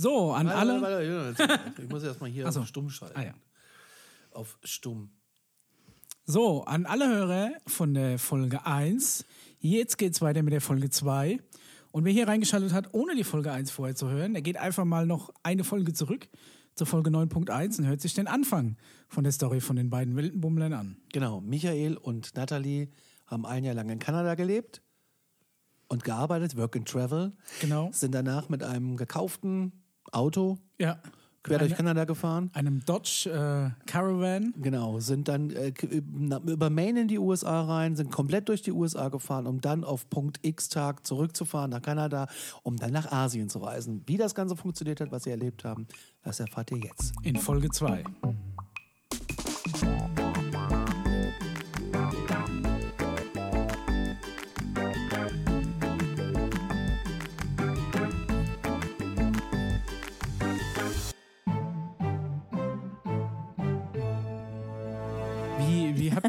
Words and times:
So, 0.00 0.32
an 0.32 0.46
Warte, 0.46 0.58
alle. 0.60 0.80
warte, 0.80 1.36
warte. 1.36 1.82
Ich 1.82 1.88
muss 1.88 2.04
erstmal 2.04 2.30
hier 2.30 2.50
so. 2.52 2.60
auf 2.60 2.68
Stumm 2.68 2.88
schalten. 2.88 3.18
Ah, 3.18 3.24
ja. 3.24 3.34
Auf 4.30 4.56
Stumm. 4.62 5.10
So, 6.24 6.62
an 6.62 6.86
alle 6.86 7.08
Hörer 7.08 7.50
von 7.66 7.94
der 7.94 8.20
Folge 8.20 8.64
1. 8.64 9.24
Jetzt 9.58 9.98
geht's 9.98 10.20
weiter 10.20 10.44
mit 10.44 10.52
der 10.52 10.60
Folge 10.60 10.88
2. 10.88 11.40
Und 11.90 12.04
wer 12.04 12.12
hier 12.12 12.28
reingeschaltet 12.28 12.72
hat, 12.72 12.94
ohne 12.94 13.16
die 13.16 13.24
Folge 13.24 13.50
1 13.50 13.72
vorher 13.72 13.96
zu 13.96 14.08
hören, 14.08 14.34
der 14.34 14.42
geht 14.42 14.56
einfach 14.56 14.84
mal 14.84 15.04
noch 15.04 15.34
eine 15.42 15.64
Folge 15.64 15.92
zurück 15.92 16.28
zur 16.76 16.86
Folge 16.86 17.10
9.1 17.10 17.80
und 17.80 17.88
hört 17.88 18.00
sich 18.00 18.14
den 18.14 18.28
Anfang 18.28 18.76
von 19.08 19.24
der 19.24 19.32
Story 19.32 19.60
von 19.60 19.74
den 19.74 19.90
beiden 19.90 20.14
Weltenbummlern 20.14 20.74
an. 20.74 20.96
Genau, 21.12 21.40
Michael 21.40 21.96
und 21.96 22.36
Natalie 22.36 22.88
haben 23.26 23.44
ein 23.44 23.64
Jahr 23.64 23.74
lang 23.74 23.88
in 23.88 23.98
Kanada 23.98 24.36
gelebt 24.36 24.80
und 25.88 26.04
gearbeitet, 26.04 26.56
Work 26.56 26.76
and 26.76 26.88
Travel. 26.88 27.32
Genau. 27.60 27.90
Sind 27.92 28.14
danach 28.14 28.48
mit 28.48 28.62
einem 28.62 28.96
gekauften 28.96 29.72
Auto 30.12 30.58
Ja. 30.78 30.98
quer 31.42 31.58
durch 31.58 31.70
Eine- 31.72 31.76
Kanada 31.76 32.04
gefahren. 32.04 32.50
Einem 32.54 32.84
Dodge 32.84 33.28
äh, 33.30 33.86
Caravan. 33.86 34.52
Genau, 34.60 34.98
sind 35.00 35.28
dann 35.28 35.50
äh, 35.50 35.72
na- 36.12 36.40
über 36.40 36.68
Maine 36.70 37.02
in 37.02 37.08
die 37.08 37.18
USA 37.18 37.62
rein, 37.62 37.96
sind 37.96 38.10
komplett 38.10 38.48
durch 38.48 38.62
die 38.62 38.72
USA 38.72 39.08
gefahren, 39.08 39.46
um 39.46 39.60
dann 39.60 39.84
auf 39.84 40.08
Punkt 40.10 40.38
X-Tag 40.42 41.06
zurückzufahren 41.06 41.70
nach 41.70 41.82
Kanada, 41.82 42.26
um 42.62 42.76
dann 42.76 42.92
nach 42.92 43.10
Asien 43.12 43.48
zu 43.48 43.58
reisen. 43.60 44.02
Wie 44.06 44.16
das 44.16 44.34
Ganze 44.34 44.56
funktioniert 44.56 45.00
hat, 45.00 45.10
was 45.12 45.24
sie 45.24 45.30
erlebt 45.30 45.64
haben, 45.64 45.86
das 46.22 46.40
erfahrt 46.40 46.70
ihr 46.72 46.78
jetzt. 46.78 47.14
In 47.22 47.36
Folge 47.36 47.70
2. 47.70 48.04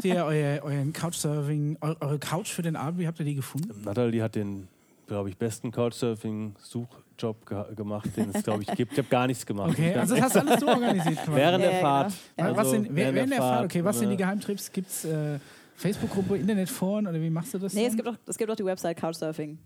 habt 0.00 0.04
ihr 0.04 0.24
euer, 0.24 0.62
euren 0.62 0.92
Couchsurfing, 0.92 1.76
eu- 1.82 1.94
eure 2.00 2.18
Couch 2.18 2.48
für 2.48 2.62
den 2.62 2.76
Abend, 2.76 2.98
wie 3.00 3.06
habt 3.06 3.18
ihr 3.20 3.24
die 3.26 3.34
gefunden? 3.34 3.82
Natalie 3.84 4.22
hat 4.22 4.34
den, 4.34 4.68
glaube 5.06 5.28
ich, 5.28 5.36
besten 5.36 5.70
Couchsurfing-Suchjob 5.70 7.46
ge 7.46 7.74
gemacht, 7.74 8.08
den 8.16 8.30
es, 8.34 8.42
glaube 8.42 8.62
ich, 8.62 8.68
gibt. 8.74 8.92
Ich 8.92 8.98
habe 8.98 9.08
gar 9.08 9.26
nichts 9.26 9.44
gemacht. 9.44 9.70
Okay, 9.70 9.94
also 9.94 10.14
das 10.14 10.24
hast 10.24 10.36
du 10.36 10.40
alles 10.40 10.60
so 10.60 10.68
organisiert. 10.68 11.18
während 11.26 11.64
Ja, 11.64 11.70
der 11.70 11.80
Fahrt. 11.80 12.12
genau. 12.36 12.50
Was 12.52 12.58
also 12.58 12.70
sind, 12.70 12.96
während, 12.96 13.14
während 13.16 13.32
der 13.32 13.38
Fahrt, 13.38 13.64
okay, 13.64 13.84
was 13.84 13.98
sind 13.98 14.08
die 14.08 14.14
äh, 14.14 14.18
Geheimtrips? 14.18 14.72
Gibt 14.72 14.88
es 14.88 15.04
äh, 15.04 15.38
Facebook-Gruppe, 15.76 16.36
Internetforen 16.38 17.06
oder 17.06 17.20
wie 17.20 17.30
machst 17.30 17.54
du 17.54 17.58
das? 17.58 17.72
Nee, 17.74 17.86
es 17.86 17.96
gibt 17.96 18.08
auch, 18.08 18.16
es 18.26 18.36
gibt 18.38 18.50
auch 18.50 18.56
die 18.56 18.64
Website 18.64 18.96
couchsurfing.org. 18.98 19.58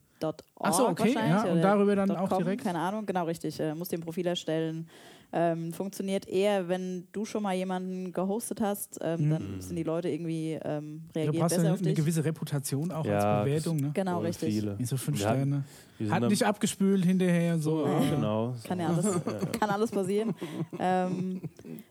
Ach 0.61 0.73
so, 0.73 0.89
okay, 0.89 1.13
ja, 1.15 1.43
und 1.45 1.61
darüber 1.61 1.95
dann 1.97 2.11
auch 2.13 2.29
.com, 2.29 2.39
direkt? 2.39 2.65
Keine 2.65 2.79
Ahnung, 2.79 3.05
genau 3.07 3.25
richtig. 3.25 3.59
Äh, 3.61 3.75
musst 3.75 3.93
dir 3.93 3.99
ein 3.99 4.03
Profil 4.03 4.27
erstellen. 4.27 4.89
Ähm, 5.37 5.73
funktioniert 5.73 6.29
eher, 6.29 6.69
wenn 6.69 7.09
du 7.11 7.25
schon 7.25 7.43
mal 7.43 7.55
jemanden 7.57 8.13
gehostet 8.13 8.61
hast, 8.61 9.01
ähm, 9.03 9.31
dann 9.31 9.61
sind 9.61 9.75
die 9.75 9.83
Leute 9.83 10.09
irgendwie 10.09 10.53
ähm, 10.63 11.03
Du 11.13 11.19
reagieren 11.19 11.41
brauchst 11.41 11.57
ja 11.57 11.57
besser 11.57 11.61
eine, 11.63 11.73
auf 11.73 11.79
eine 11.81 11.89
dich. 11.89 11.97
gewisse 11.97 12.25
Reputation 12.25 12.93
auch 12.93 13.05
Ja, 13.05 13.39
als 13.41 13.45
Bewertung. 13.45 13.77
Ne? 13.79 13.91
Genau, 13.95 14.21
richtig. 14.21 14.55
Viele. 14.55 14.77
So 14.85 14.97
fünf 14.97 15.25
hatten- 15.25 15.65
Sterne. 15.99 16.13
Hat 16.13 16.29
nicht 16.31 16.45
abgespült 16.45 17.05
hinterher. 17.05 17.59
So. 17.59 17.85
Ja, 17.85 18.11
genau. 18.15 18.55
Kann 18.63 18.79
ja 18.79 18.87
alles, 18.91 19.07
kann 19.59 19.71
alles 19.71 19.91
passieren. 19.91 20.35
ähm, 20.79 21.41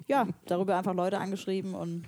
ja, 0.07 0.25
darüber 0.45 0.77
einfach 0.77 0.93
Leute 0.93 1.17
angeschrieben 1.19 1.73
und 1.73 2.03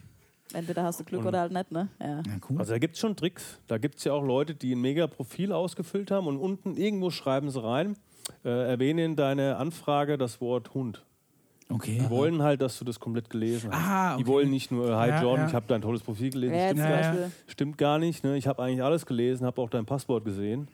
entweder 0.54 0.84
hast 0.84 1.02
du 1.02 1.04
Glück 1.04 1.20
Und- 1.22 1.28
oder 1.28 1.42
halt 1.42 1.52
nicht, 1.52 1.70
ne? 1.70 1.90
Ja. 2.00 2.08
Ja, 2.18 2.24
cool. 2.50 2.60
Also 2.60 2.72
da 2.72 2.80
gibt 2.80 2.94
es 2.96 3.02
schon 3.02 3.14
Tricks. 3.18 3.60
Da 3.68 3.78
gibt 3.78 3.98
es 3.98 4.06
ja 4.06 4.14
auch 4.14 4.24
Leute, 4.24 4.56
die 4.56 4.74
ein 4.74 4.80
mega 4.80 5.08
Profil 5.08 5.52
ausgefüllt 5.52 6.12
haben 6.12 6.28
und 6.28 6.38
unten 6.38 6.78
irgendwo 6.78 7.10
schreiben 7.10 7.50
sie 7.50 7.62
rein, 7.62 7.98
äh, 8.46 8.50
erwähne 8.70 9.04
in 9.04 9.18
deine 9.18 9.58
Anfrage 9.58 10.18
das 10.18 10.40
Wort 10.40 10.74
Hund. 10.74 11.04
Okay. 11.68 11.98
Die 12.00 12.10
wollen 12.12 12.44
halt, 12.44 12.62
dass 12.62 12.78
du 12.78 12.86
das 12.86 13.00
komplett 13.00 13.30
gelesen 13.30 13.72
hast. 13.72 13.88
Ah, 13.88 14.18
Die 14.18 14.24
okay. 14.24 14.32
wollen 14.32 14.50
nicht 14.52 14.72
nur, 14.72 14.96
hi 14.98 15.10
Ja, 15.10 15.22
John, 15.24 15.40
ja. 15.40 15.48
ich 15.48 15.54
habe 15.54 15.66
dein 15.68 15.82
tolles 15.82 16.02
Profil 16.02 16.30
gelesen. 16.30 16.54
Ja, 16.56 16.68
Stimmt. 16.70 16.82
Beispiel. 16.84 17.32
stimmt 17.48 17.78
gar 17.80 17.98
nicht. 17.98 18.24
Ne? 18.24 18.38
Ich 18.38 18.48
habe 18.48 18.62
eigentlich 18.64 18.84
alles 18.84 19.06
gelesen, 19.06 19.46
habe 19.48 19.60
auch 19.62 19.70
dein 19.70 19.86
Passwort 19.86 20.24
gesehen. 20.26 20.68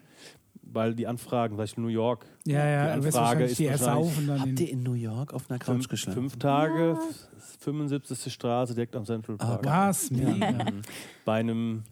Weil 0.74 0.94
die 0.94 1.06
Anfragen, 1.08 1.52
zum 1.54 1.58
Beispiel 1.58 1.84
New 1.84 1.90
York, 1.90 2.26
Ja, 2.46 2.66
ja, 2.66 2.86
die 2.98 3.06
Anfrage 3.06 3.44
ist 3.46 3.60
die 3.60 3.66
wahrscheinlich 3.66 3.88
ersaufen 3.88 4.28
dann. 4.28 4.40
Habt 4.40 4.50
In, 4.52 4.58
ihr 4.58 4.70
in 4.72 4.84
New 4.84 4.94
York 4.94 5.34
auf 5.34 5.50
einer 5.50 5.60
Couch 5.60 5.68
fünf, 5.68 5.88
geschlafen? 5.90 6.20
fünf 6.22 6.40
Tage, 6.40 6.98
75. 7.60 8.32
Straße 8.32 8.74
direkt 8.74 8.96
am 8.96 9.06
Central 9.06 9.38
Park. 9.38 9.66
was? 9.66 10.12
Mega. 10.12 10.66
bei 11.26 11.40
einem 11.40 11.84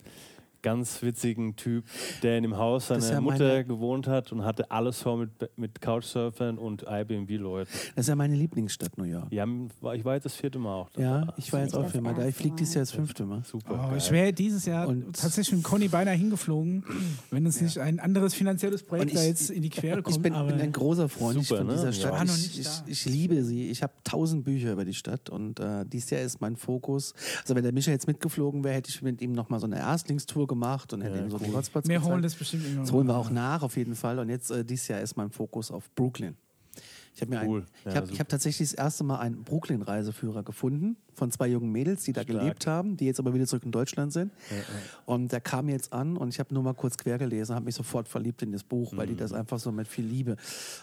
ganz 0.61 1.01
witzigen 1.01 1.55
Typ, 1.55 1.85
der 2.23 2.37
in 2.37 2.43
dem 2.43 2.57
Haus 2.57 2.87
seiner 2.87 3.09
ja 3.11 3.21
Mutter 3.21 3.47
meine- 3.47 3.65
gewohnt 3.65 4.07
hat 4.07 4.31
und 4.31 4.43
hatte 4.43 4.69
alles 4.71 5.01
voll 5.01 5.17
mit, 5.39 5.57
mit 5.57 5.81
Couchsurfern 5.81 6.57
und 6.57 6.83
Airbnb-Leuten. 6.83 7.69
Das 7.95 8.05
ist 8.05 8.09
ja 8.09 8.15
meine 8.15 8.35
Lieblingsstadt, 8.35 8.97
New 8.97 9.03
York. 9.05 9.27
Ja, 9.31 9.45
ich 9.93 10.05
war 10.05 10.15
jetzt 10.15 10.25
das 10.25 10.35
vierte 10.35 10.59
Mal 10.59 10.75
auch 10.75 10.89
da. 10.91 11.01
Ja, 11.01 11.33
ich 11.37 11.51
war 11.53 11.61
jetzt 11.61 11.75
auch 11.75 11.87
viermal 11.89 12.13
da. 12.13 12.25
Ich 12.27 12.35
fliege 12.35 12.55
dieses 12.55 12.73
Jahr 12.75 12.81
das 12.83 12.91
fünfte 12.91 13.25
Mal. 13.25 13.43
Super. 13.43 13.89
Oh, 13.91 13.95
ich 13.95 14.09
wäre 14.11 14.33
dieses 14.33 14.65
Jahr 14.65 14.87
Und- 14.87 15.15
tatsächlich 15.15 15.55
mit 15.55 15.63
Conny 15.63 15.87
beinahe 15.87 16.15
hingeflogen, 16.15 16.83
wenn 17.31 17.45
uns 17.45 17.61
nicht 17.61 17.77
ein 17.77 17.99
anderes 17.99 18.33
finanzielles 18.33 18.83
Projekt 18.83 19.11
Und 19.11 19.15
da 19.17 19.21
ich- 19.21 19.27
jetzt 19.27 19.49
in 19.49 19.61
die 19.61 19.69
Quere 19.69 20.01
kommt. 20.03 20.15
Ich 20.15 20.21
bin, 20.21 20.33
aber 20.33 20.49
bin 20.51 20.61
ein 20.61 20.71
großer 20.71 21.09
Freund 21.09 21.43
Super, 21.45 21.59
von 21.59 21.67
ne? 21.67 21.73
dieser 21.73 21.85
Ja. 21.87 21.93
Stadt. 21.93 22.27
Noch 22.27 22.35
Ich, 22.35 22.59
ich, 22.59 22.67
ich 22.87 23.05
liebe 23.05 23.43
sie. 23.43 23.69
Ich 23.69 23.81
habe 23.83 23.93
tausend 24.03 24.43
Bücher 24.43 24.73
über 24.73 24.85
die 24.85 24.93
Stadt 24.93 25.29
und 25.29 25.59
äh, 25.59 25.85
dieses 25.85 26.09
Jahr 26.09 26.21
ist 26.21 26.41
mein 26.41 26.55
Fokus. 26.55 27.13
Also 27.41 27.55
wenn 27.55 27.63
der 27.63 27.73
Micha 27.73 27.91
jetzt 27.91 28.07
mitgeflogen 28.07 28.63
wäre, 28.63 28.75
hätte 28.75 28.89
ich 28.89 29.01
mit 29.01 29.21
ihm 29.21 29.31
nochmal 29.31 29.59
so 29.59 29.65
eine 29.67 29.77
Erstlingstour 29.79 30.47
gemacht 30.49 30.91
und 30.91 30.99
hätte 31.01 31.15
Ja, 31.17 31.23
ihm 31.23 31.31
so 31.31 31.37
die 31.37 31.45
cool. 31.47 31.55
Hotspots 31.55 31.87
wir 31.87 31.95
gezeigt. 31.95 32.11
holen 32.11 32.21
das 32.23 32.35
bestimmt 32.35 32.63
irgendwann. 32.63 32.83
Das 32.83 32.91
holen 32.91 33.07
wir 33.07 33.15
auch 33.15 33.29
nach, 33.29 33.61
auf 33.63 33.77
jeden 33.77 33.95
Fall. 33.95 34.19
Und 34.19 34.27
jetzt, 34.27 34.51
äh, 34.51 34.65
dieses 34.65 34.89
Jahr 34.89 34.99
ist 34.99 35.15
mein 35.15 35.29
Fokus 35.31 35.71
auf 35.71 35.89
Brooklyn. 35.95 36.35
Ich 37.15 37.21
habe 37.21 37.31
mir 37.35 37.45
Cool. 37.49 37.61
ein, 37.61 37.65
Ja, 37.85 37.91
ich 37.91 37.97
hab, 37.97 38.11
ich 38.11 38.19
hab 38.19 38.29
tatsächlich 38.29 38.69
das 38.69 38.77
erste 38.77 39.03
Mal 39.03 39.19
einen 39.19 39.43
Brooklyn-Reiseführer 39.43 40.43
gefunden 40.43 40.95
von 41.13 41.31
zwei 41.31 41.47
jungen 41.47 41.71
Mädels, 41.71 42.03
die 42.03 42.13
da 42.13 42.21
Stark. 42.21 42.39
gelebt 42.39 42.67
haben, 42.67 42.95
die 42.97 43.05
jetzt 43.05 43.19
aber 43.19 43.33
wieder 43.33 43.45
zurück 43.45 43.63
in 43.65 43.71
Deutschland 43.71 44.13
sind. 44.13 44.31
Und 45.05 45.31
der 45.31 45.41
kam 45.41 45.67
jetzt 45.69 45.91
an 45.91 46.15
und 46.17 46.29
ich 46.29 46.39
habe 46.39 46.53
nur 46.53 46.63
mal 46.63 46.73
kurz 46.75 46.97
quer 46.97 47.17
gelesen, 47.17 47.55
habe 47.55 47.65
mich 47.65 47.75
sofort 47.75 48.07
verliebt 48.07 48.41
in 48.41 48.51
das 48.51 48.63
Buch, 48.63 48.93
weil 48.95 49.07
die 49.07 49.13
Mhm. 49.13 49.17
das 49.17 49.33
einfach 49.33 49.59
so 49.59 49.71
mit 49.71 49.87
viel 49.87 50.05
Liebe. 50.05 50.37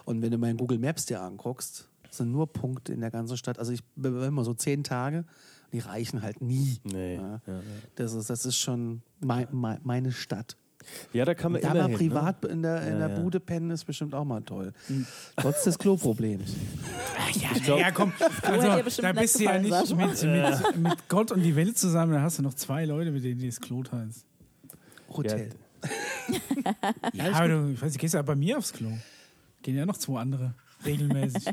Und 0.04 0.20
wenn 0.20 0.30
du 0.30 0.36
mal 0.38 0.50
in 0.50 0.56
Google 0.58 0.78
Maps 0.78 1.06
dir 1.06 1.22
anguckst, 1.22 1.88
sind 2.10 2.32
nur 2.32 2.52
Punkte 2.52 2.92
in 2.92 3.00
der 3.00 3.10
ganzen 3.10 3.36
Stadt. 3.36 3.58
Also 3.58 3.72
ich 3.72 3.82
bin 3.94 4.20
immer 4.22 4.44
so 4.44 4.52
zehn 4.52 4.84
Tage, 4.84 5.24
die 5.72 5.78
reichen 5.80 6.22
halt 6.22 6.40
nie. 6.40 6.78
Nee. 6.84 7.16
Ja. 7.16 7.40
Ja, 7.46 7.54
ja. 7.54 7.60
Das 7.96 8.12
ist, 8.14 8.30
das 8.30 8.46
ist 8.46 8.56
schon 8.56 9.02
mei, 9.20 9.46
mei, 9.50 9.78
meine 9.82 10.12
Stadt. 10.12 10.56
ja, 11.12 11.24
da 11.24 11.34
kann 11.34 11.52
man 11.52 11.60
Da 11.60 11.70
immer 11.72 11.82
mal 11.82 11.88
hin, 11.88 11.96
privat 11.98 12.44
in 12.44 12.62
der, 12.62 12.82
in 12.82 13.00
Ja, 13.00 13.08
der 13.08 13.16
ja. 13.16 13.22
Bude 13.22 13.40
pennen 13.40 13.70
ist 13.70 13.84
bestimmt 13.84 14.14
auch 14.14 14.24
mal 14.24 14.40
toll. 14.42 14.72
Trotz 15.36 15.64
des 15.64 15.78
Kloproblems. 15.78 16.54
Ja, 17.66 17.76
ja, 17.76 17.90
komm. 17.90 18.12
Also, 18.42 18.68
da 19.02 19.12
bist 19.12 19.38
du 19.40 19.44
ja 19.44 19.58
nicht 19.58 19.96
mit, 19.96 20.22
mit, 20.22 20.76
mit 20.76 21.08
Gott 21.08 21.32
und 21.32 21.42
die 21.42 21.56
Welt 21.56 21.76
zusammen. 21.76 22.12
Da 22.12 22.20
hast 22.22 22.38
du 22.38 22.42
noch 22.42 22.54
zwei 22.54 22.84
Leute, 22.84 23.10
mit 23.10 23.24
denen 23.24 23.40
die 23.40 23.46
das 23.46 23.60
Klo 23.60 23.82
teilst. 23.82 24.24
Hotel. 25.08 25.50
Ja, 27.12 27.32
aber 27.32 27.48
du, 27.48 27.70
ich 27.72 27.82
weiß 27.82 27.92
nicht, 27.92 28.00
gehst 28.00 28.14
ja 28.14 28.22
bei 28.22 28.36
mir 28.36 28.58
aufs 28.58 28.72
Klo. 28.72 28.90
Gehen 29.62 29.76
ja 29.76 29.84
noch 29.86 29.96
zwei 29.96 30.20
andere. 30.20 30.54
Regelmäßig. 30.84 31.44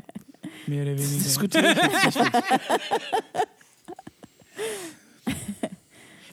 Mehr 0.68 0.82
oder 0.84 0.92
weniger. 0.92 1.24
Diskutiere 1.24 1.72
ich 1.72 2.04
jetzt 2.04 2.16
nicht. 2.16 2.32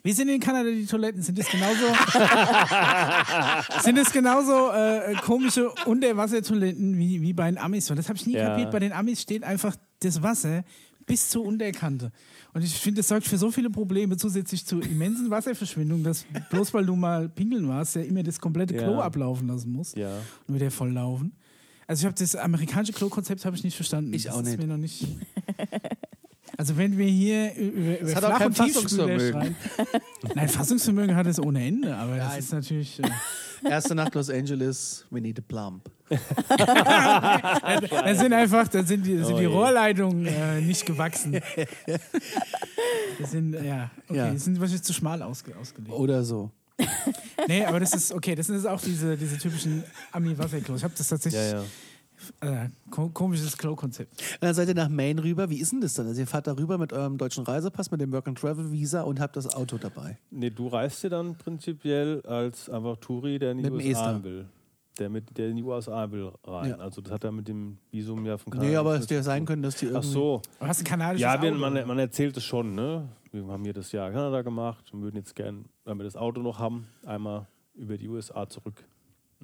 Wie 0.03 0.11
sind 0.13 0.29
in 0.29 0.39
Kanada 0.39 0.69
die 0.69 0.85
Toiletten? 0.85 1.21
Sind 1.21 1.37
das 1.37 1.47
genauso, 1.49 1.85
sind 3.83 3.97
das 3.97 4.11
genauso 4.11 4.71
äh, 4.71 5.13
komische 5.23 5.69
Unterwassertoiletten 5.85 6.97
wie, 6.97 7.21
wie 7.21 7.33
bei 7.33 7.49
den 7.51 7.57
Amis? 7.57 7.89
Und 7.89 7.97
das 7.97 8.07
habe 8.09 8.17
ich 8.17 8.25
nie 8.25 8.33
Ja. 8.33 8.47
kapiert. 8.49 8.71
Bei 8.71 8.79
den 8.79 8.93
Amis 8.93 9.21
steht 9.21 9.43
einfach 9.43 9.75
das 9.99 10.21
Wasser 10.23 10.63
bis 11.05 11.29
zur 11.29 11.45
Unterkante. 11.45 12.11
Und 12.53 12.63
ich 12.63 12.73
finde, 12.73 12.99
das 12.99 13.07
sorgt 13.09 13.27
für 13.27 13.37
so 13.37 13.51
viele 13.51 13.69
Probleme 13.69 14.17
zusätzlich 14.17 14.65
zu 14.65 14.79
immensen 14.79 15.29
Wasserverschwendung, 15.29 16.03
dass 16.03 16.25
bloß 16.49 16.73
weil 16.73 16.85
du 16.85 16.95
mal 16.95 17.29
pingeln 17.29 17.67
warst, 17.67 17.95
ja 17.95 18.01
immer 18.01 18.23
das 18.23 18.39
komplette 18.39 18.75
Klo 18.75 18.93
Ja. 18.93 19.01
ablaufen 19.01 19.47
lassen 19.47 19.71
musst 19.71 19.97
Ja. 19.97 20.11
und 20.47 20.55
wieder 20.55 20.71
volllaufen. 20.71 21.33
Also 21.87 22.01
ich 22.01 22.05
habe 22.05 22.15
das 22.17 22.35
amerikanische 22.35 22.93
Klo-Konzept 22.93 23.43
habe 23.45 23.55
ich 23.55 23.63
nicht 23.63 23.75
verstanden. 23.75 24.13
Ich 24.13 24.23
das 24.23 24.33
auch 24.33 24.39
ist 24.41 24.47
nicht. 24.47 24.59
Mir 24.59 24.67
noch 24.67 24.77
nicht. 24.77 25.05
Also 26.61 26.77
wenn 26.77 26.95
wir 26.95 27.07
hier 27.07 27.55
über, 27.55 27.99
über 28.01 28.13
hat 28.13 28.23
auch 28.23 28.27
Flach- 28.27 28.37
kein 28.37 28.47
und 28.49 28.53
Fassungsvermögen. 28.55 29.31
schreien. 29.31 29.55
Nein, 30.35 30.47
Fassungsvermögen 30.47 31.15
hat 31.15 31.25
es 31.25 31.39
ohne 31.39 31.65
Ende, 31.65 31.95
aber 31.97 32.17
das 32.17 32.27
Nein. 32.29 32.37
ist 32.39 32.53
natürlich. 32.53 32.99
Äh, 33.03 33.09
Erste 33.67 33.95
Nacht 33.95 34.13
Los 34.13 34.29
Angeles, 34.29 35.03
we 35.09 35.19
need 35.21 35.39
a 35.39 35.41
plump. 35.41 35.89
da 36.11 36.19
sind 38.15 38.33
einfach, 38.33 38.67
da 38.67 38.83
sind 38.83 39.07
die, 39.07 39.17
sind 39.23 39.33
Oh 39.33 39.39
die. 39.39 39.45
Rohrleitungen 39.45 40.27
äh, 40.27 40.61
nicht 40.61 40.85
gewachsen. 40.85 41.39
Das 43.19 43.31
sind, 43.31 43.53
ja, 43.53 43.89
okay, 44.07 44.17
Ja. 44.17 44.29
die 44.31 44.37
sind 44.37 44.59
wahrscheinlich 44.59 44.83
zu 44.83 44.93
schmal 44.93 45.21
ausge, 45.23 45.53
ausgelegt. 45.59 45.91
Oder 45.93 46.23
so. 46.23 46.51
Nee, 47.47 47.65
aber 47.65 47.79
das 47.79 47.93
ist, 47.93 48.11
okay, 48.13 48.35
das 48.35 48.45
sind 48.47 48.65
auch 48.67 48.81
diese, 48.81 49.15
diese 49.17 49.37
typischen 49.39 49.83
Ami-Wasserklos. 50.11 50.77
Ich 50.79 50.83
habe 50.83 50.93
das 50.97 51.07
tatsächlich, 51.07 51.41
Ja, 51.41 51.59
ja. 51.59 51.63
Äh, 52.41 52.69
ko 52.89 53.09
komisches 53.09 53.57
Klo-Konzept. 53.57 54.21
Dann 54.41 54.53
seid 54.53 54.67
ihr 54.67 54.75
nach 54.75 54.89
Maine 54.89 55.23
rüber. 55.23 55.49
Wie 55.49 55.59
ist 55.59 55.71
denn 55.71 55.81
das 55.81 55.93
dann? 55.95 56.07
Also 56.07 56.21
ihr 56.21 56.27
fahrt 56.27 56.47
da 56.47 56.53
rüber 56.53 56.77
mit 56.77 56.93
eurem 56.93 57.17
deutschen 57.17 57.43
Reisepass, 57.43 57.89
mit 57.91 57.99
dem 58.01 58.11
Work-and-Travel-Visa 58.11 59.01
und 59.01 59.19
habt 59.19 59.35
das 59.35 59.53
Auto 59.55 59.77
dabei. 59.77 60.17
Nee, 60.29 60.49
du 60.49 60.67
reist 60.67 61.03
ja 61.03 61.09
dann 61.09 61.35
prinzipiell 61.35 62.21
als 62.25 62.69
einfach 62.69 62.97
Touri, 62.97 63.39
der 63.39 63.51
in 63.51 63.57
die 63.59 63.63
Mit 63.69 63.73
USA 63.73 64.11
Ester. 64.11 64.23
will. 64.23 64.45
der, 64.99 65.09
mit, 65.09 65.37
der 65.37 65.49
in 65.49 65.55
die 65.57 65.63
USA 65.63 66.11
will 66.11 66.31
rein. 66.43 66.69
Ja. 66.71 66.75
Also 66.77 67.01
das 67.01 67.11
hat 67.13 67.23
er 67.23 67.31
mit 67.31 67.47
dem 67.47 67.77
Visum 67.91 68.25
ja 68.25 68.37
von 68.37 68.51
Kanada. 68.51 68.69
Nee, 68.69 68.75
aber 68.75 68.95
es 68.95 69.03
hätte 69.03 69.15
ja 69.15 69.23
sein 69.23 69.45
können, 69.45 69.61
dass 69.63 69.75
die 69.77 69.87
Ach 69.87 69.91
irgendwie... 69.93 70.09
so. 70.09 70.41
Du 70.59 70.67
hast 70.67 70.79
ein 70.81 70.85
kanadisches 70.85 71.21
Ja, 71.23 71.41
wir, 71.41 71.49
Auto. 71.51 71.59
man, 71.59 71.87
man 71.87 71.99
erzählt 71.99 72.37
es 72.37 72.43
schon, 72.43 72.75
ne? 72.75 73.07
Wir 73.31 73.45
haben 73.47 73.63
hier 73.63 73.73
das 73.73 73.91
Jahr 73.93 74.09
in 74.09 74.13
Kanada 74.13 74.41
gemacht 74.41 74.83
und 74.93 75.01
würden 75.01 75.15
jetzt 75.15 75.35
gern, 75.35 75.65
wenn 75.85 75.97
wir 75.97 76.03
das 76.03 76.15
Auto 76.17 76.41
noch 76.41 76.59
haben, 76.59 76.87
einmal 77.05 77.47
über 77.73 77.97
die 77.97 78.09
USA 78.09 78.47
zurück. 78.47 78.83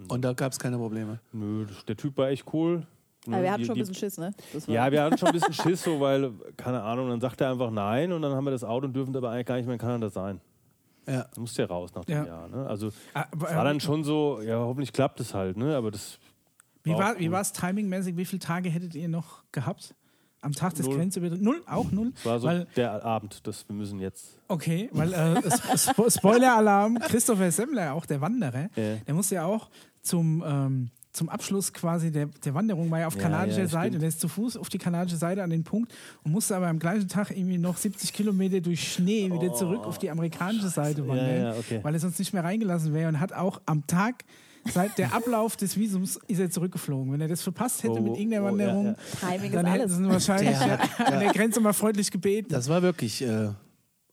Und 0.10 0.22
da 0.24 0.34
gab 0.34 0.52
es 0.52 0.60
keine 0.60 0.78
Probleme. 0.78 1.20
Nö, 1.34 1.66
der 1.88 1.98
Typ 1.98 2.18
war 2.18 2.30
echt 2.30 2.46
cool. 2.54 2.86
Aber 3.26 3.42
wir 3.42 3.52
hatten 3.52 3.62
Die- 3.62 3.66
schon 3.68 3.76
ein 3.76 3.80
bisschen 3.80 3.96
Schiss, 3.96 4.18
ne? 4.18 4.32
Das 4.54 4.68
war- 4.68 4.76
Ja, 4.76 4.92
wir 4.92 5.04
hatten 5.04 5.18
schon 5.18 5.28
ein 5.30 5.34
bisschen 5.34 5.54
Schiss, 5.54 5.84
so, 5.84 6.00
weil, 6.00 6.32
keine 6.56 6.82
Ahnung, 6.82 7.10
dann 7.10 7.20
sagt 7.20 7.42
er 7.42 7.52
einfach 7.52 7.72
nein 7.72 8.12
und 8.14 8.22
dann 8.22 8.32
haben 8.34 8.46
wir 8.46 8.52
das 8.52 8.64
Auto 8.64 8.86
und 8.86 8.94
dürfen 8.94 9.16
aber 9.18 9.32
eigentlich 9.32 9.46
gar 9.48 9.56
nicht 9.58 9.66
mehr 9.66 9.74
in 9.74 9.80
Kanada 9.80 10.10
sein. 10.10 10.40
Ja. 11.08 11.26
Da 11.34 11.42
musste 11.42 11.62
ja 11.64 11.68
raus 11.68 11.92
nach 11.96 12.06
dem 12.06 12.16
Ja. 12.18 12.26
Jahr. 12.26 12.48
Ne? 12.48 12.66
Also 12.68 12.90
Ah, 13.14 13.26
aber, 13.32 13.50
es 13.50 13.56
war 13.56 13.64
dann 13.66 13.80
schon 13.80 14.04
so, 14.04 14.40
ja, 14.42 14.58
hoffentlich 14.60 14.94
klappt 14.94 15.20
es 15.20 15.34
halt, 15.34 15.58
ne? 15.58 15.76
Aber 15.76 15.90
das 15.92 16.20
Wie 16.84 16.92
war 16.94 17.18
wie 17.20 17.26
cool. 17.28 17.32
war 17.34 17.42
es 17.42 17.52
timingmäßig? 17.52 18.16
Wie 18.18 18.26
viele 18.26 18.40
Tage 18.40 18.70
hättet 18.70 18.94
ihr 18.96 19.10
noch 19.10 19.44
gehabt? 19.52 19.94
Am 20.42 20.54
Tag 20.54 20.76
des 20.76 20.86
Null. 20.86 20.98
Grenzübertritts? 20.98 21.42
Null? 21.44 21.62
Auch 21.66 21.92
null? 21.92 22.14
es 22.16 22.26
war 22.26 22.40
so 22.40 22.48
weil, 22.48 22.68
der 22.76 23.04
Abend, 23.04 23.46
das 23.48 23.68
wir 23.68 23.76
müssen 23.76 24.00
jetzt. 24.00 24.38
okay, 24.48 24.90
weil 24.94 25.12
äh, 25.14 25.42
Spo 25.78 26.10
Spoiler-Alarm, 26.10 27.00
Christopher 27.08 27.52
Semmler, 27.52 27.94
auch 27.94 28.06
der 28.06 28.22
Wanderer, 28.22 28.70
Ja. 28.76 28.96
der 29.08 29.14
musste 29.14 29.36
ja 29.36 29.46
auch 29.46 29.70
zum, 30.02 30.44
ähm, 30.46 30.90
zum 31.12 31.30
Abschluss 31.30 31.74
quasi 31.74 32.12
der, 32.12 32.28
der 32.28 32.54
Wanderung, 32.54 32.92
war 32.92 33.00
ja 33.00 33.08
auf 33.08 33.16
Ja, 33.16 33.22
kanadischer 33.24 33.62
ja, 33.62 33.68
Seite, 33.68 33.88
stimmt. 33.88 34.02
der 34.04 34.10
ist 34.10 34.20
zu 34.22 34.28
Fuß 34.28 34.58
auf 34.58 34.70
die 34.70 34.78
kanadische 34.78 35.18
Seite 35.18 35.42
an 35.44 35.50
den 35.50 35.64
Punkt 35.64 35.92
und 36.24 36.32
musste 36.32 36.56
aber 36.56 36.68
am 36.68 36.78
gleichen 36.78 37.08
Tag 37.08 37.32
irgendwie 37.32 37.58
noch 37.58 37.76
70 37.76 38.14
Kilometer 38.14 38.62
durch 38.62 38.94
Schnee 38.94 39.32
wieder 39.32 39.52
zurück 39.54 39.86
auf 39.86 39.98
die 39.98 40.12
amerikanische 40.12 40.70
Seite 40.70 41.08
wandern, 41.08 41.56
Oh, 41.56 41.60
okay. 41.60 41.80
weil 41.82 41.96
er 41.96 42.00
sonst 42.00 42.20
nicht 42.20 42.34
mehr 42.34 42.44
reingelassen 42.44 42.94
wäre 42.94 43.10
und 43.10 43.20
hat 43.20 43.34
auch 43.34 43.60
am 43.66 43.88
Tag 43.88 44.24
Seit 44.74 44.98
der 44.98 45.14
Ablauf 45.14 45.56
des 45.56 45.78
Visums 45.78 46.20
ist 46.28 46.40
er 46.40 46.50
zurückgeflogen. 46.50 47.12
Wenn 47.14 47.22
er 47.22 47.28
das 47.28 47.42
verpasst 47.42 47.84
hätte 47.84 47.94
Oh, 47.94 48.02
mit 48.02 48.18
irgendeiner 48.18 48.44
oh, 48.44 48.46
ja, 48.46 48.52
Wanderung, 48.52 48.86
ja. 48.86 48.96
Timing 49.30 49.44
ist 49.46 49.56
dann 49.56 49.66
hätten 49.66 49.90
sie 49.90 50.04
ihn 50.04 50.10
wahrscheinlich 50.10 50.58
Der 50.58 50.68
ja, 50.68 50.80
an 51.06 51.20
der 51.20 51.34
Grenze 51.34 51.60
mal 51.60 51.74
freundlich 51.74 52.12
gebeten. 52.12 52.50
Das 52.50 52.68
war 52.70 52.82
wirklich 52.82 53.22
äh, 53.22 53.50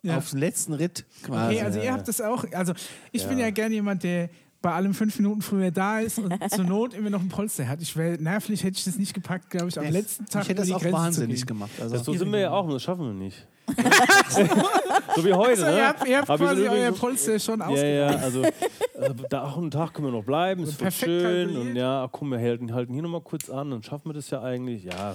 Ja. 0.03 0.17
auf 0.19 0.31
den 0.31 0.39
letzten 0.39 0.73
Ritt 0.75 1.05
quasi. 1.23 1.56
Okay, 1.56 1.65
also 1.65 1.81
ihr 1.81 1.93
habt 1.93 2.06
das 2.09 2.21
auch. 2.21 2.45
Also 2.53 2.73
ich 3.12 3.27
bin 3.27 3.39
ja 3.39 3.51
gern 3.51 3.73
jemand, 3.73 4.03
der 4.03 4.29
bei 4.65 4.73
allem 4.73 4.95
fünf 4.95 5.19
Minuten 5.19 5.43
früher 5.43 5.71
da 5.71 6.01
ist 6.01 6.19
und 6.19 6.33
zur 6.51 6.65
Not 6.65 6.95
immer 6.95 7.11
noch 7.11 7.21
ein 7.21 7.29
Polster 7.29 7.69
hat. 7.69 7.83
Ich 7.83 7.95
wäre 7.99 8.17
nervlich, 8.17 8.65
hätte 8.65 8.79
ich 8.79 8.85
das 8.85 8.97
nicht 8.97 9.13
gepackt, 9.13 9.51
glaube 9.51 9.69
ich, 9.69 9.79
am 9.79 9.85
letzten 9.85 10.25
Tag 10.25 10.45
ich 10.45 10.49
hätte 10.49 10.63
das 10.63 10.73
auch 10.73 10.81
Grenze 10.81 10.97
wahnsinnig 10.97 11.47
gemacht. 11.47 11.71
Also, 11.79 11.97
Das, 11.97 12.05
so 12.07 12.15
sind 12.15 12.33
wir 12.33 12.39
ja 12.41 12.51
auch, 12.51 12.65
und 12.65 12.73
das 12.73 12.83
schaffen 12.83 13.05
wir 13.05 13.13
nicht. 13.13 13.47
so 15.17 15.25
wie 15.25 15.35
heute, 15.35 15.51
Also, 15.51 15.65
ne? 15.67 15.77
ihr 15.77 15.89
habt, 15.89 16.09
ihr 16.09 16.19
habt 16.19 16.29
quasi 16.29 16.67
euer 16.67 16.93
Polster 16.93 17.39
schon 17.39 17.61
Ja, 17.61 17.85
ja, 17.85 18.07
also 18.07 18.43
äh, 18.43 18.53
da 19.29 19.45
auch 19.45 19.59
einen 19.59 19.71
Tag 19.71 19.93
können 19.93 20.09
wir 20.09 20.13
noch 20.13 20.25
bleiben, 20.25 20.63
ist 20.63 20.77
voll 20.77 20.85
perfekt 20.85 21.11
schön 21.11 21.47
kalkuliert. 21.49 21.67
und 21.71 21.77
ja, 21.77 22.05
ach, 22.05 22.09
komm, 22.11 22.31
wir 22.31 22.39
halten, 22.39 22.73
halten 22.73 22.95
hier 22.95 23.03
nochmal 23.03 23.21
kurz 23.21 23.51
an, 23.51 23.71
dann 23.71 23.83
schaffen 23.83 24.09
wir 24.09 24.15
das 24.15 24.31
ja 24.31 24.41
eigentlich. 24.43 24.85
Ja, 24.85 25.15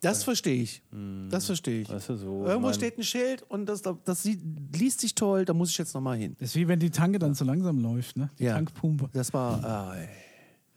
das 0.00 0.24
verstehe 0.24 0.62
ich. 0.62 0.82
Das 1.28 1.46
verstehe 1.46 1.82
ich. 1.82 1.88
weißt 1.90 2.08
du 2.10 2.16
so. 2.16 2.44
Irgendwo 2.46 2.68
mein- 2.68 2.74
steht 2.74 2.98
ein 2.98 3.04
Schild 3.04 3.42
und 3.48 3.66
das, 3.66 3.82
das 3.82 4.22
sieht, 4.22 4.40
liest 4.76 5.00
sich 5.00 5.14
toll, 5.14 5.44
da 5.44 5.52
muss 5.54 5.70
ich 5.70 5.78
jetzt 5.78 5.94
nochmal 5.94 6.16
hin. 6.16 6.36
Das 6.38 6.50
ist 6.50 6.56
wie 6.56 6.68
wenn 6.68 6.78
die 6.80 6.90
Tanke 6.90 7.18
dann 7.18 7.34
so 7.34 7.44
langsam 7.44 7.78
läuft, 7.78 8.16
ne? 8.16 8.30
Die 8.38 8.44
Ja. 8.44 8.54
Tankpumpe. 8.54 9.10
Das 9.12 9.32
war, 9.32 9.94
äh, 9.96 10.04
äh, 10.04 10.08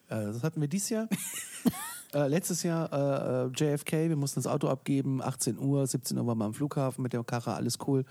das 0.09 0.43
hatten 0.43 0.59
wir 0.61 0.67
dieses 0.67 0.89
Jahr. 0.89 1.07
äh, 2.13 2.27
letztes 2.27 2.63
Jahr 2.63 2.91
äh, 2.91 3.47
äh, 3.47 3.51
JFK, 3.73 4.09
wir 4.09 4.15
mussten 4.15 4.39
das 4.41 4.47
Auto 4.47 4.67
abgeben, 4.67 5.21
18 5.21 5.57
Uhr, 5.57 5.85
17 5.87 6.17
Uhr 6.17 6.27
waren 6.27 6.37
wir 6.37 6.45
am 6.45 6.53
Flughafen 6.53 7.01
mit 7.01 7.13
der 7.13 7.23
Karre, 7.23 7.53
alles 7.55 7.77
cool. 7.87 8.05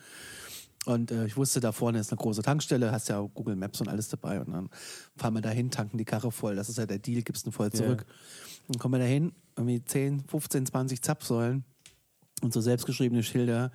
Und 0.85 1.12
äh, 1.12 1.27
ich 1.27 1.37
wusste, 1.37 1.61
da 1.61 1.71
vorne 1.71 2.00
ist 2.00 2.11
eine 2.11 2.19
große 2.19 2.43
Tankstelle, 2.43 2.91
hast 2.91 3.09
ja 3.09 3.21
Google 3.35 3.55
Maps 3.55 3.81
und 3.81 3.87
alles 3.89 4.09
dabei. 4.09 4.41
Und 4.41 4.53
dann 4.53 4.69
fahren 5.17 5.35
wir 5.35 5.41
dahin, 5.41 5.71
tanken 5.71 5.97
die 5.97 6.05
Karre 6.05 6.33
voll. 6.33 6.56
Das 6.56 6.69
ist 6.69 6.77
ja 6.77 6.87
der 6.87 6.99
Deal, 6.99 7.23
gibst 7.23 7.47
du 7.47 7.53
voll 7.53 7.71
zurück. 7.71 8.05
Dann 8.67 8.81
kommen 8.81 8.94
wir 8.94 8.99
dahin, 8.99 9.31
irgendwie 9.57 9.85
10, 9.85 10.25
15, 10.29 10.67
20 10.67 11.03
Zapfsäulen 11.03 11.65
und 12.43 12.53
so 12.53 12.61
selbstgeschriebene 12.61 13.23
Schilder. 13.23 13.71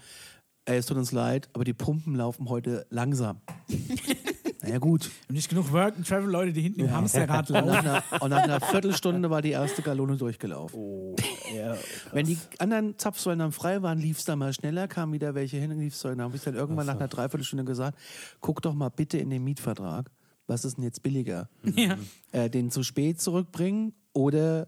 Ey, 0.66 0.78
es 0.78 0.86
tut 0.86 0.98
uns 0.98 1.12
leid, 1.12 1.50
aber 1.54 1.64
die 1.64 1.74
Pumpen 1.74 2.16
laufen 2.16 2.50
heute 2.50 2.86
langsam. 2.90 3.40
naja, 4.62 4.80
gut. 4.80 5.10
Und 5.30 5.36
nicht 5.36 5.48
genug 5.48 5.72
Work-and-Travel-Leute, 5.72 6.52
die 6.52 6.62
hinten 6.62 6.82
im 6.82 6.92
Hamsterrad 6.92 7.50
Und 7.50 7.66
nach, 7.66 7.66
laufen. 7.66 7.88
einer, 7.88 8.04
und 8.22 8.30
nach 8.30 8.44
einer 8.44 8.60
Viertelstunde 8.60 9.30
war 9.30 9.42
die 9.42 9.52
erste 9.52 9.82
Galone 9.82 10.18
durchgelaufen. 10.18 10.78
Oh, 10.78 11.16
ja. 11.56 11.78
Wenn 12.12 12.26
die 12.26 12.38
anderen 12.60 12.98
Zapfsäulen 12.98 13.40
dann 13.40 13.54
frei 13.54 13.82
waren, 13.82 13.98
lief 14.00 14.20
es 14.20 14.26
dann 14.26 14.40
mal 14.40 14.52
schneller, 14.52 14.90
kamen 14.90 15.14
wieder 15.14 15.36
welche 15.36 15.58
hin 15.58 15.72
und 15.72 15.80
lief 15.80 15.94
es 15.94 16.02
Dann 16.02 16.22
habe 16.22 16.36
ich 16.36 16.44
dann 16.44 16.56
irgendwann 16.56 16.86
nach 16.86 16.96
einer 16.96 17.08
Dreiviertelstunde 17.08 17.64
gesagt, 17.64 17.98
guck 18.42 18.62
doch 18.62 18.74
mal 18.74 18.90
bitte 18.90 19.18
in 19.18 19.30
den 19.30 19.46
Mietvertrag, 19.46 20.12
was 20.48 20.66
ist 20.66 20.78
denn 20.78 20.84
jetzt 20.84 21.02
billiger? 21.02 21.50
Ja. 21.64 21.98
Äh, 22.32 22.50
den 22.50 22.72
zu 22.72 22.84
spät 22.84 23.22
zurückbringen 23.22 23.94
oder 24.14 24.68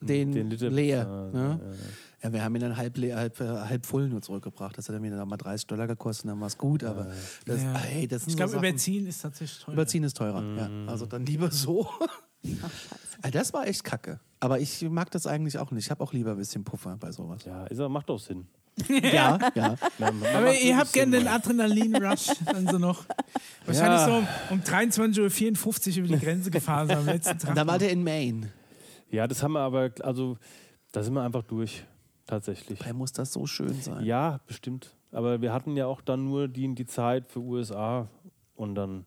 den, 0.00 0.32
Den 0.32 0.50
Liter- 0.50 0.70
leer? 0.70 1.06
Ah, 1.06 1.30
ne? 1.36 1.60
ja, 2.22 2.32
wir 2.32 2.42
haben 2.44 2.54
ihn 2.54 2.60
dann 2.60 2.76
halb, 2.76 2.96
leer, 2.96 3.16
halb, 3.16 3.40
äh, 3.40 3.44
halb 3.46 3.86
voll 3.86 4.08
nur 4.08 4.22
zurückgebracht. 4.22 4.76
Das 4.78 4.88
hat 4.88 4.94
dann 4.96 5.02
wieder 5.02 5.24
mal 5.24 5.36
30 5.36 5.66
Dollar 5.66 5.86
gekostet, 5.86 6.28
dann 6.30 6.40
war 6.40 6.46
es 6.48 6.58
gut. 6.58 6.84
Aber 6.84 7.08
das, 7.46 7.62
Ja. 7.62 7.74
ey, 7.92 8.06
das 8.08 8.22
sind 8.22 8.28
Ich 8.28 8.32
so 8.32 8.36
glaube, 8.38 8.52
Sachen- 8.52 8.64
überziehen 8.68 9.06
ist 9.06 9.22
tatsächlich 9.22 9.64
teuer. 9.64 9.74
Überziehen 9.74 10.04
ist 10.04 10.16
teurer, 10.16 10.40
Mhm. 10.40 10.56
ja. 10.58 10.70
Also 10.86 11.06
dann 11.06 11.24
lieber 11.26 11.50
so. 11.50 11.88
Äh, 13.22 13.32
das 13.32 13.52
war 13.52 13.66
echt 13.66 13.82
kacke. 13.82 14.20
Aber 14.38 14.60
ich 14.60 14.80
mag 14.88 15.10
das 15.10 15.26
eigentlich 15.26 15.58
auch 15.58 15.72
nicht. 15.72 15.86
Ich 15.86 15.90
habe 15.90 16.04
auch 16.04 16.12
lieber 16.12 16.30
ein 16.32 16.36
bisschen 16.36 16.62
Puffer 16.62 16.96
bei 16.96 17.10
sowas. 17.10 17.44
ja, 17.44 17.64
ist, 17.66 17.78
er- 17.80 17.88
macht 17.88 18.08
doch 18.08 18.20
Sinn. 18.20 18.46
Ja, 18.88 19.40
ja. 19.56 19.74
Aber 19.98 20.54
ihr 20.54 20.76
habt 20.76 20.92
gerne 20.92 21.18
den 21.18 21.26
Adrenalin-Rush 21.26 22.28
dann 22.46 22.68
so 22.68 22.78
noch. 22.78 23.04
Wahrscheinlich 23.66 24.00
Ja. 24.00 24.06
so 24.06 24.12
um, 24.18 24.28
um 24.50 24.60
23.54 24.60 25.98
Uhr 25.98 26.04
über 26.04 26.16
die 26.16 26.24
Grenze 26.24 26.52
gefahren 26.52 26.88
am 26.92 27.06
letzten 27.06 27.38
Tag. 27.40 27.56
Dann 27.56 27.66
war 27.66 27.78
der 27.80 27.90
in 27.90 28.04
Maine. 28.04 28.52
Ja, 29.10 29.26
das 29.26 29.42
haben 29.42 29.52
wir 29.52 29.60
aber, 29.60 29.90
also 30.02 30.36
da 30.92 31.02
sind 31.02 31.14
wir 31.14 31.22
einfach 31.22 31.42
durch, 31.42 31.84
tatsächlich. 32.26 32.78
Dabei 32.78 32.92
muss 32.92 33.12
das 33.12 33.32
so 33.32 33.46
schön 33.46 33.74
sein. 33.80 34.04
Ja, 34.04 34.40
bestimmt. 34.46 34.94
Aber 35.12 35.40
wir 35.40 35.52
hatten 35.52 35.76
ja 35.76 35.86
auch 35.86 36.00
dann 36.02 36.24
nur 36.24 36.48
die, 36.48 36.74
die 36.74 36.86
Zeit 36.86 37.26
für 37.30 37.40
USA 37.40 38.08
und 38.56 38.74
dann, 38.74 39.06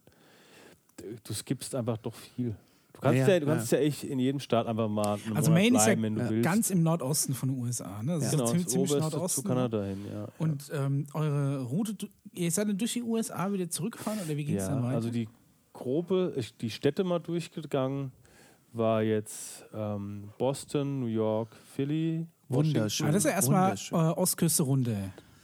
du 1.24 1.33
skippst 1.33 1.75
einfach 1.75 1.98
doch 1.98 2.15
viel. 2.15 2.56
Du 2.94 3.00
kannst 3.01 3.19
Ja, 3.19 3.27
ja, 3.27 3.33
ja, 3.36 3.39
du 3.39 3.45
kannst 3.45 3.71
ja. 3.71 3.77
echt 3.80 4.03
in 4.03 4.19
jedem 4.19 4.39
Staat 4.39 4.68
einfach 4.68 4.89
mal 4.89 5.13
einen 5.25 5.36
Also 5.38 5.50
Monat 5.51 5.63
Maine 5.63 5.77
ist 5.77 5.88
ja 5.88 5.95
bleiben, 5.95 6.01
wenn 6.04 6.15
du 6.15 6.30
willst. 6.30 6.44
ganz 6.44 6.69
im 6.69 6.83
Nordosten 6.83 7.33
von 7.33 7.50
den 7.50 7.59
USA. 7.59 8.01
Ne? 8.04 8.13
Das 8.15 8.25
ist 8.25 8.31
genau, 8.31 8.45
ziemlich, 8.45 8.68
ziemlich 8.68 8.92
Nordosten. 8.92 9.42
zu 9.42 9.47
Kanada 9.47 9.83
hin, 9.83 10.06
ja. 10.12 10.27
Und 10.38 10.69
ähm, 10.74 11.07
eure 11.13 11.62
Route, 11.63 11.95
ihr 12.33 12.51
seid 12.51 12.68
dann 12.69 12.77
durch 12.77 12.94
die 12.94 13.04
USA 13.04 13.51
wieder 13.51 13.69
zurückgefahren 13.69 14.19
oder 14.25 14.36
wie 14.36 14.45
ging 14.45 14.56
es 14.57 14.63
ja, 14.68 14.69
dann 14.74 14.83
weiter? 14.83 14.95
also 14.95 15.09
die 15.12 15.30
grobe, 15.74 16.33
ich- 16.36 16.56
die 16.57 16.69
Städte 16.69 17.04
mal 17.04 17.19
durchgegangen, 17.19 18.12
war 18.73 19.01
jetzt 19.03 19.65
ähm, 19.73 20.29
Boston, 20.38 21.00
New 21.01 21.06
York, 21.07 21.56
Philly, 21.75 22.27
Wunderschön. 22.50 23.06
Aber 23.07 23.13
das 23.13 23.23
ist 23.25 23.29
ja 23.29 23.35
erstmal 23.35 23.68
äh, 23.68 23.69
Wunderschön. 23.91 23.97
Ostküste 23.97 24.63
runter. 24.63 24.95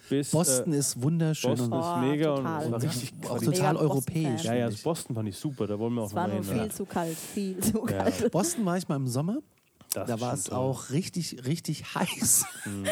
bis 0.10 0.32
Boston 0.32 0.74
äh, 0.74 0.78
ist 0.78 1.02
wunderschön 1.02 1.52
Boston 1.52 1.74
und 1.74 1.80
ist 1.80 1.86
Oh, 1.86 1.98
mega 2.00 2.36
total. 2.36 2.66
und 2.66 2.72
war 2.72 2.82
Ja. 2.84 2.90
richtig 2.90 3.14
auch 3.14 3.40
Mega 3.40 3.52
total 3.52 3.74
Boston-Fan. 3.74 3.78
europäisch. 3.78 4.44
Ja, 4.44 4.54
ja. 4.56 4.70
Boston 4.84 5.16
fand 5.16 5.30
ich 5.30 5.38
super, 5.38 5.68
da 5.68 5.80
wollen 5.80 5.94
wir 5.94 6.02
auch 6.04 6.08
Es 6.08 6.16
war 6.16 6.28
nochmal 6.28 6.42
nur 6.44 6.46
hin. 6.54 6.60
viel 6.62 6.68
ja. 6.70 6.74
zu 6.74 6.86
kalt, 6.86 7.18
viel 7.18 7.60
zu 7.60 7.80
Ja. 7.90 8.04
kalt. 8.04 8.32
Boston 8.32 8.66
war 8.66 8.78
ich 8.78 8.88
mal 8.88 8.96
im 8.98 9.08
Sommer. 9.08 9.38
Das 9.94 10.08
Da 10.08 10.20
war 10.20 10.34
es 10.34 10.50
auch 10.52 10.90
richtig, 10.90 11.46
richtig 11.48 11.86
heiß. 11.96 12.46
Mhm. 12.66 12.86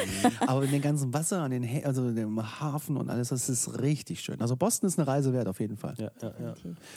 Aber 0.47 0.63
in 0.63 0.71
dem 0.71 0.81
ganzen 0.81 1.13
Wasser, 1.13 1.41
an 1.41 1.51
den 1.51 1.61
Hä- 1.63 1.83
also 1.83 2.09
dem 2.11 2.41
Hafen 2.61 2.95
und 2.97 3.09
alles, 3.09 3.29
das 3.29 3.49
ist 3.49 3.81
richtig 3.81 4.21
schön. 4.21 4.39
Also 4.41 4.55
Boston 4.55 4.87
ist 4.87 4.97
eine 4.97 5.07
Reise 5.07 5.33
wert 5.33 5.47
auf 5.47 5.59
jeden 5.59 5.75
Fall. 5.77 5.93
Ja, 5.97 6.09
ja, 6.21 6.33
ja. 6.41 6.53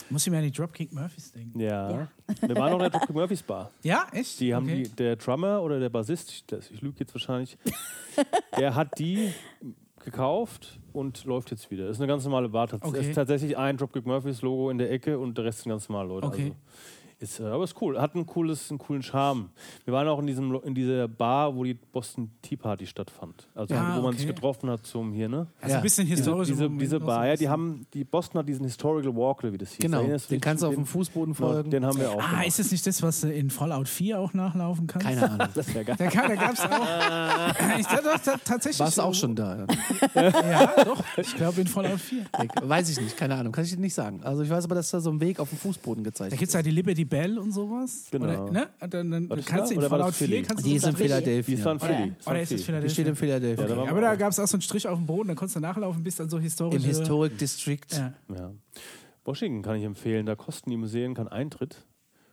Muss 0.09 0.25
ich 0.27 0.31
mir 0.31 0.39
an 0.39 0.45
die 0.45 0.53
Dropkick 0.53 0.93
Murphys 0.93 1.33
denken. 1.33 1.59
ja. 1.59 1.91
Ja. 1.91 2.09
Wir 2.43 2.55
waren 2.57 2.71
noch 2.73 2.79
in 2.85 2.91
der 2.91 3.01
Dr. 3.01 3.15
Murphys 3.15 3.43
Bar. 3.43 3.71
Ja, 3.83 4.07
echt? 4.13 4.39
Die 4.41 4.55
haben 4.55 4.67
Okay. 4.67 4.85
die, 4.85 4.91
der 4.91 5.17
Drummer 5.17 5.63
oder 5.63 5.81
der 5.81 5.89
Bassist, 5.89 6.31
ich, 6.31 6.47
das- 6.47 6.71
ich 6.71 6.81
lüge 6.81 7.01
jetzt 7.01 7.15
wahrscheinlich, 7.15 7.59
der 8.59 8.75
hat 8.75 8.99
die 8.99 9.33
gekauft 10.05 10.79
und 10.93 11.25
läuft 11.25 11.51
jetzt 11.51 11.71
wieder. 11.71 11.87
Das 11.87 11.97
ist 11.97 12.01
eine 12.01 12.09
ganz 12.09 12.25
normale 12.25 12.49
Bar. 12.49 12.67
Es 12.73 12.75
Okay. 12.83 13.01
ist 13.11 13.15
tatsächlich 13.15 13.57
ein 13.59 13.77
Dropkick 13.77 14.07
Murphys 14.07 14.43
Logo 14.43 14.71
in 14.71 14.79
der 14.79 14.91
Ecke 14.91 15.19
und 15.19 15.37
der 15.37 15.45
Rest 15.45 15.61
sind 15.63 15.71
ganz 15.71 15.89
normale 15.89 16.09
Leute. 16.09 16.27
Okay. 16.29 16.43
Also 16.45 16.55
ist, 17.21 17.41
äh, 17.41 17.45
aber 17.45 17.65
ist 17.65 17.75
cool. 17.81 18.01
Hat 18.01 18.15
ein 18.15 18.27
cooles, 18.27 18.71
einen 18.71 18.79
coolen 18.79 19.03
Charme. 19.03 19.51
Wir 19.85 19.93
waren 19.93 20.07
auch 20.09 20.21
in, 20.21 20.27
diesem, 20.27 20.53
Lo- 20.53 20.61
in 20.61 20.75
dieser 20.75 21.09
Bar, 21.09 21.55
wo 21.57 21.65
die 21.65 21.75
Boston 21.75 22.31
Tea 22.43 22.57
Party 22.57 22.87
stattfand. 22.87 23.49
Also 23.55 23.75
Ja, 23.75 23.97
wo 23.97 24.03
man 24.03 24.11
okay. 24.11 24.19
sich 24.19 24.27
getroffen 24.29 24.71
hat 24.71 24.87
zum 24.87 25.13
hier, 25.13 25.29
ne? 25.29 25.47
Also 25.61 25.73
Ja. 25.73 25.77
ein 25.79 25.83
bisschen 25.83 26.07
Diese, 26.07 26.17
historisch. 26.23 26.49
diese, 26.49 26.71
diese 26.71 27.01
Bar, 27.01 27.27
ja, 27.27 27.35
die 27.37 27.49
haben, 27.49 27.87
die 27.93 28.05
Boston 28.05 28.39
hat 28.41 28.49
diesen 28.49 28.65
Historical 28.65 29.15
Walk, 29.17 29.43
wie 29.43 29.59
das 29.59 29.71
hieß. 29.71 29.79
Genau, 29.79 29.99
Erinnerst 29.99 30.31
den 30.31 30.41
kannst 30.41 30.63
du 30.63 30.69
auf 30.69 30.75
dem 30.75 30.87
Fußboden 30.87 31.35
genau, 31.35 31.49
folgen. 31.49 31.71
Den 31.71 31.85
haben 31.85 31.99
wir 31.99 32.11
auch. 32.11 32.23
Ah, 32.23 32.31
gemacht. 32.31 32.47
ist 32.47 32.59
das 32.61 32.71
nicht 32.71 32.87
das, 32.87 33.03
was 33.03 33.21
du 33.23 33.33
in 33.33 33.51
Fallout 33.51 33.89
4 33.89 34.19
auch 34.21 34.33
nachlaufen 34.35 34.87
kannst? 34.87 35.07
Keine 35.07 35.29
Ahnung. 35.31 35.49
das 35.55 35.75
wäre 35.75 35.85
geil. 35.85 35.97
Da, 35.99 36.07
da 36.09 36.35
gab 36.37 36.53
es 36.53 36.61
auch. 36.61 37.79
ich 37.79 37.87
dachte 37.87 38.35
tatsächlich. 38.45 38.79
Warst 38.81 38.99
du 38.99 39.03
auch 39.03 39.15
schon 39.15 39.35
da? 39.35 39.67
Ja, 40.15 40.85
doch. 40.85 41.03
Ich 41.17 41.35
glaube 41.37 41.61
in 41.61 41.67
Fallout 41.67 42.01
4. 42.01 42.25
Weiß 42.63 42.89
ich 42.91 43.01
nicht, 43.01 43.17
keine 43.17 43.35
Ahnung, 43.35 43.53
kann 43.53 43.65
ich 43.65 43.71
dir 43.71 43.79
nicht 43.81 43.95
sagen. 43.95 44.21
Also 44.23 44.43
ich 44.43 44.51
weiß 44.51 44.65
aber, 44.65 44.75
dass 44.75 44.91
da 44.91 45.01
so 45.01 45.11
ein 45.11 45.21
Weg 45.21 45.41
auf 45.41 45.49
dem 45.49 45.59
Fußboden 45.59 46.05
Da 46.05 46.11
gezeichnet 46.11 46.39
gibt 46.39 46.49
es 46.49 46.55
ja 46.55 46.63
die 46.63 46.71
Liberty 46.71 47.05
Bell 47.09 47.39
und 47.39 47.53
sowas. 47.53 48.07
Genau. 48.11 48.45
Oder, 48.45 48.53
ne? 48.53 48.69
Und 48.81 48.95
Dann, 48.95 49.11
dann 49.11 49.29
kannst 49.45 49.71
da? 49.73 49.75
du 49.77 49.81
in 49.83 49.89
Fallout 49.89 50.15
4 50.15 50.27
Philly? 50.29 50.43
kannst 50.43 50.65
du 50.65 50.69
Die 50.69 50.77
ist 50.77 50.83
so 50.83 50.89
in 50.91 50.97
Philadelphia. 50.97 51.43
Die 51.43 51.55
ist 51.55 51.63
von 51.63 51.81
Philly. 51.81 52.13
Oder, 52.27 52.41
ist 52.43 52.53
das 52.53 52.59
Die 52.59 52.65
Philadelphia? 52.65 52.93
steht 52.95 53.07
in 53.07 53.17
Philadelphia. 53.17 53.63
Ja, 53.65 53.69
da 53.71 53.77
waren 53.77 53.89
Aber 53.89 54.01
da 54.01 54.13
auch. 54.13 54.19
gab 54.19 54.31
es 54.33 54.39
auch 54.41 54.47
so 54.47 54.57
einen 54.57 54.63
Strich 54.63 54.87
auf 54.87 54.99
dem 54.99 55.07
Boden, 55.07 55.29
da 55.29 55.35
konntest 55.35 55.57
du 55.57 55.61
nachlaufen, 55.61 56.03
bis 56.03 56.17
dann 56.17 56.29
so 56.29 56.39
historische... 56.39 56.77
Im 56.79 56.85
Historic 56.85 57.39
District. 57.39 57.81
Ja. 57.93 58.13
Ja. 58.35 58.53
Washington 59.25 59.63
kann 59.63 59.77
ich 59.77 59.85
empfehlen. 59.85 60.27
Da 60.27 60.35
kosten 60.37 60.71
die 60.71 60.77
Museen 60.77 61.15
keinen 61.15 61.29
Eintritt. 61.29 61.85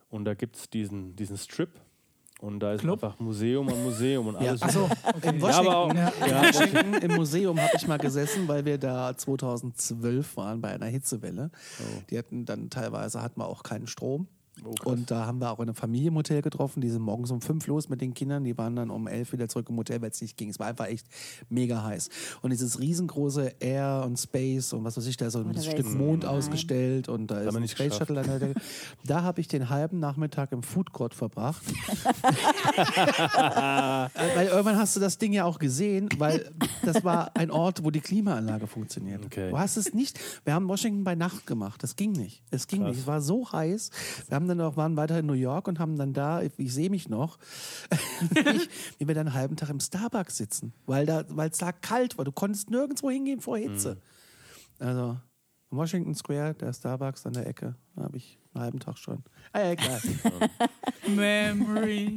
Und 0.10 0.26
da 0.26 0.34
gibt 0.34 0.56
es 0.56 0.70
diesen, 0.70 1.16
diesen 1.16 1.38
Strip. 1.38 1.70
Und 2.42 2.60
da 2.60 2.74
ist 2.74 2.82
Club? 2.82 3.02
einfach 3.04 3.20
Museum 3.20 3.68
an 3.70 3.82
Museum 3.84 4.28
und 4.28 4.36
alles. 4.36 4.62
Achso, 4.62 4.90
in 5.22 5.40
Ja, 5.40 5.50
aber 5.58 5.78
auch, 5.78 5.90
Washington, 5.90 5.98
ja, 6.28 6.42
in 6.42 6.54
Washington 6.54 6.94
im 6.96 7.16
Museum 7.16 7.60
habe 7.60 7.72
ich 7.76 7.88
mal 7.88 7.98
gesessen, 7.98 8.48
weil 8.48 8.66
wir 8.66 8.78
da 8.78 9.16
2012 9.16 10.36
waren 10.38 10.60
bei 10.62 10.70
einer 10.74 10.86
Hitzewelle. 10.88 11.50
Die 12.10 12.18
hatten 12.18 12.46
dann 12.46 12.70
teilweise 12.70 13.22
hatten 13.22 13.40
wir 13.40 13.48
auch 13.48 13.64
keinen 13.64 13.88
Strom. 13.88 14.28
Oh, 14.66 14.74
krass. 14.74 14.94
und 14.94 15.12
da 15.12 15.26
haben 15.26 15.40
wir 15.40 15.52
auch 15.52 15.60
in 15.60 15.64
einem 15.70 15.76
Familienhotel 15.76 16.42
getroffen. 16.42 16.82
Die 16.82 16.90
sind 16.90 17.02
morgens 17.02 17.32
um 17.32 17.42
fünf 17.42 17.68
los 17.68 17.90
mit 17.90 18.02
den 18.02 18.14
Kindern. 18.14 18.44
Die 18.44 18.58
waren 18.58 18.76
dann 18.76 18.90
um 18.90 19.08
elf 19.08 19.32
wieder 19.32 19.48
zurück 19.48 19.68
im 19.70 19.78
Hotel, 19.78 20.02
weil 20.02 20.10
es 20.12 20.22
nicht 20.22 20.38
ging. 20.38 20.50
Es 20.50 20.60
war 20.60 20.68
einfach 20.68 20.88
echt 20.88 21.08
mega 21.50 21.84
heiß. 21.84 22.10
Und 22.42 22.52
dieses 22.52 22.80
riesengroße 22.80 23.54
Air 23.60 24.04
und 24.06 24.18
Space 24.18 24.74
und 24.74 24.84
was 24.84 24.98
weiß 24.98 25.06
ich, 25.08 25.18
da 25.18 25.28
ist 25.28 25.34
so 25.34 25.40
ein 25.40 25.52
Oh, 25.52 25.56
wär 25.56 25.62
Stück 25.62 25.94
Mond 25.94 26.24
Nein. 26.24 26.32
ausgestellt 26.32 27.10
und 27.10 27.28
da 27.28 27.42
ist 27.42 27.56
ein 27.56 27.62
nicht 27.62 27.72
Space. 27.78 27.96
Shuttle. 27.98 28.22
an 28.22 28.40
der- 28.40 28.54
Da 29.06 29.24
habe 29.24 29.42
ich 29.42 29.48
den 29.48 29.70
halben 29.70 30.00
Nachmittag 30.00 30.52
im 30.52 30.64
Food 30.64 30.92
Court 30.94 31.14
verbracht. 31.14 31.62
Äh, 32.76 34.36
weil 34.36 34.48
irgendwann 34.48 34.78
hast 34.78 34.96
du 34.96 35.00
das 35.00 35.18
Ding 35.18 35.34
ja 35.34 35.46
auch 35.46 35.60
gesehen, 35.60 36.10
weil 36.18 36.50
das 36.84 37.04
war 37.04 37.32
ein 37.36 37.52
Ort, 37.52 37.84
wo 37.84 37.92
die 37.92 38.02
Klimaanlage 38.02 38.68
funktioniert. 38.68 39.26
Okay. 39.26 39.50
Du 39.50 39.58
hast 39.58 39.78
es 39.78 39.94
nicht. 39.94 40.20
Wir 40.44 40.54
haben 40.54 40.68
Washington 40.68 41.04
bei 41.04 41.16
Nacht 41.16 41.46
gemacht. 41.48 41.82
Das 41.84 41.96
ging 41.96 42.12
nicht. 42.14 42.42
Es 42.52 42.68
ging 42.68 42.84
nicht. 42.84 43.00
Es 43.00 43.08
war 43.08 43.22
so 43.22 43.52
heiß. 43.52 43.90
Wir 44.28 44.36
haben 44.36 44.48
dann 44.48 44.55
auch 44.62 44.78
waren 44.78 44.96
weiter 44.98 45.20
in 45.20 45.26
New 45.26 45.34
York 45.34 45.68
und 45.68 45.80
haben 45.80 45.98
dann 45.98 46.14
da, 46.14 46.42
ich 46.42 46.74
sehe 46.74 46.90
mich 46.90 47.10
noch, 47.10 47.38
ich, 48.36 48.70
wie 49.00 49.08
wir 49.08 49.16
dann 49.16 49.28
einen 49.28 49.36
halben 49.36 49.56
Tag 49.56 49.70
im 49.70 49.80
Starbucks 49.80 50.38
sitzen, 50.38 50.74
weil 50.86 51.06
da, 51.06 51.24
weil 51.30 51.50
es 51.50 51.58
da 51.58 51.72
kalt 51.72 52.18
war. 52.18 52.26
Du 52.26 52.32
konntest 52.32 52.70
nirgendwo 52.70 53.10
hingehen 53.10 53.42
vor 53.42 53.58
Hitze. 53.58 53.98
Also 54.80 55.18
Washington 55.72 56.16
Square, 56.16 56.54
der 56.56 56.74
Starbucks 56.74 57.26
an 57.26 57.34
der 57.34 57.48
Ecke, 57.48 57.76
da 57.96 58.04
habe 58.04 58.18
ich 58.18 58.38
einen 58.54 58.64
halben 58.64 58.80
Tag 58.80 58.98
schon. 58.98 59.24
Ah 59.52 59.60
ja, 59.60 59.72
egal. 59.72 60.02
Memory. 61.08 62.16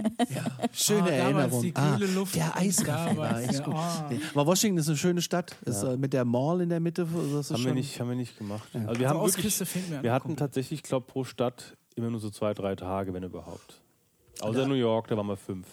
Schöne 0.73 1.03
Ah, 1.05 1.09
Erinnerung. 1.09 1.63
die 1.63 2.05
Luft 2.15 2.35
der 2.37 2.57
Eiskaffee 2.57 3.17
war 3.17 3.29
Starbucks, 3.31 3.49
echt 3.49 3.59
ja, 3.59 3.65
gut. 3.65 4.11
Nee, 4.11 4.21
Aber 4.35 4.47
Washington 4.47 4.79
ist 4.79 4.89
eine 4.89 4.97
schöne 4.97 5.23
Stadt. 5.23 5.57
Ist, 5.65 5.83
äh, 5.83 5.97
mit 5.97 6.13
der 6.13 6.25
Mall 6.25 6.61
in 6.61 6.69
der 6.69 6.81
Mitte. 6.81 7.07
Das 7.33 7.51
ist 7.51 7.53
haben, 7.53 7.65
wir 7.65 7.75
nicht, 7.75 7.99
haben 8.01 8.09
wir 8.09 8.17
nicht 8.17 8.39
gemacht. 8.39 8.69
Also 8.75 9.01
wir, 9.01 9.09
haben 9.09 9.21
wirklich, 9.21 9.61
wir 10.03 10.13
hatten 10.13 10.29
komplett. 10.29 10.39
tatsächlich, 10.39 10.81
ich 10.81 10.85
glaube, 10.85 11.07
pro 11.07 11.25
Stadt 11.25 11.77
immer 11.99 12.11
nur 12.11 12.21
so 12.21 12.31
zwei, 12.31 12.55
drei 12.55 12.75
Tage, 12.75 13.13
wenn 13.13 13.23
überhaupt. 13.23 13.81
Außer 14.41 14.67
New 14.67 14.75
York, 14.75 15.09
da 15.09 15.17
waren 15.17 15.27
wir 15.27 15.37
fünf. 15.37 15.67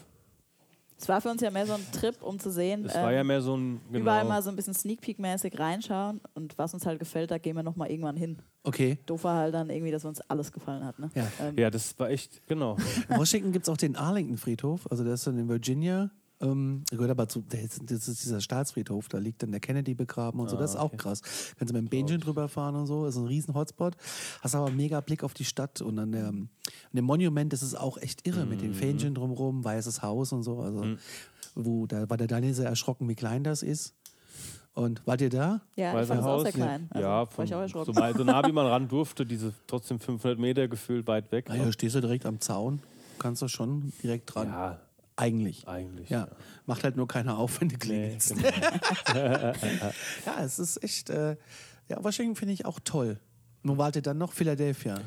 Es 0.97 1.09
war 1.09 1.19
für 1.19 1.29
uns 1.29 1.41
ja 1.41 1.51
mehr 1.51 1.67
so 1.67 1.73
ein 1.73 1.85
Trip, 1.91 2.15
um 2.21 2.39
zu 2.39 2.49
sehen, 2.49 2.85
Es 2.85 2.95
war 2.95 3.11
ja 3.11 3.19
ähm, 3.19 3.27
mehr 3.27 3.41
so 3.41 3.55
ein. 3.55 3.81
Genau, 3.91 3.99
überall 4.03 4.23
mal 4.23 4.41
so 4.41 4.49
ein 4.49 4.55
bisschen 4.55 4.73
Sneak 4.73 5.01
Peek-mäßig 5.01 5.59
reinschauen 5.59 6.21
und 6.35 6.57
was 6.57 6.73
uns 6.73 6.85
halt 6.85 6.99
gefällt, 6.99 7.31
da 7.31 7.37
gehen 7.37 7.55
wir 7.55 7.63
nochmal 7.63 7.91
irgendwann 7.91 8.15
hin. 8.15 8.37
Okay. 8.63 8.97
Doof 9.05 9.25
war 9.25 9.35
halt 9.37 9.53
dann 9.53 9.69
irgendwie, 9.69 9.91
dass 9.91 10.05
uns 10.05 10.21
alles 10.21 10.51
gefallen 10.51 10.85
hat. 10.85 10.97
Ne? 10.97 11.11
Ja. 11.13 11.27
Ähm, 11.41 11.57
ja, 11.57 11.69
das 11.69 11.99
war 11.99 12.09
echt, 12.09 12.47
genau. 12.47 12.77
In 13.09 13.17
Washington 13.17 13.51
gibt 13.51 13.67
es 13.67 13.69
auch 13.69 13.77
den 13.77 13.95
Arlington-Friedhof. 13.95 14.89
Also 14.89 15.03
der 15.03 15.15
ist 15.15 15.27
dann 15.27 15.37
in 15.37 15.49
Virginia. 15.49 16.11
Ähm, 16.41 16.83
gehört 16.89 17.11
aber 17.11 17.29
zu, 17.29 17.45
ist, 17.51 17.81
das 17.89 18.07
ist 18.07 18.23
dieser 18.23 18.41
Staatsfriedhof, 18.41 19.07
da 19.07 19.19
liegt 19.19 19.41
dann 19.41 19.51
der 19.51 19.61
Kennedy 19.61 19.93
begraben 19.93 20.39
und 20.39 20.49
so. 20.49 20.57
Das 20.57 20.71
ist 20.71 20.75
auch 20.75 20.95
krass. 20.97 21.21
Kannst 21.57 21.71
du 21.71 21.73
mit 21.73 21.85
dem 21.85 21.89
Bähnchen 21.89 22.19
drüber 22.19 22.49
fahren 22.49 22.75
und 22.75 22.87
so. 22.87 23.05
Das 23.05 23.15
ist 23.15 23.21
ein 23.21 23.27
riesen 23.27 23.55
Hotspot. 23.55 23.95
Hast 24.41 24.55
aber 24.55 24.67
einen 24.67 24.75
mega 24.75 24.99
Blick 24.99 25.23
auf 25.23 25.33
die 25.33 25.45
Stadt 25.45 25.81
und 25.81 25.97
an, 25.97 26.11
der, 26.11 26.27
an 26.27 26.49
dem 26.91 27.05
Monument 27.05 27.53
ist 27.53 27.61
es 27.61 27.73
auch 27.73 27.97
echt 27.97 28.27
irre 28.27 28.45
mit 28.45 28.61
den 28.61 28.73
Fähnchen 28.73 29.15
drumherum, 29.15 29.63
weißes 29.63 30.01
Haus 30.01 30.33
und 30.33 30.43
so. 30.43 30.59
Also, 30.59 30.97
wo, 31.55 31.87
da 31.87 32.09
war 32.09 32.17
der 32.17 32.27
Daniel 32.27 32.53
sehr 32.53 32.67
erschrocken, 32.67 33.07
wie 33.07 33.15
klein 33.15 33.43
das 33.43 33.63
ist. 33.63 33.93
Und 34.73 35.07
wart 35.07 35.21
ihr 35.21 35.29
da? 35.29 35.61
ja, 35.77 35.91
ich 35.91 35.95
Weiße 35.95 36.07
fand 36.07 36.19
es 36.19 36.25
auch 36.25 36.29
Haus. 36.31 36.43
sehr 36.43 36.51
klein. 36.51 36.87
Also, 36.89 37.07
ja, 37.07 37.09
war 37.11 37.27
von, 37.27 37.45
ich 37.45 37.55
auch 37.55 37.67
so, 37.69 37.93
so 37.93 38.23
nah 38.25 38.45
wie 38.45 38.51
man 38.51 38.65
ran 38.67 38.89
durfte, 38.89 39.25
diese 39.25 39.53
trotzdem 39.67 40.01
500 40.01 40.37
Meter 40.37 40.67
gefühlt 40.67 41.07
weit 41.07 41.31
weg. 41.31 41.47
Naja, 41.47 41.71
stehst 41.71 41.95
du 41.95 42.01
direkt 42.01 42.25
am 42.25 42.41
Zaun, 42.41 42.81
kannst 43.17 43.41
du 43.41 43.47
schon 43.47 43.93
direkt 44.03 44.35
dran. 44.35 44.49
Ja, 44.49 44.81
Eigentlich. 45.17 45.67
eigentlich. 45.67 46.09
Ja, 46.09 46.27
macht 46.65 46.83
halt 46.83 46.97
nur 46.97 47.07
keiner 47.07 47.37
auf, 47.37 47.61
wenn 47.61 47.69
du 47.69 47.75
Nee, 47.75 47.79
klingelst. 47.79 48.35
genau. 48.35 48.49
Ja, 50.25 50.43
es 50.43 50.59
ist 50.59 50.83
echt. 50.83 51.09
Äh, 51.09 51.37
ja, 51.87 52.03
Washington 52.03 52.35
finde 52.35 52.53
ich 52.53 52.65
auch 52.65 52.79
toll. 52.83 53.19
Nun 53.63 53.77
wart 53.77 53.95
ihr 53.95 54.01
dann 54.01 54.17
noch 54.17 54.33
Philadelphia. 54.33 54.99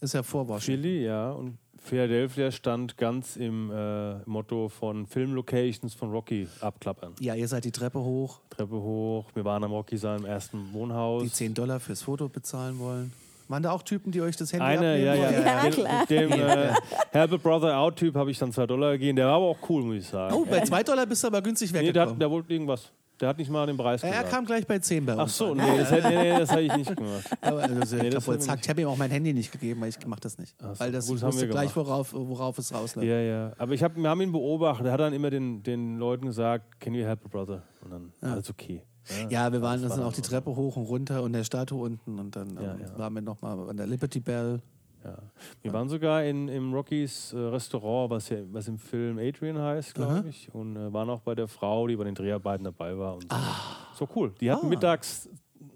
Ist 0.00 0.14
ja 0.14 0.22
vor 0.22 0.48
Washington. 0.48 0.82
Philly, 0.82 1.04
ja. 1.04 1.30
Und 1.32 1.58
Philadelphia 1.78 2.50
stand 2.52 2.96
ganz 2.96 3.36
im 3.36 3.70
äh, 3.72 4.18
Motto 4.24 4.68
von 4.68 5.06
Filmlocations 5.06 5.94
von 5.94 6.10
Rocky 6.12 6.48
abklappern. 6.60 7.14
Ja, 7.20 7.34
ihr 7.34 7.48
seid 7.48 7.64
die 7.64 7.72
Treppe 7.72 7.98
hoch, 8.00 8.40
Treppe 8.50 8.76
hoch, 8.76 9.26
wir 9.34 9.44
waren 9.44 9.64
am 9.64 9.72
Rocky 9.72 9.96
seinem 9.96 10.24
ersten 10.24 10.72
Wohnhaus. 10.72 11.24
die 11.24 11.32
10 11.32 11.54
Dollar 11.54 11.80
fürs 11.80 12.02
Foto 12.02 12.28
bezahlen 12.28 12.78
wollen. 12.78 13.12
Waren 13.52 13.62
da 13.62 13.70
auch 13.72 13.82
Typen, 13.82 14.10
die 14.12 14.22
euch 14.22 14.34
das 14.34 14.50
Handy 14.50 14.64
Eine, 14.64 14.78
abnehmen 14.78 15.04
ja, 15.04 15.14
ja? 15.14 15.30
Ja, 15.30 15.62
Mit- 15.64 15.74
klar. 15.74 16.00
Mit 16.00 16.10
dem 16.10 16.32
äh, 16.32 16.72
Herbert 17.10 17.42
Brother 17.42 17.76
Out-Typ 17.76 18.14
habe 18.14 18.30
ich 18.30 18.38
dann 18.38 18.50
2 18.50 18.66
Dollar 18.66 18.92
gegeben. 18.92 19.16
Der 19.16 19.26
war 19.26 19.34
aber 19.34 19.44
auch 19.44 19.58
cool, 19.68 19.82
muss 19.82 19.96
ich 19.96 20.06
sagen. 20.06 20.34
Oh, 20.34 20.46
bei 20.46 20.62
2 20.62 20.82
Dollar 20.82 21.04
bist 21.04 21.22
du 21.22 21.26
aber 21.26 21.42
günstig 21.42 21.70
nee, 21.70 21.80
der, 21.80 21.86
hat, 21.88 21.94
weggekommen. 21.94 22.18
der 22.18 22.30
wollte 22.30 22.50
irgendwas. 22.50 22.90
Der 23.20 23.28
hat 23.28 23.36
nicht 23.36 23.50
mal 23.50 23.66
den 23.66 23.76
Preis 23.76 24.00
Ja, 24.00 24.08
er 24.08 24.14
gesagt. 24.14 24.30
kam 24.32 24.46
gleich 24.46 24.66
bei 24.66 24.78
10 24.78 25.04
bei 25.04 25.12
uns. 25.12 25.20
Ach 25.20 25.28
so, 25.28 25.54
nee, 25.54 25.62
das 25.76 25.90
hätte 25.92 26.08
nee, 26.08 26.32
nee, 26.32 26.38
das 26.38 26.50
hätte 26.50 26.62
ich 26.62 26.76
nicht 26.76 26.96
gemacht. 26.96 27.30
Aber, 27.42 27.62
also, 27.62 27.96
ich 27.98 28.02
Nee, 28.02 28.10
hab 28.48 28.58
ich 28.62 28.68
habe 28.70 28.80
ihm 28.80 28.88
auch 28.88 28.96
mein 28.96 29.10
Handy 29.10 29.34
nicht 29.34 29.52
gegeben, 29.52 29.82
weil 29.82 29.90
ich 29.90 30.06
mache 30.06 30.20
das 30.20 30.38
nicht. 30.38 30.54
So, 30.58 30.80
weil 30.80 30.90
das 30.90 31.06
gut, 31.06 31.20
wusste 31.20 31.42
wir 31.42 31.48
gleich, 31.48 31.76
worauf, 31.76 32.14
worauf 32.14 32.56
es 32.56 32.72
rausläuft. 32.72 33.06
Ja, 33.06 33.20
ja. 33.20 33.52
Aber 33.58 33.74
ich 33.74 33.82
hab, 33.82 33.94
wir 33.96 34.08
haben 34.08 34.22
ihn 34.22 34.32
beobachtet. 34.32 34.86
Er 34.86 34.92
hat 34.92 35.00
dann 35.00 35.12
immer 35.12 35.28
den, 35.28 35.62
den 35.62 35.98
Leuten 35.98 36.24
gesagt, 36.24 36.80
can 36.80 36.94
you 36.94 37.04
help 37.04 37.20
a 37.26 37.28
brother? 37.28 37.62
Und 37.84 37.90
dann, 37.90 38.12
alles 38.22 38.48
okay. 38.48 38.82
Ja, 39.30 39.52
wir 39.52 39.62
waren 39.62 39.82
das 39.82 39.96
dann 39.96 40.04
auch 40.04 40.12
die. 40.12 40.22
Treppe 40.22 40.54
hoch 40.54 40.76
und 40.76 40.84
runter 40.84 41.22
und 41.22 41.32
der 41.32 41.44
Statue 41.44 41.80
unten 41.82 42.18
und 42.18 42.36
dann 42.36 42.54
Ja, 42.56 42.74
ähm, 42.74 42.80
ja. 42.80 42.98
waren 42.98 43.14
wir 43.14 43.22
nochmal 43.22 43.58
an 43.68 43.76
der 43.76 43.86
Liberty 43.86 44.20
Bell. 44.20 44.60
Ja. 45.04 45.18
Wir 45.62 45.72
waren 45.72 45.88
sogar 45.88 46.22
in, 46.22 46.46
im 46.46 46.72
Rockys 46.72 47.32
äh, 47.32 47.36
Restaurant, 47.38 48.10
was, 48.10 48.28
ja, 48.28 48.36
was 48.52 48.68
im 48.68 48.78
Film 48.78 49.18
Adrian 49.18 49.58
heißt, 49.58 49.94
glaube 49.96 50.28
ich. 50.28 50.54
Und 50.54 50.76
äh, 50.76 50.92
waren 50.92 51.10
auch 51.10 51.20
bei 51.22 51.34
der 51.34 51.48
Frau, 51.48 51.88
die 51.88 51.96
bei 51.96 52.04
den 52.04 52.14
Dreharbeiten 52.14 52.62
dabei 52.62 52.96
war. 52.96 53.14
Und 53.16 53.26
so. 53.32 54.06
so 54.06 54.08
cool. 54.14 54.32
Die 54.40 54.48
hatten 54.50 54.66
Ah. 54.66 54.68
mittags 54.68 55.28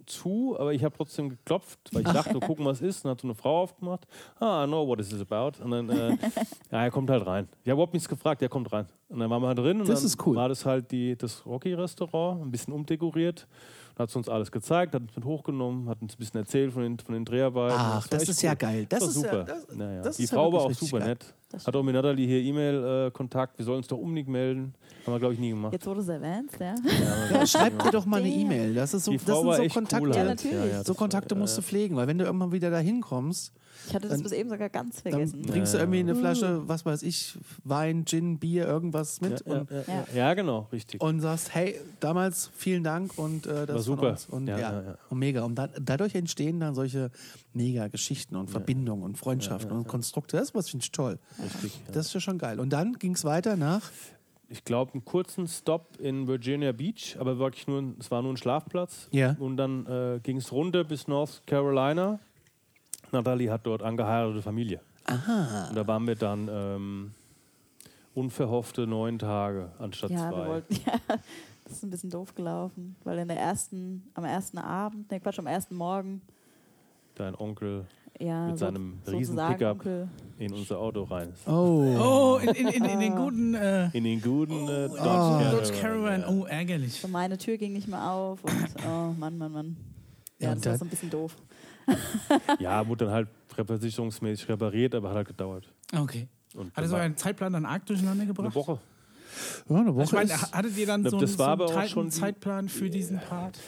zu, 0.06 0.56
aber 0.58 0.72
ich 0.72 0.82
habe 0.84 0.96
trotzdem 0.96 1.28
geklopft, 1.28 1.78
weil 1.92 2.02
ich 2.02 2.08
dachte, 2.12 2.38
gucken, 2.40 2.64
was 2.64 2.80
ist. 2.80 3.04
Und 3.04 3.10
hat 3.12 3.20
so 3.20 3.26
eine 3.26 3.34
Frau 3.34 3.62
aufgemacht. 3.62 4.06
Ah, 4.40 4.64
I 4.64 4.66
know 4.66 4.86
what 4.86 4.98
this 4.98 5.12
is 5.12 5.20
about. 5.20 5.62
Und 5.62 5.70
dann, 5.70 5.88
äh, 5.90 6.10
ja, 6.70 6.84
er 6.84 6.90
kommt 6.90 7.10
halt 7.10 7.26
rein. 7.26 7.48
Ich 7.62 7.68
habe 7.70 7.72
überhaupt 7.76 7.92
nichts 7.94 8.08
gefragt, 8.08 8.42
er 8.42 8.48
kommt 8.48 8.72
rein. 8.72 8.86
Und 9.08 9.18
dann 9.20 9.30
waren 9.30 9.42
wir 9.42 9.48
halt 9.48 9.58
drin. 9.58 9.80
Und 9.80 9.88
Das 9.88 10.00
dann 10.00 10.06
ist 10.06 10.26
cool. 10.26 10.36
war 10.36 10.48
das 10.48 10.64
halt 10.64 10.90
die, 10.90 11.16
das 11.16 11.44
Rocky-Restaurant, 11.46 12.42
ein 12.42 12.50
bisschen 12.50 12.72
umdekoriert. 12.72 13.46
Hat 13.98 14.14
uns 14.14 14.28
alles 14.28 14.52
gezeigt, 14.52 14.94
hat 14.94 15.00
uns 15.00 15.16
mit 15.16 15.24
hochgenommen, 15.24 15.88
hat 15.88 16.02
uns 16.02 16.14
ein 16.14 16.18
bisschen 16.18 16.38
erzählt 16.40 16.70
von 16.72 16.82
den, 16.82 16.98
von 16.98 17.14
den 17.14 17.24
Dreharbeiten. 17.24 17.76
Ach, 17.78 18.06
das 18.08 18.22
echt 18.22 18.30
ist 18.32 18.42
ja 18.42 18.50
cool. 18.50 18.56
geil. 18.58 18.86
Das 18.90 19.00
war 19.00 19.08
ist 19.08 19.16
ja- 19.16 19.22
super. 19.22 19.44
das- 19.44 19.66
Naja. 19.74 20.02
das 20.02 20.16
Die 20.18 20.24
ist 20.24 20.30
ja 20.32 20.36
Frau 20.36 20.52
war 20.52 20.60
auch 20.64 20.72
super 20.74 20.98
geil. 20.98 21.08
nett. 21.08 21.34
Hat 21.66 21.74
auch 21.76 21.82
mit 21.82 21.94
Natalie 21.94 22.26
hier 22.26 22.40
E-Mail-Kontakt. 22.40 23.56
wir 23.58 23.64
sollen 23.64 23.78
uns 23.78 23.86
doch 23.86 23.96
unbedingt 23.96 24.28
melden. 24.28 24.74
Haben 25.06 25.14
wir, 25.14 25.18
glaube 25.18 25.34
ich, 25.34 25.40
nie 25.40 25.50
gemacht. 25.50 25.72
Jetzt, 25.72 25.86
wo 25.86 25.94
du 25.94 26.00
es 26.00 26.08
erwähnst, 26.08 26.58
ja. 26.60 26.74
Ja, 27.32 27.46
schreib 27.46 27.82
dir 27.82 27.90
doch 27.90 28.04
mal 28.04 28.18
eine 28.20 28.28
E-Mail. 28.28 28.74
Das 28.74 28.92
ist 28.92 29.04
so, 29.06 29.12
das 29.12 29.22
sind 29.24 29.28
so 29.28 29.68
Kontakte. 29.78 30.02
cool. 30.06 30.10
Ja, 30.10 30.16
halt. 30.26 30.28
natürlich. 30.44 30.74
So 30.78 30.82
das 30.82 30.96
Kontakte 30.96 31.34
war, 31.34 31.40
musst 31.40 31.56
du 31.56 31.62
pflegen, 31.62 31.96
weil 31.96 32.06
wenn 32.06 32.18
du 32.18 32.24
irgendwann 32.26 32.52
wieder 32.52 32.70
da 32.70 32.78
hinkommst, 32.78 33.52
Ich 33.88 33.94
hatte 33.94 34.08
das 34.08 34.22
bis 34.22 34.32
eben 34.32 34.48
sogar 34.50 34.68
ganz 34.68 35.02
dann 35.02 35.12
vergessen. 35.12 35.42
bringst 35.42 35.74
du 35.74 35.78
irgendwie 35.78 36.00
eine. 36.00 36.14
Flasche, 36.16 36.66
was 36.68 36.84
weiß 36.84 37.02
ich, 37.02 37.38
Wein, 37.64 38.04
Gin, 38.06 38.38
Bier, 38.38 38.66
irgendwas 38.66 39.20
mit 39.20 39.44
Ja, 39.46 39.54
und, 39.60 39.70
ja, 39.70 39.76
ja, 39.76 39.84
Ja. 39.86 40.04
ja, 40.14 40.34
genau, 40.34 40.68
richtig. 40.72 41.00
und 41.00 41.20
sagst, 41.20 41.54
hey, 41.54 41.78
damals 42.00 42.50
vielen 42.56 42.82
Dank 42.84 43.16
und 43.18 43.46
äh, 43.46 43.66
das 43.66 43.68
War 43.68 43.74
von 43.74 43.82
super. 43.82 44.10
uns. 44.10 44.26
Und, 44.26 44.46
ja, 44.48 44.58
Ja, 44.58 44.72
ja, 44.72 44.82
ja. 44.82 44.98
Und 45.10 45.18
mega. 45.18 45.44
Und 45.44 45.54
da, 45.56 45.68
dadurch 45.80 46.14
entstehen 46.14 46.60
dann 46.60 46.74
solche 46.74 47.10
mega 47.52 47.88
Geschichten 47.88 48.36
und 48.36 48.50
Verbindungen 48.50 49.04
und 49.04 49.18
Freundschaften 49.18 49.72
und 49.72 49.86
Konstrukte. 49.88 50.36
Das 50.36 50.54
was 50.54 50.68
finde 50.70 50.84
ich 50.84 50.92
toll. 50.92 51.18
richtig 51.42 51.80
ja. 51.86 51.92
Das 51.92 52.06
ist 52.06 52.14
ja 52.14 52.20
schon 52.20 52.38
geil. 52.38 52.58
Und 52.60 52.70
dann 52.70 52.94
ging 52.94 53.14
es 53.14 53.24
weiter 53.24 53.56
nach. 53.56 53.82
ich 54.48 54.64
glaube, 54.64 54.92
einen 54.94 55.04
kurzen 55.04 55.48
Stop 55.48 55.96
in 55.98 56.28
Virginia 56.28 56.70
Beach, 56.72 57.16
aber 57.18 57.38
wirklich 57.38 57.66
nur, 57.66 57.82
es 57.98 58.10
war 58.10 58.22
nur 58.22 58.32
ein 58.32 58.36
Schlafplatz. 58.36 59.08
Ja. 59.10 59.34
Und 59.40 59.56
dann 59.56 59.86
äh, 59.86 60.20
ging 60.22 60.36
es 60.36 60.52
runter 60.52 60.84
bis 60.84 61.08
North 61.08 61.42
Carolina. 61.46 62.18
Natalie 63.12 63.50
hat 63.50 63.64
dort 63.66 63.82
angeheiratete 63.82 64.42
Familie. 64.42 64.80
Aha. 65.04 65.68
Und 65.68 65.76
da 65.76 65.86
waren 65.86 66.06
wir 66.06 66.16
dann 66.16 66.48
ähm, 66.50 67.10
unverhoffte 68.14 68.86
neun 68.86 69.18
Tage 69.18 69.70
anstatt 69.78 70.10
Ja, 70.10 70.30
wir 70.30 70.36
zwei. 70.36 70.48
wollten, 70.48 70.74
ja, 70.86 70.98
das 71.64 71.72
ist 71.72 71.82
ein 71.84 71.90
bisschen 71.90 72.10
doof 72.10 72.34
gelaufen, 72.34 72.96
weil 73.04 73.18
in 73.18 73.28
der 73.28 73.38
ersten, 73.38 74.02
am 74.14 74.24
ersten 74.24 74.58
Abend, 74.58 75.10
ne 75.10 75.20
Quatsch, 75.20 75.38
am 75.38 75.46
ersten 75.46 75.74
Morgen, 75.76 76.22
Dein 77.14 77.34
Onkel 77.34 77.86
ja, 78.18 78.46
Mit 78.48 78.58
so- 78.58 78.66
seinem 78.66 78.98
riesen 79.06 79.36
sozusagen 79.36 79.54
Pickup. 79.58 79.72
Onkel, 79.78 80.08
in 80.38 80.52
unser 80.52 80.78
Auto 80.78 81.02
rein 81.04 81.30
ist. 81.34 81.46
Oh. 81.48 81.84
Oh, 81.98 82.38
in, 82.42 82.48
in, 82.54 82.68
in, 82.68 82.84
in 82.84 83.00
den 83.00 83.14
guten 83.16 83.54
äh, 83.54 83.88
In 83.96 84.04
den 84.04 84.20
guten 84.22 84.68
äh, 84.68 84.88
Dodge, 84.88 85.00
Ah. 85.00 85.50
Dodge 85.50 85.72
Caravan. 85.80 86.20
ja. 86.22 86.28
Oh, 86.28 86.44
ärgerlich. 86.46 86.94
so 87.00 87.08
meine 87.08 87.36
Tür 87.38 87.56
ging 87.58 87.72
nicht 87.74 87.88
mehr 87.88 88.10
auf 88.10 88.42
und 88.44 88.52
oh 88.86 89.12
Mann, 89.18 89.36
Mann, 89.38 89.52
Mann. 89.52 89.76
Ja, 90.38 90.48
Ja, 90.48 90.54
das 90.56 90.66
war 90.66 90.78
so 90.78 90.84
ein 90.84 90.88
bisschen 90.88 91.10
doof. 91.10 91.34
Ja, 92.58 92.86
wurde 92.86 93.06
dann 93.06 93.14
halt 93.14 93.28
versicherungsmäßig 93.54 94.48
repariert, 94.48 94.94
aber 94.94 95.10
hat 95.10 95.16
halt 95.16 95.28
gedauert. 95.28 95.72
Okay. 95.94 96.28
Und 96.54 96.74
Hat 96.74 96.84
er 96.84 96.88
so 96.88 96.96
einen 96.96 97.16
Zeitplan 97.16 97.52
dann 97.52 97.66
arg 97.66 97.84
durcheinander 97.86 98.22
eine 98.22 98.32
gebracht? 98.32 98.54
Woche. 98.54 98.78
Ja, 99.68 99.76
eine 99.76 99.94
Woche 99.94 100.04
Ich 100.04 100.12
meine, 100.12 100.40
hattet 100.52 100.76
ihr 100.76 100.86
dann 100.86 101.02
Das 101.02 101.10
so 101.10 101.18
einen, 101.18 101.28
war 101.28 101.36
so 101.36 101.42
einen 101.44 101.52
aber 101.52 101.64
auch 101.66 101.70
tighten 101.72 101.88
schon 101.88 102.10
Zeitplan 102.10 102.68
für 102.68 102.90
diesen 102.90 103.18
Part? 103.20 103.58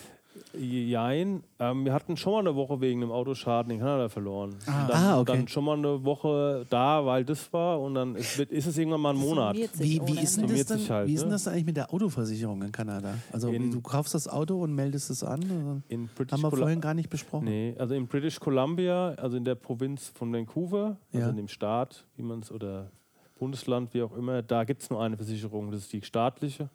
Jein. 0.55 1.43
Ähm, 1.59 1.85
wir 1.85 1.93
hatten 1.93 2.17
schon 2.17 2.33
mal 2.33 2.39
eine 2.41 2.55
Woche 2.55 2.81
wegen 2.81 3.03
einem 3.03 3.13
Autoschaden 3.13 3.71
in 3.73 3.79
Kanada 3.81 4.09
verloren. 4.09 4.51
Und 4.53 4.67
Dann, 4.69 4.91
Ah, 4.93 5.21
okay. 5.21 5.33
dann 5.37 5.49
schon 5.49 5.65
mal 5.65 5.77
eine 5.77 6.05
Woche 6.05 6.67
da, 6.71 7.05
weil 7.05 7.25
das 7.25 7.53
war 7.53 7.81
und 7.81 7.95
dann 7.95 8.15
ist, 8.15 8.39
ist 8.39 8.67
es 8.67 8.79
irgendwann 8.79 9.01
mal 9.01 9.11
ein 9.15 9.21
Monat. 9.21 9.57
Wie, 9.57 10.01
wie 10.07 10.21
ist 10.21 10.37
denn 10.39 10.47
das 10.47 10.67
dann, 10.67 10.89
halt, 10.89 11.09
wie 11.09 11.15
ist 11.15 11.21
denn 11.23 11.29
ne? 11.29 11.35
das 11.35 11.49
eigentlich 11.49 11.67
mit 11.67 11.77
der 11.77 11.93
Autoversicherung 11.93 12.63
in 12.63 12.73
Kanada? 12.73 13.15
Also 13.33 13.49
In- 13.49 13.71
du 13.71 13.81
kaufst 13.81 14.15
das 14.15 14.29
Auto 14.29 14.63
und 14.63 14.75
meldest 14.75 15.11
es 15.11 15.23
an? 15.25 15.83
In 15.89 16.09
British 16.15 16.33
haben 16.33 16.43
wir 16.43 16.49
Colu- 16.51 16.59
vorhin 16.61 16.81
gar 16.81 16.95
nicht 16.95 17.11
besprochen. 17.11 17.45
Nee, 17.47 17.75
also 17.79 17.95
in 17.95 18.07
British 18.07 18.39
Columbia, 18.41 19.11
also 19.17 19.37
in 19.37 19.45
der 19.45 19.55
Provinz 19.55 20.13
von 20.15 20.33
Vancouver, 20.33 20.97
also 21.13 21.25
Ja. 21.27 21.31
in 21.31 21.37
dem 21.37 21.49
Staat, 21.49 22.05
wie 22.17 22.23
man 22.23 22.41
es, 22.41 22.51
oder 22.53 22.91
Bundesland, 23.39 23.95
wie 23.95 24.03
auch 24.03 24.17
immer, 24.17 24.43
da 24.43 24.65
gibt 24.65 24.83
es 24.83 24.91
nur 24.91 25.03
eine 25.03 25.17
Versicherung, 25.17 25.71
das 25.71 25.83
ist 25.83 25.93
die 25.93 26.03
staatliche. 26.03 26.71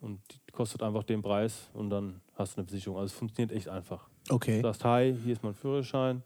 Und 0.00 0.18
die 0.48 0.52
kostet 0.52 0.82
einfach 0.82 1.04
den 1.04 1.22
Preis 1.22 1.68
und 1.74 1.90
dann 1.90 2.20
hast 2.34 2.56
du 2.56 2.60
eine 2.60 2.68
Versicherung. 2.68 2.98
Also 2.98 3.12
es 3.12 3.18
funktioniert 3.18 3.52
echt 3.56 3.68
einfach. 3.68 4.08
Okay. 4.28 4.56
Du 4.62 4.68
sagst, 4.68 4.84
hi, 4.84 5.14
hier 5.22 5.32
ist 5.32 5.42
mein 5.42 5.54
Führerschein, 5.54 6.22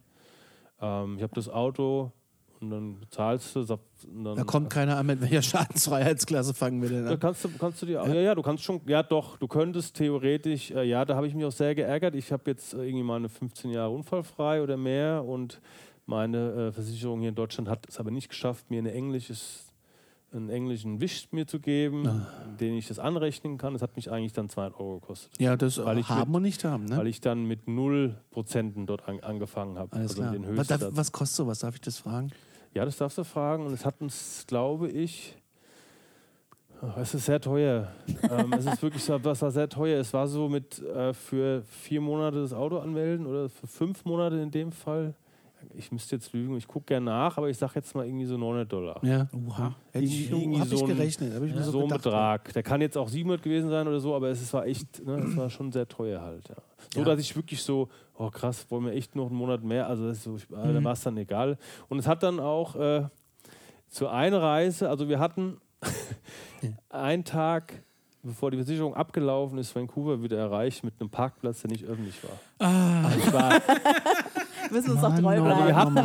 ähm, 0.81 1.17
ich 1.17 1.23
habe 1.23 1.35
das 1.35 1.49
Auto 1.49 2.13
und 2.61 2.71
dann 2.71 3.01
bezahlst 3.01 3.55
du. 3.57 3.65
dann 3.65 4.35
Da 4.35 4.45
kommt 4.45 4.71
keiner 4.71 4.97
an, 4.97 5.07
mit 5.07 5.21
welcher 5.21 5.43
Schadensfreiheitsklasse 5.43 6.55
fangen 6.55 6.81
wir 6.83 6.89
denn 6.89 7.05
Da 7.05 7.13
an? 7.13 7.21
kannst 7.21 7.45
du, 7.45 7.51
kannst 7.59 7.83
du 7.83 7.87
dir, 7.87 7.93
ja. 8.05 8.15
ja, 8.15 8.35
du 8.35 8.43
kannst 8.43 8.65
schon, 8.65 8.81
ja 8.87 9.03
doch, 9.03 9.37
du 9.37 9.47
könntest 9.47 9.97
theoretisch, 9.97 10.71
äh, 10.71 10.85
ja, 10.85 11.05
da 11.05 11.17
habe 11.17 11.27
ich 11.27 11.35
mich 11.35 11.45
auch 11.45 11.53
sehr 11.53 11.75
geärgert. 11.75 12.15
Ich 12.15 12.33
habe 12.33 12.43
jetzt 12.51 12.75
äh, 12.75 12.79
irgendwie 12.85 13.05
meine 13.05 13.29
15 13.29 13.71
Jahre 13.71 13.91
unfallfrei 13.91 14.63
oder 14.63 14.77
mehr 14.77 15.25
und 15.25 15.61
meine 16.07 16.69
äh, 16.69 16.73
Versicherung 16.73 17.21
hier 17.21 17.31
in 17.31 17.35
Deutschland 17.35 17.69
hat 17.69 17.87
es 17.89 17.99
aber 17.99 18.11
nicht 18.11 18.29
geschafft, 18.29 18.71
mir 18.71 18.79
eine 18.79 18.93
englisches, 18.93 19.73
einen 20.33 20.50
englischen 20.50 21.00
Wisch 21.00 21.28
mir 21.30 21.47
zu 21.47 21.61
geben, 21.61 22.06
Ah. 22.06 22.26
den 22.61 22.75
ich 22.75 22.88
das 22.88 22.99
anrechnen 22.99 23.59
kann. 23.59 23.73
Das 23.73 23.83
hat 23.83 23.97
mich 23.97 24.11
eigentlich 24.11 24.33
dann 24.33 24.49
200 24.49 24.78
Euro 24.78 25.00
gekostet. 25.00 25.30
Ja, 25.40 25.56
das 25.56 25.83
Weil 25.85 25.99
ich 25.99 26.09
haben 26.09 26.30
mit- 26.30 26.37
und 26.37 26.42
nicht 26.42 26.64
haben, 26.64 26.85
ne? 26.87 26.97
Weil 26.97 27.06
ich 27.06 27.21
dann 27.21 27.45
mit 27.45 27.68
0 27.68 28.16
Prozenten 28.30 28.87
dort 28.87 29.09
an, 29.09 29.21
angefangen 29.21 29.78
habe. 29.78 29.92
Alles 29.95 30.11
also 30.12 30.23
klar. 30.23 30.33
den 30.33 30.56
Was, 30.56 30.66
darf, 30.66 30.83
was 30.90 31.12
kostet 31.12 31.37
sowas? 31.37 31.61
Darf 31.61 31.75
ich 31.76 31.80
das 31.80 31.99
fragen? 31.99 32.30
Ja, 32.75 32.85
das 32.85 32.97
darfst 32.97 33.16
du 33.18 33.25
fragen. 33.25 33.64
Und 33.66 33.73
es 33.73 33.87
hat 33.87 34.00
uns, 34.02 34.45
glaube 34.47 34.88
ich, 34.90 35.37
ach, 36.83 36.97
es 36.99 37.14
ist 37.14 37.25
sehr 37.26 37.40
teuer. 37.40 37.92
ähm, 38.30 38.52
es 38.52 38.66
ist 38.66 38.83
wirklich 38.83 39.02
so, 39.04 39.23
was 39.25 39.40
war 39.40 39.50
sehr 39.50 39.68
teuer. 39.68 39.99
Es 40.00 40.12
war 40.12 40.26
so 40.26 40.49
mit 40.49 40.80
äh, 40.80 41.14
für 41.14 41.62
vier 41.62 42.00
Monate 42.00 42.40
das 42.42 42.52
Auto 42.52 42.78
anmelden 42.78 43.26
oder 43.26 43.49
für 43.49 43.66
fünf 43.66 44.04
Monate 44.04 44.37
in 44.37 44.50
dem 44.50 44.73
Fall. 44.73 45.14
Ich 45.75 45.90
müsste 45.92 46.16
jetzt 46.16 46.32
lügen, 46.32 46.56
ich 46.56 46.66
gucke 46.66 46.87
gerne 46.87 47.06
nach, 47.06 47.37
aber 47.38 47.49
ich 47.50 47.56
sage 47.58 47.73
jetzt 47.76 47.94
mal 47.94 48.06
irgendwie 48.06 48.25
so 48.26 48.37
900 48.37 48.73
Dollar. 48.73 49.04
Ja. 49.04 49.26
Oha. 49.49 49.75
Hätte 49.92 50.04
ich, 50.04 50.30
Irgendwie 50.30 50.58
hab 50.61 50.66
ich 50.66 50.78
so 50.78 50.85
ein- 50.85 50.88
gerechnet. 50.96 51.35
Hab 51.35 51.42
ich 51.42 51.54
mir 51.54 51.62
so, 51.62 51.70
so 51.73 51.82
ein. 51.82 51.88
Betrag. 51.88 52.52
Der 52.52 52.62
kann 52.62 52.80
jetzt 52.80 52.96
auch 52.96 53.08
700 53.08 53.42
gewesen 53.42 53.68
sein 53.70 53.87
oder 53.88 54.00
so, 54.00 54.14
aber 54.14 54.28
es 54.28 54.52
war 54.52 54.66
echt, 54.66 55.04
ne, 55.04 55.14
es 55.18 55.37
war 55.37 55.50
schon 55.50 55.73
sehr 55.73 55.87
teuer 55.88 56.20
halt. 56.20 56.49
Ja. 56.49 56.54
So, 56.94 57.00
Ja. 57.00 57.06
dass 57.06 57.20
ich 57.20 57.35
wirklich 57.37 57.62
so, 57.62 57.88
oh 58.16 58.30
krass, 58.30 58.66
wollen 58.70 58.85
wir 58.87 58.92
echt 58.92 59.14
noch 59.16 59.26
einen 59.26 59.37
Monat 59.37 59.62
mehr? 59.64 59.87
Also 59.88 60.06
das 60.08 60.18
ist 60.18 60.25
so, 60.25 60.37
ich, 60.37 60.49
äh, 60.50 60.66
Mhm. 60.68 60.75
da 60.75 60.85
war 60.85 60.92
es 60.92 61.00
dann 61.02 61.16
egal. 61.16 61.58
Und 61.88 61.99
es 61.99 62.06
hat 62.06 62.23
dann 62.23 62.40
auch 62.40 62.76
äh, 62.76 63.04
zur 63.88 64.12
Einreise, 64.12 64.88
also 64.88 65.08
wir 65.08 65.18
hatten 65.18 65.58
einen 66.90 67.25
Tag, 67.25 67.82
bevor 68.23 68.50
die 68.50 68.56
Versicherung 68.56 68.94
abgelaufen 68.94 69.58
ist, 69.58 69.75
Vancouver 69.76 70.23
wieder 70.23 70.37
erreicht 70.38 70.82
mit 70.82 70.94
einem 71.00 71.11
Parkplatz, 71.11 71.62
der 71.62 71.70
nicht 71.70 71.85
öffentlich 71.85 72.16
war. 72.25 72.66
Ah, 72.66 73.11
Ich 73.16 73.32
war 73.32 73.52
müssen 74.70 74.90
uns 74.92 75.02
auch 75.04 75.18
treu 75.18 75.38
oh 75.40 75.44
bleiben. 75.44 75.66
wir 75.66 75.76
hatten- 75.76 75.99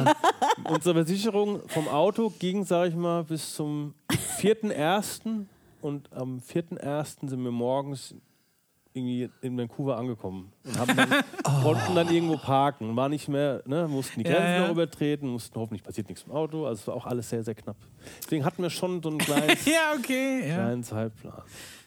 oh. 0.67 0.73
Unsere 0.73 0.95
Versicherung 0.95 1.61
vom 1.67 1.87
Auto 1.87 2.31
ging, 2.39 2.63
sage 2.65 2.89
ich 2.89 2.95
mal, 2.95 3.23
bis 3.23 3.55
zum 3.55 3.93
4.1. 4.39 5.45
Und 5.81 6.11
am 6.13 6.39
4.1. 6.39 7.29
sind 7.29 7.43
wir 7.43 7.51
morgens 7.51 8.13
irgendwie 8.93 9.29
in 9.41 9.57
Vancouver 9.57 9.97
angekommen 9.97 10.51
und 10.65 10.77
haben 10.77 10.95
dann, 10.97 11.09
konnten 11.63 11.95
dann 11.95 12.13
irgendwo 12.13 12.35
parken 12.35 12.89
und 12.89 12.95
war 12.97 13.07
nicht 13.07 13.29
mehr, 13.29 13.63
ne, 13.65 13.87
mussten 13.87 14.21
die 14.21 14.29
Ja, 14.29 14.35
Grenzen 14.35 14.51
ja. 14.53 14.59
noch 14.63 14.71
übertreten, 14.71 15.29
mussten 15.29 15.57
hoffentlich 15.57 15.81
passiert 15.81 16.09
nichts 16.09 16.25
im 16.25 16.33
Auto. 16.33 16.65
Also 16.65 16.81
es 16.81 16.87
war 16.87 16.95
auch 16.95 17.05
alles 17.05 17.29
sehr, 17.29 17.41
sehr 17.43 17.55
knapp. 17.55 17.77
Deswegen 18.21 18.43
hatten 18.43 18.61
wir 18.61 18.69
schon 18.69 19.01
so 19.01 19.07
einen 19.09 19.17
kleinen, 19.19 19.55
ja, 19.65 19.93
okay. 19.97 20.47
Ja. 20.49 20.55
kleinen 20.55 20.83
Zeitplan. 20.83 21.41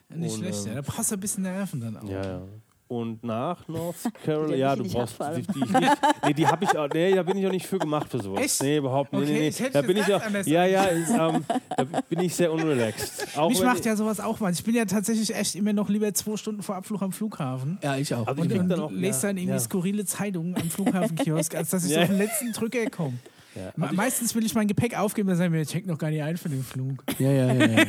Nicht 0.09 0.35
Und, 0.35 0.41
schlecht. 0.41 0.67
ähm, 0.67 0.69
Ja. 0.77 0.81
Da 0.81 0.91
brauchst 0.91 1.11
du 1.11 1.17
ein 1.17 1.21
bisschen 1.21 1.43
Nerven 1.43 1.81
dann 1.81 1.97
auch. 1.99 2.09
Ja, 2.09 2.23
ja. 2.25 2.43
Und 2.87 3.25
nach 3.25 3.67
North 3.67 3.97
Carolina, 4.25 4.57
ja, 4.57 4.77
du 4.77 4.85
brauchst 4.85 5.17
die, 5.19 5.43
die, 5.43 5.65
ich 5.65 5.71
nicht, 5.71 5.93
nee, 6.27 6.33
die 6.35 6.47
habe 6.47 6.65
ich 6.65 6.77
auch, 6.77 6.87
nee, 6.93 7.15
da 7.15 7.23
bin 7.23 7.39
ich 7.39 7.47
auch 7.47 7.51
nicht 7.51 7.67
für 7.67 7.79
gemacht 7.79 8.11
für 8.11 8.23
sowas. 8.23 8.43
Echt? 8.45 8.63
Nee, 8.63 8.77
überhaupt 8.77 9.11
nicht. 9.15 9.23
Okay, 9.23 9.33
nee, 9.33 9.39
nee, 9.39 9.49
ich 9.49 9.73
Da 9.73 9.81
bin 9.83 9.97
ich 9.97 10.15
auch, 10.15 10.21
ja, 10.45 10.67
ja, 10.67 10.85
ist, 10.85 11.11
ähm, 11.11 11.45
da 11.77 11.85
bin 12.09 12.21
ich 12.21 12.35
sehr 12.35 12.53
unrelaxed. 12.53 13.27
Auch 13.39 13.49
Mich 13.49 13.63
macht 13.63 13.81
ich, 13.81 13.87
ja 13.87 13.97
sowas 13.97 14.21
auch 14.21 14.39
mal. 14.39 14.53
Ich 14.53 14.63
bin 14.63 14.75
ja 14.75 14.85
tatsächlich 14.85 15.35
echt 15.35 15.55
immer 15.55 15.73
noch 15.73 15.89
lieber 15.89 16.13
zwei 16.13 16.37
Stunden 16.37 16.63
vor 16.63 16.77
Abflug 16.77 17.01
am 17.01 17.13
Flughafen. 17.13 17.79
Ja, 17.83 17.97
ich 17.97 18.15
auch. 18.15 18.27
Also 18.27 18.43
ich 18.43 18.43
Und, 18.43 18.49
krieg 18.51 18.61
und 18.61 18.69
dann 18.69 18.81
auch- 18.81 18.91
lese 18.91 19.23
ja, 19.23 19.29
dann 19.29 19.37
irgendwie 19.39 19.55
ja. 19.55 19.61
skurrile 19.61 20.05
Zeitungen 20.05 20.55
am 20.55 20.69
Flughafenkiosk, 20.71 21.55
als 21.55 21.71
dass 21.71 21.85
ich 21.87 21.91
Ja. 21.93 21.97
so 21.97 22.03
auf 22.03 22.09
den 22.11 22.19
letzten 22.19 22.53
Drücker 22.53 22.85
komme. 22.91 23.15
ja. 23.57 23.73
Me- 23.77 23.91
Meistens 23.95 24.35
will 24.35 24.45
ich 24.45 24.55
mein 24.55 24.69
Gepäck 24.69 24.97
aufgeben, 24.99 25.29
dann 25.29 25.39
sagen 25.39 25.55
wir, 25.55 25.65
check 25.65 25.87
noch 25.87 25.97
gar 25.99 26.11
nicht 26.11 26.23
ein 26.23 26.37
für 26.37 26.51
den 26.51 26.63
Flug. 26.63 27.03
Ja, 27.19 27.31
ja, 27.31 27.53
ja. 27.55 27.67
ja. 27.67 27.85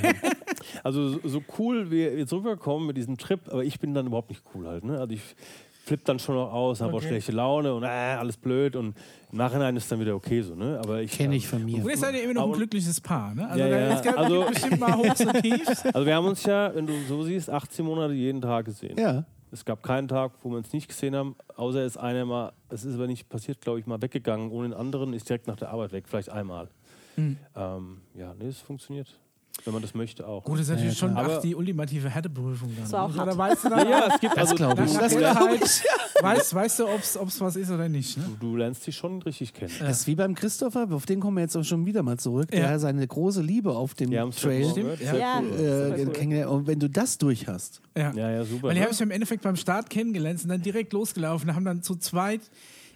Also 0.84 1.20
so, 1.28 1.42
cool 1.60 1.90
wir 1.92 2.18
jetzt 2.18 2.34
rüberkommen 2.34 2.88
mit 2.88 2.98
diesem 2.98 3.18
Trip, 3.18 3.40
aber 3.50 3.64
ich 3.64 3.80
bin 3.80 3.94
dann 3.94 4.08
überhaupt 4.08 4.30
nicht 4.30 4.44
cool 4.54 4.68
halt. 4.68 4.84
Ne? 4.84 5.00
Also 5.00 5.14
ich 5.14 5.22
flippe 5.86 6.04
dann 6.06 6.18
schon 6.18 6.34
noch 6.36 6.52
aus, 6.52 6.82
habe 6.82 6.94
auch 6.94 6.98
Okay. 6.98 7.10
schlechte 7.10 7.32
Laune 7.32 7.74
und 7.74 7.84
äh, 7.84 7.88
alles 7.88 8.38
blöd 8.38 8.76
und 8.76 8.96
im 9.32 9.38
Nachhinein 9.38 9.76
ist 9.78 9.92
dann 9.92 10.00
wieder 10.00 10.16
okay 10.16 10.42
so. 10.42 10.56
Ne? 10.56 10.80
Aber 10.84 11.02
ich 11.02 11.12
Kenne 11.12 11.36
ich 11.36 11.48
von 11.48 11.64
mir. 11.64 11.84
Und 11.84 11.90
ihr 11.90 11.98
seid 11.98 12.16
ja 12.16 12.22
immer 12.22 12.34
noch 12.34 12.48
ein 12.48 12.54
glückliches 12.54 13.00
Paar, 13.02 13.36
ne? 13.36 13.48
Also 13.48 13.60
Ja, 13.60 13.68
ja. 13.68 13.94
es 13.96 14.02
gibt 14.02 14.18
Also- 14.18 14.46
bestimmt 14.48 14.80
mal 14.80 14.96
Hochs 14.98 15.22
und. 15.22 15.36
Also 15.94 16.06
wir 16.06 16.16
haben 16.16 16.26
uns 16.26 16.44
ja, 16.44 16.74
wenn 16.74 16.88
du 16.88 16.94
so 17.08 17.22
siehst, 17.24 17.50
18 17.50 17.86
Monate 17.86 18.14
jeden 18.14 18.42
Tag 18.42 18.66
gesehen. 18.66 18.98
Ja. 18.98 19.26
Es 19.52 19.64
gab 19.64 19.84
keinen 19.84 20.08
Tag, 20.08 20.32
wo 20.42 20.50
wir 20.50 20.58
uns 20.58 20.74
nicht 20.74 20.88
gesehen 20.88 21.16
haben, 21.16 21.36
außer 21.56 21.80
es 21.82 21.94
ist 21.94 21.98
einer 21.98 22.26
mal, 22.26 22.52
es 22.70 22.84
ist 22.84 22.96
aber 22.96 23.08
nicht 23.08 23.30
passiert, 23.30 23.62
glaube 23.62 23.80
ich, 23.80 23.86
mal 23.86 24.02
weggegangen, 24.02 24.50
ohne 24.52 24.70
den 24.70 24.74
anderen, 24.78 25.14
ist 25.14 25.30
direkt 25.30 25.48
nach 25.48 25.56
der 25.56 25.70
Arbeit 25.70 25.92
weg, 25.94 26.06
vielleicht 26.10 26.30
einmal. 26.30 26.68
Hm. 27.16 27.38
Ähm, 27.56 28.02
ja, 28.16 28.34
nee, 28.38 28.48
es 28.48 28.60
funktioniert. 28.60 29.08
Wenn 29.63 29.74
man 29.74 29.82
das 29.82 29.96
möchte 29.96 30.28
auch. 30.28 30.44
Gut, 30.44 30.60
das 30.60 30.68
ist 30.68 30.70
natürlich 30.76 30.94
Ja, 30.94 31.08
schon 31.08 31.18
Aber- 31.18 31.39
die 31.39 31.56
ultimative 31.56 32.10
Härteprüfung 32.10 32.70
dann. 32.76 32.84
Das 32.84 32.91
war 32.91 33.04
auch 33.06 33.15
da 33.15 33.36
weißt 33.38 33.63
du 33.63 33.70
Ja, 33.70 33.76
dann, 33.78 33.89
ja, 33.89 34.08
es 34.13 34.20
gibt 34.20 34.34
Das 34.38 34.44
also, 34.52 34.56
glaube 34.56 34.84
ich. 34.84 34.94
Das 34.94 35.10
der 35.15 35.20
glaube 35.34 35.60
Zeit, 35.62 35.84
weißt, 36.22 36.54
weißt 36.54 36.80
du, 36.80 36.88
ob 36.88 37.00
es 37.00 37.41
was 37.41 37.56
ist 37.56 37.72
oder 37.72 37.89
nicht. 37.89 38.18
Ne? 38.18 38.26
du, 38.39 38.48
du 38.52 38.56
lernst 38.58 38.86
dich 38.86 38.96
schon 38.96 39.22
richtig 39.24 39.54
kennen. 39.54 39.72
Das 39.80 40.02
ist 40.02 40.08
wie 40.08 40.15
beim 40.15 40.36
Christopher, 40.36 40.88
auf 40.91 41.06
den 41.06 41.20
kommen 41.20 41.38
wir 41.38 41.41
jetzt 41.41 41.56
auch 41.56 41.63
schon 41.63 41.86
wieder 41.86 42.04
mal 42.04 42.18
zurück, 42.18 42.50
Ja. 42.54 42.60
der 42.68 42.80
seine 42.80 43.08
große 43.08 43.41
Liebe 43.41 43.72
auf 43.72 43.96
dem 43.96 44.12
Trail 44.12 44.98
ja. 45.02 45.15
Ja. 45.15 45.41
cool. 45.41 46.00
äh, 46.00 46.06
kennengelernt. 46.12 46.52
Und 46.52 46.68
wenn 46.68 46.80
du 46.80 46.89
das 46.89 47.18
durch 47.18 47.48
hast, 47.48 47.82
Ja. 47.98 48.12
Ja, 48.13 48.30
ja, 48.32 48.44
super. 48.46 48.63
Weil 48.68 48.74
die 48.76 48.80
ne? 48.82 48.86
habe 48.86 48.94
ich 48.94 49.02
im 49.02 49.12
Endeffekt 49.12 49.41
beim 49.44 49.56
Start 49.56 49.89
kennengelernt, 49.89 50.39
sind 50.41 50.50
dann 50.50 50.62
direkt 50.62 50.94
losgelaufen, 50.94 51.56
haben 51.56 51.65
dann 51.65 51.82
zu 51.82 51.96
zweit 51.96 52.41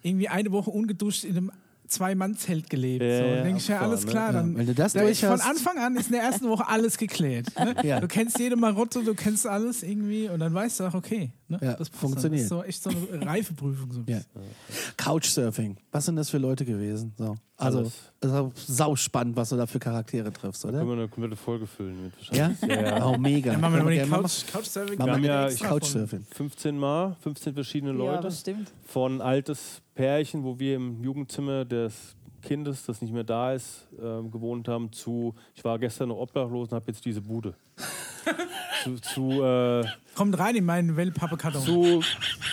irgendwie 0.04 0.30
eine 0.30 0.52
Woche 0.52 0.70
ungeduscht 0.70 1.24
in 1.24 1.36
einem 1.38 1.52
Zwei-Mann-Zelt 1.90 2.70
gelebt. 2.70 3.04
Ja, 3.04 3.18
so. 3.18 3.24
Dann 3.24 3.44
denke 3.44 3.60
ich, 3.60 3.68
ja, 3.68 3.82
alles 3.82 4.06
ne? 4.06 4.12
klar. 4.12 4.34
Dann, 4.34 4.58
wenn 4.58 4.66
du 4.66 4.74
das 4.74 4.94
da 4.94 5.02
durch 5.02 5.22
ist 5.22 5.26
von 5.26 5.42
Anfang 5.42 5.78
an 5.78 5.96
ist 5.96 6.08
in 6.08 6.14
der 6.14 6.24
ersten 6.24 6.48
Woche 6.50 6.68
alles 6.68 6.98
geklärt. 6.98 7.48
Ne? 7.58 7.76
Ja. 7.84 8.00
Du 8.00 8.08
kennst 8.08 8.40
jede 8.40 8.56
Marotte, 8.56 9.04
du 9.04 9.16
kennst 9.16 9.48
alles 9.48 9.84
irgendwie 9.84 10.30
und 10.30 10.40
dann 10.40 10.54
weißt 10.54 10.80
du 10.80 10.86
auch, 10.86 10.94
okay, 10.94 11.32
ne? 11.50 11.60
Ja, 11.62 11.74
das 11.74 11.90
funktioniert. 11.90 12.42
Das 12.42 12.44
ist 12.44 12.50
so 12.50 12.64
echt 12.64 12.84
so 12.84 12.90
eine 12.90 13.26
Reifeprüfung. 13.26 13.92
So. 13.92 14.00
ein 14.02 14.06
Ja. 14.08 14.18
bisschen. 14.18 14.96
Couchsurfing, 14.98 15.78
was 15.92 16.06
sind 16.06 16.16
das 16.16 16.30
für 16.30 16.38
Leute 16.38 16.66
gewesen? 16.66 17.14
So. 17.18 17.36
Also, 17.58 17.80
Alles. 17.80 17.94
also 18.22 18.52
sau 18.56 18.96
spannend, 18.96 19.36
was 19.36 19.50
du 19.50 19.58
da 19.58 19.66
für 19.66 19.80
Charaktere 19.80 20.32
triffst, 20.32 20.64
oder? 20.64 20.78
Können 20.80 20.90
wir 20.92 20.94
eine 20.98 21.08
komplette 21.10 21.36
Folge 21.36 21.68
füllen 21.68 22.04
mit 22.06 22.14
Ja? 22.32 22.50
wahrscheinlich. 22.50 22.78
Ja, 22.86 22.98
ja. 23.00 23.06
Oh, 23.06 23.18
mega. 23.18 23.52
Dann 23.52 23.62
machen 23.62 23.74
wir 23.74 23.78
Können 23.80 23.86
mal 23.86 23.92
die 23.92 23.96
gerne 23.98 24.12
mal 24.12 24.22
Couch, 24.22 24.46
Couchsurfing. 24.54 24.98
machen. 24.98 25.24
Wir 25.24 25.34
haben 25.34 25.52
ja 25.52 25.68
Couchsurfing. 25.68 26.26
15 26.32 26.78
Mal, 26.78 27.16
15 27.22 27.54
verschiedene 27.54 27.92
Ja, 27.92 27.98
Leute. 27.98 28.28
bestimmt. 28.28 28.72
Von 28.86 29.20
altes 29.22 29.82
Pärchen, 29.96 30.44
wo 30.44 30.58
wir 30.58 30.76
im 30.78 31.04
Jugendzimmer 31.04 31.66
des 31.66 32.16
Kindes, 32.42 32.86
das 32.86 33.02
nicht 33.02 33.14
mehr 33.14 33.24
da 33.24 33.54
ist, 33.54 33.88
ähm, 34.02 34.32
gewohnt 34.32 34.68
haben, 34.68 34.92
zu, 34.92 35.36
ich 35.56 35.64
war 35.64 35.78
gestern 35.80 36.10
noch 36.10 36.18
obdachlos 36.18 36.70
und 36.70 36.76
habe 36.76 36.86
jetzt 36.88 37.06
diese 37.06 37.22
Bude. 37.22 37.54
zu, 38.84 38.96
zu, 39.00 39.44
äh, 39.44 39.84
Kommt 40.16 40.38
rein 40.40 40.56
in 40.56 40.66
meinen 40.66 40.96
Wellpappekarton. 40.96 41.62
zu, 41.62 42.02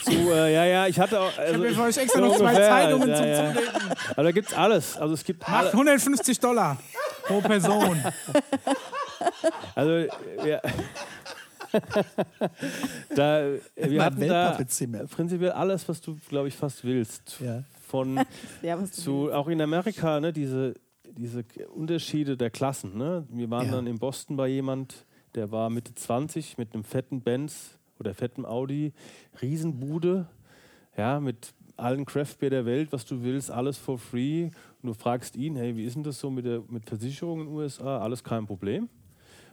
zu 0.05 0.13
äh, 0.13 0.53
ja, 0.55 0.65
ja, 0.65 0.87
ich 0.87 0.99
hatte 0.99 1.21
auch. 1.21 1.33
Ich 1.33 1.39
Also, 1.39 1.55
habe 1.55 1.65
mir 1.65 1.75
für 1.75 1.83
euch 1.83 1.97
extra 1.97 2.21
noch 2.21 2.37
zwei 2.37 2.45
ungefähr, 2.49 2.69
Zeitungen 2.69 3.09
ja, 3.09 3.17
zum 3.17 3.27
ja. 3.27 3.53
Zulegen. 3.55 3.73
Aber 4.11 4.23
da 4.23 4.33
gibt's 4.33 4.55
alles. 4.55 4.97
Also 4.97 5.15
es 5.15 5.25
gibt 5.25 5.41
Macht 5.41 5.53
alle, 5.53 5.73
150 5.73 6.41
Dollar 6.41 6.79
pro 7.25 7.41
Person. 7.41 8.01
Also, 9.75 10.09
ja. 10.47 10.61
da, 13.15 13.47
wir 13.77 14.05
hatten 14.05 14.29
da 14.29 14.59
prinzipiell 15.11 15.53
alles, 15.53 15.89
was 15.89 16.01
du, 16.01 16.17
glaube 16.29 16.49
ich, 16.49 16.57
fast 16.57 16.85
willst. 16.85 17.37
Ja. 17.41 17.63
Von 17.87 18.21
Ja, 18.63 18.83
zu, 18.85 19.33
auch 19.33 19.49
in 19.49 19.61
Amerika, 19.61 20.21
ne, 20.21 20.33
diese, 20.33 20.75
diese 21.17 21.45
Unterschiede 21.75 22.37
der 22.37 22.51
Klassen. 22.51 22.97
Ne? 22.97 23.27
Wir 23.31 23.49
waren 23.51 23.67
Ja. 23.67 23.73
dann 23.73 23.87
in 23.87 23.99
Boston 23.99 24.37
bei 24.37 24.49
jemand, 24.49 25.07
der 25.35 25.51
war 25.53 25.71
Mitte 25.71 25.95
20 25.95 26.59
mit 26.59 26.75
einem 26.75 26.85
fetten 26.85 27.21
Benz 27.21 27.79
oder 27.99 28.13
fetten 28.15 28.45
Audi, 28.45 28.93
Riesenbude, 29.41 30.27
ja, 30.97 31.21
mit 31.21 31.53
allen 31.77 32.05
Craftbeer 32.07 32.51
der 32.51 32.65
Welt, 32.67 32.91
was 32.93 33.05
du 33.05 33.23
willst, 33.23 33.51
alles 33.51 33.77
for 33.79 33.99
free. 33.99 34.45
Und 34.83 34.89
du 34.89 34.95
fragst 34.95 35.37
ihn, 35.37 35.57
hey, 35.57 35.77
wie 35.77 35.85
ist 35.85 35.95
denn 35.95 36.03
das 36.03 36.19
so 36.19 36.31
mit, 36.31 36.45
der, 36.47 36.63
mit 36.69 36.87
Versicherungen 36.89 37.47
in 37.47 37.53
den 37.53 37.57
USA? 37.59 37.99
Alles 37.99 38.25
kein 38.25 38.47
Problem. 38.47 38.89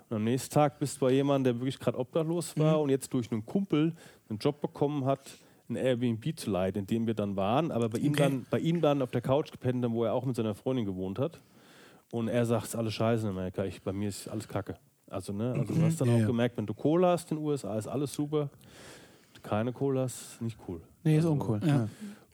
Und 0.09 0.17
am 0.17 0.23
nächsten 0.23 0.53
Tag 0.53 0.79
bist 0.79 0.97
du 0.97 1.05
bei 1.05 1.11
jemandem, 1.11 1.53
der 1.55 1.61
wirklich 1.61 1.79
gerade 1.79 1.97
obdachlos 1.97 2.57
war 2.57 2.79
und 2.81 2.89
jetzt 2.89 3.13
durch 3.13 3.31
einen 3.31 3.45
Kumpel 3.45 3.93
einen 4.29 4.39
Job 4.39 4.61
bekommen 4.61 5.05
hat, 5.05 5.37
ein 5.69 5.75
Airbnb 5.75 6.37
zu 6.37 6.51
leihen, 6.51 6.75
in 6.75 6.85
dem 6.87 7.07
wir 7.07 7.13
dann 7.13 7.35
waren, 7.35 7.71
aber 7.71 7.89
bei 7.89 7.99
ihm, 7.99 8.11
Okay. 8.13 8.23
dann, 8.23 8.45
bei 8.49 8.59
ihm 8.59 8.81
dann 8.81 9.01
auf 9.01 9.11
der 9.11 9.21
Couch 9.21 9.51
gepennt 9.51 9.83
haben, 9.83 9.93
wo 9.93 10.03
er 10.03 10.13
auch 10.13 10.25
mit 10.25 10.35
seiner 10.35 10.55
Freundin 10.55 10.85
gewohnt 10.85 11.19
hat. 11.19 11.39
Und 12.11 12.27
er 12.27 12.45
sagt, 12.45 12.63
es 12.65 12.69
ist 12.69 12.75
alles 12.75 12.93
scheiße 12.93 13.23
in 13.25 13.31
Amerika, 13.31 13.63
ich, 13.65 13.81
bei 13.81 13.93
mir 13.93 14.09
ist 14.09 14.27
alles 14.27 14.47
Kacke. 14.47 14.75
Also, 15.09 15.31
ne, 15.33 15.53
also 15.53 15.73
du 15.73 15.81
hast 15.83 15.99
dann 16.01 16.09
Ja, 16.09 16.15
auch 16.15 16.19
ja. 16.19 16.27
gemerkt, 16.27 16.57
wenn 16.57 16.65
du 16.65 16.73
Cola 16.73 17.11
hast 17.11 17.31
in 17.31 17.37
den 17.37 17.45
USA, 17.45 17.77
ist 17.77 17.87
alles 17.87 18.13
super. 18.13 18.49
Keine 19.41 19.73
Cola 19.73 20.05
ist 20.05 20.41
nicht 20.41 20.57
cool. 20.67 20.81
Nee, 21.03 21.13
ist 21.13 21.17
Also, 21.25 21.31
uncool. 21.33 21.59
Ja. 21.63 21.67
Ja. 21.67 21.87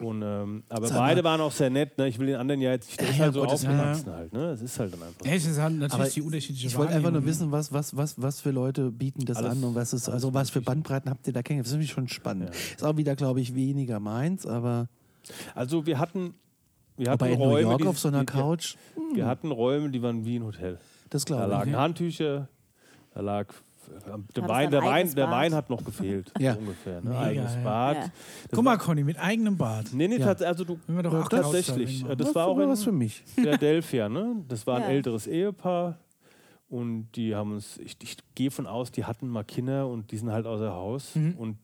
Und, 0.06 0.22
ähm, 0.24 0.64
aber 0.70 0.88
Sag 0.88 0.98
mal. 0.98 1.08
beide 1.10 1.24
waren 1.26 1.42
auch 1.42 1.52
sehr 1.52 1.70
nett. 1.70 1.98
Ne? 1.98 2.08
Ich 2.08 2.18
will 2.20 2.28
den 2.28 2.38
anderen 2.38 2.62
ja 2.62 2.72
jetzt, 2.72 2.98
der 3.02 3.08
Ja, 3.08 3.12
ist 3.12 3.18
ja, 3.18 3.24
halt 3.26 3.34
so 3.34 3.42
Gottes 3.42 3.64
Willen. 3.68 3.80
aufgewachsen 3.82 4.12
halt. 4.14 4.32
Ne? 4.34 4.46
Es 4.52 4.62
ist 4.62 4.80
halt 4.80 4.94
dann 4.94 5.04
einfach. 5.04 5.26
Ja, 5.26 5.34
es 5.34 5.46
ist 5.46 5.60
halt 5.60 5.74
natürlich 5.74 5.94
Aber 5.94 6.06
die 6.10 6.22
unterschiedliche 6.22 6.68
Ich 6.68 6.78
wollte 6.78 6.94
einfach 6.94 7.10
nur 7.12 7.16
Wahrnehmung. 7.16 7.30
wissen, 7.30 7.52
was, 7.52 7.74
was, 7.74 7.98
was, 7.98 8.22
was 8.22 8.40
für 8.40 8.52
Leute 8.52 8.92
bieten 8.92 9.26
das 9.26 9.36
Alles- 9.38 9.52
an 9.52 9.64
und 9.66 9.76
was 9.76 9.92
ist, 9.92 10.08
also 10.08 10.34
was 10.34 10.52
für. 10.52 10.62
Bandbreiten 10.62 11.10
habt 11.12 11.28
ihr 11.28 11.34
da 11.34 11.42
kennengelernt? 11.42 11.66
Das 11.66 11.72
ist 11.72 11.74
nämlich 11.74 11.92
schon 11.92 12.08
spannend. 12.08 12.50
Ja. 12.50 12.76
Ist 12.78 12.84
auch 12.86 12.96
wieder, 12.96 13.18
glaube 13.18 13.42
ich, 13.42 13.56
weniger 13.56 14.00
meins, 14.00 14.46
aber, 14.46 14.88
Also 15.54 15.86
wir 15.86 16.00
hatten, 16.00 16.34
wir 16.96 17.12
hatten 17.12 17.22
aber 17.24 17.32
in 17.34 17.40
New 17.40 17.46
Räume, 17.46 17.62
York 17.64 17.82
die, 17.82 17.88
auf 17.88 18.00
so 18.00 18.08
einer 18.08 18.22
die, 18.22 18.26
Couch, 18.28 18.76
Die, 19.12 19.18
wir 19.18 19.26
hatten 19.26 19.52
Räume, 19.52 19.90
die 19.90 20.02
waren 20.02 20.24
wie 20.24 20.38
ein 20.40 20.44
Hotel. 20.46 20.78
das 21.10 21.26
Da 21.26 21.36
glaube 21.36 21.44
ich. 21.44 21.50
lagen 21.60 21.76
Handtücher, 21.76 22.48
da 23.14 23.20
lag 23.20 23.48
der 23.90 24.18
das 24.34 24.50
Wein, 24.50 24.66
ein 24.68 24.72
der 24.72 24.84
Wein, 24.84 25.16
der? 25.16 25.30
Wein 25.32 25.54
hat 25.56 25.70
noch 25.70 25.84
gefehlt, 25.84 26.32
Ja. 26.40 26.54
ungefähr. 26.56 27.02
Ne? 27.02 27.10
Mega, 27.10 27.20
Eigenes. 27.22 27.56
Bad. 27.64 27.96
Ja. 27.98 28.02
Das 28.04 28.12
Guck 28.52 28.64
mal, 28.64 28.78
Conny, 28.78 29.04
mit 29.04 29.20
eigenem 29.20 29.58
Bad. 29.58 29.88
Nee, 29.94 30.08
nee, 30.08 30.18
Ja. 30.18 30.28
also 30.34 30.64
du 30.64 30.80
Wenn 30.88 30.96
wir 30.98 31.04
doch 31.04 31.28
das- 31.28 31.42
tatsächlich. 31.42 32.04
Das 32.04 32.18
machen. 32.20 32.36
war 32.36 32.48
auch 32.48 32.58
was 32.58 32.84
für 32.84 32.92
mich. 32.92 33.22
Philadelphia, 33.36 34.08
ne? 34.10 34.38
Das 34.48 34.66
war 34.68 34.78
ein 34.78 34.84
Ja. 34.84 34.88
älteres 34.90 35.28
Ehepaar 35.28 35.98
und 36.70 37.08
die 37.16 37.36
haben 37.36 37.54
uns, 37.54 37.78
ich, 37.80 37.98
ich 38.02 38.18
gehe 38.36 38.52
von 38.52 38.68
aus, 38.68 38.92
die 38.92 39.06
hatten 39.06 39.28
mal 39.28 39.44
Kinder 39.44 39.88
und 39.88 40.12
die 40.12 40.18
sind 40.18 40.32
halt 40.32 40.46
außer 40.46 40.72
Haus 40.72 41.16
Mhm. 41.16 41.36
und 41.38 41.58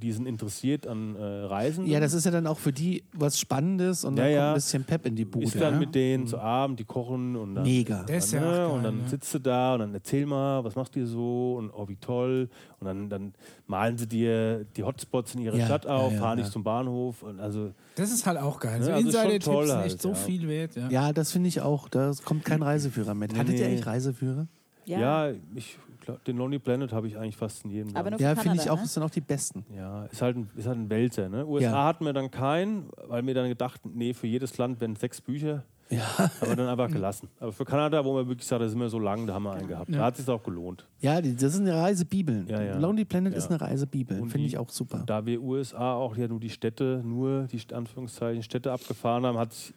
die 0.00 0.12
sind 0.12 0.26
interessiert 0.26 0.86
an 0.86 1.16
äh, 1.16 1.22
Reisen. 1.22 1.86
Ja, 1.86 2.00
das 2.00 2.12
ist 2.12 2.24
ja 2.24 2.30
dann 2.30 2.46
auch 2.46 2.58
für 2.58 2.72
die 2.72 3.04
was 3.12 3.38
Spannendes 3.38 4.04
und 4.04 4.16
Ja, 4.16 4.24
dann 4.24 4.32
ja. 4.32 4.38
kommt 4.38 4.48
ein 4.48 4.54
bisschen 4.54 4.84
Pep 4.84 5.06
in 5.06 5.16
die 5.16 5.24
Bude. 5.24 5.46
ist 5.46 5.60
dann 5.60 5.74
ja? 5.74 5.80
mit 5.80 5.94
denen 5.94 6.26
zu 6.26 6.38
Abend, 6.38 6.78
die 6.78 6.84
kochen 6.84 7.36
und 7.36 7.54
dann 7.56 7.64
Mega. 7.64 8.04
Das 8.04 8.26
ist 8.26 8.32
ja 8.32 8.40
ne? 8.40 8.46
auch 8.46 8.52
geil, 8.52 8.66
und 8.66 8.82
dann 8.84 9.00
ja. 9.02 9.08
sitzt 9.08 9.34
du 9.34 9.38
da 9.38 9.74
und 9.74 9.80
dann 9.80 9.94
erzähl 9.94 10.26
mal, 10.26 10.62
was 10.64 10.76
macht 10.76 10.94
ihr 10.96 11.06
so 11.06 11.56
und 11.58 11.70
oh, 11.70 11.88
wie 11.88 11.96
toll. 11.96 12.48
Und 12.80 12.86
dann, 12.86 13.08
dann 13.08 13.34
malen 13.66 13.98
sie 13.98 14.06
dir 14.06 14.64
die 14.76 14.84
Hotspots 14.84 15.34
in 15.34 15.40
ihrer 15.42 15.56
Ja, 15.56 15.66
Stadt 15.66 15.86
auf, 15.86 16.12
ja, 16.12 16.16
ja, 16.16 16.22
fahren 16.22 16.38
ja. 16.38 16.44
dich 16.44 16.52
zum 16.52 16.62
Bahnhof. 16.62 17.22
Und 17.22 17.40
also, 17.40 17.72
Das 17.96 18.12
ist 18.12 18.26
halt 18.26 18.38
auch 18.38 18.60
geil. 18.60 18.82
So 18.82 18.90
Ja, 18.90 18.96
also 18.96 19.06
Insider-Tipps 19.08 19.44
sind 19.44 19.76
halt, 19.76 19.86
echt 19.86 20.02
so 20.02 20.10
ja. 20.10 20.14
viel 20.14 20.48
wert. 20.48 20.76
Ja. 20.76 20.88
Ja, 20.90 21.12
das 21.12 21.32
finde 21.32 21.48
ich 21.48 21.60
auch. 21.60 21.88
Da 21.88 22.12
kommt 22.24 22.44
kein 22.44 22.62
Reiseführer 22.62 23.14
mit. 23.14 23.36
Hattet 23.36 23.54
ihr 23.54 23.60
nee. 23.60 23.72
eigentlich 23.72 23.86
Reiseführer? 23.86 24.46
ja, 24.84 25.30
ich, 25.54 25.78
den 26.26 26.36
Lonely 26.36 26.58
Planet 26.58 26.92
habe 26.92 27.06
ich 27.08 27.16
eigentlich 27.18 27.36
fast 27.36 27.64
in 27.64 27.70
jedem 27.70 27.96
Aber 27.96 28.10
Land. 28.10 28.20
nur 28.20 28.28
Ja, 28.30 28.34
finde 28.36 28.56
ich 28.62 28.70
auch. 28.70 28.76
ne? 28.76 28.82
Das 28.82 28.94
sind 28.94 29.02
auch 29.02 29.10
die 29.10 29.20
besten. 29.20 29.64
Ja, 29.74 30.04
ist 30.06 30.22
halt 30.22 30.36
ein, 30.36 30.50
ist 30.56 30.66
halt 30.66 30.78
ein 30.78 30.88
Wälzer. 30.90 31.28
Ne? 31.28 31.46
USA 31.46 31.64
Ja. 31.70 31.84
hatten 31.84 32.04
wir 32.04 32.12
dann 32.12 32.30
keinen, 32.30 32.88
weil 33.06 33.26
wir 33.26 33.34
dann 33.34 33.48
gedacht, 33.48 33.80
nee, 33.84 34.14
für 34.14 34.26
jedes 34.26 34.58
Land 34.58 34.80
wären 34.80 34.96
sechs 34.96 35.20
Bücher. 35.20 35.64
Ja. 35.90 36.04
Aber 36.42 36.54
dann 36.54 36.68
einfach 36.68 36.90
gelassen. 36.90 37.28
Aber 37.40 37.50
für 37.50 37.64
Kanada, 37.64 38.04
wo 38.04 38.12
man 38.12 38.28
wirklich 38.28 38.46
sagt, 38.46 38.60
das 38.60 38.68
ist 38.68 38.74
immer 38.74 38.90
so 38.90 38.98
lang, 38.98 39.26
da 39.26 39.32
haben 39.32 39.44
wir 39.44 39.54
einen 39.54 39.68
gehabt. 39.68 39.88
Ja. 39.88 39.98
Da 40.00 40.04
hat 40.04 40.18
es 40.18 40.26
sich 40.26 40.28
auch 40.34 40.42
gelohnt. 40.42 40.86
Ja, 41.00 41.20
das 41.22 41.54
sind 41.54 41.66
Reisebibeln. 41.66 42.46
Ja, 42.46 42.60
ja. 42.62 42.78
Lonely 42.78 43.06
Planet 43.06 43.32
Ja. 43.32 43.38
ist 43.38 43.48
eine 43.50 43.58
Reisebibel. 43.58 44.18
Finde 44.28 44.46
ich 44.46 44.58
auch 44.58 44.68
super. 44.68 45.02
Da 45.06 45.24
wir 45.24 45.40
USA 45.42 45.94
auch 45.94 46.14
ja 46.18 46.28
nur 46.28 46.40
die 46.40 46.50
Städte, 46.50 47.00
nur 47.02 47.44
die 47.44 47.74
Anführungszeichen 47.74 48.42
Städte 48.42 48.70
abgefahren 48.70 49.24
haben, 49.24 49.38
hat 49.38 49.54
sich 49.54 49.72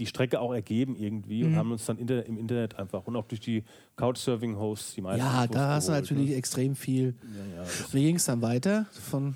die 0.00 0.06
Strecke 0.06 0.40
auch 0.40 0.52
ergeben 0.52 0.96
irgendwie 0.96 1.42
Mhm. 1.44 1.48
und 1.52 1.56
haben 1.56 1.72
uns 1.72 1.84
dann 1.86 1.98
inter, 1.98 2.26
im 2.26 2.38
Internet 2.38 2.78
einfach 2.78 3.06
und 3.06 3.14
auch 3.16 3.26
durch 3.26 3.40
die 3.40 3.62
Couchsurfing-Hosts 3.96 4.94
die 4.94 5.02
meisten 5.02 5.20
Ja, 5.20 5.42
Infos 5.44 5.54
da 5.56 5.68
hast 5.74 5.88
du 5.88 5.92
geholt, 5.92 6.04
natürlich 6.10 6.30
Ne? 6.30 6.36
extrem 6.36 6.74
viel. 6.74 7.14
Ja, 7.54 7.56
ja, 7.56 7.62
das, 7.62 7.94
Wie 7.94 8.02
ging 8.02 8.16
es 8.16 8.24
dann 8.24 8.42
weiter? 8.42 8.86
Von 8.92 9.34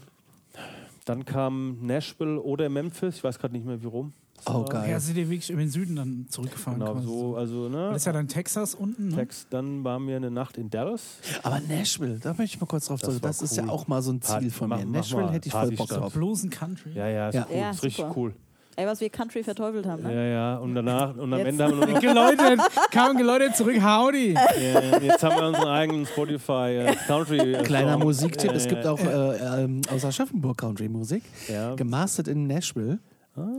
dann 1.05 1.24
kam 1.24 1.79
Nashville 1.87 2.40
oder 2.40 2.68
Memphis, 2.68 3.16
ich 3.16 3.24
weiß 3.24 3.38
gerade 3.38 3.53
nicht 3.55 3.66
mehr 3.66 3.81
wie 3.83 3.87
rum. 3.87 4.12
Das 4.37 4.46
Oh, 4.48 4.59
war. 4.61 4.64
geil. 4.64 4.90
Ja, 4.90 4.98
sind 5.00 5.16
die 5.16 5.29
wirklich 5.31 5.48
über 5.50 5.61
den 5.61 5.70
Süden 5.70 5.96
dann 5.96 6.27
zurückgefahren. 6.29 6.81
Genau 6.81 6.92
quasi. 6.94 7.07
so, 7.07 7.37
also 7.37 7.68
ne. 7.68 7.88
Das 7.90 7.98
ist 7.98 8.07
ja 8.07 8.12
dann 8.12 8.27
Texas 8.27 8.74
unten. 8.74 9.09
Ne? 9.09 9.14
Text, 9.16 9.46
dann 9.50 9.85
waren 9.85 10.07
wir 10.09 10.16
eine 10.16 10.31
Nacht 10.31 10.57
in 10.57 10.70
Dallas. 10.70 11.18
Aber 11.42 11.61
Nashville, 11.61 12.18
da 12.18 12.31
möchte 12.31 12.57
ich 12.57 12.61
mal 12.61 12.66
kurz 12.66 12.87
drauf 12.87 13.00
Das 13.00 13.11
zurück. 13.11 13.22
war 13.22 13.31
Das 13.31 13.42
ist 13.42 13.57
ja 13.57 13.68
auch 13.68 13.87
mal 13.87 14.03
so 14.03 14.12
ein 14.12 14.20
Ziel 14.22 14.33
Party- 14.33 14.50
von 14.50 14.68
mach- 14.70 14.79
mir. 14.79 14.87
mach 14.87 14.92
Nashville 14.92 15.22
mal, 15.24 15.33
hätte 15.33 15.46
ich 15.48 15.53
voll 15.53 15.70
Bock 15.72 15.88
drauf. 15.88 16.12
Blues 16.14 16.42
and 16.42 16.53
Country. 16.53 16.92
Ja, 16.94 17.09
ja, 17.09 17.29
ist 17.29 17.35
Ja. 17.35 17.46
cool, 17.50 17.57
Ja, 17.57 17.70
ist 17.70 17.83
richtig 17.85 18.05
cool. 18.16 18.35
Ey, 18.76 18.87
was 18.87 19.00
wir 19.00 19.08
Country 19.08 19.44
verteufelt 19.44 19.87
haben, 19.87 20.02
ne? 20.02 20.12
Ja, 20.14 20.24
ja, 20.24 20.56
und 20.56 20.74
danach, 20.74 21.16
und 21.16 21.32
am 21.32 21.38
Jetzt- 21.38 21.48
Ende 21.48 21.64
haben 21.64 21.78
wir 21.80 21.87
noch, 21.94 22.00
Geläutet, 22.00 22.60
kamen 22.90 23.16
geläutet 23.16 23.56
zurück, 23.56 23.76
howdy. 23.80 24.32
ja, 24.34 24.98
jetzt 24.98 25.22
haben 25.22 25.37
wir 25.37 25.46
unseren 25.48 25.68
eigenen 25.68 26.06
Spotify 26.06 26.78
äh, 26.80 26.96
Country. 27.06 27.54
Äh, 27.54 27.62
Kleiner 27.62 27.92
Song. 27.92 28.02
Musiktipp, 28.02 28.50
Ja, 28.50 28.56
es 28.56 28.66
gibt 28.66 28.84
auch 28.87 28.98
äh, 29.00 29.62
ähm, 29.64 29.80
aus 29.92 30.04
Aschaffenburg 30.04 30.58
Country 30.58 30.88
Musik, 30.88 31.22
Ja. 31.48 31.74
gemastert 31.76 32.26
in 32.28 32.46
Nashville. 32.48 32.98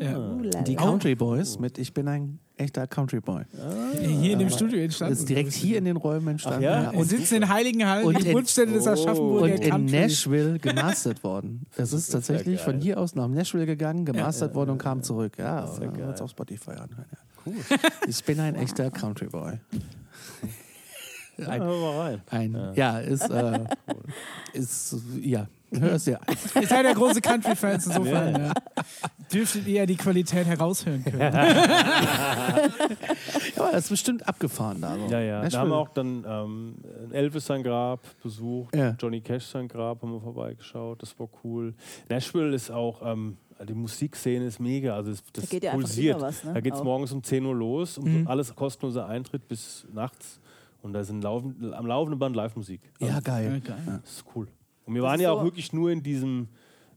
Ja. 0.02 0.18
Ulala. 0.18 0.62
Die 0.64 0.76
Country 0.76 1.16
Boys 1.16 1.60
mit 1.60 1.78
Ich 1.78 1.94
bin 1.94 2.08
ein 2.08 2.40
echter 2.58 2.88
Country 2.88 3.20
Boy. 3.20 3.44
Hier 4.02 4.34
in 4.34 4.40
dem 4.40 4.50
Studio 4.50 4.80
entstanden. 4.80 5.14
Das 5.14 5.20
ist 5.20 5.30
direkt 5.30 5.52
hier 5.54 5.78
in 5.78 5.86
den 5.86 5.98
Räumen 5.98 6.28
entstanden. 6.30 6.60
Ach 6.60 6.64
ja? 6.64 6.84
ja. 6.84 6.90
Und, 6.92 7.06
sitzen 7.06 7.36
in 7.36 7.50
Heiligenhallen, 7.50 8.06
und 8.06 8.18
die 8.18 8.22
in- 8.22 8.28
Geburtsstätte 8.28 8.74
des. 8.74 8.88
Aschaffenburger 8.88 9.54
und 9.56 9.62
in 9.62 9.70
Country. 9.70 10.00
Nashville 10.00 10.60
gemastert 10.60 11.24
worden. 11.24 11.66
Das 11.76 11.94
ist 11.94 12.10
tatsächlich 12.10 12.62
von 12.62 12.80
hier 12.80 13.00
aus 13.00 13.16
nach 13.16 13.28
Nashville 13.28 13.66
gegangen, 13.66 14.06
gemastert 14.06 14.56
worden 14.56 14.72
und 14.72 14.78
kam 14.78 15.04
zurück. 15.04 15.38
Ja, 15.38 15.70
ja 15.80 16.10
jetzt 16.10 16.22
auf 16.22 16.32
Spotify 16.32 16.72
anhören. 16.72 17.06
Ja. 17.12 17.18
Cool. 17.46 17.54
Ich 18.08 18.24
bin 18.24 18.40
ein 18.40 18.56
echter 18.56 18.90
Country 18.90 19.28
Boy. 19.28 19.60
Ja, 21.38 21.48
Ein, 21.50 22.22
ein, 22.30 22.72
ja. 22.76 23.00
ist, 23.00 23.30
äh, 23.30 23.60
ist, 24.54 24.96
ja, 25.22 25.48
hörst 25.80 26.08
an. 26.10 26.18
Ihr 26.62 26.68
seid 26.68 26.86
ja 26.86 26.94
große 26.94 27.22
Country-Fans 27.22 27.88
insofern. 27.88 28.36
Ja. 28.36 28.54
Dürftet 29.32 29.68
ihr 29.68 29.76
ja 29.76 29.86
die 29.86 29.96
Qualität 29.96 30.46
heraushören 30.48 31.04
können. 31.04 31.20
Ja, 31.20 32.62
das 33.72 33.86
ist 33.86 33.90
bestimmt 33.90 34.28
abgefahren 34.28 34.82
da. 34.82 34.96
So. 34.98 35.06
Ja, 35.08 35.20
ja. 35.20 35.48
Da 35.50 35.60
haben 35.60 35.70
wir 35.70 35.78
auch 35.78 35.90
dann 35.90 36.26
ähm, 36.28 36.76
Elvis 37.12 37.46
sein 37.46 37.64
Grab 37.64 38.00
besucht, 38.22 38.76
Ja. 38.76 38.96
Johnny 39.00 39.22
Cash 39.22 39.46
sein 39.46 39.68
Grab 39.68 40.02
haben 40.02 40.12
wir 40.14 40.22
vorbeigeschaut, 40.22 41.02
das 41.02 41.18
war 41.20 41.28
cool. 41.44 41.74
Nashville 42.10 42.54
ist 42.56 42.72
auch, 42.72 43.02
ähm, 43.04 43.38
die 43.68 43.74
Musikszene 43.74 44.46
ist 44.46 44.60
mega, 44.60 44.96
also 44.96 45.12
das, 45.12 45.24
das 45.34 45.50
geht 45.50 45.64
ja 45.64 45.72
pulsiert. 45.72 46.20
was, 46.22 46.44
ne? 46.44 46.54
Da 46.54 46.60
geht 46.62 46.74
es 46.74 46.84
morgens 46.84 47.12
um 47.12 47.24
10 47.24 47.46
Uhr 47.46 47.56
los, 47.56 47.98
um 47.98 48.06
Mhm. 48.22 48.28
alles 48.28 48.54
kostenloser 48.56 49.08
Eintritt 49.08 49.48
bis 49.48 49.88
nachts 49.94 50.40
und 50.82 50.94
da 50.94 51.04
sind 51.04 51.24
laufen, 51.24 51.74
am 51.74 51.88
laufenden 51.88 52.20
Band 52.20 52.36
Live-Musik. 52.36 52.82
Also 53.00 53.14
Ja, 53.14 53.20
geil. 53.22 53.62
geil. 53.66 54.02
Das 54.04 54.12
ist 54.18 54.26
cool. 54.36 54.48
Und 54.86 54.94
wir 54.96 55.02
Das 55.02 55.12
waren 55.12 55.20
ja 55.22 55.30
so- 55.30 55.38
auch 55.40 55.44
wirklich 55.44 55.74
nur 55.74 55.92
in 55.92 56.02
diesem, 56.04 56.48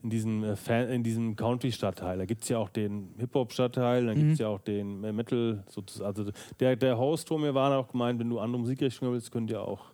in 0.03 0.11
diesem, 0.11 0.45
äh, 0.45 0.57
Fan, 0.57 0.89
in 0.91 1.03
diesem 1.03 1.35
Country-Stadtteil. 1.37 2.19
Da 2.19 2.25
gibt 2.25 2.43
es 2.45 2.49
ja 2.49 2.59
auch 2.59 2.69
den 2.69 3.09
Hip-Hop-Stadtteil, 3.19 4.07
dann 4.07 4.15
gibt 4.17 4.33
es 4.35 4.39
ja 4.39 4.49
auch 4.49 4.61
den 4.61 5.03
äh, 5.05 5.13
Metal, 5.13 5.65
sozusagen. 5.69 6.07
Also 6.07 6.31
der, 6.61 6.77
der 6.77 6.99
Host, 6.99 7.31
wir 7.31 7.55
waren, 7.55 7.73
hat 7.73 7.85
auch 7.85 7.91
gemeint, 7.91 8.21
wenn 8.21 8.31
du 8.31 8.39
andere 8.39 8.61
Musikrichtungen 8.61 9.13
willst, 9.13 9.33
könnt 9.33 9.51
ihr 9.51 9.61
auch 9.63 9.87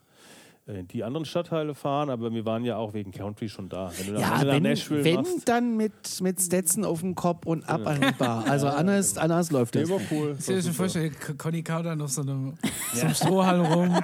in 0.66 0.88
die 0.88 1.04
anderen 1.04 1.26
Stadtteile 1.26 1.74
fahren. 1.74 2.08
Aber 2.08 2.32
wir 2.32 2.46
waren 2.46 2.64
ja 2.64 2.76
auch 2.76 2.94
wegen 2.94 3.10
Country 3.10 3.48
schon 3.48 3.68
da. 3.68 3.90
Wenn 3.96 4.06
du 4.06 4.12
dann 4.14 4.22
Ja, 4.22 4.42
wenn 4.46 4.62
Nashville 4.62 5.04
wenn 5.04 5.16
machst, 5.16 5.48
dann 5.48 5.76
mit, 5.76 5.92
mit 6.22 6.40
Stetson 6.40 6.84
auf 6.84 7.00
dem 7.00 7.14
Kopf 7.14 7.46
und 7.46 7.68
ab 7.68 7.86
an 7.86 8.00
die 8.00 8.12
Bar. 8.12 8.46
Also 8.48 8.68
anders, 8.68 9.18
anders 9.18 9.50
läuft 9.50 9.74
das. 9.74 9.88
immer 9.88 10.00
cool. 10.10 10.36
Ich 10.38 10.44
schon 10.46 10.72
vorstellen, 10.72 11.14
Conny 11.36 11.62
kaut 11.62 11.84
da 11.84 11.94
noch 11.94 12.08
so 12.08 12.22
einem, 12.22 12.54
so 12.94 13.02
einem 13.02 13.14
Strohhalm 13.14 13.60
rum. 13.60 13.94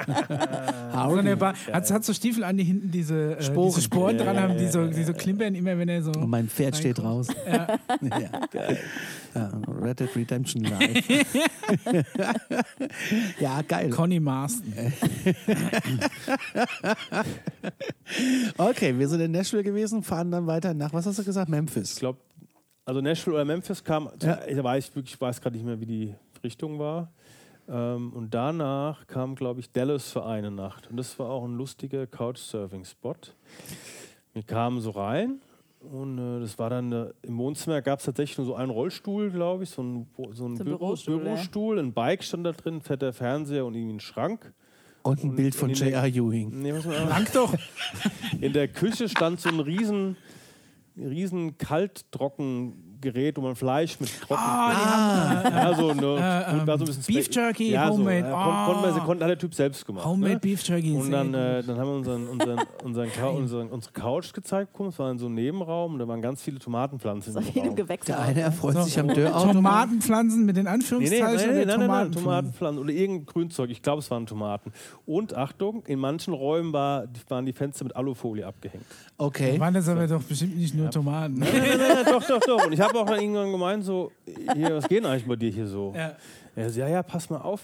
so 0.92 1.16
eine 1.16 1.36
Bar. 1.36 1.54
Hat, 1.72 1.90
hat 1.90 2.04
so 2.04 2.12
Stiefel 2.12 2.44
an, 2.44 2.56
die 2.56 2.64
hinten 2.64 2.90
diese, 2.90 3.36
äh, 3.38 3.42
Sporen. 3.42 3.68
diese 3.68 3.80
Sporen 3.82 4.18
Ja, 4.18 4.24
dran 4.24 4.36
ja, 4.36 4.42
haben, 4.42 4.58
die 4.58 4.64
ja, 4.64 4.70
so, 4.70 4.80
ja, 4.82 4.86
die 4.88 5.04
so 5.04 5.12
klimpern 5.14 5.54
immer, 5.54 5.78
wenn 5.78 5.88
er 5.88 6.02
so. 6.02 6.12
Und 6.12 6.28
mein 6.28 6.48
Pferd 6.48 6.76
steht 6.76 7.02
raus. 7.02 7.28
Ja. 7.46 7.78
Ja. 8.52 8.76
Ja, 9.34 9.50
Red 9.68 10.00
Dead 10.00 10.16
Redemption 10.16 10.64
Live. 10.64 11.04
ja, 13.40 13.62
geil. 13.62 13.90
Conny 13.90 14.20
Marston. 14.20 14.72
Okay, 18.58 18.98
wir 18.98 19.08
sind 19.08 19.20
in 19.20 19.30
Nashville 19.30 19.62
gewesen, 19.62 20.02
fahren 20.02 20.30
dann 20.30 20.46
weiter 20.46 20.74
nach, 20.74 20.92
was 20.92 21.06
hast 21.06 21.18
du 21.18 21.24
gesagt? 21.24 21.48
Ich 21.48 21.54
Memphis. 21.54 21.96
glaube, 21.96 22.18
also 22.84 23.00
Nashville 23.00 23.36
oder 23.36 23.44
Memphis 23.44 23.84
kam, 23.84 24.10
Ja. 24.20 24.36
da 24.36 24.64
weiß 24.64 24.88
ich 24.88 24.96
wirklich, 24.96 25.14
ich 25.14 25.20
weiß 25.20 25.40
gerade 25.40 25.56
nicht 25.56 25.64
mehr, 25.64 25.80
wie 25.80 25.86
die 25.86 26.14
Richtung 26.42 26.78
war. 26.78 27.12
Ähm, 27.68 28.12
und 28.12 28.34
danach 28.34 29.06
kam, 29.06 29.36
glaube 29.36 29.60
ich, 29.60 29.70
Dallas 29.70 30.10
für 30.10 30.26
eine 30.26 30.50
Nacht. 30.50 30.90
Und 30.90 30.96
das 30.96 31.18
war 31.18 31.30
auch 31.30 31.44
ein 31.44 31.56
lustiger 31.56 32.06
Couchsurfing-Spot. 32.06 33.14
Wir 34.32 34.42
kamen 34.42 34.80
so 34.80 34.90
rein 34.90 35.40
und 35.80 36.18
äh, 36.18 36.40
das 36.40 36.58
war 36.58 36.70
dann, 36.70 36.92
äh, 36.92 37.06
im 37.22 37.38
Wohnzimmer 37.38 37.80
gab 37.82 37.98
es 38.00 38.04
tatsächlich 38.04 38.38
nur 38.38 38.46
so 38.46 38.54
einen 38.54 38.70
Rollstuhl, 38.70 39.30
glaube 39.30 39.64
ich, 39.64 39.70
so 39.70 39.82
ein, 39.82 40.06
so 40.16 40.24
ein 40.24 40.34
So 40.34 40.46
ein 40.46 40.54
Büro, 40.66 40.78
Bürostuhl, 40.78 41.18
Bürostuhl, 41.20 41.78
ein 41.78 41.92
Bike 41.92 42.22
stand 42.22 42.44
da 42.46 42.52
drin, 42.52 42.80
fetter 42.80 43.12
Fernseher 43.12 43.64
und 43.64 43.74
irgendwie 43.74 43.94
ein 43.94 44.00
Schrank. 44.00 44.52
Und 45.02 45.24
ein 45.24 45.30
Und- 45.30 45.36
Bild 45.36 45.54
von 45.54 45.70
J.R. 45.70 46.06
Ewing. 46.06 46.60
Nee, 46.60 46.72
Lang 46.72 47.26
doch. 47.32 47.54
in 48.40 48.52
der 48.52 48.68
Küche 48.68 49.08
stand 49.08 49.40
so 49.40 49.48
ein 49.48 49.60
riesen, 49.60 50.16
riesen 50.96 51.56
Kalttrocken 51.56 52.89
Gerät, 53.00 53.36
wo 53.36 53.40
man 53.42 53.56
Fleisch 53.56 53.98
mit 54.00 54.10
trocken. 54.20 54.34
Ah, 54.42 55.42
die 55.42 55.54
haben 55.54 55.70
ja, 55.70 55.74
so 55.74 55.88
eine, 55.90 56.62
äh, 56.62 56.66
war 56.66 56.78
so 56.78 56.84
ein 56.84 56.86
bisschen 56.86 57.04
Beef 57.14 57.24
Spe- 57.26 57.34
Jerky, 57.40 57.70
ja, 57.72 57.88
Homemade. 57.88 58.20
So, 58.22 58.26
ja, 58.28 58.32
kon, 58.66 58.74
konnten 58.74 58.94
wir, 58.96 59.02
Ah. 59.02 59.04
konnten, 59.06 59.22
hat 59.24 59.30
der 59.30 59.38
Typ 59.38 59.54
selbst 59.54 59.86
gemacht. 59.86 60.04
Homemade 60.04 60.34
ne? 60.34 60.40
Beef 60.40 60.62
Jerky. 60.62 60.92
Und 60.92 61.10
dann, 61.10 61.32
äh, 61.34 61.62
dann 61.62 61.78
haben 61.78 61.88
wir 61.88 61.96
unseren, 61.96 62.28
unseren, 62.28 62.60
unseren, 62.84 63.08
unseren, 63.36 63.68
unsere 63.68 63.92
Couch 63.92 64.32
gezeigt 64.32 64.72
bekommen. 64.72 64.90
Es 64.90 64.98
war 64.98 65.10
in 65.10 65.18
so 65.18 65.26
einem 65.26 65.34
Nebenraum 65.36 65.94
und 65.94 65.98
da 65.98 66.08
waren 66.08 66.20
ganz 66.20 66.42
viele 66.42 66.58
Tomatenpflanzen 66.58 67.32
So 67.32 67.38
im 67.40 67.46
wie 67.46 67.50
in 67.50 67.60
einem 67.60 67.68
Raum. 67.68 67.76
Gewächs. 67.76 68.06
Der 68.06 68.20
eine 68.20 68.40
erfreut 68.40 68.74
So. 68.74 68.82
sich 68.82 68.98
am 68.98 69.08
Dörrautomat. 69.08 69.54
Tomatenpflanzen 69.54 70.44
mit 70.46 70.56
den 70.56 70.64
Nee, 70.64 70.70
nee, 70.70 70.74
Anführungszeichen 70.74 71.24
nein, 71.26 71.38
oder 71.64 71.66
nein, 71.66 71.78
nein, 71.78 71.88
nein, 71.88 72.12
Tomatenpflanzen? 72.12 72.82
Oder 72.82 72.92
irgendein 72.92 73.26
Grünzeug. 73.26 73.70
Ich 73.70 73.82
glaube, 73.82 74.00
es 74.00 74.10
waren 74.10 74.26
Tomaten. 74.26 74.72
Und 75.06 75.34
Achtung, 75.36 75.84
in 75.86 75.98
manchen 75.98 76.34
Räumen 76.34 76.72
war, 76.72 77.04
waren 77.28 77.46
die 77.46 77.52
Fenster 77.52 77.84
mit 77.84 77.96
Alufolie 77.96 78.46
abgehängt. 78.46 78.84
Okay. 79.18 79.58
Waren 79.60 79.74
das 79.74 79.88
aber 79.88 80.06
doch 80.06 80.22
bestimmt 80.22 80.56
nicht 80.56 80.74
nur 80.74 80.90
Tomaten. 80.90 81.34
Nein, 81.38 81.48
nein, 81.52 81.62
nein, 81.78 81.78
nein, 81.78 82.04
doch, 82.06 82.22
doch, 82.26 82.40
doch. 82.40 82.66
Und 82.66 82.72
ich 82.72 82.80
habe 82.80 82.89
auch 82.94 83.06
dann 83.06 83.20
irgendwann 83.20 83.52
gemeint, 83.52 83.84
so, 83.84 84.10
hier, 84.54 84.76
was 84.76 84.88
geht 84.88 84.98
denn 84.98 85.06
eigentlich 85.10 85.26
bei 85.26 85.36
dir 85.36 85.50
hier 85.50 85.66
so? 85.66 85.92
Ja. 85.96 86.16
Er 86.56 86.70
so, 86.70 86.80
ja, 86.80 86.88
ja, 86.88 87.02
pass 87.02 87.30
mal 87.30 87.38
auf. 87.38 87.60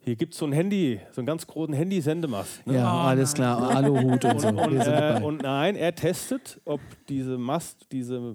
Hier 0.00 0.16
gibt 0.16 0.32
es 0.32 0.38
so 0.38 0.46
ein 0.46 0.52
Handy, 0.52 1.00
so 1.12 1.20
einen 1.20 1.26
ganz 1.26 1.46
großen 1.46 1.74
Handy-Sendemast. 1.74 2.66
Ne? 2.66 2.76
Ja, 2.76 2.94
Oh, 2.94 3.06
alles 3.08 3.34
klar. 3.34 3.70
Aluhut 3.76 4.24
und 4.24 4.40
so. 4.40 4.48
Und, 4.48 4.72
äh, 4.78 5.20
und 5.22 5.42
nein, 5.42 5.76
er 5.76 5.94
testet, 5.94 6.60
ob 6.64 6.80
diese 7.08 7.36
Mast, 7.36 7.86
diese 7.92 8.34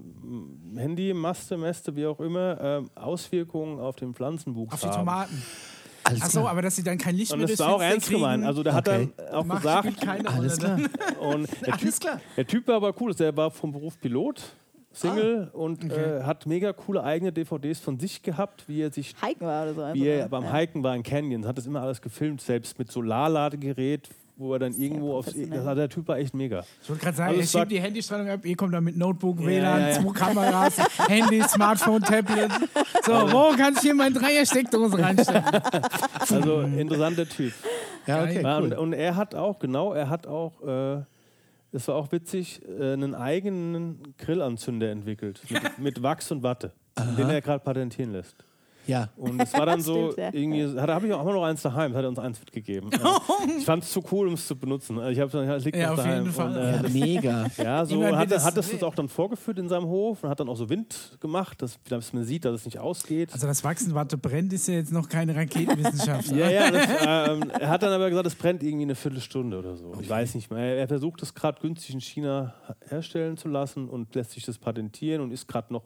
Handy-Maste, 0.76 1.58
Mäste, 1.58 1.96
wie 1.96 2.06
auch 2.06 2.20
immer, 2.20 2.60
ähm, 2.62 2.90
Auswirkungen 2.96 3.80
auf 3.80 3.96
den 3.96 4.14
Pflanzenwuchs 4.14 4.74
Auf 4.74 4.82
die 4.82 4.88
haben. 4.88 4.96
Tomaten. 5.00 5.44
Alles 6.06 6.22
Achso, 6.22 6.40
klar. 6.42 6.52
aber 6.52 6.62
dass 6.62 6.76
sie 6.76 6.84
dann 6.84 6.98
kein 6.98 7.16
Licht 7.16 7.32
Und 7.32 7.40
mehr 7.40 7.48
das 7.48 7.58
durchs 7.58 7.70
war 7.70 7.78
auch 7.78 7.82
ernst 7.82 8.10
gemeint. 8.10 8.44
Also 8.46 8.62
der 8.62 8.74
hat 8.74 8.88
Okay. 8.88 9.10
dann 9.16 9.28
auch 9.30 9.46
macht, 9.46 9.62
gesagt, 9.62 10.08
Alles 10.28 10.62
Rolle. 10.62 10.90
klar. 10.90 11.20
und 11.34 11.48
der 11.66 11.74
Alles 11.74 12.00
typ, 12.00 12.02
klar. 12.02 12.22
der 12.36 12.46
typ 12.48 12.68
war 12.68 12.76
aber 12.76 12.94
cool, 13.02 13.14
der 13.16 13.36
war 13.38 13.50
vom 13.50 13.72
Beruf 13.72 13.98
Pilot, 14.00 14.42
Single 14.94 15.50
Ah, 15.54 15.58
und 15.58 15.92
äh, 15.92 16.24
hat 16.24 16.46
mega 16.46 16.72
coole 16.72 17.04
eigene 17.04 17.32
DVDs 17.32 17.80
von 17.80 18.00
sich 18.00 18.22
gehabt, 18.22 18.64
wie 18.68 18.82
er 18.82 18.92
sich 18.92 19.16
Hiken 19.22 19.48
war 19.48 19.64
oder 19.64 19.74
so. 19.74 19.82
einfach, 19.82 19.96
wie 19.96 20.08
er 20.08 20.24
ne? 20.24 20.30
beim 20.30 20.44
ja. 20.44 20.54
Hiken 20.56 20.84
war 20.84 20.96
in 20.96 21.04
Canyons, 21.04 21.46
hat 21.48 21.58
das 21.58 21.66
immer 21.66 21.82
alles 21.82 22.02
gefilmt, 22.02 22.42
selbst 22.42 22.78
mit 22.78 22.92
Solarladegerät, 22.92 24.08
wo 24.38 24.54
er 24.54 24.60
dann 24.60 24.74
irgendwo 24.74 25.16
aufs. 25.18 25.34
Das 25.50 25.66
hat 25.66 25.78
der 25.78 25.90
Typ 25.90 26.08
war 26.08 26.18
echt 26.18 26.34
mega. 26.34 26.64
Ich 26.82 26.90
wollte 26.90 27.04
gerade 27.04 27.18
sagen, 27.18 27.30
Also 27.40 27.58
er 27.58 27.62
schiebt 27.62 27.72
die 27.72 27.82
Handystrahlung 27.82 28.30
ab, 28.30 28.46
ihr 28.46 28.56
kommt 28.56 28.74
dann 28.74 28.84
mit 28.84 28.98
Notebook, 28.98 29.40
WLAN, 29.44 29.82
ja, 29.82 29.90
ja. 29.90 29.94
zwei 30.02 30.12
Kameras, 30.14 30.78
Handy, 31.08 31.42
Smartphone, 31.44 32.02
Tablet. 32.02 32.52
So, 33.06 33.12
wo 33.32 33.56
kann 33.58 33.74
ich 33.74 33.80
hier 33.82 33.96
meine 33.96 34.14
Dreier-Steckdose 34.16 34.98
reinstecken? 35.00 35.44
Also 36.30 36.62
interessanter 36.62 37.28
Typ. 37.28 37.54
Ja, 38.08 38.24
okay. 38.24 38.42
Ja, 38.42 38.58
cool. 38.60 38.66
und, 38.66 38.78
und 38.78 38.94
er 38.94 39.16
hat 39.16 39.36
auch, 39.36 39.60
genau, 39.60 39.94
er 39.94 40.10
hat 40.10 40.26
auch, 40.28 40.62
äh, 40.62 41.02
es 41.74 41.88
war 41.88 41.96
auch 41.96 42.12
witzig, 42.12 42.62
äh, 42.68 42.94
einen 42.94 43.16
eigenen 43.16 44.16
Grillanzünder 44.18 44.90
entwickelt. 44.92 45.42
Mit, 45.50 45.80
mit 45.80 46.04
Wachs 46.04 46.32
und 46.32 46.44
Watte, 46.44 46.72
den 47.18 47.30
er 47.30 47.42
gerade 47.42 47.64
patentieren 47.64 48.14
lässt. 48.14 48.36
Ja. 48.86 49.10
Und 49.16 49.42
es 49.42 49.54
war 49.54 49.66
dann 49.66 49.82
so, 49.82 50.12
Stimmt, 50.12 50.34
ja. 50.34 50.40
irgendwie, 50.40 50.76
da 50.76 50.88
habe 50.94 51.08
ich 51.08 51.14
auch 51.14 51.22
immer 51.22 51.34
noch 51.34 51.44
eins 51.44 51.62
daheim, 51.62 51.94
hat 51.96 52.04
er 52.04 52.10
uns 52.10 52.20
eins 52.20 52.40
mitgegeben. 52.40 52.90
Ja. 53.04 53.20
Ich 53.58 53.66
fand 53.66 53.84
es 53.84 53.92
zu 53.92 54.04
cool, 54.12 54.28
um 54.28 54.34
es 54.36 54.48
zu 54.48 54.56
benutzen. 54.56 54.98
Also 55.00 55.12
Ich 55.12 55.20
habe 55.20 55.30
gesagt, 55.32 55.48
ja, 55.48 55.56
es 55.56 55.66
liegt 55.66 55.78
Ja, 55.78 55.84
noch 55.92 55.98
auf 55.98 56.04
daheim. 56.04 56.24
jeden 56.24 56.34
Fall. 56.34 56.48
Und, 56.50 56.56
Ja, 56.56 56.70
äh, 56.80 56.82
das, 56.84 56.94
mega. 56.94 57.46
ja, 57.58 57.86
so 57.86 58.04
hat, 58.06 58.14
er- 58.14 58.26
das- 58.26 58.46
hat 58.46 58.58
es 58.58 58.72
das 58.72 58.84
auch 58.84 58.96
dann 58.96 59.10
vorgeführt 59.10 59.60
in 59.60 59.68
seinem 59.70 59.86
Hof 59.88 60.24
und 60.24 60.30
hat 60.30 60.40
dann 60.40 60.50
auch 60.50 60.56
so 60.56 60.70
Wind 60.70 61.18
gemacht, 61.20 61.62
dass, 61.62 61.82
dass 61.90 62.14
man 62.14 62.24
sieht, 62.24 62.46
dass 62.46 62.54
es 62.56 62.66
nicht 62.66 62.80
ausgeht. 62.80 63.32
Also 63.34 63.48
das 63.48 63.64
Wachsenwatte 63.64 64.18
brennt 64.18 64.54
ist 64.54 64.68
ja 64.68 64.76
jetzt 64.76 64.92
noch 64.92 65.10
keine 65.10 65.36
Raketenwissenschaft. 65.36 66.32
Ja, 66.34 66.50
ja, 66.50 66.72
das, 66.72 66.88
ähm, 67.06 67.50
er 67.60 67.70
hat 67.70 67.84
dann 67.84 67.92
aber 67.92 68.10
gesagt, 68.10 68.28
es 68.28 68.36
brennt 68.36 68.64
irgendwie 68.64 68.84
eine 68.84 68.96
Viertelstunde 68.96 69.60
oder 69.60 69.76
so. 69.76 69.94
Ich 70.02 70.10
weiß 70.10 70.36
nicht 70.36 70.50
mehr. 70.52 70.60
Er, 70.60 70.78
er 70.78 70.88
versucht 70.88 71.22
es 71.22 71.34
gerade 71.34 71.60
günstig 71.62 71.94
in 71.94 72.02
China 72.02 72.54
herstellen 72.90 73.38
zu 73.38 73.48
lassen 73.50 73.88
und 73.90 74.14
lässt 74.16 74.32
sich 74.32 74.46
das 74.46 74.58
patentieren 74.58 75.22
und 75.22 75.32
ist 75.32 75.48
gerade 75.48 75.72
noch 75.74 75.84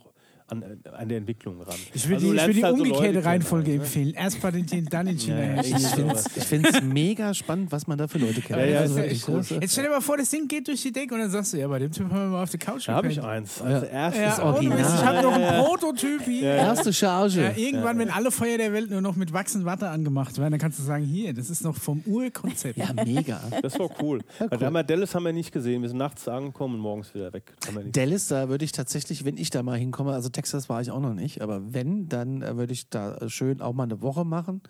an, 0.49 0.63
an 0.97 1.09
der 1.09 1.17
Entwicklung 1.17 1.61
ran. 1.61 1.75
Ich 1.93 2.07
will 2.07 2.15
Also 2.15 2.31
die, 2.31 2.37
du 2.37 2.41
ich 2.41 2.47
will 2.47 2.53
die 2.53 2.63
halt 2.63 2.77
so 2.77 2.83
umgekehrte 2.83 3.13
Leute 3.13 3.25
Reihenfolge 3.25 3.65
kennen, 3.65 3.77
ne? 3.77 3.83
empfehlen. 3.83 4.13
Erst 4.13 4.41
patentieren, 4.41 4.85
dann 4.89 5.07
in 5.07 5.17
China 5.17 5.41
Ja, 5.41 5.61
ja. 5.61 6.13
Ich 6.35 6.43
finde 6.45 6.69
es 6.69 6.81
mega 6.81 7.33
spannend, 7.33 7.71
was 7.71 7.85
man 7.87 7.97
da 7.97 8.07
für 8.07 8.17
Leute 8.17 8.41
kennt. 8.41 8.59
Ja, 8.59 8.65
ja, 8.65 8.71
ja 8.71 8.81
das 8.83 8.97
echt 8.97 9.27
cool. 9.27 9.43
cool. 9.49 9.57
Jetzt 9.61 9.73
stell 9.73 9.83
dir 9.83 9.89
mal 9.89 10.01
vor, 10.01 10.17
das 10.17 10.29
Ding 10.29 10.47
geht 10.47 10.67
durch 10.67 10.81
die 10.81 10.91
Decke 10.91 11.13
und 11.13 11.19
dann 11.19 11.29
sagst 11.29 11.53
du, 11.53 11.57
ja, 11.57 11.67
bei 11.67 11.79
dem 11.79 11.91
Typ 11.91 12.09
haben 12.09 12.19
wir 12.19 12.27
mal 12.27 12.43
auf 12.43 12.49
der 12.49 12.59
Couch 12.59 12.87
Da 12.87 12.93
habe 12.93 13.09
ich 13.09 13.21
eins. 13.21 13.61
Als 13.61 13.83
erstes. 13.89 14.37
Ja, 14.37 14.43
Original. 14.43 14.79
Ich 14.79 14.85
habe 14.85 15.21
noch 15.21 15.33
einen 15.33 15.65
Prototyp 15.65 16.21
hier. 16.23 16.53
Erste 16.53 16.93
Charge. 16.93 17.41
Ja, 17.41 17.51
irgendwann, 17.55 17.99
wenn 17.99 18.09
alle 18.09 18.31
Feuer 18.31 18.57
der 18.57 18.71
Welt 18.71 18.89
nur 18.89 19.01
noch 19.01 19.17
mit 19.17 19.33
Wachs 19.33 19.53
und 19.55 19.65
Watte 19.65 19.89
angemacht 19.89 20.37
werden, 20.37 20.51
dann 20.51 20.59
kannst 20.61 20.79
du 20.79 20.83
sagen, 20.83 21.03
hier, 21.03 21.33
das 21.33 21.49
ist 21.49 21.63
noch 21.63 21.75
vom 21.75 22.01
Urkonzept. 22.05 22.77
Ja, 22.77 22.93
mega. 22.93 23.41
Das 23.61 23.77
war 23.79 23.89
cool. 24.01 24.21
Weil 24.39 24.59
wir 24.59 24.67
haben 24.67 24.75
ja 24.75 24.83
Dallas 24.83 25.13
haben 25.13 25.25
wir 25.25 25.33
nicht 25.33 25.51
gesehen. 25.51 25.81
Wir 25.81 25.89
sind 25.89 25.97
nachts 25.97 26.25
angekommen 26.27 26.75
und 26.75 26.81
morgens 26.81 27.13
wieder 27.13 27.33
weg. 27.33 27.53
Haben 27.65 27.75
wir 27.75 27.83
nicht. 27.83 27.97
Dallas, 27.97 28.27
da 28.27 28.47
würde 28.47 28.63
ich 28.63 28.71
tatsächlich, 28.71 29.25
wenn 29.25 29.37
ich 29.37 29.49
da 29.49 29.61
mal 29.61 29.77
hinkomme, 29.77 30.13
also 30.13 30.29
Texas 30.37 30.69
war 30.69 30.81
ich 30.81 30.91
auch 30.91 30.99
noch 30.99 31.15
nicht, 31.15 31.41
aber 31.41 31.73
wenn, 31.73 32.07
dann 32.09 32.43
äh, 32.43 32.55
würde 32.57 32.71
ich 32.73 32.89
da 32.89 33.17
schön 33.27 33.59
auch 33.59 33.73
mal 33.73 33.83
eine 33.83 34.03
Woche 34.03 34.23
machen. 34.23 34.61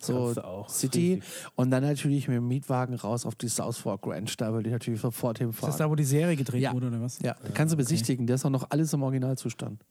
So. 0.00 0.32
City. 0.68 1.14
Riesig. 1.14 1.24
Und 1.56 1.70
dann 1.72 1.82
natürlich 1.82 2.28
mit 2.28 2.36
dem 2.36 2.46
Mietwagen 2.46 2.94
raus 2.94 3.26
auf 3.26 3.34
die 3.34 3.48
South 3.48 3.78
Fork 3.78 4.06
Ranch. 4.06 4.36
Da 4.36 4.52
würde 4.52 4.68
ich 4.68 4.72
natürlich 4.72 5.00
sofort 5.00 5.38
Ist 5.38 5.42
hinfahren. 5.44 5.70
das 5.72 5.78
da, 5.78 5.90
wo 5.90 5.96
die 5.96 6.04
Serie 6.04 6.36
gedreht 6.36 6.62
Ja. 6.62 6.72
wurde 6.72 6.86
oder 6.86 7.00
was? 7.00 7.18
ja, 7.20 7.34
da 7.42 7.50
kannst 7.52 7.72
du 7.72 7.76
besichtigen. 7.76 8.26
Der 8.28 8.36
ist 8.36 8.44
auch 8.44 8.50
noch 8.50 8.66
alles 8.70 8.92
im 8.92 9.02
Originalzustand. 9.02 9.84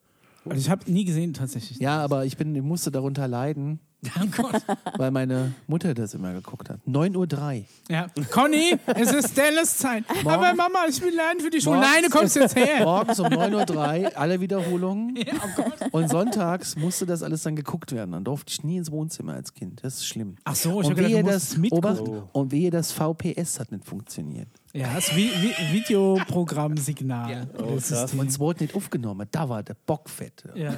Also 0.48 0.62
ich 0.62 0.70
habe 0.70 0.90
nie 0.90 1.04
gesehen 1.04 1.34
tatsächlich. 1.34 1.80
Ja, 1.80 2.02
aber 2.02 2.24
ich, 2.26 2.38
bin, 2.38 2.56
ich 2.56 2.62
musste 2.62 2.92
darunter 2.92 3.28
leiden, 3.28 3.80
Oh 4.22 4.42
Gott. 4.44 4.62
weil 4.98 5.12
meine 5.12 5.54
Mutter 5.68 5.94
das 5.94 6.14
immer 6.14 6.34
geguckt 6.34 6.70
hat. 6.70 6.80
9.03 6.88 7.60
Uhr. 7.60 7.66
Ja. 7.90 8.08
Conny, 8.32 8.78
es 8.88 9.12
ist 9.12 9.38
Dallas 9.38 9.78
Zeit. 9.78 10.04
Aber 10.26 10.54
Mama, 10.54 10.80
ich 10.90 11.02
will 11.02 11.14
lernen 11.16 11.40
für 11.40 11.50
die 11.50 11.62
Schule. 11.62 11.78
Morgens- 11.78 11.94
Nein, 11.94 12.04
du 12.04 12.10
kommst 12.10 12.36
jetzt 12.36 12.56
her. 12.56 12.84
Morgens 12.84 13.20
um 13.20 13.28
9.03 13.28 14.04
Uhr, 14.04 14.18
alle 14.18 14.40
Wiederholungen. 14.40 15.16
Ja, 15.16 15.34
oh 15.44 15.50
Gott. 15.56 15.74
Und 15.92 16.10
sonntags 16.10 16.76
musste 16.76 17.06
das 17.06 17.24
alles 17.24 17.44
dann 17.44 17.56
geguckt 17.56 17.92
werden. 17.92 18.12
Dann 18.12 18.24
durfte 18.24 18.52
ich 18.52 18.64
nie 18.64 18.78
ins 18.78 18.92
Wohnzimmer 18.92 19.34
als 19.34 19.54
Kind. 19.54 19.84
Das 19.84 19.96
ist 19.96 20.08
schlimm. 20.08 20.36
Ach 20.44 20.56
so, 20.56 20.82
ich 20.82 20.88
und 20.88 20.94
hab 21.00 21.06
gedacht, 21.08 21.24
du 21.24 21.24
das. 21.24 21.58
Ober 21.72 22.30
und 22.34 22.52
wehe 22.52 22.70
das 22.72 22.92
VPS 22.92 23.60
hat 23.60 23.72
nicht 23.72 23.86
funktioniert. 23.86 24.48
Ja, 24.76 24.94
das 24.94 25.16
Vi 25.16 25.30
Vi 25.30 25.74
Videoprogrammsignal. 25.74 27.48
Das, 27.58 27.92
ist 27.92 28.14
die, 28.14 28.18
Und 28.18 28.28
es 28.28 28.40
wurde 28.40 28.64
nicht 28.64 28.76
aufgenommen. 28.76 29.28
Da 29.32 29.48
war 29.48 29.64
der 29.64 29.76
Bockfett. 29.86 30.44
ja. 30.54 30.76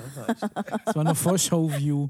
das 0.85 0.95
war 0.95 1.03
noch 1.03 1.17
vor 1.17 1.37
Showview. 1.37 2.07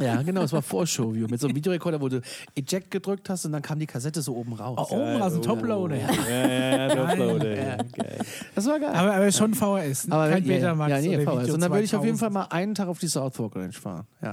Ja, 0.00 0.22
genau, 0.22 0.42
es 0.42 0.52
war 0.52 0.62
Vorshowview. 0.62 1.26
Mit 1.28 1.40
so 1.40 1.46
einem 1.46 1.56
Videorekorder, 1.56 2.00
wo 2.00 2.08
du 2.08 2.20
Eject 2.54 2.90
gedrückt 2.90 3.28
hast 3.28 3.44
und 3.44 3.52
dann 3.52 3.62
kam 3.62 3.78
die 3.78 3.86
Kassette 3.86 4.22
so 4.22 4.34
oben 4.34 4.54
raus. 4.54 4.88
Oh, 4.90 4.96
oben 4.96 5.20
aus 5.20 5.34
dem 5.34 5.42
Toploader. 5.42 5.96
Ja, 5.96 6.08
ja, 6.28 6.88
ja, 6.88 6.94
Toploader. 6.94 7.56
Ja. 7.56 7.76
Geil. 7.76 8.18
Das 8.54 8.66
war 8.66 8.80
geil. 8.80 8.94
Aber, 8.94 9.14
aber 9.14 9.32
schon 9.32 9.54
VHS, 9.54 10.08
ne? 10.08 10.14
Aber 10.14 10.30
kein 10.30 10.44
ja, 10.44 10.56
Betamax 10.56 10.90
ja, 10.90 11.00
nee, 11.00 11.24
VHS. 11.24 11.50
Und 11.50 11.60
dann 11.60 11.70
würde 11.70 11.84
ich 11.84 11.94
auf 11.94 12.04
jeden 12.04 12.16
2000. 12.16 12.18
Fall 12.18 12.30
mal 12.30 12.44
einen 12.44 12.74
Tag 12.74 12.88
auf 12.88 12.98
die 12.98 13.08
South 13.08 13.36
Fork 13.36 13.56
Ranch 13.56 13.78
fahren. 13.78 14.06
Ja. 14.22 14.32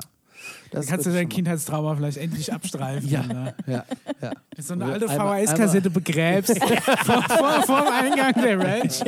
Das 0.72 0.86
Dann 0.86 0.96
kannst 0.96 1.06
du 1.06 1.12
dein 1.14 1.30
Kindheitstrauma 1.30 1.96
vielleicht 1.96 2.18
endlich 2.18 2.52
abstreifen. 2.54 3.08
Ja. 3.10 3.24
ne? 3.24 3.56
Ja, 3.68 3.86
ja. 4.22 4.32
So 4.58 4.74
eine 4.74 4.86
alte 4.86 5.08
VHS-Kassette 5.08 5.90
begräbst 5.90 6.58
vor, 7.06 7.22
vor, 7.24 7.64
vor 7.64 7.82
dem 7.82 7.94
Eingang 7.94 8.34
der 8.34 8.60
Ranch. 8.60 9.00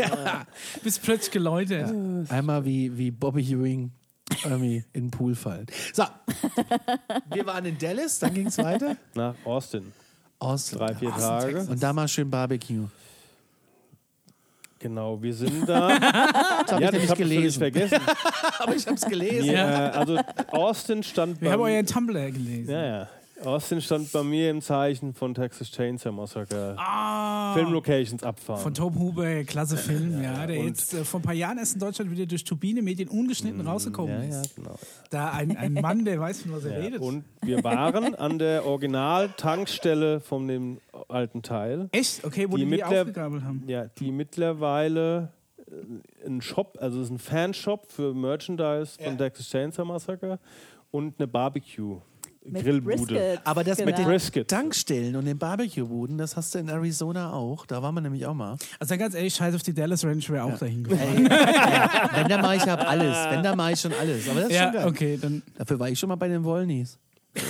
Bis 0.84 1.00
plötzlich 1.00 1.32
geläutet. 1.32 1.92
Einmal 2.30 2.66
wie, 2.66 2.98
wie 2.98 3.12
Bobby 3.12 3.42
Ewing 3.42 3.92
irgendwie 4.44 4.84
in 4.94 5.06
den 5.06 5.12
Pool 5.12 5.36
fallen. 5.36 5.66
So, 5.94 6.04
wir 7.34 7.46
waren 7.46 7.66
in 7.66 7.78
Dallas, 7.78 8.20
dann 8.20 8.34
ging 8.34 8.48
es 8.48 8.58
weiter. 8.58 8.96
Nach 9.16 9.36
Austin. 9.44 9.92
Austin. 10.38 10.80
Drei, 10.80 10.96
vier 10.96 11.10
Austin, 11.10 11.22
Tage. 11.22 11.54
Texas. 11.54 11.70
Und 11.70 11.84
da 11.84 11.94
mal 11.94 12.08
schön 12.08 12.30
Barbecue. 12.30 12.88
Genau, 14.80 15.22
wir 15.22 15.34
sind 15.34 15.68
da. 15.68 15.90
Das 16.00 16.72
habe 16.74 16.84
ja, 16.84 16.88
ich 16.88 16.92
nämlich 16.94 17.10
hab 17.10 17.20
ich 17.20 17.30
gelesen. 17.30 17.60
vergessen. 17.60 18.00
Aber 18.60 18.76
ich 18.76 18.86
habe 18.86 18.96
es 18.96 19.06
gelesen. 19.06 19.52
Ja. 19.52 19.90
Also 19.92 20.18
Austin 20.52 21.04
stand 21.04 21.42
Wir 21.42 21.52
haben 21.52 21.62
euren 21.62 21.86
Tumblr 21.86 22.32
gelesen. 22.32 22.72
ja, 22.72 22.86
ja. 22.86 23.08
Austin 23.46 23.80
stand 23.82 24.12
bei 24.12 24.22
mir 24.22 24.50
im 24.50 24.62
Zeichen 24.62 25.14
von 25.14 25.34
Texas 25.34 25.72
Chainsaw 25.72 26.12
Massacre. 26.12 26.76
Ah, 26.78 27.54
Filmlocations 27.54 28.22
abfahren. 28.24 28.62
von 28.62 28.74
Tom 28.74 29.00
Huber, 29.00 29.44
klasse 29.46 29.78
Film, 29.78 30.22
ja, 30.22 30.46
der 30.46 30.60
und- 30.60 30.68
jetzt 30.68 30.94
äh, 30.94 31.06
vor 31.06 31.22
ein 31.22 31.24
paar 31.24 31.34
Jahren 31.34 31.58
erst 31.58 31.76
in 31.76 31.80
Deutschland 31.80 32.12
wieder 32.12 32.26
durch 32.26 32.44
Turbine 32.44 32.82
Medien 32.82 33.08
ungeschnitten 33.08 33.62
rausgekommen 33.62 34.24
ja, 34.24 34.36
ja, 34.36 34.42
ist. 34.42 34.56
genau. 34.56 34.76
Da 35.10 35.32
ein, 35.32 35.56
ein 35.56 35.74
Mann, 35.74 36.04
der 36.04 36.20
weiß, 36.20 36.42
von 36.42 36.52
was 36.54 36.66
er 36.66 36.78
Ja, 36.80 36.84
redet. 36.86 37.02
und 37.02 37.24
wir 37.42 37.64
waren 37.64 38.14
an 38.16 38.40
der 38.40 38.66
Original-Tankstelle 38.66 40.20
von 40.20 40.48
dem 40.48 40.80
alten 41.08 41.42
Teil. 41.42 41.88
Echt? 41.94 42.26
Okay, 42.26 42.46
wo 42.50 42.58
die, 42.58 42.66
Die 42.66 42.72
die 42.76 42.84
aufgegabelt 42.84 43.44
haben. 43.44 43.64
Ja, 43.68 43.86
die 43.88 44.12
mittlerweile 44.12 45.32
äh, 46.24 46.28
ein 46.28 46.42
Shop, 46.42 46.78
also 46.82 47.00
es 47.00 47.06
ist 47.06 47.12
ein 47.12 47.20
Fanshop 47.20 47.90
für 47.92 48.14
Merchandise 48.14 48.98
von 49.02 49.18
Texas 49.18 49.50
Chainsaw 49.50 49.86
Massacre 49.86 50.40
und 50.92 51.16
eine 51.20 51.28
Barbecue 51.28 52.02
Mit 52.46 52.64
Grillbude. 52.64 52.96
Briskets, 52.96 53.42
Aber 53.44 53.64
das 53.64 53.78
mit 53.80 53.88
genau. 53.88 53.98
den 53.98 54.06
Brisket. 54.06 54.48
Tankstellen 54.48 55.16
und 55.16 55.26
den 55.26 55.38
Barbecue-Buden, 55.38 56.18
das 56.18 56.36
hast 56.38 56.56
du 56.56 56.60
in 56.60 56.70
Arizona 56.70 57.34
auch. 57.34 57.66
Da 57.66 57.84
waren 57.84 57.94
wir 57.96 58.02
nämlich 58.02 58.26
auch 58.26 58.34
mal. 58.34 58.56
Also 58.80 58.98
ganz 58.98 59.14
ehrlich, 59.14 59.36
scheiß 59.36 59.54
auf 59.56 59.62
die 59.62 59.74
Dallas 59.74 60.04
Ranch 60.06 60.30
wäre 60.30 60.46
auch 60.46 60.58
dahin 60.58 60.84
gefahren. 60.86 61.30
Wenn, 61.30 62.28
da 62.28 62.38
mache 62.42 62.56
ich 62.56 62.68
hab 62.68 62.88
alles. 62.90 63.16
Wenn, 63.30 63.44
da 63.44 63.56
mache 63.56 63.74
ich 63.74 63.80
schon 63.82 63.94
alles. 63.94 64.28
Aber 64.30 64.42
das 64.42 64.50
ist 64.50 64.56
schon 64.56 64.66
Ja, 64.66 64.72
geil. 64.72 64.88
okay, 64.88 65.20
dann. 65.22 65.42
Dafür 65.58 65.80
war 65.80 65.90
ich 65.90 66.00
schon 66.00 66.10
mal 66.10 66.16
bei 66.16 66.28
den 66.30 66.44
Wollnies. 66.44 66.98
Oh, 67.36 67.42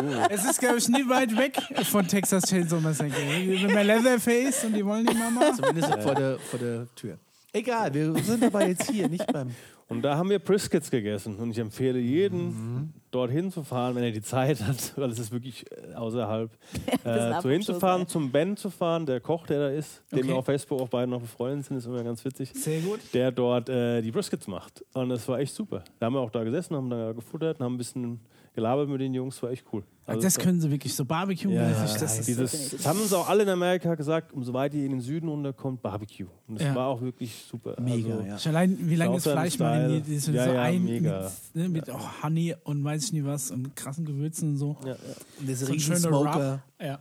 cool. 0.00 0.26
Es 0.30 0.44
ist, 0.44 0.58
glaube 0.60 0.78
ich, 0.78 0.88
nie 0.88 1.08
weit 1.08 1.36
weg 1.36 1.56
von 1.84 2.06
Texas 2.08 2.44
Chainsaw 2.44 2.80
Massacre. 2.80 3.12
Wenn 3.16 3.72
man 3.72 3.86
Leatherface 3.86 4.64
und 4.64 4.74
die 4.74 4.84
wollen 4.84 5.06
die 5.06 5.14
Mama. 5.14 5.52
Zumindest 5.54 5.94
vor, 6.02 6.14
der, 6.14 6.38
vor 6.38 6.58
der 6.58 6.86
Tür. 6.96 7.18
Egal, 7.52 7.94
wir 7.94 8.14
sind 8.22 8.42
aber 8.44 8.66
jetzt 8.66 8.90
hier, 8.90 9.08
nicht 9.08 9.26
beim. 9.32 9.54
Und 9.88 10.02
da 10.02 10.16
haben 10.18 10.28
wir 10.28 10.38
Briskets 10.38 10.90
gegessen. 10.90 11.36
Und 11.36 11.50
ich 11.50 11.58
empfehle 11.58 11.98
jedem, 11.98 12.48
Mhm. 12.48 12.92
dorthin 13.10 13.50
zu 13.50 13.62
fahren, 13.62 13.94
wenn 13.94 14.02
er 14.04 14.10
die 14.10 14.20
Zeit 14.20 14.62
hat, 14.62 14.76
weil 14.96 15.10
es 15.10 15.18
ist 15.18 15.32
wirklich 15.32 15.64
äh, 15.72 15.94
außerhalb, 15.94 16.50
äh, 17.04 17.40
so 17.40 17.48
hinzufahren, 17.48 18.06
zum 18.06 18.30
Ben 18.30 18.54
zu 18.56 18.68
fahren, 18.68 19.06
der 19.06 19.20
Koch, 19.20 19.46
der 19.46 19.58
da 19.60 19.68
ist, 19.70 20.02
dem 20.12 20.18
Okay. 20.18 20.28
wir 20.28 20.36
auf 20.36 20.44
Facebook 20.44 20.80
auch 20.82 20.88
beide 20.90 21.10
noch 21.10 21.22
befreundet 21.22 21.64
sind, 21.66 21.78
ist 21.78 21.86
immer 21.86 22.04
ganz 22.04 22.22
witzig, 22.24 22.52
Sehr 22.54 22.80
gut. 22.82 23.00
der 23.14 23.32
dort 23.32 23.70
äh, 23.70 24.02
die 24.02 24.10
Briskets 24.10 24.46
macht. 24.46 24.84
Und 24.92 25.08
das 25.08 25.26
war 25.26 25.38
echt 25.40 25.54
super. 25.54 25.82
Da 25.98 26.06
haben 26.06 26.12
wir 26.14 26.20
auch 26.20 26.30
da 26.30 26.44
gesessen, 26.44 26.76
haben 26.76 26.90
da 26.90 27.12
gefuttert 27.12 27.58
und 27.58 27.64
haben 27.64 27.74
ein 27.76 27.78
bisschen 27.78 28.20
gelabert 28.58 28.88
mit 28.88 29.00
den 29.00 29.14
Jungs, 29.14 29.40
war 29.40 29.50
echt 29.50 29.64
cool. 29.72 29.84
Also 30.04 30.20
das 30.22 30.36
können 30.36 30.60
sie 30.60 30.68
wirklich 30.68 30.92
so 30.92 31.04
Barbecue-mäßig. 31.04 31.92
ja, 31.94 31.98
das 32.00 32.20
dieses, 32.26 32.70
das 32.70 32.86
haben 32.86 33.00
uns 33.00 33.12
auch 33.12 33.28
alle 33.28 33.44
in 33.44 33.48
Amerika 33.48 33.94
gesagt, 33.94 34.32
umso 34.32 34.52
weiter 34.52 34.74
ihr 34.74 34.86
in 34.86 34.90
den 34.92 35.00
Süden 35.00 35.28
runterkommt, 35.28 35.80
Barbecue. 35.80 36.26
Und 36.48 36.58
das 36.58 36.66
Ja. 36.66 36.74
war 36.74 36.88
auch 36.88 37.00
wirklich 37.00 37.44
super. 37.48 37.80
Mega, 37.80 38.14
also, 38.16 38.26
ja. 38.26 38.38
Schon 38.38 38.56
allein, 38.56 38.76
wie 38.80 38.96
lange 38.96 39.14
das 39.14 39.22
Fleisch 39.22 39.54
Style. 39.54 39.70
mariniert 39.70 40.08
ist 40.08 40.26
und 40.26 40.34
so 40.34 40.40
ja, 40.40 40.60
ein 40.62 40.82
mega. 40.84 41.30
mit, 41.54 41.62
ne, 41.62 41.68
mit 41.68 41.88
oh, 41.88 42.00
Honey 42.22 42.56
und 42.64 42.82
weiß 42.82 43.04
ich 43.04 43.12
nicht 43.12 43.26
was 43.26 43.52
und 43.52 43.76
krassen 43.76 44.04
Gewürzen 44.04 44.50
und 44.50 44.56
so. 44.56 44.76
Ja, 44.82 44.88
ja. 44.88 44.96
Diese 45.40 45.66
So 45.66 45.66
ein 45.66 45.72
riesen 45.74 45.94
schöner 45.96 46.08
Smoker. 46.08 46.62
Ja. 46.80 46.98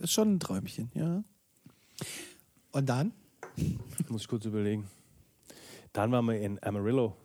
Ist 0.00 0.12
schon 0.12 0.34
ein 0.36 0.40
Träumchen, 0.40 0.90
ja. 0.94 1.22
Und 2.72 2.88
dann? 2.88 3.12
Muss 4.08 4.22
ich 4.22 4.28
kurz 4.28 4.46
überlegen. 4.46 4.86
Dann 5.92 6.10
waren 6.10 6.24
wir 6.24 6.40
in 6.40 6.62
Amarillo. 6.62 7.16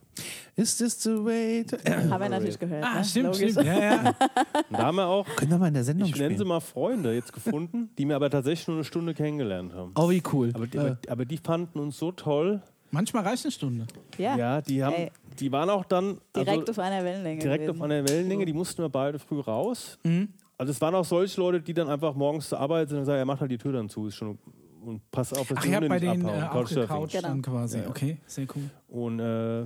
Is 0.55 0.77
this 0.77 1.01
the 1.01 1.09
way 1.23 1.63
to... 1.63 1.77
Haben 1.77 2.21
wir 2.21 2.29
natürlich 2.29 2.59
gehört. 2.59 2.83
Ah, 2.83 2.97
ne? 2.99 3.03
stimmt, 3.03 3.25
Logisch. 3.35 3.51
stimmt. 3.51 3.65
Ja, 3.67 3.79
ja. 3.79 3.99
Und 4.69 4.77
da 4.77 4.77
haben 4.85 4.95
wir 4.97 5.07
auch, 5.07 5.25
Können 5.35 5.51
wir 5.51 5.57
mal 5.57 5.67
in 5.67 5.73
der 5.73 5.83
Sendung 5.83 6.07
ich 6.07 6.15
nenne 6.15 6.37
sie 6.37 6.45
mal 6.45 6.59
Freunde 6.59 7.13
jetzt 7.13 7.33
gefunden, 7.33 7.89
die 7.97 8.05
mir 8.05 8.15
aber 8.15 8.29
tatsächlich 8.29 8.67
nur 8.67 8.77
eine 8.77 8.83
Stunde 8.83 9.13
kennengelernt 9.13 9.73
haben. 9.73 9.91
Oh, 9.95 10.09
wie 10.09 10.21
cool. 10.31 10.51
Aber 10.53 10.67
die, 10.67 10.77
Äh, 10.77 10.81
aber, 10.81 10.97
aber 11.09 11.25
die 11.25 11.37
fanden 11.37 11.79
uns 11.79 11.97
so 11.97 12.11
toll. 12.11 12.61
Manchmal 12.91 13.23
reicht 13.23 13.43
eine 13.45 13.51
Stunde. 13.51 13.87
Ja, 14.19 14.35
Ja, 14.37 14.61
die 14.61 14.83
haben, 14.83 14.93
Ey. 14.93 15.11
die 15.39 15.51
waren 15.51 15.69
auch 15.71 15.85
dann 15.85 16.19
direkt 16.35 16.69
also, 16.69 16.71
auf 16.73 16.79
einer 16.79 17.03
Wellenlänge. 17.03 17.41
direkt 17.41 17.65
gewesen. 17.65 17.81
auf 17.81 17.83
einer 17.83 18.07
Wellenlänge. 18.07 18.45
Die 18.45 18.53
mussten 18.53 18.83
wir 18.83 18.89
beide 18.89 19.17
früh 19.17 19.39
raus. 19.39 19.97
Mhm. 20.03 20.29
Also 20.59 20.69
es 20.71 20.79
waren 20.79 20.93
auch 20.93 21.03
solche 21.03 21.41
Leute, 21.41 21.59
die 21.61 21.73
dann 21.73 21.89
einfach 21.89 22.13
morgens 22.13 22.49
zur 22.49 22.59
Arbeit 22.59 22.89
sind 22.89 22.99
und 22.99 23.05
sagen, 23.05 23.17
er 23.17 23.25
macht 23.25 23.41
halt 23.41 23.49
die 23.49 23.57
Tür 23.57 23.73
dann 23.73 23.89
zu, 23.89 24.05
ist 24.07 24.15
schon 24.15 24.37
und 24.85 25.01
pass 25.11 25.33
auf, 25.33 25.47
dass 25.47 25.57
Ach, 25.59 25.63
Hunde 25.65 25.87
bei 25.87 25.97
nicht 25.97 26.03
denen 26.03 26.25
äh, 26.25 26.29
abhauen. 26.29 26.43
auch 26.43 26.51
Couchsurfing. 26.51 26.87
gecoucht 27.07 27.23
dann 27.23 27.41
quasi. 27.41 27.79
Ja. 27.79 27.87
Okay, 27.87 28.17
sehr 28.27 28.45
cool. 28.55 28.69
Und 28.89 29.19
äh, 29.19 29.63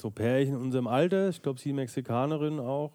so 0.00 0.10
Pärchen 0.10 0.54
in 0.54 0.60
unserem 0.60 0.86
Alter, 0.86 1.28
ich 1.28 1.42
glaube, 1.42 1.60
sie 1.60 1.72
Mexikanerin 1.72 2.58
auch. 2.58 2.92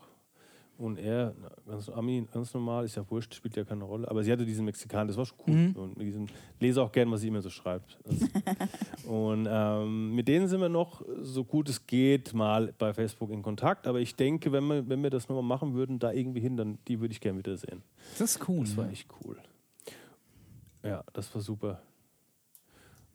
Und 0.82 0.98
er, 0.98 1.36
ganz 1.68 1.90
Ami, 1.90 2.28
ganz 2.34 2.56
normal, 2.56 2.86
ist 2.86 2.96
ja 2.96 3.08
wurscht, 3.08 3.36
spielt 3.36 3.56
ja 3.56 3.64
keine 3.64 3.84
Rolle. 3.84 4.10
Aber 4.10 4.24
sie 4.24 4.32
hatte 4.32 4.46
diesen 4.46 4.66
Mexikaner, 4.66 5.06
das 5.06 5.18
war 5.18 5.28
schon 5.28 5.38
cool. 5.46 5.54
Mhm. 5.54 5.76
Und 5.76 6.02
diesem, 6.02 6.26
lese 6.60 6.82
auch 6.82 6.92
gern, 6.92 7.12
was 7.12 7.22
sie 7.22 7.28
immer 7.28 7.42
so 7.42 7.52
schreibt. 7.52 8.00
Das, 8.04 8.18
und 9.06 9.48
ähm, 9.48 10.16
mit 10.16 10.28
denen 10.28 10.48
sind 10.48 10.60
wir 10.60 10.70
noch, 10.70 11.04
so 11.22 11.44
gut 11.44 11.70
es 11.70 11.86
geht, 11.86 12.34
mal 12.34 12.74
bei 12.80 12.96
Facebook 12.96 13.30
in 13.30 13.44
Kontakt. 13.44 13.86
Aber 13.86 14.00
ich 14.00 14.16
denke, 14.16 14.52
wenn 14.52 14.64
wir, 14.66 14.90
wenn 14.90 15.04
wir 15.04 15.12
das 15.12 15.30
nochmal 15.30 15.44
machen 15.44 15.76
würden, 15.76 16.00
da 16.00 16.12
irgendwie 16.14 16.40
hin, 16.40 16.58
dann 16.58 16.80
die 16.88 17.00
würde 17.00 17.12
ich 17.12 17.22
gerne 17.22 17.38
wiedersehen. 17.38 17.84
Das 18.18 18.38
ist 18.38 18.50
cool. 18.50 18.62
Das 18.62 18.76
war 18.76 18.90
echt 18.90 19.08
cool. 19.24 19.38
Ja, 20.84 21.04
das 21.14 21.34
war 21.36 21.44
super. 21.44 21.80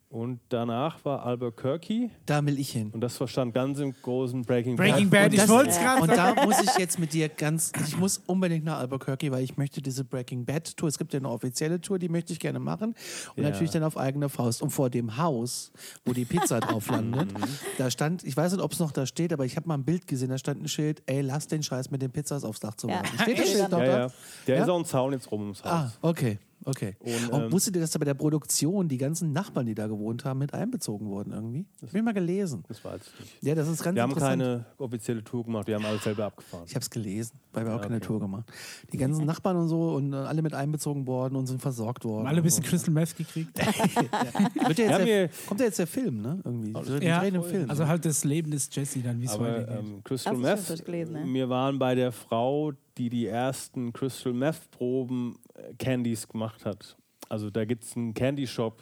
Und 0.09 0.39
danach 0.47 1.03
war 1.03 1.25
Albuquerque. 1.25 2.09
da 2.25 2.45
will 2.45 2.57
ich 2.59 2.69
hin. 2.69 2.91
Und 2.93 3.01
das 3.01 3.17
verstand 3.17 3.53
ganz 3.53 3.77
im 3.79 3.93
großen 4.01 4.43
Breaking, 4.43 4.77
Breaking 4.77 5.09
Bad. 5.09 5.31
Bad, 5.31 5.33
ich 5.33 5.49
wollte 5.49 5.69
es 5.71 5.79
gerade 5.79 6.01
Und 6.01 6.15
da 6.15 6.45
muss 6.45 6.61
ich 6.61 6.77
jetzt 6.77 6.97
mit 6.97 7.11
dir 7.11 7.27
ganz, 7.27 7.73
ich 7.85 7.97
muss 7.97 8.19
unbedingt 8.25 8.63
nach 8.63 8.79
Albuquerque, 8.79 9.29
weil 9.31 9.43
ich 9.43 9.57
möchte 9.57 9.81
diese 9.81 10.05
Breaking 10.05 10.45
Bad 10.45 10.77
Tour, 10.77 10.87
es 10.87 10.97
gibt 10.97 11.11
ja 11.11 11.19
eine 11.19 11.29
offizielle 11.29 11.81
Tour, 11.81 11.99
die 11.99 12.07
möchte 12.07 12.31
ich 12.31 12.39
gerne 12.39 12.59
machen 12.59 12.95
und 13.35 13.43
Ja. 13.43 13.49
natürlich 13.49 13.71
dann 13.71 13.83
auf 13.83 13.97
eigene 13.97 14.29
Faust. 14.29 14.61
Und 14.61 14.69
vor 14.69 14.89
dem 14.89 15.17
Haus, 15.17 15.73
wo 16.05 16.13
die 16.13 16.23
Pizza 16.23 16.61
drauf 16.61 16.87
landet, 16.89 17.33
da 17.77 17.91
stand, 17.91 18.23
ich 18.23 18.37
weiß 18.37 18.53
nicht, 18.53 18.61
ob 18.63 18.71
es 18.71 18.79
noch 18.79 18.93
da 18.93 19.05
steht, 19.05 19.33
aber 19.33 19.43
ich 19.43 19.57
habe 19.57 19.67
mal 19.67 19.73
ein 19.73 19.83
Bild 19.83 20.07
gesehen, 20.07 20.29
da 20.29 20.37
stand 20.37 20.63
ein 20.63 20.69
Schild, 20.69 21.03
ey, 21.07 21.19
lass 21.19 21.47
den 21.47 21.63
Scheiß 21.63 21.91
mit 21.91 22.01
den 22.01 22.11
Pizzas 22.11 22.45
aufs 22.45 22.61
Dach 22.61 22.75
zu 22.75 22.87
Ja. 22.87 23.01
machen. 23.03 23.19
Steht 23.19 23.39
das? 23.39 23.49
Schild 23.49 23.71
noch 23.71 23.79
Ja, 23.79 23.85
da? 23.85 23.97
ja. 23.99 24.11
Der 24.47 24.55
Ja? 24.55 24.63
ist 24.63 24.69
auch 24.69 24.79
ein 24.79 24.85
Zaun 24.85 25.11
jetzt 25.11 25.29
rum 25.33 25.41
ums 25.41 25.61
Haus. 25.65 25.71
Ah, 25.71 25.91
okay. 26.01 26.39
Okay. 26.65 26.95
Und, 26.99 27.29
Und 27.31 27.43
ähm, 27.43 27.51
wusstet 27.51 27.75
ihr, 27.75 27.81
dass 27.81 27.91
da 27.91 27.99
bei 27.99 28.05
der 28.05 28.13
Produktion 28.13 28.87
die 28.87 28.97
ganzen 28.97 29.31
Nachbarn, 29.31 29.65
die 29.65 29.75
da 29.75 29.87
gewohnt 29.87 30.25
haben, 30.25 30.39
mit 30.39 30.53
einbezogen 30.53 31.07
wurden 31.07 31.31
irgendwie? 31.31 31.65
Das 31.79 31.89
habe 31.89 31.99
ich 31.99 32.03
mal 32.03 32.13
gelesen. 32.13 32.63
Das 32.67 32.83
weiß 32.83 33.01
ich 33.01 33.19
nicht. 33.19 33.43
Ja, 33.43 33.55
das 33.55 33.67
ist 33.67 33.83
ganz 33.83 33.95
Wir 33.95 34.03
haben 34.03 34.15
keine 34.15 34.65
offizielle 34.77 35.23
Tour 35.23 35.45
gemacht, 35.45 35.67
wir 35.67 35.75
haben 35.75 35.85
alles 35.85 36.03
selber 36.03 36.25
abgefahren. 36.25 36.65
Ich 36.67 36.75
habe 36.75 36.83
es 36.83 36.89
gelesen, 36.89 37.39
weil 37.53 37.65
wir 37.65 37.75
auch 37.75 37.81
keine 37.81 37.97
okay. 37.97 38.05
Tour 38.05 38.19
gemacht. 38.19 38.51
Die 38.91 38.97
ganzen 38.97 39.25
Nachbarn 39.25 39.57
und 39.57 39.67
so 39.69 39.95
und 39.95 40.13
äh, 40.13 40.17
alle 40.17 40.41
mit 40.41 40.53
einbezogen 40.53 41.07
worden 41.07 41.35
und 41.35 41.47
sind 41.47 41.61
versorgt 41.61 42.03
worden. 42.05 42.19
Haben 42.21 42.27
alle 42.27 42.37
ein 42.37 42.43
bisschen 42.43 42.63
und 42.63 42.69
Crystal 42.69 42.93
Meth 42.93 43.15
gekriegt. 43.15 43.57
Wird 44.67 44.79
ja 44.79 44.85
Ja, 44.85 44.99
jetzt 44.99 45.07
der, 45.07 45.29
kommt 45.47 45.59
ja 45.59 45.65
jetzt 45.67 45.79
der 45.79 45.87
Film, 45.87 46.21
ne? 46.21 46.39
Irgendwie. 46.43 46.73
Die 46.99 47.05
ja, 47.05 47.21
Film. 47.21 47.69
also 47.69 47.87
halt 47.87 48.03
das 48.05 48.23
Leben 48.23 48.51
des 48.51 48.69
Jesse 48.71 48.99
dann, 48.99 49.21
wie 49.21 49.25
es 49.25 49.39
weitergeht. 49.39 49.77
ähm, 49.79 50.01
Crystal 50.03 50.35
Meth, 50.35 50.85
gelesen, 50.85 51.13
ne? 51.13 51.33
wir 51.33 51.49
waren 51.49 51.79
bei 51.79 51.95
der 51.95 52.11
Frau, 52.11 52.71
die 52.97 53.09
die 53.09 53.27
ersten 53.27 53.93
Crystal 53.93 54.33
Meth 54.33 54.69
Proben 54.71 55.35
Candies 55.79 56.27
gemacht 56.27 56.65
hat. 56.65 56.95
Also 57.29 57.49
da 57.49 57.65
gibt 57.65 57.83
es 57.83 57.95
einen 57.95 58.13
Candy 58.13 58.47
Shop. 58.47 58.77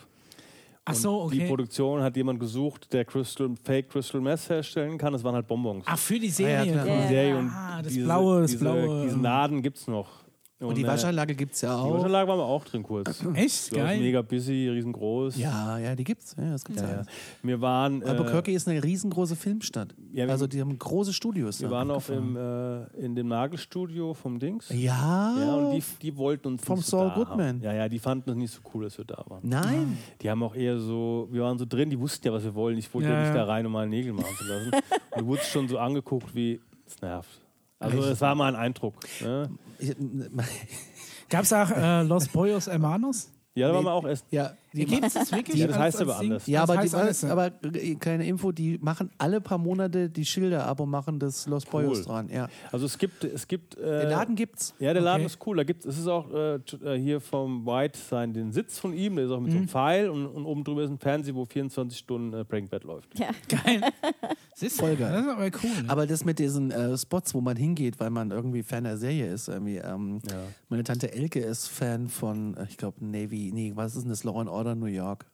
Ach 0.87 0.93
und 0.93 0.99
so, 0.99 1.29
Die 1.31 1.37
okay. 1.39 1.47
Produktion 1.47 2.01
hat 2.03 2.15
jemand 2.15 2.39
gesucht, 2.39 2.93
der 2.93 3.05
Crystal, 3.05 3.49
Fake 3.63 3.89
Crystal 3.89 4.21
Meth 4.21 4.47
herstellen 4.49 4.99
kann. 4.99 5.13
Das 5.13 5.23
waren 5.23 5.33
halt 5.33 5.47
Bonbons. 5.47 5.83
Ach, 5.87 5.97
für 5.97 6.19
die 6.19 6.27
ja, 6.27 6.31
Serie. 6.33 6.71
die 6.71 6.77
Ja. 6.89 7.07
Serie 7.07 7.37
und 7.37 7.49
Ah, 7.49 7.81
das 7.81 7.91
diese, 7.91 8.05
Blaue, 8.05 8.41
das 8.41 8.51
diese, 8.51 8.63
Blaue. 8.63 9.03
Diesen 9.05 9.21
Laden 9.23 9.61
gibt 9.63 9.77
es 9.77 9.87
noch. 9.87 10.24
Und 10.59 10.77
die 10.77 10.83
äh, 10.83 10.87
Waschanlage 10.87 11.35
gibt 11.35 11.53
es 11.53 11.61
ja 11.61 11.75
Die 11.75 11.81
auch. 11.81 11.93
Waschanlage 11.95 12.27
waren 12.29 12.39
wir 12.39 12.45
auch 12.45 12.63
drin 12.63 12.81
kurz. 12.83 13.21
Echt? 13.33 13.71
Ja, 13.75 13.83
Geil. 13.85 13.99
mega 13.99 14.21
busy, 14.21 14.69
riesengroß. 14.69 15.35
Ja, 15.37 15.77
ja, 15.77 15.95
die 15.95 16.03
gibt's. 16.05 16.33
Ja, 16.37 16.51
das 16.51 16.63
gibt's 16.63 16.81
ja. 16.81 16.89
Ja. 16.89 17.01
Wir 17.43 17.59
waren, 17.59 18.01
äh, 18.01 18.05
Albuquerque 18.05 18.51
ist 18.53 18.67
eine 18.67 18.81
riesengroße 18.81 19.35
Filmstadt. 19.35 19.93
Ja, 20.13 20.25
wir- 20.25 20.31
also 20.31 20.47
die 20.47 20.61
haben 20.61 20.77
große 20.77 21.11
Studios. 21.13 21.59
wir 21.61 21.69
waren 21.69 21.91
auch 21.91 22.07
im, 22.09 22.35
äh, 22.37 22.83
in 23.05 23.15
dem 23.15 23.27
Nagelstudio 23.27 24.13
vom 24.13 24.39
Dings. 24.39 24.69
Ja. 24.69 25.35
Ja, 25.37 25.55
und 25.55 25.71
die, 25.75 25.83
die 26.01 26.15
wollten 26.15 26.47
uns 26.47 26.63
Vom 26.63 26.79
so 26.79 26.97
Saul 26.97 27.09
da 27.09 27.15
Goodman. 27.15 27.47
Haben. 27.55 27.61
Ja, 27.61 27.73
ja, 27.73 27.89
die 27.89 27.99
fanden 27.99 28.29
es 28.29 28.35
nicht 28.37 28.53
so 28.53 28.61
cool, 28.73 28.85
dass 28.85 28.97
wir 28.97 29.05
da 29.05 29.23
waren. 29.27 29.41
Nein. 29.43 29.97
Die 30.21 30.29
haben 30.29 30.41
auch 30.41 30.55
eher 30.55 30.79
so, 30.79 31.27
wir 31.31 31.41
waren 31.43 31.57
so 31.57 31.65
drin, 31.65 31.89
die 31.89 31.99
wussten 31.99 32.27
ja, 32.27 32.33
was 32.33 32.43
wir 32.43 32.55
wollen. 32.55 32.77
Ich 32.77 32.93
wollte 32.93 33.09
ja, 33.09 33.21
nicht 33.23 33.35
da 33.35 33.43
rein, 33.43 33.65
um 33.65 33.73
mal 33.73 33.87
Nägel 33.89 34.13
machen 34.13 34.33
zu 34.37 34.45
lassen. 34.45 34.71
und 35.11 35.21
du 35.21 35.25
wurdest 35.27 35.49
schon 35.49 35.67
so 35.67 35.77
angeguckt 35.79 36.33
wie, 36.33 36.61
es 36.87 37.01
nervt. 37.01 37.41
Also 37.77 37.99
es 38.03 38.21
war 38.21 38.35
mal 38.35 38.47
ein 38.47 38.55
Eindruck. 38.55 38.95
Ne? 39.21 39.49
Gab 41.29 41.43
es 41.43 41.53
auch 41.53 41.71
äh, 41.71 42.03
Los 42.03 42.27
Pollos 42.27 42.67
Hermanos? 42.67 43.29
Ja, 43.55 43.69
da 43.69 43.73
waren 43.75 43.85
wir 43.85 43.93
auch 43.93 44.05
essen. 44.05 44.25
ja, 44.31 44.53
die 44.75 44.85
Gibt 44.85 45.05
es 45.05 45.13
das 45.13 45.31
wirklich? 45.31 45.57
Ja, 45.57 45.67
das 45.67 45.77
heißt 45.77 46.01
aber 46.01 46.17
anders. 46.19 46.47
Ja, 46.47 46.65
Das 46.65 46.93
aber, 46.93 47.49
die, 47.51 47.65
aber 47.71 47.75
äh, 47.75 47.95
kleine 47.95 48.25
Info, 48.27 48.51
die 48.51 48.77
machen 48.79 49.09
alle 49.17 49.41
paar 49.41 49.57
Monate 49.57 50.09
die 50.09 50.25
Schilder 50.25 50.65
ab 50.67 50.79
und 50.79 50.89
machen 50.89 51.19
das 51.19 51.47
Los 51.47 51.63
Cool. 51.71 52.01
dran. 52.03 52.29
Ja. 52.29 52.47
Also 52.71 52.85
es 52.85 52.97
gibt, 52.97 53.23
es 53.23 53.47
gibt. 53.47 53.77
Äh, 53.77 54.01
Den 54.01 54.09
Laden 54.09 54.35
gibt's. 54.35 54.73
Ja, 54.79 54.93
der 54.93 55.01
Laden 55.01 55.21
Okay. 55.21 55.33
ist 55.33 55.47
cool. 55.47 55.57
Da 55.57 55.63
gibt's, 55.63 55.85
es 55.85 55.97
ist 55.97 56.07
auch 56.07 56.31
äh, 56.33 56.55
äh, 56.55 56.99
hier 56.99 57.19
vom 57.21 57.65
White 57.65 57.97
sein 57.97 58.33
den 58.33 58.51
Sitz 58.51 58.77
von 58.79 58.93
ihm, 58.93 59.15
der 59.15 59.25
ist 59.25 59.31
auch 59.31 59.39
mit 59.39 59.51
so 59.51 59.55
Mhm. 59.57 59.61
einem 59.63 59.69
Pfeil 59.69 60.09
und, 60.09 60.25
und 60.27 60.45
oben 60.45 60.63
drüber 60.63 60.83
ist 60.83 60.89
ein 60.89 60.99
Fernseher, 60.99 61.35
wo 61.35 61.45
24 61.45 61.97
Stunden 61.97 62.33
äh, 62.37 62.43
Breaking 62.43 62.69
Bad 62.69 62.83
läuft. 62.83 63.17
Ja. 63.17 63.27
Geil. 63.47 63.81
Siehst 64.55 64.77
du? 64.79 64.85
Voll 64.85 64.95
geil. 64.95 65.11
Das 65.11 65.21
ist 65.25 65.31
aber 65.31 65.45
cool. 65.63 65.83
Ne? 65.83 65.89
Aber 65.89 66.07
das 66.07 66.23
mit 66.25 66.39
diesen 66.39 66.71
äh, 66.71 66.97
Spots, 66.97 67.33
wo 67.33 67.41
man 67.41 67.57
hingeht, 67.57 67.99
weil 67.99 68.09
man 68.09 68.31
irgendwie 68.31 68.63
Fan 68.63 68.83
der 68.85 68.97
Serie 68.97 69.31
ist, 69.31 69.47
irgendwie. 69.49 69.77
Ähm, 69.77 70.21
Ja. 70.29 70.37
Meine 70.69 70.83
Tante 70.83 71.11
Elke 71.13 71.39
ist 71.39 71.67
Fan 71.67 72.07
von, 72.07 72.55
äh, 72.57 72.65
ich 72.69 72.77
glaube, 72.77 73.05
Navy, 73.05 73.51
nee, 73.53 73.73
was 73.75 73.95
ist 73.95 74.03
denn 74.03 74.09
das? 74.09 74.23
Law 74.23 74.39
and 74.39 74.49
Order 74.49 74.64
New 74.73 74.85
York. 74.87 75.25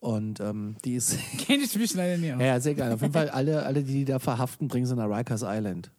Und 0.00 0.40
ähm, 0.40 0.76
die 0.84 0.94
ist, 0.96 1.16
Kenne 1.38 1.62
ich 1.64 1.74
mich 1.76 1.94
leider 1.94 2.18
nicht 2.18 2.34
aus. 2.34 2.40
ja, 2.42 2.60
sehr 2.60 2.74
geil. 2.74 2.92
Auf 2.92 3.00
jeden 3.00 3.14
Fall, 3.14 3.30
alle, 3.30 3.64
alle, 3.64 3.82
die 3.82 3.92
die 3.94 4.04
da 4.04 4.18
verhaften, 4.18 4.68
bringen 4.68 4.86
sie 4.86 4.94
nach 4.94 5.08
Rikers 5.08 5.42
Island. 5.44 5.90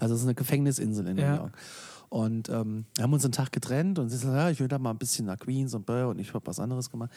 Also, 0.00 0.14
es 0.14 0.20
ist 0.22 0.26
eine 0.26 0.34
Gefängnisinsel 0.34 1.06
in 1.06 1.18
Ja. 1.18 1.30
New 1.30 1.36
York. 1.42 1.52
Und 2.08 2.48
ähm, 2.48 2.86
wir 2.96 3.04
haben 3.04 3.12
uns 3.12 3.24
einen 3.24 3.32
Tag 3.32 3.52
getrennt 3.52 3.98
und 4.00 4.08
sie 4.08 4.16
sagt, 4.16 4.34
ja, 4.34 4.50
ich 4.50 4.58
will 4.58 4.66
da 4.66 4.78
mal 4.80 4.90
ein 4.90 4.98
bisschen 4.98 5.26
nach 5.26 5.38
Queens 5.38 5.74
und 5.74 5.86
Böll 5.86 6.06
und 6.06 6.18
ich 6.18 6.32
habe 6.34 6.44
was 6.46 6.58
anderes 6.58 6.90
gemacht. 6.90 7.10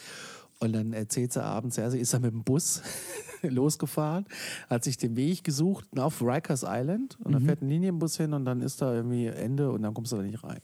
Und 0.59 0.73
dann 0.73 0.93
erzählt 0.93 1.33
sie 1.33 1.43
abends, 1.43 1.77
ja, 1.77 1.89
sie 1.89 1.99
ist 1.99 2.13
da 2.13 2.19
mit 2.19 2.31
dem 2.31 2.43
Bus 2.43 2.83
losgefahren, 3.41 4.25
hat 4.69 4.83
sich 4.83 4.97
den 4.97 5.15
Weg 5.15 5.43
gesucht 5.43 5.85
auf 5.97 6.21
Rikers 6.21 6.63
Island 6.67 7.17
und 7.23 7.31
dann 7.33 7.43
fährt 7.43 7.61
ein 7.63 7.69
Linienbus 7.69 8.17
hin 8.17 8.33
und 8.33 8.45
dann 8.45 8.61
ist 8.61 8.81
da 8.83 8.93
irgendwie 8.93 9.25
Ende 9.25 9.71
und 9.71 9.81
dann 9.81 9.93
kommst 9.95 10.11
du 10.11 10.17
da 10.17 10.21
nicht 10.21 10.43
rein. 10.43 10.59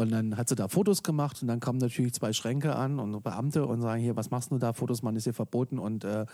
Und 0.00 0.10
dann 0.12 0.36
hat 0.36 0.48
sie 0.48 0.54
da 0.54 0.68
Fotos 0.68 1.02
gemacht 1.02 1.42
und 1.42 1.48
dann 1.48 1.60
kamen 1.60 1.78
natürlich 1.78 2.14
zwei 2.14 2.32
Schränke 2.32 2.74
an 2.74 2.98
und 2.98 3.22
Beamte 3.22 3.66
und 3.66 3.82
sagen, 3.82 4.00
hier, 4.02 4.16
was 4.16 4.30
machst 4.30 4.50
du 4.50 4.58
da? 4.58 4.72
Fotos 4.72 5.02
machen 5.02 5.16
ist 5.16 5.24
hier 5.24 5.34
verboten 5.34 5.78
und 5.78 6.04
äh, 6.04 6.24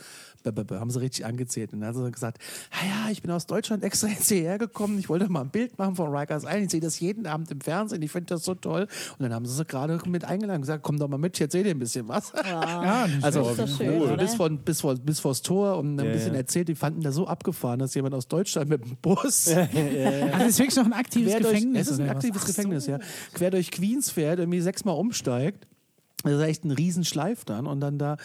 haben 0.70 0.90
sie 0.90 1.00
richtig 1.00 1.24
angezählt. 1.26 1.72
Und 1.72 1.80
dann 1.80 1.88
hat 1.88 1.96
sie 1.96 2.10
gesagt, 2.10 2.38
ja, 2.72 2.88
ja, 3.06 3.10
ich 3.10 3.22
bin 3.22 3.30
aus 3.30 3.46
Deutschland 3.46 3.82
extra 3.82 4.06
jetzt 4.08 4.28
hierher 4.28 4.58
gekommen, 4.58 4.98
ich 4.98 5.08
wollte 5.08 5.28
mal 5.28 5.40
ein 5.42 5.50
Bild 5.50 5.76
machen 5.78 5.96
von 5.96 6.14
Rikers 6.14 6.44
Island, 6.44 6.64
ich 6.66 6.70
sehe 6.70 6.80
das 6.80 7.00
jeden 7.00 7.26
Abend 7.26 7.50
im 7.50 7.60
Fernsehen, 7.60 8.00
ich 8.02 8.10
finde 8.12 8.34
das 8.34 8.44
so 8.44 8.54
toll. 8.54 8.82
Und 9.18 9.22
dann 9.22 9.34
haben 9.34 9.44
sie 9.46 9.54
sie 9.54 9.64
gerade 9.64 9.98
mit 10.06 10.24
eingeladen 10.24 10.56
und 10.58 10.62
gesagt, 10.62 10.82
komm 10.84 10.98
doch 10.98 11.08
mal 11.08 11.18
mit, 11.18 11.34
ich 11.36 11.40
erzähle 11.40 11.64
dir 11.64 11.70
ein 11.70 11.78
bisschen 11.78 12.06
was. 12.08 12.32
Ja, 12.46 13.06
Also 13.22 13.42
schlecht. 13.42 13.58
Das 13.58 13.70
ist 13.70 13.80
doch 13.80 13.84
schön, 13.84 14.00
oder? 14.02 14.16
bis, 14.16 14.34
von, 14.34 14.58
bis, 14.58 14.80
vor, 14.80 14.94
bis 14.94 15.18
vors 15.20 15.42
Tor 15.42 15.78
und 15.78 15.96
ein 15.98 16.06
Ja, 16.06 16.12
bisschen 16.12 16.32
ja. 16.34 16.38
erzählt, 16.40 16.68
die 16.68 16.74
fanden 16.74 17.00
das 17.02 17.14
so 17.16 17.26
abgefahren, 17.26 17.78
dass 17.80 17.94
jemand 17.94 18.14
aus 18.14 18.28
Deutschland 18.28 18.68
mit 18.70 18.84
dem 18.84 18.96
Bus 19.02 19.48
Also 19.56 19.58
das 20.38 20.48
ist 20.48 20.58
wirklich 20.58 20.76
noch 20.76 20.84
ein 20.86 20.92
aktives 20.92 21.32
quer 21.32 21.40
durch, 21.40 21.54
Gefängnis. 21.54 21.86
es 21.86 21.92
ist 21.94 22.00
ein 22.00 22.08
aktives 22.08 22.42
Ach 22.42 22.46
so. 22.46 22.52
Gefängnis, 22.52 22.86
ja. 22.86 22.98
Quer 23.34 23.50
durch 23.56 23.70
Queens 23.70 24.10
fährt, 24.10 24.38
irgendwie 24.38 24.60
sechsmal 24.60 24.96
umsteigt. 24.96 25.66
Das 26.26 26.40
ist 26.40 26.46
echt 26.46 26.64
ein 26.64 26.70
Riesenschleif 26.70 27.44
dann 27.44 27.66
und 27.66 27.80
dann 27.80 27.98
da, 27.98 28.16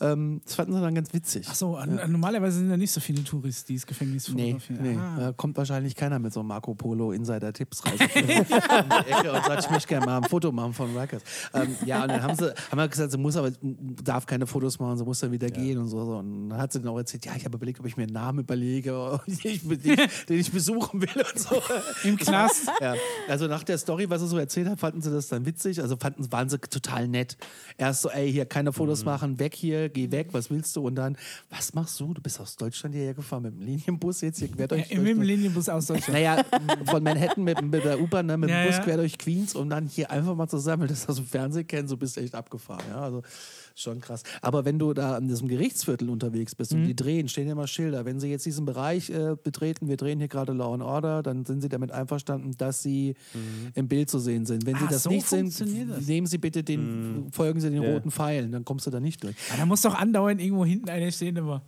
ähm, 0.00 0.40
das 0.44 0.54
fanden 0.54 0.72
sie 0.74 0.80
dann 0.80 0.94
ganz 0.94 1.12
witzig. 1.12 1.46
Ach 1.50 1.54
so, 1.54 1.76
an, 1.76 1.98
an, 1.98 2.10
normalerweise 2.12 2.58
sind 2.58 2.70
da 2.70 2.76
nicht 2.76 2.90
so 2.92 3.00
viele 3.00 3.24
Touris, 3.24 3.64
die 3.64 3.74
das 3.74 3.86
Gefängnis 3.86 4.28
Nee, 4.28 4.52
fotografieren. 4.58 4.82
nee. 4.82 4.98
Ah. 4.98 5.16
Da 5.18 5.32
kommt 5.32 5.56
wahrscheinlich 5.56 5.94
keiner 5.94 6.18
mit 6.18 6.32
so 6.32 6.40
einem 6.40 6.48
Marco 6.48 6.74
Polo 6.74 7.12
Insider-Tipps 7.12 7.84
rein 7.84 7.98
und 8.38 9.44
sagt, 9.46 9.64
ich 9.64 9.70
möchte 9.70 9.88
gerne 9.88 10.06
mal 10.06 10.18
ein 10.18 10.24
Foto 10.24 10.52
machen 10.52 10.72
von 10.74 10.96
Rikers. 10.96 11.22
Ähm, 11.54 11.74
ja, 11.84 12.02
und 12.02 12.08
dann 12.08 12.22
haben 12.22 12.34
sie 12.36 12.52
haben 12.70 12.78
wir 12.78 12.88
gesagt, 12.88 13.10
sie 13.12 13.18
muss 13.18 13.36
aber 13.36 13.50
darf 14.02 14.26
keine 14.26 14.46
Fotos 14.46 14.78
machen, 14.78 14.96
sie 14.98 15.04
muss 15.04 15.20
dann 15.20 15.32
wieder 15.32 15.48
gehen 15.50 15.78
und 15.78 15.88
so. 15.88 16.04
so. 16.04 16.16
Und 16.18 16.50
dann 16.50 16.58
hat 16.60 16.72
sie 16.72 16.80
dann 16.80 16.88
auch 16.88 16.98
erzählt, 16.98 17.24
ja, 17.26 17.32
ich 17.36 17.44
habe 17.44 17.56
überlegt, 17.56 17.80
ob 17.80 17.86
ich 17.86 17.96
mir 17.96 18.04
einen 18.04 18.12
Namen 18.12 18.40
überlege, 18.40 19.20
den 19.26 19.34
ich, 19.42 19.62
den, 19.66 19.80
ich- 19.98 20.24
den 20.26 20.38
ich 20.38 20.52
besuchen 20.52 21.00
will 21.02 21.08
und 21.16 21.38
so. 21.38 21.60
Im 22.04 22.16
Knast. 22.16 22.68
Ja, 22.80 22.94
also 23.28 23.46
nach 23.46 23.62
der 23.64 23.78
Story, 23.78 24.08
was 24.10 24.22
er 24.22 24.28
so 24.28 24.38
erzählt 24.38 24.68
hat, 24.68 24.78
fanden 24.80 25.00
sie 25.02 25.10
das 25.10 25.28
dann 25.28 25.46
witzig. 25.46 25.80
Also 25.82 25.96
fanden, 25.96 26.30
waren 26.32 26.48
sie 26.48 26.58
total 26.58 27.08
nett. 27.08 27.36
Erst 27.76 28.02
so, 28.02 28.10
ey, 28.10 28.32
hier 28.32 28.44
keine 28.44 28.72
Fotos 28.72 29.04
machen, 29.04 29.38
weg 29.38 29.54
hier, 29.54 29.88
geh 29.88 30.10
weg, 30.10 30.28
was 30.32 30.50
willst 30.50 30.74
du? 30.74 30.86
Und 30.86 30.96
dann, 30.96 31.16
was 31.48 31.74
machst 31.74 32.00
du? 32.00 32.12
Du 32.12 32.20
bist 32.20 32.40
aus 32.40 32.56
Deutschland 32.56 32.94
hierher 32.94 33.14
gefahren 33.14 33.44
mit 33.44 33.52
dem 33.54 33.60
Linienbus 33.60 34.20
jetzt 34.22 34.38
hier 34.40 34.48
quer 34.48 34.66
durch. 34.66 34.90
Ja, 34.90 35.00
Im 35.00 35.22
Linienbus 35.22 35.68
aus 35.68 35.86
Deutschland. 35.86 36.12
naja, 36.14 36.44
von 36.86 37.02
Manhattan 37.02 37.44
mit, 37.44 37.62
mit 37.62 37.84
der 37.84 38.00
U-Bahn, 38.00 38.26
ne, 38.26 38.36
mit 38.36 38.50
dem 38.50 38.56
Ja, 38.56 38.66
Bus 38.66 38.76
ja. 38.78 38.82
quer 38.82 38.96
durch 38.96 39.16
Queens 39.16 39.54
und 39.54 39.70
dann 39.70 39.86
hier 39.86 40.10
einfach 40.10 40.34
mal 40.34 40.48
zusammen, 40.48 40.88
das 40.88 41.08
aus 41.08 41.16
dem 41.16 41.26
Fernsehen 41.26 41.66
kennen, 41.68 41.86
so 41.86 41.96
bist 41.96 42.16
du 42.16 42.20
echt 42.20 42.34
abgefahren. 42.34 42.82
Ja, 42.90 43.00
also 43.00 43.22
schon 43.80 44.00
krass. 44.00 44.22
Aber 44.42 44.64
wenn 44.64 44.78
du 44.78 44.92
da 44.94 45.16
in 45.18 45.28
diesem 45.28 45.48
Gerichtsviertel 45.48 46.10
unterwegs 46.10 46.54
bist 46.54 46.72
Mhm. 46.72 46.80
und 46.80 46.86
die 46.88 46.96
drehen, 46.96 47.28
stehen 47.28 47.46
ja 47.46 47.52
immer 47.52 47.66
Schilder. 47.66 48.04
Wenn 48.04 48.20
sie 48.20 48.28
jetzt 48.28 48.44
diesen 48.46 48.64
Bereich 48.64 49.10
äh, 49.10 49.36
betreten, 49.42 49.88
wir 49.88 49.96
drehen 49.96 50.18
hier 50.18 50.28
gerade 50.28 50.52
Law 50.52 50.74
and 50.74 50.82
Order, 50.82 51.22
dann 51.22 51.44
sind 51.44 51.60
sie 51.60 51.68
damit 51.68 51.92
einverstanden, 51.92 52.54
dass 52.58 52.82
sie 52.82 53.14
im 53.74 53.88
Bild 53.88 54.10
zu 54.10 54.18
sehen 54.18 54.46
sind. 54.46 54.66
Wenn 54.66 54.76
sie 54.76 54.84
Ah, 54.84 54.90
das 54.90 55.02
so 55.04 55.10
nicht 55.10 55.26
sind, 55.26 55.58
nehmen 56.06 56.26
sie 56.26 56.38
bitte 56.38 56.62
den, 56.64 57.28
folgen 57.32 57.60
sie 57.60 57.70
den 57.70 57.82
Ja. 57.82 57.92
roten 57.92 58.10
Pfeilen, 58.10 58.52
dann 58.52 58.64
kommst 58.64 58.86
du 58.86 58.90
da 58.90 59.00
nicht 59.00 59.22
durch. 59.22 59.36
Da 59.56 59.66
muss 59.66 59.82
doch 59.82 59.94
andauernd 59.94 60.40
irgendwo 60.40 60.64
hinten 60.64 60.88
einer 60.88 61.10
stehen 61.10 61.36
immer. 61.36 61.62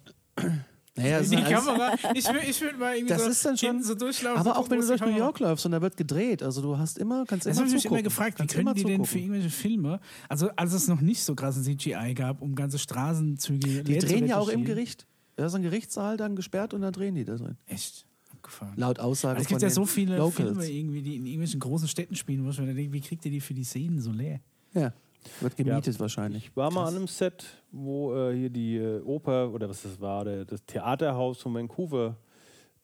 Naja, 0.97 1.19
das 1.21 1.31
Die 1.31 1.37
Kamera. 1.37 1.95
Ich 2.15 2.27
will, 2.27 2.41
ich 2.49 2.61
will 2.61 2.73
mal 2.77 2.95
irgendwie 2.97 3.13
Das 3.15 3.25
so 3.25 3.31
ist 3.31 3.45
dann 3.45 3.57
schon. 3.57 3.83
so 3.83 3.95
durchlaufen. 3.95 4.39
aber 4.41 4.59
auch 4.59 4.69
wenn 4.71 4.81
du 4.81 4.87
durch 4.87 5.01
New 5.01 5.17
York 5.17 5.39
läufst 5.39 5.65
und 5.65 5.73
da 5.73 5.81
wird 5.81 5.97
gedreht, 5.97 6.43
also 6.43 6.61
du 6.63 6.77
hast 6.79 6.99
immer, 6.99 7.25
kannst 7.27 7.47
Das 7.47 7.53
immer 7.57 7.61
habe 7.61 7.69
ich 7.69 7.75
mich 7.75 7.83
zugucken. 7.83 7.99
immer 8.01 8.05
gefragt, 8.05 8.41
wie 8.41 8.47
können 8.47 8.61
immer 8.63 8.75
die 8.75 8.85
denn 8.85 9.05
für 9.05 9.19
irgendwelche 9.19 9.51
Filme, 9.51 10.01
also 10.29 10.51
als 10.57 10.73
es 10.73 10.89
noch 10.89 11.01
nicht 11.01 11.23
so 11.23 11.35
krassen 11.35 11.63
CGI 11.63 12.15
gab, 12.15 12.43
um 12.43 12.55
ganze 12.55 12.79
Straßenzüge 12.79 13.83
Die 13.85 13.99
drehen 13.99 14.27
ja 14.27 14.39
auch 14.39 14.49
im? 14.49 14.65
Gericht. 14.65 15.07
Da 15.37 15.47
ist 15.47 15.55
ein 15.55 15.63
Gerichtssaal 15.63 16.17
dann 16.17 16.37
gesperrt 16.37 16.75
und 16.75 16.83
dann 16.83 16.93
drehen 16.93 17.15
die 17.15 17.25
da 17.25 17.37
drin. 17.37 17.57
Echt 17.67 18.05
abgefahren. 18.33 18.75
Laut 18.77 18.99
Aussage 18.99 19.37
Also 19.37 19.43
es 19.45 19.49
gibt 19.49 19.63
ja 19.63 19.71
so 19.71 19.87
viele 19.87 20.17
Locals. 20.19 20.35
Filme 20.37 20.67
irgendwie, 20.69 21.03
die 21.03 21.17
in 21.17 21.25
irgendwelchen 21.25 21.61
großen 21.61 21.89
Städten 21.89 22.15
spielen, 22.15 22.45
wo 22.45 22.51
ich 22.51 22.59
mir 22.59 22.75
denke, 22.75 22.93
wie 22.93 23.01
kriegt 23.01 23.25
ihr 23.25 23.31
die 23.31 23.41
für 23.41 23.55
die 23.55 23.65
Szenen 23.65 24.01
so 24.01 24.11
leer? 24.13 24.41
Ja, 24.75 24.93
wird 25.41 25.57
gemietet 25.57 25.99
wahrscheinlich. 26.01 26.47
Ich 26.47 26.57
war 26.57 26.73
mal 26.73 26.87
an 26.87 26.97
einem 26.97 27.07
Set, 27.07 27.45
wo 27.73 28.15
äh, 28.15 28.37
hier 28.37 28.51
die 28.51 28.77
äh, 28.77 29.01
Oper 29.03 29.53
oder 29.53 29.69
was 29.69 29.83
das 29.83 30.01
war, 30.01 30.25
der, 30.25 30.45
das 30.45 30.65
Theaterhaus 30.65 31.41
von 31.41 31.55
Vancouver, 31.55 32.17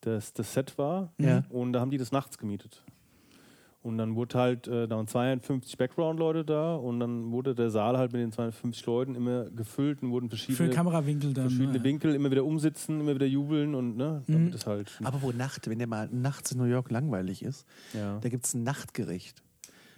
das, 0.00 0.32
das 0.32 0.52
Set 0.52 0.76
war. 0.78 1.12
Ja. 1.18 1.44
Und 1.50 1.72
da 1.72 1.80
haben 1.80 1.90
die 1.90 1.98
das 1.98 2.12
nachts 2.12 2.38
gemietet. 2.38 2.82
Und 3.86 3.98
dann 3.98 4.16
wurde 4.16 4.36
halt, 4.36 4.66
äh, 4.66 4.88
da 4.88 4.96
waren 4.96 5.06
250 5.06 5.78
Background-Leute 5.78 6.44
da 6.44 6.74
und 6.74 6.98
dann 6.98 7.30
wurde 7.30 7.54
der 7.54 7.70
Saal 7.70 7.96
halt 7.96 8.12
mit 8.12 8.20
den 8.20 8.32
250 8.32 8.84
Leuten 8.84 9.14
immer 9.14 9.44
gefüllt 9.44 10.02
und 10.02 10.10
wurden 10.10 10.28
Für 10.28 10.36
verschiedene, 10.36 10.70
Kamerawinkel 10.70 11.32
dann. 11.32 11.50
verschiedene 11.50 11.78
ne? 11.78 11.84
Winkel 11.84 12.12
immer 12.16 12.28
wieder 12.32 12.44
umsitzen, 12.44 12.98
immer 12.98 13.14
wieder 13.14 13.26
jubeln 13.26 13.76
und 13.76 13.96
ne, 13.96 14.24
damit 14.26 14.56
es 14.56 14.66
halt. 14.66 14.98
Aber 15.04 15.22
wo 15.22 15.30
Nacht, 15.30 15.70
wenn 15.70 15.78
der 15.78 15.86
mal 15.86 16.08
nachts 16.10 16.50
in 16.50 16.58
New 16.58 16.64
York 16.64 16.90
langweilig 16.90 17.44
ist, 17.44 17.64
ja. 17.94 18.18
da 18.18 18.28
gibt 18.28 18.44
es 18.44 18.54
ein 18.54 18.64
Nachtgericht. 18.64 19.44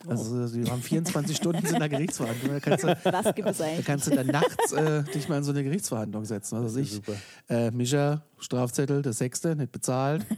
Oh. 0.06 0.10
Also 0.10 0.46
die 0.48 0.70
haben 0.70 0.80
24 0.80 1.36
Stunden 1.36 1.66
in 1.66 1.78
der 1.78 1.88
Gerichtsverhandlung. 1.88 2.52
Da 2.52 2.60
kannst 2.60 2.84
du, 2.84 2.88
Was 3.12 3.34
gibt 3.34 3.48
es 3.48 3.58
da 3.58 3.64
eigentlich? 3.64 3.86
kannst 3.86 4.06
du 4.06 4.10
dann 4.14 4.26
nachts 4.28 4.72
äh, 4.72 5.02
dich 5.02 5.28
mal 5.28 5.38
in 5.38 5.44
so 5.44 5.50
eine 5.50 5.64
Gerichtsverhandlung 5.64 6.24
setzen. 6.24 6.56
Also 6.56 6.78
ich, 6.78 7.00
äh, 7.48 7.70
Mischa, 7.72 8.22
Strafzettel, 8.38 9.02
der 9.02 9.12
Sechste, 9.12 9.56
nicht 9.56 9.72
bezahlt. 9.72 10.24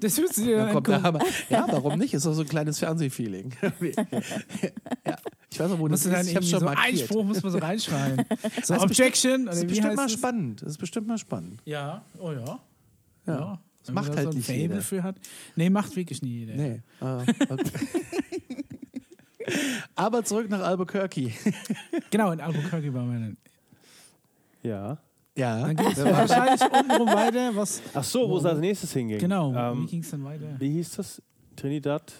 Das 0.00 0.16
Dann 0.16 0.26
kommt 0.26 0.46
der 0.46 0.68
angucken. 0.68 1.02
Hammer. 1.02 1.20
Ja, 1.48 1.66
warum 1.70 1.98
nicht? 1.98 2.12
Ist 2.12 2.26
doch 2.26 2.34
so 2.34 2.42
ein 2.42 2.48
kleines 2.48 2.78
Fernsehfeeling. 2.78 3.54
ja. 3.62 5.16
Ich 5.50 5.58
weiß 5.58 5.70
noch, 5.70 5.78
wo 5.78 5.88
das 5.88 6.04
ist. 6.04 6.12
dann 6.12 6.26
Ich 6.26 6.36
hab's 6.36 6.50
schon 6.50 6.60
so 6.60 6.66
markiert. 6.66 7.00
Einspruch 7.00 7.24
muss 7.24 7.42
man 7.42 7.52
so 7.52 7.58
reinschreiben. 7.58 8.24
So 8.62 8.74
Das 8.74 8.82
ist 8.82 8.82
Objection. 8.82 9.46
Das 9.46 9.56
Oder 9.56 9.62
ist 9.64 9.68
bestimmt 9.68 9.86
heißt 9.88 9.96
mal 9.96 10.02
das? 10.04 10.12
spannend. 10.12 10.62
Das 10.62 10.68
ist 10.70 10.78
bestimmt 10.78 11.06
mal 11.06 11.18
spannend. 11.18 11.62
Ja, 11.64 12.04
oh 12.18 12.32
ja. 12.32 12.60
Ja. 13.26 13.38
ja. 13.38 13.62
Das 13.86 13.94
macht 13.94 14.16
halt 14.16 14.24
so 14.24 14.30
ein 14.30 14.36
nicht 14.36 14.48
jeder. 14.48 14.80
für 14.80 15.02
hat. 15.02 15.16
Nee, 15.56 15.70
macht 15.70 15.94
wirklich 15.96 16.22
nie 16.22 16.40
jeder. 16.40 16.54
Nee. 16.54 16.82
Ah, 17.00 17.22
okay. 17.48 17.70
Aber 19.94 20.24
zurück 20.24 20.48
nach 20.50 20.60
Albuquerque. 20.60 21.32
Genau, 22.10 22.30
in 22.32 22.40
Albuquerque 22.40 22.92
waren 22.94 23.12
wir 23.12 23.20
dann. 23.20 23.36
ja. 24.62 24.98
Ja. 25.38 25.60
Dann 25.66 25.76
ging 25.76 25.86
es 25.88 26.02
wahrscheinlich 26.02 26.62
untenrum 26.62 27.08
weiter. 27.08 27.54
Was, 27.54 27.82
Ach 27.92 28.02
so, 28.02 28.26
wo 28.30 28.38
es 28.38 28.46
als 28.46 28.58
nächstes 28.58 28.90
hinging. 28.94 29.18
genau, 29.18 29.52
wie 29.52 29.58
Ähm, 29.80 29.86
ging 29.86 30.00
es 30.00 30.10
dann 30.10 30.24
weiter? 30.24 30.56
wie 30.58 30.70
hieß 30.70 30.92
das? 30.96 31.20
Trinidad? 31.56 32.10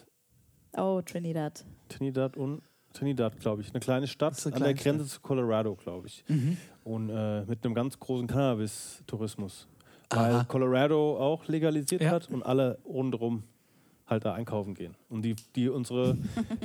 Oh, 0.77 1.01
Trinidad. 1.01 1.65
Trinidad 1.89 2.37
und 2.37 2.61
Trinidad, 2.93 3.41
glaube 3.41 3.63
ich. 3.63 3.71
Eine 3.71 3.81
kleine 3.81 4.07
Stadt 4.07 4.35
eine 4.45 4.55
an 4.57 4.63
der 4.63 4.75
kleine 4.75 4.99
Grenze 4.99 5.15
zu 5.15 5.21
Colorado, 5.23 5.75
glaube 5.77 6.09
ich. 6.09 6.25
Mhm. 6.29 6.59
Und 6.85 7.09
äh, 7.09 7.47
mit 7.47 7.65
einem 7.65 7.75
ganz 7.75 7.99
großen 7.99 8.27
Cannabis-Tourismus. 8.27 9.67
Weil 10.11 10.35
Aha. 10.35 10.45
Colorado 10.45 11.17
auch 11.19 11.47
legalisiert 11.49 12.03
Ja. 12.03 12.11
hat 12.11 12.31
und 12.31 12.43
alle 12.45 12.79
rundherum 12.85 13.43
halt 14.07 14.25
da 14.25 14.35
einkaufen 14.35 14.75
gehen. 14.75 14.95
Und 15.09 15.23
die, 15.23 15.35
die 15.57 15.69
unsere, 15.69 16.17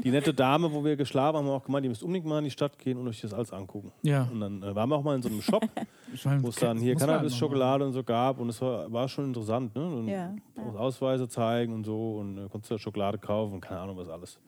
die 0.04 0.12
nette 0.12 0.32
Dame, 0.32 0.72
wo 0.72 0.84
wir 0.86 0.96
geschlafen 0.96 1.38
haben, 1.38 1.48
haben 1.48 1.54
auch 1.56 1.64
gemeint, 1.64 1.84
ihr 1.86 1.90
müsst 1.90 2.04
unbedingt 2.04 2.28
mal 2.28 2.38
in 2.38 2.44
die 2.44 2.52
Stadt 2.52 2.78
gehen 2.78 3.00
und 3.00 3.08
euch 3.08 3.20
das 3.22 3.34
alles 3.34 3.52
angucken. 3.52 3.92
Ja. 4.04 4.28
Und 4.32 4.42
dann 4.42 4.62
äh, 4.62 4.76
waren 4.76 4.90
wir 4.90 4.96
auch 4.96 5.04
mal 5.04 5.16
in 5.16 5.24
so 5.24 5.30
einem 5.30 5.42
Shop, 5.42 5.64
wo 6.42 6.50
es 6.50 6.56
dann 6.58 6.78
hier 6.78 6.92
halt 6.92 7.00
Cannabis-Schokolade 7.00 7.84
und 7.84 7.94
so 7.94 8.04
gab 8.04 8.40
und 8.40 8.50
es 8.50 8.62
war, 8.62 8.92
war 8.92 9.08
schon 9.10 9.26
interessant, 9.26 9.74
ne? 9.76 9.84
Und 9.84 10.08
Ja, 10.08 10.36
und 10.56 10.78
Ausweise 10.78 11.28
zeigen 11.28 11.74
und 11.74 11.84
so 11.84 12.18
und 12.18 12.38
äh, 12.38 12.48
konntest 12.48 12.72
da 12.72 12.78
Schokolade 12.78 13.18
kaufen 13.18 13.54
und 13.56 13.62
keine 13.62 13.80
Ahnung 13.80 13.98
was 13.98 14.08
alles. 14.08 14.40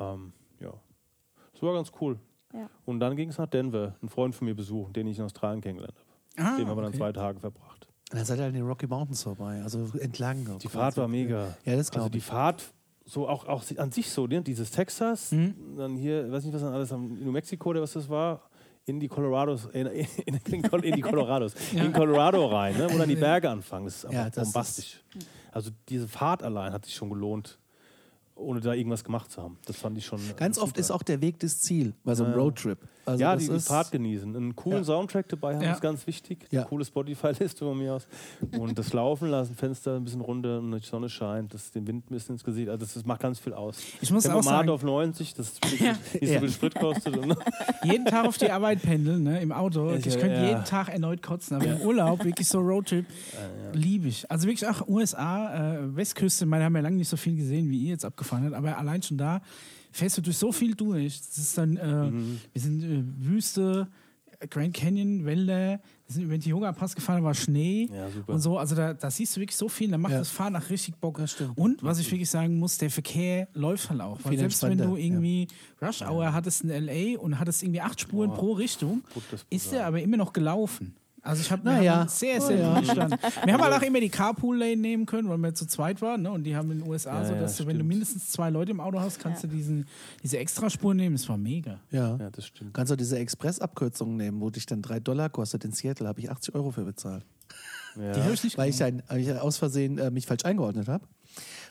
Ähm, 0.00 0.32
ja, 0.60 0.72
das 1.52 1.62
war 1.62 1.74
ganz 1.74 1.92
cool. 2.00 2.18
Ja. 2.54 2.70
Und 2.86 3.00
dann 3.00 3.16
ging 3.16 3.28
es 3.28 3.36
nach 3.38 3.48
Denver, 3.48 3.96
einen 4.00 4.08
Freund 4.08 4.34
von 4.34 4.46
mir 4.46 4.54
besuchen, 4.54 4.94
den 4.94 5.08
ich 5.08 5.18
in 5.18 5.24
Australien 5.24 5.60
kennengelernt 5.60 5.96
habe. 5.98 6.08
Ah, 6.48 6.56
Den 6.56 6.66
haben 6.68 6.76
wir 6.76 6.82
dann 6.82 6.88
okay. 6.88 6.98
zwei 6.98 7.12
Tage 7.12 7.38
verbracht. 7.38 7.73
Und 8.14 8.18
dann 8.18 8.26
seid 8.26 8.38
ihr 8.38 8.44
an 8.46 8.52
den 8.52 8.64
Rocky 8.64 8.86
Mountains 8.86 9.24
vorbei, 9.24 9.60
also 9.62 9.88
entlang. 9.98 10.58
Die 10.62 10.68
Fahrt 10.68 10.96
war 10.96 11.08
mega. 11.08 11.56
Ja, 11.64 11.72
das 11.74 11.88
Also 11.88 11.90
glaube 11.90 12.10
die 12.10 12.18
ich. 12.18 12.24
Fahrt, 12.24 12.62
so 13.04 13.28
auch, 13.28 13.44
auch 13.48 13.64
an 13.76 13.90
sich 13.90 14.08
so, 14.08 14.28
ne? 14.28 14.40
dieses 14.40 14.70
Texas, 14.70 15.32
Mhm. 15.32 15.54
dann 15.76 15.96
hier, 15.96 16.30
weiß 16.30 16.44
nicht 16.44 16.54
was 16.54 16.62
dann 16.62 16.72
alles, 16.72 16.92
am 16.92 17.08
New 17.22 17.32
Mexico 17.32 17.70
oder 17.70 17.82
was 17.82 17.92
das 17.94 18.08
war, 18.08 18.40
in 18.86 19.00
die 19.00 19.08
Colorados, 19.08 19.64
in, 19.72 19.86
in, 19.88 20.06
in, 20.26 20.34
in 20.82 20.94
die 20.94 21.00
Colorados, 21.02 21.54
in 21.72 21.92
Colorado 21.92 22.46
rein, 22.46 22.76
ne? 22.78 22.86
wo 22.88 22.98
dann 22.98 23.08
die 23.08 23.16
Berge 23.16 23.50
anfangen. 23.50 23.86
Das 23.86 23.96
ist 23.96 24.04
einfach 24.06 24.24
Ja, 24.24 24.30
das 24.30 24.44
bombastisch. 24.52 25.02
Also 25.50 25.70
diese 25.88 26.06
Fahrt 26.06 26.44
allein 26.44 26.72
hat 26.72 26.84
sich 26.84 26.94
schon 26.94 27.10
gelohnt, 27.10 27.58
ohne 28.36 28.60
da 28.60 28.74
irgendwas 28.74 29.02
gemacht 29.02 29.32
zu 29.32 29.42
haben. 29.42 29.58
Das 29.66 29.76
fand 29.76 29.98
ich 29.98 30.06
schon. 30.06 30.20
Ganz 30.36 30.56
oft 30.58 30.68
super. 30.68 30.80
ist 30.80 30.90
auch 30.92 31.02
der 31.02 31.20
Weg 31.20 31.40
das 31.40 31.60
Ziel 31.60 31.94
bei 32.04 32.14
so 32.14 32.24
einem 32.24 32.34
Ja. 32.34 32.38
Roadtrip. 32.40 32.78
Also 33.06 33.20
ja, 33.22 33.34
das 33.34 33.42
die, 33.44 33.50
die 33.50 33.56
ist, 33.56 33.68
Fahrt 33.68 33.92
genießen. 33.92 34.34
Einen 34.34 34.56
coolen 34.56 34.78
Ja. 34.78 34.84
Soundtrack 34.84 35.28
dabei 35.28 35.54
haben 35.56 35.62
Ja. 35.62 35.72
ist 35.72 35.80
ganz 35.80 36.06
wichtig. 36.06 36.46
Ja. 36.50 36.60
Eine 36.60 36.68
coole 36.68 36.84
Spotify-Liste 36.84 37.64
von 37.64 37.76
mir 37.78 37.94
aus. 37.94 38.06
Und 38.58 38.78
das 38.78 38.92
Laufen 38.92 39.28
lassen, 39.28 39.54
Fenster 39.54 39.96
ein 39.96 40.04
bisschen 40.04 40.20
runter 40.20 40.58
und 40.58 40.70
die 40.72 40.86
Sonne 40.86 41.08
scheint, 41.08 41.52
das 41.54 41.70
den 41.72 41.86
Wind 41.86 42.10
ein 42.10 42.14
bisschen 42.14 42.34
ins 42.36 42.44
Gesicht. 42.44 42.68
Also 42.68 42.78
das, 42.84 42.94
das 42.94 43.04
macht 43.04 43.20
ganz 43.20 43.38
viel 43.38 43.52
aus. 43.52 43.78
Ich 44.00 44.10
muss 44.10 44.24
auch 44.26 44.32
Tempomat 44.34 44.44
sagen, 44.60 44.68
auf 44.70 44.82
90, 44.82 45.34
das 45.34 45.50
ist 45.50 45.72
wie 45.72 45.76
so 45.76 45.84
Ja. 46.32 46.40
viel 46.40 46.50
Sprit 46.50 46.74
kostet. 46.74 47.16
Und 47.16 47.36
jeden 47.84 48.06
Tag 48.06 48.26
auf 48.26 48.38
die 48.38 48.50
Arbeit 48.50 48.82
pendeln, 48.82 49.22
ne, 49.22 49.40
im 49.40 49.52
Auto. 49.52 49.92
Ich, 49.94 50.06
Ich 50.06 50.18
könnte 50.18 50.36
ja. 50.36 50.48
jeden 50.48 50.64
Tag 50.64 50.88
erneut 50.88 51.22
kotzen, 51.22 51.56
aber 51.56 51.66
im 51.66 51.80
Urlaub, 51.82 52.24
wirklich 52.24 52.48
so 52.48 52.60
Roadtrip, 52.60 53.06
liebe 53.72 54.08
ich. 54.08 54.30
Also 54.30 54.46
wirklich 54.48 54.68
auch 54.68 54.86
USA, 54.88 55.74
äh, 55.76 55.96
Westküste, 55.96 56.46
meine 56.46 56.64
haben 56.64 56.74
ja 56.76 56.82
lange 56.82 56.96
nicht 56.96 57.08
so 57.08 57.16
viel 57.16 57.36
gesehen, 57.36 57.70
wie 57.70 57.78
ihr 57.84 57.90
jetzt 57.90 58.04
abgefahren 58.04 58.44
habt, 58.44 58.54
aber 58.54 58.78
allein 58.78 59.02
schon 59.02 59.18
da 59.18 59.42
fährst 59.94 60.18
du 60.18 60.22
durch 60.22 60.36
so 60.36 60.52
viel 60.52 60.74
durch. 60.74 61.18
Das 61.20 61.38
ist 61.38 61.56
dann, 61.58 61.76
äh, 61.76 62.10
Mhm. 62.10 62.40
wir 62.52 62.60
sind 62.62 62.82
äh, 62.82 63.02
Wüste, 63.24 63.88
Grand 64.50 64.74
Canyon, 64.74 65.24
Wälder, 65.24 65.80
wir 66.06 66.12
sind 66.12 66.24
über 66.24 66.36
den 66.36 66.40
Tioga 66.42 66.72
Pass 66.72 66.94
gefahren, 66.94 67.20
da 67.20 67.24
war 67.24 67.34
Schnee 67.34 67.88
Ja, 67.90 68.08
und 68.26 68.40
so. 68.40 68.58
Also 68.58 68.74
da, 68.74 68.92
da 68.92 69.10
siehst 69.10 69.34
du 69.36 69.40
wirklich 69.40 69.56
so 69.56 69.68
viel, 69.68 69.90
da 69.90 69.96
macht 69.96 70.12
Ja. 70.12 70.18
das 70.18 70.28
Fahren 70.28 70.52
nach 70.52 70.68
richtig 70.68 70.96
Bock. 70.96 71.18
Und 71.54 71.82
was 71.82 71.98
ich 71.98 72.10
wirklich 72.10 72.28
sagen 72.28 72.58
muss, 72.58 72.76
der 72.76 72.90
Verkehr 72.90 73.48
läuft 73.54 73.88
halt 73.88 74.00
auch. 74.02 74.18
Weil 74.24 74.36
selbst 74.36 74.62
wenn 74.64 74.76
du 74.76 74.96
irgendwie 74.96 75.48
Rush 75.80 76.02
Hour 76.02 76.32
hattest 76.34 76.62
in 76.64 76.70
L.A. 76.70 77.18
und 77.18 77.38
hattest 77.38 77.62
irgendwie 77.62 77.80
acht 77.80 78.00
Spuren 78.00 78.34
pro 78.34 78.52
Richtung, 78.52 79.02
ist 79.48 79.72
der 79.72 79.86
aber 79.86 80.02
immer 80.02 80.16
noch 80.18 80.32
gelaufen. 80.34 80.94
Also 81.24 81.40
ich 81.40 81.50
habe 81.50 81.64
Naja. 81.64 82.06
sehr, 82.06 82.40
sehr 82.40 82.56
Oh 82.58 82.60
ja. 82.60 82.74
gut 82.76 82.84
verstanden. 82.84 83.16
Wir 83.44 83.54
haben 83.54 83.62
halt 83.62 83.72
auch 83.74 83.82
immer 83.82 83.98
die 84.00 84.10
Carpool-Lane 84.10 84.76
nehmen 84.76 85.06
können, 85.06 85.28
weil 85.28 85.38
wir 85.38 85.54
zu 85.54 85.66
zweit 85.66 86.02
waren. 86.02 86.22
Ne? 86.22 86.30
Und 86.30 86.44
die 86.44 86.54
haben 86.54 86.70
in 86.70 86.80
den 86.80 86.88
USA 86.88 87.22
Ja, 87.22 87.26
so, 87.26 87.34
ja, 87.34 87.40
dass 87.40 87.56
du, 87.56 87.66
wenn 87.66 87.78
du 87.78 87.84
mindestens 87.84 88.30
zwei 88.30 88.50
Leute 88.50 88.70
im 88.72 88.80
Auto 88.80 89.00
hast, 89.00 89.18
kannst 89.20 89.42
du 89.42 89.48
diesen, 89.48 89.86
diese 90.22 90.38
Extraspur 90.38 90.92
nehmen. 90.94 91.16
Das 91.16 91.28
war 91.28 91.38
mega. 91.38 91.80
Ja. 91.90 92.16
ja, 92.16 92.30
das 92.30 92.46
stimmt. 92.46 92.74
Kannst 92.74 92.92
du 92.92 92.96
diese 92.96 93.18
Express-Abkürzung 93.18 94.16
nehmen, 94.16 94.40
wo 94.40 94.50
dich 94.50 94.66
dann 94.66 94.82
drei 94.82 95.00
Dollar 95.00 95.30
kostet. 95.30 95.64
In 95.64 95.72
Seattle 95.72 96.06
habe 96.06 96.20
ich 96.20 96.30
80 96.30 96.54
Euro 96.54 96.70
für 96.70 96.84
bezahlt. 96.84 97.24
Die 97.96 98.00
Ja. 98.02 98.22
habe 98.22 98.34
ich 98.34 98.44
nicht 98.44 98.58
Weil 98.58 98.68
ich, 98.70 98.82
ein, 98.82 99.02
weil 99.08 99.20
ich 99.20 99.32
aus 99.32 99.56
Versehen 99.56 99.98
äh, 99.98 100.10
mich 100.10 100.26
falsch 100.26 100.44
eingeordnet 100.44 100.88
habe. 100.88 101.06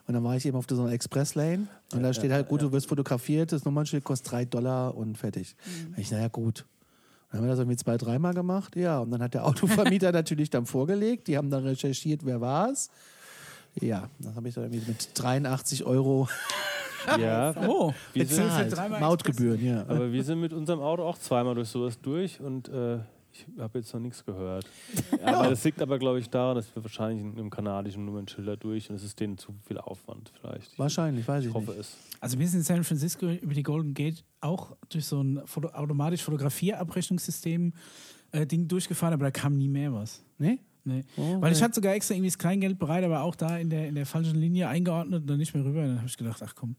Und 0.07 0.13
dann 0.15 0.23
war 0.23 0.35
ich 0.35 0.45
eben 0.45 0.57
auf 0.57 0.65
so 0.69 0.81
einer 0.81 0.91
Express-Lane 0.91 1.67
und 1.93 2.03
da 2.03 2.13
steht 2.13 2.31
halt, 2.31 2.49
gut, 2.49 2.61
du 2.61 2.71
wirst 2.73 2.87
fotografiert, 2.89 3.53
das 3.53 3.63
Nummernschild 3.63 4.03
kostet 4.03 4.31
drei 4.33 4.43
Dollar 4.45 4.95
und 4.95 5.17
fertig. 5.17 5.55
Mhm. 5.65 5.93
Ich, 5.95 6.11
naja, 6.11 6.27
gut. 6.27 6.65
Dann 7.33 7.39
haben 7.41 7.47
wir 7.47 7.49
das 7.51 7.59
irgendwie 7.59 7.77
zwei, 7.77 7.97
dreimal 7.97 8.33
gemacht. 8.35 8.75
Ja, 8.75 8.99
und 8.99 9.09
dann 9.09 9.23
hat 9.23 9.33
der 9.33 9.45
Autovermieter 9.45 10.11
natürlich 10.13 10.51
dann 10.51 10.67
vorgelegt. 10.67 11.27
Die 11.27 11.35
haben 11.35 11.49
dann 11.49 11.63
recherchiert, 11.65 12.21
wer 12.25 12.39
war 12.41 12.69
es. 12.69 12.91
Ja, 13.81 14.07
dann 14.19 14.35
habe 14.35 14.47
ich 14.47 14.53
dann 14.53 14.65
irgendwie 14.65 14.87
mit 14.87 15.09
83 15.15 15.83
Euro 15.83 16.29
Ja, 17.19 17.53
Oh, 17.67 17.91
Wir 18.13 18.25
sind- 18.27 18.43
bezahlt. 18.45 18.77
dreimal 18.77 18.99
Mautgebühren, 19.01 19.65
ja. 19.65 19.81
aber 19.87 20.11
wir 20.11 20.23
sind 20.23 20.39
mit 20.41 20.53
unserem 20.53 20.79
Auto 20.79 21.03
auch 21.03 21.17
zweimal 21.17 21.55
durch 21.55 21.69
sowas 21.69 21.99
durch 21.99 22.39
und 22.39 22.69
äh, 22.69 22.99
ich 23.33 23.47
habe 23.57 23.79
jetzt 23.79 23.93
noch 23.93 23.99
nichts 23.99 24.23
gehört. 24.23 24.65
Aber 25.25 25.49
das 25.49 25.63
liegt 25.63 25.81
aber, 25.81 25.97
glaube 25.97 26.19
ich, 26.19 26.29
daran, 26.29 26.55
dass 26.55 26.73
wir 26.75 26.83
wahrscheinlich 26.83 27.23
in 27.23 27.31
einem 27.31 27.49
kanadischen 27.49 28.05
Nummernschilder 28.05 28.57
durch 28.57 28.89
und 28.89 28.95
es 28.95 29.03
ist 29.03 29.19
denen 29.19 29.37
zu 29.37 29.53
viel 29.67 29.77
Aufwand 29.79 30.31
vielleicht. 30.39 30.77
Wahrscheinlich, 30.77 31.27
weiß 31.27 31.43
ich, 31.43 31.49
Ich 31.49 31.53
hoffe 31.55 31.71
nicht. 31.71 31.79
es. 31.79 31.97
Also 32.19 32.37
wir 32.37 32.47
sind 32.47 32.59
in 32.59 32.63
San 32.63 32.83
Francisco 32.83 33.27
über 33.29 33.53
die 33.53 33.63
Golden 33.63 33.93
Gate 33.93 34.23
auch 34.41 34.75
durch 34.89 35.05
so 35.05 35.21
ein 35.21 35.41
Foto 35.45 35.69
automatisch 35.69 36.21
Fotografierabrechnungssystem 36.23 37.73
äh, 38.31 38.45
Ding 38.45 38.67
durchgefahren, 38.67 39.13
aber 39.13 39.25
da 39.25 39.31
kam 39.31 39.57
nie 39.57 39.69
mehr 39.69 39.93
was. 39.93 40.23
Nee? 40.37 40.59
Nee. 40.85 41.03
Oh, 41.17 41.41
Weil 41.41 41.53
ich 41.53 41.59
nee. 41.59 41.63
hatte 41.63 41.75
sogar 41.75 41.93
extra 41.93 42.13
irgendwie 42.13 42.29
das 42.29 42.37
Kleingeld 42.37 42.77
bereit, 42.77 43.03
aber 43.03 43.21
auch 43.21 43.35
da 43.35 43.57
in 43.57 43.69
der, 43.69 43.87
in 43.87 43.95
der 43.95 44.05
falschen 44.05 44.35
Linie 44.35 44.67
eingeordnet 44.67 45.21
und 45.21 45.27
dann 45.29 45.37
nicht 45.37 45.53
mehr 45.53 45.63
rüber. 45.63 45.81
Dann 45.81 45.97
habe 45.97 46.07
ich 46.07 46.17
gedacht, 46.17 46.41
ach 46.45 46.55
komm. 46.55 46.75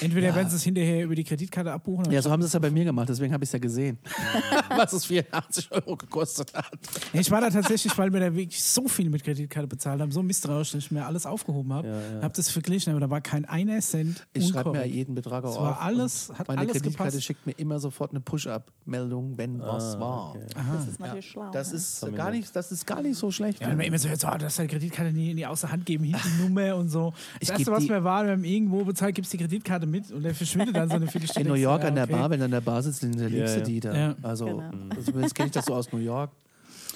Entweder 0.00 0.28
Ja. 0.28 0.34
werden 0.34 0.48
sie 0.50 0.56
es 0.56 0.62
hinterher 0.62 1.04
über 1.04 1.14
die 1.14 1.24
Kreditkarte 1.24 1.72
abbuchen. 1.72 2.06
oder- 2.06 2.12
Ja, 2.14 2.22
so 2.22 2.30
haben 2.30 2.42
sie 2.42 2.46
es 2.46 2.52
ja 2.52 2.58
bei 2.58 2.70
mir 2.70 2.84
gemacht, 2.84 3.08
deswegen 3.08 3.32
habe 3.32 3.44
ich 3.44 3.48
es 3.48 3.52
ja 3.52 3.58
gesehen. 3.58 3.98
Was 4.76 4.92
es 4.92 5.04
84 5.06 5.70
Euro 5.72 5.96
gekostet 5.96 6.52
hat. 6.54 6.66
Ich 7.12 7.30
war 7.30 7.40
da 7.40 7.50
tatsächlich, 7.50 7.96
weil 7.98 8.12
wir 8.12 8.20
da 8.20 8.34
wirklich 8.34 8.62
so 8.62 8.86
viel 8.88 9.10
mit 9.10 9.24
Kreditkarte 9.24 9.66
bezahlt 9.68 10.00
haben, 10.00 10.12
so 10.12 10.22
misstrauisch, 10.22 10.72
dass 10.72 10.84
ich 10.84 10.90
mir 10.90 11.04
alles 11.06 11.26
aufgehoben 11.26 11.72
habe. 11.72 11.88
Ja, 11.88 11.94
ja. 12.16 12.22
Habe 12.22 12.34
das 12.34 12.50
verglichen, 12.50 12.90
aber 12.92 13.00
da 13.00 13.10
war 13.10 13.20
kein 13.20 13.44
einer 13.44 13.80
Cent. 13.80 14.26
Ich 14.32 14.48
schreibe 14.48 14.72
mir 14.72 14.86
jeden 14.86 15.14
Betrag 15.14 15.44
auch 15.44 15.50
Es 15.52 15.56
war 15.56 15.72
auf. 15.72 15.82
alles- 15.82 16.32
hat 16.36 16.48
meine 16.48 16.60
alles 16.60 16.72
Kreditkarte 16.72 17.10
gepasst. 17.12 17.24
schickt 17.24 17.46
mir 17.46 17.52
immer 17.52 17.80
sofort 17.80 18.10
eine 18.10 18.20
Push-Up-Meldung, 18.20 19.36
wenn 19.38 19.58
was 19.60 19.96
Ah, 19.96 20.00
war. 20.00 20.30
okay. 20.30 20.40
Das 20.54 20.88
ist 20.88 21.00
natürlich 21.00 21.30
schlau. 21.30 21.50
Das 21.52 21.70
ne? 21.70 21.76
ist, 21.76 22.02
wir 22.04 22.12
gar 22.12 22.30
nicht. 22.30 22.54
das 22.54 22.72
ist 22.72 22.86
gar 22.86 23.02
nicht 23.02 23.16
so 23.16 23.30
schlecht. 23.30 23.60
Ja, 23.60 23.68
wenn 23.68 23.76
man 23.76 23.86
immer 23.86 23.98
so 23.98 24.08
hört, 24.08 24.24
oh, 24.24 24.36
das 24.38 24.52
ist 24.52 24.58
deine 24.58 24.68
Kreditkarte 24.68 25.12
nie, 25.12 25.34
nie 25.34 25.46
außer 25.46 25.70
Hand 25.70 25.86
geben, 25.86 26.04
hinten 26.04 26.20
die 26.36 26.42
Nummer 26.42 26.76
und 26.76 26.88
so. 26.88 27.12
Das 27.40 27.48
Ich 27.48 27.50
Erste, 27.50 27.72
was 27.72 27.82
die- 27.84 27.88
wir 27.90 28.04
waren, 28.04 28.26
wir 28.26 28.32
haben 28.32 28.44
irgendwo 28.44 28.84
bezahlt, 28.84 29.14
gibst 29.14 29.32
die 29.32 29.38
Kreditkarte 29.38 29.77
mit 29.86 30.10
und 30.10 30.22
der 30.22 30.34
verschwindet 30.34 30.76
dann 30.76 30.88
so 30.88 30.96
eine 30.96 31.06
Viertelstunde. 31.06 31.48
In 31.48 31.54
New 31.54 31.60
York 31.60 31.82
Ja, 31.82 31.88
an 31.88 31.94
der 31.94 32.04
okay. 32.04 32.12
Bar, 32.12 32.30
wenn 32.30 32.38
du 32.40 32.44
an 32.46 32.50
der 32.50 32.60
Bar 32.60 32.82
sitzt, 32.82 33.02
dann 33.02 33.10
hinterlegst 33.10 33.54
Ja, 33.56 33.60
du 33.60 33.66
die 33.66 33.80
da. 33.80 33.94
Ja. 33.96 34.16
Also, 34.22 34.46
Genau. 34.46 34.94
also 34.96 35.12
jetzt 35.20 35.34
kenne 35.34 35.46
ich 35.46 35.52
das 35.52 35.66
so 35.66 35.74
aus 35.74 35.92
New 35.92 35.98
York. 35.98 36.30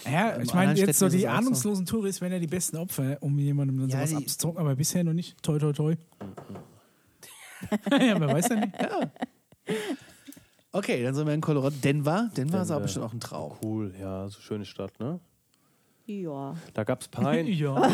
Ja, 0.04 0.36
ich 0.40 0.52
meine, 0.52 0.74
jetzt 0.74 0.98
so 0.98 1.08
die 1.08 1.28
auch 1.28 1.32
so. 1.32 1.38
ahnungslosen 1.38 1.86
Touristen 1.86 2.22
wären 2.22 2.32
ja 2.32 2.38
die 2.40 2.46
besten 2.48 2.76
Opfer, 2.76 3.18
um 3.20 3.38
jemandem 3.38 3.78
dann 3.78 3.88
Ja, 3.88 4.04
sowas 4.06 4.22
abzudrucken, 4.22 4.60
aber 4.60 4.74
bisher 4.74 5.04
noch 5.04 5.12
nicht. 5.12 5.40
Toi, 5.42 5.58
toi, 5.58 5.72
toi. 5.72 5.94
ja, 8.00 8.18
man 8.18 8.28
weiß 8.30 8.48
ja 8.48 8.56
nicht. 8.56 8.74
Okay, 10.72 11.02
dann 11.04 11.14
sind 11.14 11.26
wir 11.26 11.34
in 11.34 11.40
Colorado. 11.40 11.74
Denver. 11.84 12.30
Denver 12.36 12.62
ist 12.62 12.70
aber 12.70 12.80
Denver. 12.80 12.80
bestimmt 12.80 13.04
auch 13.04 13.12
ein 13.12 13.20
Traum. 13.20 13.52
Cool, 13.62 13.94
ja, 14.00 14.28
so 14.28 14.40
schöne 14.40 14.64
Stadt, 14.64 14.98
ne? 14.98 15.20
Ja. 16.06 16.54
Da 16.74 16.84
gab's 16.84 17.08
Pine. 17.08 17.42
ja. 17.50 17.88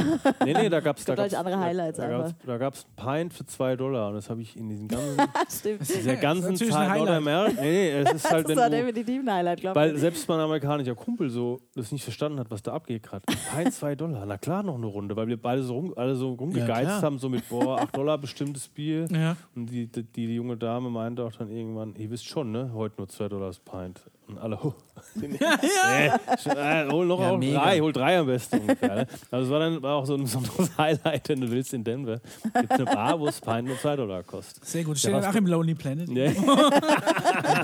Nee, 0.45 0.55
nee, 0.55 0.69
da 0.69 0.81
gab's, 0.81 1.05
da 1.05 1.15
Gibt 1.15 1.27
euch 1.27 1.33
gab's, 1.33 1.47
andere 1.47 1.61
Highlights 1.61 1.99
da, 1.99 2.09
da 2.09 2.19
gab's, 2.19 2.35
da 2.47 2.59
gab's 2.59 2.87
Pint 2.97 3.35
für 3.35 3.45
2 3.47 3.77
Dollar 3.77 4.09
und 4.09 4.15
das 4.15 4.31
habe 4.31 4.41
ich 4.43 4.57
in 4.57 4.69
diesem 4.69 4.89
ganzen, 4.89 5.17
Stimmt. 5.51 5.81
dieser 5.89 6.17
ganzen 6.17 6.53
natürlich 6.53 6.73
Zeit 6.73 6.83
ein 6.85 6.91
Highlight. 6.91 7.23
Nordamerica. 7.23 7.61
Nee, 7.63 7.71
nee, 7.71 7.91
es 8.01 8.13
ist 8.13 8.25
halt, 8.31 8.45
Das 8.45 8.51
wenn 8.51 8.57
war 8.57 8.71
definitiv 8.71 9.21
ein 9.21 9.33
Highlight, 9.33 9.61
glaube 9.61 9.79
weil 9.81 9.95
ich. 9.95 10.01
selbst 10.01 10.29
mein 10.29 10.41
amerikanischer 10.41 10.95
Kumpel 10.95 11.29
so 11.31 11.61
das 11.75 11.93
nicht 11.93 12.03
verstanden 12.03 12.41
hat, 12.41 12.51
was 12.51 12.63
da 12.63 12.73
abgeht 12.73 13.03
gerade. 13.03 13.25
Pint 13.55 13.75
2 13.75 13.95
Dollar, 13.95 14.25
na 14.27 14.39
klar 14.39 14.63
noch 14.63 14.77
eine 14.77 14.87
Runde, 14.87 15.15
weil 15.15 15.29
wir 15.29 15.41
beide 15.41 15.63
so, 15.63 15.75
rum, 15.75 15.93
alle 15.97 16.17
so 16.17 16.33
rumgegeizt 16.33 16.83
klar. 16.89 17.03
haben, 17.03 17.19
so 17.19 17.29
mit, 17.29 17.49
boah, 17.49 17.81
8 17.81 17.97
Dollar 17.97 18.19
bestimmtes 18.19 18.69
Bier. 18.69 19.07
ja. 19.11 19.37
Und 19.55 19.67
die, 19.67 19.87
die, 19.87 20.03
die 20.05 20.35
junge 20.35 20.57
Dame 20.57 20.89
meinte 20.91 21.25
auch 21.25 21.33
dann 21.33 21.51
irgendwann, 21.51 21.95
ihr 21.97 22.11
wisst 22.11 22.27
schon, 22.27 22.53
ne, 22.53 22.71
heute 22.75 22.97
nur 22.99 23.09
2 23.09 23.29
Dollar 23.29 23.49
das 23.49 23.59
Pint. 23.61 24.01
Und 24.27 24.39
alle, 24.39 24.59
oh, 24.63 24.75
nee, 25.15 25.37
äh, 26.55 26.89
hol 26.91 27.07
noch 27.07 27.21
Ja, 27.21 27.31
auch 27.31 27.39
mega. 27.39 27.59
drei, 27.61 27.81
hol 27.81 27.93
drei 27.93 28.19
am 28.19 28.27
besten 28.27 28.61
ungefähr. 28.61 28.95
Ne? 28.97 29.07
Also 29.31 29.47
es 29.47 29.51
war 29.53 29.61
dann 29.61 29.83
war 29.83 29.95
auch 29.97 30.07
so 30.07 30.15
ein 30.15 30.23
besonderes 30.23 30.71
Highlight, 30.79 31.29
wenn 31.29 31.41
du 31.41 31.51
willst 31.51 31.73
in 31.75 31.85
Denver. 31.85 32.21
Gibt 32.55 32.73
eine 32.73 32.85
Bar, 32.85 33.19
wo 33.21 33.29
es 33.29 33.41
Pint 33.41 33.67
nur 33.69 33.79
2 33.79 33.97
Dollar 33.97 34.23
kostet. 34.23 34.65
Sehr 34.65 34.85
gut. 34.85 34.97
Ja, 34.97 35.11
Steht 35.11 35.15
dann 35.15 35.25
auch 35.31 35.35
im 35.35 35.47
Lonely 35.47 35.75
Planet. 35.75 36.09
Nee. 36.09 36.27
In 36.37 36.45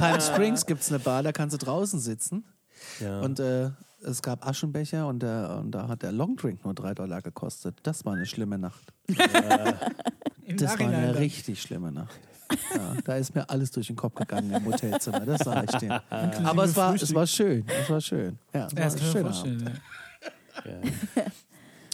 Palm 0.01 0.21
Springs 0.21 0.67
gibt 0.67 0.83
es 0.83 0.91
eine 0.91 0.99
Bar, 0.99 1.23
da 1.23 1.33
kannst 1.33 1.55
du 1.61 1.65
draußen 1.65 2.01
sitzen. 2.01 2.45
Ja. 3.01 3.21
Und 3.21 3.41
äh, 3.41 3.71
es 4.03 4.21
gab 4.23 4.47
Aschenbecher 4.47 5.07
und, 5.09 5.23
der, 5.23 5.59
und 5.61 5.71
da 5.73 5.89
hat 5.89 6.03
der 6.03 6.13
Longdrink 6.13 6.65
nur 6.65 6.75
drei 6.75 6.95
Dollar 6.95 7.23
gekostet. 7.23 7.79
Das 7.83 8.05
war 8.05 8.15
eine 8.15 8.27
schlimme 8.27 8.59
Nacht. 8.59 8.93
Das 9.09 9.19
war 10.79 10.87
eine 10.87 11.07
dann. 11.07 11.17
richtig 11.17 11.63
schlimme 11.63 11.91
Nacht. 11.91 12.19
Ja, 12.75 12.95
da 13.05 13.17
ist 13.17 13.35
mir 13.35 13.49
alles 13.49 13.71
durch 13.71 13.87
den 13.87 13.97
Kopf 13.97 14.15
gegangen 14.15 14.53
im 14.53 14.65
Hotelzimmer, 14.67 15.21
das 15.21 15.41
sage 15.41 15.67
ich 15.73 15.79
dir. 15.79 16.03
Aber 16.11 16.65
es 16.65 16.77
war, 16.77 16.95
es 16.95 17.15
war 17.15 17.27
schön, 17.27 17.65
es 17.67 17.91
war 17.91 18.01
schön. 18.01 18.39
Ja, 18.53 18.67
es 18.67 18.73
Ja, 18.73 18.79
war 18.79 18.85
ein 18.93 18.99
schöner 19.13 19.35
Abend. 19.37 19.71
Ja. 20.65 21.23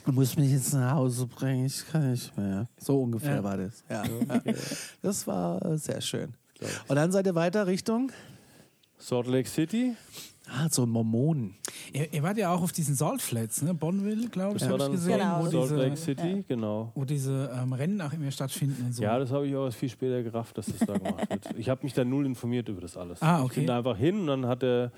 Du 0.07 0.13
musst 0.13 0.39
mich 0.39 0.51
jetzt 0.51 0.73
nach 0.75 0.93
Hause 0.95 1.27
bringen, 1.27 1.67
ich 1.67 1.87
kann 1.91 2.11
nicht 2.11 2.37
mehr. 2.37 2.67
So 2.79 3.03
ungefähr 3.03 3.37
Ja. 3.37 3.45
war 3.45 3.57
das. 3.57 3.85
Ja. 3.89 4.03
Das 5.03 5.27
war 5.27 5.77
sehr 5.79 6.01
schön. 6.01 6.35
Und 6.89 6.97
dann 6.97 7.11
seid 7.13 7.27
ihr 7.27 7.35
weiter 7.35 7.67
Richtung 7.67 8.11
Salt 8.99 9.27
Lake 9.29 9.49
City, 9.49 9.95
ah, 10.53 10.69
so 10.71 10.85
Mormonen. 10.87 11.57
Ihr, 11.93 12.13
ihr 12.13 12.23
wart 12.23 12.37
ja 12.39 12.53
auch 12.55 12.63
auf 12.63 12.73
diesen 12.73 12.95
Salt 12.95 13.23
Flats, 13.23 13.63
ne? 13.63 13.73
Bonneville, 13.75 14.29
glaube 14.29 14.57
ich, 14.57 14.65
habe 14.65 14.83
ich 14.85 14.91
gesehen, 14.93 15.19
Genau. 15.19 15.41
wo 15.41 15.47
Salt 15.51 15.65
diese, 15.65 15.77
Lake 15.77 15.97
City, 15.97 16.45
genau. 16.49 16.93
wo 16.95 17.05
diese 17.05 17.51
ähm, 17.61 17.73
Rennen 17.73 18.01
auch 18.01 18.13
immer 18.13 18.31
stattfinden 18.31 18.85
und 18.87 18.93
so. 18.95 19.03
Ja, 19.03 19.19
das 19.19 19.31
habe 19.31 19.47
ich 19.47 19.55
auch 19.57 19.65
erst 19.67 19.79
viel 19.79 19.89
später 19.89 20.23
gerafft, 20.23 20.59
dass 20.59 20.67
das 20.67 20.79
da 20.81 20.99
gemacht 20.99 21.31
wird. 21.31 21.59
Ich 21.59 21.69
habe 21.69 21.83
mich 21.83 21.93
da 21.95 22.05
null 22.05 22.27
informiert 22.27 22.69
über 22.69 22.81
das 22.81 22.97
alles. 22.97 23.23
Ah, 23.23 23.39
Ich 23.39 23.45
okay. 23.45 23.61
bin 23.61 23.67
da 23.69 23.79
einfach 23.79 23.97
hin 23.97 24.21
und 24.21 24.27
dann 24.27 24.47
hat 24.47 24.63
der, 24.63 24.93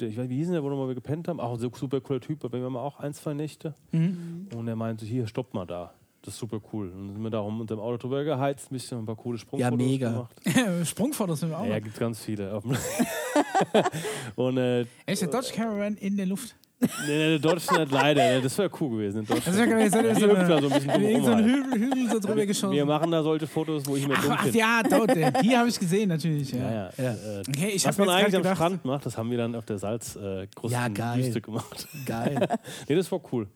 der 0.00 0.08
ich 0.08 0.16
weiß, 0.16 0.28
wie 0.28 0.36
hieß 0.36 0.46
denn 0.46 0.54
der, 0.54 0.64
wo 0.64 0.70
wir 0.70 0.76
mal 0.76 0.94
gepennt 0.94 1.28
haben? 1.28 1.40
Auch 1.40 1.54
ein 1.54 1.60
so 1.60 1.70
super 1.74 2.00
cooler 2.00 2.20
Typ, 2.20 2.40
bei 2.40 2.48
dem 2.48 2.64
haben 2.64 2.72
wir 2.72 2.82
auch 2.82 2.98
ein, 3.00 3.14
zwei 3.14 3.34
Nächte. 3.34 3.74
Mhm. 3.92 4.48
Und 4.54 4.66
er 4.68 4.76
meinte, 4.76 5.04
hier, 5.04 5.26
stopp 5.26 5.54
mal 5.54 5.66
da. 5.66 5.92
Das 6.22 6.34
ist 6.34 6.40
super 6.40 6.58
cool. 6.72 6.88
Und 6.88 7.08
dann 7.08 7.12
sind 7.16 7.22
wir 7.22 7.28
da 7.30 7.40
rum 7.40 7.58
mit 7.58 7.68
dem 7.68 7.78
Auto 7.78 7.98
drüber 7.98 8.24
geheizt, 8.24 8.70
ein 8.70 8.74
bisschen 8.74 8.98
ein 8.98 9.04
paar 9.04 9.14
coole 9.14 9.36
Sprungfotos 9.36 9.70
Ja, 9.70 9.76
mega. 9.76 10.10
gemacht. 10.10 10.34
Sprungfotos 10.88 11.40
sind 11.40 11.50
wir 11.50 11.58
auch. 11.58 11.66
Ja, 11.66 11.76
noch. 11.76 11.84
gibt 11.84 11.98
ganz 11.98 12.18
viele. 12.20 12.62
Und 14.36 14.56
äh, 14.58 14.84
Echt, 15.06 15.22
der 15.22 15.28
Dodge 15.28 15.52
Caravan 15.54 15.96
in 15.96 16.16
der 16.16 16.26
Luft. 16.26 16.54
nee, 16.80 16.88
nee, 17.06 17.16
der 17.30 17.38
Dodge 17.38 17.78
nicht 17.78 17.92
leider. 17.92 18.22
ne, 18.22 18.40
Das 18.42 18.58
wäre 18.58 18.70
cool 18.80 18.90
gewesen. 18.98 19.20
in 19.20 19.26
Deutschland. 19.26 19.46
Also, 19.48 19.62
ich 19.64 19.70
hab 19.70 19.78
gesagt, 19.78 20.04
ihr 20.04 20.14
seid 20.14 20.16
Die 20.20 20.24
über 20.24 20.38
hüpft 20.38 20.50
da 20.50 20.60
so 20.60 20.68
ein 20.68 20.72
bisschen 20.82 21.24
so 21.24 21.30
einen 21.30 21.44
Hügel, 21.44 21.80
Hügel 21.80 22.10
so 22.10 22.18
drüber 22.18 22.46
geschossen. 22.46 22.72
Wir 22.72 22.84
machen 22.84 23.10
da 23.10 23.22
solche 23.22 23.46
Fotos, 23.46 23.86
wo 23.86 23.96
ich 23.96 24.06
mir 24.06 24.14
dumm 24.16 24.36
finde. 24.38 24.58
ja, 24.58 24.82
dort, 24.82 25.10
äh, 25.16 25.32
die 25.42 25.56
habe 25.56 25.68
ich 25.68 25.78
gesehen, 25.78 26.08
natürlich. 26.08 26.52
Ja. 26.52 26.58
Ja, 26.58 26.90
ja. 26.98 27.10
Äh, 27.12 27.42
Okay, 27.48 27.68
ich 27.74 27.86
was 27.86 27.96
man 27.98 28.08
jetzt 28.08 28.16
eigentlich 28.16 28.46
am 28.46 28.54
Strand 28.54 28.84
macht, 28.84 29.06
das 29.06 29.16
haben 29.16 29.30
wir 29.30 29.38
dann 29.38 29.54
auf 29.54 29.64
der 29.64 29.78
Salzkrustenwüste 29.78 31.02
äh. 31.02 31.16
Wüste 31.26 31.40
gemacht. 31.40 31.88
Geil. 32.06 32.48
nee, 32.88 32.94
das 32.96 33.10
war 33.12 33.20
cool. 33.32 33.46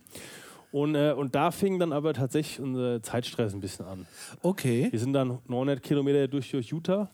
Und, 0.71 0.95
äh, 0.95 1.13
und 1.13 1.35
da 1.35 1.51
fing 1.51 1.79
dann 1.79 1.93
aber 1.93 2.13
tatsächlich 2.13 2.61
unser 2.61 3.03
Zeitstress 3.03 3.55
ein 3.55 3.61
bisschen 3.61 3.87
an. 3.87 4.07
Okay. 4.43 4.89
Wir 4.91 4.99
sind 5.01 5.15
dann 5.15 5.39
900 5.49 5.83
Kilometer 5.83 6.29
durch, 6.29 6.51
durch 6.51 6.69
Utah, 6.69 7.11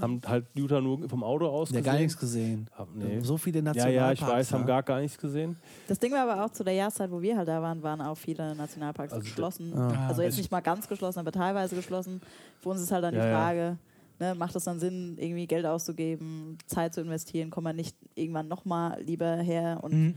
haben 0.00 0.20
halt 0.26 0.46
Utah 0.54 0.80
nur 0.80 1.08
vom 1.08 1.22
Auto 1.24 1.46
aus 1.46 1.70
Ja, 1.70 1.78
gesehen. 1.78 1.84
gar 1.92 1.98
nichts 1.98 2.18
gesehen. 2.18 2.68
Hab, 2.76 2.88
nee. 2.94 3.20
So 3.20 3.36
viele 3.36 3.58
Ja, 3.58 3.62
Nationalparks. 3.64 4.20
ja, 4.20 4.26
ich 4.26 4.32
weiß, 4.34 4.52
haben 4.52 4.60
ne? 4.62 4.66
gar, 4.66 4.82
gar 4.82 5.00
nichts 5.00 5.18
gesehen. 5.18 5.56
Das 5.86 5.98
Ding 5.98 6.12
war 6.12 6.28
aber 6.28 6.44
auch 6.44 6.50
zu 6.50 6.64
der 6.64 6.74
Jahreszeit, 6.74 7.10
wo 7.10 7.20
wir 7.20 7.36
halt 7.36 7.48
da 7.48 7.60
waren, 7.62 7.82
waren 7.82 8.00
auch 8.00 8.16
viele 8.16 8.54
Nationalparks 8.54 9.12
Also, 9.12 9.24
geschlossen. 9.24 9.72
Ah. 9.76 10.08
Also 10.08 10.22
jetzt 10.22 10.36
nicht 10.38 10.50
mal 10.50 10.60
ganz 10.60 10.88
geschlossen, 10.88 11.18
aber 11.20 11.32
teilweise 11.32 11.76
geschlossen. 11.76 12.20
Für 12.60 12.70
uns 12.70 12.80
ist 12.80 12.92
halt 12.92 13.04
dann 13.04 13.14
Ja, 13.14 13.20
die 13.22 13.26
ja. 13.28 13.32
Frage, 13.38 13.78
ne, 14.20 14.34
macht 14.34 14.54
es 14.56 14.64
dann 14.64 14.78
Sinn, 14.80 15.16
irgendwie 15.18 15.46
Geld 15.46 15.64
auszugeben, 15.66 16.58
Zeit 16.66 16.94
zu 16.94 17.00
investieren, 17.00 17.50
kommen 17.50 17.66
wir 17.66 17.72
nicht 17.72 17.96
irgendwann 18.14 18.48
nochmal 18.48 19.00
lieber 19.02 19.36
her 19.36 19.78
und 19.82 19.92
Mhm. 19.92 20.14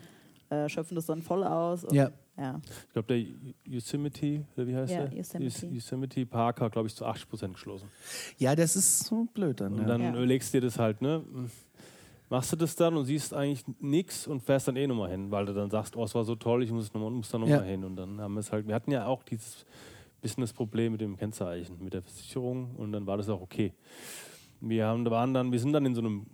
äh, 0.50 0.68
schöpfen 0.70 0.96
das 0.96 1.06
dann 1.06 1.22
voll 1.22 1.44
aus. 1.44 1.84
Und, 1.84 1.94
Ja. 1.96 2.10
Ja. 2.38 2.60
Ich 2.88 2.94
glaube, 2.94 3.08
der 3.08 3.26
Yosemite, 3.72 4.46
oder 4.56 4.68
wie 4.68 4.76
heißt 4.76 4.92
Ja, 4.94 5.06
der? 5.08 5.18
Yosemite. 5.18 5.66
Yos- 5.68 5.74
Yosemite 5.74 6.26
Park 6.26 6.62
hat, 6.62 6.72
glaube 6.72 6.88
ich, 6.88 6.96
zu 6.96 7.06
80 7.06 7.30
Prozent 7.30 7.54
geschlossen. 7.54 7.90
ja, 8.38 8.56
das 8.56 8.76
ist 8.76 9.00
so 9.06 9.26
blöd 9.34 9.60
dann. 9.62 9.74
Und 9.74 9.88
dann 9.88 10.02
Ja. 10.02 10.10
überlegst 10.12 10.54
du 10.54 10.60
dir 10.60 10.68
das 10.68 10.80
halt, 10.80 11.02
ne? 11.02 11.24
Machst 12.30 12.52
du 12.54 12.56
das 12.56 12.76
dann 12.78 12.96
und 12.96 13.04
siehst 13.06 13.34
eigentlich 13.34 13.66
nichts 13.82 14.26
und 14.26 14.42
fährst 14.42 14.68
dann 14.70 14.78
eh 14.78 14.88
nochmal 14.88 15.12
hin, 15.12 15.30
weil 15.32 15.46
du 15.46 15.54
dann 15.54 15.70
sagst, 15.70 15.98
oh, 15.98 16.04
es 16.06 16.16
war 16.16 16.24
so 16.24 16.36
toll, 16.36 16.64
ich 16.64 16.72
muss, 16.72 16.94
noch 16.94 17.10
muss 17.10 17.30
da 17.30 17.38
nochmal 17.38 17.58
Ja. 17.58 17.64
hin. 17.64 17.84
Und 17.84 17.98
dann 17.98 18.22
haben 18.22 18.34
wir 18.36 18.40
es 18.40 18.52
halt, 18.54 18.68
wir 18.68 18.74
hatten 18.76 18.92
ja 18.92 19.06
auch 19.06 19.24
dieses 19.24 19.66
bisschen 20.22 20.42
das 20.42 20.54
Problem 20.54 20.94
mit 20.94 21.02
dem 21.02 21.18
Kennzeichen, 21.18 21.84
mit 21.84 21.94
der 21.94 22.04
Versicherung 22.04 22.76
und 22.78 22.92
dann 22.94 23.06
war 23.08 23.18
das 23.18 23.28
auch 23.28 23.42
okay. 23.42 23.74
Wir 24.62 24.86
haben, 24.86 25.04
waren 25.10 25.34
dann, 25.34 25.52
wir 25.52 25.60
sind 25.60 25.74
dann 25.74 25.84
in 25.86 25.96
so 25.96 26.02
einem, 26.02 26.28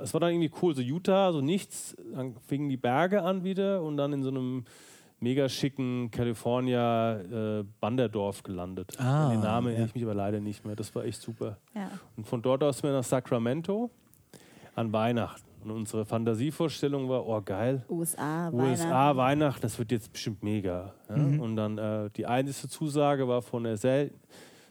es 0.00 0.12
war 0.14 0.20
dann 0.20 0.30
irgendwie 0.32 0.50
cool, 0.62 0.74
so 0.74 0.80
Utah, 0.80 1.30
so 1.30 1.42
nichts, 1.42 1.94
dann 2.14 2.34
fingen 2.46 2.68
die 2.70 2.78
Berge 2.78 3.22
an 3.22 3.44
wieder 3.44 3.82
und 3.82 3.98
dann 3.98 4.14
in 4.14 4.22
so 4.22 4.30
einem 4.30 4.64
mega 5.20 5.48
schicken 5.48 6.10
California 6.10 7.20
äh, 7.20 7.64
Banderdorf 7.80 8.42
gelandet. 8.42 8.98
Ah, 8.98 9.30
den 9.30 9.40
Namen 9.40 9.68
erinnere 9.68 9.82
ja. 9.82 9.86
ich 9.86 9.94
mich 9.94 10.04
aber 10.04 10.14
leider 10.14 10.40
nicht 10.40 10.64
mehr. 10.64 10.76
Das 10.76 10.94
war 10.94 11.04
echt 11.04 11.20
super. 11.20 11.58
Ja. 11.74 11.90
Und 12.16 12.26
von 12.26 12.42
dort 12.42 12.62
aus 12.62 12.78
sind 12.78 12.90
wir 12.90 12.92
nach 12.92 13.04
Sacramento 13.04 13.90
an 14.74 14.92
Weihnachten. 14.92 15.44
Und 15.64 15.70
unsere 15.70 16.04
Fantasievorstellung 16.04 17.08
war, 17.08 17.26
oh 17.26 17.40
geil, 17.40 17.84
USA, 17.88 18.50
USA, 18.52 19.16
Weihnachten, 19.16 19.62
das 19.62 19.78
wird 19.78 19.92
jetzt 19.92 20.12
bestimmt 20.12 20.42
mega. 20.42 20.92
Ja? 21.08 21.14
Und 21.14 21.56
dann 21.56 21.78
äh, 21.78 22.10
die 22.10 22.26
einzige 22.26 22.68
Zusage 22.68 23.26
war 23.26 23.40
von 23.40 23.64
einer 23.64 23.78
sehr, 23.78 24.10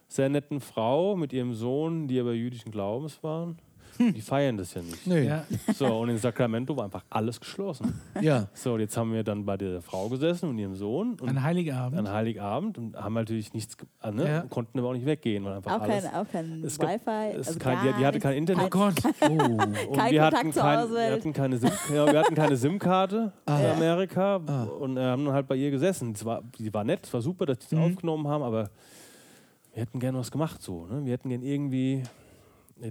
sehr 0.07 0.29
netten 0.29 0.59
Frau 0.59 1.15
mit 1.15 1.33
ihrem 1.33 1.55
Sohn, 1.55 2.07
die 2.07 2.19
aber 2.19 2.33
jüdischen 2.33 2.71
Glaubens 2.71 3.23
waren. 3.23 3.57
Die 3.99 4.21
feiern 4.21 4.57
das 4.57 4.73
ja 4.73 4.81
nicht. 4.81 5.05
Nee. 5.05 5.27
Ja. 5.27 5.45
So, 5.75 5.85
und 5.99 6.09
in 6.09 6.17
Sacramento 6.17 6.75
war 6.75 6.85
einfach 6.85 7.03
alles 7.09 7.39
geschlossen. 7.39 7.99
Ja. 8.21 8.47
So, 8.53 8.73
und 8.73 8.79
jetzt 8.79 8.97
haben 8.97 9.13
wir 9.13 9.23
dann 9.23 9.45
bei 9.45 9.55
der 9.57 9.81
Frau 9.81 10.09
gesessen 10.09 10.49
und 10.49 10.57
ihrem 10.57 10.75
Sohn 10.75 11.19
und 11.19 11.29
An 11.29 11.43
Heiligabend. 11.43 11.99
an 11.99 12.11
Heiligabend 12.11 12.77
und 12.77 12.95
haben 12.95 13.13
natürlich 13.13 13.53
nichts, 13.53 13.77
äh, 14.01 14.11
ne? 14.11 14.27
Ja. 14.27 14.41
konnten 14.49 14.79
aber 14.79 14.89
auch 14.89 14.93
nicht 14.93 15.05
weggehen, 15.05 15.43
weil 15.45 15.53
einfach 15.53 15.71
Auch 15.77 15.81
alles. 15.81 16.03
kein, 16.05 16.13
auch 16.15 16.25
kein 16.31 16.63
Es 16.63 16.79
gab- 16.79 16.89
Wi-Fi. 16.89 17.37
es 17.39 17.47
also 17.47 17.59
kein- 17.59 17.77
die- 17.87 17.93
die 17.99 18.05
hatte 18.05 18.19
kein 18.19 18.37
Internet. 18.37 18.65
oh 18.65 18.69
Gott. 18.69 18.95
Oh. 19.21 19.25
Und 19.33 19.95
Kein 19.97 20.11
wir 20.11 20.23
hatten, 20.23 20.51
kein, 20.51 20.89
wir 20.91 21.11
hatten 21.13 21.33
keine 21.33 21.57
SIM, 21.57 21.69
ja, 21.93 22.11
wir 22.11 22.19
hatten 22.19 22.35
keine 22.35 22.57
SIM-Karte 22.57 23.31
Ah. 23.45 23.59
in 23.59 23.65
Amerika 23.71 24.39
Ah. 24.45 24.63
und 24.63 24.97
äh, 24.97 25.01
haben 25.01 25.25
dann 25.25 25.33
halt 25.33 25.47
bei 25.47 25.55
ihr 25.55 25.71
gesessen. 25.71 26.13
Die 26.13 26.25
war, 26.25 26.41
die 26.57 26.73
war 26.73 26.83
nett, 26.83 27.01
es 27.05 27.13
war 27.13 27.21
super, 27.21 27.45
dass 27.45 27.59
die 27.59 27.75
das 27.75 27.79
Mhm. 27.85 27.93
aufgenommen 27.93 28.27
haben, 28.27 28.43
aber 28.43 28.69
wir 29.73 29.81
hätten 29.81 29.99
gerne 29.99 30.17
was 30.19 30.29
gemacht 30.31 30.61
so. 30.61 30.85
Ne? 30.87 31.05
Wir 31.05 31.13
hätten 31.13 31.29
gerne 31.29 31.45
irgendwie 31.45 32.03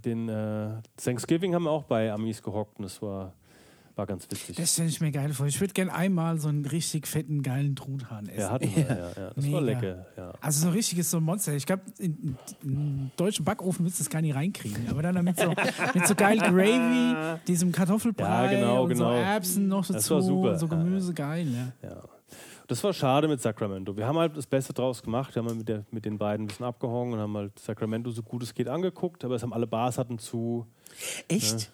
den 0.00 0.28
äh, 0.28 0.70
Thanksgiving 0.96 1.54
haben 1.54 1.64
wir 1.64 1.70
auch 1.70 1.84
bei 1.84 2.12
Amis 2.12 2.42
gehockt 2.42 2.78
und 2.78 2.84
das 2.84 3.00
war, 3.02 3.32
war 3.94 4.06
ganz 4.06 4.24
witzig. 4.30 4.56
Das 4.56 4.72
stelle 4.72 4.88
ich 4.88 5.00
mir 5.00 5.10
geil 5.10 5.32
vor. 5.34 5.46
Ich 5.46 5.60
würde 5.60 5.74
gerne 5.74 5.92
einmal 5.92 6.38
so 6.38 6.48
einen 6.48 6.64
richtig 6.64 7.06
fetten, 7.06 7.42
geilen 7.42 7.76
Truthahn 7.76 8.26
essen. 8.28 8.40
ja, 8.40 8.50
hatten 8.50 8.74
wir, 8.74 8.82
ja. 8.82 8.96
Ja, 8.96 9.30
Das 9.34 9.36
war 9.36 9.42
Mega. 9.42 9.58
lecker. 9.60 10.06
Ja. 10.16 10.32
Also 10.40 10.62
so 10.62 10.68
ein 10.68 10.72
richtiges 10.72 11.10
so 11.10 11.18
ein 11.18 11.22
Monster. 11.24 11.54
Ich 11.54 11.66
glaube, 11.66 11.82
in, 11.98 12.36
in 12.62 13.10
deutschen 13.16 13.44
Backofen 13.44 13.84
würdest 13.84 14.00
du 14.00 14.04
das 14.04 14.10
gar 14.10 14.22
nicht 14.22 14.34
reinkriegen. 14.34 14.88
Aber 14.88 15.02
dann 15.02 15.22
mit 15.24 15.38
so, 15.38 15.48
mit 15.94 16.06
so 16.06 16.14
geil 16.14 16.38
Gravy, 16.38 17.38
diesem 17.46 17.70
Kartoffelbrei 17.72 18.24
Ja, 18.24 18.50
genau, 18.60 18.84
und 18.84 18.96
so 18.96 19.04
genau. 19.04 19.14
Erbsen 19.16 19.68
noch 19.68 19.86
Das 19.86 19.96
dazu, 19.96 20.14
war 20.14 20.22
super. 20.22 20.58
so 20.58 20.68
Gemüse, 20.68 21.12
geil. 21.12 21.46
Ja. 21.82 21.88
Ja. 21.90 22.02
Das 22.68 22.82
war 22.84 22.92
schade 22.92 23.28
mit 23.28 23.40
Sacramento. 23.40 23.96
Wir 23.96 24.06
haben 24.06 24.18
halt 24.18 24.36
das 24.36 24.46
Beste 24.46 24.72
draus 24.72 25.02
gemacht. 25.02 25.34
Wir 25.34 25.40
haben 25.42 25.48
halt 25.48 25.58
mit, 25.58 25.68
der, 25.68 25.84
mit 25.90 26.04
den 26.04 26.18
beiden 26.18 26.44
ein 26.44 26.48
bisschen 26.48 26.66
abgehangen 26.66 27.14
und 27.14 27.18
haben 27.18 27.36
halt 27.36 27.58
Sacramento 27.58 28.10
so 28.10 28.22
gut 28.22 28.42
es 28.42 28.54
geht 28.54 28.68
angeguckt. 28.68 29.24
Aber 29.24 29.34
es 29.34 29.42
haben 29.42 29.52
alle 29.52 29.66
Bars 29.66 29.98
hatten 29.98 30.18
zu. 30.18 30.66
Echt? 31.28 31.70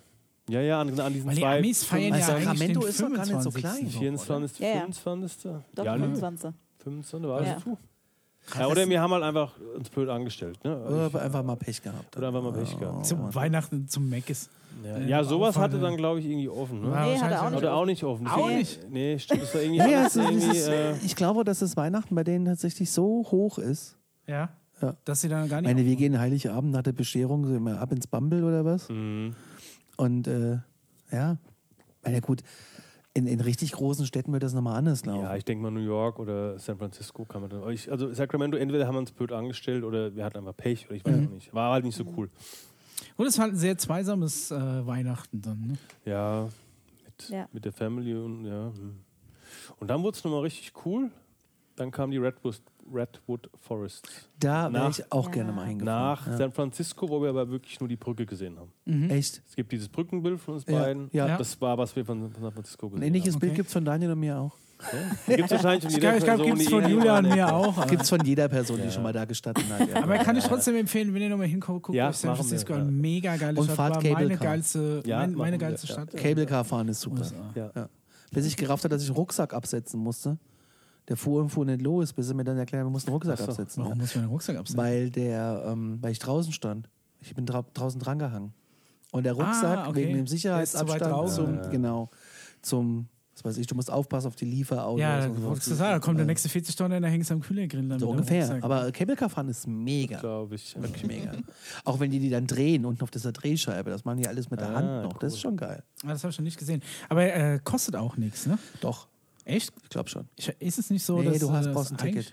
Ja, 0.49 0.61
ja, 0.63 0.81
an, 0.81 0.99
an 0.99 1.13
diesen 1.13 1.29
Weil 1.29 1.35
die 1.35 1.41
zwei. 1.43 1.59
Amis 1.59 1.85
feiern 1.85 2.13
Also 2.15 2.31
ja 2.33 2.37
eigentlich 2.37 2.49
Sacramento 2.59 2.87
ist 2.87 3.01
doch 3.01 3.13
gar 3.13 3.27
nicht 3.27 3.43
so 3.43 3.51
25. 3.51 3.63
klein. 3.63 3.87
24. 3.91 4.59
Ja, 4.61 4.69
ja. 4.69 4.81
25. 4.81 5.51
Doch, 5.75 5.85
ja, 5.85 5.97
ne? 5.97 6.05
25. 6.05 6.51
25 6.79 7.29
war 7.29 7.43
Ja. 7.45 7.55
das 7.55 7.63
zu. 7.65 7.79
Ja, 8.57 8.67
oder 8.69 8.89
wir 8.89 9.01
haben 9.01 9.13
halt 9.13 9.23
einfach 9.25 9.53
uns 9.77 9.89
blöd 9.91 10.09
angestellt. 10.09 10.63
Ne? 10.65 10.77
Oder 11.11 11.23
einfach 11.23 11.43
mal 11.43 11.57
Pech 11.57 11.83
gehabt. 11.83 12.17
Oder 12.17 12.29
einfach 12.29 12.43
mal 12.43 12.53
Pech 12.53 12.79
gehabt. 12.79 13.07
Zum 13.07 13.35
Weihnachten 13.35 13.89
zum 13.89 14.09
Meckes. 14.09 14.49
Ja, 14.85 14.97
äh, 14.97 15.09
ja 15.09 15.25
sowas 15.25 15.51
Aufwand, 15.57 15.73
hatte 15.75 15.83
dann, 15.83 15.97
glaube 15.97 16.21
ich, 16.21 16.27
irgendwie 16.27 16.49
offen. 16.49 16.81
Ne? 16.81 16.89
Nee, 16.89 16.95
hat 16.95 17.21
wahrscheinlich 17.31 17.39
auch 17.39 17.51
nicht. 17.51 17.59
Oder 17.59 17.75
auch 17.75 17.85
nicht 17.87 18.05
offen. 18.05 18.27
Auch 18.29 18.49
nicht? 18.49 18.91
Nee, 18.91 19.19
stimmt. 19.19 19.43
Das 19.43 19.55
irgendwie. 19.55 19.81
Es 19.81 20.17
ist, 20.17 20.17
irgendwie, 20.17 20.57
ist, 20.57 20.69
äh, 20.69 20.95
ich 21.05 21.17
glaube, 21.17 21.45
dass 21.45 21.59
das 21.59 21.77
Weihnachten 21.77 22.15
bei 22.15 22.25
denen 22.25 22.45
tatsächlich 22.45 22.91
so 22.91 23.27
hoch 23.31 23.59
ist. 23.59 23.97
Ja. 24.27 24.51
Ja. 24.81 24.95
Dass 25.05 25.21
sie 25.23 25.29
dann 25.29 25.49
gar 25.49 25.59
Ich 25.59 25.67
nicht. 25.67 25.75
meine, 25.75 25.87
wir 25.87 25.97
gehen 25.97 26.19
Heiligabend 26.19 26.71
nach 26.73 26.83
der 26.83 26.93
Bescherung 26.93 27.45
so 27.45 27.57
immer 27.57 27.81
ab 27.81 27.91
ins 27.93 28.07
Bumble 28.07 28.45
oder 28.45 28.65
was. 28.65 28.89
mh. 28.89 29.33
Und 29.97 30.29
äh, 30.29 30.59
ja, 31.11 31.37
meine 32.05 32.21
gut, 32.21 32.43
in, 33.19 33.27
in 33.27 33.41
richtig 33.41 33.73
großen 33.73 34.07
Städten 34.07 34.33
wird 34.33 34.43
das 34.43 34.55
nochmal 34.55 34.77
anders 34.77 35.05
laufen. 35.05 35.23
Ja, 35.23 35.35
ich 35.37 35.45
denke 35.45 35.63
mal 35.63 35.71
New 35.71 35.81
York 35.81 36.19
oder 36.19 36.59
San 36.59 36.79
Francisco 36.79 37.25
kann 37.25 37.41
man 37.43 37.51
dann. 37.51 37.69
Ich, 37.71 37.91
also 37.91 38.13
Sacramento, 38.13 38.57
entweder 38.57 38.87
haben 38.87 38.95
wir 38.95 39.01
uns 39.01 39.11
blöd 39.13 39.33
angestellt 39.33 39.85
oder 39.85 40.15
wir 40.15 40.25
hatten 40.25 40.39
einfach 40.39 40.57
Pech 40.57 40.87
oder 40.87 40.95
ich 40.97 41.05
weiß 41.05 41.15
auch 41.27 41.31
nicht. 41.31 41.53
War 41.55 41.73
halt 41.73 41.85
nicht 41.85 41.97
so 41.97 42.05
cool. 42.17 42.31
Und 43.17 43.27
es 43.27 43.37
war 43.39 43.45
halt 43.45 43.55
ein 43.55 43.59
sehr 43.59 43.77
zweisames 43.77 44.51
äh, 44.51 44.87
Weihnachten 44.87 45.43
dann. 45.43 45.61
Ne? 45.67 45.79
Ja, 46.05 46.49
mit, 47.05 47.29
Ja. 47.29 47.49
mit 47.53 47.65
der 47.65 47.73
Family 47.73 48.15
und 48.15 48.45
ja. 48.45 48.73
hm. 48.75 48.97
Und 49.81 49.89
dann 49.89 50.03
wurde 50.03 50.17
es 50.17 50.25
nochmal 50.25 50.43
richtig 50.43 50.73
cool. 50.85 51.11
Dann 51.77 51.91
kam 51.91 52.11
die 52.11 52.19
Redwood, 52.19 52.61
Redwood 52.93 53.49
Forests. 53.61 54.29
da 54.39 54.73
wäre 54.73 54.91
ich 54.91 55.13
auch 55.13 55.27
Ja. 55.27 55.33
gerne 55.33 55.53
mal 55.53 55.67
hingefahren. 55.67 56.03
Nach 56.11 56.27
ja. 56.27 56.37
San 56.37 56.53
Francisco, 56.53 57.09
wo 57.09 57.21
wir 57.23 57.31
aber 57.31 57.49
wirklich 57.51 57.79
nur 57.81 57.89
die 57.89 57.97
Brücke 57.97 58.25
gesehen 58.27 58.57
haben. 58.59 59.11
Echt? 59.11 59.43
Es 59.49 59.57
gibt 59.57 59.73
dieses 59.73 59.89
Brückenbild 59.89 60.41
von 60.41 60.55
uns 60.55 60.65
Ja, 60.67 60.81
beiden. 60.81 61.09
ja. 61.13 61.37
Das 61.39 61.61
war, 61.61 61.77
was 61.79 61.95
wir 61.97 62.05
von 62.05 62.33
San 62.41 62.53
Francisco 62.53 62.87
Ein 62.87 62.91
gesehen 62.93 63.03
ähnliches 63.07 63.35
haben. 63.35 63.41
Bild 63.41 63.51
Okay. 63.53 63.57
gibt 63.57 63.67
es 63.69 63.73
von 63.73 63.85
Daniel 63.85 64.13
und 64.13 64.21
mir 64.21 64.39
auch. 64.39 64.57
Ja? 65.27 65.35
Gibt 65.37 65.47
es 65.47 65.51
wahrscheinlich 65.51 65.83
von 65.83 65.91
Ich 65.91 65.97
jeder 65.97 66.13
glaube, 66.19 66.25
glaub, 66.25 66.37
Person, 66.37 66.47
gibt 66.47 66.61
es 66.61 66.69
von 66.69 66.89
Julia 66.89 67.19
und 67.19 67.29
mir 67.31 67.53
auch. 67.53 67.87
Gibt 67.89 68.03
es 68.03 68.09
von 68.11 68.25
jeder 68.25 68.49
Person, 68.49 68.81
die 68.81 68.91
schon 68.93 69.03
mal 69.03 69.13
da 69.13 69.25
gestanden 69.25 69.65
hat. 69.71 69.89
Ja. 69.89 70.03
Aber 70.05 70.19
kann 70.19 70.37
ich 70.37 70.45
trotzdem 70.45 70.77
empfehlen, 70.77 71.13
wenn 71.13 71.23
ihr 71.23 71.31
nochmal 71.31 71.49
hinguckt, 71.49 71.83
guckt 71.87 71.97
Ja, 71.97 72.11
euch 72.11 72.17
San 72.17 72.31
wir, 72.31 72.37
Francisco 72.37 72.73
ja. 72.75 72.79
an. 72.79 73.01
Mega 73.01 73.37
geile 73.37 73.59
Und 73.59 73.65
Stadt. 73.65 73.77
fahrt 73.77 73.95
War 73.97 74.03
Cable 74.03 74.15
meine 74.27 74.37
Car. 74.37 74.47
geilste, 74.47 75.03
Ja, 75.05 75.19
mein, 75.19 75.33
meine 75.35 75.53
wir, 75.55 75.59
geilste 75.59 75.89
ja. 75.89 75.93
Stadt. 75.95 76.17
Cable 76.17 76.47
Car 76.47 76.63
fahren 76.65 76.87
ist 76.89 77.01
super. 77.01 77.27
Bis 78.31 78.47
ich 78.47 78.57
gerafft 78.57 78.85
hat, 78.85 78.93
dass 78.93 79.03
ich 79.03 79.09
einen 79.09 79.17
Rucksack 79.17 79.53
absetzen 79.53 79.99
musste. 80.01 80.39
Der 81.09 81.17
fuhr 81.17 81.41
und 81.41 81.49
fuhr 81.49 81.65
nicht 81.65 81.81
los, 81.83 82.13
bis 82.13 82.29
er 82.29 82.35
mir 82.35 82.45
dann 82.45 82.59
erklärt, 82.59 82.85
wir 82.85 82.91
mussten 82.91 83.09
einen 83.09 83.15
Rucksack 83.15 83.39
Ach 83.41 83.45
so. 83.47 83.51
absetzen. 83.53 83.83
Warum 83.83 83.97
Ja. 83.97 84.01
muss 84.03 84.11
ich 84.11 84.17
meinen 84.17 84.29
Rucksack 84.29 84.57
absetzen? 84.57 84.77
Weil, 84.79 85.11
der, 85.11 85.65
ähm, 85.67 85.99
weil 86.03 86.13
ich 86.13 86.19
draußen 86.19 86.53
stand. 86.53 86.89
Ich 87.21 87.35
bin 87.35 87.47
dra 87.47 87.65
draußen 87.75 87.99
drangehangen. 88.01 88.53
Und 89.11 89.25
der 89.25 89.33
Rucksack, 89.33 89.79
Ah, 89.79 89.89
okay. 89.89 89.97
wegen 90.07 90.15
dem 90.19 90.27
Sicherheitsabstand, 90.27 91.31
zum, 91.31 91.55
Ja, 91.57 91.63
ja. 91.63 91.69
genau, 91.71 92.11
zum, 92.61 93.09
was 93.35 93.45
weiß 93.45 93.57
ich, 93.59 93.67
du 93.67 93.75
musst 93.75 93.91
aufpassen 93.91 94.27
auf 94.27 94.37
die 94.37 94.45
Lieferautos. 94.45 95.01
ja, 95.01 95.25
und 95.25 95.43
da, 95.43 95.55
so. 95.61 95.75
sagen, 95.75 95.93
da 95.93 95.99
kommt 96.01 96.19
der 96.19 96.27
nächste 96.27 96.49
40 96.51 96.77
Tonnen, 96.77 97.01
da 97.03 97.09
hängst 97.09 97.31
du 97.31 97.35
am 97.35 97.41
Kühlergrill. 97.41 97.89
Dann 97.89 97.99
So 98.01 98.11
ungefähr. 98.11 98.43
Rucksack. 98.43 98.63
Aber 98.65 98.93
Cable 98.93 99.17
Car 99.17 99.31
fahren 99.31 99.49
ist 99.49 99.67
mega. 99.67 100.19
Glaube 100.21 100.57
ich. 100.57 100.77
Wirklich 100.81 101.07
mega. 101.07 101.33
Auch 101.87 102.01
wenn 102.01 102.11
die 102.11 102.19
die 102.19 102.29
dann 102.31 102.47
drehen 102.47 102.85
unten 102.85 103.03
auf 103.03 103.11
dieser 103.11 103.33
Drehscheibe, 103.33 103.89
das 103.91 104.05
machen 104.05 104.19
die 104.19 104.29
alles 104.29 104.51
mit 104.51 104.61
der 104.61 104.69
Ah, 104.71 104.75
Hand 104.75 105.03
noch. 105.05 105.19
Das 105.21 105.33
ist 105.33 105.39
cool. 105.39 105.43
schon 105.43 105.57
geil. 105.57 105.83
Ah, 106.05 106.09
das 106.09 106.23
habe 106.23 106.31
ich 106.31 106.37
schon 106.37 106.45
nicht 106.45 106.59
gesehen. 106.59 106.83
Aber 107.09 107.23
äh, 107.25 107.59
kostet 107.65 107.97
auch 107.97 108.17
nichts, 108.19 108.47
ne? 108.47 108.59
Doch, 108.83 109.07
Echt? 109.49 109.73
ich 109.83 109.89
glaube 109.89 110.09
schon. 110.09 110.29
Ich, 110.37 110.49
ist 110.61 110.79
es 110.79 110.91
nicht 110.91 111.05
so, 111.05 111.21
nee, 111.21 111.31
dass 111.31 111.39
du 111.41 111.51
hast, 111.53 111.73
brauchst 111.73 111.91
ein 111.93 111.99
Ticket. 111.99 112.27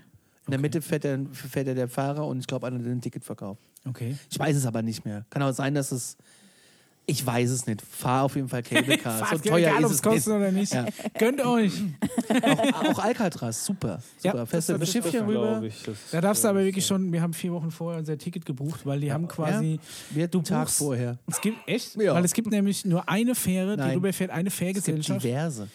In 0.48 0.52
der 0.52 0.60
Okay. 0.60 0.62
Mitte 0.62 0.82
fährt 0.82 1.04
der, 1.06 1.20
fährt 1.32 1.68
der, 1.68 1.88
Fahrer 1.88 2.28
und 2.28 2.40
ich 2.40 2.46
glaube, 2.48 2.68
einer, 2.68 2.78
der 2.80 2.92
ein 2.92 3.02
Ticket 3.02 3.24
verkauft. 3.24 3.62
Okay. 3.88 4.16
Ich 4.30 4.38
weiß 4.38 4.56
es 4.56 4.66
aber 4.66 4.82
nicht 4.82 5.04
mehr. 5.06 5.26
Kann 5.30 5.42
auch 5.42 5.52
sein, 5.54 5.74
dass 5.74 5.92
es. 5.92 6.18
Ich 7.08 7.24
weiß 7.24 7.52
es 7.52 7.68
nicht. 7.68 7.84
Fahr 7.84 8.24
auf 8.24 8.36
jeden 8.36 8.50
Fall 8.50 8.64
Cable 8.64 8.98
Car. 9.00 9.28
so 9.32 9.38
teuer 9.38 9.70
egal, 9.70 9.84
ist 9.84 9.92
es 9.92 10.02
kostet 10.02 10.26
nicht. 10.26 10.36
oder 10.36 10.52
nicht. 10.52 10.74
Ja. 10.74 10.86
Gönnt 11.20 11.40
euch. 11.46 11.72
Auch, 12.44 12.90
auch 12.90 13.00
Alcatraz, 13.00 13.64
super. 13.64 14.02
Ja, 14.24 14.32
super. 14.32 14.38
das- 14.40 14.50
Fährst 14.50 14.70
du 14.70 14.74
das 14.74 14.80
mit 14.80 14.90
Schiffchen 14.90 15.20
Das 15.20 15.28
rüber. 15.30 15.48
glaube 15.52 15.68
ich. 15.68 15.76
Da 16.12 16.22
darfst 16.22 16.44
du 16.44 16.48
aber 16.48 16.64
wirklich 16.66 16.84
schon, 16.86 17.12
wir 17.14 17.22
haben 17.22 17.34
vier 17.34 17.54
Wochen 17.54 17.70
vorher 17.70 18.00
unser 18.00 18.18
Ticket 18.18 18.44
gebucht, 18.44 18.86
weil 18.88 19.00
die 19.02 19.12
haben 19.14 19.28
quasi. 19.28 19.80
Wir 20.10 20.28
Du 20.28 20.42
Tag 20.42 20.66
buchst- 20.68 20.78
vorher. 20.80 21.20
Es 21.28 21.40
gibt 21.42 21.58
echt, 21.68 21.96
Ja. 21.96 22.16
weil 22.16 22.26
es 22.26 22.34
gibt 22.34 22.50
nämlich 22.50 22.86
nur 22.86 23.08
eine 23.08 23.36
Fähre, 23.36 23.78
die 23.78 23.96
rüberfährt, 23.96 24.32
eine 24.32 24.48
Es 24.50 24.54
gibt 24.58 24.58
Fährgesellschaft. 24.58 25.24
diverse. 25.24 25.68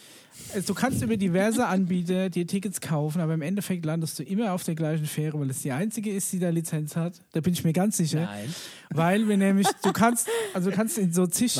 Also, 0.54 0.68
du 0.68 0.74
kannst 0.74 1.02
über 1.02 1.16
diverse 1.16 1.66
Anbieter 1.66 2.30
dir 2.30 2.46
Tickets 2.46 2.80
kaufen, 2.80 3.20
aber 3.20 3.34
im 3.34 3.42
Endeffekt 3.42 3.84
landest 3.84 4.18
du 4.18 4.22
immer 4.22 4.52
auf 4.52 4.64
der 4.64 4.74
gleichen 4.74 5.06
Fähre, 5.06 5.38
weil 5.38 5.50
es 5.50 5.60
die 5.60 5.72
einzige 5.72 6.10
ist, 6.10 6.32
die 6.32 6.38
da 6.38 6.50
Lizenz 6.50 6.96
hat. 6.96 7.20
Da 7.32 7.40
bin 7.40 7.52
ich 7.52 7.64
mir 7.64 7.72
ganz 7.72 7.96
sicher. 7.96 8.22
Nein. 8.22 8.54
Weil 8.90 9.28
wir 9.28 9.36
nämlich, 9.36 9.68
du 9.82 9.92
kannst, 9.94 10.28
also 10.54 10.70
du 10.70 10.76
kannst 10.76 10.98
in 10.98 11.12
so 11.12 11.26
zig 11.26 11.58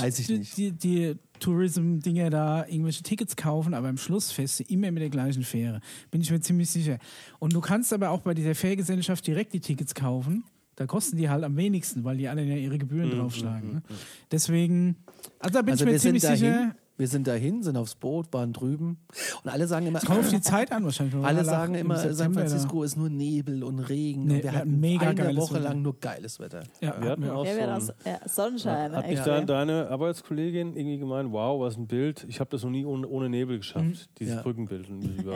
die, 0.56 0.72
die, 0.72 1.16
Tourism-Dinger 1.40 2.30
da 2.30 2.66
irgendwelche 2.66 3.02
Tickets 3.02 3.34
kaufen, 3.34 3.74
aber 3.74 3.88
am 3.88 3.96
Schluss 3.96 4.30
fährst 4.30 4.60
du 4.60 4.64
immer 4.64 4.90
mit 4.90 5.02
der 5.02 5.10
gleichen 5.10 5.42
Fähre. 5.42 5.80
Bin 6.10 6.20
ich 6.20 6.30
mir 6.30 6.40
ziemlich 6.40 6.70
sicher. 6.70 6.98
Und 7.38 7.54
du 7.54 7.60
kannst 7.60 7.92
aber 7.92 8.10
auch 8.10 8.20
bei 8.20 8.34
dieser 8.34 8.54
Fährgesellschaft 8.54 9.26
direkt 9.26 9.54
die 9.54 9.60
Tickets 9.60 9.94
kaufen. 9.94 10.44
Da 10.76 10.86
kosten 10.86 11.16
die 11.16 11.28
halt 11.28 11.44
am 11.44 11.56
wenigsten, 11.56 12.04
weil 12.04 12.16
die 12.16 12.28
alle 12.28 12.42
ja 12.42 12.56
ihre 12.56 12.78
Gebühren 12.78 13.10
draufschlagen. 13.10 13.72
Ne? 13.74 13.82
Deswegen, 14.30 14.96
also 15.38 15.54
da 15.54 15.62
bin 15.62 15.72
Also 15.72 15.84
ich 15.84 15.92
mir 15.92 15.98
ziemlich 15.98 16.22
sicher. 16.22 16.74
Wir 17.00 17.08
sind 17.08 17.26
dahin, 17.26 17.62
sind 17.62 17.76
aufs 17.76 17.94
Boot, 17.94 18.32
waren 18.32 18.52
drüben. 18.52 18.98
Und 19.42 19.50
alle 19.50 19.66
sagen 19.66 19.86
immer, 19.86 19.98
Es 19.98 20.04
kommt 20.04 20.20
auf 20.20 20.28
die 20.28 20.40
Zeit 20.40 20.70
an 20.70 20.84
wahrscheinlich. 20.84 21.14
weil 21.16 21.24
alle 21.24 21.44
sagen 21.44 21.74
im 21.74 21.80
immer, 21.86 21.96
San 21.96 22.12
September 22.14 22.42
da- 22.42 22.48
Francisco 22.48 22.82
ist 22.82 22.96
nur 22.96 23.08
Nebel 23.08 23.64
und 23.64 23.78
Regen. 23.80 24.26
Nee, 24.26 24.34
und 24.34 24.36
wir 24.36 24.44
wir 24.44 24.52
hatten 24.52 24.80
mega 24.80 25.06
eine 25.08 25.14
geiles 25.14 25.36
Woche 25.38 25.54
Wetter. 25.54 25.64
lang 25.64 25.82
nur 25.82 25.98
geiles 25.98 26.38
Wetter. 26.40 26.62
Ja, 26.80 27.02
Wir 27.02 27.10
hatten 27.10 27.28
auch 27.30 27.44
Ja, 27.44 27.80
so 27.80 27.92
auch, 27.92 27.96
ja, 28.06 28.28
Sonnenschein. 28.28 28.92
Hat 28.92 29.06
nicht 29.08 29.18
echt, 29.18 29.26
da 29.26 29.38
ja. 29.38 29.44
deine 29.44 29.88
Arbeitskollegin 29.88 30.76
irgendwie 30.76 30.98
gemeint, 30.98 31.32
wow, 31.32 31.60
was 31.60 31.76
ein 31.76 31.86
Bild. 31.86 32.24
Ich 32.28 32.38
habe 32.40 32.50
das 32.50 32.62
noch 32.62 32.70
nie 32.70 32.84
ohne, 32.84 33.08
ohne 33.08 33.28
Nebel 33.30 33.58
geschafft, 33.58 33.84
Mhm. 33.86 33.94
dieses 34.18 34.34
Ja. 34.36 34.42
Brückenbild. 34.42 34.88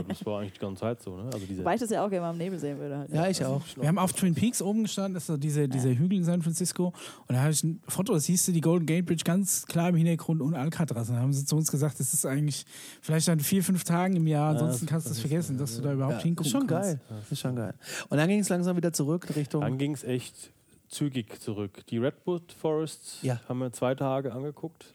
Das 0.09 0.25
war 0.27 0.41
eigentlich 0.41 0.53
die 0.55 0.59
ganze 0.61 0.81
Zeit 0.81 1.03
so. 1.03 1.17
Ne? 1.17 1.25
Also 1.33 1.47
diese, 1.49 1.61
Wobei 1.61 1.75
ich 1.75 1.81
das 1.81 1.91
ja 1.91 2.05
auch 2.05 2.11
gerne 2.11 2.23
mal 2.27 2.31
am 2.31 2.39
Nebel 2.39 2.59
sehen 2.59 2.79
würde. 2.79 2.99
Halt. 2.99 3.11
Ja, 3.11 3.27
ich 3.29 3.45
auch. 3.45 3.63
Wir 3.81 3.89
haben 3.89 3.99
auf 3.99 4.13
Twin 4.13 4.35
Peaks 4.35 4.61
oben 4.61 4.83
gestanden, 4.83 5.15
das 5.15 5.23
ist 5.25 5.27
so 5.29 5.37
diese, 5.37 5.69
dieser 5.69 5.91
Hügel 5.91 6.19
in 6.19 6.25
San 6.25 6.43
Francisco. 6.43 6.93
Und 7.27 7.35
da 7.35 7.41
habe 7.41 7.53
ich 7.53 7.63
ein 7.65 7.81
Foto, 7.89 8.13
da 8.13 8.21
siehst 8.21 8.47
du 8.49 8.53
die 8.53 8.61
Golden 8.61 8.85
Gate 8.85 9.07
Bridge 9.07 9.23
ganz 9.25 9.65
klar 9.67 9.89
im 9.89 9.97
Hintergrund 9.97 10.43
und 10.43 10.55
Alcatraz. 10.55 11.09
Und 11.09 11.15
da 11.17 11.21
haben 11.23 11.33
sie 11.33 11.45
zu 11.55 11.59
uns 11.59 11.71
gesagt, 11.71 12.01
das 12.01 12.13
ist 12.13 12.27
eigentlich 12.27 12.65
vielleicht 13.01 13.29
an 13.29 13.41
vier, 13.41 13.63
fünf 13.63 13.85
Tagen 13.85 14.17
im 14.17 14.27
Jahr, 14.27 14.51
ansonsten 14.51 14.87
das- 14.87 14.91
kannst 14.91 15.07
du 15.07 15.11
es 15.13 15.21
vergessen, 15.21 15.59
dass 15.59 15.77
du 15.77 15.83
da 15.83 15.93
überhaupt 15.93 16.17
Ja, 16.19 16.23
hingucken 16.23 16.47
ist 16.47 16.53
schon 16.53 16.67
kannst. 16.67 16.91
geil. 17.09 17.23
Ist 17.31 17.41
schon 17.41 17.57
geil. 17.57 17.75
Und 18.09 18.19
dann 18.19 18.29
ging 18.29 18.41
es 18.41 18.49
langsam 18.49 18.77
wieder 18.77 18.93
zurück 18.93 19.27
Richtung. 19.37 19.61
Dann 19.63 19.79
ging 19.79 19.93
es 19.95 20.05
echt 20.05 20.51
zügig 20.89 21.41
zurück. 21.41 21.85
Die 21.89 21.99
Redwood 21.99 22.53
Forests 22.53 23.19
Ja. 23.23 23.41
haben 23.49 23.59
wir 23.59 23.73
zwei 23.73 23.95
Tage 23.95 24.33
angeguckt. 24.33 24.94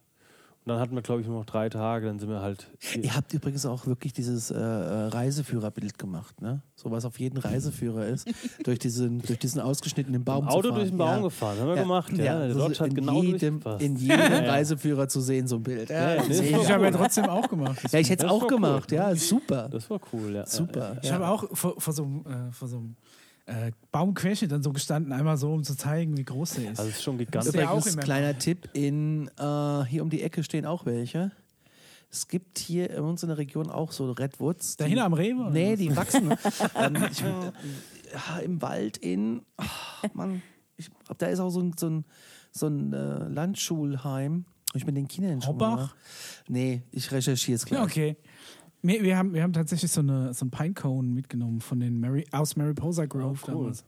Und 0.70 0.76
dann 0.76 0.82
hatten 0.84 0.94
wir, 0.94 1.02
glaube 1.02 1.22
ich, 1.22 1.28
nur 1.28 1.40
noch 1.40 1.46
drei 1.48 1.68
Tage, 1.68 2.06
dann 2.06 2.20
sind 2.20 2.30
wir 2.30 2.42
halt. 2.42 2.68
Ihr 3.02 3.16
habt 3.16 3.34
übrigens 3.34 3.66
auch 3.66 3.88
wirklich 3.88 4.14
dieses 4.14 4.52
äh, 4.52 4.56
äh, 4.56 5.06
Reiseführerbild 5.08 5.98
gemacht, 5.98 6.40
ne? 6.44 6.62
So 6.76 6.92
was 6.92 7.06
auf 7.06 7.20
jeden 7.20 7.40
Reiseführer 7.40 8.06
ist, 8.06 8.30
durch 8.64 8.78
diesen, 8.78 9.20
durch 9.24 9.40
diesen 9.40 9.62
ausgeschnittenen 9.62 10.24
Baum 10.24 10.48
Auto 10.48 10.62
zu 10.62 10.68
fahren. 10.68 10.76
durch 10.76 10.90
den 10.90 10.98
Baum 11.00 11.16
ja. 11.16 11.22
gefahren, 11.24 11.60
haben 11.60 11.68
wir 11.70 11.76
gemacht. 11.76 12.16
Ja, 12.16 12.38
der 12.38 12.54
so 12.54 12.60
Dodge 12.60 12.80
hat 12.82 12.90
in 12.90 12.94
genau 12.94 13.24
jedem, 13.24 13.60
in 13.80 13.96
jedem 13.96 14.20
Reiseführer 14.32 15.08
zu 15.08 15.22
sehen, 15.22 15.48
so 15.48 15.56
ein 15.56 15.64
Bild. 15.64 15.90
Ja, 15.90 16.18
Ja, 16.18 16.22
nee, 16.22 16.28
das 16.28 16.40
Ich 16.40 16.72
habe 16.72 16.84
ja 16.84 16.92
trotzdem 16.92 17.26
auch 17.26 17.50
gemacht. 17.50 17.92
ja 17.92 18.00
ich 18.00 18.12
hätte 18.12 18.28
es 18.28 18.30
Das 18.30 18.32
auch 18.32 18.44
war 18.44 18.52
cool. 18.52 18.56
gemacht, 18.56 18.92
ja, 18.92 19.16
super. 19.16 19.70
Das 19.70 19.90
war 19.90 20.00
cool, 20.14 20.36
ja. 20.36 20.46
Super. 20.46 20.98
Ich 21.02 21.10
ja. 21.10 21.16
habe 21.16 21.30
auch 21.30 21.46
vor, 21.52 21.82
vor 21.82 21.94
so 21.94 22.04
einem, 22.04 22.20
äh, 22.28 22.52
vor 22.52 22.68
so 22.68 22.78
einem 22.78 22.96
äh, 23.50 23.72
Baumquerschnitt 23.92 24.52
dann 24.52 24.64
so 24.64 24.72
gestanden, 24.72 25.12
einmal 25.12 25.38
so, 25.38 25.52
um 25.54 25.64
zu 25.64 25.76
zeigen, 25.76 26.18
wie 26.18 26.24
groß 26.24 26.52
der 26.56 26.72
ist. 26.72 26.80
Also 26.80 26.90
es 26.92 26.98
ist 26.98 27.04
schon 27.04 27.18
gigantisch. 27.18 27.54
ja 27.54 27.64
Übrigens, 27.64 27.94
immer- 27.94 28.02
kleiner 28.04 28.38
Tipp, 28.38 28.70
in, 28.74 29.28
äh, 29.38 29.84
hier 29.86 30.04
um 30.04 30.10
die 30.10 30.22
Ecke 30.22 30.44
stehen 30.44 30.66
auch 30.66 30.86
welche. 30.86 31.32
Es 32.12 32.28
gibt 32.28 32.58
hier 32.58 32.90
in 32.90 33.04
uns 33.04 33.22
in 33.22 33.30
der 33.30 33.38
Region 33.38 33.70
auch 33.70 33.92
so 33.92 34.10
Redwoods. 34.12 34.78
da 34.78 34.86
hinten 34.86 35.00
am 35.04 35.14
Rewe? 35.14 35.42
oder 35.42 35.52
Nee, 35.52 35.74
was? 35.74 35.80
die 35.80 35.96
wachsen. 35.96 36.32
ähm, 36.76 36.96
ich, 37.12 37.20
ja, 37.22 38.40
Im 38.44 38.62
Wald 38.62 38.98
in, 38.98 39.42
ach, 39.58 40.04
Mann, 40.14 40.42
ich, 40.78 40.90
da 41.18 41.28
ist 41.28 41.40
auch 41.40 41.50
so 41.52 41.60
ein, 41.62 41.74
so 41.78 41.88
ein, 41.88 42.06
so 42.52 42.68
ein 42.68 42.94
äh, 42.94 43.28
Landschulheim. 43.28 44.46
Ich 44.76 44.86
mit 44.86 44.96
den 44.98 45.08
Kindern 45.08 45.42
schon 45.42 45.58
mal. 45.58 45.72
Hobbach? 45.74 45.96
Nee, 46.48 46.84
ich 46.92 47.12
recherchiere 47.12 47.56
es 47.56 47.66
gleich. 47.66 47.80
Ja, 47.80 47.86
okay. 47.86 48.18
Wir, 48.82 49.04
wir, 49.04 49.18
haben, 49.18 49.34
wir 49.34 49.44
haben 49.44 49.52
tatsächlich 49.52 49.92
so, 49.92 50.00
eine, 50.00 50.34
so 50.34 50.44
einen 50.46 50.52
Pinecone 50.52 51.08
mitgenommen 51.10 51.60
von 51.60 51.82
den 51.82 52.00
Mary, 52.00 52.26
aus 52.32 52.56
Mariposa 52.56 53.06
Grove 53.06 53.38
Oh, 53.44 53.52
cool. 53.52 53.54
damals. 53.56 53.84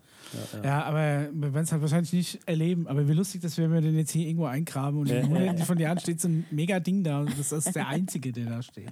Ja, 0.63 0.83
aber 0.83 1.29
wir 1.33 1.53
werden 1.53 1.63
es 1.63 1.71
halt 1.71 1.81
wahrscheinlich 1.81 2.11
nicht 2.13 2.39
erleben. 2.45 2.87
Aber 2.87 3.07
wie 3.07 3.13
lustig, 3.13 3.41
dass 3.41 3.57
wir 3.57 3.67
den 3.69 3.95
jetzt 3.97 4.11
hier 4.11 4.27
irgendwo 4.27 4.45
eingraben 4.45 4.99
und 4.99 5.09
in 5.09 5.57
von 5.59 5.79
Jahren 5.79 5.97
steht 5.99 6.19
so 6.21 6.27
ein 6.27 6.45
mega 6.51 6.79
Ding 6.79 7.03
da 7.03 7.21
und 7.21 7.31
das 7.39 7.51
ist 7.53 7.73
der 7.75 7.87
einzige, 7.87 8.31
der 8.33 8.45
da 8.47 8.61
steht. 8.61 8.91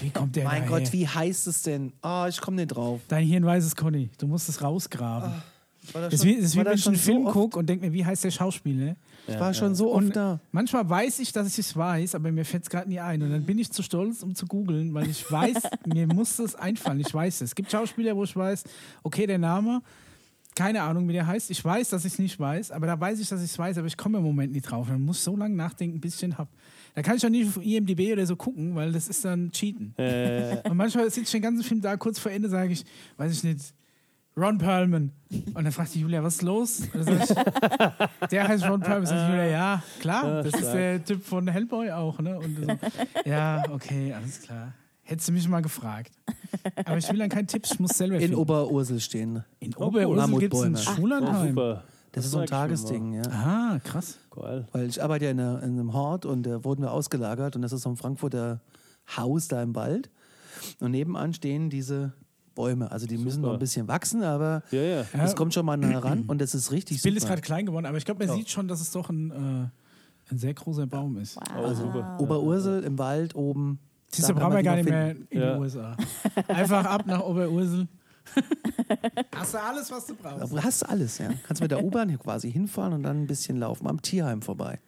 Wie 0.00 0.10
kommt 0.10 0.34
der 0.36 0.44
Mein 0.44 0.66
Gott, 0.66 0.82
her? 0.82 0.92
wie 0.92 1.06
heißt 1.08 1.46
es 1.46 1.62
denn? 1.62 1.92
Ah, 2.02 2.26
ich 2.28 2.40
komme 2.40 2.56
nicht 2.56 2.68
drauf. 2.68 3.00
Dein 3.08 3.26
Hirn 3.26 3.44
weiß 3.46 3.64
es, 3.64 3.76
Conny. 3.76 4.10
Du 4.18 4.26
musst 4.26 4.48
es 4.48 4.60
rausgraben. 4.60 5.30
War 5.92 6.02
das 6.02 6.10
das 6.10 6.14
ist 6.14 6.20
schon- 6.26 6.28
wie, 6.36 6.42
das 6.42 6.54
wie 6.54 6.64
wenn 6.64 6.74
ich 6.74 6.86
einen 6.86 6.96
Film 6.96 7.24
so 7.26 7.30
gucke 7.32 7.58
und 7.58 7.66
denke 7.68 7.86
mir, 7.86 7.92
wie 7.92 8.04
heißt 8.04 8.24
der 8.24 8.30
Schauspieler? 8.32 8.96
Ich 9.28 9.38
war 9.40 9.52
schon 9.54 9.74
so 9.74 9.90
Und 9.92 10.06
oft 10.08 10.16
da. 10.16 10.40
manchmal 10.52 10.88
weiß 10.88 11.18
ich, 11.20 11.32
dass 11.32 11.46
ich 11.48 11.58
es 11.58 11.76
weiß, 11.76 12.14
aber 12.14 12.32
mir 12.32 12.44
fällt 12.44 12.64
es 12.64 12.70
gerade 12.70 12.88
nie 12.88 13.00
ein. 13.00 13.22
Und 13.22 13.30
dann 13.30 13.44
bin 13.44 13.58
ich 13.58 13.70
zu 13.70 13.82
stolz, 13.82 14.22
um 14.22 14.34
zu 14.34 14.46
googeln, 14.46 14.94
weil 14.94 15.08
ich 15.08 15.30
weiß, 15.30 15.56
mir 15.86 16.06
muss 16.06 16.38
es 16.38 16.54
einfallen. 16.54 17.00
Ich 17.00 17.12
weiß 17.12 17.36
es. 17.36 17.50
Es 17.50 17.54
gibt 17.54 17.70
Schauspieler, 17.70 18.16
wo 18.16 18.24
ich 18.24 18.34
weiß, 18.34 18.64
okay, 19.02 19.26
der 19.26 19.38
Name, 19.38 19.82
keine 20.54 20.82
Ahnung, 20.82 21.06
wie 21.08 21.12
der 21.12 21.26
heißt. 21.26 21.50
Ich 21.50 21.64
weiß, 21.64 21.90
dass 21.90 22.04
ich 22.04 22.14
es 22.14 22.18
nicht 22.18 22.40
weiß, 22.40 22.72
aber 22.72 22.86
da 22.88 22.98
weiß 22.98 23.20
ich, 23.20 23.28
dass 23.28 23.40
ich 23.42 23.50
es 23.50 23.58
weiß, 23.58 23.78
aber 23.78 23.86
ich 23.86 23.96
komme 23.96 24.18
im 24.18 24.24
Moment 24.24 24.52
nicht 24.52 24.62
drauf. 24.70 24.88
Dann 24.88 25.02
muss 25.02 25.22
so 25.22 25.36
lange 25.36 25.54
nachdenken, 25.54 26.00
bis 26.00 26.14
ich 26.14 26.20
den 26.20 26.36
hab. 26.36 26.48
Da 26.94 27.02
kann 27.02 27.16
ich 27.16 27.24
auch 27.24 27.30
nicht 27.30 27.46
auf 27.56 27.62
IMDb 27.64 28.12
oder 28.12 28.26
so 28.26 28.34
gucken, 28.34 28.74
weil 28.74 28.90
das 28.90 29.06
ist 29.08 29.24
dann 29.24 29.52
Cheaten. 29.52 29.94
Äh, 29.98 30.56
Und 30.68 30.76
manchmal 30.76 31.04
sitze 31.04 31.20
ich 31.20 31.30
den 31.30 31.42
ganzen 31.42 31.62
Film 31.62 31.80
da, 31.80 31.96
kurz 31.96 32.18
vor 32.18 32.32
Ende 32.32 32.48
sage 32.48 32.72
ich, 32.72 32.84
weiß 33.18 33.32
ich 33.32 33.44
nicht, 33.44 33.72
Ron 34.38 34.58
Perlman. 34.58 35.12
Und 35.30 35.64
dann 35.64 35.72
fragt 35.72 35.94
die 35.94 36.00
Julia, 36.00 36.22
was 36.22 36.36
ist 36.36 36.42
los? 36.42 36.80
Ich, 36.80 38.28
der 38.30 38.48
heißt 38.48 38.64
Ron 38.68 38.80
Perlman. 38.80 39.06
Sagt 39.06 39.30
Julia, 39.30 39.44
ja, 39.46 39.82
klar, 40.00 40.42
das 40.42 40.54
ist 40.54 40.72
der 40.72 41.04
Typ 41.04 41.24
von 41.24 41.48
Hellboy 41.48 41.90
auch. 41.90 42.18
Ne? 42.20 42.38
Und 42.38 42.56
so, 42.56 42.66
ja, 43.28 43.64
okay, 43.70 44.12
alles 44.12 44.40
klar. 44.42 44.72
Hättest 45.02 45.28
du 45.28 45.32
mich 45.32 45.48
mal 45.48 45.62
gefragt. 45.62 46.12
Aber 46.84 46.98
ich 46.98 47.10
will 47.10 47.18
dann 47.18 47.30
keinen 47.30 47.46
Tipp, 47.46 47.64
ich 47.64 47.80
muss 47.80 47.92
selber 47.92 48.18
In. 48.18 48.34
Oberursel 48.34 49.00
stehen. 49.00 49.42
In 49.58 49.74
Oberursel 49.74 50.38
gibt 50.38 50.54
es 50.54 50.62
ein 50.62 50.76
Schullandheim. 50.76 51.48
super. 51.48 51.84
Das 52.12 52.24
ist 52.24 52.30
so 52.30 52.38
ein. 52.38 52.46
Tagesding, 52.46 53.14
ja. 53.14 53.22
Ah, 53.30 53.80
krass. 53.84 54.18
Geil. 54.30 54.66
Weil 54.72 54.88
ich 54.88 55.02
arbeite 55.02 55.26
ja 55.26 55.30
in, 55.30 55.40
einer, 55.40 55.62
in 55.62 55.72
einem 55.72 55.92
Hort 55.92 56.26
und 56.26 56.44
da 56.44 56.64
wurden 56.64 56.82
wir 56.82 56.92
ausgelagert 56.92 57.56
und 57.56 57.62
das 57.62 57.72
ist 57.72 57.82
so 57.82 57.90
ein 57.90 57.96
Frankfurter 57.96 58.60
Haus 59.16 59.48
da 59.48 59.62
im 59.62 59.74
Wald. 59.74 60.10
Und 60.80 60.90
nebenan 60.90 61.32
stehen 61.32 61.70
diese 61.70 62.12
Bäume. 62.58 62.90
Also 62.90 63.06
die 63.06 63.16
müssen 63.18 63.40
noch 63.42 63.52
ein 63.52 63.58
bisschen 63.60 63.86
wachsen, 63.88 64.22
aber 64.24 64.62
Ja, 64.72 64.80
ja. 64.82 65.04
Ja. 65.14 65.24
es 65.24 65.36
kommt 65.36 65.54
schon 65.54 65.64
mal 65.64 65.76
nah 65.76 65.98
ran 66.00 66.24
und 66.26 66.40
das 66.40 66.54
ist 66.54 66.72
richtig 66.72 66.96
Das 66.98 67.02
Bild 67.04 67.16
ist 67.16 67.22
super. 67.22 67.34
gerade 67.34 67.42
klein 67.42 67.66
geworden, 67.66 67.86
aber 67.86 67.96
ich 67.98 68.04
glaube, 68.04 68.26
man 68.26 68.36
sieht 68.36 68.50
schon, 68.50 68.66
dass 68.68 68.80
es 68.80 68.90
doch 68.90 69.08
ein, 69.10 69.30
äh, 69.30 70.32
ein 70.32 70.38
sehr 70.38 70.54
großer 70.54 70.86
Baum 70.86 71.16
ist. 71.18 71.38
Oh, 71.56 71.72
super. 71.72 72.18
Oberursel 72.20 72.82
im 72.82 72.98
Wald 72.98 73.34
oben. 73.36 73.78
Siehst 74.10 74.28
du, 74.28 74.34
brauchen 74.34 74.54
wir 74.54 74.62
gar 74.62 74.74
nicht 74.76 74.88
mehr 74.88 75.08
finden. 75.14 75.26
in 75.30 75.40
Ja. 75.40 75.54
die 75.54 75.60
USA. 75.60 75.96
Einfach 76.48 76.84
ab 76.84 77.06
nach 77.06 77.20
Oberursel. 77.20 77.86
Hast 79.34 79.54
du 79.54 79.58
alles, 79.62 79.90
was 79.90 80.06
du 80.06 80.14
brauchst. 80.14 80.52
Du 80.52 80.62
hast 80.62 80.82
alles, 80.82 81.18
ja. 81.18 81.30
Kannst 81.46 81.62
mit 81.62 81.70
der 81.70 81.82
U-Bahn 81.84 82.08
hier 82.08 82.18
quasi 82.18 82.50
hinfahren 82.52 82.92
und 82.92 83.02
dann 83.02 83.22
ein 83.22 83.26
bisschen 83.26 83.56
laufen. 83.58 83.86
Am 83.86 84.02
Tierheim 84.02 84.42
vorbei. 84.42 84.80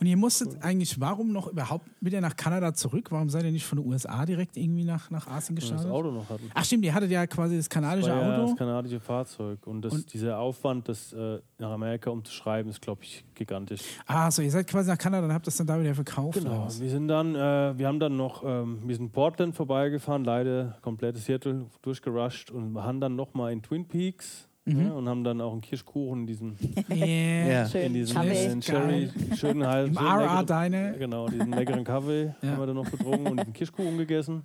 Und 0.00 0.06
ihr 0.06 0.16
musstet 0.16 0.62
eigentlich, 0.62 1.00
warum 1.00 1.32
noch 1.32 1.48
überhaupt 1.48 1.86
wieder 2.00 2.20
nach 2.20 2.36
Kanada 2.36 2.74
zurück? 2.74 3.10
Warum 3.10 3.30
seid 3.30 3.44
ihr 3.44 3.52
nicht 3.52 3.66
von 3.66 3.78
den 3.78 3.86
USA 3.88 4.24
direkt 4.26 4.56
irgendwie 4.56 4.84
nach, 4.84 5.10
nach 5.10 5.26
Asien 5.26 5.56
Wenn 5.56 5.62
wir 5.64 5.70
das 5.70 5.82
gestartet? 5.82 5.90
Auto 5.92 6.10
noch 6.10 6.28
hatten. 6.30 6.50
Ach 6.54 6.64
stimmt, 6.64 6.84
ihr 6.84 6.94
hattet 6.94 7.10
ja 7.10 7.26
quasi 7.26 7.56
das 7.56 7.68
kanadische 7.68 8.08
ja 8.08 8.34
Auto. 8.36 8.46
das 8.48 8.56
kanadische 8.56 9.00
Fahrzeug. 9.00 9.66
Und, 9.66 9.82
das, 9.82 9.92
Und- 9.92 10.12
dieser 10.12 10.38
Aufwand, 10.38 10.88
das 10.88 11.12
äh, 11.12 11.38
nach 11.58 11.70
Amerika 11.70 12.10
umzuschreiben, 12.10 12.70
ist, 12.70 12.80
glaube 12.80 13.02
ich, 13.04 13.24
gigantisch. 13.34 13.82
ah, 14.06 14.30
so, 14.30 14.42
ihr 14.42 14.50
seid 14.50 14.66
quasi 14.66 14.90
nach 14.90 14.98
Kanada 14.98 15.26
und 15.26 15.32
habt 15.32 15.46
das 15.46 15.56
dann 15.56 15.66
da 15.66 15.80
wieder 15.80 15.94
verkauft. 15.94 16.38
Genau. 16.38 16.68
Wir 16.78 16.90
sind 16.90 17.08
dann, 17.08 17.34
äh, 17.34 17.76
wir 17.78 17.86
haben 17.88 18.00
dann 18.00 18.16
noch, 18.16 18.42
ähm, 18.44 18.78
wir 18.84 18.96
sind 18.96 19.12
Portland 19.12 19.54
vorbeigefahren, 19.54 20.24
leider 20.24 20.76
komplettes 20.82 21.24
Seattle 21.26 21.66
durchgerusht 21.82 22.50
und 22.50 22.76
haben 22.82 23.00
dann 23.00 23.16
nochmal 23.16 23.52
in 23.52 23.62
Twin 23.62 23.86
Peaks 23.86 24.48
Mhm. 24.66 24.86
ja, 24.86 24.92
und 24.92 25.08
haben 25.08 25.24
dann 25.24 25.40
auch 25.42 25.52
einen 25.52 25.60
Kirschkuchen 25.60 26.20
in 26.20 26.26
diesem, 26.26 26.56
Yeah. 26.90 27.66
In 27.74 27.92
diesem 27.92 28.16
Kaffee. 28.16 28.46
äh, 28.46 28.60
Cherry, 28.60 29.10
schönen 29.36 29.66
halt. 29.66 29.88
Im 29.88 30.46
Diner. 30.46 30.92
Genau, 30.92 31.28
diesen 31.28 31.52
leckeren 31.52 31.84
Kaffee 31.84 32.34
Ja. 32.40 32.48
haben 32.50 32.58
wir 32.60 32.66
dann 32.66 32.76
noch 32.76 32.90
getrunken 32.90 33.26
und 33.28 33.40
diesen 33.40 33.52
Kirschkuchen 33.52 33.98
gegessen. 33.98 34.42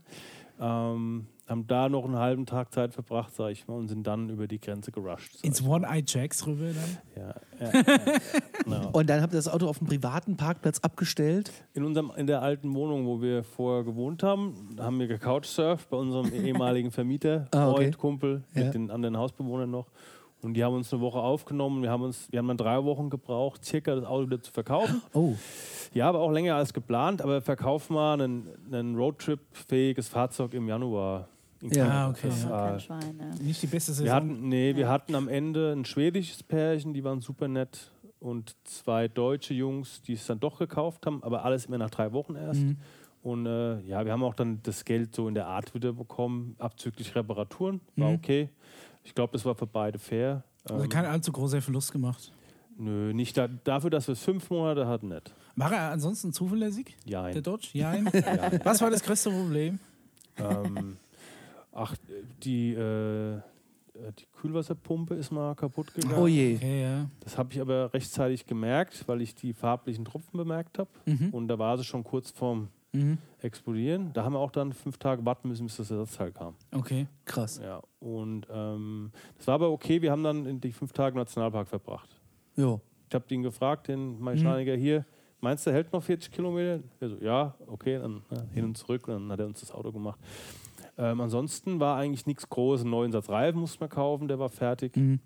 Ähm, 0.59 1.27
haben 1.49 1.65
da 1.67 1.89
noch 1.89 2.05
einen 2.05 2.17
halben 2.17 2.45
Tag 2.45 2.71
Zeit 2.73 2.93
verbracht, 2.93 3.33
sag 3.35 3.49
ich 3.51 3.67
mal, 3.67 3.75
und 3.75 3.87
sind 3.87 4.05
dann 4.05 4.29
über 4.29 4.47
die 4.47 4.59
Grenze 4.59 4.91
gerusht. 4.91 5.43
Ins 5.43 5.59
ich 5.61 5.65
mal. 5.65 5.77
One-Eye 5.77 6.03
Jacks 6.05 6.45
rüber 6.45 6.67
dann. 6.67 6.97
Ja, 7.15 7.35
ja, 7.59 7.81
ja, 7.81 7.95
genau. 8.63 8.89
Und 8.91 9.09
dann 9.09 9.21
habt 9.21 9.33
ihr 9.33 9.37
das 9.37 9.47
Auto 9.47 9.67
auf 9.67 9.79
einem 9.81 9.87
privaten 9.89 10.37
Parkplatz 10.37 10.79
abgestellt. 10.79 11.51
In, 11.73 11.83
unserem, 11.83 12.11
in 12.15 12.27
der 12.27 12.41
alten 12.41 12.73
Wohnung, 12.75 13.05
wo 13.07 13.21
wir 13.21 13.43
vorher 13.43 13.83
gewohnt 13.83 14.21
haben, 14.23 14.75
haben 14.79 14.99
wir 14.99 15.07
gecouchsurft 15.07 15.89
bei 15.89 15.97
unserem 15.97 16.31
ehemaligen 16.33 16.91
Vermieter, 16.91 17.47
Ah, 17.51 17.69
okay. 17.71 17.83
Freund, 17.83 17.97
Kumpel, 17.97 18.43
Ja. 18.53 18.65
mit 18.65 18.73
den 18.75 18.91
anderen 18.91 19.17
Hausbewohnern 19.17 19.71
noch. 19.71 19.87
Und 20.41 20.53
die 20.53 20.63
haben 20.63 20.73
uns 20.75 20.93
eine 20.93 21.01
Woche 21.01 21.19
aufgenommen. 21.19 21.81
Wir 21.83 21.89
haben, 21.89 22.03
uns, 22.03 22.31
wir 22.31 22.39
haben 22.39 22.47
dann 22.47 22.55
drei 22.57 22.81
Wochen 22.85 23.09
gebraucht, 23.09 23.65
circa 23.65 23.93
das 23.95 24.05
Auto 24.05 24.27
wieder 24.27 24.41
zu 24.41 24.51
verkaufen. 24.53 25.01
Oh, 25.13 25.33
Ja, 25.93 26.07
aber 26.07 26.19
auch 26.19 26.31
länger 26.31 26.55
als 26.55 26.73
geplant. 26.73 27.21
Aber 27.21 27.41
verkauf 27.41 27.89
mal 27.89 28.21
ein, 28.21 28.47
ein 28.71 28.95
Roadtrip-fähiges 28.95 30.07
Fahrzeug 30.07 30.53
im 30.53 30.69
Januar. 30.69 31.27
In 31.61 31.71
Ja. 31.71 31.87
Ah, 31.89 32.09
okay, 32.09 32.27
Das 32.29 32.43
ja. 32.43 32.49
war- 32.49 32.69
Kein 32.71 32.79
Schwein, 32.79 33.19
ja. 33.19 33.43
Nicht 33.43 33.61
die 33.61 33.67
beste 33.67 33.91
Saison. 33.93 34.05
wir 34.05 34.13
hatten, 34.13 34.47
nee, 34.49 34.75
wir 34.75 34.87
hatten 34.89 35.15
am 35.15 35.27
Ende 35.27 35.73
ein 35.73 35.85
schwedisches 35.85 36.43
Pärchen, 36.43 36.93
die 36.93 37.03
waren 37.03 37.21
super 37.21 37.47
nett. 37.47 37.91
Und 38.21 38.55
zwei 38.65 39.07
deutsche 39.07 39.53
Jungs, 39.53 40.01
die 40.01 40.13
es 40.13 40.25
dann 40.27 40.39
doch 40.41 40.59
gekauft 40.59 41.05
haben, 41.05 41.23
aber 41.23 41.45
alles 41.45 41.65
immer 41.67 41.77
nach 41.77 41.89
drei 41.89 42.11
Wochen 42.11 42.35
erst. 42.35 42.61
Mhm. 42.61 42.77
Und 43.21 43.45
äh, 43.45 43.79
ja, 43.81 44.03
wir 44.05 44.11
haben 44.11 44.23
auch 44.23 44.33
dann 44.33 44.59
das 44.63 44.83
Geld 44.83 45.15
so 45.15 45.27
in 45.29 45.35
der 45.35 45.47
Art 45.47 45.73
wieder 45.73 45.93
bekommen, 45.93 46.55
abzüglich 46.59 47.15
Reparaturen. 47.15 47.79
War 47.95 48.09
Mhm. 48.09 48.15
okay. 48.15 48.49
Ich 49.03 49.15
glaube, 49.15 49.31
das 49.33 49.45
war 49.45 49.55
für 49.55 49.67
beide 49.67 49.99
fair. 49.99 50.43
also 50.69 50.83
Ähm, 50.83 50.89
kein 50.89 51.05
allzu 51.05 51.31
großer 51.31 51.61
Verlust 51.61 51.91
gemacht. 51.93 52.31
nö, 52.77 53.13
nicht 53.13 53.37
da, 53.37 53.47
dafür, 53.47 53.89
dass 53.89 54.07
wir 54.07 54.13
es 54.13 54.21
fünf 54.23 54.49
Monate 54.49 54.85
hatten, 54.87 55.07
nicht. 55.09 55.33
War 55.55 55.71
er 55.73 55.91
ansonsten 55.91 56.31
zuverlässig, 56.33 56.95
Ja, 57.05 57.29
der 57.29 57.41
Dodge? 57.41 57.69
Ja. 57.73 57.93
Was 58.65 58.81
war 58.81 58.89
das 58.89 59.01
größte 59.03 59.29
Problem? 59.31 59.79
ähm, 60.37 60.97
ach, 61.71 61.95
die, 62.43 62.73
äh, 62.73 63.39
die 64.17 64.25
Kühlwasserpumpe 64.41 65.15
ist 65.15 65.31
mal 65.31 65.55
kaputt 65.55 65.93
gegangen. 65.93 66.15
oh 66.17 66.27
je. 66.27 66.55
Okay, 66.55 66.81
ja. 66.83 67.09
Das 67.21 67.37
habe 67.37 67.53
ich 67.53 67.59
aber 67.61 67.93
rechtzeitig 67.93 68.45
gemerkt, 68.45 69.03
weil 69.07 69.21
ich 69.21 69.35
die 69.35 69.53
farblichen 69.53 70.05
Tropfen 70.05 70.37
bemerkt 70.37 70.79
habe. 70.79 70.89
Mhm. 71.05 71.29
Und 71.31 71.47
da 71.47 71.59
war 71.59 71.77
sie 71.77 71.83
schon 71.83 72.03
kurz 72.03 72.31
vorm 72.31 72.69
Mhm. 72.91 73.19
Explodieren. 73.43 74.11
Da 74.13 74.23
haben 74.23 74.33
wir 74.33 74.39
auch 74.39 74.49
dann 74.49 74.73
fünf 74.73 74.97
Tage 74.97 75.23
warten 75.23 75.47
müssen, 75.47 75.67
bis 75.67 75.77
das 75.77 75.91
Ersatzteil 75.91 76.31
kam. 76.31 76.55
Okay. 76.71 77.05
Krass. 77.23 77.59
Ja, 77.63 77.83
und 77.99 78.47
ähm, 78.51 79.11
das 79.37 79.45
war 79.45 79.53
aber 79.53 79.69
okay. 79.69 80.01
Wir 80.01 80.11
haben 80.11 80.23
dann 80.23 80.47
in 80.47 80.59
die 80.59 80.71
fünf 80.71 80.91
Tage 80.91 81.11
im 81.13 81.19
Nationalpark 81.19 81.67
verbracht. 81.67 82.09
Jo. 82.55 82.81
Ich 83.07 83.13
habe 83.13 83.25
den 83.27 83.43
gefragt, 83.43 83.89
den 83.89 84.17
Mhm. 84.17 84.23
Mechaniker 84.23 84.75
hier, 84.75 85.05
meinst 85.39 85.67
du, 85.67 85.69
er 85.69 85.75
hält 85.75 85.93
noch 85.93 86.01
40 86.01 86.31
Kilometer? 86.31 86.83
Er 86.99 87.09
so, 87.09 87.17
ja, 87.21 87.53
okay, 87.67 87.99
dann 87.99 88.23
ja, 88.31 88.41
hin 88.55 88.65
und 88.65 88.75
zurück. 88.75 89.07
Und 89.07 89.13
dann 89.13 89.31
hat 89.33 89.39
er 89.39 89.45
uns 89.45 89.59
das 89.59 89.71
Auto 89.71 89.91
gemacht. 89.91 90.19
Ähm, 90.99 91.21
ansonsten 91.21 91.79
war 91.79 91.97
eigentlich 91.97 92.25
nichts 92.25 92.49
Großes. 92.49 92.81
Einen 92.83 92.91
neuen 92.91 93.11
Satz 93.13 93.29
Reifen 93.29 93.61
mussten 93.61 93.79
wir 93.79 93.87
kaufen, 93.87 94.27
der 94.27 94.37
war 94.37 94.49
fertig. 94.49 94.95
Mhm. 94.97 95.21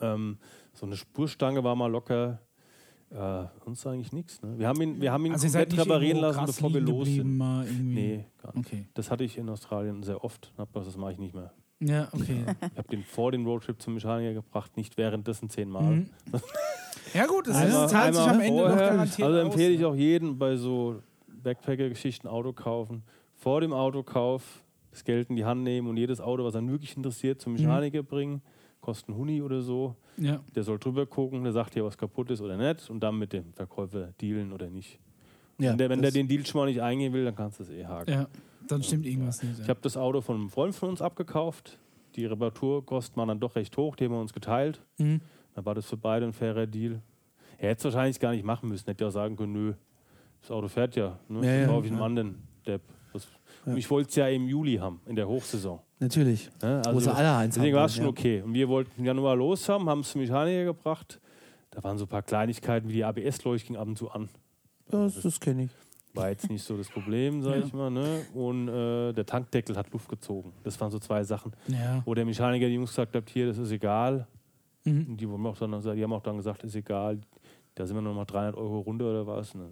Ähm, 0.00 0.38
so 0.72 0.86
eine 0.86 0.96
Spurstange 0.96 1.62
war 1.62 1.76
mal 1.76 1.86
locker. 1.86 2.40
Äh, 3.10 3.44
sonst 3.64 3.86
eigentlich 3.86 4.12
nichts. 4.12 4.42
Ne? 4.42 4.58
Wir 4.58 4.66
haben 4.66 4.80
ihn, 4.82 5.00
wir 5.00 5.12
haben 5.12 5.24
ihn 5.26 5.32
Also 5.32 5.46
komplett 5.46 5.78
reparieren 5.78 6.18
lassen, 6.18 6.46
bevor 6.46 6.72
wir 6.74 6.80
los 6.80 7.06
sind. 7.08 7.36
Nee, 7.38 8.24
gar 8.42 8.56
nicht. 8.56 8.66
Okay. 8.66 8.86
Das 8.94 9.10
hatte 9.10 9.22
ich 9.22 9.38
in 9.38 9.48
Australien 9.48 10.02
sehr 10.02 10.24
oft. 10.24 10.52
Das 10.72 10.96
mache 10.96 11.12
ich 11.12 11.18
nicht 11.18 11.34
mehr. 11.34 11.52
Ja, 11.80 12.08
okay. 12.12 12.44
Ich 12.72 12.78
habe 12.78 12.88
den 12.90 13.02
vor 13.04 13.30
dem 13.30 13.44
Roadtrip 13.46 13.80
zum 13.82 13.94
Mechaniker 13.94 14.32
gebracht, 14.34 14.76
nicht 14.76 14.96
währenddessen 14.96 15.48
zehnmal. 15.48 15.82
Mhm. 15.96 16.10
Ja 17.14 17.26
gut, 17.26 17.46
es 17.46 17.54
Einmal- 17.56 17.84
ist, 17.84 17.90
zahlt 17.90 18.14
sich 18.14 18.24
am 18.24 18.40
Ende 18.40 18.62
noch 18.62 18.68
vorher. 18.70 18.88
garantiert 18.90 19.28
Also 19.28 19.38
aus. 19.40 19.44
empfehle 19.44 19.74
ich 19.74 19.84
auch 19.84 19.94
jeden 19.94 20.38
bei 20.38 20.56
so 20.56 21.02
Backpacker-Geschichten 21.28 22.26
Auto 22.26 22.54
kaufen. 22.54 23.02
Vor 23.34 23.60
dem 23.60 23.74
Autokauf 23.74 24.61
das 24.92 25.04
Geld 25.04 25.30
in 25.30 25.36
die 25.36 25.44
Hand 25.44 25.62
nehmen 25.64 25.88
und 25.88 25.96
jedes 25.96 26.20
Auto, 26.20 26.44
was 26.44 26.54
einen 26.54 26.70
wirklich 26.70 26.96
interessiert, 26.96 27.40
zum 27.40 27.54
Mechaniker 27.54 28.02
bringen. 28.02 28.42
Kostet 28.80 29.08
ein 29.08 29.16
Huni 29.16 29.40
oder 29.42 29.60
so. 29.62 29.96
Ja, 30.16 30.40
Der 30.54 30.62
soll 30.64 30.78
drüber 30.78 31.06
gucken, 31.06 31.42
der 31.44 31.52
sagt 31.52 31.74
dir, 31.74 31.84
was 31.84 31.96
kaputt 31.96 32.30
ist 32.30 32.40
oder 32.40 32.56
nicht 32.56 32.90
und 32.90 33.00
dann 33.00 33.18
mit 33.18 33.32
dem 33.32 33.52
Verkäufer 33.54 34.12
dealen 34.20 34.52
oder 34.52 34.68
nicht. 34.68 34.98
Ja, 35.58 35.70
wenn 35.70 35.78
der, 35.78 35.90
wenn 35.90 36.02
der 36.02 36.10
den 36.10 36.28
Deal 36.28 36.44
schon 36.44 36.60
mal 36.60 36.66
nicht 36.66 36.82
eingehen 36.82 37.12
will, 37.12 37.24
dann 37.24 37.34
kannst 37.34 37.58
du 37.58 37.62
es 37.64 37.70
eh 37.70 37.86
haken. 37.86 38.10
ja, 38.10 38.28
dann 38.68 38.82
stimmt 38.82 39.06
irgendwas 39.06 39.42
nicht. 39.42 39.60
Ich 39.60 39.68
habe 39.68 39.80
das 39.82 39.96
Auto 39.96 40.20
von 40.20 40.36
einem 40.36 40.50
Freund 40.50 40.74
von 40.74 40.90
uns 40.90 41.00
abgekauft. 41.00 41.78
Die 42.16 42.26
Reparaturkosten 42.26 43.16
waren 43.16 43.28
dann 43.28 43.40
doch 43.40 43.56
recht 43.56 43.76
hoch, 43.76 43.96
die 43.96 44.04
haben 44.04 44.12
wir 44.12 44.20
uns 44.20 44.32
geteilt. 44.32 44.82
Mhm. 44.98 45.20
Dann 45.54 45.64
war 45.64 45.74
das 45.74 45.86
für 45.86 45.96
beide 45.96 46.26
ein 46.26 46.32
fairer 46.32 46.66
Deal. 46.66 47.00
Er 47.58 47.70
hätte 47.70 47.78
es 47.78 47.84
wahrscheinlich 47.84 48.18
gar 48.20 48.32
nicht 48.32 48.44
machen 48.44 48.68
müssen. 48.68 48.86
Hätte 48.86 49.04
ja 49.04 49.08
auch 49.08 49.12
sagen 49.12 49.36
können, 49.36 49.52
nö, 49.52 49.74
das 50.40 50.50
Auto 50.50 50.68
fährt 50.68 50.96
ja. 50.96 51.18
Ne? 51.28 51.46
Ja, 51.46 51.52
ja, 51.72 51.78
ich 51.78 51.86
einem 51.86 51.98
ja. 51.98 52.04
anderen 52.04 52.42
Depp. 52.66 52.82
Ja. 53.64 53.72
Und 53.72 53.78
ich 53.78 53.90
wollte 53.90 54.08
es 54.10 54.16
ja 54.16 54.28
im 54.28 54.48
Juli 54.48 54.76
haben, 54.76 55.00
in 55.06 55.14
der 55.16 55.28
Hochsaison. 55.28 55.80
Natürlich. 56.00 56.50
Ne? 56.62 56.82
Wo 56.90 56.98
sie 56.98 57.12
alle 57.14 57.36
eins 57.36 57.54
deswegen 57.54 57.76
war 57.76 57.86
es 57.86 57.94
schon 57.94 58.04
wollen, 58.04 58.10
okay. 58.12 58.42
Und 58.42 58.54
wir 58.54 58.68
wollten 58.68 58.90
im 58.98 59.04
Januar 59.04 59.36
los 59.36 59.68
haben, 59.68 59.88
haben 59.88 60.00
es 60.00 60.10
zum 60.10 60.20
Mechaniker 60.20 60.64
gebracht. 60.64 61.20
Da 61.70 61.82
waren 61.84 61.96
so 61.96 62.04
ein 62.04 62.08
paar 62.08 62.22
Kleinigkeiten, 62.22 62.88
wie 62.88 62.94
die 62.94 63.04
ABS-Leuchte 63.04 63.68
ging 63.68 63.76
ab 63.76 63.86
und 63.86 63.96
zu 63.96 64.10
an. 64.10 64.28
Ja, 64.90 65.04
das, 65.04 65.22
das 65.22 65.38
kenne 65.40 65.64
ich. 65.64 65.70
War 66.14 66.28
jetzt 66.28 66.50
nicht 66.50 66.62
so 66.62 66.76
das 66.76 66.88
Problem, 66.88 67.40
sag 67.42 67.56
Ja. 67.56 67.64
ich 67.64 67.72
mal. 67.72 67.88
Ne? 67.90 68.26
Und 68.34 68.68
äh, 68.68 69.12
der 69.12 69.24
Tankdeckel 69.24 69.76
hat 69.76 69.90
Luft 69.92 70.08
gezogen. 70.08 70.52
Das 70.64 70.78
waren 70.80 70.90
so 70.90 70.98
zwei 70.98 71.22
Sachen. 71.24 71.52
Ja. 71.68 72.02
Wo 72.04 72.14
der 72.14 72.26
Mechaniker 72.26 72.66
die 72.66 72.74
Jungs 72.74 72.90
gesagt 72.90 73.14
hat, 73.16 73.30
hier, 73.30 73.46
das 73.46 73.56
ist 73.58 73.70
egal. 73.70 74.26
Mhm. 74.84 75.06
Und 75.10 75.16
die, 75.18 75.26
haben 75.26 75.46
auch 75.46 75.56
dann, 75.56 75.80
die 75.80 76.02
haben 76.02 76.12
auch 76.12 76.22
dann 76.22 76.36
gesagt, 76.36 76.64
ist 76.64 76.74
egal. 76.74 77.20
Da 77.74 77.86
sind 77.86 77.96
wir 77.96 78.02
noch 78.02 78.12
mal 78.14 78.26
300 78.26 78.56
Euro 78.56 78.80
runter 78.80 79.06
oder 79.08 79.26
was. 79.26 79.54
Ne? 79.54 79.70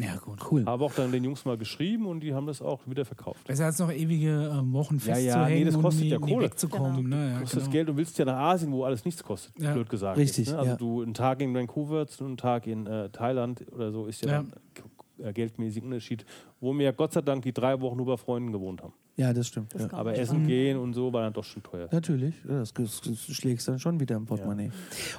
Ja, 0.00 0.16
gut. 0.16 0.40
Cool. 0.50 0.64
Habe 0.66 0.84
auch 0.84 0.92
dann 0.94 1.12
den 1.12 1.22
Jungs 1.22 1.44
mal 1.44 1.56
geschrieben 1.56 2.06
und 2.06 2.20
die 2.20 2.34
haben 2.34 2.46
das 2.46 2.60
auch 2.60 2.80
wieder 2.86 3.04
verkauft. 3.04 3.46
Besser 3.46 3.66
als 3.66 3.78
noch 3.78 3.92
ewige 3.92 4.50
ähm, 4.52 4.72
Wochen 4.72 4.98
Ja, 5.04 5.16
ja, 5.16 5.34
festzuhängen 5.34 5.58
nee, 5.58 5.64
das 5.66 5.74
kostet 5.80 6.00
und 6.02 6.06
nie, 6.06 6.10
ja 6.10 6.18
Kohle. 6.18 6.44
wegzukommen. 6.46 7.08
Ne? 7.08 7.30
Ja, 7.32 7.40
kostet 7.40 7.60
genau. 7.60 7.72
Geld 7.72 7.88
und 7.90 7.96
willst 7.96 8.18
ja 8.18 8.24
nach 8.24 8.38
Asien, 8.38 8.72
wo 8.72 8.84
alles 8.84 9.04
nichts 9.04 9.22
kostet, 9.22 9.56
Ja. 9.60 9.72
blöd 9.72 9.88
gesagt. 9.88 10.18
Richtig, 10.18 10.46
Jetzt, 10.46 10.52
ne? 10.54 10.58
Also 10.58 10.70
ja. 10.72 10.76
du 10.76 11.02
einen 11.02 11.14
Tag 11.14 11.40
in 11.40 11.54
Vancouver 11.54 12.06
zu 12.08 12.24
einem 12.24 12.36
Tag 12.36 12.66
in 12.66 12.86
äh, 12.86 13.08
Thailand 13.10 13.64
oder 13.72 13.92
so 13.92 14.06
ist 14.06 14.24
ja, 14.24 14.30
Ja. 14.32 14.44
dann 15.18 15.28
äh, 15.28 15.32
geldmäßig 15.32 15.82
Unterschied, 15.84 16.24
wo 16.60 16.76
wir 16.76 16.92
Gott 16.92 17.12
sei 17.12 17.20
Dank 17.20 17.42
die 17.42 17.52
drei 17.52 17.80
Wochen 17.80 17.96
nur 17.96 18.06
bei 18.06 18.16
Freunden 18.16 18.50
gewohnt 18.52 18.82
haben. 18.82 18.94
Ja, 19.16 19.32
das 19.32 19.46
stimmt. 19.46 19.72
Das 19.74 19.82
ja. 19.82 19.92
Aber 19.92 20.18
Essen 20.18 20.38
an. 20.38 20.46
gehen 20.48 20.76
und 20.76 20.92
so 20.94 21.12
war 21.12 21.22
dann 21.22 21.32
doch 21.32 21.44
schon 21.44 21.62
teuer. 21.62 21.88
Natürlich. 21.92 22.34
Ja, 22.48 22.58
das, 22.58 22.74
das, 22.74 23.00
das 23.00 23.20
schlägst 23.20 23.68
dann 23.68 23.78
schon 23.78 24.00
wieder 24.00 24.16
im 24.16 24.24
Portemonnaie. 24.26 24.72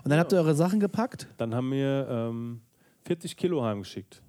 Und 0.04 0.10
dann 0.12 0.20
habt 0.20 0.34
ihr 0.34 0.38
eure 0.40 0.54
Sachen 0.54 0.82
gepackt? 0.82 1.30
Dann 1.38 1.56
haben 1.56 1.72
wir 1.72 2.06
ähm, 2.10 2.60
40 3.06 3.38
Kilo 3.38 3.64
heimgeschickt. 3.64 4.22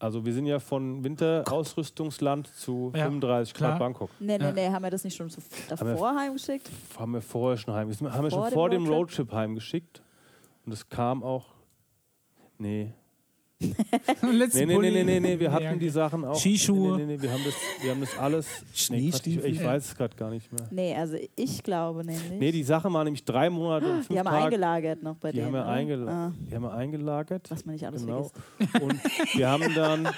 Also 0.00 0.24
wir 0.24 0.32
sind 0.32 0.46
ja 0.46 0.58
von 0.58 1.04
Winterausrüstungsland 1.04 2.46
zu 2.48 2.90
Ja, 2.96 3.04
35 3.04 3.52
klar. 3.52 3.70
Grad 3.72 3.78
Bangkok. 3.80 4.10
Nee, 4.18 4.38
nee, 4.38 4.50
nee, 4.52 4.68
haben 4.70 4.82
wir 4.82 4.90
das 4.90 5.04
nicht 5.04 5.14
schon 5.14 5.28
so 5.28 5.42
davor 5.68 6.16
heimgeschickt? 6.16 6.70
Haben 6.98 7.12
wir 7.12 7.20
vorher 7.20 7.58
schon 7.58 7.74
heimgeschickt. 7.74 8.10
Haben 8.10 8.24
wir 8.24 8.30
Vor 8.30 8.40
schon 8.40 8.50
dem 8.50 8.54
vor 8.54 8.70
dem 8.70 8.82
Roadtrip? 8.86 8.98
Roadtrip 8.98 9.32
heimgeschickt. 9.32 10.02
Und 10.64 10.72
es 10.72 10.88
kam 10.88 11.22
auch. 11.22 11.44
Nee. 12.56 12.94
Letzten 14.32 14.66
Nee, 14.68 14.78
nee, 14.78 14.78
nee, 14.78 14.90
nee, 14.90 15.04
nee, 15.04 15.20
nee. 15.20 15.38
Wir 15.40 15.52
hatten 15.52 15.78
die 15.78 15.90
Sachen 15.90 16.24
auch. 16.24 16.34
Skischuhe. 16.38 16.96
Nee, 16.96 17.04
nee, 17.04 17.16
nee, 17.16 17.22
wir 17.22 17.30
haben 17.30 17.42
das, 17.44 17.54
wir 17.82 17.90
haben 17.90 18.00
das 18.00 18.18
alles. 18.18 18.46
Nee, 18.46 18.56
Quatsch, 18.56 18.72
ich 18.74 18.80
Schneestiefel? 18.84 19.52
ich 19.52 19.62
weiß 19.64 19.84
es 19.84 19.94
gerade 19.96 20.16
gar 20.16 20.30
nicht 20.30 20.50
mehr. 20.52 20.66
Nee, 20.70 20.94
also 20.94 21.16
ich 21.36 21.62
glaube 21.62 22.04
nämlich. 22.04 22.38
Nee, 22.38 22.52
die 22.52 22.62
Sachen 22.62 22.92
waren 22.94 23.04
nämlich 23.04 23.24
drei 23.24 23.50
Monate 23.50 23.86
und 23.86 23.94
fünf 23.96 24.08
die 24.08 24.18
haben 24.18 24.26
Tage. 24.26 24.44
eingelagert 24.44 25.02
noch 25.02 25.16
bei 25.16 25.30
Die 25.32 25.36
denen. 25.38 25.48
haben 25.48 25.52
wir, 25.54 25.66
eingela 25.66 26.10
Ah, 26.28 26.32
die 26.48 26.54
haben 26.54 26.62
wir 26.62 26.72
eingelagert. 26.72 27.50
was 27.50 27.66
man 27.66 27.74
nicht 27.74 27.86
alles 27.86 28.04
Genau. 28.06 28.30
vergisst. 28.58 28.80
Und 28.80 29.36
wir 29.38 29.48
haben 29.50 29.74
dann 29.74 30.08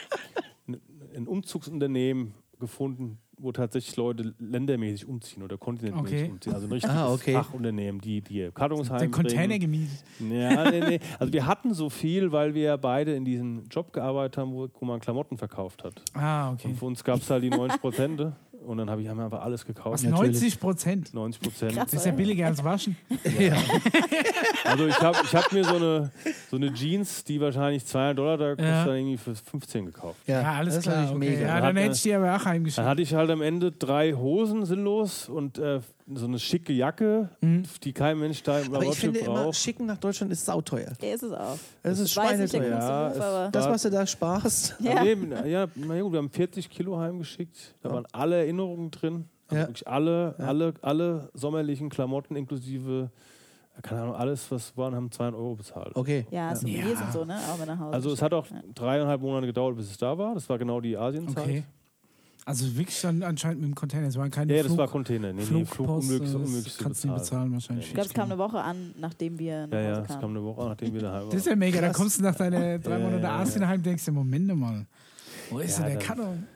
ein 1.16 1.26
Umzugsunternehmen 1.26 2.34
gefunden, 2.62 3.18
wo 3.38 3.52
tatsächlich 3.52 3.96
Leute 3.96 4.34
ländermäßig 4.38 5.06
umziehen 5.06 5.42
oder 5.42 5.58
kontinentmäßig 5.58 6.22
Okay. 6.22 6.30
umziehen. 6.30 6.54
Also 6.54 6.66
ein 6.68 6.72
richtiges 6.72 6.96
Ah, 6.96 7.12
okay. 7.12 7.32
Fachunternehmen, 7.34 8.00
die, 8.00 8.20
die 8.20 8.50
Kartons 8.54 8.88
Den 8.88 9.10
Container 9.10 9.58
gemietet. 9.58 10.04
Ja, 10.20 10.70
nee, 10.70 10.80
nee. 10.80 11.00
Also 11.18 11.32
wir 11.32 11.44
hatten 11.46 11.74
so 11.74 11.90
viel, 11.90 12.32
weil 12.32 12.54
wir 12.54 12.76
beide 12.78 13.14
in 13.14 13.24
diesem 13.24 13.64
Job 13.68 13.92
gearbeitet 13.92 14.38
haben, 14.38 14.52
wo, 14.52 14.68
wo 14.78 14.86
man 14.86 15.00
Klamotten 15.00 15.36
verkauft 15.38 15.82
hat. 15.84 16.02
Ah, 16.14 16.52
okay. 16.52 16.68
Und 16.68 16.76
für 16.78 16.84
uns 16.86 17.02
gab 17.04 17.18
es 17.20 17.28
halt 17.30 17.42
die 17.42 17.50
90 17.50 17.80
Prozent. 17.80 18.32
Und 18.66 18.78
dann 18.78 18.88
hab 18.90 18.98
ich, 18.98 19.08
haben 19.08 19.16
wir 19.18 19.24
einfach 19.24 19.42
alles 19.42 19.64
gekauft. 19.66 19.94
Was, 19.94 20.02
Natürlich. 20.04 20.32
90 20.40 20.60
Prozent? 20.60 21.14
90 21.14 21.42
Prozent. 21.42 21.76
Das 21.76 21.92
ist 21.92 22.06
ja 22.06 22.12
billiger 22.12 22.46
als 22.46 22.62
waschen. 22.64 22.96
Ja. 23.38 23.56
Also 24.64 24.86
ich 24.86 25.00
habe 25.00 25.18
ich 25.24 25.34
hab 25.34 25.52
mir 25.52 25.64
so 25.64 25.76
eine, 25.76 26.10
so 26.50 26.56
eine 26.56 26.72
Jeans, 26.72 27.24
die 27.24 27.40
wahrscheinlich 27.40 27.84
200 27.84 28.18
Dollar 28.18 28.36
da 28.38 28.48
kostet, 28.50 28.66
Ja. 28.66 28.84
dann 28.84 28.96
irgendwie 28.96 29.16
für 29.16 29.34
15 29.34 29.86
gekauft. 29.86 30.16
Ja, 30.26 30.42
alles 30.52 30.74
das 30.74 30.86
ist 30.86 30.90
klar. 30.92 31.02
natürlich 31.02 31.16
Okay. 31.16 31.30
mega. 31.36 31.48
Ja, 31.48 31.54
Hat 31.54 31.64
dann 31.64 31.76
er- 31.76 31.82
hätte 31.84 31.94
ich 31.94 32.02
die 32.02 32.14
aber 32.14 32.34
auch 32.34 32.38
Dann 32.38 32.44
heimgeschickt. 32.46 32.86
hatte 32.86 33.02
ich 33.02 33.14
halt 33.14 33.30
am 33.30 33.42
Ende 33.42 33.72
drei 33.72 34.12
Hosen 34.12 34.64
sinnlos 34.64 35.28
und 35.28 35.58
äh, 35.58 35.80
so 36.14 36.26
eine 36.26 36.38
schicke 36.38 36.72
Jacke, 36.72 37.30
Mhm. 37.40 37.62
die 37.82 37.92
kein 37.92 38.18
Mensch 38.18 38.42
da 38.42 38.58
im 38.60 38.74
Aber 38.74 38.84
ich 38.84 38.94
finde 38.98 39.18
Roadtrip 39.20 39.34
immer, 39.34 39.44
braucht. 39.44 39.56
schicken 39.56 39.86
nach 39.86 39.98
Deutschland 39.98 40.32
ist 40.32 40.44
sauteuer. 40.44 40.92
Ja, 41.00 41.14
ist 41.14 41.22
es 41.22 41.32
auch. 41.32 41.58
Es 41.82 41.98
ist 41.98 42.10
schweineteuer. 42.12 42.68
Ja, 42.68 43.06
aber. 43.14 43.48
Das, 43.52 43.66
was 43.68 43.82
du 43.82 43.90
da 43.90 44.06
sparst. 44.06 44.76
Ja. 44.80 45.02
Nee, 45.04 45.16
ja, 45.50 45.66
na 45.74 46.00
gut, 46.00 46.12
wir 46.12 46.18
haben 46.18 46.30
40 46.30 46.68
Kilo 46.70 46.98
heimgeschickt. 46.98 47.74
Da 47.82 47.90
waren 47.90 48.06
alle 48.12 48.36
Erinnerungen 48.38 48.90
drin. 48.90 49.26
Also 49.48 49.60
Ja. 49.62 49.68
wirklich 49.68 49.86
alle, 49.86 50.34
Ja. 50.38 50.46
alle, 50.46 50.74
alle 50.82 51.30
sommerlichen 51.34 51.88
Klamotten 51.90 52.36
inklusive, 52.36 53.10
äh, 53.76 53.82
keine 53.82 54.02
Ahnung, 54.02 54.14
alles, 54.16 54.50
was 54.50 54.76
waren, 54.76 54.94
haben 54.94 55.10
200 55.10 55.38
Euro 55.40 55.54
bezahlt. 55.56 55.94
Okay. 55.94 56.26
Ja, 56.30 56.54
so 56.56 56.66
Ja. 56.66 56.86
wir 56.86 56.96
sind 56.96 57.12
so, 57.12 57.24
ne? 57.24 57.36
Auch 57.52 57.58
wenn 57.60 57.66
nach 57.68 57.78
Hause. 57.78 57.92
Also 57.94 58.12
es 58.12 58.22
hat 58.22 58.32
auch 58.34 58.46
dreieinhalb 58.74 59.20
Monate 59.20 59.46
gedauert, 59.46 59.76
bis 59.76 59.90
es 59.90 59.98
da 59.98 60.16
war. 60.16 60.34
Das 60.34 60.48
war 60.48 60.58
genau 60.58 60.80
die 60.80 60.96
Asienzeit. 60.96 61.44
Okay. 61.44 61.62
Also 62.44 62.76
wirklich 62.76 63.00
dann 63.00 63.22
anscheinend 63.22 63.60
mit 63.60 63.70
dem 63.70 63.74
Container. 63.76 64.08
Es 64.08 64.16
waren 64.16 64.30
keine 64.30 64.52
Ja, 64.52 64.58
das 64.62 64.66
Flug, 64.66 64.78
war 64.78 64.88
Container. 64.88 65.28
Nee, 65.32 65.40
nee, 65.40 65.46
Flug 65.46 65.68
Flugpost. 65.68 66.08
unmöglich, 66.08 66.32
das 66.32 66.40
unmöglich 66.40 66.74
zu 66.74 66.82
kannst 66.82 67.04
du 67.04 67.08
nicht 67.08 67.16
bezahlen. 67.18 67.52
wahrscheinlich. 67.52 67.86
ich 67.86 67.94
glaube, 67.94 68.08
es 68.08 68.14
kam 68.14 68.24
eine 68.30 68.38
Woche 68.38 68.60
an, 68.60 68.94
nachdem 68.98 69.38
wir 69.38 69.66
nach 69.68 69.72
Ja, 69.78 69.80
ja, 69.82 69.90
Hause 69.90 70.00
es 70.02 70.08
kam 70.08 70.20
kamen. 70.22 70.36
eine 70.36 70.44
Woche, 70.46 70.68
nachdem 70.68 70.94
wir 70.94 71.00
daheim 71.02 71.26
Das 71.30 71.34
ist 71.36 71.46
waren. 71.46 71.50
ja 71.52 71.56
mega. 71.56 71.80
Da 71.80 71.86
Krass. 71.88 71.96
kommst 71.96 72.18
du 72.18 72.22
nach 72.24 72.34
deinen 72.34 72.82
drei 72.82 72.98
Ja, 72.98 72.98
Monaten 72.98 73.22
ja, 73.22 73.38
Asien 73.38 73.62
ja. 73.62 73.68
heim 73.68 73.82
denkst 73.82 74.04
du, 74.06 74.12
Moment 74.12 74.56
mal. 74.56 74.86
Wo 75.50 75.58
ist 75.60 75.78
Ja, 75.78 75.84
denn 75.86 75.98
der 75.98 76.06
dann- 76.08 76.16
Karton? 76.16 76.46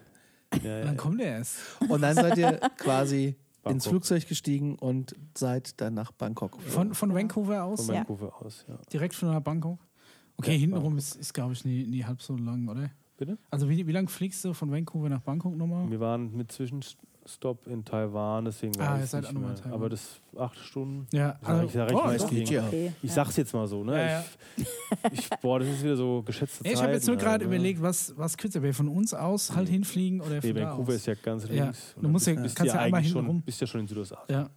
Ja, 0.52 0.58
Und 0.58 0.64
ja, 0.64 0.84
dann 0.84 0.96
kommt 0.96 1.20
der 1.20 1.26
erst. 1.26 1.56
Und 1.88 2.00
dann 2.02 2.14
seid 2.14 2.36
ihr 2.38 2.52
quasi 2.78 3.36
Bangkok. 3.62 3.72
ins 3.72 3.86
Flugzeug 3.86 4.26
gestiegen 4.28 4.76
und 4.80 5.14
seid 5.36 5.80
dann 5.80 5.94
nach 5.94 6.10
Bangkok. 6.12 6.60
Von, 6.62 6.94
von 6.94 7.14
Vancouver 7.14 7.62
aus? 7.64 7.86
Von 7.86 7.94
Ja. 7.94 8.00
Vancouver 8.00 8.32
aus, 8.44 8.64
ja. 8.68 8.76
Direkt 8.92 9.14
von 9.14 9.28
nach 9.30 9.40
Bangkok? 9.40 9.78
Okay, 10.38 10.52
Ja, 10.52 10.58
hintenrum 10.58 10.98
ist, 10.98 11.14
ist 11.16 11.32
glaube 11.32 11.52
ich, 11.52 11.64
nie, 11.64 11.84
nie 11.86 12.04
halb 12.04 12.20
so 12.22 12.36
lang, 12.36 12.66
oder? 12.68 12.90
Bitte? 13.16 13.38
Also 13.50 13.68
wie, 13.68 13.86
wie 13.86 13.92
lange 13.92 14.08
fliegst 14.08 14.44
du 14.44 14.52
von 14.52 14.70
Vancouver 14.70 15.08
nach 15.08 15.20
Bangkok 15.22 15.56
nochmal? 15.56 15.90
Wir 15.90 16.00
waren 16.00 16.36
mit 16.36 16.52
Zwischenstopp 16.52 17.66
in 17.66 17.82
Taiwan, 17.84 18.44
deswegen 18.44 18.78
Ah, 18.80 18.98
es 19.00 19.10
seid 19.12 19.22
nicht 19.22 19.32
mehr. 19.38 19.54
Taiwan. 19.54 19.72
Aber 19.72 19.88
das 19.88 20.20
acht 20.38 20.58
Stunden. 20.58 21.06
Ja, 21.16 21.38
Sag 21.42 21.64
ich, 21.64 21.72
sag 21.72 21.90
ich 21.90 21.96
oh, 21.96 22.06
das 22.06 22.26
geht. 22.28 22.50
ja. 22.50 22.66
Okay. 22.66 22.92
Ich 23.02 23.08
ja. 23.08 23.14
sag's 23.14 23.36
jetzt 23.36 23.54
mal 23.54 23.66
so, 23.66 23.82
ne? 23.84 23.92
Ja, 23.96 24.06
ja. 24.06 24.24
Ich, 25.10 25.18
ich, 25.18 25.30
boah, 25.40 25.58
das 25.58 25.68
ist 25.68 25.82
wieder 25.82 25.96
so 25.96 26.22
geschätzte 26.22 26.64
Ja, 26.66 26.72
ich 26.72 26.82
habe 26.82 26.92
jetzt 26.92 27.06
nur 27.06 27.16
gerade 27.16 27.44
ne? 27.46 27.54
überlegt, 27.54 27.80
was, 27.80 28.12
was 28.18 28.36
kürzer 28.36 28.60
wäre. 28.62 28.74
Von 28.74 28.88
uns 28.88 29.14
aus 29.14 29.54
halt 29.56 29.68
hinfliegen 29.70 30.20
oder 30.20 30.42
von 30.42 30.50
Nee, 30.52 30.60
da 30.60 30.68
Vancouver 30.70 30.92
ist 30.94 31.06
ja 31.06 31.14
ganz 31.14 31.48
Ja, 31.48 31.64
links. 31.64 31.94
du 31.98 32.08
musst 32.08 32.26
ja- 32.26 32.34
bist, 32.34 32.54
kannst 32.56 32.74
ja 32.74 32.80
einmal 32.80 33.00
hinten 33.02 33.16
rum. 33.18 33.26
schon, 33.26 33.42
bist 33.42 33.60
ja 33.62 33.66
schon 33.66 33.80
in 33.80 33.86
Südostasien. 33.88 34.40
Ja. 34.40 34.50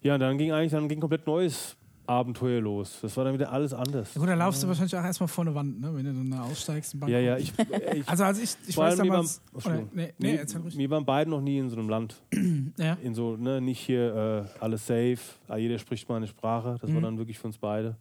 Ja, 0.00 0.14
und 0.14 0.20
dann 0.20 0.38
ging 0.38 0.52
eigentlich 0.52 0.72
dann 0.72 0.88
ging 0.88 1.00
komplett 1.00 1.26
neues 1.26 1.76
Abenteuer 2.08 2.60
los. 2.60 2.98
Das 3.02 3.16
war 3.16 3.24
dann 3.24 3.34
wieder 3.34 3.52
alles 3.52 3.72
anders. 3.74 4.14
ja. 4.14 4.20
Gut, 4.20 4.28
dann 4.28 4.38
laufst 4.38 4.62
du 4.62 4.66
wahrscheinlich 4.68 4.96
auch 4.96 5.04
erstmal 5.04 5.28
vor 5.28 5.44
eine 5.44 5.54
Wand, 5.54 5.80
ne? 5.80 5.94
wenn 5.94 6.04
du 6.04 6.12
dann 6.14 6.30
da 6.30 6.42
aussteigst 6.42 6.94
in 6.94 7.00
Bangkok. 7.00 7.12
Ja, 7.12 7.20
ja, 7.20 7.36
ich, 7.36 7.52
ich 7.94 8.08
Also 8.08 8.24
als 8.24 8.38
ich, 8.40 8.56
ich 8.66 8.76
weiß 8.76 8.96
damals... 8.96 9.42
waren, 9.52 9.74
Oder, 9.80 9.88
nee, 9.92 10.14
nee, 10.18 10.36
erzähl 10.36 10.60
ruhig. 10.60 10.76
wir 10.78 10.90
waren 10.90 11.04
beide 11.04 11.30
noch 11.30 11.40
nie 11.40 11.58
in 11.58 11.68
so 11.68 11.76
einem 11.76 11.88
Land. 11.88 12.16
Ja. 12.78 12.96
In 13.02 13.14
so, 13.14 13.36
ne, 13.36 13.60
nicht 13.60 13.80
hier 13.80 14.46
äh, 14.58 14.60
alles 14.62 14.86
safe, 14.86 15.18
ah, 15.48 15.56
jeder 15.56 15.78
spricht 15.78 16.08
mal 16.08 16.16
eine 16.16 16.26
Sprache. 16.26 16.76
Das 16.80 16.90
war 16.92 17.00
Mhm. 17.00 17.04
dann 17.04 17.18
wirklich 17.18 17.38
für 17.38 17.46
uns 17.48 17.58
beide. 17.58 17.96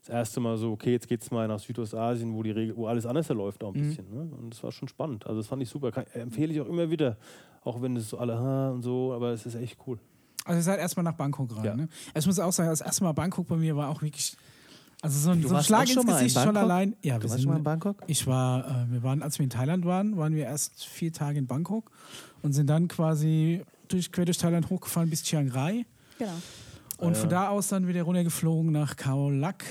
Das 0.00 0.08
erste 0.10 0.40
Mal 0.40 0.56
so, 0.56 0.72
okay, 0.72 0.92
jetzt 0.92 1.08
geht's 1.08 1.30
mal 1.30 1.46
nach 1.48 1.58
Südostasien, 1.58 2.34
wo, 2.34 2.42
die 2.42 2.50
Regel, 2.50 2.76
wo 2.76 2.86
alles 2.86 3.06
anders 3.06 3.28
läuft 3.28 3.62
auch 3.64 3.74
ein 3.74 3.80
Mhm. 3.80 3.88
bisschen. 3.88 4.10
Ne? 4.12 4.30
Und 4.38 4.50
das 4.54 4.62
war 4.62 4.72
schon 4.72 4.88
spannend. 4.88 5.26
Also 5.26 5.40
das 5.40 5.46
fand 5.46 5.62
ich 5.62 5.68
super. 5.68 5.90
Kann, 5.92 6.04
empfehle 6.14 6.52
ich 6.52 6.60
auch 6.60 6.66
immer 6.68 6.90
wieder. 6.90 7.16
Auch 7.64 7.80
wenn 7.82 7.96
es 7.96 8.08
so 8.10 8.18
alle 8.18 8.38
ha 8.38 8.70
und 8.70 8.82
so, 8.82 9.12
aber 9.12 9.30
es 9.32 9.44
ist 9.46 9.54
echt 9.56 9.78
cool. 9.86 9.98
Also 10.44 10.58
ihr 10.58 10.62
seid 10.62 10.78
erstmal 10.80 11.04
nach 11.04 11.12
Bangkok 11.14 11.54
rein. 11.56 11.64
Ja. 11.64 11.76
Ne? 11.76 11.88
Ich 12.14 12.26
muss 12.26 12.38
auch 12.38 12.52
sagen, 12.52 12.70
das 12.70 12.80
erste 12.80 13.04
Mal 13.04 13.12
Bangkok 13.12 13.46
bei 13.48 13.56
mir 13.56 13.76
war 13.76 13.88
auch 13.88 14.02
wirklich... 14.02 14.36
Also 15.00 15.18
so 15.20 15.30
ein, 15.30 15.42
so 15.46 15.54
ein 15.54 15.62
Schlag 15.62 15.82
ins 15.82 15.92
schon 15.92 16.06
mal 16.06 16.18
in 16.18 16.24
Gesicht 16.24 16.42
schon 16.44 16.56
allein. 16.56 16.96
Ja, 17.02 17.18
Du 17.18 17.24
wir 17.24 17.30
warst 17.30 17.42
schon 17.42 17.48
mal 17.50 17.54
in 17.54 17.58
sind, 17.58 17.64
Bangkok? 17.64 18.02
ich 18.08 18.26
war, 18.26 18.66
äh, 18.88 18.90
wir 18.92 19.02
waren, 19.04 19.22
als 19.22 19.38
wir 19.38 19.44
in 19.44 19.50
Thailand 19.50 19.84
waren, 19.84 20.16
waren 20.16 20.34
wir 20.34 20.44
erst 20.44 20.84
vier 20.86 21.12
Tage 21.12 21.38
in 21.38 21.46
Bangkok 21.46 21.92
und 22.42 22.52
sind 22.52 22.66
dann 22.68 22.88
quasi 22.88 23.62
durch, 23.86 24.10
quer 24.10 24.24
durch 24.24 24.38
Thailand 24.38 24.68
hochgefahren 24.70 25.08
bis 25.08 25.22
Chiang 25.22 25.50
Rai. 25.50 25.86
Genau. 26.18 26.32
Und 26.96 27.12
Ah, 27.12 27.14
von 27.14 27.30
ja. 27.30 27.44
da 27.44 27.48
aus 27.50 27.68
dann 27.68 27.86
wieder 27.86 28.02
runtergeflogen 28.02 28.72
nach 28.72 28.96
Khao 28.96 29.30
Lak. 29.30 29.64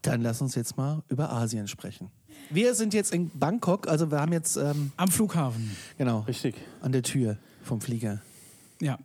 Dann 0.00 0.22
lass 0.22 0.40
uns 0.40 0.54
jetzt 0.54 0.76
mal 0.78 1.02
über 1.08 1.30
Asien 1.30 1.68
sprechen. 1.68 2.10
Wir 2.48 2.74
sind 2.74 2.94
jetzt 2.94 3.12
in 3.12 3.30
Bangkok, 3.38 3.88
also 3.88 4.10
wir 4.10 4.20
haben 4.20 4.32
jetzt, 4.32 4.56
ähm, 4.56 4.92
Am 4.96 5.10
Flughafen. 5.10 5.70
genau, 5.98 6.20
Richtig. 6.20 6.54
an 6.80 6.92
der 6.92 7.02
Tür 7.02 7.36
vom 7.62 7.82
Flieger. 7.82 8.22
Ja. 8.80 8.98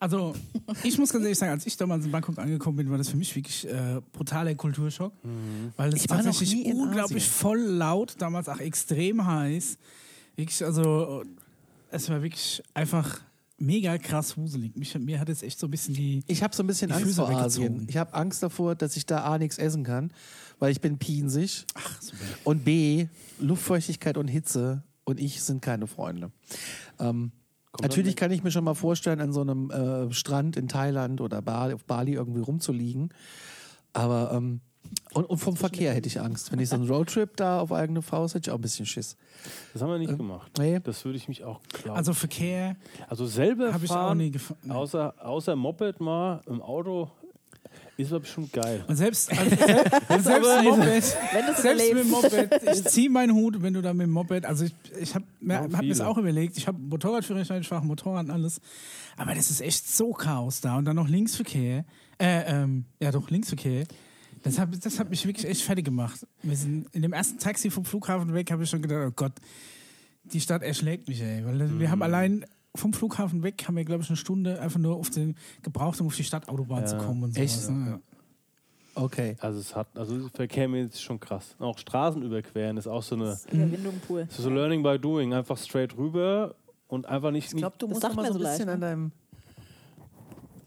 Also, 0.00 0.34
ich 0.82 0.96
muss 0.98 1.12
ganz 1.12 1.22
ehrlich 1.24 1.38
sagen, 1.38 1.52
als 1.52 1.66
ich 1.66 1.76
damals 1.76 2.06
in 2.06 2.10
Bangkok 2.10 2.38
angekommen 2.38 2.78
bin, 2.78 2.90
war 2.90 2.96
das 2.96 3.10
für 3.10 3.18
mich 3.18 3.36
wirklich 3.36 3.68
äh, 3.68 4.00
brutaler 4.12 4.54
Kulturschock. 4.54 5.12
Weil 5.76 5.92
es 5.92 6.04
tatsächlich 6.04 6.64
unglaublich 6.64 7.22
Asien. 7.22 7.32
voll 7.32 7.60
laut, 7.60 8.14
damals 8.18 8.48
auch 8.48 8.60
extrem 8.60 9.26
heiß. 9.26 9.76
Wirklich, 10.36 10.64
also, 10.64 11.22
es 11.90 12.08
war 12.08 12.22
wirklich 12.22 12.62
einfach 12.72 13.20
mega 13.58 13.98
krass 13.98 14.38
wuselig. 14.38 14.74
Mich, 14.74 14.98
mir 14.98 15.20
hat 15.20 15.28
es 15.28 15.42
echt 15.42 15.58
so 15.58 15.66
ein 15.66 15.70
bisschen 15.70 15.92
die. 15.92 16.24
Ich 16.26 16.42
habe 16.42 16.56
so 16.56 16.62
ein 16.62 16.66
bisschen 16.66 16.90
Angst 16.90 17.04
Füße 17.04 17.16
vor. 17.16 17.30
Asien. 17.30 17.86
Ich 17.88 17.98
habe 17.98 18.14
Angst 18.14 18.42
davor, 18.42 18.74
dass 18.74 18.96
ich 18.96 19.04
da 19.04 19.24
A 19.24 19.36
nichts 19.36 19.58
essen 19.58 19.84
kann, 19.84 20.12
weil 20.58 20.72
ich 20.72 20.80
bin 20.80 20.96
piensig. 20.96 21.66
Ach, 21.74 22.00
so 22.00 22.14
Und 22.44 22.64
B, 22.64 23.06
Luftfeuchtigkeit 23.38 24.16
und 24.16 24.28
Hitze 24.28 24.82
und 25.04 25.20
ich 25.20 25.42
sind 25.42 25.60
keine 25.60 25.86
Freunde. 25.86 26.32
Ähm, 26.98 27.32
natürlich 27.80 28.16
kann 28.16 28.30
ich 28.30 28.42
mir 28.42 28.50
schon 28.50 28.64
mal 28.64 28.74
vorstellen, 28.74 29.20
an 29.20 29.32
so 29.32 29.40
einem 29.40 29.70
äh, 29.70 30.12
Strand 30.12 30.56
in 30.56 30.68
Thailand 30.68 31.20
oder 31.20 31.40
Bali, 31.42 31.74
auf 31.74 31.84
Bali 31.84 32.14
irgendwie 32.14 32.40
rumzuliegen. 32.40 33.12
Aber 33.92 34.32
ähm, 34.32 34.60
und, 35.12 35.24
und 35.24 35.38
vom 35.38 35.56
Verkehr 35.56 35.92
hätte 35.94 36.08
ich 36.08 36.20
Angst. 36.20 36.50
Wenn 36.50 36.58
ich 36.58 36.68
so 36.68 36.74
einen 36.76 36.88
Roadtrip 36.88 37.36
da 37.36 37.60
auf 37.60 37.72
eigene 37.72 38.02
Faust 38.02 38.34
hätte 38.34 38.48
ich 38.48 38.52
auch 38.52 38.58
ein 38.58 38.60
bisschen 38.60 38.86
Schiss. 38.86 39.16
Das 39.72 39.82
haben 39.82 39.90
wir 39.90 39.98
nicht 39.98 40.16
gemacht. 40.16 40.50
nee. 40.58 40.80
Das 40.82 41.04
würde 41.04 41.16
ich 41.16 41.28
mich 41.28 41.44
auch 41.44 41.60
glauben. 41.72 41.96
Also, 41.96 42.12
Verkehr 42.12 42.76
Also 43.08 43.26
selber 43.26 43.72
habe 43.72 43.84
ich 43.84 43.90
auch 43.90 43.94
fahren, 43.94 44.18
nie 44.18 44.30
gefahren. 44.32 44.70
außer, 44.70 45.14
außer 45.24 45.54
Moped 45.54 46.00
mal 46.00 46.40
im 46.46 46.60
Auto, 46.62 47.10
ist 48.02 48.10
aber 48.12 48.20
bestimmt 48.20 48.52
geil. 48.52 48.84
Und 48.86 48.96
selbst, 48.96 49.30
also, 49.38 49.56
selbst, 49.56 50.24
selbst 50.24 50.50
im 50.50 50.64
Moped, 50.64 51.16
Wenn 51.32 51.46
du 51.46 51.52
es 51.52 51.62
selbst 51.62 51.88
mit 51.94 51.98
dem. 52.04 52.10
Moped, 52.10 52.62
ich 52.72 52.84
ziehe 52.84 53.10
meinen 53.10 53.34
Hut, 53.34 53.62
wenn 53.62 53.74
du 53.74 53.82
da 53.82 53.92
mit 53.92 54.06
dem 54.06 54.10
Moped, 54.12 54.44
also 54.44 54.64
ich, 54.64 54.74
ich 55.00 55.14
habe 55.14 55.24
Machen 55.40 55.74
hab 55.76 55.82
mir 55.82 55.88
das 55.88 56.00
auch 56.00 56.18
überlegt, 56.18 56.56
ich 56.58 56.66
habe 56.66 56.78
Motorradführerschein, 56.78 57.60
ich 57.62 57.68
fahre 57.68 57.84
Motorrad 57.84 58.24
und 58.26 58.30
alles, 58.30 58.60
aber 59.16 59.34
das 59.34 59.50
ist 59.50 59.60
echt 59.60 59.88
so 59.88 60.12
Chaos 60.12 60.60
da. 60.60 60.76
Und 60.76 60.84
dann 60.84 60.96
noch 60.96 61.08
Linksverkehr, 61.08 61.84
äh, 62.18 62.42
ähm, 62.62 62.84
ja 63.00 63.10
doch, 63.10 63.30
Linksverkehr, 63.30 63.84
das 64.42 64.58
hat, 64.58 64.68
das 64.84 64.98
hat 64.98 65.10
mich 65.10 65.26
wirklich 65.26 65.46
echt 65.46 65.62
fertig 65.62 65.84
gemacht. 65.84 66.26
Wir 66.42 66.56
sind 66.56 66.86
in 66.94 67.02
dem 67.02 67.12
ersten 67.12 67.38
Taxi 67.38 67.70
vom 67.70 67.84
Flughafen 67.84 68.32
weg, 68.34 68.50
habe 68.50 68.64
ich 68.64 68.70
schon 68.70 68.82
gedacht, 68.82 69.06
oh 69.08 69.12
Gott, 69.14 69.32
die 70.24 70.40
Stadt 70.40 70.62
erschlägt 70.62 71.08
mich, 71.08 71.20
ey, 71.22 71.44
weil 71.44 71.58
wir 71.58 71.66
Mhm. 71.66 71.90
haben 71.90 72.02
allein 72.02 72.44
vom 72.74 72.92
Flughafen 72.92 73.42
weg, 73.42 73.64
haben 73.66 73.76
wir 73.76 73.84
glaube 73.84 74.02
ich 74.02 74.08
eine 74.10 74.16
Stunde 74.16 74.60
einfach 74.60 74.78
nur 74.78 74.96
auf 74.96 75.10
den, 75.10 75.36
gebraucht, 75.62 76.00
um 76.00 76.06
auf 76.06 76.16
die 76.16 76.24
Stadtautobahn 76.24 76.80
Ja. 76.82 76.86
zu 76.86 76.98
kommen 76.98 77.24
und 77.24 77.36
Echt? 77.36 77.54
sowas. 77.60 77.70
Ne? 77.70 78.00
Okay. 78.94 79.36
Also 79.40 79.58
es 79.60 79.74
hat, 79.74 79.86
also 79.96 80.28
Verkehr 80.34 80.68
mir 80.68 80.84
ist 80.84 81.00
schon 81.00 81.18
krass. 81.18 81.54
Auch 81.58 81.78
Straßen 81.78 82.22
überqueren 82.22 82.76
ist 82.76 82.86
auch 82.86 83.02
so 83.02 83.14
eine, 83.14 83.38
Überwindung 83.50 83.94
pur. 84.06 84.26
so 84.28 84.50
Learning 84.50 84.82
by 84.82 84.98
Doing. 84.98 85.32
Einfach 85.32 85.56
straight 85.56 85.96
rüber 85.96 86.54
und 86.88 87.06
einfach 87.06 87.30
nicht. 87.30 87.52
Ich 87.52 87.56
glaube, 87.58 87.76
du 87.78 87.86
musst 87.88 88.02
noch 88.02 88.14
mal 88.14 88.22
so 88.26 88.28
ein 88.28 88.32
so 88.34 88.38
bisschen 88.40 88.66
leicht, 88.66 88.74
an 88.74 88.80
deinem. 88.80 89.12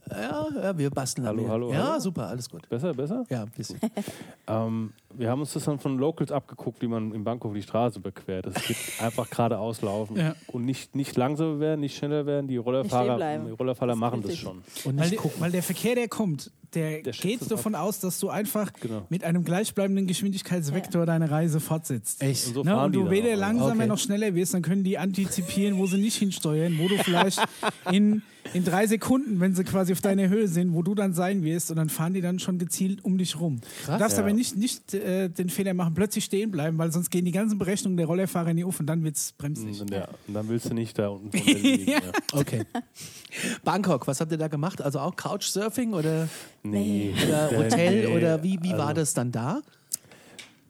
Ja, 0.10 0.48
ja, 0.62 0.78
wir 0.78 0.90
basteln 0.90 1.26
Hallo, 1.28 1.44
mir. 1.44 1.50
hallo, 1.50 1.72
Ja, 1.74 1.88
hallo. 1.92 2.00
super, 2.00 2.28
alles 2.28 2.50
gut. 2.50 2.68
besser, 2.70 2.94
besser. 2.94 3.24
Ja, 3.30 3.44
ein 3.44 3.52
bisschen. 3.52 3.80
Ähm, 4.48 4.92
wir 5.18 5.30
haben 5.30 5.42
uns 5.42 5.54
das 5.54 5.66
dann 5.66 5.80
von 5.80 5.98
Locals 5.98 6.32
abgeguckt, 6.32 6.82
wie 6.82 6.88
man 6.88 7.14
in 7.14 7.24
Bangkok 7.24 7.54
die 7.54 7.62
Straße 7.62 8.00
überquert. 8.00 8.46
Es 8.48 8.66
gibt 8.68 8.80
einfach 9.02 9.30
geradeaus 9.30 9.82
laufen 9.82 10.18
Ja. 10.18 10.36
und 10.48 10.66
nicht, 10.66 10.96
nicht 10.96 11.16
langsamer 11.18 11.60
werden, 11.60 11.82
nicht 11.82 11.96
schneller 11.98 12.26
werden. 12.26 12.48
Die 12.48 12.58
Rollerfahrer, 12.58 13.40
die 13.46 13.52
Rollerfahrer 13.52 13.92
Das 13.92 14.00
machen 14.00 14.22
das 14.22 14.38
schon. 14.38 14.58
Und 14.58 14.64
Weil, 14.86 14.94
nicht 14.94 15.12
die, 15.12 15.16
gucken. 15.18 15.42
weil 15.42 15.52
der 15.52 15.64
Verkehr, 15.64 15.96
der 15.96 16.08
kommt, 16.08 16.52
der, 16.74 17.04
Der 17.04 17.14
geht 17.14 17.52
davon 17.52 17.76
aus, 17.76 18.00
dass 18.00 18.20
du 18.20 18.30
einfach 18.30 18.74
Genau. 18.82 19.06
mit 19.10 19.24
einem 19.24 19.44
gleichbleibenden 19.44 20.08
Geschwindigkeitsvektor 20.08 21.06
deine 21.06 21.30
Reise 21.30 21.60
fortsetzt. 21.60 22.22
Echt? 22.24 22.48
Und 22.48 22.54
so 22.56 22.64
Ne? 22.64 22.72
fahren 22.72 22.86
Und 22.88 22.94
du 22.96 23.10
weder 23.12 23.36
langsamer 23.36 23.76
Okay. 23.76 23.88
noch 23.88 24.00
schneller 24.00 24.34
wirst, 24.34 24.56
dann 24.56 24.64
können 24.64 24.84
die 24.84 24.98
antizipieren, 24.98 25.78
wo 25.78 25.86
sie 25.86 25.98
nicht 26.00 26.16
hinsteuern, 26.18 26.80
wo 26.80 26.88
du 26.88 26.98
vielleicht 26.98 27.40
in, 27.92 28.24
in 28.56 28.64
drei 28.66 28.88
Sekunden, 28.88 29.40
wenn 29.40 29.54
sie 29.54 29.64
quasi 29.64 29.94
auf 29.94 30.02
deiner 30.02 30.30
Höhe 30.30 30.48
sind, 30.48 30.74
wo 30.74 30.82
du 30.82 30.96
dann 30.96 31.14
sein 31.14 31.44
wirst 31.44 31.70
und 31.70 31.78
dann 31.78 31.90
fahren 31.90 32.16
die 32.16 32.22
dann 32.22 32.40
schon 32.40 32.58
gezielt 32.58 33.06
um 33.06 33.20
dich 33.20 33.40
rum. 33.40 33.62
Krass. 33.86 33.96
du 33.96 34.00
darfst 34.00 34.18
Ja. 34.18 34.24
aber 34.24 34.34
nicht, 34.34 34.58
nicht 34.58 34.96
äh, 35.04 35.30
den 35.30 35.50
Fehler 35.50 35.74
machen, 35.74 35.94
plötzlich 35.94 36.26
stehen 36.26 36.50
bleiben, 36.52 36.78
weil 36.78 36.92
sonst 36.92 37.10
gehen 37.12 37.26
die 37.26 37.32
ganzen 37.32 37.58
Berechnungen 37.60 37.98
der 37.98 38.06
Rollerfahrer 38.08 38.50
in 38.52 38.58
die 38.58 38.64
Uff 38.64 38.80
und 38.80 38.88
dann 38.88 39.04
wird 39.04 39.16
es 39.16 39.34
bremsig. 39.34 39.82
Und, 39.82 39.92
ja, 39.92 40.08
und 40.28 40.34
dann 40.34 40.48
willst 40.50 40.70
du 40.70 40.74
nicht 40.74 40.98
da 40.98 41.10
unten 41.10 41.38
liegen. 41.46 41.92
ja. 41.92 42.00
Okay. 42.32 42.64
Bangkok, 43.64 44.08
was 44.08 44.20
habt 44.22 44.32
ihr 44.32 44.38
da 44.38 44.48
gemacht? 44.48 44.82
Also 44.82 45.00
auch 45.00 45.16
Couchsurfing 45.16 45.94
oder, 45.94 46.28
Nee. 46.64 47.14
oder 47.28 47.52
Hotel 47.58 48.08
nee. 48.10 48.16
oder 48.18 48.42
wie, 48.44 48.60
wie 48.62 48.72
war 48.72 48.88
Also- 48.88 49.02
das 49.02 49.14
dann 49.14 49.32
da? 49.32 49.62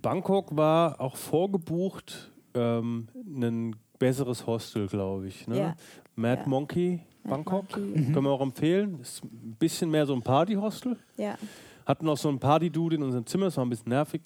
Bangkok 0.01 0.55
war 0.55 0.99
auch 0.99 1.15
vorgebucht 1.15 2.29
ähm, 2.53 3.07
ein 3.25 3.75
besseres 3.99 4.45
Hostel, 4.45 4.87
glaube 4.87 5.27
ich. 5.27 5.47
Ne? 5.47 5.57
Ja. 5.57 5.75
Mad 6.15 6.41
Ja. 6.43 6.47
Monkey 6.49 6.99
Bangkok. 7.23 7.77
Monkey. 7.77 8.11
Können 8.11 8.25
wir 8.25 8.31
auch 8.31 8.41
empfehlen. 8.41 8.99
Ist 9.01 9.23
ein 9.23 9.55
bisschen 9.57 9.89
mehr 9.89 10.05
so 10.05 10.13
ein 10.13 10.21
Party-Hostel. 10.21 10.97
Ja. 11.17 11.37
Hatten 11.85 12.07
auch 12.07 12.17
so 12.17 12.29
einen 12.29 12.39
Party-Dude 12.39 12.95
in 12.95 13.03
unserem 13.03 13.25
Zimmer, 13.25 13.45
das 13.45 13.57
war 13.57 13.65
ein 13.65 13.69
bisschen 13.69 13.89
nervig. 13.89 14.21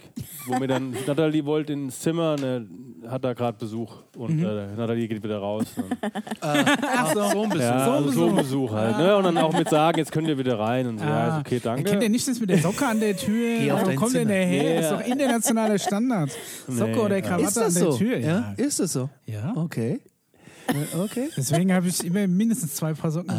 Wo 0.46 0.60
mir 0.60 0.68
dann, 0.68 0.92
Natalie 1.08 1.44
wollte 1.46 1.74
ins 1.74 2.00
Zimmer, 2.00 2.36
ne, 2.36 2.68
hat 3.08 3.24
da 3.24 3.34
gerade 3.34 3.58
Besuch. 3.58 4.04
Und 4.16 4.44
äh, 4.44 4.68
Natalie 4.76 5.08
geht 5.08 5.24
wieder 5.24 5.40
raus. 5.40 5.66
Und, 5.78 5.98
Ach 6.42 7.14
so, 7.14 7.24
so 7.30 7.44
ein 7.44 7.50
bisschen. 7.50 7.62
ja, 7.62 7.86
so 7.86 7.92
ein 7.92 7.98
also 7.98 8.12
so 8.12 8.26
ein 8.28 8.36
Besuch. 8.36 8.70
Besuch 8.70 8.72
halt. 8.74 8.98
Ne? 8.98 9.16
Und 9.18 9.24
dann 9.24 9.38
auch 9.40 9.54
mit 9.58 9.70
sagen, 9.70 9.98
jetzt 9.98 10.12
könnt 10.12 10.28
ihr 10.28 10.38
wieder 10.38 10.60
rein. 10.60 10.88
Und 10.88 11.00
so, 11.00 11.06
ja, 11.06 11.38
ist 11.38 11.46
okay, 11.46 11.60
danke. 11.64 11.84
Erkennt 11.86 12.04
ihr 12.04 12.10
nicht 12.10 12.28
das 12.28 12.40
mit 12.40 12.50
der 12.50 12.60
Socke 12.60 12.86
an 12.86 13.00
der 13.00 13.18
Tür? 13.18 13.60
Geh 13.60 13.72
auf 13.72 13.82
Wo 13.82 13.86
dein 13.86 13.96
kommt 13.96 14.14
denn 14.14 14.28
der 14.28 14.46
her? 14.46 14.64
Nee, 14.64 14.80
ist 14.80 14.92
ja. 14.92 14.98
doch 14.98 15.06
internationaler 15.08 15.80
Standard. 15.80 16.32
Socke 16.68 16.92
Nee, 16.92 16.98
oder 17.00 17.16
ja. 17.16 17.22
Krawatte 17.22 17.44
Ist 17.44 17.58
das 17.58 17.76
an 17.78 17.84
der 17.84 17.92
so? 17.92 17.98
Tür. 17.98 18.18
Ja? 18.20 18.54
Ist 18.58 18.80
es 18.80 18.94
so? 18.94 19.10
ja. 19.26 19.54
Okay. 19.56 20.00
Okay. 20.98 21.30
Deswegen 21.36 21.74
habe 21.74 21.88
ich 21.88 22.04
immer 22.04 22.28
mindestens 22.28 22.76
zwei 22.76 22.94
Paar 22.94 23.12
Socken. 23.12 23.32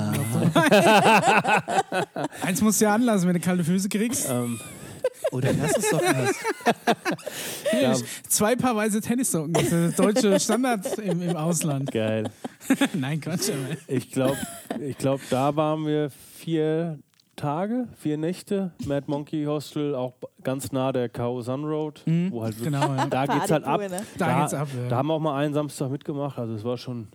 Eins 2.43 2.61
musst 2.63 2.81
du 2.81 2.85
ja 2.87 2.95
anlassen, 2.95 3.29
wenn 3.29 3.35
du 3.35 3.41
kalte 3.41 3.65
Füße 3.65 3.89
kriegst. 3.89 4.29
Ähm, 4.31 4.59
Oder 5.33 5.53
lass 5.53 5.77
es 5.77 5.91
doch 5.91 6.01
was. 6.03 6.35
ja, 7.81 7.95
Zwei 8.29 8.57
Paar 8.57 8.77
weiße 8.77 9.01
Tennissocken. 9.01 9.53
Das 9.53 9.65
ist 9.65 9.99
der 9.99 10.07
deutsche 10.07 10.39
Standard 10.41 10.99
im, 10.99 11.23
im 11.23 11.37
Ausland. 11.37 11.91
geil. 11.93 12.31
Nein, 12.95 13.21
Quatsch. 13.21 13.51
aber- 13.51 13.77
Ich 13.87 14.11
glaube, 14.11 14.37
ich 14.81 14.97
glaub, 14.99 15.21
da 15.31 15.55
waren 15.57 15.87
wir 15.87 16.11
vier 16.37 16.99
Tage, 17.37 17.87
vier 17.99 18.19
Nächte. 18.19 18.73
Mad 18.87 19.05
Monkey 19.09 19.45
Hostel, 19.45 19.95
auch 19.95 20.15
ganz 20.43 20.73
nah 20.73 20.93
der 20.93 21.09
Khao 21.09 21.41
Sun 21.41 21.65
Road. 21.65 22.03
Wo 22.31 22.43
halt 22.43 22.63
Genau, 22.63 22.95
ja. 22.95 23.07
Da 23.07 23.27
geht's 23.27 23.51
halt 23.51 23.65
ab. 23.65 23.81
Ne? 23.81 24.01
Da 24.19 24.41
geht's 24.41 24.55
ab, 24.55 24.69
ja. 24.77 24.89
Da 24.89 24.97
haben 24.97 25.09
wir 25.09 25.15
auch 25.15 25.21
mal 25.21 25.39
einen 25.39 25.55
Samstag 25.55 25.91
mitgemacht. 25.91 26.39
Also 26.39 26.55
es 26.55 26.65
war 26.65 26.77
schon 26.77 27.09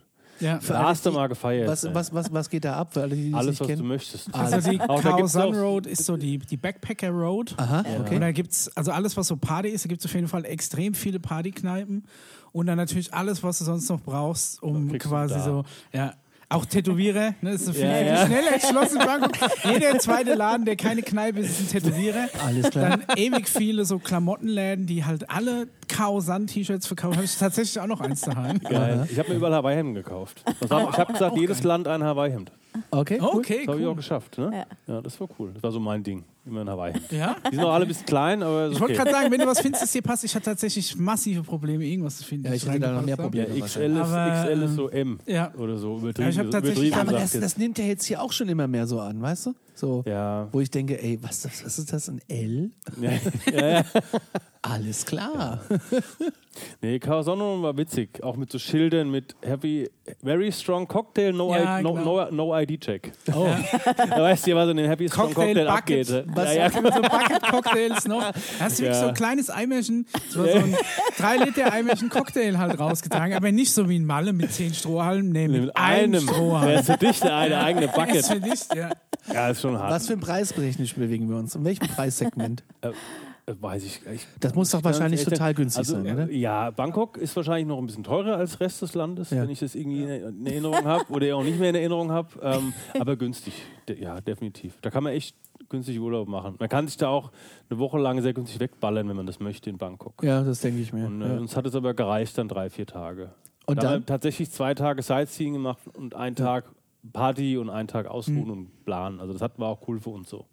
Ja. 0.44 0.58
das 0.58 0.70
erste 0.70 1.12
Mal 1.12 1.28
gefeiert. 1.28 1.68
Was, 1.68 1.92
was, 1.94 2.14
was, 2.14 2.32
was 2.34 2.50
geht 2.50 2.66
da 2.66 2.76
ab? 2.76 2.94
Für 2.94 3.02
alle, 3.02 3.16
die 3.16 3.30
es 3.30 3.34
Alles, 3.34 3.60
was 3.60 3.68
du 3.68 3.74
kennen? 3.74 3.88
möchtest. 3.88 4.34
Also 4.34 4.70
die 4.70 4.80
Auch 4.88 5.02
da 5.02 5.12
Khao 5.18 5.28
Sun 5.28 5.56
Road 5.56 5.88
ist 5.88 6.06
so 6.06 6.18
die, 6.18 6.38
die 6.38 6.58
Backpacker 6.58 7.10
Road. 7.10 7.56
Aha, 7.58 7.80
Und 7.80 8.02
okay. 8.02 8.20
da 8.20 8.32
gibt's, 8.32 8.70
also 8.76 8.92
alles, 8.92 9.18
was 9.18 9.28
so 9.28 9.38
Party 9.38 9.70
ist, 9.70 9.86
da 9.86 9.88
gibt 9.88 10.02
es 10.02 10.06
auf 10.06 10.14
jeden 10.14 10.28
Fall 10.28 10.46
extrem 10.46 10.94
viele 10.94 11.20
Partykneipen. 11.20 12.06
Und 12.52 12.68
dann 12.68 12.78
natürlich 12.78 13.14
alles, 13.14 13.42
was 13.42 13.58
du 13.60 13.66
sonst 13.66 13.90
noch 13.90 14.02
brauchst, 14.02 14.62
um 14.62 14.90
du 14.90 14.98
quasi 15.00 15.34
da. 15.36 15.44
so, 15.44 15.64
ja. 15.92 16.14
Auch 16.54 16.66
Tätowierer, 16.66 17.34
ne? 17.42 17.52
Das 17.52 17.54
ist 17.56 17.66
so 17.66 17.74
viel, 17.74 17.84
Ja, 17.86 17.94
viel 17.98 18.06
ja. 18.08 18.26
schneller 18.28 18.54
entschlossen. 18.54 19.00
in 19.02 19.06
Bangkok. 19.08 19.32
Jeder 19.74 19.98
zweite 20.00 20.36
Laden, 20.36 20.66
der 20.66 20.76
keine 20.76 21.02
Kneipe 21.02 21.40
ist, 21.40 21.60
ist 21.60 21.74
ein 21.76 21.82
Tätowierer. 21.82 22.30
Alles 22.46 22.70
klar. 22.70 22.98
Dann 22.98 23.18
ewig 23.18 23.50
viele 23.50 23.86
so 23.86 23.98
Klamottenläden, 23.98 24.86
die 24.86 25.04
halt 25.04 25.30
alle 25.32 25.68
Kao-San-T-Shirts 25.88 26.86
verkaufen. 26.86 27.16
Habe 27.16 27.26
ich 27.26 27.36
tatsächlich 27.36 27.80
auch 27.80 27.88
noch 27.88 28.02
eins 28.02 28.22
daheim. 28.22 28.60
Geil. 28.60 29.08
Ich 29.12 29.18
habe 29.18 29.30
mir 29.30 29.36
überall 29.36 29.54
Hawaii-Hemden 29.56 29.96
gekauft. 29.96 30.44
Ich 30.64 30.70
habe 30.72 31.14
gesagt, 31.14 31.38
jedes 31.38 31.64
Land 31.64 31.88
ein 31.88 32.04
Hawaii-Hemd. 32.04 32.52
Okay, 32.92 33.18
cool. 33.22 33.28
Okay, 33.40 33.60
Das 33.66 33.68
habe 33.74 33.82
ich 33.82 33.88
auch 33.88 33.96
geschafft. 33.96 34.38
Ne? 34.38 34.66
Ja. 34.88 35.02
das 35.02 35.20
war 35.20 35.28
cool. 35.40 35.52
Das 35.54 35.64
war 35.64 35.72
so 35.72 35.80
mein 35.80 36.04
Ding. 36.04 36.24
Immer 36.46 36.62
ein 36.62 36.70
Hawaii-Hemd. 36.70 37.12
Ja? 37.14 37.38
Die 37.50 37.56
sind 37.56 37.64
auch 37.64 37.72
alle 37.74 37.86
ein 37.86 37.88
bisschen 37.88 38.06
klein, 38.06 38.44
aber 38.44 38.68
Ich 38.70 38.80
wollte 38.80 38.96
okay. 38.96 39.04
gerade 39.04 39.12
sagen, 39.12 39.32
wenn 39.32 39.40
du 39.40 39.48
was 39.48 39.62
findest, 39.62 39.82
das 39.84 39.92
dir 39.94 40.02
passt, 40.02 40.26
ich 40.26 40.36
hatte 40.36 40.46
tatsächlich 40.46 40.94
massive 40.98 41.42
Probleme, 41.42 41.86
irgendwas 41.86 42.18
zu 42.18 42.26
finden. 42.26 42.48
Ja, 42.48 42.54
ich 42.54 42.68
hätte 42.68 42.80
da 42.82 42.92
noch 42.92 43.06
mehr 43.06 43.16
Probleme. 43.16 43.48
Ja, 43.56 43.66
XL 43.66 43.80
ist, 43.94 43.98
Aber, 43.98 44.44
XL 44.44 44.62
ist 44.62 44.70
ähm, 44.72 44.76
so 44.76 44.90
M 44.90 45.20
Ja. 45.26 45.54
oder 45.56 45.78
so. 45.78 45.94
Ja, 45.96 46.00
Übertrieben, 46.02 46.30
ich 46.30 46.40
hab 46.40 46.52
tatsächlich- 46.52 46.88
übertrieben 46.90 47.10
Aber 47.10 47.20
das, 47.20 47.32
das 47.32 47.58
nimmt 47.58 47.78
ja 47.80 47.86
jetzt 47.86 48.04
hier 48.06 48.22
auch 48.22 48.34
schon 48.34 48.50
immer 48.50 48.68
mehr 48.68 48.88
so 48.88 49.00
an, 49.00 49.22
weißt 49.22 49.46
du? 49.46 49.54
So, 49.74 50.04
Ja. 50.06 50.50
wo 50.52 50.60
ich 50.60 50.70
denke, 50.70 51.02
ey, 51.02 51.18
was, 51.22 51.42
das, 51.44 51.64
was 51.64 51.80
ist 51.80 51.94
das, 51.94 52.10
ein 52.10 52.20
L? 52.28 52.72
ja, 53.00 53.12
ja, 53.54 53.68
ja. 53.70 53.84
Alles 54.64 55.06
klar. 55.06 55.60
Nee, 56.84 57.00
Casono 57.00 57.64
war 57.64 57.76
witzig. 57.78 58.24
Auch 58.24 58.36
mit 58.36 58.52
so 58.52 58.60
Schildern 58.60 59.10
mit 59.10 59.36
Heavy, 59.42 59.90
Very 60.24 60.52
Strong 60.52 60.88
Cocktail, 60.88 61.32
No, 61.34 61.52
Ja, 61.52 61.80
I, 61.80 61.82
no, 61.82 61.94
genau. 61.94 62.30
no, 62.30 62.32
no 62.52 62.56
ID-Check. 62.60 63.12
Oh, 63.34 63.48
Da 63.98 64.22
weißt 64.22 64.46
du, 64.46 64.54
was 64.56 64.70
in 64.70 64.78
den 64.78 64.88
Happy 64.88 65.10
Strong 65.10 65.34
Cocktail, 65.34 65.66
Cocktail 65.66 65.66
Bucket, 65.66 66.12
abgeht. 66.12 66.36
was 66.36 66.54
Ja, 66.54 66.62
ja. 66.62 66.70
so 66.70 66.82
Bucket-Cocktails 67.02 68.08
noch. 68.08 68.22
Da 68.22 68.34
hast 68.60 68.78
du 68.78 68.84
wirklich 68.84 68.86
Ja. 68.86 68.94
so 69.02 69.08
ein 69.08 69.14
kleines 69.16 69.50
Eimerchen, 69.50 70.06
so, 70.30 70.44
so 70.44 70.50
ein 70.52 70.78
3 71.18 71.38
Liter 71.38 71.74
Eimerchen 71.74 72.10
Cocktail 72.10 72.56
halt 72.60 72.80
rausgetragen, 72.80 73.36
aber 73.36 73.52
nicht 73.52 73.74
so 73.74 73.90
wie 73.90 73.98
ein 73.98 74.06
Malle 74.06 74.32
mit 74.32 74.52
10 74.54 74.76
Strohhalmen, 74.76 75.32
nee, 75.32 75.48
mit, 75.48 75.62
Mit 75.62 75.76
einem 75.76 76.14
einem. 76.14 76.22
Strohhalm. 76.30 76.68
Der 76.70 76.80
ist 76.82 76.86
für 76.86 76.98
dich 76.98 77.20
der 77.20 77.36
eine 77.36 77.58
eigene 77.64 77.88
Bucket. 77.88 78.28
finde 78.28 78.50
ich, 78.54 78.62
ja. 78.78 78.92
Ja, 79.34 79.50
ist 79.50 79.62
schon 79.62 79.76
hart. 79.80 79.90
was 79.90 80.06
für 80.06 80.14
ein 80.14 80.20
preistechnisch 80.20 80.94
bewegen 80.94 81.30
wir 81.30 81.38
uns? 81.38 81.56
In 81.56 81.66
welchem 81.66 81.88
Preissegment? 81.88 82.64
Äh, 83.46 83.56
Weiß 83.60 83.84
ich. 83.84 84.02
ich 84.14 84.26
Das 84.40 84.56
muss 84.56 84.72
doch 84.72 84.84
wahrscheinlich 84.84 85.20
ehrlich 85.22 85.34
total 85.38 85.54
günstig 85.54 85.80
also, 85.80 85.94
sein, 86.02 86.14
oder? 86.14 86.30
äh, 86.30 86.38
Ja, 86.38 86.72
Bangkok 86.72 87.18
ist 87.18 87.36
wahrscheinlich 87.36 87.68
noch 87.68 87.78
ein 87.78 87.86
bisschen 87.86 88.04
teurer 88.04 88.38
als 88.38 88.60
Rest 88.60 88.82
des 88.82 88.94
Landes, 88.96 89.32
Ja. 89.32 89.42
wenn 89.44 89.50
ich 89.50 89.60
das 89.60 89.76
irgendwie 89.76 90.04
in 90.04 90.46
Erinnerung 90.46 90.86
habe 90.86 91.06
oder 91.12 91.36
auch 91.36 91.44
nicht 91.44 91.60
mehr 91.60 91.70
in 91.70 91.76
Erinnerung 91.76 92.12
habe. 92.12 92.30
Ähm, 92.42 92.74
aber 93.00 93.16
günstig, 93.18 93.54
ja, 94.00 94.22
definitiv. 94.22 94.78
Da 94.82 94.90
kann 94.90 95.04
man 95.04 95.12
echt 95.14 95.36
günstig 95.70 96.00
Urlaub 96.00 96.28
machen. 96.28 96.56
Man 96.60 96.70
kann 96.70 96.88
sich 96.88 96.98
da 96.98 97.10
auch 97.10 97.32
eine 97.70 97.80
Woche 97.80 97.98
lang 97.98 98.22
sehr 98.22 98.34
günstig 98.34 98.60
wegballern, 98.60 99.10
wenn 99.10 99.16
man 99.16 99.26
das 99.26 99.40
möchte 99.40 99.70
in 99.70 99.78
Bangkok. 99.78 100.24
Ja, 100.24 100.42
das 100.44 100.62
denke 100.62 100.80
ich 100.82 100.94
mir. 100.94 101.08
Und 101.08 101.22
äh, 101.22 101.28
ja. 101.34 101.38
uns 101.40 101.56
hat 101.58 101.66
es 101.66 101.76
aber 101.76 101.94
gereicht 101.94 102.38
dann 102.38 102.48
drei, 102.48 102.70
vier 102.70 102.86
Tage. 102.86 103.34
Und 103.66 103.78
da 103.82 103.88
haben 103.88 103.92
dann? 103.94 104.02
wir 104.02 104.06
tatsächlich 104.06 104.52
zwei 104.52 104.74
Tage 104.74 105.02
Sightseeing 105.02 105.54
gemacht 105.54 105.80
und 105.94 106.16
einen 106.16 106.36
Tag 106.36 106.66
Party 107.12 107.58
und 107.58 107.70
einen 107.70 107.88
Tag 107.90 108.08
ausruhen 108.08 108.46
Mhm. 108.46 108.52
und 108.52 108.86
planen. 108.86 109.20
Also 109.20 109.34
das 109.34 109.42
hat, 109.42 109.60
war 109.60 109.68
auch 109.70 109.86
cool 109.88 110.00
für 110.00 110.12
uns 110.12 110.30
so. 110.30 110.46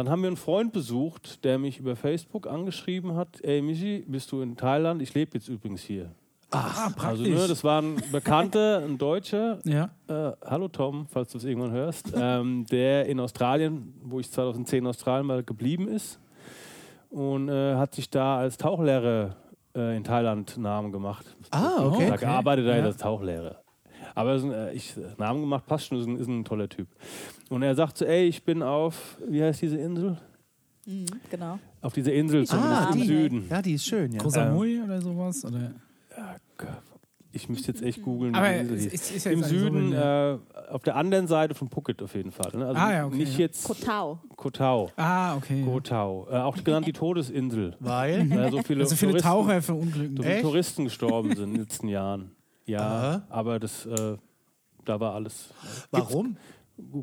Dann 0.00 0.08
haben 0.08 0.22
wir 0.22 0.28
einen 0.28 0.38
Freund 0.38 0.72
besucht, 0.72 1.44
der 1.44 1.58
mich 1.58 1.78
über 1.78 1.94
Facebook 1.94 2.46
angeschrieben 2.46 3.16
hat. 3.16 3.38
Ey 3.44 3.60
Michi, 3.60 4.02
bist 4.08 4.32
du 4.32 4.40
in 4.40 4.56
Thailand? 4.56 5.02
Ich 5.02 5.12
lebe 5.12 5.32
jetzt 5.34 5.46
übrigens 5.48 5.82
hier. 5.82 6.10
Ah, 6.50 6.86
Also 6.86 6.94
praktisch. 6.96 7.28
ne, 7.28 7.46
das 7.48 7.62
war 7.64 7.82
ein 7.82 7.96
Bekannter, 8.10 8.78
ein 8.82 8.96
Deutscher. 8.96 9.58
ja. 9.64 9.90
Äh, 10.08 10.32
hallo 10.46 10.68
Tom, 10.68 11.06
falls 11.10 11.32
du 11.32 11.36
es 11.36 11.44
irgendwann 11.44 11.72
hörst. 11.72 12.14
ähm, 12.16 12.64
der 12.70 13.04
in 13.06 13.20
Australien, 13.20 13.92
wo 14.02 14.20
ich 14.20 14.30
2010 14.30 14.78
in 14.78 14.86
Australien 14.86 15.26
mal 15.26 15.42
geblieben 15.42 15.86
ist. 15.86 16.18
Und 17.10 17.50
äh, 17.50 17.74
hat 17.74 17.94
sich 17.94 18.08
da 18.08 18.38
als 18.38 18.56
Tauchlehrer 18.56 19.36
äh, 19.76 19.98
in 19.98 20.02
Thailand 20.04 20.56
Namen 20.56 20.92
gemacht. 20.92 21.26
Ah, 21.50 21.74
okay. 21.84 22.06
Da 22.08 22.14
Okay. 22.14 22.24
gearbeitet 22.24 22.66
er 22.66 22.78
Ja. 22.78 22.84
als 22.84 22.96
Tauchlehrer. 22.96 23.60
Aber 24.14 24.34
ist 24.34 24.44
ein, 24.44 24.52
äh, 24.52 24.72
ich, 24.72 24.94
Namen 25.18 25.42
gemacht, 25.42 25.66
passt 25.66 25.88
schon, 25.88 25.98
ist 26.00 26.06
ein, 26.06 26.16
ist 26.16 26.26
ein 26.26 26.44
toller 26.46 26.70
Typ. 26.70 26.88
Und 27.50 27.62
er 27.62 27.74
sagt 27.74 27.98
so, 27.98 28.04
ey, 28.06 28.26
ich 28.28 28.42
bin 28.44 28.62
auf, 28.62 29.18
wie 29.28 29.42
heißt 29.42 29.60
diese 29.60 29.76
Insel? 29.76 30.16
Mhm, 30.86 31.04
genau. 31.30 31.58
Auf 31.82 31.92
dieser 31.92 32.12
Insel, 32.14 32.46
zumindest 32.46 32.82
Ah, 32.82 32.90
im 32.92 33.00
die. 33.00 33.06
Süden. 33.06 33.44
Ja, 33.50 33.60
die 33.60 33.74
ist 33.74 33.84
schön, 33.84 34.12
ja. 34.12 34.18
Ähm, 34.18 34.22
Koh 34.24 34.30
Samui 34.30 34.80
oder 34.82 35.00
sowas? 35.02 35.44
Oder? 35.44 35.72
Ich 37.32 37.48
müsste 37.48 37.68
jetzt 37.70 37.82
echt 37.82 38.02
googeln. 38.02 38.32
wie 38.34 38.38
Aber 38.38 38.48
die 38.50 38.58
Insel 38.58 38.76
es 38.78 38.86
ist, 38.86 39.10
ist 39.14 39.24
ja 39.24 39.30
Im 39.32 39.44
Süden, 39.44 39.90
so 39.90 39.94
äh, 39.96 40.38
auf 40.70 40.82
der 40.82 40.96
anderen 40.96 41.28
Seite 41.28 41.54
von 41.54 41.68
Phuket 41.68 42.02
auf 42.02 42.14
jeden 42.16 42.32
Fall. 42.32 42.50
Ne? 42.56 42.66
Also 42.66 42.80
Ah, 42.80 42.92
ja, 42.92 43.06
okay, 43.06 43.16
nicht 43.18 43.32
ja. 43.34 43.38
jetzt 43.40 43.64
Koh 43.64 43.74
Tao. 43.74 44.18
Koh 44.36 44.50
Tao. 44.50 44.90
ah, 44.96 45.36
okay. 45.36 45.62
Koh 45.64 45.78
Tao. 45.80 46.26
Äh, 46.30 46.36
auch 46.38 46.56
genannt 46.64 46.86
die 46.88 46.92
Todesinsel. 46.92 47.76
Weil? 47.78 48.28
Weil 48.30 48.50
so 48.50 48.62
viele, 48.62 48.80
Also 48.84 48.96
viele 48.96 49.12
Touristen, 49.12 49.28
Taucher 49.28 49.62
verunglücken. 49.62 50.16
so 50.16 50.22
viele 50.22 50.34
Echt? 50.34 50.42
Touristen 50.42 50.84
gestorben 50.84 51.28
sind 51.36 51.44
in 51.44 51.50
den 51.54 51.60
letzten 51.62 51.88
Jahren. 51.88 52.32
Ja, 52.66 52.80
Aha. 52.80 53.22
aber 53.28 53.60
das, 53.60 53.86
äh, 53.86 54.16
da 54.84 54.98
war 54.98 55.14
alles. 55.14 55.52
Warum? 55.92 56.34
Gu- 56.34 56.34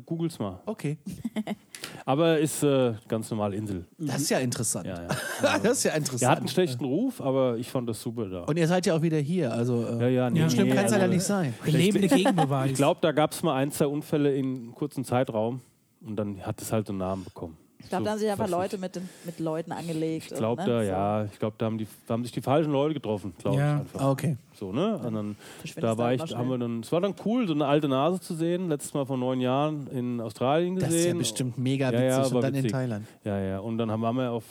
Googles 0.04 0.38
mal. 0.38 0.60
Okay. 0.66 0.98
Aber 2.04 2.38
ist 2.38 2.62
äh, 2.62 2.94
ganz 3.06 3.30
normal 3.30 3.54
Insel. 3.54 3.86
Das 3.98 4.22
ist 4.22 4.30
ja 4.30 4.38
interessant. 4.38 4.86
Ja, 4.86 5.02
ja. 5.02 5.08
das 5.62 5.78
ist 5.78 5.84
ja 5.84 5.90
Er 5.90 5.94
hat 5.94 5.96
einen 5.96 6.06
interessant. 6.06 6.50
schlechten 6.50 6.84
Ruf, 6.84 7.20
aber 7.20 7.56
ich 7.56 7.70
fand 7.70 7.88
das 7.88 8.00
super 8.00 8.28
da. 8.28 8.42
Und 8.44 8.56
ihr 8.56 8.66
seid 8.66 8.86
ja 8.86 8.94
auch 8.96 9.02
wieder 9.02 9.18
hier. 9.18 9.52
Also, 9.52 9.86
äh, 9.86 10.00
ja, 10.00 10.08
ja, 10.08 10.30
nee, 10.30 10.40
Ja, 10.40 10.50
schlimm 10.50 10.68
nee, 10.68 10.74
kann 10.74 10.86
es 10.86 10.92
ja 10.92 10.98
also, 10.98 11.12
nicht 11.12 11.22
sein. 11.24 11.54
Belebende 11.64 12.08
Gegenbeweis. 12.08 12.70
Ich 12.70 12.76
glaube, 12.76 13.00
da 13.02 13.12
gab 13.12 13.32
es 13.32 13.42
mal 13.42 13.54
ein, 13.54 13.70
zwei 13.70 13.86
Unfälle 13.86 14.34
in 14.34 14.46
einem 14.46 14.74
kurzen 14.74 15.04
Zeitraum 15.04 15.60
und 16.00 16.16
dann 16.16 16.40
hat 16.44 16.60
es 16.62 16.72
halt 16.72 16.88
einen 16.88 16.98
Namen 16.98 17.24
bekommen. 17.24 17.56
Ich 17.80 17.88
glaube, 17.88 18.02
So, 18.02 18.04
da 18.06 18.10
haben 18.12 18.18
sich 18.18 18.30
einfach 18.30 18.48
Leute 18.48 18.76
mit, 18.78 18.96
den, 18.96 19.08
mit 19.24 19.38
Leuten 19.38 19.72
angelegt. 19.72 20.32
Ich 20.32 20.36
glaube, 20.36 20.62
ne, 20.62 20.68
da, 20.68 20.82
so 20.82 20.88
ja, 20.90 21.24
ich 21.24 21.38
glaube, 21.38 21.54
da 21.58 21.66
haben, 21.66 21.78
die, 21.78 21.86
da 22.06 22.14
haben 22.14 22.22
sich 22.24 22.32
die 22.32 22.40
falschen 22.40 22.72
Leute 22.72 22.94
getroffen, 22.94 23.32
glaube 23.38 23.56
Ja. 23.58 23.74
ich 23.76 23.80
einfach. 23.80 24.00
Ah, 24.00 24.10
Okay. 24.10 24.36
So, 24.58 24.72
ne? 24.72 24.98
Und 24.98 25.14
dann, 25.14 25.36
da 25.76 25.96
war 25.96 26.12
ich, 26.12 26.20
haben 26.34 26.50
wir 26.50 26.58
dann, 26.58 26.80
es 26.80 26.90
war 26.90 27.00
dann 27.00 27.14
cool, 27.24 27.46
so 27.46 27.54
eine 27.54 27.66
alte 27.66 27.86
Nase 27.88 28.18
zu 28.20 28.34
sehen. 28.34 28.68
Letztes 28.68 28.92
Mal 28.94 29.06
vor 29.06 29.16
neun 29.16 29.40
Jahren 29.40 29.86
in 29.88 30.20
Australien 30.20 30.74
gesehen. 30.74 30.90
Das 30.90 30.98
ist 31.00 31.06
ja 31.06 31.14
bestimmt 31.14 31.56
mega 31.58 31.92
Ja, 31.92 32.02
ja, 32.02 32.18
witzig. 32.18 32.32
war 32.32 32.36
und 32.38 32.42
dann 32.42 32.54
in 32.54 32.58
witzig. 32.58 32.72
Thailand. 32.72 33.06
Ja, 33.24 33.38
ja. 33.40 33.58
Und 33.60 33.78
dann 33.78 33.90
haben 33.92 34.02
waren 34.02 34.16
wir 34.16 34.32
auf 34.32 34.44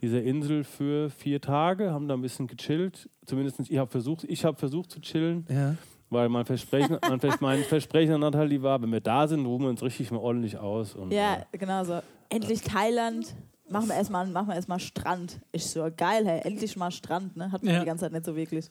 dieser 0.00 0.22
Insel 0.22 0.62
für 0.62 1.10
vier 1.10 1.40
Tage, 1.40 1.90
haben 1.90 2.06
da 2.06 2.14
ein 2.14 2.22
bisschen 2.22 2.46
gechillt. 2.46 3.08
Zumindest 3.26 3.58
ich 3.68 3.76
habe 3.78 3.90
versucht, 3.90 4.22
ich 4.24 4.44
habe 4.44 4.56
versucht 4.56 4.92
zu 4.92 5.00
chillen, 5.00 5.44
Ja. 5.50 5.74
weil 6.10 6.28
mein 6.28 6.44
Versprechen, 6.44 6.98
mein, 7.08 7.18
Vers- 7.18 7.40
mein 7.40 7.58
Versprechen 7.64 8.14
an 8.14 8.20
Natalie 8.20 8.62
war, 8.62 8.80
wenn 8.82 8.92
wir 8.92 9.00
da 9.00 9.26
sind, 9.26 9.44
ruhen 9.46 9.62
wir 9.62 9.68
uns 9.70 9.82
richtig 9.82 10.12
mal 10.12 10.18
ordentlich 10.18 10.56
aus. 10.58 10.94
Und, 10.94 11.10
Ja, 11.12 11.44
äh, 11.50 11.58
genau 11.58 11.82
so. 11.82 12.00
Endlich 12.28 12.62
Thailand. 12.62 13.34
Machen 13.68 13.88
wir 13.88 13.94
erstmal 13.96 14.26
machen 14.26 14.48
wir 14.48 14.54
erstmal 14.56 14.78
Strand. 14.80 15.40
Ich 15.52 15.66
so, 15.66 15.86
geil, 15.96 16.26
hey, 16.26 16.40
endlich 16.44 16.76
mal 16.76 16.90
Strand, 16.90 17.36
ne? 17.36 17.50
Hatten 17.50 17.66
wir 17.66 17.72
Ja. 17.74 17.80
die 17.80 17.86
ganze 17.86 18.04
Zeit 18.04 18.12
nicht 18.12 18.24
so 18.26 18.36
wirklich. 18.36 18.66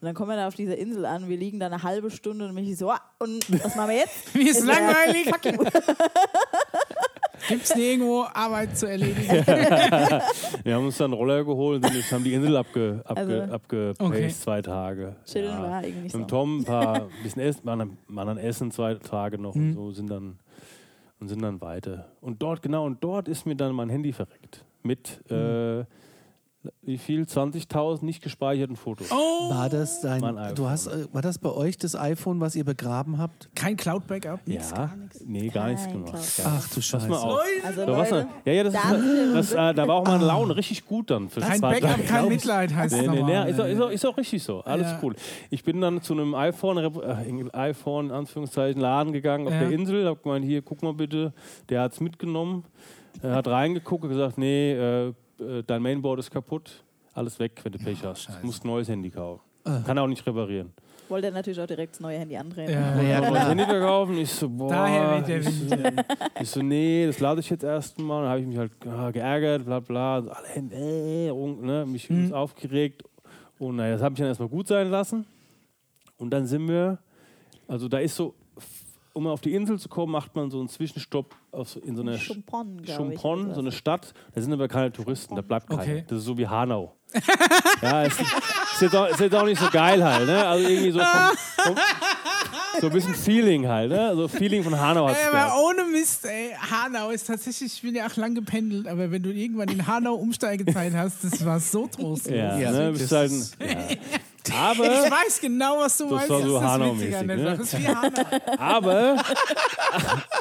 Und 0.00 0.06
dann 0.06 0.14
kommen 0.14 0.30
wir 0.30 0.36
da 0.36 0.48
auf 0.48 0.54
dieser 0.54 0.78
Insel 0.78 1.04
an, 1.04 1.28
wir 1.28 1.36
liegen 1.36 1.60
da 1.60 1.66
eine 1.66 1.82
halbe 1.82 2.10
Stunde 2.10 2.46
und 2.46 2.54
mich 2.54 2.74
so, 2.78 2.90
ah, 2.90 3.00
und 3.18 3.44
was 3.62 3.74
machen 3.76 3.90
wir 3.90 3.96
jetzt? 3.98 4.34
Wie 4.34 4.48
ist 4.48 4.60
ja 4.66 4.72
langweilig? 4.74 5.28
Fucking 5.28 5.58
Gibt 7.48 7.64
es 7.64 7.74
nirgendwo 7.74 8.26
Arbeit 8.32 8.76
zu 8.78 8.86
erledigen? 8.88 9.28
wir 10.64 10.74
haben 10.74 10.84
uns 10.86 10.98
dann 10.98 11.06
einen 11.06 11.14
Roller 11.14 11.42
geholt 11.44 11.84
und 11.84 12.12
haben 12.12 12.22
die 12.22 12.34
Insel 12.34 12.56
abge, 12.56 13.02
abge, 13.04 13.20
Also- 13.42 13.52
abgepaced, 13.54 14.00
Okay. 14.00 14.28
zwei 14.28 14.62
Tage. 14.62 15.16
Chillen 15.24 15.60
war 15.60 15.82
irgendwie 15.82 16.02
nicht 16.04 16.14
Mit 16.16 16.30
so. 16.30 16.36
Tom 16.36 16.58
ein 16.60 16.64
paar 16.64 17.08
bisschen 17.22 17.42
essen, 17.42 17.60
waren 17.64 17.78
dann, 17.80 17.96
waren 18.08 18.26
dann 18.28 18.38
essen 18.38 18.70
zwei 18.70 18.94
Tage 18.94 19.38
noch 19.38 19.54
Mhm. 19.54 19.70
und 19.70 19.74
so 19.74 19.90
sind 19.92 20.10
dann 20.10 20.38
und 21.20 21.28
sind 21.28 21.42
dann 21.42 21.60
weiter. 21.60 22.06
Und 22.20 22.42
dort, 22.42 22.62
genau, 22.62 22.84
und 22.86 23.02
dort 23.04 23.28
ist 23.28 23.46
mir 23.46 23.54
dann 23.54 23.74
mein 23.74 23.88
Handy 23.90 24.12
verreckt. 24.12 24.64
Mit 24.82 25.20
Mhm. 25.30 25.36
äh, 25.36 25.84
wie 26.82 26.98
viel? 26.98 27.22
20.000 27.22 28.04
nicht 28.04 28.22
gespeicherten 28.22 28.76
Fotos. 28.76 29.08
Oh, 29.10 29.50
War 29.50 29.70
das 29.70 30.02
dein, 30.02 30.20
du 30.54 30.68
hast, 30.68 30.88
äh, 30.88 31.06
war 31.12 31.22
das 31.22 31.38
bei 31.38 31.50
euch 31.50 31.78
das 31.78 31.96
iPhone, 31.96 32.40
was 32.40 32.54
ihr 32.54 32.64
begraben 32.64 33.16
habt? 33.18 33.48
kein 33.54 33.76
Cloud-Backup? 33.78 34.40
ja, 34.46 34.90
nee, 35.24 35.48
gar 35.48 35.68
nichts 35.68 35.88
gemacht. 35.88 36.12
Cloud. 36.12 36.36
Gar 36.46 36.58
Ach 36.58 36.68
du 36.68 36.74
Pass 36.74 36.92
mal 36.92 37.00
Scheiße. 37.00 37.16
auf. 37.26 37.40
Also 37.64 37.86
Da 37.86 37.96
Leute, 37.96 38.26
ja, 38.44 38.52
ja, 38.52 38.64
das, 38.64 38.74
ist, 38.74 38.82
da- 38.84 39.32
das, 39.34 39.52
äh, 39.52 39.74
da 39.74 39.88
war 39.88 39.94
auch 39.96 40.04
meine 40.06 40.24
Laune 40.24 40.54
richtig 40.56 40.84
gut 40.86 41.10
dann. 41.10 41.30
Für 41.30 41.40
Kein 41.40 41.60
Backup, 41.62 41.80
Tage. 41.92 42.02
kein 42.02 42.28
Mitleid 42.28 42.74
heißt 42.74 42.94
es 42.94 43.00
Nee, 43.00 43.08
nee, 43.08 43.20
normal. 43.20 43.44
nee, 43.44 43.50
ist, 43.52 43.60
auch, 43.60 43.66
ist, 43.66 43.80
auch, 43.80 43.90
ist 43.90 44.06
auch 44.06 44.16
richtig 44.18 44.42
so. 44.42 44.60
Alles 44.60 44.88
Ja. 44.88 44.98
cool. 45.02 45.14
Ich 45.48 45.64
bin 45.64 45.80
dann 45.80 46.02
zu 46.02 46.12
einem 46.12 46.34
iPhone, 46.34 46.76
äh, 46.78 47.28
in 47.28 47.50
iPhone, 47.54 48.06
in 48.06 48.12
Anführungszeichen, 48.12 48.80
Laden 48.82 49.12
gegangen 49.14 49.46
auf 49.46 49.52
Ja. 49.54 49.60
der 49.60 49.70
Insel. 49.70 50.06
Hab 50.06 50.22
gemeint, 50.22 50.44
hier, 50.44 50.60
guck 50.60 50.82
mal 50.82 50.92
bitte. 50.92 51.32
Der 51.70 51.80
hat 51.82 51.92
es 51.92 52.00
mitgenommen. 52.00 52.64
Er 53.22 53.34
hat 53.34 53.48
reingeguckt 53.48 54.04
und 54.04 54.10
gesagt, 54.10 54.38
nee, 54.38 54.72
äh, 54.72 55.12
äh, 55.40 55.62
dein 55.66 55.82
Mainboard 55.82 56.20
ist 56.20 56.30
kaputt. 56.30 56.84
Alles 57.12 57.38
weg, 57.38 57.60
wenn 57.64 57.72
du 57.72 57.78
Pech 57.78 58.04
hast. 58.04 58.28
Du 58.40 58.46
musst 58.46 58.64
ein 58.64 58.68
neues 58.68 58.88
Handy 58.88 59.10
kaufen. 59.10 59.40
Kann 59.64 59.96
er 59.96 60.02
auch 60.04 60.06
nicht 60.08 60.24
reparieren. 60.26 60.72
wollte 61.08 61.26
er 61.26 61.32
natürlich 61.32 61.60
auch 61.60 61.66
direkt 61.66 61.92
das 61.92 62.00
neue 62.00 62.18
Handy 62.18 62.36
andrehen. 62.36 62.70
Ja. 62.70 63.00
Ja, 63.02 63.20
neues 63.30 63.48
Handy 63.48 63.64
verkaufen. 63.64 64.16
Ich 64.18 64.30
so, 64.32 64.48
boah. 64.48 64.68
Daher 64.70 65.18
weht 65.18 65.28
der 65.28 65.40
ich, 65.40 65.46
so, 65.46 65.76
ich 66.40 66.50
so, 66.50 66.62
nee, 66.62 67.06
das 67.06 67.18
lade 67.20 67.40
ich 67.40 67.50
jetzt 67.50 67.64
erst 67.64 67.98
mal. 67.98 68.22
Dann 68.22 68.30
habe 68.30 68.40
ich 68.40 68.46
mich 68.46 68.56
halt 68.58 68.72
ah, 68.86 69.10
geärgert, 69.10 69.64
bla 69.64 69.80
bla. 69.80 70.22
So, 70.22 70.30
alle 70.30 70.46
Hände, 70.48 70.76
äh, 70.76 71.30
ne, 71.32 71.84
mich 71.86 72.08
Mhm. 72.08 72.32
aufgeregt. 72.32 73.02
Und 73.58 73.76
naja, 73.76 73.92
das 73.94 74.02
habe 74.02 74.14
ich 74.14 74.18
dann 74.18 74.28
erstmal 74.28 74.48
gut 74.48 74.66
sein 74.68 74.88
lassen. 74.88 75.26
Und 76.16 76.30
dann 76.30 76.46
sind 76.46 76.66
wir, 76.68 76.98
also 77.68 77.88
da 77.88 77.98
ist 77.98 78.16
so, 78.16 78.34
um 79.12 79.26
auf 79.26 79.40
die 79.40 79.54
Insel 79.54 79.78
zu 79.78 79.88
kommen, 79.88 80.12
macht 80.12 80.34
man 80.36 80.50
so 80.50 80.58
einen 80.60 80.68
Zwischenstopp 80.68 81.34
in 81.84 81.96
so 81.96 82.02
ich. 82.08 82.26
Chumpon, 82.26 82.80
oder 83.46 83.54
so 83.54 83.60
eine 83.60 83.72
Stadt. 83.72 84.12
Da 84.34 84.40
sind 84.40 84.52
aber 84.52 84.68
keine 84.68 84.92
Touristen, 84.92 85.34
da 85.36 85.42
bleibt 85.42 85.68
keiner. 85.68 85.82
Okay. 85.82 86.04
Das 86.08 86.18
ist 86.18 86.24
so 86.24 86.36
wie 86.38 86.46
Hanau. 86.46 86.94
ja, 87.82 88.04
ist, 88.04 88.20
ist, 88.20 88.82
jetzt 88.82 88.94
auch, 88.94 89.06
ist 89.08 89.18
jetzt 89.18 89.34
auch 89.34 89.44
nicht 89.44 89.60
so 89.60 89.68
geil 89.70 90.02
halt, 90.04 90.26
ne? 90.26 90.46
Also 90.46 90.68
irgendwie 90.68 90.90
so, 90.92 91.00
vom, 91.00 91.36
vom, 91.64 91.76
so 92.80 92.86
ein 92.86 92.92
bisschen 92.92 93.14
Feeling 93.16 93.66
halt, 93.66 93.90
ne? 93.90 94.12
So 94.14 94.28
Feeling 94.28 94.62
von 94.62 94.78
Hanau 94.78 95.08
hat 95.08 95.16
aber 95.26 95.32
gehabt. 95.32 95.56
ohne 95.60 95.84
Mist, 95.90 96.24
ey. 96.26 96.54
Hanau 96.70 97.10
ist 97.10 97.26
tatsächlich, 97.26 97.74
ich 97.74 97.82
bin 97.82 97.96
ja 97.96 98.06
auch 98.06 98.14
lang 98.16 98.36
gependelt, 98.36 98.86
aber 98.86 99.10
wenn 99.10 99.24
du 99.24 99.30
irgendwann 99.32 99.68
in 99.70 99.84
Hanau 99.88 100.14
Umsteigezeit 100.14 100.92
hast, 100.94 101.24
das 101.24 101.44
war 101.44 101.58
so 101.58 101.86
trostlos. 101.92 102.26
Ja, 102.26 102.56
Ja, 102.56 102.70
ne? 102.70 102.90
das 102.92 102.98
Bist 103.00 103.12
halt 103.12 103.30
ein, 103.32 103.38
ist- 103.38 103.56
ja. 103.60 103.66
Aber, 104.48 104.84
Ich 104.84 105.10
weiß 105.10 105.40
genau, 105.40 105.78
was 105.78 105.98
du 105.98 106.04
Das 106.04 106.12
meinst. 106.12 106.30
war 106.30 106.38
so 106.38 106.44
das 106.44 106.52
ist 106.52 106.62
das 106.62 106.70
Hanau-mäßig, 106.72 107.08
Witzige 107.08 107.18
an 107.18 107.28
der 107.28 107.36
ne? 107.36 107.44
Das 107.44 107.60
ist 107.60 107.78
wie 107.78 107.88
Hanau. 107.88 108.58
aber, 108.58 109.16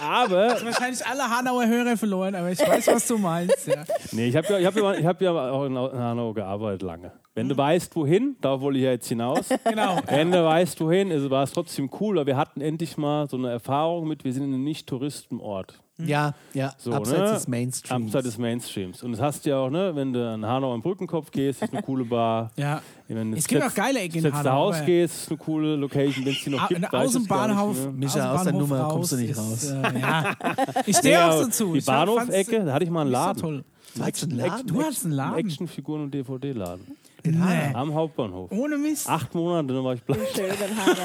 aber, 0.01 0.65
Wahrscheinlich 0.65 1.05
alle 1.05 1.29
Hanauer 1.29 1.65
Hörer 1.67 1.97
verloren, 1.97 2.35
aber 2.35 2.51
ich 2.51 2.59
weiß, 2.59 2.87
was 2.87 3.07
du 3.07 3.17
meinst. 3.17 3.67
Ja. 3.67 3.83
nee, 4.11 4.27
ich 4.27 4.35
habe 4.35 4.47
ja, 4.47 4.59
ich 4.59 4.65
hab 4.65 4.75
ja, 4.75 4.93
ich 4.93 5.05
hab 5.05 5.21
ja 5.21 5.31
auch 5.51 5.65
in 5.65 5.77
Hanau 5.77 6.33
gearbeitet 6.33 6.81
lange. 6.81 7.11
Wenn 7.35 7.47
du 7.47 7.55
weißt, 7.55 7.95
wohin, 7.95 8.35
da 8.41 8.59
wollte 8.59 8.79
ich 8.79 8.85
ja 8.85 8.91
jetzt 8.91 9.07
hinaus. 9.07 9.47
Genau. 9.63 9.99
Wenn 10.07 10.31
du 10.31 10.43
weißt, 10.43 10.79
wohin, 10.81 11.29
war 11.29 11.43
es 11.43 11.51
trotzdem 11.51 11.89
cool, 11.99 12.17
weil 12.17 12.25
wir 12.25 12.37
hatten 12.37 12.59
endlich 12.61 12.97
mal 12.97 13.29
so 13.29 13.37
eine 13.37 13.49
Erfahrung 13.51 14.07
mit, 14.07 14.23
wir 14.23 14.33
sind 14.33 14.43
in 14.43 14.53
einem 14.53 14.63
Nicht-Touristenort. 14.63 15.79
Ja, 16.05 16.33
ja. 16.53 16.73
So, 16.77 16.93
abseits 16.93 17.19
ne? 17.19 17.33
des 17.33 17.47
Mainstreams. 17.47 18.05
Abseits 18.05 18.25
des 18.25 18.37
Mainstreams. 18.37 19.03
Und 19.03 19.11
das 19.11 19.21
hast 19.21 19.45
du 19.45 19.49
ja 19.49 19.57
auch, 19.57 19.69
ne, 19.69 19.95
wenn 19.95 20.13
du 20.13 20.27
an 20.27 20.45
Hanau 20.45 20.73
am 20.73 20.81
Brückenkopf 20.81 21.29
gehst, 21.31 21.61
ist 21.61 21.73
eine 21.73 21.81
coole 21.83 22.05
Bar. 22.05 22.51
Ja. 22.57 22.81
Wenn 23.07 23.31
du 23.31 23.37
Es 23.37 23.47
gibt 23.47 23.63
auch 23.63 23.73
geile 23.73 23.99
Ecken 23.99 24.17
in 24.19 24.23
letzte 24.23 24.37
Hanau, 24.39 24.51
Haus 24.51 24.85
gehst, 24.85 25.23
ist 25.23 25.29
eine 25.29 25.37
coole 25.39 25.75
Location, 25.75 26.25
wenn 26.25 26.33
es 26.33 26.43
die 26.43 26.49
noch 26.51 26.61
Ah, 26.61 26.67
gibt. 26.67 26.93
aus 26.93 27.13
dem 27.13 27.25
Bahnhof. 27.25 27.85
ne? 27.85 27.91
Micha, 27.91 28.35
aus 28.35 28.43
der 28.43 28.53
Nummer 28.53 28.87
kommst 28.87 29.11
du 29.13 29.15
nicht 29.17 29.31
ist, 29.31 29.39
raus. 29.39 29.69
Äh, 29.71 29.99
ja. 29.99 30.35
Ich 30.85 30.95
stehe 30.97 31.13
Ja, 31.15 31.29
auch 31.31 31.41
so 31.43 31.49
zu. 31.49 31.73
Die 31.73 31.81
Bahnhofecke, 31.81 32.65
da 32.65 32.73
hatte 32.73 32.85
ich 32.85 32.91
mal 32.91 33.01
einen 33.01 33.11
Laden. 33.11 33.39
So 33.39 33.45
toll. 33.47 33.63
Du 33.95 34.03
hast 34.03 34.23
einen 34.23 34.37
Laden? 34.37 34.67
Du 34.67 34.83
hast 34.83 35.03
einen 35.05 35.13
Laden? 35.13 35.37
Actionfiguren- 35.49 36.03
und 36.03 36.13
DVD-Laden. 36.13 36.85
Nee. 37.25 37.73
Am 37.73 37.93
Hauptbahnhof. 37.93 38.51
Ohne 38.51 38.77
Mist. 38.77 39.07
Acht 39.09 39.33
Monate, 39.35 39.73
dann 39.73 39.83
war 39.83 39.93
ich 39.93 40.03
bleich. 40.03 40.19
Schön 40.35 40.45
in 40.45 40.77
Hanau. 40.85 40.95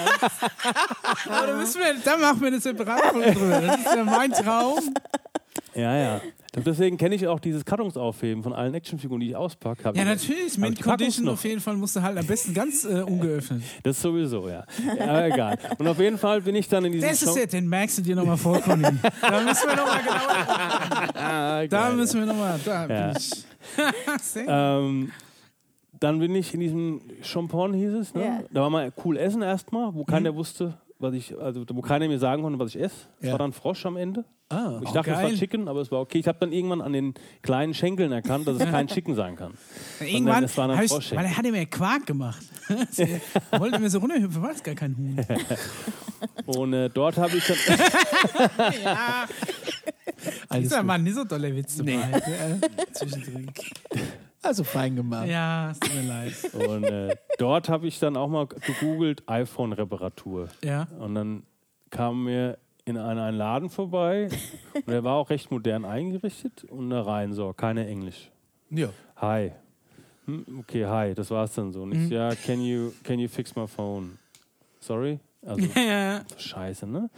Aber 1.39 1.47
da, 1.49 1.57
müssen 1.57 1.81
wir, 1.81 1.95
da 2.05 2.16
machen 2.16 2.41
wir 2.41 2.49
eine 2.49 2.61
separate 2.61 3.09
Folge 3.09 3.32
drüber. 3.32 3.61
Das 3.61 3.78
ist 3.81 3.95
ja 3.97 4.05
mein 4.05 4.32
Traum. 4.32 4.95
Ja, 5.74 5.97
ja. 5.97 6.20
Deswegen 6.57 6.97
kenne 6.99 7.16
ich 7.16 7.27
auch 7.27 7.41
dieses 7.41 7.65
Kartonsaufheben 7.65 8.45
von 8.45 8.53
allen 8.53 8.74
Actionfiguren, 8.74 9.20
die 9.20 9.31
ich 9.31 9.36
auspacke. 9.36 9.82
Ja, 9.86 9.91
ich- 9.91 10.05
natürlich. 10.05 10.57
Mint 10.57 10.81
Condition 10.81 11.28
auf 11.28 11.43
jeden 11.43 11.61
Fall 11.61 11.77
musst 11.77 11.97
du 11.97 12.03
halt 12.03 12.16
am 12.16 12.24
besten 12.27 12.55
ganz 12.55 12.85
äh, 12.85 13.01
ungeöffnet. 13.03 13.61
Das 13.82 14.01
sowieso, 14.01 14.49
ja. 14.49 14.65
ja. 14.97 15.27
egal. 15.27 15.59
Und 15.78 15.89
auf 15.89 15.99
jeden 15.99 16.16
Fall 16.16 16.43
bin 16.43 16.55
ich 16.55 16.69
dann 16.69 16.85
in 16.85 16.93
diesem 16.93 17.09
Das 17.09 17.20
ist 17.24 17.36
jetzt, 17.36 17.55
den 17.55 17.69
merkst 17.69 17.99
du 17.99 18.03
dir 18.03 18.15
nochmal 18.15 18.36
vor, 18.36 18.61
Conny. 18.61 18.85
Da 19.20 19.41
müssen 19.41 19.69
wir 19.69 19.77
nochmal 19.77 20.01
genauer. 20.01 21.09
Ah, 21.16 21.66
Da 21.66 21.91
müssen 21.91 22.20
wir 22.20 22.27
nochmal. 22.27 22.61
Da 22.65 22.86
Ja. 22.86 23.09
bin 23.09 23.16
ich. 23.16 23.31
Sehr 24.23 24.47
Ähm, 24.49 25.11
dann 26.05 26.18
bin 26.20 26.35
ich 26.35 26.55
in 26.55 26.60
diesem 26.60 27.01
Champon, 27.22 27.72
hieß 27.74 27.93
es. 27.94 28.14
Ne? 28.14 28.24
Ja. 28.24 28.40
Da 28.52 28.60
war 28.62 28.70
mal 28.70 28.93
cool 29.05 29.16
essen 29.16 29.43
erstmal, 29.43 29.93
wo 29.94 30.01
Mhm. 30.02 30.06
keiner 30.06 30.35
wusste, 30.36 30.78
was 30.98 31.14
ich, 31.14 31.36
also 31.39 31.64
wo 31.72 31.81
keiner 31.81 32.06
mir 32.09 32.18
sagen 32.18 32.43
konnte, 32.43 32.59
was 32.59 32.74
ich 32.74 32.81
esse. 32.81 33.09
Es 33.20 33.26
Ja. 33.26 33.32
war 33.32 33.39
dann 33.39 33.52
Frosch 33.52 33.85
am 33.86 33.97
Ende. 33.97 34.24
Ah, 34.51 34.78
Ich 34.85 34.90
dachte, 34.90 35.10
es 35.10 35.16
war 35.16 35.22
geil. 35.24 35.35
Chicken, 35.39 35.68
aber 35.68 35.81
es 35.81 35.90
war 35.90 36.01
okay. 36.01 36.18
Ich 36.18 36.28
habe 36.28 36.39
dann 36.39 36.52
irgendwann 36.52 36.82
an 36.82 36.93
den 36.93 37.14
kleinen 37.43 37.72
Schenkeln 37.72 38.12
erkannt, 38.12 38.47
dass 38.47 38.59
es 38.60 38.70
kein 38.70 38.86
Chicken 38.94 39.14
sein 39.14 39.35
kann. 39.36 39.55
Irgendwann, 40.01 40.43
das 40.43 40.56
waren 40.59 40.68
dann 40.68 40.85
ich, 40.85 40.90
weil 40.93 41.24
er 41.24 41.36
hatte 41.36 41.51
mir 41.51 41.64
Quark 41.66 42.05
gemacht. 42.06 42.44
er 43.51 43.59
wollte 43.60 43.78
mir 43.81 43.89
so 43.90 43.98
runterhüpfen, 43.98 44.43
war 44.43 44.51
es 44.51 44.62
gar 44.62 44.74
kein 44.74 44.94
Huhn. 44.97 45.18
Und 46.59 46.72
äh, 46.74 46.90
dort 46.90 47.16
habe 47.16 47.36
ich 47.39 47.47
dann. 47.47 47.56
alles 50.48 50.62
Dieser 50.62 50.76
gut. 50.78 50.86
Mann, 50.86 51.02
nicht 51.02 51.14
so 51.14 51.24
dolle 51.24 51.55
Witz 51.56 51.76
dabei. 51.78 51.90
Nee. 51.93 52.01
Ja, 52.01 52.93
zwischendrin. 52.93 53.51
Also 54.45 54.62
fein 54.62 54.95
gemacht. 54.95 55.27
Ja, 55.27 55.71
es 55.71 55.81
tut 55.81 55.95
mir 55.95 56.03
leid. 56.03 56.55
Und 56.55 56.85
äh, 56.85 57.16
dort 57.39 57.69
habe 57.69 57.87
ich 57.87 57.99
dann 57.99 58.16
auch 58.16 58.29
mal 58.29 58.47
gegoogelt 58.47 59.23
iPhone-Reparatur. 59.27 60.49
Ja. 60.62 60.87
Und 60.99 61.15
dann 61.15 61.43
kam 61.91 62.25
mir 62.25 62.59
in 62.85 62.99
einen, 62.99 63.37
Laden 63.37 63.71
vorbei 63.71 64.29
und 64.75 64.89
der 64.89 65.03
war 65.05 65.15
auch 65.15 65.31
recht 65.31 65.51
modern 65.51 65.87
eingerichtet 65.87 66.65
und 66.65 66.91
da 66.91 67.03
rein 67.03 67.33
so, 67.33 67.53
keine 67.55 67.87
Englisch. 67.87 68.31
Ja. 68.69 68.91
Hi. 69.16 69.53
Hm, 70.27 70.45
okay, 70.61 70.85
hi, 70.87 71.15
das 71.15 71.31
war's 71.31 71.55
dann 71.55 71.73
so. 71.73 71.83
Und 71.83 71.93
ich 71.93 72.09
so, 72.09 72.15
ja, 72.15 72.35
can 72.35 72.61
you, 72.61 72.93
can 73.03 73.19
you 73.19 73.29
fix 73.29 73.57
my 73.57 73.66
phone? 73.66 74.19
Sorry? 74.81 75.19
Also, 75.47 75.66
ja. 75.81 76.23
scheiße, 76.37 76.87
ne? 76.87 77.09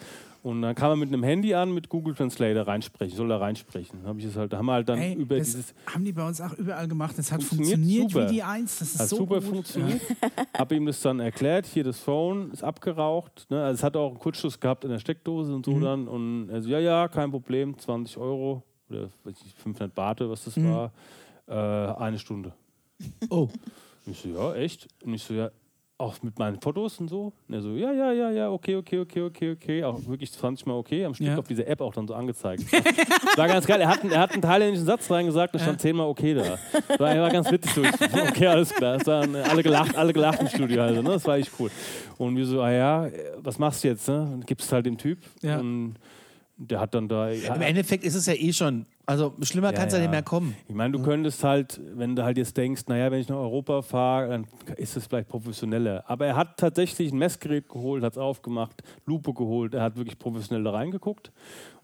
Und 0.47 0.63
dann 0.63 0.77
kam 0.77 0.91
er 0.91 0.97
mit 0.97 1.09
einem 1.09 1.25
Handy 1.25 1.55
an, 1.55 1.75
mit 1.75 1.89
Google 1.89 2.15
Translator 2.15 2.69
reinsprechen, 2.69 3.17
soll 3.17 3.29
er 3.33 3.41
reinsprechen. 3.41 4.05
Hab 4.05 4.17
ich 4.19 4.27
das 4.27 4.37
halt, 4.37 4.55
haben 4.55 4.67
wir 4.67 4.75
halt 4.75 4.89
dann 4.89 4.99
Ey, 5.01 5.15
über 5.15 5.39
das 5.39 5.49
dieses 5.49 5.75
haben 5.87 6.05
die 6.05 6.13
bei 6.13 6.25
uns 6.25 6.41
auch 6.41 6.53
überall 6.53 6.87
gemacht. 6.87 7.19
Das 7.19 7.33
hat 7.33 7.43
Funktioniert 7.43 8.03
funktioniert, 8.03 8.31
wie 8.31 8.35
die 8.37 8.43
Eins. 8.45 8.79
Das 8.79 8.95
ist 8.95 9.01
Hat 9.01 9.09
so 9.09 9.17
super 9.17 9.41
gut. 9.41 9.45
funktioniert. 9.49 10.01
Habe 10.57 10.77
ihm 10.77 10.87
das 10.87 11.01
dann 11.03 11.19
erklärt. 11.19 11.67
Hier 11.67 11.83
das 11.83 11.99
Phone 11.99 12.53
ist 12.53 12.63
abgeraucht. 12.63 13.47
Ne? 13.51 13.61
Also 13.61 13.75
es 13.75 13.83
hat 13.83 13.97
auch 13.97 14.11
einen 14.11 14.21
Kurzschluss 14.21 14.61
gehabt 14.61 14.85
in 14.85 14.91
der 14.91 15.01
Steckdose 15.01 15.53
und 15.53 15.65
so 15.67 15.73
Mhm. 15.73 15.81
dann. 15.83 16.07
Und 16.07 16.49
er 16.51 16.63
so, 16.63 16.69
ja, 16.69 16.79
ja, 16.79 17.09
kein 17.09 17.33
Problem, 17.33 17.77
20 17.77 18.17
Euro 18.17 18.63
oder 18.89 19.09
weiß 19.25 19.35
ich, 19.45 19.53
500 19.55 19.93
Bate, 19.93 20.31
was 20.31 20.45
das 20.45 20.57
Mhm. 20.57 20.71
war. 20.71 20.93
Äh, 21.49 21.55
eine 22.01 22.21
Stunde. 22.21 22.53
Oh, 23.31 23.49
Und 24.05 24.13
ich 24.13 24.19
so, 24.21 24.29
ja, 24.29 24.55
echt? 24.55 24.87
Und 25.05 25.13
ich 25.15 25.25
so, 25.25 25.35
ja, 25.35 25.51
auch 25.99 26.23
mit 26.23 26.39
meinen 26.39 26.61
Fotos 26.61 27.01
und 27.01 27.09
so. 27.09 27.33
Und 27.49 27.55
er 27.55 27.63
so, 27.63 27.71
ja, 27.71 27.91
ja, 27.91 28.13
ja, 28.13 28.31
ja, 28.31 28.51
okay, 28.51 28.77
okay, 28.77 28.99
okay, 29.01 29.23
okay, 29.23 29.53
okay. 29.53 29.83
Auch 29.85 29.99
wirklich 30.07 30.31
20 30.31 30.67
Mal 30.67 30.75
okay. 30.75 31.05
Am 31.07 31.15
Stück 31.15 31.27
Ja. 31.29 31.39
auf 31.39 31.47
dieser 31.47 31.67
App 31.67 31.81
auch 31.81 31.93
dann 31.95 32.07
so 32.07 32.15
angezeigt. 32.15 32.65
War 33.37 33.49
ganz 33.49 33.67
geil. 33.67 33.81
Er 33.81 33.89
hat, 33.89 34.03
einen- 34.03 34.13
er 34.13 34.21
hat 34.21 34.33
einen 34.33 34.43
thailändischen 34.43 34.85
Satz 34.85 35.11
reingesagt, 35.11 35.55
da 35.55 35.59
stand 35.59 35.81
zehnmal 35.81 36.07
okay 36.07 36.35
da. 36.35 36.59
War, 36.99 37.17
war 37.19 37.31
ganz 37.31 37.51
witzig. 37.51 37.73
So, 37.73 37.81
okay, 37.81 38.47
alles 38.47 38.75
klar. 38.75 38.99
Das 38.99 39.07
waren 39.07 39.35
alle 39.37 39.63
gelacht, 39.63 39.97
alle 39.97 40.13
gelacht 40.13 40.41
im 40.41 40.49
Studio. 40.49 40.83
Also, 40.83 41.01
ne? 41.01 41.11
Das 41.11 41.25
war 41.27 41.39
echt 41.39 41.51
cool. 41.59 41.71
Und 42.19 42.37
wir 42.37 42.45
so, 42.45 42.61
ah 42.61 42.71
ja, 42.71 43.09
was 43.39 43.59
machst 43.59 43.83
du 43.83 43.89
jetzt? 43.89 44.07
Ne? 44.09 44.41
Gibst 44.45 44.71
halt 44.73 44.85
dem 44.85 44.99
Typ. 44.99 45.19
Ja. 45.41 45.59
Und 45.61 45.95
der 46.59 46.81
hat 46.81 46.95
dann 46.95 47.09
da. 47.09 47.29
im 47.29 47.61
Endeffekt 47.61 48.05
ist 48.05 48.15
es 48.15 48.27
ja 48.27 48.35
eh 48.35 48.53
schon. 48.53 48.87
Also 49.05 49.35
schlimmer 49.43 49.73
kann 49.73 49.87
es 49.87 49.93
ja, 49.93 49.99
ja. 49.99 50.05
nicht 50.05 50.11
mehr 50.11 50.23
kommen. 50.23 50.57
Ich 50.69 50.75
meine, 50.75 50.93
du 50.93 51.03
könntest 51.03 51.45
halt, 51.45 51.81
wenn 51.95 52.17
du 52.17 52.25
halt 52.25 52.39
jetzt 52.39 52.57
denkst, 52.57 52.83
naja, 52.89 53.11
wenn 53.11 53.21
ich 53.21 53.29
nach 53.29 53.37
Europa 53.37 53.83
fahre, 53.83 54.31
dann 54.31 54.47
ist 54.77 54.97
es 54.97 55.07
vielleicht 55.07 55.29
professioneller. 55.29 56.03
Aber 56.09 56.27
er 56.27 56.35
hat 56.35 56.57
tatsächlich 56.57 57.13
ein 57.13 57.19
Messgerät 57.19 57.69
geholt, 57.69 58.03
hat 58.03 58.13
es 58.13 58.19
aufgemacht, 58.19 58.83
Lupe 59.05 59.33
geholt, 59.33 59.75
er 59.75 59.83
hat 59.83 59.97
wirklich 59.97 60.19
professionell 60.19 60.65
da 60.65 60.73
reingeguckt. 60.73 61.31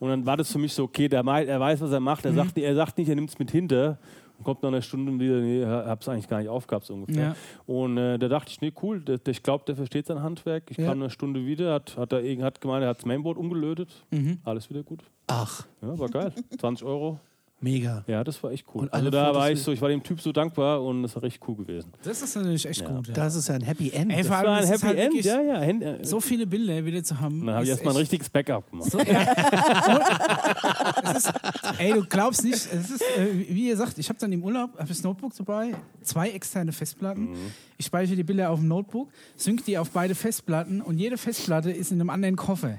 Und 0.01 0.09
dann 0.09 0.27
war 0.27 0.37
das 0.37 0.51
für 0.51 0.59
mich 0.59 0.73
so, 0.73 0.85
okay, 0.85 1.09
der, 1.09 1.21
er 1.25 1.61
weiß, 1.61 1.81
was 1.81 1.93
er 1.93 2.01
macht. 2.01 2.25
Er, 2.25 2.33
sagt, 2.33 2.59
er 2.59 2.75
sagt 2.75 2.99
nicht, 2.99 3.09
er 3.09 3.15
nimmt 3.15 3.31
es 3.31 3.39
mit 3.39 3.51
hinter 3.51 3.99
kommt 4.43 4.63
nach 4.63 4.69
einer 4.69 4.83
Stunde 4.83 5.19
wieder, 5.19 5.41
nee, 5.41 5.65
hab's 5.65 6.09
eigentlich 6.09 6.29
gar 6.29 6.39
nicht 6.39 6.49
aufgehabt, 6.49 6.85
so 6.87 6.95
ungefähr. 6.95 7.23
Ja. 7.23 7.37
Und 7.67 7.97
äh, 7.99 8.19
da 8.19 8.29
dachte 8.29 8.51
ich, 8.51 8.61
nee, 8.61 8.73
cool, 8.83 9.01
der, 9.01 9.19
der, 9.19 9.31
ich 9.33 9.43
glaube, 9.43 9.65
der 9.67 9.77
versteht 9.77 10.07
sein 10.07 10.23
Handwerk. 10.23 10.71
Ich 10.71 10.77
Ja. 10.79 10.89
kam 10.89 11.01
eine 11.01 11.11
Stunde 11.11 11.45
wieder, 11.47 11.75
hat, 11.75 11.97
hat, 11.97 12.13
er, 12.13 12.23
irgend- 12.23 12.45
hat 12.45 12.61
gemeint, 12.61 12.83
er 12.85 12.91
hat 12.91 12.99
das 12.99 13.07
Mainboard 13.07 13.37
umgelötet, 13.39 14.05
Mhm. 14.11 14.39
alles 14.45 14.69
wieder 14.71 14.83
gut. 14.83 15.01
Ach, 15.27 15.67
Ja, 15.81 15.99
war 15.99 16.09
geil. 16.09 16.33
20 16.59 16.87
Euro. 16.87 17.19
Mega. 17.63 18.05
Ja, 18.07 18.23
das 18.25 18.43
war 18.43 18.51
echt 18.53 18.67
cool. 18.75 18.83
Und 18.83 18.93
Also 18.93 19.09
da 19.11 19.27
Fotos 19.27 19.41
war 19.41 19.51
ich 19.51 19.63
so, 19.63 19.73
ich 19.73 19.81
war 19.81 19.89
dem 19.89 20.03
Typ 20.03 20.21
so 20.21 20.33
dankbar 20.33 20.83
und 20.83 21.03
das 21.03 21.15
war 21.15 21.23
richtig 21.23 21.49
cool 21.49 21.57
gewesen. 21.57 21.91
Das 22.03 22.21
ist 22.23 22.37
natürlich 22.37 22.67
echt 22.67 22.81
Ja. 22.83 22.89
gut. 22.91 23.09
Ja. 23.09 23.15
Das 23.15 23.35
ist 23.35 23.49
ja 23.49 23.55
ein 23.55 23.63
Happy 23.63 23.91
End. 23.91 24.11
Ey, 24.13 24.19
Das 24.19 24.29
war 24.31 24.47
ein 24.47 24.67
Happy 24.67 24.81
halt 24.87 24.99
End, 24.99 25.25
ja, 25.25 25.41
ja. 25.41 25.63
Äh, 25.63 26.05
So 26.05 26.21
viele 26.21 26.47
Bilder 26.47 26.85
wieder 26.85 27.03
zu 27.03 27.19
haben. 27.21 27.47
dann 27.47 27.55
habe 27.55 27.65
ich 27.65 27.71
erstmal 27.71 27.95
ein 27.95 28.03
echt- 28.03 28.13
richtiges 28.13 28.29
Backup 28.31 28.71
gemacht. 28.71 28.91
So, 28.91 28.99
ja. 28.99 29.23
Ist, 31.17 31.33
ey, 31.79 31.93
du 31.93 32.05
glaubst 32.07 32.45
nicht, 32.45 32.55
es 32.55 32.91
ist, 32.91 33.03
äh, 33.17 33.27
wie 33.49 33.69
ihr 33.69 33.77
sagt, 33.77 33.99
ich 33.99 34.09
habe 34.09 34.19
dann 34.19 34.33
im 34.33 34.43
Urlaub 34.45 34.79
hab 34.79 34.89
das 34.89 35.03
Notebook 35.03 35.33
dabei, 35.37 35.75
zwei 36.03 36.31
externe 36.31 36.73
Festplatten. 36.73 37.31
Mhm. 37.33 37.37
Ich 37.79 37.87
speichere 37.87 38.17
die 38.17 38.23
Bilder 38.23 38.51
auf 38.51 38.59
dem 38.61 38.69
Notebook, 38.69 39.09
sync 39.37 39.65
die 39.65 39.77
auf 39.79 39.91
beide 39.91 40.15
Festplatten 40.15 40.81
und 40.81 40.99
jede 40.99 41.17
Festplatte 41.19 41.71
ist 41.71 41.91
in 41.93 42.01
einem 42.01 42.11
anderen 42.11 42.37
Koffer. 42.37 42.79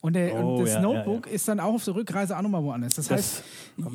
Und, 0.00 0.12
der, 0.14 0.32
Oh, 0.44 0.54
und 0.54 0.60
das 0.62 0.68
ja, 0.70 0.74
ja, 0.76 0.80
Notebook 0.82 1.26
ist 1.26 1.48
dann 1.48 1.58
auch 1.58 1.74
auf 1.74 1.84
der 1.84 1.96
Rückreise 1.96 2.36
auch 2.38 2.42
nochmal 2.42 2.62
woanders. 2.62 2.94
Das, 2.94 3.08
Das 3.08 3.16
heißt, 3.18 3.44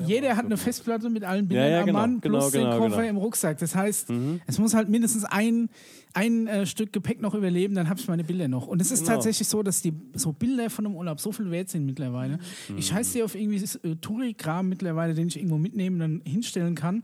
jeder 0.05 0.35
hat 0.35 0.43
eine 0.45 0.57
Festplatte 0.57 1.09
mit 1.09 1.23
allen 1.23 1.47
Bildern 1.47 1.65
Ja, 1.65 1.71
ja, 1.75 1.80
am 1.80 1.85
genau, 1.85 1.99
Mann 1.99 2.19
plus 2.19 2.31
genau, 2.31 2.49
den 2.51 2.61
genau, 2.71 2.77
Koffer 2.77 2.97
genau. 3.03 3.09
im 3.09 3.17
Rucksack. 3.17 3.57
Das 3.59 3.73
heißt, 3.73 4.09
es 4.45 4.59
muss 4.59 4.73
halt 4.73 4.89
mindestens 4.89 5.23
ein, 5.23 5.69
ein 6.13 6.47
äh, 6.47 6.65
Stück 6.65 6.91
Gepäck 6.91 7.21
noch 7.21 7.34
überleben, 7.35 7.73
dann 7.73 7.88
habe 7.89 8.01
ich 8.01 8.07
meine 8.09 8.25
Bilder 8.25 8.49
noch. 8.49 8.67
Und 8.67 8.81
es 8.81 8.91
ist 8.91 8.99
Genau. 9.03 9.13
tatsächlich 9.13 9.47
so, 9.47 9.63
dass 9.63 9.81
die 9.81 9.93
so 10.13 10.34
Bilder 10.34 10.69
von 10.69 10.85
einem 10.85 10.95
Urlaub 10.95 11.21
so 11.21 11.31
viel 11.31 11.49
wert 11.51 11.69
sind 11.69 11.85
mittlerweile. 11.85 12.38
Ich 12.75 12.88
scheiße 12.88 13.13
dir 13.19 13.25
auf 13.25 13.35
irgendwie 13.35 13.63
äh, 13.88 13.95
Touri-Kram 13.95 14.67
mittlerweile, 14.67 15.13
den 15.13 15.30
ich 15.30 15.38
irgendwo 15.38 15.57
mitnehmen 15.57 16.01
und 16.01 16.01
dann 16.01 16.21
hinstellen 16.31 16.75
kann. 16.75 17.03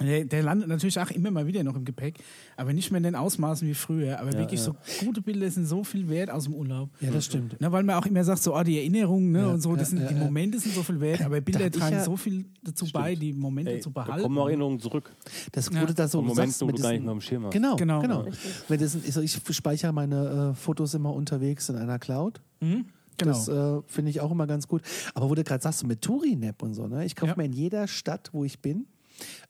Der, 0.00 0.24
der 0.24 0.42
landet 0.42 0.68
natürlich 0.68 0.98
auch 0.98 1.10
immer 1.10 1.30
mal 1.30 1.46
wieder 1.46 1.62
noch 1.62 1.76
im 1.76 1.84
Gepäck, 1.84 2.18
aber 2.56 2.72
nicht 2.72 2.90
mehr 2.90 2.96
in 2.96 3.04
den 3.04 3.14
Ausmaßen 3.14 3.68
wie 3.68 3.74
früher. 3.74 4.18
Aber 4.18 4.32
wirklich 4.32 4.60
so 4.60 4.74
gute 5.04 5.20
Bilder 5.20 5.48
sind 5.50 5.66
so 5.66 5.84
viel 5.84 6.08
wert 6.08 6.30
aus 6.30 6.44
dem 6.44 6.54
Urlaub. 6.54 6.88
Ja, 7.00 7.10
das 7.10 7.26
stimmt. 7.26 7.56
Na, 7.60 7.70
weil 7.70 7.84
man 7.84 7.96
auch 7.96 8.06
immer 8.06 8.24
sagt, 8.24 8.42
so 8.42 8.54
ah, 8.54 8.64
die 8.64 8.78
Erinnerungen 8.78 9.30
ne, 9.32 9.40
Ja, 9.40 9.48
und 9.48 9.60
so, 9.60 9.76
das 9.76 9.92
ja, 9.92 9.98
sind, 9.98 10.02
ja, 10.02 10.08
die 10.08 10.14
ja. 10.14 10.24
Momente 10.24 10.58
sind 10.58 10.74
so 10.74 10.82
viel 10.82 10.98
wert, 10.98 11.20
aber 11.20 11.40
Bilder 11.42 11.70
tragen 11.70 11.96
ja- 11.96 12.04
so 12.04 12.16
viel 12.16 12.46
dazu 12.64 12.86
bei, 12.92 13.14
die 13.14 13.32
Momente 13.34 13.72
Ey, 13.72 13.80
zu 13.80 13.90
da 13.90 14.02
behalten. 14.02 14.22
kommen 14.24 14.38
auch 14.38 14.48
Erinnerungen 14.48 14.80
zurück. 14.80 15.12
Das 15.52 15.70
Ja. 15.72 15.80
wurde 15.82 15.94
da 15.94 16.08
so 16.08 16.20
Momenten, 16.22 16.46
sagst, 16.50 16.60
wo 16.62 16.66
mit 16.66 16.78
du 16.78 16.82
gar 16.82 16.88
nicht 16.88 16.96
diesen- 16.98 17.04
mehr 17.06 17.14
im 17.14 17.20
Schirm 17.20 17.44
hast. 17.44 17.52
Genau, 17.52 17.76
Genau. 17.76 18.00
genau. 18.00 18.20
Richtig. 18.22 18.50
Wenn 18.68 18.80
das, 18.80 18.96
also 18.96 19.20
ich 19.20 19.40
speichere 19.50 19.92
meine 19.92 20.52
äh, 20.52 20.54
Fotos 20.54 20.94
immer 20.94 21.12
unterwegs 21.12 21.68
in 21.68 21.76
einer 21.76 21.98
Cloud. 21.98 22.40
genau. 22.60 22.82
Das 23.18 23.46
äh, 23.46 23.82
finde 23.86 24.10
ich 24.10 24.20
auch 24.20 24.32
immer 24.32 24.46
ganz 24.46 24.66
gut. 24.66 24.82
Aber 25.14 25.28
wo 25.30 25.34
du 25.34 25.44
gerade 25.44 25.62
sagst, 25.62 25.80
so 25.80 25.86
mit 25.86 26.00
Tourinap 26.00 26.62
und 26.62 26.74
so, 26.74 26.88
ne? 26.88 27.04
ich 27.04 27.14
kaufe 27.14 27.32
Ja. 27.32 27.36
mir 27.36 27.44
in 27.44 27.52
jeder 27.52 27.86
Stadt, 27.86 28.30
wo 28.32 28.42
ich 28.44 28.58
bin, 28.60 28.86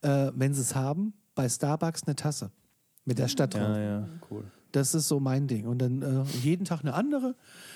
äh, 0.03 0.31
wenn 0.35 0.55
sie 0.55 0.61
es 0.63 0.75
haben, 0.75 1.15
bei 1.35 1.49
Starbucks 1.49 2.03
eine 2.07 2.17
Tasse 2.17 2.51
mit 3.05 3.19
der 3.19 3.29
Stadt 3.29 3.55
drauf. 3.55 3.63
Ja, 3.63 3.79
ja, 3.79 4.09
cool. 4.31 4.45
Das 4.73 4.95
ist 4.95 5.07
so 5.09 5.21
mein 5.21 5.49
Ding. 5.49 5.67
Und 5.67 5.79
dann 5.79 6.01
äh, 6.01 6.23
jeden 6.43 6.65
Tag 6.65 6.81
eine 6.81 6.95
andere. 6.95 7.35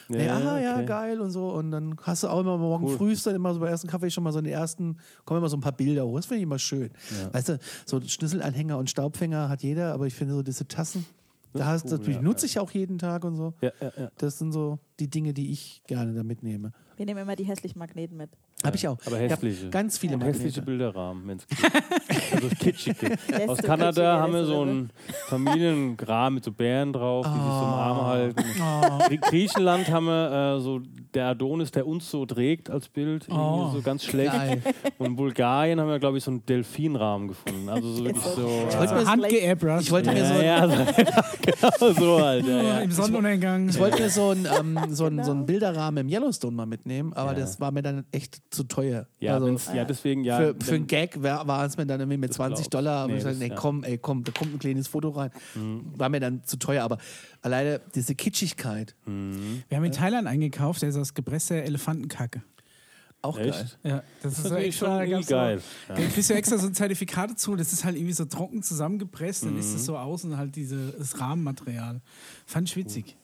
Ja, 0.09 0.19
Ja, 0.19 0.37
ah, 0.39 0.61
ja, 0.61 0.75
okay. 0.77 0.87
geil 0.87 1.21
und 1.21 1.31
so. 1.31 1.51
Und 1.51 1.71
dann 1.71 1.97
hast 2.03 2.23
du 2.23 2.29
auch 2.29 2.41
immer 2.41 2.57
morgen 2.57 2.87
Cool. 2.87 2.97
früh 2.97 3.17
dann 3.23 3.35
immer 3.35 3.53
so 3.53 3.61
beim 3.61 3.69
ersten 3.69 3.89
Kaffee 3.89 4.09
schon 4.11 4.25
mal 4.25 4.33
so 4.33 4.41
den 4.41 4.51
ersten, 4.51 4.97
kommen 5.27 5.39
immer 5.39 5.51
so 5.51 5.59
ein 5.59 5.61
paar 5.61 5.73
Bilder 5.73 6.07
hoch. 6.07 6.17
Das 6.17 6.27
finde 6.27 6.39
ich 6.39 6.43
immer 6.45 6.59
schön. 6.59 6.91
Ja. 7.21 7.35
Weißt 7.35 7.51
du, 7.51 7.59
so 7.85 8.01
Schlüsselanhänger 8.01 8.79
und 8.79 8.89
Staubfänger 8.89 9.49
hat 9.51 9.63
jeder, 9.63 9.93
aber 9.93 10.07
ich 10.07 10.15
finde 10.15 10.35
so 10.35 10.43
diese 10.43 10.67
Tassen, 10.69 11.05
Das 11.53 11.61
da 11.61 11.67
hast, 11.67 11.85
cool, 11.85 11.99
das 11.99 12.09
ja, 12.09 12.23
nutze 12.23 12.47
ich 12.47 12.59
auch 12.59 12.71
jeden 12.71 12.97
Tag 12.97 13.25
und 13.25 13.37
so. 13.37 13.53
Ja, 13.61 13.73
ja, 13.81 13.93
ja. 13.99 14.11
Das 14.17 14.39
sind 14.39 14.53
so 14.53 14.79
die 14.99 15.09
Dinge, 15.11 15.35
die 15.35 15.51
ich 15.53 15.83
gerne 15.87 16.15
da 16.15 16.23
mitnehme. 16.23 16.73
Wir 16.97 17.05
nehmen 17.05 17.21
immer 17.21 17.37
die 17.37 17.45
hässlichen 17.45 17.79
Magneten 17.79 18.17
mit. 18.17 18.31
Habe 18.65 18.77
ich 18.77 18.89
auch. 18.89 18.97
Aber 19.07 19.19
hässliche. 19.19 19.69
Ganz 19.69 19.99
viele 19.99 20.15
Und 20.15 20.23
hässliche. 20.25 20.63
Bilderrahmen, 20.63 21.29
wenn 21.29 21.37
es 21.39 21.47
geht. 21.47 21.59
also 22.33 22.49
kitschige. 22.59 23.17
Aus 23.47 23.59
Kanada 23.59 23.87
kitschiger, 23.91 24.21
haben 24.21 24.33
wir 24.33 24.45
so 24.47 24.63
einen 24.63 24.91
Familiengraben 25.29 26.35
mit 26.37 26.45
so 26.45 26.53
Bären 26.53 26.93
drauf, 26.93 27.27
die 27.27 27.33
sich 27.33 27.43
so 27.43 27.47
im 27.49 27.53
Arm 27.75 28.07
halten. 28.07 28.45
Oh. 28.61 29.13
In 29.13 29.21
Griechenland 29.21 29.91
haben 29.91 30.07
wir 30.07 30.57
äh, 30.57 30.61
so 30.61 30.81
der 31.15 31.27
Adonis, 31.29 31.71
der 31.71 31.87
uns 31.87 32.11
so 32.11 32.25
trägt 32.27 32.71
als 32.71 32.89
Bild, 32.89 33.27
Oh. 33.31 33.71
so 33.75 33.83
ganz 33.83 34.05
schlecht. 34.05 34.33
Geil. 34.33 34.63
Und 34.99 35.07
in 35.07 35.17
Bulgarien 35.17 35.79
haben 35.81 35.89
wir, 35.89 35.99
glaube 35.99 36.19
ich, 36.19 36.25
so 36.25 36.31
einen 36.31 36.45
Delfinrahmen 36.47 37.29
gefunden. 37.29 37.69
Also 37.69 37.93
so 37.93 38.05
wirklich 38.05 38.23
so. 38.25 38.67
Ich 38.71 38.79
wollte 38.79 38.95
äh, 39.39 39.55
mir, 39.55 39.79
ich 39.81 39.91
wollte 39.91 40.13
mir 40.13 40.27
so 40.27 40.35
ja, 40.43 40.63
ein, 40.65 40.71
ja, 40.71 40.87
genau 41.43 41.93
so 41.93 42.21
halt. 42.25 42.47
Ja, 42.47 42.63
ja. 42.63 42.79
im 42.81 42.91
Sonnenuntergang. 42.91 43.69
ich 43.69 43.79
wollte 43.79 44.03
mir 44.03 44.11
so 44.11 44.31
ein, 44.31 44.47
ähm, 44.59 44.79
so, 44.91 45.05
ein, 45.05 45.17
so 45.17 45.21
Genau. 45.27 45.31
einen 45.31 45.47
Bilderrahmen 45.47 46.07
im 46.07 46.13
Yellowstone 46.13 46.57
mal 46.57 46.67
mitnehmen, 46.67 47.13
aber 47.13 47.33
Ja. 47.33 47.39
das 47.41 47.61
war 47.61 47.71
mir 47.71 47.83
dann 47.83 48.05
echt 48.13 48.41
zu 48.51 48.65
teuer. 48.65 49.07
Ja, 49.19 49.35
also, 49.39 49.73
ja, 49.75 49.85
deswegen 49.85 50.25
ja. 50.25 50.39
für, 50.39 50.55
für 50.61 50.75
einen 50.77 50.87
Gag 50.87 51.23
war, 51.23 51.47
war 51.47 51.65
es 51.65 51.77
mir 51.77 51.87
dann 51.87 52.01
irgendwie 52.01 52.17
mit 52.19 52.31
Das 52.31 52.37
20 52.37 52.57
glaub 52.57 52.61
ich. 52.63 52.69
Dollar. 52.71 52.97
Aber 53.05 53.13
Nee, 53.13 53.19
ich 53.19 53.23
sagte, 53.25 53.39
das- 53.39 53.49
nee, 53.49 53.55
ja. 53.55 53.61
komm, 53.61 53.85
ey, 53.85 53.99
komm, 53.99 54.25
da 54.25 54.33
kommt 54.33 54.55
ein 54.55 54.59
kleines 54.59 54.89
Foto 54.89 55.11
rein. 55.11 55.31
War 55.97 56.09
mir 56.09 56.21
dann 56.21 56.43
zu 56.45 56.57
teuer. 56.59 56.85
Aber 56.85 56.99
alleine 57.43 57.81
diese 57.95 58.15
Kitschigkeit. 58.15 58.95
Mhm. 59.07 59.63
Wir 59.69 59.77
haben 59.77 59.85
in 59.85 59.93
Thailand 59.93 60.27
eingekauft, 60.29 60.83
der 60.83 60.89
ist 60.91 60.97
aus 60.97 61.15
gepresster 61.15 61.57
Elefantenkacke. 61.57 62.43
Auch 63.23 63.37
geil. 63.39 63.49
Echt? 63.49 63.79
Ja, 63.83 64.03
das 64.23 64.33
ist, 64.35 64.39
Das 64.39 64.39
ist 64.39 64.45
natürlich 64.45 64.67
extra 64.69 65.05
schon 65.07 65.27
geil. 65.27 65.59
So, 65.59 65.95
Da 65.95 66.01
kriegst 66.09 66.31
du 66.31 66.35
extra 66.35 66.59
so 66.59 66.67
ein 66.69 66.75
Zertifikat 66.75 67.31
dazu, 67.31 67.57
das 67.57 67.73
ist 67.73 67.85
halt 67.85 67.97
irgendwie 67.97 68.13
so 68.13 68.25
trocken 68.27 68.63
zusammengepresst, 68.63 69.45
dann 69.47 69.59
ist 69.59 69.67
es 69.75 69.81
Mhm. 69.83 69.85
so 69.87 69.99
außen 69.99 70.37
halt 70.37 70.55
dieses 70.55 71.19
Rahmenmaterial. 71.19 72.01
Fand 72.45 72.69
ich 72.69 72.77
witzig. 72.77 73.17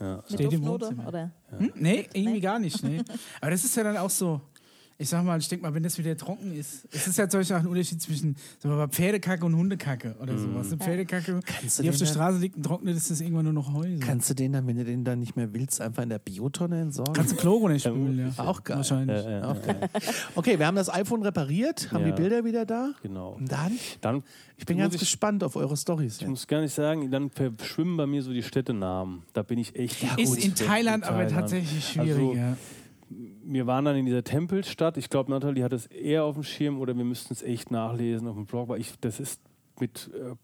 Ja. 0.00 0.16
Mit 0.16 0.32
Steht 0.32 0.52
im 0.52 0.64
Wohnzimmer. 0.66 1.08
oder? 1.08 1.30
Hm? 1.50 1.72
Nee, 1.74 2.08
irgendwie 2.12 2.40
gar 2.40 2.58
nicht. 2.58 2.82
Nee. 2.82 3.02
Aber 3.40 3.50
das 3.50 3.64
ist 3.64 3.76
ja 3.76 3.82
dann 3.84 3.96
auch 3.96 4.10
so. 4.10 4.40
Ich 5.00 5.08
sag 5.10 5.24
mal, 5.24 5.38
ich 5.38 5.46
denke 5.46 5.62
mal, 5.64 5.72
wenn 5.72 5.84
das 5.84 5.96
wieder 5.96 6.16
trocken 6.16 6.52
ist, 6.58 6.88
es 6.90 7.06
ist 7.06 7.16
ja 7.18 7.28
zum 7.28 7.38
Beispiel 7.38 7.54
auch 7.54 7.60
ein 7.60 7.68
Unterschied 7.68 8.02
zwischen 8.02 8.34
sagen 8.58 8.74
wir 8.74 8.78
mal, 8.78 8.88
Pferdekacke 8.88 9.44
und 9.46 9.54
Hundekacke 9.54 10.16
oder 10.20 10.32
Mhm. 10.32 10.38
sowas. 10.54 10.66
Eine 10.72 10.78
Pferdekacke, 10.78 11.38
Kannst 11.46 11.80
die 11.80 11.88
auf 11.88 11.96
der 11.98 12.06
Straße 12.06 12.38
liegt 12.38 12.56
und 12.56 12.64
trocknet, 12.64 12.96
ist 12.96 13.08
das 13.08 13.20
irgendwann 13.20 13.44
nur 13.44 13.52
noch 13.52 13.72
Heu. 13.72 13.94
So. 13.94 14.00
Kannst 14.00 14.28
du 14.28 14.34
den 14.34 14.52
dann, 14.54 14.66
wenn 14.66 14.76
du 14.76 14.84
den 14.84 15.04
dann 15.04 15.20
nicht 15.20 15.36
mehr 15.36 15.54
willst, 15.54 15.80
einfach 15.80 16.02
in 16.02 16.08
der 16.08 16.18
Biotonne 16.18 16.80
entsorgen? 16.80 17.14
Kannst 17.14 17.30
du 17.30 17.36
Chloro 17.36 17.68
nicht 17.68 17.84
spülen, 17.86 18.18
ja. 18.36 18.44
Auch 18.44 18.64
geil. 18.64 18.78
Wahrscheinlich. 18.78 19.24
Ja, 19.24 19.30
ja, 19.30 19.44
Auch 19.52 19.62
geil. 19.62 19.88
Okay, 20.34 20.58
wir 20.58 20.66
haben 20.66 20.74
das 20.76 20.92
iPhone 20.92 21.22
repariert, 21.22 21.92
haben 21.92 22.04
Ja. 22.04 22.10
die 22.10 22.20
Bilder 22.20 22.44
wieder 22.44 22.66
da. 22.66 22.90
Genau. 23.00 23.34
Und 23.34 23.52
dann, 23.52 23.78
Dann 24.00 24.24
ich 24.56 24.66
bin 24.66 24.78
ganz 24.78 24.94
ich, 24.94 25.00
gespannt 25.00 25.44
auf 25.44 25.54
eure 25.54 25.76
Stories. 25.76 26.20
Ich 26.20 26.26
muss 26.26 26.48
gar 26.48 26.60
nicht 26.60 26.74
sagen, 26.74 27.08
dann 27.12 27.30
verschwimmen 27.30 27.96
bei 27.96 28.06
mir 28.06 28.20
so 28.24 28.32
die 28.32 28.42
Städtenamen. 28.42 29.22
Da 29.32 29.42
bin 29.44 29.60
ich 29.60 29.76
echt. 29.76 30.02
Ja, 30.02 30.16
Ist 30.16 30.30
gut, 30.34 30.44
in 30.44 30.56
Thailand 30.56 31.04
aber 31.04 31.18
Thailand. 31.18 31.30
tatsächlich 31.40 31.88
schwieriger. 31.88 32.42
Also, 32.48 32.56
wir 33.50 33.66
waren 33.66 33.84
dann 33.84 33.96
in 33.96 34.04
dieser 34.06 34.22
Tempelstadt. 34.24 34.96
Ich 34.96 35.08
glaube, 35.10 35.30
Nathalie 35.30 35.64
hat 35.64 35.72
es 35.72 35.86
eher 35.86 36.24
auf 36.24 36.34
dem 36.34 36.42
Schirm 36.44 36.78
oder 36.80 36.96
wir 36.96 37.04
müssten 37.04 37.32
es 37.32 37.42
echt 37.42 37.70
nachlesen 37.70 38.28
auf 38.28 38.34
dem 38.36 38.46
Blog, 38.46 38.68
weil 38.68 38.80
ich, 38.80 38.92
das 39.00 39.20
ist 39.20 39.40
mit, 39.80 40.10
äh, 40.14 40.34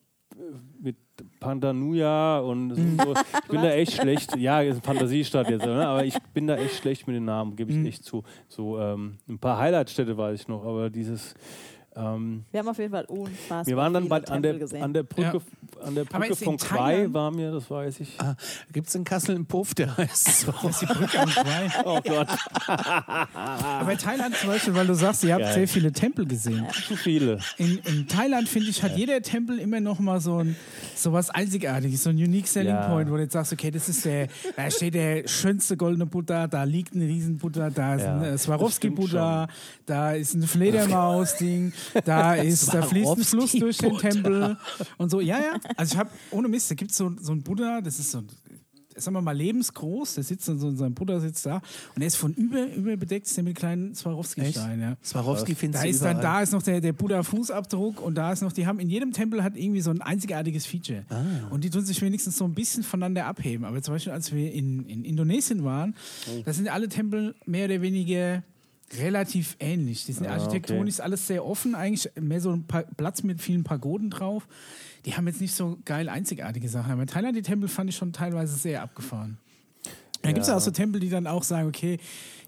mit 0.81 0.97
Pandanuja 1.39 2.41
und 2.41 2.75
so, 2.75 2.83
so. 3.05 3.15
Ich 3.43 3.49
bin 3.49 3.63
da 3.63 3.71
echt 3.71 3.93
schlecht. 4.01 4.37
Ja, 4.37 4.61
ist 4.63 4.73
eine 4.73 4.83
Fantasiestadt 4.83 5.49
jetzt, 5.51 5.65
ne? 5.67 5.87
aber 5.87 6.05
ich 6.05 6.17
bin 6.33 6.47
da 6.47 6.57
echt 6.57 6.77
schlecht 6.77 7.07
mit 7.07 7.15
den 7.17 7.25
Namen, 7.25 7.55
gebe 7.57 7.71
ich 7.71 7.77
Mhm. 7.79 7.87
echt 7.87 8.05
zu. 8.05 8.25
So 8.49 8.79
ähm, 8.81 9.19
ein 9.29 9.39
paar 9.39 9.59
Highlightstädte 9.59 10.17
weiß 10.17 10.41
ich 10.41 10.49
noch, 10.49 10.65
aber 10.65 10.91
dieses. 10.91 11.35
Ähm, 11.97 12.45
Wir 12.51 12.61
haben 12.61 12.69
auf 12.69 12.79
jeden 12.79 12.91
Fall 12.93 13.05
unfassbar 13.05 13.67
wir 13.67 13.77
waren 13.77 13.93
dann 13.95 14.09
bei, 14.09 14.25
an, 14.25 14.43
der, 14.43 14.55
gesehen. 14.59 14.83
an 14.83 14.93
der 14.93 15.05
Brücke, 15.05 15.41
an 15.85 15.95
der 15.95 16.05
Brücke 16.05 16.35
von 16.35 16.57
Quai 16.57 17.07
war 17.13 17.31
mir, 17.31 17.53
das 17.53 17.71
weiß 17.71 18.01
ich. 18.01 18.15
Ah, 18.19 18.35
Gibt 18.73 18.89
es 18.89 18.95
in 18.97 19.05
Kassel 19.05 19.37
einen 19.37 19.47
Puff, 19.47 19.75
der 19.75 19.97
heißt 19.97 20.41
so? 20.41 20.53
Das 20.63 20.65
ist 20.71 20.83
die 20.83 20.87
Brücke 20.87 21.21
am 21.21 21.29
Quai. 21.29 21.71
Oh 21.85 22.01
Gott, 22.03 22.29
Aber 22.67 23.93
in 23.93 23.99
Thailand 23.99 24.35
zum 24.37 24.49
Beispiel, 24.51 24.75
weil 24.75 24.87
du 24.87 24.95
sagst, 24.95 25.25
ihr 25.25 25.35
habt 25.35 25.45
Geil. 25.45 25.55
sehr 25.55 25.69
viele 25.69 25.93
Tempel 25.93 26.27
gesehen. 26.27 26.67
zu 26.87 26.97
viele. 26.97 27.39
In, 27.59 27.79
in 27.79 28.09
Thailand, 28.09 28.49
finde 28.49 28.71
ich, 28.71 28.83
hat 28.83 28.97
jeder 28.97 29.21
Tempel 29.23 29.59
immer 29.59 29.81
noch 29.81 29.99
mal 30.01 30.21
so, 30.21 30.39
ein, 30.39 30.57
so 30.95 31.13
was 31.13 31.31
Einzigartiges, 31.31 32.03
so 32.05 32.11
ein 32.11 32.17
Unique 32.17 32.47
Selling 32.49 32.75
Ja. 32.75 32.89
Point, 32.89 33.11
wo 33.11 33.17
du 33.17 33.23
jetzt 33.23 33.33
sagst, 33.33 33.53
okay, 33.53 33.71
das 33.71 33.89
ist 33.89 34.05
der, 34.05 34.29
da 34.57 34.71
steht 34.71 34.95
der 34.95 35.29
schönste 35.29 35.77
goldene 35.77 36.07
Buddha, 36.07 36.47
da 36.47 36.65
liegt 36.65 36.95
ein 36.95 37.03
riesen 37.03 37.39
Buddha, 37.39 37.71
da 37.71 37.95
ist 37.95 38.03
Ja, 38.03 38.17
ein 38.17 38.23
äh, 38.25 38.39
Swarovski-Buddha, 38.39 39.49
da 39.87 40.13
ist 40.13 40.35
ein 40.35 40.43
Fledermaus-Ding, 40.43 41.73
da 42.05 42.35
ist, 42.51 42.73
da 42.73 42.83
fließt 42.83 43.11
ein 43.19 43.25
Fluss 43.25 43.53
durch 43.53 43.79
den. 43.79 43.99
Tempel 43.99 44.57
und 44.99 45.11
so. 45.11 45.21
Ja, 45.21 45.39
ja. 45.39 45.59
Also 45.77 45.95
ich 45.95 45.99
habe, 45.99 46.11
ohne 46.31 46.49
Mist, 46.49 46.71
da 46.71 46.75
gibt 46.75 46.91
es 46.91 46.97
so, 46.97 47.13
so 47.21 47.33
einen 47.33 47.43
Buddha, 47.43 47.81
das 47.81 47.99
ist 47.99 48.11
so 48.11 48.19
ein 48.19 48.29
sagen 48.97 49.17
wir 49.17 49.23
mal, 49.23 49.37
lebensgroß. 49.37 50.15
Der 50.15 50.23
sitzt 50.23 50.47
dann 50.49 50.61
so 50.61 50.69
in 50.69 50.77
seinem 50.77 50.95
Buddha 50.95 51.19
sitzt 51.19 51.45
da 51.47 51.61
und 51.97 52.03
er 52.03 52.07
ist 52.07 52.15
von 52.15 52.33
über, 52.35 52.65
über 52.75 52.97
bedeckt 52.97 53.27
ist 53.27 53.37
der 53.37 53.43
mit 53.43 53.57
kleinen 53.57 53.93
Swarovski-Steinen. 53.93 54.81
Ja. 54.81 54.97
Swarovski 55.03 55.57
findest 55.57 55.83
Da 55.83 55.89
ist 55.89 56.01
dann, 56.03 56.19
überall. 56.19 56.23
da 56.37 56.43
ist 56.43 56.53
noch 56.53 56.63
der, 56.63 56.81
der 56.81 56.93
Buddha-Fußabdruck 56.93 58.01
und 58.01 58.15
da 58.15 58.31
ist 58.33 58.43
noch, 58.43 58.53
die 58.53 58.69
haben 58.69 58.79
in 58.79 58.89
jedem 58.89 59.13
Tempel 59.13 59.43
hat 59.43 59.57
irgendwie 59.57 59.81
so 59.81 59.91
ein 59.91 60.01
einzigartiges 60.01 60.67
Feature. 60.67 61.05
Ah. 61.09 61.25
Und 61.51 61.65
die 61.65 61.71
tun 61.71 61.85
sich 61.85 62.01
wenigstens 62.03 62.37
so 62.39 62.45
ein 62.45 62.55
bisschen 62.55 62.85
voneinander 62.85 63.27
abheben. 63.27 63.65
Aber 63.65 63.83
zum 63.83 63.95
Beispiel, 63.95 64.13
als 64.13 64.33
wir 64.33 64.53
in, 64.53 64.87
in 64.87 65.05
Indonesien 65.05 65.65
waren, 65.65 65.97
Oh. 66.31 66.43
da 66.45 66.53
sind 66.53 66.69
alle 66.69 66.89
Tempel 66.89 67.35
mehr 67.47 67.65
oder 67.65 67.83
weniger 67.83 68.45
relativ 68.99 69.57
ähnlich. 69.61 70.05
Die 70.07 70.13
sind 70.13 70.27
Ah, 70.27 70.35
architektonisch 70.35 71.01
alles 71.01 71.27
sehr 71.27 71.45
offen, 71.45 71.75
eigentlich 71.75 72.11
mehr 72.21 72.41
so 72.41 72.51
ein 72.53 72.65
Platz 72.97 73.23
mit 73.23 73.41
vielen 73.41 73.65
Pagoden 73.65 74.11
drauf. 74.11 74.47
Die 75.05 75.15
haben 75.17 75.27
jetzt 75.27 75.41
nicht 75.41 75.55
so 75.55 75.79
geil 75.85 76.09
einzigartige 76.09 76.69
Sachen. 76.69 76.93
Aber 76.93 77.03
in 77.03 77.09
Thailand, 77.09 77.37
die 77.37 77.43
Tempel 77.43 77.69
fand 77.69 77.91
ich 77.91 77.97
schon 77.97 78.13
teilweise 78.13 78.57
sehr 78.57 78.83
abgefahren. 78.83 79.39
Da 80.23 80.31
gibt 80.31 80.41
es 80.41 80.47
ja 80.47 80.55
Ja. 80.55 80.57
auch 80.59 80.63
so 80.63 80.71
Tempel, 80.71 81.01
die 81.03 81.11
dann 81.11 81.27
auch 81.27 81.43
sagen, 81.43 81.69
okay, 81.69 81.99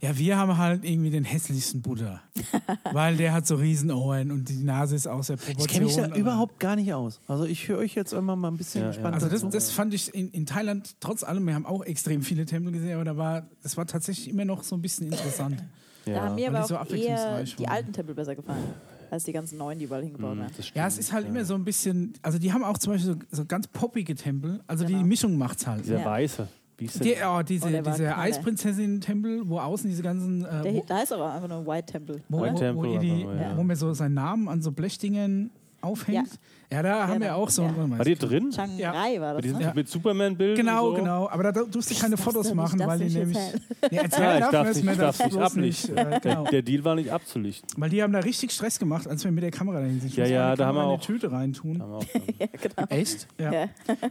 ja, 0.00 0.16
wir 0.16 0.38
haben 0.38 0.56
halt 0.56 0.82
irgendwie 0.82 1.10
den 1.10 1.24
hässlichsten 1.24 1.82
Buddha. 1.82 2.22
weil 2.92 3.18
der 3.18 3.34
hat 3.34 3.46
so 3.46 3.56
Riesenohren 3.56 4.30
und 4.30 4.48
die 4.48 4.62
Nase 4.62 4.96
ist 4.96 5.06
außer 5.06 5.36
Proportion. 5.36 5.66
Ich 5.66 5.72
kenne 5.72 5.84
mich 5.84 5.96
da 5.96 6.16
überhaupt 6.16 6.58
gar 6.58 6.74
nicht 6.76 6.94
aus. 6.94 7.20
Also 7.28 7.44
ich 7.44 7.68
höre 7.68 7.76
euch 7.78 7.94
jetzt 7.94 8.14
immer 8.14 8.34
mal 8.34 8.48
ein 8.50 8.56
bisschen 8.56 8.80
Ja, 8.80 8.86
ja. 8.86 8.92
gespannt 8.94 9.14
Also 9.14 9.28
das, 9.28 9.46
das 9.50 9.70
fand 9.72 9.92
ich 9.92 10.14
in, 10.14 10.30
in 10.30 10.46
Thailand, 10.46 10.96
trotz 11.00 11.22
allem, 11.22 11.46
wir 11.46 11.54
haben 11.54 11.66
auch 11.66 11.82
extrem 11.84 12.22
viele 12.22 12.46
Tempel 12.46 12.72
gesehen, 12.72 12.94
aber 12.94 13.04
da 13.04 13.16
war, 13.18 13.46
das 13.62 13.76
war 13.76 13.86
tatsächlich 13.86 14.28
immer 14.30 14.46
noch 14.46 14.62
so 14.62 14.74
ein 14.74 14.80
bisschen 14.80 15.08
interessant. 15.12 15.62
Da 16.14 16.22
haben 16.24 16.34
mir 16.36 16.48
aber 16.48 16.60
die 16.62 16.66
so 16.68 16.76
auch 16.78 16.86
eher 16.90 17.42
die 17.42 17.58
waren. 17.64 17.68
alten 17.72 17.92
Tempel 17.92 18.14
besser 18.14 18.34
gefallen, 18.36 18.62
als 19.10 19.24
die 19.24 19.32
ganzen 19.32 19.58
neuen, 19.58 19.78
die 19.78 19.84
überall 19.86 20.02
hingebaut 20.02 20.36
werden. 20.36 20.50
Das 20.56 20.72
Ja, 20.74 20.86
es 20.86 20.98
ist 20.98 21.12
halt 21.12 21.26
immer 21.26 21.44
so 21.44 21.54
ein 21.54 21.64
bisschen, 21.64 22.12
also 22.22 22.38
die 22.38 22.52
haben 22.52 22.62
auch 22.64 22.78
zum 22.78 22.92
Beispiel 22.92 23.14
so, 23.14 23.18
so 23.38 23.44
ganz 23.44 23.66
poppige 23.68 24.14
Tempel, 24.14 24.60
also 24.66 24.84
die 24.84 24.92
Genau. 24.94 25.04
Mischung 25.06 25.36
macht's 25.36 25.66
halt. 25.66 25.84
Dieser 25.84 25.98
Ja. 26.00 26.04
weiße. 26.04 26.48
Wie 26.78 26.84
ist 26.84 27.02
Die, 27.02 27.14
der? 27.14 27.32
oh, 27.32 27.42
diese 27.42 27.66
Oh, 27.68 27.80
diese. 27.80 28.16
Eisprinzessin-Tempel, 28.16 29.48
wo 29.48 29.58
außen 29.58 29.88
diese 29.88 30.02
ganzen, 30.02 30.44
äh, 30.44 30.62
Der, 30.62 30.74
wo, 30.74 30.84
da 30.86 31.00
ist 31.00 31.12
aber 31.12 31.32
einfach 31.32 31.48
nur 31.48 31.58
ein 31.58 31.66
White 31.66 31.92
Tempel. 31.92 32.22
wo, 32.28 32.40
White 32.42 32.54
wo, 32.54 32.58
Temple 32.58 32.88
wo, 32.90 32.98
die, 32.98 33.24
nur, 33.24 33.34
ja. 33.34 33.56
wo 33.56 33.62
man 33.62 33.76
so 33.76 33.92
seinen 33.94 34.14
Namen 34.14 34.48
an 34.48 34.60
so 34.62 34.72
Blechdingen 34.72 35.50
aufhängt. 35.80 36.28
Ja, 36.72 36.82
da 36.82 37.06
haben 37.06 37.20
wir 37.20 37.36
auch 37.36 37.48
so. 37.48 37.62
Ja. 37.62 37.70
mal, 37.86 37.98
War 37.98 38.04
die 38.04 38.16
drin? 38.16 38.50
Chiang 38.50 38.76
Ja. 38.76 38.90
Rai 38.90 39.20
war 39.20 39.34
Mit, 39.34 39.38
das, 39.38 39.42
diesen, 39.44 39.58
ne? 39.58 39.64
Ja. 39.66 39.72
mit 39.74 39.88
Superman-Bildern? 39.88 40.56
Genau, 40.56 40.88
und 40.88 40.96
so? 40.96 41.02
genau. 41.02 41.28
Aber 41.28 41.42
da 41.44 41.52
durfst 41.52 41.90
du 41.90 41.94
keine 41.94 42.16
Fotos 42.16 42.52
machen, 42.54 42.80
weil 42.80 42.98
die 42.98 43.14
nämlich. 43.14 43.36
erzählen. 43.38 43.60
Nee, 43.92 43.96
erzählen 43.98 44.28
Ja, 44.40 44.44
ich 44.46 44.50
darf 44.50 44.68
nicht, 44.74 44.84
ich 44.90 44.96
darf 44.98 45.24
nicht 45.24 45.36
ablichten. 45.38 45.94
nicht, 45.94 46.06
äh, 46.14 46.20
genau. 46.20 46.42
Der, 46.42 46.50
der 46.50 46.62
Deal 46.62 46.84
war 46.84 46.94
nicht 46.96 47.12
abzulichten. 47.12 47.68
Weil 47.80 47.90
die 47.90 48.02
haben 48.02 48.12
da 48.12 48.18
richtig 48.18 48.50
Stress 48.50 48.80
gemacht, 48.80 49.06
als 49.06 49.22
wir 49.22 49.30
mit 49.30 49.44
der 49.44 49.52
Kamera 49.52 49.78
dahin 49.80 50.00
sind. 50.00 50.08
Ich 50.10 50.16
Ja, 50.16 50.26
ja, 50.26 50.56
da 50.56 50.66
haben 50.66 50.74
wir 50.74 50.82
in 50.82 50.88
die 50.88 50.94
auch- 50.96 51.00
Tüte 51.00 51.30
reintun. 51.30 51.76
Ja, 52.40 52.46
genau. 52.60 52.88
Echt? 52.88 53.28
Ja. 53.38 53.52
Ja. 53.52 53.62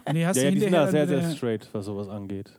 Und 0.06 0.16
die 0.16 0.26
hast 0.26 0.38
Ja, 0.38 0.44
du 0.44 0.48
ja, 0.48 0.52
die 0.54 0.60
sind 0.62 0.72
da 0.72 0.88
sehr, 0.90 1.06
mit 1.08 1.24
sehr 1.24 1.36
straight, 1.36 1.70
was 1.74 1.86
sowas 1.86 2.08
angeht. 2.08 2.52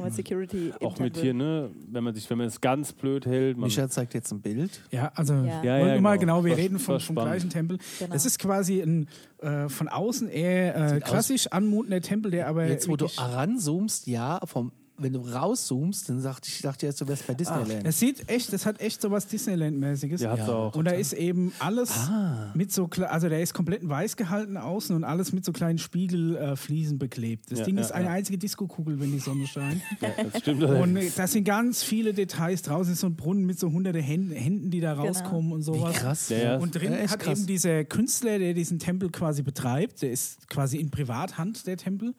Aber 0.00 0.10
Security 0.10 0.72
Auch 0.80 0.98
mit 0.98 1.16
hier, 1.16 1.34
ne, 1.34 1.70
wenn 1.90 2.04
man 2.04 2.14
sich, 2.14 2.28
wenn 2.30 2.38
man 2.38 2.46
es 2.46 2.60
ganz 2.60 2.92
blöd 2.92 3.26
hält. 3.26 3.56
Man, 3.56 3.68
Micha 3.68 3.88
zeigt 3.88 4.14
jetzt 4.14 4.32
ein 4.32 4.40
Bild. 4.40 4.80
Ja, 4.90 5.12
also 5.14 5.34
Ja. 5.34 5.62
Ja, 5.62 5.78
ja, 5.78 6.00
mal 6.00 6.16
genau. 6.18 6.40
genau, 6.40 6.44
wir 6.44 6.52
war- 6.52 6.58
reden 6.58 6.78
vom, 6.78 7.00
vom 7.00 7.16
gleichen 7.16 7.50
Tempel. 7.50 7.78
Genau. 7.98 8.12
Das 8.12 8.26
ist 8.26 8.38
quasi 8.38 8.80
ein 8.80 9.08
äh, 9.40 9.68
von 9.68 9.88
außen 9.88 10.28
eher 10.28 10.96
äh, 10.96 11.00
klassisch 11.00 11.46
anmutender 11.48 12.00
Tempel, 12.00 12.30
der 12.30 12.46
aber 12.48 12.66
Jetzt, 12.66 12.88
wo 12.88 12.96
du 12.96 13.04
wirklich- 13.06 13.20
ranzoomst, 13.20 14.06
ja, 14.06 14.40
vom, 14.44 14.72
wenn 15.00 15.12
du 15.12 15.20
rauszoomst, 15.20 16.08
dann 16.08 16.22
dachte 16.22 16.48
ich, 16.48 16.60
dachte 16.62 16.86
jetzt, 16.86 17.00
du 17.00 17.08
wärst 17.08 17.26
bei 17.26 17.34
Disneyland. 17.34 17.86
das 17.86 17.98
sieht 17.98 18.28
echt, 18.28 18.52
das 18.52 18.66
hat 18.66 18.80
echt 18.80 19.00
so 19.02 19.10
was 19.10 19.26
Disneyland-mäßiges. 19.28 20.20
Ja, 20.20 20.30
hat's 20.32 20.46
Ja. 20.46 20.54
auch. 20.54 20.74
Und 20.76 20.84
da 20.84 20.92
ist 20.92 21.12
eben 21.12 21.52
alles 21.58 21.90
Ah. 22.08 22.52
mit 22.54 22.72
so, 22.72 22.88
also 23.08 23.28
der 23.28 23.42
ist 23.42 23.54
komplett 23.54 23.82
in 23.82 23.88
weiß 23.88 24.16
gehalten 24.16 24.56
außen 24.56 24.94
und 24.94 25.04
alles 25.04 25.32
mit 25.32 25.44
so 25.44 25.52
kleinen 25.52 25.78
Spiegelfliesen 25.78 26.96
äh, 26.96 26.98
beklebt. 26.98 27.50
Das 27.50 27.60
Ja, 27.60 27.64
Ding 27.64 27.76
ja, 27.76 27.82
ist 27.82 27.92
eine 27.92 28.06
ja. 28.06 28.12
einzige 28.12 28.38
Diskokugel, 28.38 29.00
wenn 29.00 29.10
die 29.12 29.18
Sonne 29.18 29.46
scheint. 29.46 29.80
ja, 30.00 30.08
das 30.30 30.40
stimmt. 30.42 30.62
und 30.62 30.96
äh, 30.96 31.10
da 31.16 31.26
sind 31.26 31.44
ganz 31.44 31.82
viele 31.82 32.12
Details. 32.14 32.62
Draußen 32.62 32.92
ist 32.92 33.00
so 33.00 33.06
ein 33.06 33.16
Brunnen 33.16 33.44
mit 33.46 33.58
so 33.58 33.70
hunderte 33.70 34.00
Händen, 34.00 34.32
Händen 34.32 34.70
die 34.70 34.80
da 34.80 34.94
Genau. 34.94 35.06
rauskommen 35.06 35.52
und 35.52 35.60
Wie 35.60 35.64
sowas. 35.64 35.94
krass. 35.96 36.28
Ja, 36.30 36.38
ja. 36.38 36.56
Und 36.58 36.74
drin 36.74 36.92
hat 37.08 37.18
krass. 37.20 37.38
eben 37.38 37.46
dieser 37.46 37.84
Künstler, 37.84 38.38
der 38.38 38.54
diesen 38.54 38.78
Tempel 38.78 39.10
quasi 39.10 39.42
betreibt, 39.42 40.02
der 40.02 40.10
ist 40.10 40.48
quasi 40.48 40.78
in 40.78 40.90
Privathand, 40.90 41.66
der 41.66 41.76
Tempel. 41.76 42.14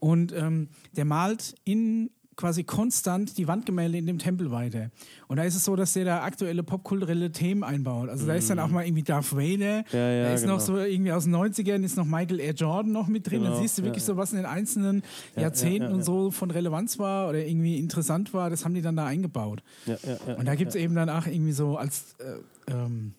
Und 0.00 0.32
ähm, 0.32 0.68
der 0.96 1.04
malt 1.04 1.54
in 1.64 2.10
quasi 2.38 2.62
konstant 2.62 3.36
die 3.36 3.48
Wandgemälde 3.48 3.98
in 3.98 4.06
dem 4.06 4.18
Tempel 4.18 4.52
weiter. 4.52 4.90
Und 5.26 5.38
da 5.38 5.42
ist 5.42 5.56
es 5.56 5.64
so, 5.64 5.74
dass 5.74 5.94
der 5.94 6.04
da 6.04 6.22
aktuelle 6.22 6.62
popkulturelle 6.62 7.32
Themen 7.32 7.64
einbaut. 7.64 8.08
Also 8.08 8.28
da 8.28 8.34
ist 8.34 8.48
dann 8.48 8.60
auch 8.60 8.68
mal 8.68 8.86
irgendwie 8.86 9.02
Darth 9.02 9.32
Vader, 9.32 9.78
Mhm. 9.78 9.84
Ja, 9.92 10.10
ja, 10.10 10.22
da 10.22 10.34
ist 10.34 10.42
genau. 10.42 10.54
noch 10.54 10.60
so 10.60 10.78
irgendwie 10.78 11.10
aus 11.10 11.24
den 11.24 11.34
90ern, 11.34 11.82
ist 11.82 11.96
noch 11.96 12.04
Michael 12.04 12.38
Air 12.38 12.54
Jordan 12.54 12.92
noch 12.92 13.08
mit 13.08 13.26
drin. 13.28 13.40
Genau, 13.40 13.54
Dann 13.54 13.60
siehst 13.60 13.78
du 13.78 13.82
wirklich 13.82 14.04
ja, 14.04 14.06
so, 14.06 14.16
was 14.16 14.30
in 14.30 14.36
den 14.36 14.46
einzelnen 14.46 15.02
Ja, 15.34 15.42
Jahrzehnten 15.42 15.82
ja, 15.82 15.88
ja, 15.88 15.94
und 15.94 16.04
so 16.04 16.30
von 16.30 16.50
Relevanz 16.52 17.00
war 17.00 17.28
oder 17.28 17.44
irgendwie 17.44 17.76
interessant 17.76 18.32
war, 18.32 18.50
das 18.50 18.64
haben 18.64 18.74
die 18.74 18.82
dann 18.82 18.94
da 18.94 19.04
eingebaut. 19.04 19.64
Ja, 19.86 19.96
ja, 20.04 20.16
ja, 20.26 20.34
Und 20.36 20.46
da 20.46 20.54
gibt 20.54 20.68
es 20.70 20.74
ja. 20.76 20.82
eben 20.82 20.94
dann 20.94 21.10
auch 21.10 21.26
irgendwie 21.26 21.52
so 21.52 21.76
als 21.76 22.14
äh, 22.20 22.72
ähm, 22.72 23.14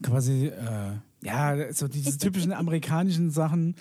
quasi, 0.00 0.46
äh, 0.46 1.26
ja, 1.26 1.72
so 1.72 1.88
diese 1.88 2.18
typischen 2.18 2.52
amerikanischen 2.52 3.30
Sachen, 3.30 3.74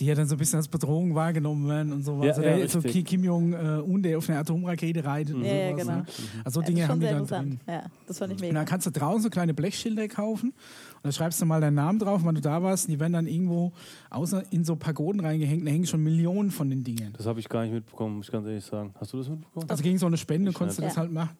die 0.00 0.06
ja 0.06 0.14
dann 0.14 0.26
so 0.26 0.34
ein 0.34 0.38
bisschen 0.38 0.56
als 0.56 0.68
Bedrohung 0.68 1.14
wahrgenommen 1.14 1.68
werden 1.68 1.92
und 1.92 2.02
sowas. 2.02 2.36
Ja, 2.36 2.42
Oder 2.42 2.56
ja, 2.56 2.68
so 2.68 2.80
Kim 2.80 3.22
Jong-un, 3.22 4.02
der 4.02 4.18
auf 4.18 4.28
einer 4.28 4.40
Atomrakete 4.40 5.04
reitet 5.04 5.34
und 5.36 5.44
Ja, 5.44 5.52
ja, 5.54 5.70
sowas. 5.70 5.82
genau. 5.82 5.96
Ne? 5.98 6.04
Also 6.44 6.54
so 6.54 6.60
Ja, 6.62 6.66
Dinge 6.66 6.80
das 6.80 6.84
ist 6.84 6.90
haben 6.90 6.94
schon 6.94 7.00
die 7.00 7.06
sehr 7.06 7.12
dann 7.12 7.22
interessant. 7.22 7.48
drin. 7.50 7.60
Ja, 7.74 7.82
das 8.06 8.18
fand 8.18 8.32
ich 8.32 8.36
Und 8.38 8.42
mega. 8.42 8.54
dann 8.54 8.66
kannst 8.66 8.86
du 8.86 8.90
draußen 8.90 9.22
so 9.22 9.30
kleine 9.30 9.54
Blechschilder 9.54 10.08
kaufen 10.08 10.48
und 10.50 10.54
da 11.02 11.12
schreibst 11.12 11.40
du 11.40 11.46
mal 11.46 11.60
deinen 11.60 11.74
Namen 11.74 11.98
drauf, 11.98 12.22
wann 12.24 12.34
du 12.34 12.40
da 12.40 12.62
warst. 12.62 12.86
Und 12.88 12.92
die 12.92 13.00
werden 13.00 13.12
dann 13.12 13.26
irgendwo 13.26 13.72
außer 14.10 14.42
in 14.50 14.64
so 14.64 14.74
Pagoden 14.76 15.20
reingehängt. 15.20 15.66
Da 15.66 15.70
hängen 15.70 15.86
schon 15.86 16.02
Millionen 16.02 16.50
von 16.50 16.68
den 16.70 16.82
Dingen. 16.82 17.12
Das 17.16 17.26
habe 17.26 17.38
ich 17.40 17.48
gar 17.48 17.62
nicht 17.62 17.72
mitbekommen, 17.72 18.16
muss 18.16 18.26
ich 18.26 18.32
ganz 18.32 18.46
ehrlich 18.46 18.64
sagen. 18.64 18.94
Hast 18.98 19.12
du 19.12 19.18
das 19.18 19.28
mitbekommen? 19.28 19.68
Also 19.68 19.82
gegen 19.82 19.98
so 19.98 20.06
eine 20.06 20.16
Spende 20.16 20.50
Ich 20.50 20.56
konntest 20.56 20.78
du 20.78 20.82
nicht. 20.82 20.92
das 20.92 20.98
halt 20.98 21.12
machen. 21.12 21.36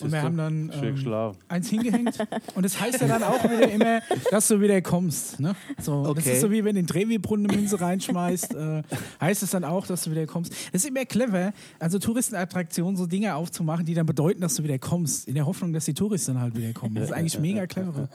Und 0.00 0.10
wir 0.12 0.22
haben 0.22 0.36
dann 0.36 0.72
ähm, 0.74 1.32
eins 1.48 1.68
hingehängt. 1.70 2.18
Und 2.56 2.64
das 2.64 2.80
heißt 2.80 3.00
ja 3.00 3.06
dann 3.06 3.22
auch 3.22 3.42
wieder 3.44 3.70
immer, 3.70 4.00
dass 4.30 4.48
du 4.48 4.60
wieder 4.60 4.82
kommst. 4.82 5.38
Ne? 5.38 5.54
So, 5.80 6.02
Das 6.02 6.10
Okay. 6.24 6.32
ist 6.32 6.40
so 6.40 6.50
wie 6.50 6.64
wenn 6.64 6.74
du 6.74 6.80
in 6.80 6.86
den 6.86 6.86
Trevi-Brunnen 6.88 7.48
eine 7.48 7.56
Münze 7.60 7.80
reinschmeißt, 7.80 8.54
äh, 8.54 8.82
heißt 9.20 9.42
es 9.44 9.50
dann 9.50 9.62
auch, 9.64 9.86
dass 9.86 10.02
du 10.04 10.10
wieder 10.10 10.26
kommst. 10.26 10.52
Das 10.72 10.82
ist 10.82 10.88
immer 10.90 11.04
clever, 11.04 11.52
also 11.78 11.98
Touristenattraktionen 12.00 12.96
so 12.96 13.06
Dinge 13.06 13.34
aufzumachen, 13.36 13.84
die 13.86 13.94
dann 13.94 14.06
bedeuten, 14.06 14.40
dass 14.40 14.56
du 14.56 14.64
wieder 14.64 14.78
kommst. 14.78 15.28
In 15.28 15.34
der 15.34 15.46
Hoffnung, 15.46 15.72
dass 15.72 15.84
die 15.84 15.94
Touristen 15.94 16.40
halt 16.40 16.56
wieder 16.56 16.72
kommen. 16.72 16.96
Das 16.96 17.04
ist 17.04 17.12
eigentlich 17.12 17.38
mega 17.38 17.66
clever. 17.66 18.08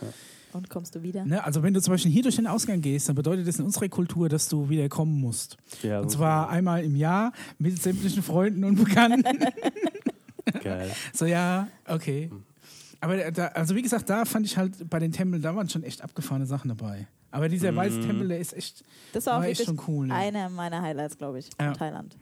Und 0.51 0.67
kommst 0.69 0.95
du 0.95 1.03
wieder? 1.03 1.23
Ne? 1.25 1.43
Also 1.43 1.61
wenn 1.63 1.73
du 1.75 1.81
zum 1.81 1.93
Beispiel 1.93 2.11
hier 2.11 2.23
durch 2.23 2.35
den 2.35 2.47
Ausgang 2.47 2.81
gehst, 2.81 3.07
dann 3.07 3.15
bedeutet 3.15 3.47
das 3.47 3.59
in 3.59 3.65
unserer 3.65 3.87
Kultur, 3.87 4.27
dass 4.29 4.49
du 4.49 4.67
wieder 4.67 4.89
kommen 4.89 5.19
musst. 5.21 5.57
Ja, 5.83 5.99
Und 6.01 6.09
so 6.11 6.17
zwar 6.17 6.49
einmal 6.49 6.83
im 6.83 6.95
Jahr 6.95 7.31
mit 7.59 7.79
sämtlichen 7.81 8.23
Freunden 8.23 8.63
und 8.63 8.75
Bekannten. 8.75 9.23
geil. 10.51 10.91
So, 11.13 11.25
ja, 11.25 11.67
okay. 11.85 12.29
Aber 13.01 13.31
da, 13.31 13.47
also 13.47 13.75
wie 13.75 13.81
gesagt, 13.81 14.09
da 14.09 14.25
fand 14.25 14.45
ich 14.45 14.57
halt 14.57 14.89
bei 14.89 14.99
den 14.99 15.11
Tempeln, 15.11 15.41
da 15.41 15.55
waren 15.55 15.69
schon 15.69 15.83
echt 15.83 16.01
abgefahrene 16.01 16.45
Sachen 16.45 16.67
dabei. 16.67 17.07
Aber 17.31 17.47
dieser 17.47 17.75
weiße 17.75 18.01
Tempel, 18.01 18.27
der 18.27 18.39
ist 18.39 18.53
echt, 18.53 18.83
Das 19.13 19.25
war 19.27 19.35
auch 19.35 19.37
war 19.41 19.47
echt 19.47 19.59
wirklich 19.59 19.79
schon 19.79 19.93
cool. 19.95 20.07
Ne? 20.07 20.15
einer 20.15 20.49
meiner 20.49 20.81
Highlights, 20.81 21.17
glaube 21.17 21.39
ich, 21.39 21.49
Ja. 21.59 21.69
in 21.69 21.73
Thailand. 21.75 22.17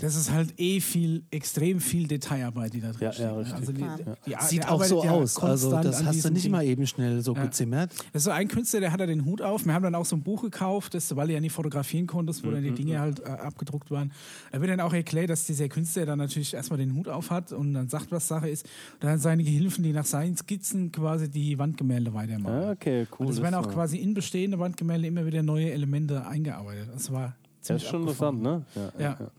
Das 0.00 0.16
ist 0.16 0.30
halt 0.32 0.58
eh 0.58 0.80
viel, 0.80 1.22
extrem 1.30 1.78
viel 1.78 2.06
Detailarbeit, 2.08 2.72
die 2.72 2.80
da 2.80 2.92
drin 2.92 3.02
Ja, 3.02 3.12
steht. 3.12 3.24
ja, 3.26 3.32
ne? 3.32 3.38
richtig. 3.40 3.54
Also 3.54 3.72
die, 3.72 3.80
Ja. 3.82 3.96
die, 4.40 4.46
Sieht 4.46 4.66
auch 4.68 4.82
so 4.84 5.02
aus. 5.04 5.36
Also 5.38 5.70
das 5.82 6.02
hast 6.02 6.24
du 6.24 6.30
nicht 6.30 6.44
Ding. 6.46 6.52
mal 6.52 6.64
eben 6.64 6.86
schnell 6.86 7.20
so 7.20 7.34
Ja. 7.34 7.44
gezimmert. 7.44 7.90
Das 8.12 8.22
ist 8.22 8.24
so 8.24 8.30
ein 8.30 8.48
Künstler, 8.48 8.80
der 8.80 8.90
hat 8.92 9.00
da 9.00 9.06
den 9.06 9.26
Hut 9.26 9.42
auf. 9.42 9.66
Wir 9.66 9.74
haben 9.74 9.82
dann 9.82 9.94
auch 9.94 10.06
so 10.06 10.16
ein 10.16 10.22
Buch 10.22 10.42
gekauft, 10.42 10.94
das, 10.94 11.14
weil 11.14 11.26
du 11.26 11.34
ja 11.34 11.40
nicht 11.40 11.52
fotografieren 11.52 12.06
konntest, 12.06 12.42
wo 12.46 12.50
dann 12.50 12.62
die 12.62 12.70
Dinge 12.72 13.00
halt 13.00 13.20
äh, 13.20 13.24
abgedruckt 13.24 13.90
waren. 13.90 14.12
Da 14.50 14.60
wird 14.62 14.70
dann 14.70 14.80
auch 14.80 14.94
erklärt, 14.94 15.28
dass 15.28 15.44
dieser 15.44 15.68
Künstler 15.68 16.06
dann 16.06 16.18
natürlich 16.18 16.54
erstmal 16.54 16.78
den 16.78 16.94
Hut 16.94 17.08
auf 17.08 17.30
hat 17.30 17.52
und 17.52 17.74
dann 17.74 17.88
sagt, 17.90 18.10
was 18.12 18.26
Sache 18.28 18.48
ist. 18.48 18.64
Und 18.94 19.04
dann 19.04 19.18
seine 19.18 19.44
Gehilfen, 19.44 19.84
die 19.84 19.92
nach 19.92 20.06
seinen 20.06 20.36
Skizzen 20.38 20.90
quasi 20.90 21.28
die 21.28 21.58
Wandgemälde 21.58 22.14
weitermachen. 22.14 22.62
Ja, 22.62 22.70
okay, 22.70 23.06
cool. 23.18 23.26
und 23.26 23.32
es 23.34 23.42
werden 23.42 23.52
das 23.52 23.60
auch 23.60 23.66
war- 23.66 23.74
quasi 23.74 23.98
in 23.98 24.14
bestehende 24.14 24.58
Wandgemälde 24.58 25.06
immer 25.06 25.26
wieder 25.26 25.42
neue 25.42 25.70
Elemente 25.70 26.26
eingearbeitet. 26.26 26.88
Das 26.94 27.12
war 27.12 27.36
Das 27.58 27.66
ziemlich 27.66 27.82
ist 27.84 27.90
schon 27.90 28.02
abgefahren. 28.02 28.38
interessant, 28.38 28.66
ne? 28.76 28.92
Ja. 28.98 29.16
ja. 29.20 29.30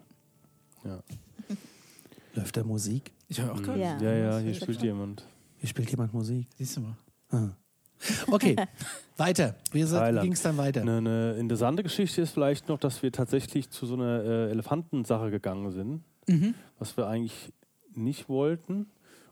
Läuft 2.35 2.57
da 2.57 2.63
Musik? 2.63 3.11
Ich 3.27 3.39
habe 3.39 3.53
auch 3.53 3.61
gerade. 3.61 3.79
Ja. 3.79 3.99
Ja, 4.01 4.13
ja, 4.13 4.37
hier 4.39 4.53
spielt 4.53 4.81
jemand. 4.81 5.25
Hier 5.57 5.69
spielt 5.69 5.89
jemand 5.89 6.13
Musik. 6.13 6.47
Siehst 6.57 6.77
du 6.77 6.81
mal. 6.81 6.97
Ah. 7.29 7.49
Okay, 8.27 8.55
weiter. 9.17 9.55
Wie 9.71 9.79
ging 10.21 10.33
es 10.33 10.41
dann 10.41 10.57
weiter? 10.57 10.81
Eine, 10.81 10.97
eine 10.97 11.33
interessante 11.33 11.83
Geschichte 11.83 12.21
ist 12.21 12.31
vielleicht 12.31 12.67
noch, 12.67 12.79
dass 12.79 13.01
wir 13.01 13.11
tatsächlich 13.11 13.69
zu 13.69 13.85
so 13.85 13.93
einer 13.95 14.23
äh, 14.23 14.51
Elefantensache 14.51 15.31
gegangen 15.31 15.71
sind, 15.71 16.03
Mhm. 16.27 16.53
was 16.79 16.95
wir 16.95 17.07
eigentlich 17.07 17.51
nicht 17.95 18.29
wollten 18.29 18.87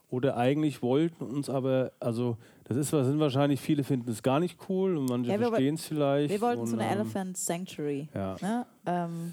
oder 0.09 0.35
eigentlich 0.35 0.81
wollten 0.81 1.23
uns 1.23 1.49
aber, 1.49 1.93
also 2.01 2.37
das 2.65 2.75
ist, 2.77 2.89
sind 2.89 3.19
wahrscheinlich 3.19 3.61
viele 3.61 3.83
finden 3.85 4.09
es 4.11 4.21
gar 4.23 4.39
nicht 4.41 4.57
cool 4.69 4.97
und 4.97 5.05
manche 5.09 5.31
Ja, 5.31 5.37
verstehen 5.37 5.75
es 5.75 5.85
vielleicht. 5.85 6.29
Wir 6.29 6.41
wollten 6.41 6.61
und, 6.61 6.67
zu 6.67 6.75
einer 6.75 6.85
ähm, 6.91 6.99
Elephant 6.99 7.37
Sanctuary. 7.37 8.09
Ja, 8.13 8.35
Ne? 8.41 8.65
Ähm, 8.85 9.31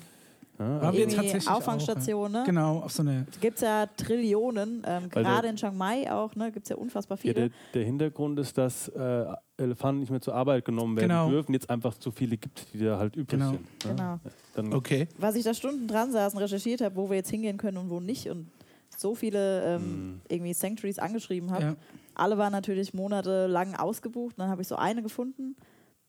ja, 0.59 0.81
Waren 0.83 0.97
wir 0.97 1.09
tatsächlich 1.09 1.49
Auffangstation, 1.49 2.33
ne? 2.33 2.43
Genau, 2.47 2.79
auf 2.81 2.93
so 2.93 3.03
eine. 3.03 3.27
Gibt 3.41 3.57
es 3.57 3.61
ja 3.63 3.87
Trillionen, 3.97 4.83
ähm, 4.87 5.09
gerade 5.09 5.43
der- 5.43 5.51
in 5.51 5.57
Chiang 5.57 5.77
Mai 5.77 6.11
auch, 6.13 6.35
ne? 6.35 6.51
Gibt 6.51 6.67
es 6.67 6.71
ja 6.71 6.77
unfassbar 6.77 7.17
ja, 7.19 7.23
viele. 7.23 7.35
der, 7.35 7.51
der 7.75 7.85
Hintergrund 7.85 8.39
ist, 8.41 8.59
dass 8.59 8.89
äh, 8.89 9.25
Elefanten 9.57 10.01
nicht 10.01 10.11
mehr 10.11 10.21
zur 10.21 10.35
Arbeit 10.35 10.65
genommen 10.65 10.97
werden 10.97 11.09
Genau. 11.11 11.29
dürfen, 11.31 11.53
jetzt 11.53 11.71
einfach 11.71 11.95
zu 11.99 12.11
viele 12.11 12.37
gibt, 12.37 12.73
die 12.75 12.79
da 12.85 12.99
halt 12.99 13.15
übrig 13.17 13.39
Genau. 13.39 13.53
sind. 13.53 13.63
Ne? 13.85 13.91
Genau. 13.95 14.19
Dann, 14.55 14.73
Okay. 14.75 15.09
Was 15.19 15.37
ich 15.37 15.45
da 15.45 15.55
Stunden 15.55 15.87
dran 15.87 16.11
saß 16.13 16.35
und 16.35 16.41
recherchiert 16.41 16.81
habe, 16.81 16.97
wo 16.97 17.09
wir 17.09 17.17
jetzt 17.17 17.31
hingehen 17.31 17.57
können 17.57 17.77
und 17.77 17.91
wo 17.91 18.01
nicht 18.01 18.29
und 18.29 18.49
so 18.97 19.15
viele 19.15 19.63
ähm, 19.65 19.83
Mhm. 19.83 20.21
irgendwie 20.29 20.55
Sanctuaries 20.55 20.99
angeschrieben 20.99 21.51
habe. 21.53 21.63
Ja. 21.63 21.77
Alle 22.15 22.37
waren 22.37 22.51
natürlich 22.53 22.95
monatelang 22.95 23.77
ausgebucht. 23.77 24.35
Und 24.37 24.39
dann 24.43 24.51
habe 24.51 24.63
ich 24.63 24.67
so 24.69 24.75
eine 24.75 25.03
gefunden, 25.03 25.55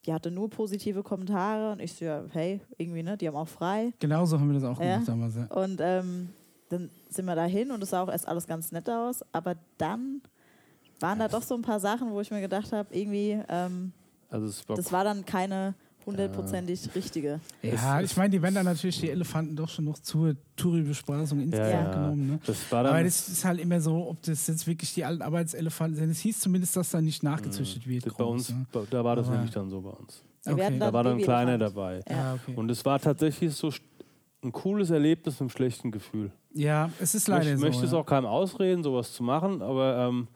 die 0.05 0.13
hatte 0.13 0.31
nur 0.31 0.49
positive 0.49 1.03
Kommentare 1.03 1.71
und 1.73 1.81
ich 1.81 1.93
so, 1.93 2.05
ja, 2.05 2.23
hey, 2.31 2.61
irgendwie, 2.77 3.03
ne, 3.03 3.17
die 3.17 3.27
haben 3.27 3.35
auch 3.35 3.47
frei. 3.47 3.93
Genau 3.99 4.26
so 4.26 4.39
haben 4.39 4.47
wir 4.51 4.59
das 4.59 4.63
auch 4.63 4.80
Ja. 4.81 4.93
gemacht 4.93 5.07
damals. 5.09 5.35
Ja. 5.35 5.45
Und 5.47 5.80
ähm, 5.81 6.30
dann 6.69 6.89
sind 7.09 7.26
wir 7.26 7.35
da 7.35 7.45
hin 7.45 7.71
und 7.71 7.84
es 7.84 7.89
sah 7.89 8.03
auch 8.03 8.09
erst 8.09 8.27
alles 8.27 8.47
ganz 8.47 8.71
nett 8.71 8.89
aus. 8.89 9.23
Aber 9.31 9.55
dann 9.77 10.21
waren 10.99 11.19
da 11.19 11.27
doch 11.27 11.41
so 11.43 11.55
ein 11.55 11.61
paar 11.61 11.80
Sachen, 11.80 12.11
wo 12.11 12.21
ich 12.21 12.31
mir 12.31 12.41
gedacht 12.41 12.71
habe, 12.71 12.93
irgendwie, 12.95 13.39
ähm, 13.49 13.91
also 14.30 14.45
es 14.47 14.67
war 14.69 14.76
das 14.76 14.91
war 14.91 15.03
dann 15.03 15.26
keine 15.26 15.73
hundertprozentig 16.05 16.89
richtige. 16.95 17.39
Ja, 17.61 18.01
ich 18.01 18.15
meine, 18.17 18.30
die 18.31 18.41
werden 18.41 18.55
dann 18.55 18.65
natürlich 18.65 18.99
die 18.99 19.09
Elefanten 19.09 19.55
doch 19.55 19.69
schon 19.69 19.85
noch 19.85 19.99
zur 19.99 20.35
Touri-Bespaßung 20.55 21.39
insgesamt 21.41 21.71
ja, 21.71 21.93
genommen. 21.93 22.27
Ne? 22.27 22.39
Das 22.45 22.71
war 22.71 22.84
dann 22.84 22.93
Aber 22.93 23.03
das 23.03 23.27
ist 23.30 23.45
halt 23.45 23.59
immer 23.59 23.80
so, 23.80 24.09
ob 24.09 24.21
das 24.23 24.47
jetzt 24.47 24.65
wirklich 24.67 24.93
die 24.93 25.05
alten 25.05 25.21
Arbeitselefanten 25.21 25.97
sind. 25.97 26.09
Es 26.09 26.19
hieß 26.21 26.39
zumindest, 26.39 26.76
dass 26.76 26.91
da 26.91 27.01
nicht 27.01 27.23
nachgezüchtet 27.23 27.88
wird. 27.88 28.05
das 28.05 28.13
bei 28.13 28.23
groß, 28.23 28.34
uns, 28.34 28.49
ne? 28.49 28.65
da 28.89 29.03
war 29.03 29.15
das 29.15 29.27
Aber- 29.27 29.35
nämlich 29.35 29.53
dann 29.53 29.69
so 29.69 29.81
bei 29.81 29.91
uns. 29.91 30.23
Okay. 30.45 30.80
Da 30.80 30.93
war 30.93 31.03
dann 31.03 31.17
ein 31.17 31.21
kleiner 31.23 31.57
dabei. 31.57 32.01
Ja. 32.09 32.15
Ja, 32.15 32.34
okay. 32.35 32.53
Und 32.55 32.71
es 32.71 32.84
war 32.85 32.97
tatsächlich 32.99 33.53
so 33.53 33.71
ein 34.41 34.51
cooles 34.53 34.89
Erlebnis 34.89 35.34
mit 35.35 35.41
einem 35.41 35.49
schlechten 35.49 35.91
Gefühl. 35.91 36.31
ja, 36.53 36.89
es 37.01 37.13
ist 37.13 37.23
Ich 37.23 37.27
leider 37.27 37.43
möchte, 37.45 37.59
so. 37.59 37.65
möchte 37.67 37.85
es 37.85 37.91
ja. 37.91 37.97
auch 37.97 38.05
keinem 38.05 38.26
ausreden, 38.26 38.81
sowas 38.84 39.11
zu 39.13 39.21
machen, 39.21 39.61
aber 39.61 40.07
ähm, 40.07 40.27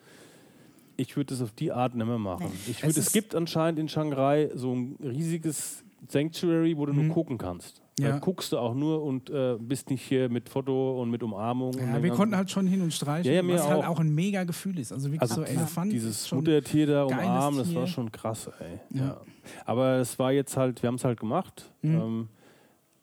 ich 0.98 1.16
würde 1.18 1.34
es 1.34 1.42
auf 1.42 1.52
die 1.52 1.72
Art 1.72 1.96
nicht 1.96 2.06
mehr 2.06 2.18
machen. 2.18 2.48
Nee. 2.50 2.72
Ich 2.72 2.84
würd, 2.84 2.92
Es 2.92 3.08
es, 3.08 3.12
gibt 3.14 3.36
anscheinend 3.36 3.80
in 3.80 3.88
Shanghai 3.90 4.50
so 4.54 4.74
ein 4.74 4.96
riesiges 5.04 5.84
Sanctuary, 6.08 6.78
wo 6.78 6.86
du 6.86 6.94
Mhm. 6.94 7.08
nur 7.08 7.14
gucken 7.16 7.38
kannst. 7.38 7.82
Ja. 8.00 8.10
Da 8.14 8.18
guckst 8.20 8.52
du 8.52 8.58
auch 8.58 8.74
nur 8.74 9.04
und 9.04 9.30
äh, 9.30 9.56
bist 9.60 9.90
nicht 9.92 10.02
hier 10.02 10.28
mit 10.28 10.50
Foto 10.50 11.00
und 11.02 11.12
mit 11.12 11.22
Umarmung. 11.22 11.74
Ja, 11.78 12.02
wir 12.02 12.10
konnten 12.12 12.36
halt 12.36 12.50
schon 12.50 12.66
hin 12.66 12.82
und 12.82 12.92
streichen, 12.92 13.32
Ja, 13.32 13.42
ja, 13.44 13.48
was 13.48 13.68
halt 13.68 13.84
auch. 13.86 13.90
auch 13.90 14.00
ein 14.00 14.14
mega 14.14 14.44
Gefühl 14.46 14.80
ist. 14.80 14.92
Also 14.92 15.06
wirklich 15.12 15.22
Also 15.22 15.36
so 15.36 15.44
Elefant. 15.44 15.92
dieses 15.94 16.32
Muttertier 16.32 16.88
da 16.88 17.04
umarmen, 17.04 17.60
das 17.60 17.74
war 17.76 17.86
schon 17.86 18.12
krass, 18.12 18.50
ey. 18.60 18.80
Ja. 19.00 19.06
Ja. 19.06 19.22
Aber 19.66 19.98
es 19.98 20.18
war 20.18 20.32
jetzt 20.32 20.58
halt, 20.58 20.82
wir 20.82 20.88
haben 20.88 20.96
es 20.96 21.06
halt 21.06 21.20
gemacht. 21.20 21.72
Mhm. 21.84 21.96
Ähm, 21.96 22.28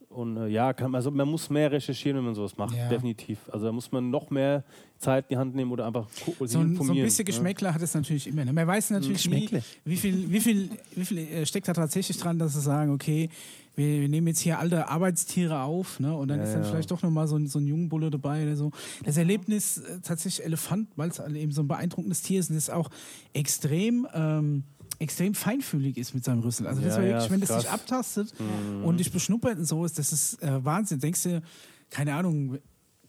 und 0.09 0.37
äh, 0.39 0.49
ja, 0.49 0.73
kann, 0.73 0.93
also 0.97 1.13
man 1.13 1.29
muss 1.29 1.49
mehr 1.51 1.71
recherchieren, 1.71 2.19
wenn 2.19 2.25
man 2.25 2.35
sowas 2.35 2.57
macht, 2.57 2.77
Ja. 2.77 2.89
definitiv. 2.89 3.49
Also 3.53 3.67
da 3.67 3.73
muss 3.73 3.93
man 3.93 4.11
noch 4.11 4.29
mehr 4.31 4.65
Zeit 5.01 5.25
in 5.25 5.35
die 5.35 5.37
Hand 5.39 5.55
nehmen 5.57 5.73
oder 5.73 5.87
einfach 5.87 6.09
sich 6.11 6.25
so, 6.37 6.45
ein, 6.45 6.47
so 6.49 6.59
ein 6.61 6.71
informieren. 6.73 7.07
bisschen? 7.07 7.25
Geschmäckler 7.25 7.75
hat 7.75 7.83
es 7.83 7.95
natürlich 7.95 8.27
immer. 8.27 8.45
Ne? 8.45 8.53
Man 8.53 8.67
weiß 8.67 8.91
natürlich 8.91 9.29
nie, 9.29 9.49
wie 9.85 9.97
viel, 9.97 10.31
wie 10.31 10.41
viel, 10.41 10.71
wie 10.95 11.05
viel 11.05 11.19
äh, 11.19 11.47
steckt 11.47 11.67
da 11.69 11.73
tatsächlich 11.73 12.17
dran, 12.19 12.39
dass 12.39 12.53
sie 12.55 12.61
sagen, 12.61 12.93
okay, 12.93 13.31
wir, 13.77 14.09
nehmen 14.09 14.27
jetzt 14.27 14.41
hier 14.41 14.59
alte 14.59 14.89
Arbeitstiere 14.89 15.63
auf 15.63 16.01
ne? 16.01 16.15
und 16.15 16.29
dann 16.29 16.39
Ja, 16.39 16.45
ist 16.45 16.53
dann 16.53 16.63
ja. 16.65 16.69
vielleicht 16.71 16.91
doch 16.91 17.03
nochmal 17.03 17.27
so 17.29 17.37
ein, 17.37 17.47
so 17.47 17.59
ein 17.59 17.67
Jungbulle 17.67 18.11
dabei 18.11 18.43
oder 18.45 18.57
so. 18.57 18.73
Das 19.05 19.17
Erlebnis 19.17 19.79
äh, 19.79 20.01
tatsächlich 20.03 20.45
Elefant, 20.45 20.89
weil 20.97 21.09
es 21.09 21.19
eben 21.19 21.53
so 21.53 21.63
ein 21.63 21.69
beeindruckendes 21.69 22.21
Tier 22.23 22.41
ist 22.41 22.51
und 22.51 22.57
das 22.57 22.69
auch 22.71 22.91
extrem... 23.33 24.07
Ähm, 24.15 24.65
extrem 24.99 25.33
feinfühlig 25.33 25.97
ist 25.97 26.13
mit 26.15 26.25
seinem 26.27 26.41
Rüssel. 26.41 26.67
Also 26.67 26.83
das 26.83 26.97
Ja, 26.97 27.01
war 27.03 27.09
wirklich, 27.09 27.31
wenn 27.31 27.41
das 27.41 27.49
dich 27.57 27.65
krass. 27.65 27.73
abtastet 27.73 28.35
Mhm. 28.39 28.85
und 28.85 28.99
dich 29.01 29.11
beschnuppert 29.11 29.57
und 29.57 29.65
so 29.65 29.83
ist, 29.87 29.99
das 29.99 30.13
ist 30.13 30.43
äh, 30.43 30.63
Wahnsinn. 30.63 30.99
Denkst 31.01 31.23
du, 31.23 31.43
keine 31.89 32.13
Ahnung, 32.17 32.59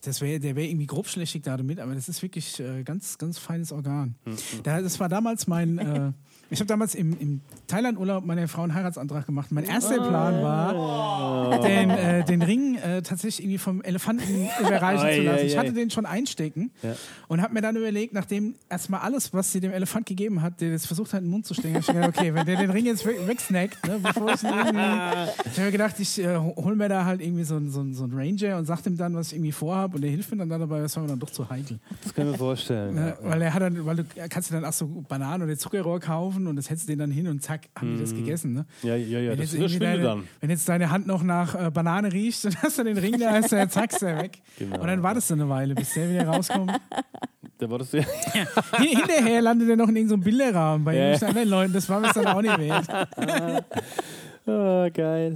das 0.01 0.21
wär, 0.21 0.39
der 0.39 0.55
wäre 0.55 0.67
irgendwie 0.67 0.87
grobschlächtig 0.87 1.43
da 1.43 1.57
damit, 1.57 1.79
aber 1.79 1.95
das 1.95 2.09
ist 2.09 2.21
wirklich 2.21 2.59
äh, 2.59 2.83
ganz, 2.83 3.17
ganz 3.17 3.37
feines 3.37 3.71
Organ. 3.71 4.15
Mhm. 4.25 4.63
Da, 4.63 4.81
das 4.81 4.99
war 4.99 5.09
damals 5.09 5.47
mein, 5.47 5.77
äh, 5.77 6.11
ich 6.51 6.59
habe 6.59 6.67
damals 6.67 6.93
im, 6.95 7.17
im 7.19 7.41
Thailand-Urlaub 7.67 8.25
meiner 8.25 8.47
Frau 8.47 8.61
einen 8.63 8.73
Heiratsantrag 8.75 9.25
gemacht. 9.25 9.51
Mein 9.51 9.63
erster 9.63 9.95
Plan 9.95 10.43
war, 10.43 11.59
den, 11.61 11.89
äh, 11.89 12.23
den 12.25 12.41
Ring 12.41 12.75
äh, 12.75 13.01
tatsächlich 13.01 13.39
irgendwie 13.45 13.57
vom 13.57 13.81
Elefanten 13.81 14.47
überreichen 14.59 15.05
Ei, 15.05 15.15
zu 15.17 15.21
lassen. 15.23 15.45
Ich 15.45 15.57
hatte 15.57 15.73
den 15.73 15.89
schon 15.89 16.05
einstecken 16.05 16.71
Ja. 16.83 16.93
und 17.27 17.41
habe 17.41 17.53
mir 17.53 17.61
dann 17.61 17.75
überlegt, 17.75 18.13
nachdem 18.13 18.55
erstmal 18.69 18.99
alles, 19.01 19.33
was 19.33 19.51
sie 19.51 19.59
dem 19.61 19.71
Elefant 19.71 20.05
gegeben 20.05 20.41
hat, 20.41 20.61
der 20.61 20.71
das 20.71 20.85
versucht 20.85 21.13
hat, 21.13 21.19
in 21.21 21.25
den 21.27 21.31
Mund 21.31 21.45
zu 21.45 21.53
stecken, 21.53 21.75
habe 21.75 21.79
ich 21.79 21.87
gedacht, 21.87 22.09
okay, 22.17 22.33
wenn 22.33 22.45
der 22.45 22.57
den 22.57 22.69
Ring 22.69 22.85
jetzt 22.85 23.05
we- 23.05 23.27
wegsnackt, 23.27 23.87
ne, 23.87 23.99
bevor 24.01 24.33
ich 24.33 24.43
ihn 24.43 24.49
irgendwie. 24.49 24.81
Ich 25.51 25.57
habe 25.57 25.65
mir 25.65 25.71
gedacht, 25.71 25.95
ich 25.99 26.19
äh, 26.21 26.37
hol 26.37 26.75
mir 26.75 26.89
da 26.89 27.05
halt 27.05 27.21
irgendwie 27.21 27.43
so, 27.43 27.55
einen- 27.55 27.71
so, 27.71 27.85
so 27.93 28.03
einen 28.03 28.13
Ranger 28.13 28.57
und 28.57 28.65
sag 28.65 28.85
ihm 28.85 28.97
dann, 28.97 29.15
was 29.15 29.27
ich 29.27 29.33
irgendwie 29.35 29.51
vorhabe 29.51 29.95
und 29.95 30.01
der 30.01 30.11
hilft 30.11 30.31
mir 30.31 30.37
dann 30.37 30.49
dabei, 30.49 30.79
das 30.81 30.95
war 30.95 31.03
mir 31.03 31.09
dann 31.09 31.19
doch 31.19 31.29
zu 31.29 31.49
heikel. 31.49 31.79
Das 32.03 32.13
kann 32.13 32.25
ich 32.25 32.31
mir 32.33 32.37
vorstellen. 32.37 32.95
Ne, 32.95 33.15
ja. 33.21 33.29
weil 33.29 33.41
er 33.41 33.53
hat 33.53 33.61
dann, 33.61 33.85
weil 33.85 33.95
du 33.97 34.03
kannst 34.29 34.49
dir 34.49 34.55
dann 34.55 34.65
auch 34.65 34.73
so 34.73 34.87
Bananen 35.07 35.43
oder 35.43 35.57
Zuckerrohr 35.57 35.99
kaufen 35.99 36.40
und 36.47 36.55
das 36.55 36.69
hältst 36.69 36.85
du 36.87 36.91
denen 36.91 36.99
dann 36.99 37.11
hin 37.11 37.27
und 37.27 37.41
zack, 37.43 37.69
haben 37.77 37.95
die 37.95 38.01
das 38.01 38.13
gegessen. 38.13 38.53
Ne? 38.53 38.65
Ja, 38.83 38.95
ja, 38.95 39.19
ja, 39.19 39.31
Wenn 39.31 39.39
das 39.39 39.49
verschwindet 39.55 39.81
deine, 39.81 40.03
dann. 40.03 40.23
wenn 40.39 40.49
jetzt 40.49 40.67
deine 40.69 40.89
Hand 40.91 41.07
noch 41.07 41.23
nach 41.23 41.55
äh, 41.67 41.71
Banane 41.71 42.11
riecht, 42.13 42.45
dann 42.45 42.55
hast 42.61 42.77
du 42.79 42.83
den 42.83 42.97
Ring 42.97 43.19
da, 43.19 43.37
ist 43.37 43.51
der, 43.51 43.69
zack, 43.69 43.91
ist 43.91 44.01
der 44.01 44.17
weg. 44.21 44.39
Genau. 44.59 44.79
Und 44.81 44.87
dann 44.87 45.03
wartest 45.03 45.29
du 45.29 45.35
eine 45.35 45.49
Weile, 45.49 45.75
bis 45.75 45.93
der 45.93 46.09
wieder 46.09 46.27
rauskommt. 46.27 46.71
Da 47.57 47.69
war 47.69 47.77
das 47.77 47.91
ja. 47.91 48.01
Hin- 48.79 48.97
Hinterher 48.97 49.39
landet 49.39 49.69
er 49.69 49.75
noch 49.75 49.87
in 49.87 49.95
irgendeinem 49.95 50.21
Bilderrahmen 50.21 50.83
bei 50.83 50.95
Ja. 50.95 50.99
irgendwelchen 51.11 51.27
anderen 51.27 51.49
Leuten. 51.49 51.73
Das 51.73 51.87
war 51.89 51.99
mir 51.99 52.11
dann 52.11 52.25
auch 52.25 52.41
nicht 52.41 52.57
wert. 52.57 52.87
Ah, 54.47 54.89
geil. 54.89 55.35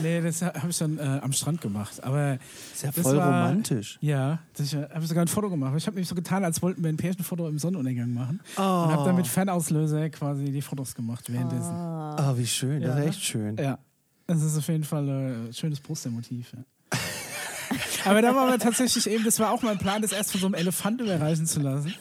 Nee, 0.00 0.20
das 0.20 0.40
habe 0.42 0.68
ich 0.70 0.78
dann 0.78 0.98
äh, 0.98 1.02
am 1.22 1.32
Strand 1.32 1.60
gemacht. 1.60 2.02
Aber 2.04 2.38
Ist 2.72 2.84
ja 2.84 2.90
Das 2.92 3.02
voll 3.02 3.16
war- 3.16 3.26
romantisch. 3.48 3.98
ja, 4.00 4.38
das 4.56 4.72
habe 4.74 5.00
ich 5.02 5.08
sogar 5.08 5.24
ein 5.24 5.28
Foto 5.28 5.50
gemacht. 5.50 5.74
Ich 5.76 5.86
habe 5.86 5.96
nämlich 5.96 6.08
so 6.08 6.14
getan, 6.14 6.44
als 6.44 6.62
wollten 6.62 6.82
wir 6.82 6.88
ein 6.90 6.96
Pärchenfoto 6.96 7.48
im 7.48 7.58
Sonnenuntergang 7.58 8.12
machen. 8.14 8.40
Oh, 8.56 8.60
Und 8.60 8.92
habe 8.92 9.04
dann 9.04 9.16
mit 9.16 9.26
Fernauslöser 9.26 10.08
quasi 10.10 10.44
die 10.52 10.62
Fotos 10.62 10.94
gemacht 10.94 11.30
währenddessen. 11.32 11.72
Ah, 11.72 12.34
wie 12.36 12.46
schön. 12.46 12.82
Das 12.82 12.96
Ja. 12.96 13.02
ist 13.02 13.08
echt 13.08 13.24
schön. 13.24 13.56
Ja, 13.56 13.78
das 14.28 14.42
ist 14.42 14.56
auf 14.56 14.68
jeden 14.68 14.84
Fall 14.84 15.08
äh, 15.08 15.48
ein 15.48 15.52
schönes 15.52 15.80
Postermotiv. 15.80 16.52
Ja. 16.52 16.98
Aber 18.04 18.22
da 18.22 18.32
war 18.36 18.48
wir 18.48 18.58
tatsächlich 18.60 19.10
eben, 19.10 19.24
das 19.24 19.40
war 19.40 19.50
auch 19.50 19.62
mein 19.62 19.78
Plan, 19.78 20.00
das 20.00 20.12
erst 20.12 20.30
von 20.30 20.40
so 20.40 20.46
einem 20.46 20.54
Elefant 20.54 21.00
überreichen 21.00 21.46
zu 21.46 21.58
lassen. 21.58 21.92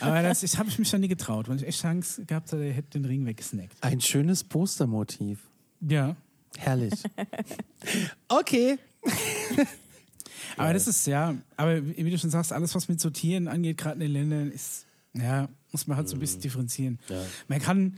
Aber 0.00 0.22
das 0.22 0.42
ich, 0.42 0.56
habe 0.58 0.70
ich 0.70 0.78
mich 0.78 0.90
dann 0.90 1.02
nie 1.02 1.08
getraut, 1.08 1.50
weil 1.50 1.56
ich 1.56 1.66
echt 1.66 1.84
Angst 1.84 2.26
gehabt 2.26 2.48
hatte, 2.52 2.62
der 2.62 2.72
hätte 2.72 2.98
den 2.98 3.04
Ring 3.04 3.26
weggesnackt. 3.26 3.76
Ein 3.82 4.00
schönes 4.00 4.42
Postermotiv. 4.44 5.40
Ja. 5.86 6.16
Herrlich. 6.56 6.94
Okay. 8.28 8.78
Aber 10.56 10.72
das 10.72 10.86
ist 10.86 11.06
ja, 11.06 11.34
aber 11.56 11.84
wie 11.84 12.10
du 12.10 12.18
schon 12.18 12.30
sagst, 12.30 12.52
alles, 12.52 12.74
was 12.74 12.88
mit 12.88 13.00
Sortieren 13.00 13.48
angeht, 13.48 13.78
gerade 13.78 13.94
in 13.94 14.00
den 14.00 14.12
Ländern, 14.12 14.52
ist, 14.52 14.86
ja, 15.14 15.48
muss 15.72 15.86
man 15.86 15.96
halt 15.96 16.08
so 16.08 16.16
ein 16.16 16.20
bisschen 16.20 16.40
differenzieren. 16.40 16.98
Ja. 17.08 17.20
Man 17.48 17.60
kann, 17.60 17.96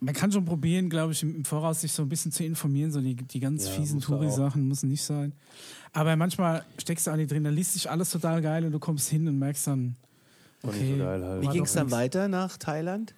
man 0.00 0.14
kann 0.14 0.30
schon 0.30 0.44
probieren, 0.44 0.88
glaube 0.88 1.12
ich, 1.12 1.22
im 1.22 1.44
Voraus 1.44 1.80
sich 1.80 1.92
so 1.92 2.02
ein 2.02 2.08
bisschen 2.08 2.32
zu 2.32 2.44
informieren. 2.44 2.92
So 2.92 3.00
die, 3.00 3.14
die 3.14 3.40
ganz 3.40 3.66
Ja, 3.66 3.72
fiesen. 3.72 4.00
Touri-Sachen 4.00 4.66
müssen 4.68 4.88
nicht 4.88 5.02
sein. 5.02 5.32
Aber 5.92 6.14
manchmal 6.16 6.64
steckst 6.78 7.06
du 7.06 7.10
auch 7.10 7.16
nicht 7.16 7.30
drin, 7.30 7.44
dann 7.44 7.54
liest 7.54 7.72
sich 7.72 7.90
alles 7.90 8.10
total 8.10 8.42
geil 8.42 8.64
und 8.64 8.72
du 8.72 8.78
kommst 8.78 9.08
hin 9.08 9.26
und 9.26 9.38
merkst 9.38 9.66
dann, 9.66 9.96
okay. 10.62 10.92
so 10.92 11.04
geil 11.04 11.24
halt. 11.24 11.42
Wie 11.42 11.48
ging 11.48 11.64
es 11.64 11.72
dann 11.72 11.90
weiter 11.90 12.28
nach 12.28 12.56
Thailand? 12.56 13.14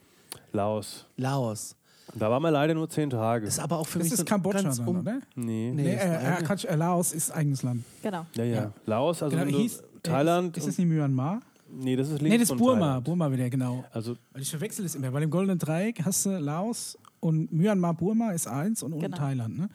Laos. 0.52 1.06
Laos. 1.16 1.76
Da 2.14 2.30
waren 2.30 2.42
wir 2.42 2.50
leider 2.50 2.74
nur 2.74 2.88
zehn 2.88 3.10
Tage. 3.10 3.44
Das 3.46 3.54
ist 3.54 3.60
aber 3.60 3.78
auch 3.78 3.86
für 3.86 3.98
Das 3.98 4.04
mich 4.06 4.12
ist 4.14 4.18
so 4.20 4.24
Kambodscha 4.24 4.62
ganz 4.62 4.78
dann, 4.78 4.88
um- 4.88 5.00
oder? 5.00 5.20
nee. 5.34 5.70
Nee, 5.74 5.82
Nee, 5.82 5.94
ist 5.94 6.02
äh, 6.02 6.38
äh, 6.40 6.42
Quatsch, 6.42 6.64
äh, 6.64 6.74
Laos 6.74 7.12
ist 7.12 7.30
eigenes 7.30 7.62
Land. 7.62 7.84
Genau. 8.02 8.26
Ja, 8.34 8.44
ja. 8.44 8.54
Ja. 8.56 8.72
Laos, 8.86 9.22
also 9.22 9.36
Genau, 9.36 9.56
hieß, 9.58 9.82
Thailand. 10.02 10.56
Ist, 10.56 10.62
ist 10.64 10.68
das 10.70 10.78
nicht 10.78 10.88
Myanmar? 10.88 11.40
nee, 11.70 11.96
das 11.96 12.08
ist 12.08 12.20
links 12.22 12.32
Nee, 12.32 12.38
das 12.38 12.50
ist 12.50 12.56
Burma. 12.56 12.80
Thailand. 12.86 13.04
Burma 13.04 13.32
wieder, 13.32 13.50
genau. 13.50 13.84
Also 13.92 14.16
Weil 14.32 14.42
ich 14.42 14.50
verwechsel 14.50 14.84
es 14.84 14.94
immer. 14.94 15.10
Bei 15.10 15.20
dem 15.20 15.30
Goldenen 15.30 15.58
Dreieck 15.58 16.02
hast 16.04 16.24
du 16.26 16.30
Laos 16.38 16.96
und 17.20 17.52
Myanmar, 17.52 17.94
Burma 17.94 18.30
ist 18.32 18.46
eins 18.48 18.82
und 18.82 18.92
unten 18.92 19.04
Genau. 19.04 19.16
Thailand, 19.16 19.58
ne? 19.58 19.68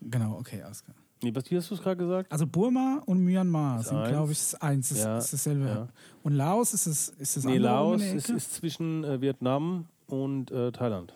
Genau, 0.00 0.36
okay, 0.38 0.62
alles 0.62 0.82
klar. 0.82 0.96
Nee, 1.22 1.34
was 1.34 1.42
hast 1.50 1.70
du 1.70 1.74
es 1.74 1.82
gerade 1.82 1.96
gesagt? 1.96 2.30
Also 2.30 2.46
Burma 2.46 3.02
und 3.06 3.18
Myanmar 3.24 3.80
Ist 3.80 3.88
sind, 3.88 4.04
glaube 4.06 4.30
ich, 4.32 4.62
eins. 4.62 4.92
Ist, 4.92 4.98
Ja, 5.04 5.18
ist 5.18 5.32
dasselbe. 5.32 5.64
ja. 5.66 5.88
Und 6.22 6.34
Laos 6.34 6.74
ist 6.74 6.86
es 6.86 7.08
ist 7.18 7.36
das 7.36 7.44
Nee, 7.44 7.56
andere 7.56 7.72
Laos 7.72 8.02
ist, 8.02 8.30
ist 8.30 8.54
zwischen 8.54 9.02
äh, 9.04 9.20
Vietnam 9.20 9.86
und 10.06 10.50
äh, 10.52 10.70
Thailand. 10.70 11.12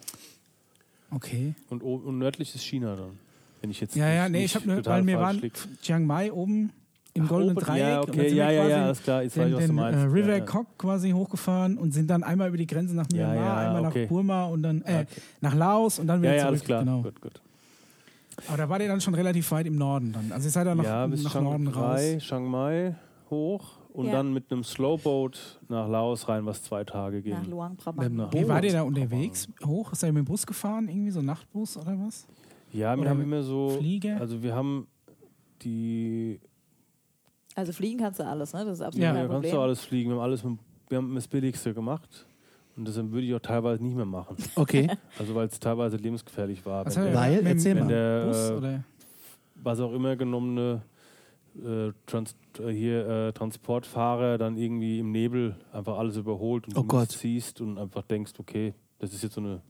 Okay. 1.14 1.55
Und, 1.68 1.82
und 1.82 2.18
nördlich 2.18 2.55
ist 2.55 2.62
China 2.64 2.97
dann. 2.97 3.18
Wenn 3.60 3.70
ich 3.70 3.80
jetzt 3.80 3.94
Ja, 3.94 4.09
ja, 4.12 4.28
nee, 4.28 4.44
ich 4.44 4.55
habe 4.55 4.66
nur, 4.66 4.76
weil 4.76 5.05
falsch 5.05 5.14
waren 5.14 5.40
lieg. 5.40 5.52
Chiang 5.82 6.05
Mai 6.06 6.32
oben 6.32 6.72
im 7.14 7.24
Ach, 7.24 7.28
Goldenen 7.28 7.56
oben, 7.56 7.64
Dreieck. 7.66 7.78
ja, 7.80 8.01
okay, 8.01 8.28
ja, 8.34 8.51
ja, 8.51 8.68
ja, 8.68 8.84
alles 8.86 9.02
klar. 9.02 9.22
Jetzt 9.22 9.36
weiß 9.36 9.44
den, 9.44 9.48
ich, 9.51 9.55
was 9.56 9.60
du 9.62 9.66
den 9.68 9.76
meinst. 9.76 9.98
äh, 10.01 10.02
River 10.05 10.32
ja, 10.32 10.39
ja. 10.39 10.44
Kok 10.44 10.78
quasi 10.78 11.10
hochgefahren 11.10 11.76
und 11.78 11.93
sind 11.93 12.09
dann 12.09 12.22
einmal 12.22 12.48
über 12.48 12.56
die 12.56 12.66
Grenze 12.66 12.97
nach 12.97 13.06
Myanmar, 13.12 13.34
ja, 13.36 13.56
einmal 13.59 13.86
okay. 13.86 14.02
nach 14.02 14.09
Burma 14.09 14.44
und 14.47 14.62
dann 14.62 14.82
äh, 14.82 15.01
Okay. 15.02 15.06
nach 15.43 15.55
Laos 15.55 15.98
und 15.98 16.06
dann 16.06 16.22
wieder 16.22 16.30
Ja, 16.32 16.36
ja, 16.36 16.40
zurück. 16.43 16.48
alles 16.52 16.64
klar. 16.64 16.80
Genau. 16.84 17.02
Gut, 17.02 17.20
gut. 17.20 17.40
Aber 18.48 18.56
da 18.56 18.68
war 18.68 18.80
ihr 18.80 18.89
dann 18.89 19.01
schon 19.01 19.14
relativ 19.14 19.51
weit 19.52 19.66
im 19.66 19.76
Norden 19.76 20.12
dann. 20.12 20.32
Also 20.32 20.48
ihr 20.48 20.51
seid 20.51 20.66
dann 20.66 20.78
nach, 20.78 20.84
ja, 20.84 21.06
bis 21.06 21.22
nach 21.22 21.40
Norden 21.40 21.68
raus. 21.68 22.01
Shanghai, 22.01 22.18
Chiang 22.18 22.47
Mai 22.47 22.94
hoch 23.30 23.76
und 23.93 24.06
Ja. 24.06 24.12
dann 24.12 24.32
mit 24.32 24.51
einem 24.51 24.64
Slowboat 24.64 25.60
nach 25.69 25.89
Laos 25.89 26.28
rein, 26.28 26.47
was 26.47 26.62
zwei 26.62 26.85
Tage 26.85 27.23
ging. 27.23 27.35
Nach 27.35 27.47
Luang 27.47 27.77
Prabang. 27.77 28.05
dem 28.16 28.32
Wie 28.32 28.44
Oh, 28.44 28.48
war 28.48 28.62
ihr 28.64 28.73
da 28.73 28.82
unterwegs? 28.82 29.48
Hoch? 29.64 29.94
Seid 29.94 30.10
ihr 30.10 30.12
mit 30.14 30.23
dem 30.24 30.27
Bus 30.27 30.47
gefahren? 30.47 30.89
Irgendwie 30.89 31.10
so 31.10 31.19
ein 31.20 31.27
Nachtbus 31.27 31.77
oder 31.77 31.97
was? 31.98 32.27
Ja, 32.73 32.94
wir 32.97 33.02
Oder 33.02 33.10
haben 33.10 33.23
immer 33.23 33.43
so. 33.43 33.70
Flieger? 33.78 34.19
Also 34.19 34.43
wir 34.43 34.55
haben 34.55 34.86
die. 35.62 36.40
Also 37.55 37.73
fliegen 37.73 37.98
kannst 37.98 38.19
du 38.19 38.24
alles, 38.27 38.52
ne? 38.55 38.64
Das 38.64 38.74
ist 38.78 38.81
absolut 38.81 39.02
Ja. 39.02 39.09
Ja, 39.09 39.14
kein 39.14 39.20
kannst 39.28 39.35
Problem. 39.35 39.52
du 39.55 39.60
alles 39.60 39.81
fliegen. 39.85 40.10
Wir 40.10 40.16
haben 40.16 40.23
alles 40.23 40.43
mit, 40.43 40.59
wir 40.89 40.98
haben 40.98 41.14
das 41.14 41.28
Billigste 41.28 41.74
gemacht. 41.74 42.27
Und 42.74 42.89
das 42.89 42.97
würde 42.97 43.20
ich 43.27 43.35
auch 43.35 43.40
teilweise 43.40 43.85
nicht 43.85 43.94
mehr 43.94 44.06
machen. 44.06 44.36
Okay. 44.56 44.89
Also 45.19 45.35
weil 45.35 45.47
es 45.48 45.60
teilweise 45.60 45.98
lebensgefährlich 45.98 46.64
war. 46.64 46.86
Was 46.86 46.97
wenn 46.97 47.05
der, 47.05 47.12
er- 47.12 47.19
Weil, 47.20 47.47
erzähl 47.47 47.74
mit 47.74 47.82
wenn 47.82 47.89
dem 47.89 47.94
der, 47.94 48.27
Bus, 48.27 48.51
oder? 48.52 48.85
was 49.56 49.81
auch 49.81 49.93
immer 49.93 50.16
genommene 50.16 50.81
äh, 51.56 51.92
Trans 52.06 52.34
äh, 52.58 52.68
hier 52.70 53.06
äh, 53.08 53.32
Transportfahrer 53.32 54.38
dann 54.38 54.56
irgendwie 54.56 54.98
im 55.00 55.10
Nebel 55.12 55.56
einfach 55.72 55.98
alles 55.98 56.16
überholt 56.16 56.66
und 56.68 56.76
Oh 56.78 56.82
du 56.82 57.04
siehst 57.06 57.60
und 57.60 57.78
einfach 57.78 58.02
denkst, 58.02 58.32
okay, 58.38 58.74
das 58.98 59.12
ist 59.12 59.22
jetzt 59.22 59.34
so 59.34 59.40
eine 59.40 59.60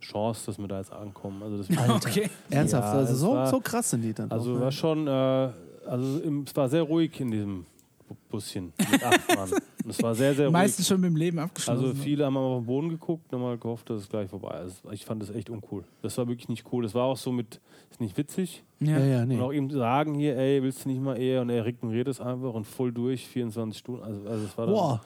Chance, 0.00 0.46
dass 0.46 0.58
wir 0.58 0.68
da 0.68 0.78
jetzt 0.78 0.92
ankommen. 0.92 1.42
Also 1.42 1.58
das 1.58 1.70
Alter. 1.78 1.94
Okay. 2.08 2.30
Ernsthaft. 2.50 2.92
Ja, 2.92 2.98
also 3.00 3.14
so, 3.14 3.32
war- 3.34 3.46
so 3.46 3.60
krass 3.60 3.90
sind 3.90 4.02
die 4.02 4.12
dann. 4.12 4.30
Also 4.30 4.52
auch, 4.52 4.54
ne? 4.56 4.60
war 4.60 4.72
schon, 4.72 5.06
äh, 5.06 5.10
also 5.86 6.20
im, 6.20 6.42
es 6.42 6.54
war 6.54 6.68
sehr 6.68 6.82
ruhig 6.82 7.18
in 7.20 7.30
diesem 7.30 7.66
Buschen 8.30 8.72
mit 8.90 9.02
acht 9.02 9.36
Mann. 9.36 9.50
Und 9.84 9.90
es 9.90 10.02
war 10.02 10.14
sehr, 10.14 10.34
sehr 10.34 10.46
ruhig. 10.46 10.52
Meistens 10.52 10.88
schon 10.88 11.00
mit 11.00 11.10
dem 11.10 11.16
Leben 11.16 11.38
abgeschlossen. 11.38 11.84
Also 11.84 11.94
viele 11.94 12.24
haben 12.24 12.36
auf 12.38 12.60
den 12.62 12.66
Boden 12.66 12.88
geguckt 12.88 13.30
und 13.30 13.38
haben 13.38 13.42
mal 13.46 13.58
gehofft, 13.58 13.90
dass 13.90 14.00
es 14.00 14.08
gleich 14.08 14.30
vorbei 14.30 14.62
ist. 14.66 14.82
Ich 14.92 15.04
fand 15.04 15.20
das 15.20 15.28
echt 15.30 15.50
uncool. 15.50 15.84
Das 16.00 16.16
war 16.16 16.26
wirklich 16.26 16.48
nicht 16.48 16.64
cool. 16.72 16.84
Das 16.84 16.94
war 16.94 17.04
auch 17.04 17.18
so 17.18 17.32
mit, 17.32 17.60
ist 17.90 18.00
nicht 18.00 18.16
witzig. 18.16 18.64
ja. 18.80 18.98
Ja, 18.98 19.04
ja, 19.04 19.26
nee. 19.26 19.34
Und 19.36 19.42
auch 19.42 19.52
ihm 19.52 19.70
sagen 19.70 20.14
hier, 20.14 20.38
ey, 20.38 20.62
willst 20.62 20.84
du 20.84 20.88
nicht 20.88 21.02
mal 21.02 21.16
eher? 21.20 21.42
Und 21.42 21.50
er 21.50 21.66
ignoriert 21.66 22.08
es 22.08 22.18
einfach 22.20 22.54
und 22.54 22.64
voll 22.64 22.92
durch, 22.92 23.26
24 23.28 23.78
Stunden. 23.78 24.02
Also, 24.02 24.26
also 24.26 24.44
es 24.46 24.56
war 24.56 24.66
dann, 24.66 24.74
Boah. 24.74 25.04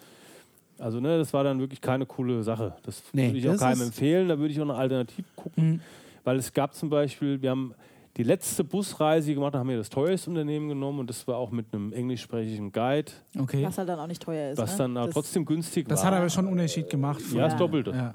also 0.78 1.00
ne, 1.00 1.18
das 1.18 1.32
war 1.32 1.42
dann 1.42 1.58
wirklich 1.58 1.80
keine 1.80 2.06
coole 2.06 2.44
Sache. 2.44 2.76
Das 2.84 3.02
Nee, 3.12 3.28
würde 3.28 3.38
ich 3.38 3.48
auch 3.48 3.52
das 3.52 3.60
keinem 3.60 3.82
empfehlen. 3.82 4.28
Da 4.28 4.38
würde 4.38 4.52
ich 4.52 4.60
auch 4.60 4.64
eine 4.64 4.74
Alternative 4.76 5.26
gucken. 5.34 5.70
Mhm. 5.72 5.80
Weil 6.22 6.36
es 6.36 6.52
gab 6.52 6.72
zum 6.74 6.88
Beispiel, 6.88 7.42
wir 7.42 7.50
haben 7.50 7.74
die 8.18 8.24
letzte 8.24 8.64
Busreise 8.64 9.26
die 9.26 9.30
wir 9.30 9.34
gemacht, 9.36 9.54
haben, 9.54 9.60
haben 9.60 9.68
wir 9.70 9.78
das 9.78 9.88
teuerste 9.88 10.28
Unternehmen 10.30 10.68
genommen 10.68 10.98
und 10.98 11.08
das 11.08 11.26
war 11.26 11.36
auch 11.36 11.50
mit 11.50 11.66
einem 11.72 11.92
englischsprachigen 11.92 12.72
Guide, 12.72 13.12
Okay. 13.38 13.64
Was 13.64 13.78
halt 13.78 13.88
dann 13.88 13.98
auch 14.00 14.06
nicht 14.06 14.22
teuer 14.22 14.52
ist. 14.52 14.58
was 14.58 14.72
ne? 14.72 14.78
dann 14.78 14.94
Das- 14.96 15.10
trotzdem 15.14 15.44
günstig 15.44 15.88
Das 15.88 16.02
war. 16.02 16.10
hat 16.10 16.18
aber 16.18 16.28
schon 16.28 16.44
einen 16.46 16.52
Unterschied 16.52 16.90
gemacht. 16.90 17.20
ja, 17.32 17.48
das. 17.48 17.56
Doppelte. 17.56 17.90
Ja. 17.92 18.14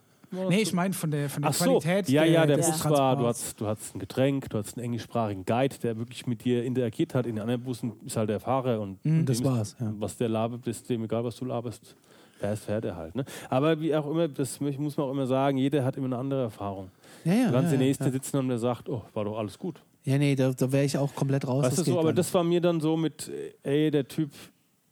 Nee, 0.49 0.61
ich 0.63 0.73
meine 0.73 0.95
von 0.95 1.11
der, 1.11 1.29
von 1.29 1.43
der 1.43 1.51
Ach 1.51 1.53
so, 1.53 1.77
Qualität. 1.79 2.09
ja, 2.09 2.23
ja, 2.25 2.45
der 2.47 2.57
des 2.57 2.71
Bus 2.71 2.89
war, 2.89 3.15
du 3.15 3.27
hast, 3.27 3.61
du 3.61 3.67
hast 3.67 3.95
ein 3.95 3.99
Getränk, 3.99 4.49
du 4.49 4.57
hast 4.57 4.75
einen 4.77 4.85
englischsprachigen 4.85 5.45
Guide, 5.45 5.75
der 5.83 5.95
wirklich 5.99 6.25
mit 6.25 6.43
dir 6.43 6.63
interagiert 6.63 7.13
hat. 7.13 7.27
In 7.27 7.35
den 7.35 7.41
anderen 7.43 7.61
Bussen 7.61 7.93
ist 8.03 8.17
halt 8.17 8.29
der 8.29 8.39
Fahrer 8.39 8.81
und, 8.81 9.03
Mhm. 9.05 9.19
und 9.19 9.29
Das 9.29 9.43
war's, 9.43 9.73
Ist, 9.73 9.79
ja. 9.81 9.93
Was 9.99 10.17
der 10.17 10.29
labert, 10.29 10.65
ist 10.65 10.89
dem 10.89 11.03
egal, 11.03 11.23
was 11.23 11.35
du 11.35 11.45
laberst. 11.45 11.95
Fährt, 12.39 12.57
fährt 12.59 12.83
er 12.85 12.95
halt. 12.97 13.13
Ne? 13.15 13.25
Aber 13.47 13.79
wie 13.79 13.95
auch 13.95 14.09
immer, 14.09 14.27
das 14.27 14.59
muss 14.59 14.75
man 14.97 15.05
auch 15.07 15.11
immer 15.11 15.27
sagen, 15.27 15.57
jeder 15.57 15.85
hat 15.85 15.97
immer 15.97 16.07
eine 16.07 16.17
andere 16.17 16.41
Erfahrung. 16.41 16.89
Ja, 17.23 17.33
ja. 17.33 17.45
Du 17.47 17.51
kannst 17.53 17.71
ja, 17.71 17.77
der 17.77 17.85
Nächste 17.87 18.05
ja. 18.05 18.11
sitzen 18.11 18.37
und 18.37 18.47
der 18.49 18.57
sagt, 18.57 18.89
oh, 18.89 19.03
war 19.13 19.25
doch 19.25 19.37
alles 19.37 19.57
gut. 19.59 19.81
Ja, 20.05 20.17
nee, 20.17 20.35
da, 20.35 20.51
da 20.51 20.71
wäre 20.71 20.85
ich 20.85 20.97
auch 20.97 21.13
komplett 21.15 21.47
raus. 21.47 21.63
Weißt 21.63 21.77
du 21.77 21.81
das 21.81 21.85
so, 21.85 21.91
geht 21.91 21.99
aber 21.99 22.09
dann. 22.09 22.15
das 22.17 22.33
war 22.33 22.43
mir 22.43 22.61
dann 22.61 22.79
so 22.81 22.97
mit, 22.97 23.31
ey, 23.63 23.89
der 23.91 24.07
Typ, 24.07 24.31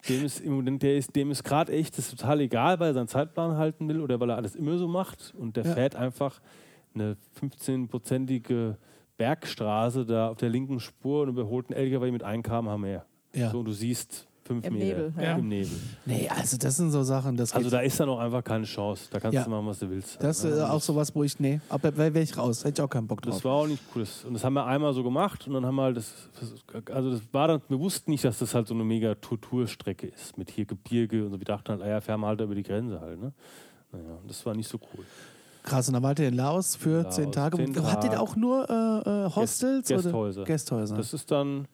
dem 0.10 0.26
ist, 0.26 0.42
der 0.46 0.98
ist, 0.98 1.16
dem 1.16 1.32
ist 1.32 1.44
gerade 1.44 1.72
echt 1.74 1.98
das 1.98 2.06
ist 2.08 2.20
total 2.20 2.40
egal, 2.42 2.80
weil 2.80 2.90
er 2.92 2.94
seinen 2.94 3.08
Zeitplan 3.08 3.58
halten 3.58 3.88
will 3.88 4.00
oder 4.02 4.20
weil 4.20 4.30
er 4.30 4.38
alles 4.38 4.56
immer 4.56 4.78
so 4.78 4.88
macht 4.88 5.34
und 5.38 5.58
der 5.58 5.66
Ja. 5.66 5.74
fährt 5.74 5.96
einfach 5.96 6.42
eine 6.96 7.18
15-prozentige 7.40 8.76
Bergstraße 9.18 10.06
da 10.06 10.30
auf 10.30 10.38
der 10.38 10.50
linken 10.50 10.80
Spur 10.80 11.24
und 11.24 11.30
überholt 11.30 11.68
einen 11.70 11.78
LKW 11.80 12.12
mit 12.12 12.24
1 12.24 12.44
km/h 12.44 12.78
mehr. 12.78 13.06
Ja. 13.34 13.52
So, 13.52 13.60
und 13.60 13.66
du 13.66 13.74
siehst 13.74 14.28
fünf 14.44 14.66
Im 14.66 14.74
Meter 14.74 14.86
Nebel, 14.86 15.14
ja. 15.24 15.38
im 15.38 15.48
Nebel. 15.48 15.72
Nee, 16.06 16.28
also 16.30 16.58
das 16.58 16.76
sind 16.78 16.92
so 16.92 17.04
Sachen, 17.04 17.38
das 17.38 17.54
Also 17.54 17.70
da 17.70 17.80
ist 17.82 18.00
dann 18.00 18.10
auch 18.10 18.20
einfach 18.20 18.44
keine 18.44 18.66
Chance. 18.66 19.08
Da 19.12 19.20
kannst 19.20 19.36
Ja. 19.36 19.44
du 19.44 19.50
machen, 19.52 19.68
was 19.68 19.80
du 19.80 19.90
willst. 19.90 20.22
das 20.22 20.40
ist 20.40 20.46
Also, 20.46 20.58
äh, 20.60 20.64
auch 20.64 20.82
sowas, 20.82 21.14
wo 21.16 21.24
ich, 21.24 21.40
nee, 21.40 21.62
aber 21.70 21.96
wäre 21.96 22.14
wär 22.14 22.22
ich 22.24 22.36
raus. 22.38 22.64
Hätte 22.64 22.82
ich 22.82 22.86
auch 22.86 22.90
keinen 22.90 23.08
Bock 23.08 23.22
drauf. 23.22 23.36
Das 23.36 23.46
war 23.46 23.54
auch 23.54 23.68
nicht 23.68 23.82
cool. 23.96 24.02
Das- 24.02 24.26
Und 24.26 24.34
das 24.34 24.44
haben 24.44 24.54
wir 24.54 24.66
einmal 24.66 24.94
so 24.94 25.04
gemacht 25.04 25.48
und 25.48 25.54
dann 25.54 25.66
haben 25.66 25.76
wir 25.76 25.84
halt 25.84 25.98
das, 25.98 26.12
also 26.92 27.12
das 27.12 27.22
war 27.32 27.48
dann, 27.50 27.62
wir 27.70 27.80
wussten 27.80 28.12
nicht, 28.12 28.24
dass 28.24 28.40
das 28.40 28.54
halt 28.56 28.68
so 28.68 28.74
eine 28.74 28.84
mega 28.84 29.16
Torturstrecke 29.16 30.08
ist 30.08 30.38
mit 30.38 30.50
hier 30.52 30.66
Gebirge 30.66 31.24
und 31.26 31.32
so. 31.32 31.40
Wir 31.40 31.46
dachten 31.46 31.70
halt, 31.70 31.82
ah 31.84 31.88
ja, 31.88 32.02
fahren 32.02 32.22
wir 32.22 32.28
halt 32.28 32.42
über 32.42 32.56
die 32.56 32.64
Grenze 32.64 33.00
halt, 33.00 33.20
ne? 33.22 33.32
Naja, 33.92 34.06
das 34.28 34.46
war 34.46 34.56
nicht 34.56 34.70
so 34.70 34.80
cool. 34.98 35.06
Krass, 35.64 35.88
und 35.88 35.94
dann 35.94 36.02
wart 36.02 36.18
ihr 36.18 36.30
in 36.30 36.34
Laos 36.36 36.76
für 36.76 37.04
Laos, 37.04 37.16
zehn 37.16 37.32
Tage. 37.32 37.58
zehn 37.58 37.68
Habt 37.86 38.04
ihr 38.04 38.10
da 38.10 38.16
Tage. 38.16 38.20
auch 38.20 38.36
nur 38.36 38.68
äh, 38.68 39.28
äh, 39.28 39.36
Hostels? 39.36 39.88
Gäst- 39.88 39.92
oder? 39.92 40.02
Gästhäuser. 40.04 40.44
Gästhäuser. 40.46 40.98
Das 40.98 41.14
ist 41.14 41.30
dann 41.30 41.68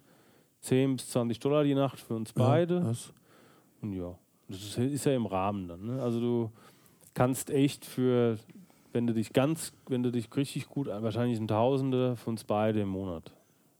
10 0.61 0.95
bis 0.97 1.09
20 1.09 1.39
Dollar 1.39 1.63
die 1.63 1.75
Nacht 1.75 1.99
für 1.99 2.15
uns 2.15 2.33
Ja, 2.35 2.47
beide. 2.47 2.81
das- 2.81 3.13
Und 3.81 3.93
ja, 3.93 4.15
das 4.49 4.59
ist, 4.61 4.77
ist 4.77 5.05
ja 5.05 5.13
im 5.15 5.25
Rahmen 5.25 5.67
dann. 5.67 5.85
Ne? 5.85 6.01
Also 6.01 6.19
du 6.19 6.51
kannst 7.13 7.49
echt 7.49 7.85
für, 7.85 8.37
wenn 8.93 9.05
du 9.07 9.13
dich 9.13 9.33
ganz, 9.33 9.71
wenn 9.87 10.03
du 10.03 10.11
dich 10.11 10.35
richtig 10.35 10.67
gut, 10.67 10.87
wahrscheinlich 10.87 11.39
ein 11.39 11.47
Tausende 11.47 12.15
für 12.15 12.29
uns 12.29 12.43
beide 12.43 12.81
im 12.81 12.89
Monat. 12.89 13.31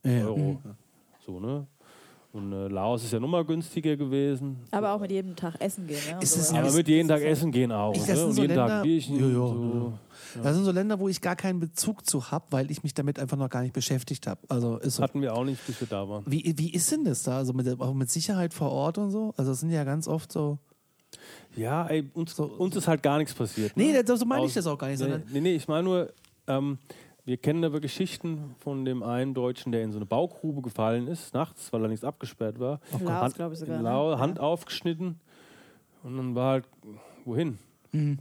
Ja, 0.03 0.25
Euro. 0.27 0.37
mhm. 0.37 0.75
So, 1.25 1.39
ne? 1.39 1.65
Und 2.37 2.53
äh, 2.53 2.67
Laos 2.67 3.03
ist 3.03 3.11
ja 3.13 3.19
nochmal 3.19 3.43
günstiger 3.43 3.97
gewesen. 3.97 4.57
Aber 4.71 4.91
auch 4.93 4.99
mit 5.01 5.11
jedem 5.11 5.35
Tag 5.35 5.55
essen 5.59 5.87
gehen. 5.87 5.97
Ne? 6.11 6.19
Ist 6.21 6.37
es- 6.37 6.51
Aber 6.51 6.63
das- 6.63 6.75
mit 6.75 6.87
jeden 6.87 7.07
das 7.07 7.19
Tag 7.19 7.27
ist 7.27 7.39
essen 7.39 7.51
gehen 7.51 7.71
auch. 7.71 7.93
Das 7.93 8.07
ne? 8.07 8.15
sind 8.15 8.25
Und 8.25 8.33
so 8.33 8.41
jeden 8.41 8.55
Länder- 8.55 8.67
Tag 8.67 8.83
Bierchen. 8.83 9.15
Ja, 9.19 9.27
ja, 9.27 9.33
so. 9.33 9.93
Das 10.43 10.55
sind 10.55 10.65
so 10.65 10.71
Länder, 10.71 10.99
wo 10.99 11.07
ich 11.09 11.19
gar 11.21 11.35
keinen 11.35 11.59
Bezug 11.59 12.05
zu 12.05 12.29
habe, 12.31 12.45
weil 12.51 12.69
ich 12.69 12.83
mich 12.83 12.93
damit 12.93 13.17
einfach 13.17 13.37
noch 13.37 13.49
gar 13.49 13.61
nicht 13.63 13.73
beschäftigt 13.73 14.27
habe. 14.27 14.39
Also 14.49 14.77
ist 14.77 14.95
so. 14.95 15.03
Hatten 15.03 15.21
wir 15.21 15.33
auch 15.33 15.43
nicht, 15.45 15.65
bis 15.65 15.79
wir 15.79 15.87
da 15.87 16.07
waren. 16.07 16.23
Wie, 16.27 16.53
wie 16.57 16.69
ist 16.71 16.91
denn 16.91 17.05
das 17.05 17.23
da? 17.23 17.37
Also 17.37 17.53
mit, 17.53 17.67
auch 17.81 17.93
mit 17.93 18.09
Sicherheit 18.11 18.53
vor 18.53 18.71
Ort 18.71 18.97
und 18.99 19.09
so? 19.09 19.33
Also 19.37 19.51
das 19.51 19.61
sind 19.61 19.71
ja 19.71 19.83
ganz 19.83 20.07
oft 20.07 20.31
so. 20.31 20.59
Ja, 21.55 21.87
ey, 21.87 22.07
uns, 22.13 22.35
So- 22.35 22.45
uns 22.45 22.75
ist 22.75 22.87
halt 22.87 23.01
gar 23.01 23.17
nichts 23.17 23.33
passiert. 23.33 23.75
Nee, 23.75 23.91
ne? 23.93 24.03
das, 24.03 24.19
so 24.19 24.25
meine 24.25 24.45
ich 24.45 24.53
das 24.53 24.67
auch 24.67 24.77
gar 24.77 24.89
nicht, 24.89 24.99
Nee, 24.99 25.17
nee, 25.31 25.41
nee 25.41 25.55
ich 25.55 25.67
meine 25.67 25.83
nur, 25.83 26.13
ähm, 26.47 26.77
wir 27.27 27.35
kennen 27.37 27.63
aber 27.65 27.79
Geschichten 27.81 28.55
von 28.59 28.85
dem 28.85 29.03
einen 29.03 29.33
Deutschen, 29.33 29.71
der 29.73 29.83
in 29.83 29.91
so 29.91 29.97
eine 29.97 30.05
Baugrube 30.05 30.61
gefallen 30.61 31.07
ist, 31.07 31.33
nachts, 31.33 31.71
weil 31.73 31.81
er 31.83 31.89
nichts 31.89 32.05
abgesperrt 32.05 32.57
war. 32.59 32.79
In 32.97 33.05
Laos, 33.05 33.21
Hand, 33.21 33.35
glaube 33.35 33.53
ich 33.53 33.59
sogar. 33.59 33.77
in 33.77 33.83
ne? 33.83 33.89
Lau, 33.89 34.11
Ja. 34.11 34.19
Hand 34.19 34.39
aufgeschnitten 34.39 35.19
und 36.03 36.17
dann 36.17 36.35
war 36.35 36.51
halt, 36.53 36.65
wohin? 37.25 37.57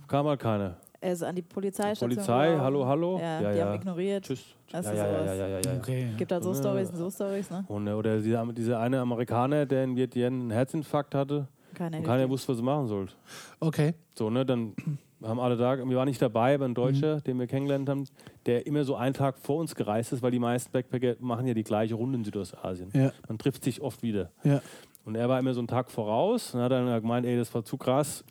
Kam 0.09 0.27
halt 0.27 0.41
keiner. 0.41 0.77
Er 1.01 1.12
ist 1.12 1.23
an 1.23 1.37
die 1.37 1.43
Polizeistation. 1.43 2.11
Polizei, 2.11 2.47
gelaufen. 2.47 2.62
hallo, 2.65 2.87
hallo. 2.87 3.19
Ja, 3.20 3.41
Ja, 3.43 3.53
die 3.53 3.59
ja. 3.59 3.66
haben 3.66 3.74
ignoriert. 3.77 4.24
Tschüss. 4.24 4.45
Das 4.73 4.87
ja, 4.87 4.93
ist 4.93 4.99
ja, 4.99 5.07
ja, 5.07 5.12
sowas. 5.12 5.27
ja, 5.27 5.35
ja, 5.35 5.49
ja, 5.49 5.61
ja. 5.73 5.78
Okay. 5.78 6.09
Gibt 6.16 6.33
halt 6.33 6.43
so 6.43 6.51
Ja. 6.53 6.57
Stories 6.57 6.91
und 6.91 6.97
so 6.97 7.11
Stories, 7.11 7.51
ne? 7.51 7.65
Und, 7.69 7.87
äh, 7.87 7.93
oder 7.93 8.19
dieser, 8.19 8.45
dieser 8.53 8.81
eine 8.81 8.99
Amerikaner, 9.01 9.66
der 9.66 9.85
in 9.85 9.95
Vietnam 9.95 10.24
einen 10.33 10.51
Herzinfarkt 10.51 11.15
hatte 11.15 11.47
Keiner 11.74 11.99
und 11.99 12.05
keiner 12.05 12.28
wusste, 12.28 12.49
was 12.53 12.59
er 12.59 12.65
machen 12.65 12.87
sollte. 12.89 13.12
Okay. 13.61 13.95
So, 14.15 14.31
ne, 14.31 14.45
dann 14.45 14.73
haben 15.22 15.40
alle 15.40 15.56
da, 15.56 15.78
wir 15.78 15.97
waren 15.97 16.09
nicht 16.09 16.20
dabei, 16.20 16.55
aber 16.55 16.64
ein 16.66 16.72
Mhm. 16.72 16.74
Deutscher, 16.74 17.20
den 17.22 17.38
wir 17.38 17.47
kennengelernt 17.47 17.88
haben, 17.88 18.05
der 18.44 18.66
immer 18.66 18.84
so 18.84 18.97
einen 18.97 19.14
Tag 19.14 19.38
vor 19.38 19.56
uns 19.59 19.74
gereist 19.74 20.12
ist, 20.12 20.22
weil 20.22 20.30
die 20.30 20.38
meisten 20.38 20.70
Backpacker 20.72 21.16
machen 21.20 21.47
ja 21.47 21.55
die 21.55 21.62
gleiche 21.64 21.94
Runde 21.94 22.18
in 22.18 22.24
Südostasien. 22.24 22.90
Ja. 22.93 23.12
Man 23.28 23.38
trifft 23.38 23.64
sich 23.64 23.80
oft 23.80 24.02
wieder. 24.02 24.30
Ja. 24.44 24.60
Und 25.05 25.14
er 25.14 25.28
war 25.28 25.38
immer 25.38 25.55
so 25.55 25.60
einen 25.60 25.68
Tag 25.68 25.90
voraus 25.90 26.55
und 26.55 26.60
hat 26.60 26.72
dann 26.72 26.86
gemeint, 27.01 27.24
ey, 27.26 27.36
das 27.36 27.55
war 27.55 27.64
zu 27.64 27.76
krass. 27.78 28.24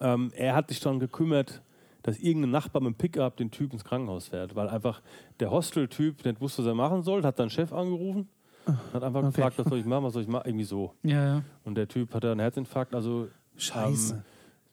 Ähm, 0.00 0.30
er 0.36 0.54
hat 0.54 0.68
sich 0.68 0.80
dann 0.80 0.98
gekümmert, 1.00 1.62
dass 2.02 2.18
irgendein 2.18 2.50
Nachbar 2.52 2.82
mit 2.82 2.92
dem 2.94 2.96
Pickup 2.96 3.36
den 3.36 3.50
Typ 3.50 3.72
ins 3.72 3.84
Krankenhaus 3.84 4.28
fährt, 4.28 4.54
weil 4.54 4.68
einfach 4.68 5.02
der 5.40 5.50
Hostel-Typ 5.50 6.24
nicht 6.24 6.40
wusste, 6.40 6.62
was 6.62 6.68
er 6.68 6.74
machen 6.74 7.02
soll, 7.02 7.22
hat 7.24 7.38
dann 7.38 7.50
Chef 7.50 7.72
angerufen, 7.72 8.28
hat 8.92 9.02
einfach 9.02 9.20
Okay. 9.20 9.26
gefragt, 9.36 9.58
was 9.58 9.66
soll 9.68 9.78
ich 9.78 9.84
machen, 9.86 10.04
was 10.04 10.12
soll 10.12 10.22
ich 10.22 10.28
machen, 10.28 10.44
irgendwie 10.46 10.64
so. 10.64 10.94
Ja, 11.02 11.24
ja. 11.36 11.42
Und 11.64 11.74
der 11.76 11.88
Typ 11.88 12.14
hatte 12.14 12.30
einen 12.30 12.40
Herzinfarkt, 12.40 12.94
also 12.94 13.28
Scheiße. 13.56 14.14
ähm, 14.14 14.22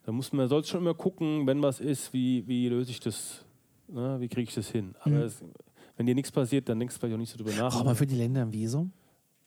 da 0.06 0.12
muss 0.12 0.32
man 0.32 0.48
soll 0.48 0.64
schon 0.64 0.80
immer 0.80 0.94
gucken, 0.94 1.46
wenn 1.46 1.60
was 1.62 1.80
ist, 1.80 2.12
wie, 2.12 2.46
wie 2.46 2.68
löse 2.68 2.90
ich 2.92 3.00
das, 3.00 3.44
ne, 3.88 4.16
wie 4.20 4.28
kriege 4.28 4.48
ich 4.48 4.54
das 4.54 4.68
hin. 4.70 4.94
Aber 5.00 5.10
Mhm. 5.16 5.22
es, 5.22 5.44
wenn 5.96 6.06
dir 6.06 6.14
nichts 6.14 6.30
passiert, 6.30 6.68
dann 6.68 6.78
denkst 6.78 6.94
du 6.94 7.00
vielleicht 7.00 7.14
auch 7.14 7.18
nicht 7.18 7.30
so 7.32 7.36
drüber 7.38 7.50
nach. 7.58 7.72
Braucht 7.74 7.84
man 7.84 7.96
für 7.96 8.06
die 8.06 8.14
Länder 8.14 8.42
ein 8.42 8.52
Visum? 8.52 8.92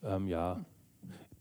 Ähm, 0.04 0.28
ja. 0.28 0.64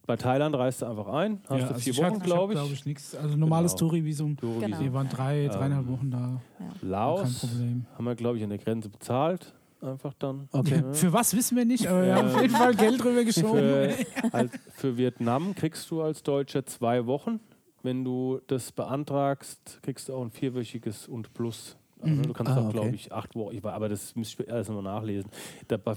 Bei 0.07 0.17
Thailand 0.17 0.55
reist 0.57 0.81
du 0.83 0.87
einfach 0.87 1.09
ein, 1.09 1.41
hast 1.49 1.51
ja, 1.51 1.57
du 1.67 1.75
also 1.75 1.81
vier 1.81 1.93
ich 1.93 1.99
Wochen, 2.03 2.19
glaube 2.21 2.53
ich. 2.55 2.59
glaub 2.59 2.73
ich 2.73 2.87
nichts. 2.87 3.15
Also 3.15 3.37
normales 3.37 3.75
Genau. 3.75 3.91
Touri-Visum. 3.91 4.37
Touri-Visum. 4.39 4.61
Genau. 4.71 4.81
Wir 4.81 4.93
waren 4.95 5.09
drei, 5.09 5.49
dreieinhalb 5.49 5.87
Ähm, 5.87 5.93
Wochen 5.93 6.11
da. 6.11 6.41
Kein 6.81 6.89
Laos 6.89 7.41
Problem. 7.41 7.87
haben 7.95 8.05
wir, 8.07 8.15
glaube 8.15 8.39
ich, 8.39 8.45
an 8.45 8.49
der 8.51 8.59
Grenze 8.59 8.89
bezahlt. 8.89 9.55
Einfach 9.83 10.15
dann. 10.15 10.49
Okay. 10.53 10.83
Für 10.93 11.13
was 11.13 11.37
wissen 11.37 11.57
wir 11.57 11.65
nicht, 11.65 11.87
aber 11.87 12.05
wir 12.05 12.15
haben 12.15 12.29
auf 12.29 12.41
jeden 12.41 12.55
Fall 12.55 12.75
Geld 12.75 13.03
drüber 13.05 13.23
geschoben. 13.25 13.59
Für, 13.61 13.95
als, 14.33 14.53
für 14.75 14.97
Vietnam 14.97 15.55
kriegst 15.55 15.91
du 15.91 16.03
als 16.03 16.23
Deutscher 16.23 16.65
zwei 16.67 17.07
Wochen. 17.07 17.39
Wenn 17.83 18.05
du 18.05 18.41
das 18.47 18.73
beantragst, 18.73 19.79
kriegst 19.83 20.09
du 20.09 20.15
auch 20.15 20.23
ein 20.23 20.31
vierwöchiges 20.31 21.07
und 21.09 21.33
plus. 21.35 21.77
Also 22.01 22.15
Mhm. 22.15 22.23
Du 22.23 22.33
kannst 22.33 22.53
Ah, 22.53 22.61
auch, 22.61 22.65
okay. 22.67 22.73
glaube 22.73 22.95
ich, 22.95 23.13
acht 23.13 23.35
Wochen. 23.35 23.59
Aber 23.67 23.89
das 23.89 24.15
müsste 24.15 24.45
ich 24.45 24.53
alles 24.53 24.69
nochmal 24.69 24.95
nachlesen. 24.95 25.31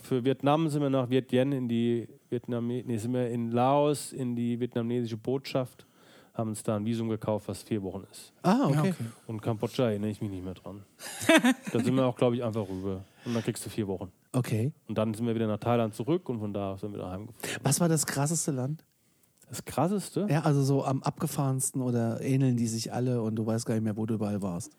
Für 0.01 0.23
Vietnam 0.25 0.67
sind 0.67 0.81
wir 0.81 0.89
nach 0.89 1.09
Vietnam 1.09 1.51
in 1.53 1.67
die 1.67 2.07
Vietname 2.29 2.83
nee, 2.85 2.97
sind 2.97 3.13
wir 3.13 3.29
in 3.29 3.51
Laos 3.51 4.11
in 4.11 4.35
die 4.35 4.59
vietnamesische 4.59 5.17
Botschaft, 5.17 5.85
haben 6.33 6.49
uns 6.49 6.63
da 6.63 6.77
ein 6.77 6.85
Visum 6.85 7.09
gekauft, 7.09 7.47
was 7.47 7.61
vier 7.61 7.83
Wochen 7.83 8.03
ist. 8.11 8.33
Ah, 8.41 8.69
Ja, 8.71 8.79
okay. 8.79 8.89
okay. 8.91 9.05
Und 9.27 9.41
Kambodscha 9.41 9.89
erinnere 9.89 10.09
ich 10.09 10.21
mich 10.21 10.31
nicht 10.31 10.43
mehr 10.43 10.53
dran. 10.55 10.83
da 11.71 11.79
sind 11.79 11.93
wir 11.95 12.05
auch, 12.05 12.15
glaube 12.15 12.35
ich, 12.35 12.43
einfach 12.43 12.67
rüber. 12.67 13.03
Und 13.25 13.33
dann 13.35 13.43
kriegst 13.43 13.63
du 13.65 13.69
vier 13.69 13.87
Wochen. 13.87 14.11
Okay. 14.31 14.71
Und 14.87 14.97
dann 14.97 15.13
sind 15.13 15.27
wir 15.27 15.35
wieder 15.35 15.47
nach 15.47 15.59
Thailand 15.59 15.93
zurück 15.93 16.29
und 16.29 16.39
von 16.39 16.53
da 16.53 16.77
sind 16.77 16.93
wir 16.93 16.99
wieder 16.99 17.11
heimgeflogen. 17.11 17.59
Was 17.63 17.79
war 17.79 17.89
das 17.89 18.05
krasseste 18.07 18.51
Land? 18.51 18.83
Das 19.51 19.63
krasseste? 19.65 20.25
Ja, 20.29 20.41
also 20.41 20.63
so 20.63 20.83
am 20.83 21.03
abgefahrensten 21.03 21.81
oder 21.81 22.19
ähneln 22.21 22.55
die 22.57 22.67
sich 22.67 22.91
alle 22.93 23.21
und 23.21 23.35
du 23.35 23.45
weißt 23.45 23.65
gar 23.65 23.75
nicht 23.75 23.83
mehr, 23.83 23.95
wo 23.97 24.05
du 24.05 24.13
überall 24.15 24.41
warst. 24.41 24.71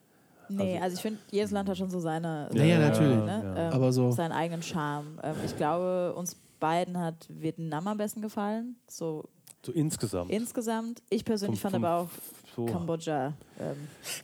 Nee, 0.49 0.79
also 0.81 0.97
ich 0.97 1.01
finde, 1.03 1.19
jedes 1.31 1.51
Land 1.51 1.69
hat 1.69 1.79
schon 1.79 1.89
so 1.91 2.01
seine, 2.01 2.49
Ja, 2.53 2.65
ja, 2.65 2.79
natürlich. 2.79 3.17
Ne? 3.25 3.43
ja. 3.55 3.69
Ähm, 3.69 3.73
Aber 3.73 3.93
so- 3.93 4.11
seinen 4.11 4.33
eigenen 4.33 4.63
Charme. 4.63 5.19
Ähm, 5.23 5.35
ich 5.47 5.57
glaube, 5.57 6.15
uns 6.17 6.37
beiden 6.59 6.99
hat 6.99 7.15
Vietnam 7.29 7.87
am 7.87 7.97
besten 7.97 8.21
gefallen, 8.23 8.77
so 8.89 9.25
So 9.65 9.73
insgesamt. 9.73 10.31
insgesamt. 10.31 11.03
Ich 11.11 11.25
persönlich 11.25 11.61
Vom- 11.61 11.71
fand 11.71 11.83
vom- 11.83 11.85
aber 11.91 12.03
auch 12.05 12.09
so. 12.57 12.67
Kambodscha. 12.67 13.29
Ähm, 13.61 13.77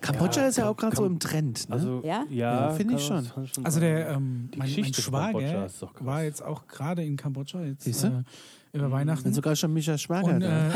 Kambodscha 0.03 0.41
Ja, 0.43 0.47
ist 0.49 0.59
ja 0.59 0.69
auch 0.69 0.77
gerade 0.77 0.97
so 0.97 1.05
im 1.07 1.19
Trend. 1.19 1.69
Ne? 1.69 1.75
Also, 1.75 2.01
Ja? 2.05 2.25
ja, 2.29 2.69
Ja, 2.69 2.71
finde 2.73 2.95
ich 2.97 3.05
schon. 3.07 3.27
Also 3.65 3.81
der, 3.81 4.09
ähm, 4.11 4.51
Die 4.53 4.59
mein, 4.59 4.69
mein 4.69 4.77
Geschichte 4.77 5.01
von 5.03 5.15
Kambodscha 5.15 5.49
Schwager 5.51 5.67
ist 5.67 5.83
doch 5.83 5.95
krass. 5.95 6.07
war 6.07 6.23
jetzt 6.25 6.43
auch 6.43 6.67
gerade 6.67 7.05
in 7.05 7.17
Kambodscha 7.17 7.63
jetzt 7.63 7.85
Siehst 7.85 8.05
du? 8.05 8.09
äh, 8.09 8.23
über 8.73 8.91
Weihnachten. 8.91 9.25
Wenn 9.25 9.35
sogar 9.35 9.57
schon 9.57 9.73
Micha 9.73 9.97
Schwager 9.99 10.35
Und, 10.35 10.43
äh, 10.43 10.47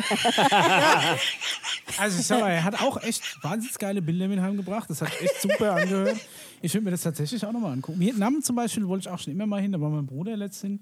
also 1.99 2.19
ich 2.19 2.27
sag 2.27 2.41
mal, 2.41 2.51
er 2.51 2.65
hat 2.65 2.81
auch 2.83 3.03
echt 3.03 3.23
wahnsinnig 3.43 3.79
geile 3.79 4.03
Bilder 4.03 4.29
mit 4.29 4.41
heimgebracht. 4.41 4.89
Das 4.91 5.03
hat 5.03 5.11
echt 5.21 5.41
super 5.41 5.75
angehört. 5.75 6.17
Ich 6.61 6.73
würde 6.75 6.85
mir 6.85 6.91
das 6.93 7.03
tatsächlich 7.03 7.45
auch 7.45 7.53
nochmal 7.53 7.73
angucken. 7.73 8.01
Vietnam 8.01 8.41
zum 8.43 8.57
Beispiel 8.57 8.87
wollte 8.87 9.09
ich 9.09 9.13
auch 9.13 9.19
schon 9.19 9.33
immer 9.33 9.47
mal 9.47 9.61
hin, 9.61 9.73
da 9.73 9.81
war 9.81 9.91
mein 9.91 10.07
Bruder 10.07 10.37
letztens. 10.37 10.81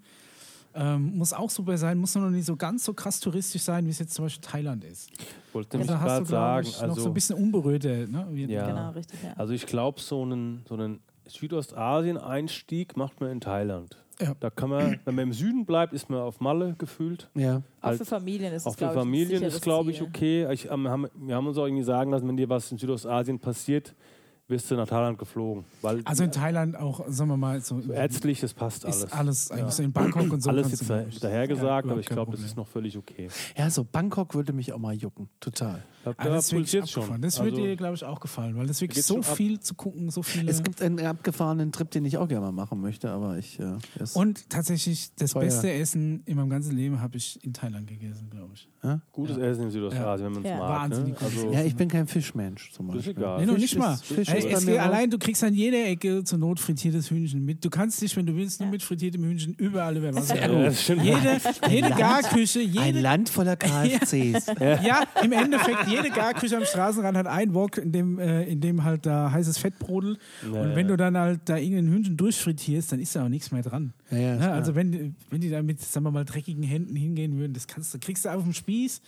Ähm, 0.73 1.17
muss 1.17 1.33
auch 1.33 1.51
super 1.51 1.77
sein, 1.77 1.99
muss 1.99 2.15
nur 2.15 2.25
noch 2.25 2.31
nicht 2.31 2.45
so 2.45 2.55
ganz 2.55 2.85
so 2.85 2.95
krass 2.95 3.19
touristisch 3.19 3.63
sein, 3.63 3.87
wie 3.87 3.91
es 3.91 3.99
jetzt 3.99 4.15
zum 4.15 4.27
Beispiel 4.27 4.49
Thailand 4.49 4.85
ist. 4.85 5.11
Wollte 5.53 5.77
nämlich 5.77 5.91
Da 5.91 5.99
hast 5.99 6.07
gerade 6.07 6.27
sagen, 6.27 6.67
ich, 6.69 6.75
noch 6.75 6.81
so 6.81 6.93
also, 6.93 7.07
ein 7.09 7.15
bisschen 7.15 7.37
unberührter. 7.37 8.07
Ne? 8.07 8.27
Ja. 8.47 8.67
Genau, 8.69 8.91
richtig, 8.91 9.19
ja. 9.25 9.33
also 9.37 9.53
ich 9.53 9.67
glaube, 9.67 10.01
so 10.01 10.23
einen, 10.23 10.65
so 10.69 10.75
einen 10.75 11.01
Südostasien-Einstieg 11.27 12.97
macht 12.97 13.21
man 13.21 13.31
in 13.31 13.41
Thailand. 13.41 13.97
Ja. 14.21 14.35
Da 14.41 14.51
kann 14.51 14.71
man, 14.71 14.99
wenn 15.05 15.15
man 15.15 15.25
im 15.29 15.33
Süden 15.33 15.65
bleibt, 15.65 15.93
ist 15.93 16.11
man 16.11 16.21
auf 16.21 16.41
Malle 16.41 16.75
gefühlt. 16.79 17.29
ja. 17.35 17.63
auch 17.81 17.87
halt- 17.89 17.99
für 17.99 18.05
Familien 18.05 18.53
ist 18.53 18.67
Auch 18.67 18.71
es, 18.73 18.75
für 18.77 18.79
glaub 18.79 18.91
ich, 18.93 18.97
ein 18.99 19.01
Familien 19.05 19.29
sicheres 19.31 19.55
ist, 19.55 19.63
glaube 19.63 19.91
ich, 19.91 20.03
okay. 20.03 20.53
Ich, 20.53 20.71
ähm, 20.71 20.89
haben, 20.89 21.07
wir 21.15 21.35
haben 21.35 21.47
uns 21.47 21.57
auch 21.59 21.67
irgendwie 21.67 21.85
sagen 21.85 22.11
lassen, 22.11 22.29
wenn 22.29 22.37
dir 22.37 22.49
was 22.49 22.71
in 22.71 22.79
Südostasien 22.79 23.39
passiert, 23.39 23.95
wirst 24.49 24.69
du 24.69 24.75
nach 24.75 24.89
Thailand 24.89 25.17
geflogen. 25.17 25.65
Weil 25.81 26.01
Also 26.05 26.25
in 26.25 26.33
Thailand 26.33 26.77
auch, 26.77 27.05
sagen 27.09 27.31
wir 27.31 27.37
mal, 27.37 27.61
so 27.61 27.81
ärztlich, 27.93 28.41
das 28.41 28.53
passt 28.53 28.85
alles. 28.85 29.05
ist 29.05 29.13
alles 29.13 29.51
eigentlich 29.53 29.75
so 29.75 29.83
in 29.85 29.93
Bangkok 29.93 30.33
und 30.33 30.43
so. 30.43 30.51
alles 30.51 30.73
jetzt 30.73 30.83
du, 30.83 30.87
da, 30.87 30.97
glaub 30.99 31.09
ich. 31.09 31.21
daher 31.21 31.47
gesagt, 31.47 31.87
Ja, 31.87 31.93
aber 31.93 32.01
ich 32.01 32.07
glaube, 32.09 32.33
das 32.33 32.41
ist 32.41 32.57
noch 32.57 32.67
völlig 32.67 32.99
okay. 32.99 33.29
ja, 33.57 33.71
so 33.71 33.85
Bangkok 33.85 34.35
würde 34.35 34.53
mich 34.53 34.73
auch 34.73 34.79
mal 34.79 34.93
jucken. 34.95 35.29
Total. 35.39 35.85
Ich 36.01 36.05
glaub, 36.05 36.17
Ah, 36.19 36.25
da 36.25 36.31
das 36.31 36.49
pulsiert's 36.51 36.97
abgefahren. 36.97 37.21
Das 37.21 37.39
wird 37.41 37.53
Also, 37.53 37.63
dir, 37.67 37.77
glaube 37.77 37.95
ich, 37.95 38.05
auch 38.05 38.21
gefallen, 38.21 38.57
weil 38.57 38.67
das 38.67 38.77
ist 38.79 38.81
wirklich 38.81 39.05
so 39.05 39.23
schon 39.23 39.37
viel 39.37 39.61
zu 39.61 39.75
gucken, 39.75 40.11
so 40.11 40.23
viele. 40.23 40.51
Es 40.51 40.63
gibt 40.63 40.81
einen 40.81 40.99
abgefahrenen 41.05 41.73
Trip, 41.73 41.91
den 41.91 42.07
ich 42.07 42.17
auch 42.17 42.27
gerne 42.27 42.47
mal 42.47 42.53
machen 42.53 42.81
möchte, 42.81 43.11
aber 43.11 43.37
ich. 43.37 43.59
Äh, 43.61 43.75
und 44.15 44.49
tatsächlich, 44.49 45.11
das 45.17 45.33
Teuer. 45.33 45.43
beste 45.43 45.71
Essen 45.71 46.23
in 46.25 46.37
meinem 46.39 46.49
ganzen 46.49 46.75
Leben 46.75 47.03
habe 47.03 47.19
ich 47.19 47.39
in 47.45 47.53
Thailand 47.53 47.87
gegessen, 47.87 48.31
glaube 48.31 48.53
ich. 48.55 48.67
Gutes 49.13 49.37
Essen 49.37 49.65
in 49.65 49.71
Südostasien, 49.71 50.27
wenn 50.29 50.33
man 50.33 50.43
es 50.45 50.51
Ja. 50.51 50.57
mag. 50.59 50.69
Wahnsinnig 50.91 51.21
Ne? 51.21 51.27
Also, 51.27 51.53
ja, 51.53 51.65
ich 51.65 51.77
bin 51.77 51.89
kein 51.89 52.07
Fischmensch 52.07 52.73
zum 52.73 52.87
das 52.87 52.97
ist 52.97 53.05
Beispiel. 53.07 53.23
egal. 53.23 53.41
Nee, 53.41 53.47
noch 53.47 53.53
Fisch 53.55 53.63
nicht 53.63 53.79
mal. 53.79 53.93
ist- 53.95 54.05
Fisch 54.07 54.29
Hey, 54.29 54.39
ist 54.39 54.47
es 54.63 54.69
raus. 54.69 54.79
allein, 54.79 55.11
du 55.11 55.19
kriegst 55.19 55.45
an 55.45 55.53
jeder 55.53 55.85
Ecke 55.87 56.25
zur 56.25 56.39
Not 56.39 56.61
frittiertes 56.61 57.11
Hühnchen 57.11 57.45
mit. 57.45 57.63
Du 57.63 57.69
kannst 57.69 58.01
dich, 58.01 58.17
wenn 58.17 58.25
du 58.25 58.35
willst, 58.37 58.61
nur 58.61 58.69
Ja. 58.69 58.71
mit 58.71 58.83
frittiertem 58.83 59.23
Hühnchen 59.23 59.53
überall 59.55 59.99
über 59.99 60.15
Wasser. 60.15 60.37
Ja, 60.41 60.49
das 60.49 60.83
stimmt. 60.83 61.05
jede 61.05 61.39
jede 61.69 61.91
Garküche, 61.91 62.61
Ein 62.61 62.69
jede, 62.87 63.01
Land 63.01 63.29
voller 63.29 63.57
KFCs. 63.59 64.47
ja, 64.59 65.03
im 65.23 65.33
Endeffekt, 65.33 65.89
jede 65.91 66.11
Garküche 66.11 66.57
am 66.57 66.65
Straßenrand 66.65 67.17
hat 67.17 67.27
einen 67.27 67.55
Wok, 67.55 67.79
in 67.79 67.93
dem, 67.93 68.19
äh, 68.19 68.45
in 68.45 68.61
dem 68.61 68.85
halt 68.85 69.05
da 69.07 69.31
heißes 69.31 69.59
Fett 69.59 69.79
brodelt. 69.79 70.19
Ja, 70.53 70.63
Und 70.63 70.77
wenn 70.77 70.89
du 70.89 70.97
dann 70.97 71.17
halt 71.17 71.41
da 71.47 71.57
irgendein 71.57 71.89
Hühnchen 71.93 72.17
durchfrittierst, 72.17 72.93
dann 72.93 73.01
ist 73.01 73.15
da 73.17 73.25
auch 73.25 73.29
nichts 73.29 73.51
mehr 73.51 73.63
dran. 73.63 73.93
Ja, 74.11 74.37
Ne? 74.37 74.51
Also 74.53 74.75
wenn, 74.75 74.93
die- 74.93 75.13
wenn 75.31 75.41
die 75.41 75.51
da 75.51 75.63
mit, 75.63 75.81
sagen 75.81 76.05
wir 76.07 76.11
mal, 76.11 76.25
dreckigen 76.25 76.63
Händen 76.63 76.97
hingehen 76.97 77.39
würden, 77.39 77.53
das 77.53 77.67
kannst 77.67 77.93
du, 77.95 77.99
kriegst 77.99 78.25
du 78.25 78.29
auf 78.31 78.43
dem 78.43 78.53
Spieß. 78.53 79.01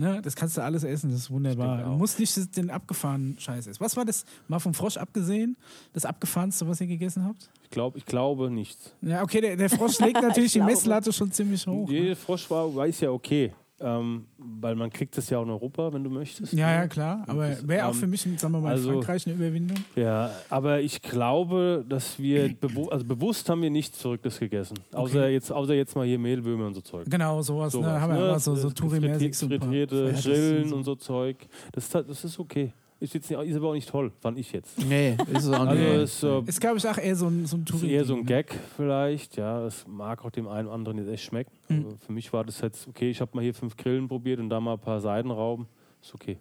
Ne? 0.00 0.20
Das 0.22 0.36
kannst 0.36 0.56
du 0.56 0.60
alles 0.62 0.84
essen, 0.84 1.10
das 1.10 1.18
ist 1.22 1.30
wunderbar. 1.30 1.82
Du 1.82 1.90
musst 1.90 2.20
nicht 2.20 2.56
den 2.56 2.70
abgefahrenen 2.70 3.36
Scheiß 3.40 3.66
essen. 3.66 3.80
Was 3.80 3.96
war 3.96 4.04
das, 4.04 4.24
mal 4.46 4.60
vom 4.60 4.72
Frosch 4.72 4.96
abgesehen, 4.96 5.56
das 5.92 6.04
abgefahrenste, 6.04 6.68
was 6.68 6.80
ihr 6.80 6.86
gegessen 6.86 7.24
habt? 7.24 7.50
Ich, 7.64 7.70
glaub, 7.70 7.96
ich 7.96 8.06
glaube 8.06 8.48
nichts. 8.48 8.92
Ja, 9.02 9.24
okay, 9.24 9.40
der, 9.40 9.56
der 9.56 9.68
Frosch 9.68 9.98
legt 9.98 10.14
natürlich 10.22 10.52
die. 10.52 10.60
Messlatte 10.60 11.12
schon 11.12 11.32
ziemlich 11.32 11.66
hoch. 11.66 11.88
ne? 11.88 11.94
Jede 11.98 12.14
Frosch 12.16 12.48
war, 12.48 12.86
ist 12.86 13.00
ja 13.00 13.10
okay. 13.10 13.52
Ähm, 13.80 14.26
weil 14.38 14.74
man 14.74 14.90
kriegt 14.90 15.16
das 15.16 15.30
ja 15.30 15.38
auch 15.38 15.44
in 15.44 15.50
Europa, 15.50 15.92
wenn 15.92 16.02
du 16.02 16.10
möchtest. 16.10 16.52
Ja, 16.52 16.72
ja, 16.72 16.88
klar. 16.88 17.22
Aber 17.28 17.48
wäre 17.62 17.86
auch 17.86 17.92
ähm, 17.92 17.98
für 17.98 18.06
mich, 18.08 18.22
sagen 18.22 18.52
wir 18.52 18.60
mal, 18.60 18.72
also- 18.72 18.90
Frankreich 18.90 19.26
eine 19.26 19.36
Überwindung. 19.36 19.76
Ja, 19.94 20.32
aber 20.50 20.80
ich 20.80 21.00
glaube, 21.00 21.84
dass 21.88 22.18
wir 22.18 22.52
bewu 22.54 22.88
also 22.88 23.04
bewusst 23.04 23.48
haben 23.48 23.62
wir 23.62 23.70
nichts 23.70 24.00
Verrücktes 24.00 24.40
gegessen. 24.40 24.78
Außer, 24.92 25.28
jetzt, 25.28 25.52
außer 25.52 25.74
jetzt 25.74 25.94
mal 25.94 26.06
hier 26.06 26.18
Mehlwürmer 26.18 26.66
und 26.66 26.74
so 26.74 26.80
Zeug. 26.80 27.06
Genau, 27.08 27.40
sowas. 27.40 27.72
Sowas, 27.72 27.86
ne? 27.86 28.00
Haben 28.00 28.14
wir 28.14 28.20
ne? 28.20 28.28
immer 28.30 28.40
so, 28.40 28.56
so 28.56 28.68
Touri-mäßig 28.68 29.36
Frittierte 29.36 30.12
Grillen 30.12 30.72
und 30.72 30.82
so 30.82 30.96
Zeug. 30.96 31.36
Das, 31.70 31.88
das 31.88 32.24
ist 32.24 32.38
okay. 32.40 32.72
Ist, 33.00 33.14
jetzt 33.14 33.30
nicht, 33.30 33.40
ist 33.40 33.56
aber 33.56 33.68
auch 33.68 33.74
nicht 33.74 33.88
toll, 33.88 34.12
fand 34.20 34.38
ich 34.38 34.50
jetzt. 34.52 34.76
Nee, 34.84 35.16
ist 35.32 35.44
es 35.44 35.48
auch 35.50 35.66
Also 35.66 35.74
nicht. 35.82 36.02
ist, 36.02 36.22
äh, 36.24 36.40
Ist, 36.46 36.60
glaube 36.60 36.78
ich, 36.78 36.88
auch 36.88 36.98
eher 36.98 37.14
so 37.14 37.28
ein, 37.28 37.46
so 37.46 37.56
ein 37.56 37.60
ist 37.62 37.68
Touri. 37.70 37.90
eher 37.92 38.04
so 38.04 38.16
ein 38.16 38.24
Gag 38.26 38.52
vielleicht. 38.76 39.36
Ja, 39.36 39.60
das 39.62 39.86
mag 39.86 40.24
auch 40.24 40.30
dem 40.30 40.48
einen 40.48 40.66
oder 40.66 40.74
anderen 40.74 40.98
jetzt 40.98 41.08
echt 41.08 41.24
schmecken. 41.24 41.52
Mhm. 41.68 41.86
Aber 41.86 41.96
für 41.98 42.12
mich 42.12 42.32
war 42.32 42.44
das 42.44 42.60
jetzt 42.60 42.88
okay. 42.88 43.10
Ich 43.10 43.20
habe 43.20 43.30
mal 43.34 43.42
hier 43.42 43.54
fünf 43.54 43.76
Grillen 43.76 44.08
probiert 44.08 44.40
und 44.40 44.48
da 44.50 44.58
mal 44.60 44.72
ein 44.74 44.80
paar 44.80 45.00
Seidenrauben. 45.00 45.66
Ist 46.02 46.12
okay. 46.14 46.38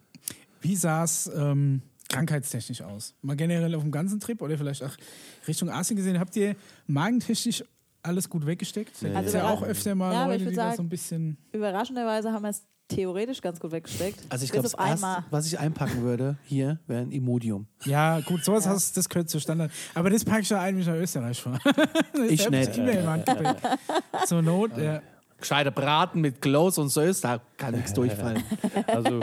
Wie 0.62 0.76
sah 0.76 1.04
es 1.04 1.30
ähm, 1.36 1.84
krankheitstechnisch 2.10 2.82
aus? 2.82 3.14
Mal 3.22 3.36
generell 3.36 3.76
auf 3.76 3.84
dem 3.84 3.92
ganzen 3.92 4.20
Trip 4.20 4.42
oder 4.42 4.58
vielleicht 4.58 4.84
auch 4.84 4.96
Richtung 5.48 5.70
Asien 5.70 5.96
gesehen. 5.96 6.20
Habt 6.20 6.36
ihr 6.36 6.56
magentechnisch 6.88 7.64
alles 8.02 8.28
gut 8.30 8.46
weggesteckt? 8.48 8.94
Da 9.04 9.08
Nee. 9.08 9.14
es 9.14 9.18
Also 9.26 9.38
ja 9.38 9.50
auch 9.50 9.62
öfter 9.62 9.94
mal 9.94 10.12
Ja, 10.14 10.26
Leute, 10.26 10.46
die 10.46 10.56
da 10.56 10.64
sagen- 10.64 10.78
so 10.78 10.84
ein 10.84 10.90
bisschen. 10.90 11.38
Überraschenderweise 11.52 12.32
haben 12.32 12.42
wir 12.44 12.50
es 12.50 12.66
theoretisch 12.88 13.42
ganz 13.42 13.60
gut 13.60 13.72
weggesteckt. 13.72 14.20
Also 14.30 14.46
ich 14.46 14.52
glaube, 14.52 14.70
was 15.30 15.48
ich 15.48 15.60
einpacken 15.60 16.02
würde 16.04 16.38
hier, 16.44 16.80
wäre 16.88 17.02
ein 17.02 17.12
Imodium. 17.12 17.68
Ja, 17.86 18.20
gut, 18.22 18.44
sowas 18.44 18.68
hast, 18.68 18.96
das 18.98 19.10
gehört 19.10 19.30
zur 19.30 19.42
Standard. 19.42 19.72
Aber 19.94 20.10
das 20.10 20.24
packe 20.24 20.42
ich 20.42 20.50
ja 20.50 20.62
ein, 20.62 20.76
wenn 20.76 20.82
ich 20.82 20.88
nach 20.88 20.96
Österreich 20.96 21.42
fahre. 21.42 21.60
Ich 22.30 22.50
nicht. 22.50 22.78
im 22.78 23.08
Handgepäck. 23.08 23.58
Zur 24.26 24.42
Not, 24.42 24.78
ja. 24.78 25.02
gescheiter 25.40 25.72
Braten 25.72 26.22
mit 26.22 26.42
Glows 26.42 26.78
und 26.78 26.90
Sös, 26.90 27.22
da 27.22 27.40
kann 27.58 27.76
nichts 27.76 27.94
durchfallen. 27.94 28.44
Also 28.88 29.20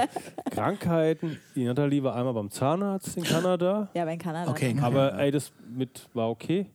Krankheiten, 0.51 1.39
die 1.55 1.65
Nathalie 1.65 2.03
war 2.03 2.15
einmal 2.15 2.35
beim 2.35 2.51
Zahnarzt 2.51 3.17
in 3.17 3.25
Kanada. 3.25 3.89
Ja, 3.95 4.03
aber 4.03 4.13
in 4.13 4.19
Kanada. 4.19 4.51
Okay. 4.51 4.77
Aber 4.81 5.19
ey, 5.19 5.31
das 5.31 5.53
mit 5.75 6.09
war 6.13 6.29
okay. 6.31 6.67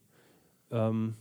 Ähm, 0.72 1.16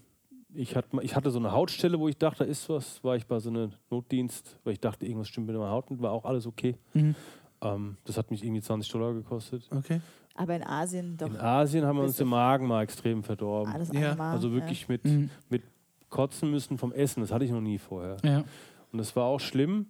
ich, 0.58 0.76
hatte, 0.76 0.94
mal- 0.96 1.04
ich 1.04 1.14
hatte 1.16 1.30
so 1.30 1.38
eine 1.38 1.52
Hautstelle, 1.52 1.98
wo 1.98 2.08
ich 2.08 2.16
dachte, 2.18 2.44
da 2.44 2.50
ist 2.50 2.68
was. 2.68 3.02
War 3.04 3.16
ich 3.16 3.26
bei 3.26 3.38
so 3.38 3.50
einem 3.50 3.72
Notdienst, 3.90 4.58
weil 4.64 4.72
ich 4.74 4.80
dachte, 4.80 5.06
irgendwas 5.06 5.28
stimmt 5.28 5.46
mit 5.46 5.56
meiner 5.56 5.70
Haut 5.70 5.90
und 5.90 6.00
war 6.02 6.12
auch 6.12 6.24
alles 6.24 6.46
okay. 6.46 6.76
Mhm. 6.94 7.14
Ähm, 7.62 7.96
das 8.04 8.16
hat 8.16 8.30
mich 8.30 8.44
irgendwie 8.44 8.60
20 8.62 8.90
Dollar 8.92 9.14
gekostet. 9.14 9.68
Okay. 9.74 10.00
Aber 10.34 10.54
in 10.54 10.62
Asien 10.62 11.16
doch 11.16 11.26
In 11.26 11.36
Asien 11.36 11.84
haben 11.84 11.96
wir 11.96 12.04
uns 12.04 12.16
den 12.16 12.28
Magen 12.28 12.66
mal 12.68 12.82
extrem 12.82 13.22
verdorben. 13.24 13.72
alles 13.72 13.90
Ja. 13.92 14.12
einmal. 14.12 14.34
Also 14.34 14.52
wirklich 14.52 14.88
mit, 14.88 15.04
Mhm. 15.04 15.30
mit 15.48 15.62
Kotzen 16.10 16.50
müssen 16.50 16.78
vom 16.78 16.92
Essen. 16.92 17.20
Das 17.20 17.32
hatte 17.32 17.44
ich 17.44 17.50
noch 17.50 17.60
nie 17.60 17.78
vorher. 17.78 18.16
Ja. 18.24 18.44
Und 18.92 18.98
das 18.98 19.14
war 19.16 19.24
auch 19.24 19.40
schlimm, 19.40 19.86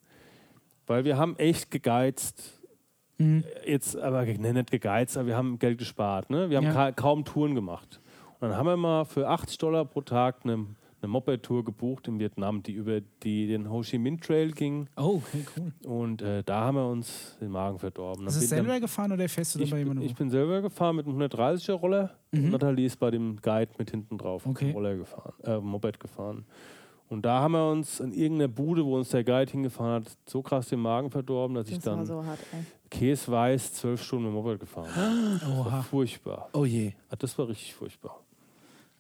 weil 0.86 1.04
wir 1.04 1.16
haben 1.18 1.36
echt 1.36 1.70
gegeizt. 1.70 2.60
Mhm. 3.18 3.44
Jetzt 3.66 3.96
aber 3.96 4.24
ne, 4.24 4.52
nicht 4.54 4.70
gegeizt, 4.70 5.16
aber 5.18 5.26
wir 5.28 5.36
haben 5.36 5.58
Geld 5.58 5.78
gespart. 5.78 6.30
Ne? 6.30 6.48
Wir 6.50 6.56
haben 6.56 6.64
Ja. 6.64 6.72
ka 6.72 6.92
kaum 6.92 7.24
Touren 7.24 7.54
gemacht. 7.54 8.00
Und 8.40 8.48
dann 8.50 8.56
haben 8.56 8.66
wir 8.66 8.76
mal 8.76 9.04
für 9.04 9.28
80 9.28 9.58
Dollar 9.58 9.84
pro 9.84 10.00
Tag 10.00 10.36
eine, 10.44 10.52
eine 11.00 11.08
Moped-Tour 11.08 11.64
gebucht 11.64 12.06
in 12.08 12.18
Vietnam, 12.20 12.62
die 12.62 12.72
über 12.72 13.00
die, 13.00 13.46
den 13.48 13.68
Ho 13.70 13.82
Chi 13.82 13.98
Minh 13.98 14.20
Trail 14.20 14.52
ging. 14.52 14.88
Oh, 14.96 15.20
okay, 15.24 15.44
cool. 15.56 15.72
Und 15.90 16.22
äh, 16.22 16.42
da 16.44 16.60
haben 16.60 16.76
wir 16.76 16.86
uns 16.88 17.36
den 17.40 17.50
Magen 17.50 17.78
verdorben. 17.78 18.26
Ist 18.26 18.34
Dann 18.36 18.42
es 18.44 18.50
bin- 18.50 18.58
selber 18.58 18.80
gefahren 18.80 19.12
oder 19.12 19.28
fährst 19.28 19.54
du 19.56 19.60
ich, 19.60 19.70
dabei 19.70 19.82
immer 19.82 19.90
bin- 19.94 19.98
noch? 20.00 20.06
ich 20.06 20.14
bin 20.14 20.30
selber 20.30 20.60
gefahren 20.62 20.96
mit 20.96 21.06
einem 21.06 21.20
130er 21.20 21.72
Roller 21.72 22.10
Mhm. 22.30 22.44
und 22.44 22.50
Nathalie 22.50 22.86
ist 22.86 22.98
bei 23.00 23.10
dem 23.10 23.36
Guide 23.40 23.72
mit 23.78 23.90
hinten 23.90 24.18
drauf 24.18 24.44
auf 24.44 24.50
Okay. 24.50 24.66
dem 24.66 24.74
Roller 24.74 24.96
gefahren, 24.96 25.32
äh, 25.44 25.58
Moped 25.58 25.98
gefahren. 25.98 26.44
Und 27.08 27.24
da 27.24 27.40
haben 27.40 27.52
wir 27.52 27.70
uns 27.70 28.00
in 28.00 28.12
irgendeiner 28.12 28.48
Bude, 28.48 28.84
wo 28.84 28.96
uns 28.98 29.08
der 29.08 29.24
Guide 29.24 29.50
hingefahren 29.50 30.04
hat, 30.04 30.12
so 30.26 30.42
krass 30.42 30.68
den 30.68 30.80
Magen 30.80 31.10
verdorben, 31.10 31.54
dass 31.54 31.68
ich 31.70 31.76
Das 31.76 31.86
war 31.86 31.96
dann 31.96 32.04
so 32.06 32.22
hart, 32.22 32.38
käseweiß 32.90 33.72
zwölf 33.74 34.02
Stunden 34.02 34.26
mit 34.26 34.32
dem 34.34 34.44
Moped 34.44 34.60
gefahren 34.60 34.88
bin. 34.94 35.40
Das 35.40 35.72
war 35.72 35.82
furchtbar. 35.82 36.48
Oh 36.52 36.64
je. 36.66 36.92
Ah, 37.08 37.16
Das 37.18 37.38
war 37.38 37.48
richtig 37.48 37.74
furchtbar. 37.74 38.20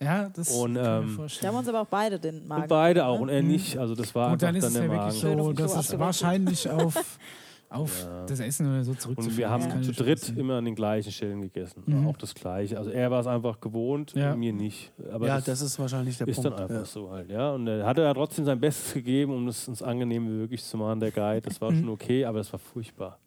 Ja, 0.00 0.28
das 0.28 0.50
Und, 0.50 0.74
kann 0.74 0.76
ich 0.76 0.76
mir 0.76 0.78
ähm, 0.80 0.84
Da 0.84 0.90
haben 1.02 1.08
vorstellen. 1.16 1.54
uns 1.56 1.68
aber 1.68 1.80
auch 1.82 1.86
beide 1.86 2.18
den 2.20 2.46
Magen. 2.46 2.62
Und 2.62 2.68
beide 2.68 3.04
auch 3.06 3.16
ne? 3.16 3.22
und 3.22 3.28
er 3.30 3.42
nicht. 3.42 3.76
Also 3.78 3.94
das 3.94 4.14
war 4.14 4.32
Und 4.32 4.42
dann 4.42 4.54
einfach 4.54 4.68
ist 4.68 4.76
dann 4.76 4.82
es 4.84 4.88
der 4.88 4.96
ja 4.96 4.96
Magen. 4.96 5.06
wirklich 5.06 5.20
Schön 5.20 5.40
auf 5.40 5.46
so, 5.46 5.52
dass 5.52 5.76
es 5.92 5.98
wahrscheinlich 5.98 6.70
auf, 6.70 7.18
auf 7.70 8.04
Ja. 8.04 8.26
das 8.26 8.38
Essen 8.40 8.66
oder 8.72 8.84
so 8.84 8.94
zurückzuführen 8.94 9.32
Und 9.32 9.36
wir 9.38 9.50
haben 9.50 9.62
ist. 9.62 9.68
Kann 9.70 9.82
zu 9.82 9.92
dritt 9.92 10.32
immer 10.36 10.54
an 10.58 10.64
den 10.66 10.74
gleichen 10.76 11.10
Stellen 11.10 11.40
gegessen. 11.42 11.82
Mhm. 11.84 12.06
Auch 12.06 12.16
das 12.16 12.32
Gleiche. 12.34 12.78
Also 12.78 12.90
er 12.90 13.10
war 13.10 13.20
es 13.20 13.26
einfach 13.26 13.60
gewohnt, 13.60 14.12
Ja. 14.14 14.36
mir 14.36 14.52
nicht. 14.52 14.92
Aber 15.12 15.26
ja, 15.26 15.36
das, 15.36 15.46
das 15.46 15.62
ist 15.62 15.78
wahrscheinlich 15.80 16.16
der 16.16 16.28
ist 16.28 16.36
Punkt. 16.36 16.50
dann 16.52 16.60
einfach 16.62 16.74
ja. 16.76 16.84
so 16.84 17.10
halt, 17.10 17.28
ja. 17.30 17.50
Und 17.52 17.66
er 17.66 17.84
hatte 17.84 18.02
ja 18.02 18.14
trotzdem 18.14 18.44
sein 18.44 18.60
Bestes 18.60 18.94
gegeben, 18.94 19.32
um 19.34 19.48
es 19.48 19.66
uns 19.66 19.82
angenehm 19.82 20.26
wie 20.26 20.32
möglich 20.32 20.62
zu 20.62 20.76
machen, 20.76 21.00
der 21.00 21.10
Guide. 21.10 21.40
Das 21.42 21.60
war 21.60 21.72
Mhm. 21.72 21.80
schon 21.80 21.88
okay, 21.88 22.24
aber 22.24 22.38
es 22.38 22.52
war 22.52 22.60
furchtbar. 22.60 23.18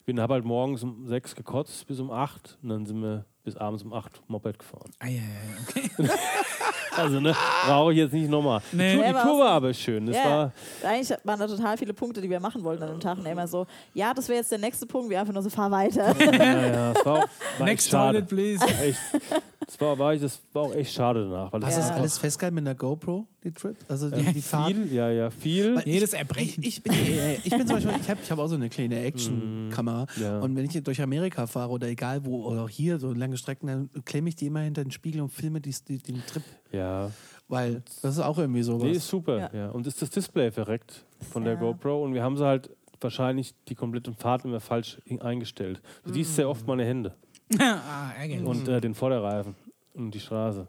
Ich 0.00 0.04
bin 0.06 0.20
habe 0.22 0.32
halt 0.32 0.44
morgens 0.46 0.82
um 0.82 1.06
sechs 1.06 1.36
gekotzt 1.36 1.86
bis 1.86 2.00
um 2.00 2.10
acht 2.10 2.56
und 2.62 2.70
dann 2.70 2.86
sind 2.86 3.02
wir 3.02 3.26
bis 3.44 3.56
abends 3.56 3.82
um 3.82 3.92
acht 3.92 4.20
Moped 4.28 4.58
gefahren. 4.58 4.90
Ah, 4.98 5.06
ja, 5.06 5.20
ja, 5.22 5.62
okay. 5.68 6.10
Also 6.96 7.20
ne, 7.20 7.32
brauche 7.64 7.92
ich 7.92 7.98
jetzt 7.98 8.12
nicht 8.12 8.28
nochmal. 8.28 8.60
Nee. 8.72 8.96
Die 8.96 9.04
auch- 9.14 9.38
war 9.38 9.50
aber 9.50 9.72
schön. 9.72 10.06
Das 10.06 10.16
Ja, 10.16 10.24
war 10.24 10.52
eigentlich 10.82 11.16
waren 11.22 11.38
da 11.38 11.46
total 11.46 11.76
viele 11.78 11.94
Punkte, 11.94 12.20
die 12.20 12.28
wir 12.28 12.40
machen 12.40 12.64
wollten 12.64 12.82
an 12.82 12.88
dem 12.90 12.98
Tag. 13.00 13.18
Und 13.18 13.26
er 13.26 13.32
immer 13.32 13.46
so, 13.46 13.68
ja, 13.94 14.12
das 14.12 14.28
wäre 14.28 14.38
jetzt 14.40 14.50
der 14.50 14.58
nächste 14.58 14.84
Punkt. 14.84 15.08
Wir 15.08 15.20
einfach 15.20 15.32
nur 15.32 15.42
so, 15.44 15.48
fahr 15.50 15.70
weiter. 15.70 16.12
ja, 16.18 16.66
ja, 16.66 16.94
war, 17.04 17.12
auch, 17.24 17.28
war 17.58 17.66
Next 17.66 17.88
toilet, 17.92 18.26
please. 18.26 18.64
Echt, 18.82 18.98
das 19.68 19.78
war, 19.82 19.98
war 19.98 20.14
ich, 20.14 20.22
das 20.22 20.40
war 20.54 20.62
auch 20.62 20.74
echt 20.74 20.94
schade 20.94 21.28
danach. 21.28 21.52
Weil 21.52 21.60
das 21.60 21.68
Hast 21.70 21.76
du 21.76 21.82
Ja. 21.82 21.88
das 21.90 21.98
alles 21.98 22.18
festgehalten 22.18 22.54
mit 22.54 22.62
einer 22.66 22.74
GoPro, 22.74 23.26
die 23.44 23.52
Trip? 23.52 23.76
Also 23.86 24.08
die, 24.10 24.24
die 24.32 24.40
Fahrt? 24.40 24.72
viel, 24.72 24.90
ja, 24.94 25.10
ja, 25.10 25.28
viel. 25.30 25.76
Weil 25.76 25.86
Jedes 25.86 26.14
ich, 26.14 26.18
Erbrechen. 26.18 26.62
Ich, 26.64 26.78
ich, 26.78 26.82
bin, 26.82 26.92
äh, 27.18 27.34
ich 27.44 27.50
bin 27.50 27.66
zum 27.66 27.76
Beispiel, 27.76 27.92
ich 28.00 28.08
habe 28.08 28.20
ich 28.22 28.30
hab 28.30 28.38
auch 28.38 28.46
so 28.48 28.54
eine 28.54 28.70
kleine 28.70 28.98
Action-Kamera. 29.02 30.04
Mm, 30.16 30.22
ja. 30.22 30.38
Und 30.40 30.56
wenn 30.56 30.64
ich 30.64 30.82
durch 30.82 31.02
Amerika 31.02 31.46
fahre 31.46 31.70
oder 31.70 31.86
egal 31.86 32.24
wo, 32.24 32.46
oder 32.46 32.64
auch 32.64 32.68
hier 32.70 32.98
so 32.98 33.12
lange 33.12 33.36
Strecken, 33.36 33.66
dann 33.66 33.90
klemme 34.06 34.30
ich 34.30 34.36
die 34.36 34.46
immer 34.46 34.60
hinter 34.60 34.82
den 34.82 34.90
Spiegel 34.90 35.20
und 35.20 35.28
filme 35.28 35.60
die, 35.60 35.74
die, 35.86 35.98
den 35.98 36.22
Trip. 36.26 36.42
Ja, 36.72 37.10
Weil 37.48 37.82
das 38.00 38.14
ist 38.16 38.20
auch 38.22 38.38
irgendwie 38.38 38.62
sowas. 38.62 38.84
nee, 38.84 38.92
ist 38.92 39.06
super. 39.08 39.38
Ja. 39.38 39.50
Ja. 39.52 39.68
Und 39.70 39.86
ist 39.86 40.00
das 40.00 40.08
Display 40.08 40.50
verreckt 40.50 41.04
von 41.30 41.44
der 41.44 41.54
Ja. 41.54 41.60
GoPro 41.60 42.02
und 42.04 42.14
wir 42.14 42.22
haben 42.22 42.38
sie 42.38 42.44
halt 42.46 42.70
wahrscheinlich 43.00 43.54
die 43.68 43.74
komplette 43.76 44.12
Fahrt 44.12 44.44
immer 44.44 44.60
falsch 44.60 44.98
in- 45.04 45.20
eingestellt. 45.22 45.80
Du 46.04 46.12
siehst 46.12 46.34
sehr 46.34 46.48
oft 46.48 46.66
meine 46.66 46.84
Hände 46.84 47.14
ah, 47.60 48.12
und 48.44 48.68
äh, 48.68 48.80
den 48.80 48.94
Vorderreifen 48.94 49.54
und 49.94 50.12
die 50.12 50.20
Straße. 50.20 50.66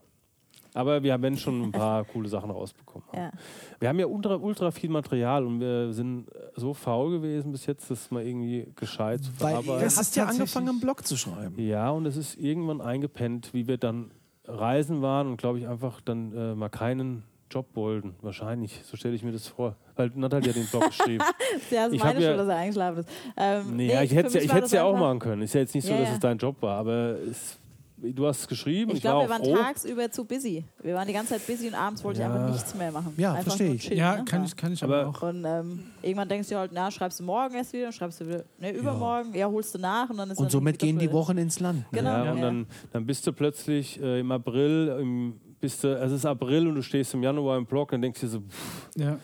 Aber 0.74 1.02
wir 1.02 1.14
haben 1.14 1.36
schon 1.38 1.64
ein 1.64 1.72
paar 1.72 2.04
coole 2.14 2.30
Sachen 2.30 2.52
rausbekommen. 2.52 3.08
ja. 3.14 3.32
Wir 3.80 3.90
haben 3.90 4.00
ja 4.00 4.06
ultra, 4.06 4.36
ultra 4.36 4.72
viel 4.72 4.90
Material 4.90 5.46
und 5.46 5.60
wir 5.60 5.94
sind 5.94 6.28
so 6.56 6.74
faul 6.74 7.12
gewesen 7.12 7.52
bis 7.52 7.66
jetzt, 7.66 7.90
das 7.90 8.12
mal 8.12 8.26
irgendwie 8.26 8.68
gescheit 8.76 9.24
zu 9.24 9.32
Weil 9.40 9.52
verarbeiten. 9.52 9.80
du 9.80 9.84
Das 9.86 9.98
hast 9.98 10.16
ja 10.16 10.26
angefangen, 10.26 10.70
einen 10.70 10.80
Blog 10.80 11.06
zu 11.06 11.18
schreiben. 11.18 11.60
Ja, 11.60 11.90
und 11.90 12.06
es 12.06 12.18
ist 12.18 12.38
irgendwann 12.38 12.82
eingepennt, 12.82 13.54
wie 13.54 13.68
wir 13.68 13.78
dann 13.78 14.12
reisen 14.46 15.02
waren 15.02 15.28
und 15.28 15.38
glaube 15.38 15.60
ich 15.60 15.68
einfach 15.68 16.02
dann 16.02 16.34
äh, 16.34 16.56
mal 16.56 16.70
keinen 16.70 17.24
Job 17.50 17.68
wollten. 17.76 18.16
Wahrscheinlich, 18.22 18.82
so 18.84 18.96
stelle 18.96 19.16
ich 19.16 19.24
mir 19.24 19.32
das 19.32 19.48
vor. 19.48 19.76
Weil 20.00 20.12
Nathalie 20.16 20.50
hat 20.50 20.56
den 20.56 20.66
Blog 20.68 20.88
geschrieben. 20.88 21.24
Ja, 21.72 21.84
das 21.84 21.88
ist 21.90 21.96
Ich 21.96 22.04
meine 22.04 22.20
ja- 22.22 22.28
Schuld, 22.30 22.40
dass 22.40 22.48
er 22.48 22.56
eingeschlafen 22.56 23.00
ist. 23.00 23.10
Ähm, 23.36 23.76
nee, 23.76 23.92
ja, 23.92 24.02
ich 24.02 24.14
hätte 24.16 24.28
es 24.30 24.34
ja, 24.34 24.42
ich 24.42 24.54
hätt's 24.54 24.62
das 24.62 24.72
ja 24.72 24.84
auch 24.86 24.98
machen 24.98 25.20
können. 25.20 25.42
Ist 25.42 25.54
ja 25.54 25.60
jetzt 25.62 25.76
nicht 25.76 25.86
so, 25.86 25.92
Ja, 25.92 26.00
dass 26.00 26.08
ja. 26.10 26.14
es 26.14 26.20
dein 26.22 26.38
Job 26.38 26.56
war, 26.62 26.78
aber 26.80 27.18
es, 27.30 27.58
du 27.98 28.26
hast 28.26 28.40
es 28.40 28.48
geschrieben. 28.48 28.92
Ich 28.92 28.98
Ich, 28.98 29.02
glaube, 29.02 29.26
wir 29.26 29.30
war 29.30 29.42
auch 29.42 29.46
waren 29.46 29.56
froh. 29.58 29.62
tagsüber 29.62 30.10
zu 30.10 30.24
busy. 30.24 30.64
Wir 30.82 30.96
waren 30.96 31.06
die 31.06 31.14
ganze 31.14 31.34
Zeit 31.34 31.46
busy 31.46 31.68
und 31.68 31.74
abends 31.76 32.02
wollte 32.04 32.22
ich 32.22 32.26
Ja. 32.26 32.34
einfach 32.34 32.50
nichts 32.54 32.74
mehr 32.76 32.92
machen. 32.94 33.14
Ja, 33.18 33.32
einfach 33.34 33.44
verstehe 33.44 33.74
ich. 33.74 33.82
chillen, 33.84 33.98
ja, 34.00 34.16
ne? 34.16 34.24
kann 34.26 34.46
ich, 34.46 34.56
kann 34.56 34.72
ich 34.72 34.82
aber, 34.84 35.08
auch. 35.08 35.22
Und 35.22 35.44
ähm, 35.46 35.84
irgendwann 36.02 36.30
denkst 36.30 36.48
du 36.48 36.56
halt, 36.56 36.72
na, 36.74 36.90
schreibst 36.92 37.20
du 37.20 37.24
morgen 37.26 37.54
erst 37.56 37.74
wieder, 37.74 37.92
schreibst 37.92 38.22
du 38.22 38.28
wieder, 38.28 38.44
ne, 38.58 38.72
übermorgen, 38.72 39.34
ja, 39.36 39.48
holst 39.48 39.76
du 39.76 39.80
nach 39.80 40.10
und 40.10 40.16
dann 40.18 40.32
ist 40.32 40.38
Und 40.38 40.46
dann 40.46 40.52
somit 40.52 40.80
gehen 40.80 40.98
die. 40.98 41.12
Wochen 41.12 41.38
ins 41.38 41.60
Land. 41.60 41.80
Ne? 41.92 42.00
Genau. 42.00 42.10
Ja, 42.10 42.24
Ja. 42.26 42.32
und 42.32 42.42
dann, 42.42 42.68
dann 42.94 43.06
bist 43.06 43.28
du 43.28 43.34
plötzlich 43.34 44.02
äh, 44.02 44.22
im 44.22 44.32
April, 44.32 44.96
im, 45.02 45.40
bist 45.60 45.84
du, 45.84 45.90
es 46.00 46.14
ist 46.14 46.26
April 46.26 46.70
und 46.70 46.76
du 46.76 46.82
stehst 46.82 47.14
im 47.14 47.22
Januar 47.22 47.58
im 47.58 47.66
Blog 47.66 47.92
und 47.92 48.02
denkst 48.02 48.22
dir 48.22 48.30
so, 48.30 48.40
pff, 48.40 48.88
Ja. 48.96 49.18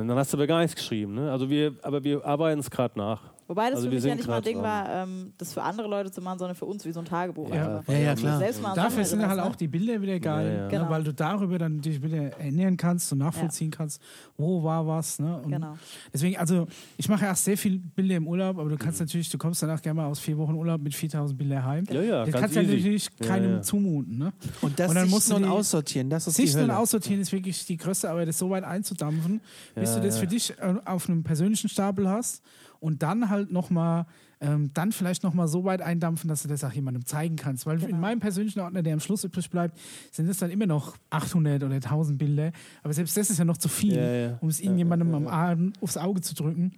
Und 0.00 0.08
dann 0.08 0.18
hast 0.18 0.32
du 0.32 0.38
aber 0.38 0.46
gar 0.46 0.60
nichts 0.60 0.74
geschrieben. 0.74 1.14
Ne? 1.14 1.30
Also 1.30 1.50
wir, 1.50 1.74
aber 1.82 2.02
wir 2.02 2.24
arbeiten 2.24 2.60
es 2.60 2.70
gerade 2.70 2.98
nach. 2.98 3.31
Wobei 3.52 3.66
das 3.68 3.76
Also 3.80 3.88
für 3.90 3.94
mich 3.94 4.02
ja 4.04 4.14
nicht 4.14 4.26
mal 4.26 4.36
ein 4.38 4.42
Ding 4.42 4.54
dran. 4.54 4.64
war, 4.64 4.88
ähm, 5.02 5.32
das 5.36 5.52
für 5.52 5.60
andere 5.62 5.86
Leute 5.86 6.10
zu 6.10 6.22
machen, 6.22 6.38
sondern 6.38 6.56
für 6.56 6.64
uns 6.64 6.86
wie 6.86 6.92
so 6.92 7.00
ein 7.00 7.04
Tagebuch. 7.04 7.50
Ja. 7.50 7.82
Ja, 7.86 7.94
ja, 7.98 8.14
du 8.14 8.20
klar. 8.22 8.38
Selbst 8.38 8.62
mal 8.62 8.74
Dafür 8.74 9.04
sind 9.04 9.26
halt 9.26 9.40
auch 9.40 9.54
die 9.54 9.68
Bilder 9.68 10.00
wieder 10.00 10.18
geil, 10.18 10.46
Ja, 10.46 10.52
ja. 10.54 10.62
Ne? 10.62 10.68
Genau. 10.70 10.88
weil 10.88 11.04
du 11.04 11.12
darüber 11.12 11.58
dann 11.58 11.82
dich 11.82 12.02
wieder 12.02 12.38
erinnern 12.38 12.78
kannst 12.78 13.12
und 13.12 13.18
nachvollziehen 13.18 13.70
kannst, 13.70 14.00
wo 14.38 14.62
war 14.62 14.86
was. 14.86 15.18
Ne? 15.18 15.36
Und 15.42 15.50
Genau. 15.50 15.76
Deswegen, 16.14 16.38
also 16.38 16.66
ich 16.96 17.08
mache 17.10 17.26
erst 17.26 17.44
sehr 17.44 17.58
viel 17.58 17.78
Bilder 17.78 18.16
im 18.16 18.26
Urlaub, 18.26 18.58
aber 18.58 18.70
du 18.70 18.78
kannst 18.78 19.00
Mhm. 19.00 19.04
natürlich, 19.06 19.28
du 19.28 19.36
kommst 19.36 19.62
danach 19.62 19.82
gerne 19.82 20.00
mal 20.00 20.06
aus 20.06 20.18
vier 20.18 20.38
Wochen 20.38 20.54
Urlaub 20.54 20.80
mit 20.80 20.94
4000 20.94 21.36
Bildern 21.36 21.62
heim. 21.64 21.84
Ja, 21.90 22.00
ja, 22.00 22.24
das 22.24 22.34
kannst 22.40 22.56
du 22.56 22.62
natürlich 22.62 23.08
Ja, 23.20 23.26
keinem 23.26 23.50
ja. 23.56 23.62
zumuten. 23.62 24.16
Ne? 24.16 24.32
Und 24.62 24.80
das 24.80 24.88
Und 24.88 24.94
dann 24.94 25.10
musst 25.10 25.30
du 25.30 25.36
und 25.36 25.42
die- 25.42 25.48
aussortieren, 25.48 26.08
das 26.08 26.26
ist 26.26 26.38
die 26.38 26.42
Sichten 26.46 26.62
und 26.62 26.70
Hölle. 26.70 26.78
aussortieren 26.78 27.20
ist 27.20 27.32
wirklich 27.32 27.66
die 27.66 27.76
größte 27.76 28.08
Arbeit, 28.08 28.28
das 28.28 28.38
so 28.38 28.48
weit 28.48 28.64
einzudampfen, 28.64 29.40
bis 29.74 29.90
Ja, 29.90 29.96
du 30.00 30.06
das 30.06 30.14
ja. 30.14 30.20
für 30.22 30.26
dich 30.28 30.50
äh, 30.58 30.74
auf 30.84 31.08
einem 31.08 31.22
persönlichen 31.22 31.68
Stapel 31.68 32.08
hast 32.08 32.42
und 32.82 33.02
dann 33.02 33.30
halt 33.30 33.52
nochmal, 33.52 34.06
ähm, 34.40 34.70
dann 34.74 34.90
vielleicht 34.90 35.22
nochmal 35.22 35.46
so 35.46 35.62
weit 35.64 35.80
eindampfen, 35.80 36.28
dass 36.28 36.42
du 36.42 36.48
das 36.48 36.64
auch 36.64 36.72
jemandem 36.72 37.06
zeigen 37.06 37.36
kannst. 37.36 37.64
Weil 37.64 37.76
Genau. 37.78 37.88
in 37.90 38.00
meinem 38.00 38.18
persönlichen 38.18 38.58
Ordner, 38.60 38.82
der 38.82 38.92
am 38.94 39.00
Schluss 39.00 39.22
übrig 39.22 39.48
bleibt, 39.50 39.78
sind 40.10 40.28
es 40.28 40.38
dann 40.38 40.50
immer 40.50 40.66
noch 40.66 40.96
800 41.10 41.62
oder 41.62 41.76
1000 41.80 42.18
Bilder. 42.18 42.50
Aber 42.82 42.92
selbst 42.92 43.16
das 43.16 43.30
ist 43.30 43.38
ja 43.38 43.44
noch 43.44 43.56
zu 43.56 43.68
viel, 43.68 43.94
Ja, 43.94 44.12
ja. 44.12 44.38
um 44.40 44.48
es 44.48 44.60
irgendjemandem 44.60 45.14
am 45.14 45.28
Abend 45.28 45.80
aufs 45.80 45.96
Auge 45.96 46.20
zu 46.22 46.34
drücken. 46.34 46.72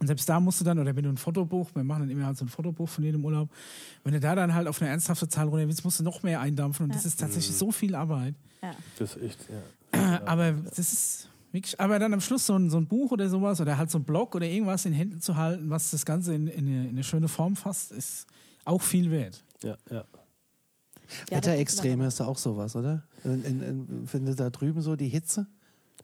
Und 0.00 0.06
selbst 0.06 0.28
da 0.28 0.38
musst 0.38 0.60
du 0.60 0.64
dann, 0.64 0.78
oder 0.78 0.94
wenn 0.94 1.04
du 1.04 1.08
ein 1.10 1.16
Fotobuch, 1.16 1.70
wir 1.74 1.84
machen 1.84 2.00
dann 2.00 2.10
immer 2.10 2.26
halt 2.26 2.36
so 2.36 2.44
ein 2.44 2.48
Fotobuch 2.48 2.88
von 2.88 3.02
jedem 3.04 3.24
Urlaub, 3.24 3.48
wenn 4.04 4.12
du 4.12 4.20
da 4.20 4.34
dann 4.34 4.52
halt 4.52 4.66
auf 4.68 4.82
eine 4.82 4.90
ernsthafte 4.90 5.28
Zahl 5.28 5.48
runter 5.48 5.66
willst, 5.66 5.84
musst 5.84 5.98
du 6.00 6.04
noch 6.04 6.22
mehr 6.22 6.40
eindampfen. 6.40 6.84
Und 6.84 6.90
Ja. 6.90 6.96
das 6.96 7.06
ist 7.06 7.18
Mhm. 7.18 7.24
tatsächlich 7.24 7.56
so 7.56 7.70
viel 7.72 7.94
Arbeit. 7.94 8.34
Ja. 8.62 8.72
Das 8.98 9.16
ist 9.16 9.22
echt, 9.22 9.38
ja. 9.48 10.20
Aber 10.26 10.52
das 10.52 10.78
ist 10.78 11.28
wirklich, 11.52 11.78
aber 11.80 11.98
dann 11.98 12.12
am 12.14 12.20
Schluss 12.20 12.46
so 12.46 12.56
ein, 12.56 12.70
so 12.70 12.78
ein 12.78 12.86
Buch 12.86 13.12
oder 13.12 13.28
sowas 13.28 13.60
oder 13.60 13.76
halt 13.78 13.90
so 13.90 13.98
ein 13.98 14.04
Blog 14.04 14.34
oder 14.34 14.46
irgendwas 14.46 14.84
in 14.86 14.92
Händen 14.92 15.20
zu 15.20 15.36
halten, 15.36 15.70
was 15.70 15.90
das 15.90 16.04
Ganze 16.04 16.34
in, 16.34 16.46
in, 16.48 16.66
eine, 16.66 16.82
in 16.84 16.88
eine 16.90 17.04
schöne 17.04 17.28
Form 17.28 17.56
fasst, 17.56 17.92
ist 17.92 18.26
auch 18.64 18.80
viel 18.82 19.10
wert. 19.10 19.44
ja, 19.62 19.76
ja. 19.90 20.04
Ja, 21.30 21.36
Wetterextreme 21.36 22.06
ist 22.06 22.20
da 22.20 22.24
auch 22.26 22.38
sowas, 22.38 22.74
oder? 22.74 23.02
In, 23.24 23.44
in, 23.44 23.62
in, 23.62 24.06
findet 24.06 24.40
da 24.40 24.48
drüben 24.48 24.80
so 24.80 24.96
die 24.96 25.08
Hitze? 25.08 25.46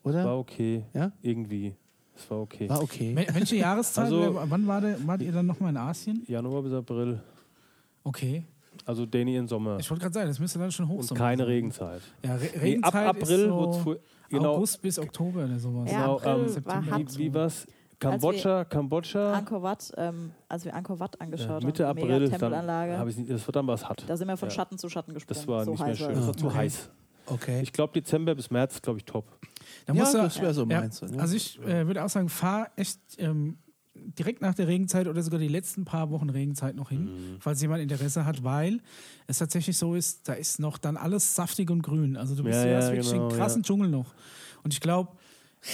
Oder? 0.02 0.22
War 0.22 0.38
okay. 0.38 0.84
Ja? 0.92 1.12
Irgendwie. 1.22 1.74
Es 2.14 2.30
war 2.30 2.40
okay. 2.42 2.68
War 2.68 2.82
okay. 2.82 3.14
Wel- 3.16 3.34
Welche 3.34 3.56
Jahreszeit, 3.56 4.04
Also- 4.04 4.38
wann 4.48 4.66
war 4.66 4.82
der, 4.82 4.98
wart 5.06 5.22
ihr 5.22 5.32
dann 5.32 5.46
nochmal 5.46 5.70
in 5.70 5.78
Asien? 5.78 6.24
Januar 6.26 6.62
bis 6.62 6.72
April. 6.74 7.22
Okay. 8.04 8.44
Also 8.84 9.06
Danny 9.06 9.36
in 9.36 9.48
Sommer. 9.48 9.78
Ich 9.80 9.88
wollte 9.90 10.02
gerade 10.02 10.12
sagen, 10.14 10.28
das 10.28 10.38
müsste 10.38 10.58
dann 10.58 10.70
schon 10.72 10.84
Und 10.86 10.92
Hochsommer 10.98 11.18
keine 11.20 11.42
sein. 11.44 11.46
Regenzeit. 11.52 12.02
Ja, 12.24 12.34
Re 12.36 12.40
Nee, 12.42 12.48
ab 12.50 12.62
Regenzeit 12.94 13.06
April 13.06 13.48
so 13.48 13.72
fu- 13.72 13.96
genau, 14.28 14.54
August 14.56 14.80
bis 14.82 14.98
Oktober 14.98 15.44
oder 15.44 15.58
sowas. 15.58 15.90
Ja, 15.90 16.00
genau 16.02 16.16
April 16.16 16.32
ähm, 16.34 16.40
war 16.40 16.48
September. 16.48 16.90
hart. 16.90 17.14
wie, 17.14 17.18
wie 17.18 17.34
war's? 17.34 17.66
Kambodscha, 18.00 18.64
Kambodscha. 18.64 19.32
Angkor 19.32 19.62
Wat, 19.62 19.92
ähm, 19.96 20.30
als 20.48 20.64
wir 20.64 20.72
Angkor 20.74 21.00
Wat 21.00 21.16
Ja, 21.16 21.20
angeschaut 21.20 21.64
Mitte 21.64 21.86
haben, 21.86 21.96
die 21.96 22.02
April, 22.04 22.20
dann 22.20 22.30
Tempelanlage, 22.30 22.96
habe 22.98 23.10
ich 23.10 23.16
nicht, 23.16 23.28
das 23.30 23.46
war 23.46 23.52
dann 23.52 23.66
was 23.66 23.88
hat. 23.88 24.04
da 24.08 24.16
sind 24.16 24.28
wir 24.28 24.36
von 24.36 24.48
Ja. 24.48 24.54
Schatten 24.54 24.78
zu 24.78 24.88
Schatten 24.88 25.14
gesprungen. 25.14 25.36
Das 25.40 25.48
war 25.48 25.64
so 25.64 25.72
nicht 25.72 25.84
mehr 25.84 25.94
schön. 25.96 26.06
war 26.06 26.12
Das 26.14 26.20
es. 26.20 26.26
war 26.28 26.36
zu 26.36 26.46
Okay. 26.46 26.56
heiß. 26.56 26.90
Okay. 27.26 27.60
Ich 27.62 27.72
glaube, 27.72 27.92
Dezember 27.94 28.34
bis 28.36 28.50
März, 28.50 28.80
glaube 28.80 28.98
ich, 29.00 29.04
top. 29.04 29.24
Da 29.86 29.92
ja, 29.92 30.00
musst 30.00 30.14
du- 30.14 30.18
das 30.18 30.40
wäre 30.40 30.54
so 30.54 30.64
ja, 30.64 30.80
meins. 30.80 31.02
Ne? 31.02 31.18
Also 31.20 31.34
ich 31.34 31.58
äh, 31.62 31.86
würde 31.86 32.04
auch 32.04 32.08
sagen, 32.08 32.28
fahr 32.28 32.68
echt 32.76 33.00
ähm, 33.18 33.58
direkt 34.18 34.40
nach 34.42 34.54
der 34.54 34.68
Regenzeit 34.68 35.06
oder 35.08 35.22
sogar 35.22 35.38
die 35.40 35.48
letzten 35.48 35.84
paar 35.84 36.10
Wochen 36.10 36.30
Regenzeit 36.30 36.74
noch 36.76 36.88
hin, 36.90 37.04
Mhm. 37.04 37.36
falls 37.40 37.60
jemand 37.60 37.82
Interesse 37.82 38.24
hat, 38.24 38.42
weil 38.44 38.80
es 39.26 39.38
tatsächlich 39.38 39.76
so 39.76 39.94
ist, 39.94 40.28
da 40.28 40.32
ist 40.34 40.58
noch 40.60 40.78
dann 40.78 40.96
alles 40.96 41.34
saftig 41.34 41.70
und 41.70 41.82
grün. 41.82 42.16
Also 42.16 42.34
du 42.34 42.44
bist 42.44 42.56
Ja, 42.56 42.66
ja, 42.66 42.90
wirklich 42.92 43.10
genau, 43.10 43.28
den 43.28 43.36
krassen 43.38 43.62
Dschungel 43.62 43.88
noch. 43.88 44.14
Und 44.62 44.72
ich 44.74 44.80
glaube, 44.80 45.12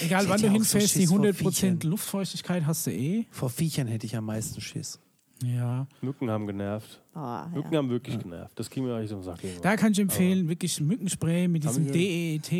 egal 0.01 0.23
Ich 0.23 0.29
wann 0.29 0.39
du 0.41 0.47
ja 0.47 0.51
auch 0.51 0.55
so 0.55 0.59
hinfährst, 0.59 0.95
die 0.95 0.99
Schiss 1.01 1.09
vor 1.09 1.19
100% 1.19 1.33
Viechern. 1.33 1.79
Luftfeuchtigkeit 1.83 2.65
hast 2.65 2.87
du 2.87 2.91
eh. 2.91 3.25
Vor 3.31 3.49
Viechern 3.49 3.87
hätte 3.87 4.05
ich 4.05 4.15
am 4.15 4.25
meisten 4.25 4.61
Schiss. 4.61 4.99
Ja. 5.43 5.87
Mücken 6.01 6.29
haben 6.29 6.47
genervt. 6.47 7.01
Mücken 7.53 7.71
ja. 7.71 7.77
haben 7.77 7.89
wirklich 7.89 8.19
genervt. 8.19 8.51
Das 8.59 8.69
ging 8.69 8.83
mir 8.85 8.95
eigentlich 8.95 9.09
so 9.09 9.21
Sack. 9.21 9.39
Da 9.61 9.77
kann 9.77 9.93
ich 9.93 9.99
empfehlen, 9.99 10.49
wirklich 10.49 10.81
Mückenspray 10.81 11.47
mit 11.47 11.63
diesem 11.63 11.89
DEET. 11.91 12.51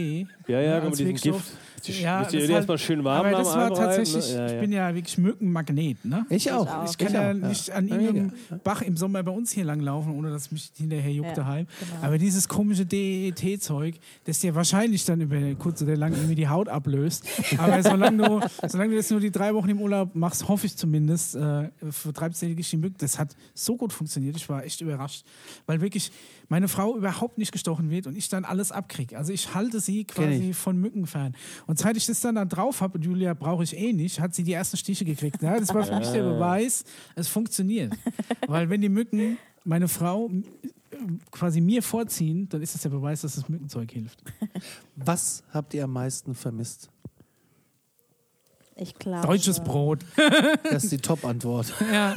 ja, 0.48 0.62
ja, 0.62 0.80
mit 0.82 0.98
diesem. 0.98 1.16
Gift. 1.16 1.52
Müsst 1.88 2.00
Ja, 2.02 2.20
ihr 2.20 2.24
das 2.24 2.32
die 2.32 2.40
halt- 2.40 2.50
erstmal 2.50 2.78
schön 2.78 3.04
warm 3.04 3.26
Aber 3.28 3.32
das 3.38 3.48
war 3.48 3.66
Einreiben, 3.66 3.76
tatsächlich, 3.78 4.30
ne? 4.32 4.38
Ja, 4.38 4.46
ich 4.48 4.52
ja. 4.54 4.60
bin 4.62 4.72
ja 4.72 4.96
wirklich 4.96 5.18
Mückenmagnet, 5.18 6.06
ne? 6.06 6.26
Ich 6.30 6.52
auch. 6.52 6.68
auch. 6.68 6.90
Ich 6.90 6.98
kann 6.98 7.08
Ich 7.10 7.14
ja 7.14 7.34
nicht 7.34 7.72
an 7.72 7.88
irgendeinem. 7.90 8.32
Bach 8.64 8.82
im 8.82 8.98
Sommer 8.98 9.22
bei 9.24 9.32
uns 9.32 9.52
hier 9.52 9.66
langlaufen, 9.66 10.14
ohne 10.18 10.32
dass 10.32 10.52
mich 10.52 10.72
hinterher 10.76 11.12
juckt 11.12 11.30
Ja, 11.30 11.36
daheim. 11.36 11.68
genau. 11.80 12.06
Aber 12.08 12.18
dieses 12.18 12.48
komische 12.48 12.86
DET-Zeug, 12.86 13.96
das 14.24 14.40
dir 14.40 14.56
wahrscheinlich 14.56 15.06
dann 15.06 15.22
über 15.22 15.38
kurz 15.56 15.82
oder 15.82 15.96
lang 15.96 16.14
irgendwie 16.14 16.36
die 16.36 16.48
Haut 16.48 16.70
ablöst. 16.70 17.26
Aber 17.58 17.84
solange 17.84 18.24
du, 18.28 18.40
solange 18.68 18.92
du 18.92 18.96
das 18.98 19.10
nur 19.12 19.20
die 19.20 19.32
drei 19.32 19.54
Wochen 19.54 19.70
im 19.70 19.82
Urlaub 19.82 20.16
machst, 20.16 20.48
hoffe 20.48 20.66
ich 20.66 20.76
zumindest, 20.78 21.36
äh, 21.36 21.70
vertreibst 21.92 22.42
du 22.42 22.48
die 22.56 22.78
Mücken. 22.78 22.96
Das 22.98 23.20
hat 23.20 23.36
so 23.54 23.76
gut 23.76 23.94
funktioniert. 23.94 24.36
Ich 24.38 24.45
war 24.50 24.64
echt 24.64 24.82
überrascht. 24.82 25.26
Weil 25.66 25.82
wirklich 25.82 26.12
meine 26.48 26.68
Frau 26.68 26.96
überhaupt 26.96 27.38
nicht 27.38 27.52
gestochen 27.52 27.90
wird 27.90 28.08
und 28.08 28.16
ich 28.16 28.30
dann 28.30 28.46
alles 28.46 28.72
abkriege. 28.72 29.18
Also 29.18 29.34
ich 29.34 29.54
halte 29.54 29.80
sie 29.80 30.06
quasi 30.06 30.50
ich. 30.52 30.56
von 30.56 30.78
Mücken 30.78 31.08
fern. 31.08 31.36
Und 31.68 31.80
seit 31.80 31.98
ich 31.98 32.06
das 32.06 32.22
dann, 32.22 32.36
dann 32.36 32.50
drauf 32.50 32.82
habe, 32.82 32.98
und 32.98 33.06
Julia 33.06 33.34
brauche 33.34 33.64
ich 33.64 33.76
eh 33.78 33.94
nicht, 33.94 34.20
hat 34.20 34.34
sie 34.34 34.44
die 34.44 34.54
ersten 34.54 34.78
Stiche 34.78 35.06
gekriegt. 35.06 35.42
Ja, 35.42 35.60
das 35.60 35.74
war 35.74 35.84
für 35.84 35.98
mich 35.98 36.10
der 36.10 36.24
Beweis, 36.24 36.84
es 37.16 37.28
funktioniert. 37.28 37.94
Weil 38.48 38.70
wenn 38.70 38.82
die 38.82 38.90
Mücken 38.90 39.38
meine 39.64 39.88
Frau 39.88 40.30
äh, 40.30 40.98
quasi 41.32 41.62
mir 41.62 41.82
vorziehen, 41.82 42.48
dann 42.50 42.62
ist 42.62 42.76
das 42.76 42.84
der 42.84 42.90
Beweis, 42.90 43.22
dass 43.22 43.36
das 43.36 43.50
Mückenzeug 43.50 43.92
hilft. 43.92 44.24
Was 44.96 45.44
habt 45.52 45.74
ihr 45.74 45.84
am 45.84 45.94
meisten 45.94 46.36
vermisst? 46.36 46.90
Ich 48.78 48.94
glaube. 48.96 49.26
Deutsches 49.28 49.60
Brot. 49.64 50.00
Das 50.70 50.84
ist 50.84 50.92
die 50.92 50.98
Top-Antwort. 50.98 51.74
ja, 51.92 52.14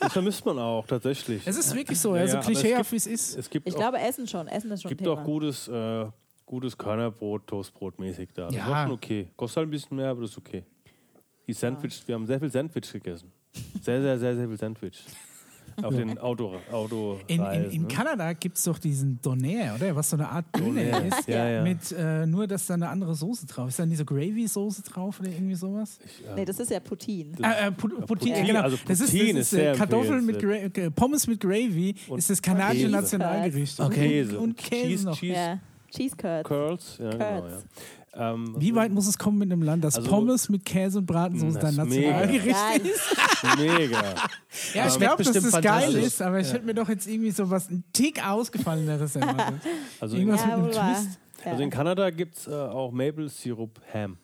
Das 0.00 0.12
vermisst 0.12 0.44
man 0.46 0.58
auch, 0.58 0.86
tatsächlich. 0.86 1.42
es 1.46 1.56
ist 1.56 1.74
wirklich 1.74 1.98
so, 1.98 2.14
Ja, 2.14 2.22
also 2.22 2.34
ja, 2.34 2.40
es 2.40 2.46
klischeehaft 2.46 2.92
wie 2.92 2.96
es 2.96 3.06
ist. 3.06 3.36
Es 3.36 3.50
gibt 3.50 3.66
Ich 3.66 3.74
auch, 3.74 3.78
glaube, 3.78 3.98
Essen 3.98 4.26
schon. 4.28 4.46
Essen 4.46 4.70
ist 4.70 4.82
schon 4.82 4.88
gibt 4.90 5.00
Thema. 5.02 5.14
auch 5.20 5.24
gutes, 5.24 5.66
äh, 5.68 6.06
gutes 6.46 6.78
Körnerbrot, 6.78 7.46
Toastbrot 7.48 7.98
mäßig 7.98 8.28
da. 8.34 8.46
Das 8.46 8.54
Ja. 8.54 8.68
war 8.68 8.84
schon 8.84 8.92
okay. 8.94 9.28
Kostet 9.36 9.56
halt 9.58 9.68
ein 9.68 9.70
bisschen 9.70 9.96
mehr, 9.96 10.10
aber 10.10 10.20
das 10.22 10.30
ist 10.30 10.38
okay. 10.38 10.64
Die 11.48 11.52
Sandwich, 11.52 12.02
wir 12.06 12.14
haben 12.14 12.26
sehr 12.26 12.38
viel 12.38 12.50
Sandwich 12.50 12.92
gegessen. 12.92 13.32
Sehr, 13.82 14.00
sehr, 14.02 14.18
sehr, 14.18 14.36
sehr 14.36 14.46
viel 14.46 14.58
Sandwich. 14.58 14.98
Auf 15.82 15.94
den 15.94 16.18
Auto, 16.18 16.54
Auto 16.72 17.18
In, 17.26 17.42
in, 17.42 17.70
in 17.70 17.82
ne? 17.82 17.88
Kanada 17.88 18.32
gibt 18.32 18.56
es 18.58 18.64
doch 18.64 18.78
diesen 18.78 19.20
Donair, 19.22 19.74
oder? 19.76 19.94
Was 19.96 20.10
so 20.10 20.16
eine 20.16 20.28
Art 20.28 20.44
Döner 20.56 20.66
Donair, 20.66 21.04
ist. 21.06 21.28
ja, 21.28 21.48
ja. 21.48 21.62
Mit 21.62 21.92
äh, 21.92 22.26
nur, 22.26 22.46
dass 22.46 22.66
da 22.66 22.74
eine 22.74 22.88
andere 22.88 23.14
Soße 23.14 23.46
drauf 23.46 23.68
ist. 23.68 23.74
Ist 23.74 23.78
dann 23.78 23.90
diese 23.90 24.04
Gravy-Soße 24.04 24.82
drauf 24.82 25.20
oder 25.20 25.30
irgendwie 25.30 25.54
sowas? 25.54 25.98
Nee, 26.34 26.44
das 26.44 26.58
ist 26.58 26.70
ja 26.70 26.80
Poutine. 26.80 27.32
Äh, 27.42 27.68
äh, 27.68 27.72
Poutine, 27.72 28.06
Poutine, 28.06 28.38
ja, 28.38 28.44
genau. 28.46 28.60
also 28.62 28.78
das 28.86 29.00
ist, 29.00 29.10
Poutine 29.10 29.38
das 29.38 29.40
ist 29.40 29.52
ist 29.52 29.58
sehr 29.58 29.72
äh, 29.72 29.76
Kartoffeln 29.76 30.26
mit 30.26 30.38
Gra 30.38 30.54
äh, 30.54 30.90
Pommes 30.90 31.26
mit 31.26 31.40
Gravy 31.40 31.94
Und 32.08 32.18
ist 32.18 32.30
das 32.30 32.42
kanadische 32.42 32.84
Käse. 32.86 32.96
Nationalgericht. 32.96 33.80
Okay. 33.80 34.08
Käse. 34.08 34.38
Und 34.38 34.56
Käse 34.56 34.86
Cheese, 34.86 35.04
noch. 35.04 35.18
Cheese 35.18 35.34
Ja. 35.34 35.58
Cheese 35.90 36.16
Curds. 36.16 36.48
Curls. 36.48 36.98
Ja, 37.00 37.10
genau, 37.10 37.24
ja. 37.24 37.58
Ähm, 38.18 38.56
Wie 38.58 38.74
weit 38.74 38.90
muss 38.92 39.06
es 39.06 39.16
kommen 39.16 39.38
mit 39.38 39.52
einem 39.52 39.62
Land, 39.62 39.84
dass 39.84 39.96
Also- 39.96 40.10
Pommes 40.10 40.48
mit 40.48 40.64
Käse 40.64 40.98
und 40.98 41.06
Bratensoße 41.06 41.58
Das 41.58 41.76
dein. 41.76 41.86
Nationalgericht 41.86 42.46
ist? 42.84 43.16
Mega. 43.58 44.02
Ja, 44.74 44.86
ich 44.86 44.92
schmeckt 44.94 44.98
glaube, 44.98 45.22
dass 45.22 45.32
das 45.50 45.60
geil 45.62 45.94
ist, 45.94 46.20
aber 46.20 46.40
ich 46.40 46.52
hätte 46.52 46.66
mir 46.66 46.74
doch 46.74 46.88
jetzt 46.88 47.06
irgendwie 47.06 47.30
so 47.30 47.48
was 47.48 47.70
ein 47.70 47.84
Tick 47.92 48.26
ausgefalleneres 48.26 49.14
erwartet. 49.16 49.60
Also, 50.00 50.16
Irgendwas 50.16 50.40
mit 50.40 50.48
Ja, 50.50 50.54
einem 50.56 50.66
wohl 50.66 50.74
wahr. 50.74 50.94
Twist. 50.96 51.18
Ja. 51.44 51.50
also 51.52 51.62
in 51.62 51.70
Kanada 51.70 52.10
gibt 52.10 52.36
es 52.36 52.46
äh, 52.48 52.50
auch 52.52 52.90
Maple 52.90 53.28
Syrup 53.28 53.80
Ham. 53.94 54.18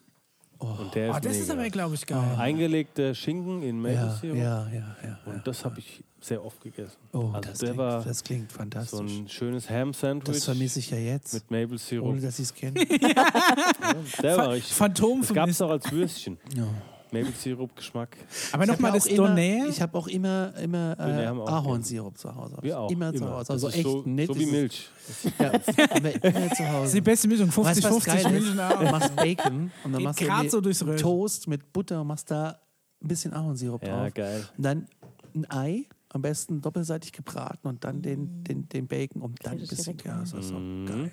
Und 0.80 0.94
der 0.94 1.10
Oh, 1.10 1.16
ist 1.16 1.24
das 1.24 1.32
mega. 1.32 1.42
ist 1.44 1.50
aber, 1.50 1.70
glaube 1.70 1.94
ich, 1.94 2.06
geil. 2.06 2.36
Eingelegter 2.38 3.14
Schinken 3.14 3.62
in 3.62 3.80
Maple 3.80 3.94
Ja, 3.96 4.10
Syrup. 4.10 4.36
ja, 4.36 4.68
ja, 4.68 4.96
ja. 5.02 5.18
Und 5.26 5.46
das 5.46 5.64
habe 5.64 5.78
ich 5.80 6.02
sehr 6.20 6.44
oft 6.44 6.60
gegessen. 6.62 6.96
Oh, 7.12 7.30
also 7.32 7.50
das, 7.50 7.58
klingt, 7.58 7.78
das 8.06 8.24
klingt 8.24 8.50
so 8.50 8.56
fantastisch. 8.58 9.00
ein 9.00 9.28
schönes 9.28 9.68
Ham-Sandwich 9.68 10.34
das 10.36 10.44
vermisse 10.44 10.78
ich 10.78 10.90
ja 10.90 10.96
jetzt, 10.98 11.34
mit 11.34 11.50
Maple 11.50 11.78
Syrup. 11.78 12.08
ohne 12.08 12.20
dass 12.20 12.38
ich 12.38 12.46
es 12.46 12.54
kenne. 12.54 12.74
Der 14.22 14.36
war 14.36 14.56
ich. 14.56 14.64
Phantom 14.72 15.20
Das 15.20 15.32
gab 15.34 15.48
es 15.48 15.60
auch 15.60 15.70
als 15.70 15.90
Würstchen. 15.92 16.38
Ja. 16.54 16.66
Maple 17.14 17.32
Syrup 17.32 17.74
Geschmack. 17.76 18.16
Aber 18.52 18.66
nochmal 18.66 18.92
das 18.92 19.06
immer- 19.06 19.28
Donair. 19.28 19.66
Ich 19.68 19.80
habe 19.80 19.96
auch 19.96 20.06
immer, 20.08 20.52
immer 20.58 20.96
äh, 20.98 21.26
Ahornsirup 21.26 22.18
zu 22.18 22.34
Hause. 22.34 22.58
Wir 22.60 22.78
auch. 22.78 22.90
Immer, 22.90 23.12
zu 23.12 23.18
immer. 23.24 23.30
Hause. 23.36 23.38
Das 23.40 23.50
Also 23.50 23.68
echt 23.68 23.82
so, 23.82 24.02
nett. 24.04 24.26
so 24.28 24.38
wie. 24.38 24.46
Milch. 24.46 24.88
Ja, 25.38 25.50
immer 25.50 26.12
zu 26.12 26.20
Das 26.20 26.44
ist 26.52 26.58
die 26.58 26.66
Hause. 26.68 27.02
beste 27.02 27.28
Mischung, 27.28 27.48
Weißt 27.48 27.82
du, 27.84 27.88
was 27.90 27.96
50-50 28.04 28.06
geil 28.06 28.32
Milch 28.32 28.50
und 28.50 28.56
Du 28.56 28.62
Ahorn. 28.62 28.90
machst 28.90 29.16
Bacon 29.16 29.70
und 29.84 29.92
dann 29.92 30.02
machst 30.02 30.20
du 30.52 30.60
durchs. 30.60 30.78
Toast 31.00 31.48
mit 31.48 31.72
Butter 31.72 32.00
und 32.00 32.06
machst 32.06 32.30
da 32.30 32.58
ein 33.02 33.08
bisschen 33.08 33.32
Ahornsirup 33.32 33.82
Ja, 33.86 34.04
drauf. 34.04 34.14
geil. 34.14 34.44
Und 34.56 34.62
dann 34.64 34.86
ein 35.34 35.50
Ei, 35.50 35.84
am 36.10 36.22
besten 36.22 36.60
doppelseitig 36.60 37.12
gebraten 37.12 37.66
und 37.66 37.82
dann 37.84 38.00
den, 38.00 38.44
den, 38.44 38.68
den 38.68 38.86
Bacon 38.86 39.20
und 39.20 39.38
dann 39.44 39.54
ein 39.54 39.66
bisschen 39.66 39.96
Gas. 39.96 40.30
Das 40.30 40.40
ist 40.40 40.48
so 40.48 40.54
Mhm. 40.58 40.86
geil. 40.86 41.10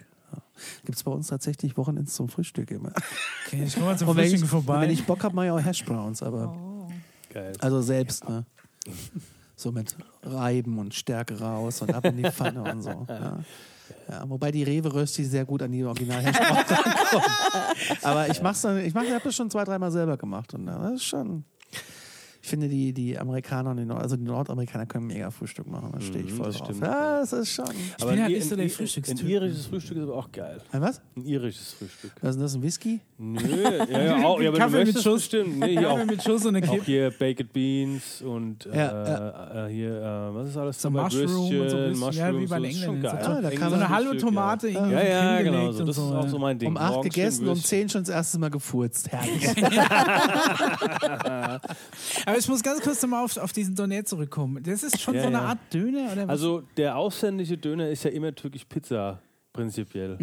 Gibt 0.85 0.97
es 0.97 1.03
bei 1.03 1.11
uns 1.11 1.27
tatsächlich 1.27 1.77
Wochenends 1.77 2.13
zum 2.15 2.29
Frühstück 2.29 2.71
immer. 2.71 2.91
Okay, 3.47 3.63
ich 3.65 3.73
komme 3.73 3.87
mal 3.87 3.97
zum 3.97 4.09
Und 4.09 4.17
wenn 4.17 4.25
ich, 4.25 4.31
Frühstück 4.31 4.49
vorbei. 4.49 4.81
wenn 4.81 4.89
ich 4.89 5.05
Bock 5.05 5.23
habe, 5.23 5.35
mache 5.35 5.45
ich 5.47 5.51
auch 5.51 5.61
Hash 5.63 5.83
Browns, 5.85 6.21
aber 6.23 6.55
Oh. 6.57 6.87
Geil. 7.33 7.53
also 7.61 7.81
selbst, 7.81 8.27
ne? 8.27 8.45
So 9.55 9.71
mit 9.71 9.95
Reiben 10.23 10.79
und 10.79 10.93
Stärke 10.93 11.39
raus 11.39 11.81
und 11.81 11.93
ab 11.93 12.03
in 12.05 12.17
die 12.17 12.29
Pfanne 12.29 12.63
und 12.63 12.81
so. 12.81 13.05
Ja. 13.07 13.39
Ja, 14.09 14.23
wobei 14.29 14.51
die 14.51 14.63
Rewe 14.63 14.93
Rösti 14.93 15.23
sehr 15.23 15.45
gut 15.45 15.61
an 15.61 15.71
die 15.71 15.83
original 15.83 16.23
rankommen. 16.23 16.63
Aber 18.01 18.27
ich 18.29 18.41
mach's 18.41 18.61
dann, 18.61 18.79
ich 18.79 18.93
mach, 18.93 19.03
ich 19.03 19.11
habe 19.11 19.23
das 19.23 19.35
schon 19.35 19.49
zwei, 19.49 19.63
dreimal 19.63 19.91
selber 19.91 20.17
gemacht 20.17 20.53
und 20.53 20.65
das 20.65 20.93
ist 20.93 21.03
schon. 21.03 21.43
Ich 22.43 22.49
finde, 22.49 22.68
die, 22.68 22.91
die 22.91 23.19
Amerikaner 23.19 23.69
und 23.69 23.77
die, 23.77 23.85
Nord 23.85 24.01
also 24.01 24.18
die 24.18 24.23
Nordamerikaner 24.23 24.88
können 24.88 25.05
mega 25.07 25.30
Frühstück 25.30 25.68
machen. 25.68 25.91
Da 25.93 26.01
stehe 26.01 26.23
ich 26.26 26.31
Mhm, 26.31 26.38
voll 26.38 26.45
das 26.47 26.57
drauf. 26.57 26.68
stimmt, 26.69 26.81
ja, 26.81 27.19
das 27.19 27.34
ist 27.34 27.53
schon. 27.53 27.65
bin 27.65 27.76
halt 28.07 28.19
ein- 28.19 28.31
nicht 28.31 28.49
so 28.49 28.55
der 28.55 28.65
ein- 28.65 28.69
Frühstückstyp. 28.72 29.19
Ein 29.26 29.30
irisches 29.30 29.65
Frühstück 29.68 29.97
ist 29.97 30.03
aber 30.03 30.15
auch 30.15 30.31
geil. 30.31 30.57
Ein 30.72 30.81
was? 30.81 31.01
Ein 31.15 31.26
irisches 31.26 31.73
Frühstück. 31.73 32.11
Was 32.22 32.31
ist 32.31 32.35
denn 32.38 32.41
das? 32.43 32.55
Ein 32.55 32.63
Whisky? 32.63 32.99
Nö, 33.19 33.39
ja, 33.91 34.01
ja, 34.01 34.26
auch, 34.26 34.41
ja, 34.41 34.49
aber 34.49 34.57
Kaffee 34.57 34.85
du 34.85 34.93
mit 34.93 35.03
Schuss. 35.03 35.22
bestimmt. 35.22 35.59
Nee, 35.59 35.77
hier 35.77 35.91
auch, 35.91 35.97
Kaffee 35.97 36.11
mit 36.11 36.23
Schuss 36.23 36.45
und 36.47 36.55
eine 36.55 36.68
auch 36.68 36.72
Kippe. 36.72 36.85
hier 36.85 37.11
Baked 37.11 37.53
Beans 37.53 38.22
und 38.23 38.65
äh, 38.65 38.76
Ja, 38.76 39.68
äh, 39.68 39.72
hier, 39.72 40.01
äh, 40.01 40.34
was 40.35 40.49
ist 40.49 40.57
alles 40.57 40.81
So? 40.81 40.89
Mushroom 40.89 41.61
und 41.61 41.69
so 41.69 41.77
bisschen, 41.77 42.11
ja, 42.13 42.39
wie 42.39 42.47
bei 42.47 42.59
den 42.59 42.72
schon 42.72 42.95
Engländern. 42.95 43.15
geil. 43.18 43.23
So- 43.23 43.31
Ah, 43.31 43.41
da 43.41 43.49
kann 43.51 43.59
So 43.59 43.63
man 43.65 43.73
eine 43.73 43.84
ein 43.85 43.89
halbe 43.89 44.18
Tomate 44.18 44.68
ja. 44.69 44.80
irgendwie 44.80 44.95
Ja, 44.95 45.03
ja, 45.35 45.41
genau. 45.43 45.72
So. 45.72 45.85
Das 45.85 45.95
ist 45.95 46.03
so, 46.03 46.09
auch 46.15 46.23
ja. 46.23 46.27
so 46.30 46.39
mein 46.39 46.57
Ding. 46.57 46.69
Um 46.69 46.77
acht 46.77 47.03
gegessen, 47.03 47.47
um 47.47 47.55
zehn 47.55 47.88
schon 47.88 48.01
das 48.01 48.09
erste 48.09 48.39
Mal 48.39 48.49
gefurzt. 48.49 49.09
Herrlich. 49.11 49.45
Aber 52.31 52.39
ich 52.39 52.47
muss 52.49 52.63
ganz 52.63 52.81
kurz 52.81 53.01
nochmal 53.01 53.23
auf, 53.23 53.37
auf 53.37 53.53
diesen 53.53 53.75
Donair 53.75 54.03
zurückkommen. 54.05 54.61
Das 54.63 54.83
ist 54.83 54.99
schon 54.99 55.13
Ja, 55.15 55.21
so 55.21 55.27
eine 55.27 55.37
ja. 55.37 55.43
Art 55.43 55.59
Döner, 55.73 56.11
oder 56.11 56.23
was? 56.23 56.29
Also 56.29 56.63
der 56.77 56.97
ausländische 56.97 57.57
Döner 57.57 57.89
ist 57.89 58.03
ja 58.03 58.11
immer 58.11 58.33
türkisch 58.33 58.65
Pizza, 58.65 59.21
prinzipiell. 59.53 60.17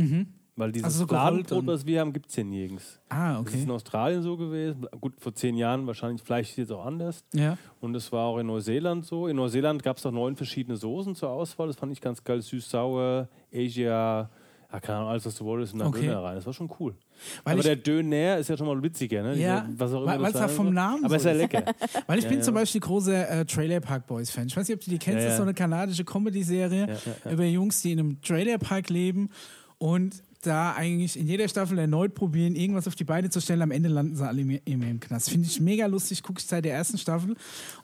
Weil 0.56 0.72
dieses 0.72 0.86
Also 0.86 1.06
so 1.06 1.56
und- 1.56 1.66
was 1.68 1.86
wir 1.86 2.00
haben, 2.00 2.12
gibt 2.12 2.28
es 2.30 2.34
hier 2.34 2.44
nirgends. 2.44 3.00
ah, 3.10 3.34
Das 3.34 3.46
ist 3.46 3.54
okay. 3.54 3.62
in 3.62 3.70
Australien 3.70 4.22
so 4.22 4.36
gewesen. 4.36 4.86
Gut, 5.00 5.14
vor 5.20 5.32
zehn 5.32 5.54
Jahren 5.56 5.86
wahrscheinlich, 5.86 6.20
vielleicht 6.22 6.48
ist 6.50 6.52
es 6.54 6.68
jetzt 6.68 6.72
auch 6.72 6.84
anders. 6.84 7.22
Ja. 7.32 7.56
Und 7.80 7.94
es 7.94 8.10
war 8.10 8.26
auch 8.26 8.38
in 8.38 8.48
Neuseeland 8.48 9.06
so. 9.06 9.28
In 9.28 9.36
Neuseeland 9.36 9.84
gab 9.84 9.98
es 9.98 10.06
auch 10.06 10.10
neun 10.10 10.34
verschiedene 10.34 10.76
Soßen 10.76 11.14
zur 11.14 11.30
Auswahl. 11.30 11.68
Das 11.68 11.76
fand 11.76 11.92
ich 11.92 12.00
ganz 12.00 12.24
geil. 12.24 12.42
Süß, 12.42 12.68
sauer, 12.68 13.28
Asia, 13.54 14.28
ja, 14.72 14.80
keine 14.80 14.98
Ahnung, 14.98 15.10
alles, 15.10 15.24
was 15.26 15.36
du 15.36 15.44
wolltest, 15.44 15.74
in 15.74 15.78
deinen 15.78 15.88
Okay. 15.88 16.06
Döner 16.06 16.24
rein. 16.24 16.34
Das 16.34 16.44
war 16.46 16.52
schon 16.52 16.68
cool. 16.80 16.96
Weil 17.44 17.54
Aber 17.54 17.62
der 17.62 17.76
Döner 17.76 18.38
ist 18.38 18.48
ja 18.48 18.56
schon 18.56 18.66
mal 18.66 18.82
witziger, 18.82 19.22
ne? 19.22 19.36
Ja, 19.36 19.60
Dieser- 19.60 19.78
was 19.80 19.92
auch 19.92 20.02
immer 20.02 20.20
weil- 20.22 20.32
sein 20.32 20.44
auch 20.44 20.50
vom. 20.50 20.72
Namen 20.74 21.04
Aber 21.04 21.18
so 21.18 21.28
ist 21.28 21.32
ja 21.32 21.32
lecker. 21.32 21.62
Weil 22.06 22.18
ich 22.18 22.24
Ja, 22.24 22.30
bin 22.30 22.38
ja. 22.38 22.44
zum 22.44 22.54
Beispiel 22.54 22.80
großer 22.80 23.28
äh, 23.40 23.44
Trailer 23.44 23.80
Park 23.80 24.06
Boys 24.06 24.30
Fan. 24.30 24.46
Ich 24.46 24.56
weiß 24.56 24.68
nicht, 24.68 24.76
ob 24.76 24.84
du 24.84 24.90
die 24.90 24.98
kennst. 24.98 25.18
Ja, 25.18 25.24
Das 25.24 25.32
ist 25.32 25.36
so 25.38 25.42
eine 25.42 25.54
kanadische 25.54 26.04
Comedy-Serie 26.04 26.96
über 27.30 27.44
Jungs, 27.44 27.82
die 27.82 27.92
in 27.92 27.98
einem 28.00 28.20
Trailer 28.22 28.58
Park 28.58 28.90
leben 28.90 29.30
und 29.78 30.22
da 30.42 30.72
eigentlich 30.74 31.18
in 31.18 31.26
jeder 31.26 31.48
Staffel 31.48 31.78
erneut 31.78 32.14
probieren, 32.14 32.54
irgendwas 32.54 32.86
auf 32.86 32.94
die 32.94 33.02
Beine 33.04 33.28
zu 33.28 33.40
stellen. 33.40 33.60
Am 33.62 33.72
Ende 33.72 33.88
landen 33.88 34.14
sie 34.14 34.24
alle 34.26 34.40
immer 34.40 34.86
im 34.86 35.00
Knast. 35.00 35.30
Finde 35.30 35.48
ich 35.48 35.60
mega 35.60 35.86
lustig. 35.86 36.22
Gucke 36.22 36.38
ich 36.38 36.46
seit 36.46 36.64
der 36.64 36.74
ersten 36.74 36.96
Staffel. 36.96 37.34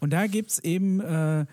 Und 0.01 0.13
da 0.13 0.27
gibt 0.29 0.51
es 0.51 0.59
eben 0.63 1.01
äh, 1.01 1.47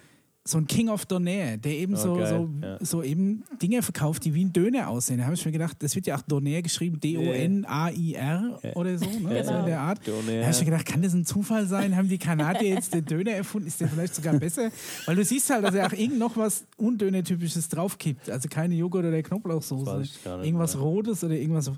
so 0.44 0.58
ein 0.58 0.66
King 0.66 0.90
of 0.90 1.06
Donair, 1.06 1.58
der 1.58 1.74
eben 1.74 1.94
Oh, 1.94 1.98
so, 1.98 2.16
so, 2.26 2.50
ja. 2.64 2.78
so 2.84 3.04
eben 3.04 3.44
Dinge 3.62 3.84
verkauft, 3.84 4.26
die 4.26 4.34
wie 4.34 4.44
ein 4.44 4.52
Döner 4.52 4.88
aussehen. 4.90 5.20
Da 5.20 5.26
habe 5.26 5.36
ich 5.36 5.46
mir 5.46 5.52
gedacht, 5.52 5.78
das 5.80 5.94
wird 5.96 6.08
ja 6.08 6.16
auch 6.18 6.22
Donair 6.24 6.64
geschrieben, 6.64 7.00
D-O-N-A-I-R 7.00 8.60
Ja. 8.64 8.74
oder 8.76 8.98
so, 8.98 9.06
ne? 9.06 9.20
Genau. 9.30 9.44
so 9.44 9.60
in 9.60 9.66
der 9.66 9.80
Art. 9.80 10.08
Donair. 10.08 10.40
Da 10.40 10.48
habe 10.48 10.52
ich 10.56 10.60
mir 10.60 10.66
gedacht, 10.66 10.86
kann 10.88 11.02
das 11.04 11.14
ein 11.14 11.26
Zufall 11.26 11.68
sein? 11.68 11.96
Haben 11.96 12.10
die 12.10 12.18
Kanadier 12.18 12.70
jetzt 12.70 12.94
den 12.94 13.06
Döner 13.06 13.32
erfunden? 13.32 13.68
Ist 13.68 13.82
der 13.82 13.88
vielleicht 13.88 14.16
sogar 14.16 14.34
besser? 14.40 14.72
Weil 15.06 15.16
du 15.16 15.24
siehst 15.24 15.50
halt, 15.50 15.64
dass 15.64 15.76
er 15.76 15.86
auch 15.88 15.94
irgend 15.94 16.18
noch 16.18 16.36
was 16.38 16.66
Undöner-typisches 16.78 17.70
draufkippt. 17.70 18.30
Also 18.30 18.50
keine 18.50 18.76
Joghurt- 18.76 19.06
oder 19.06 19.22
Knoblauchsoße. 19.22 20.04
Irgendwas 20.44 20.76
mehr. 20.76 20.84
Rotes 20.84 21.24
oder 21.24 21.36
irgendwas. 21.36 21.72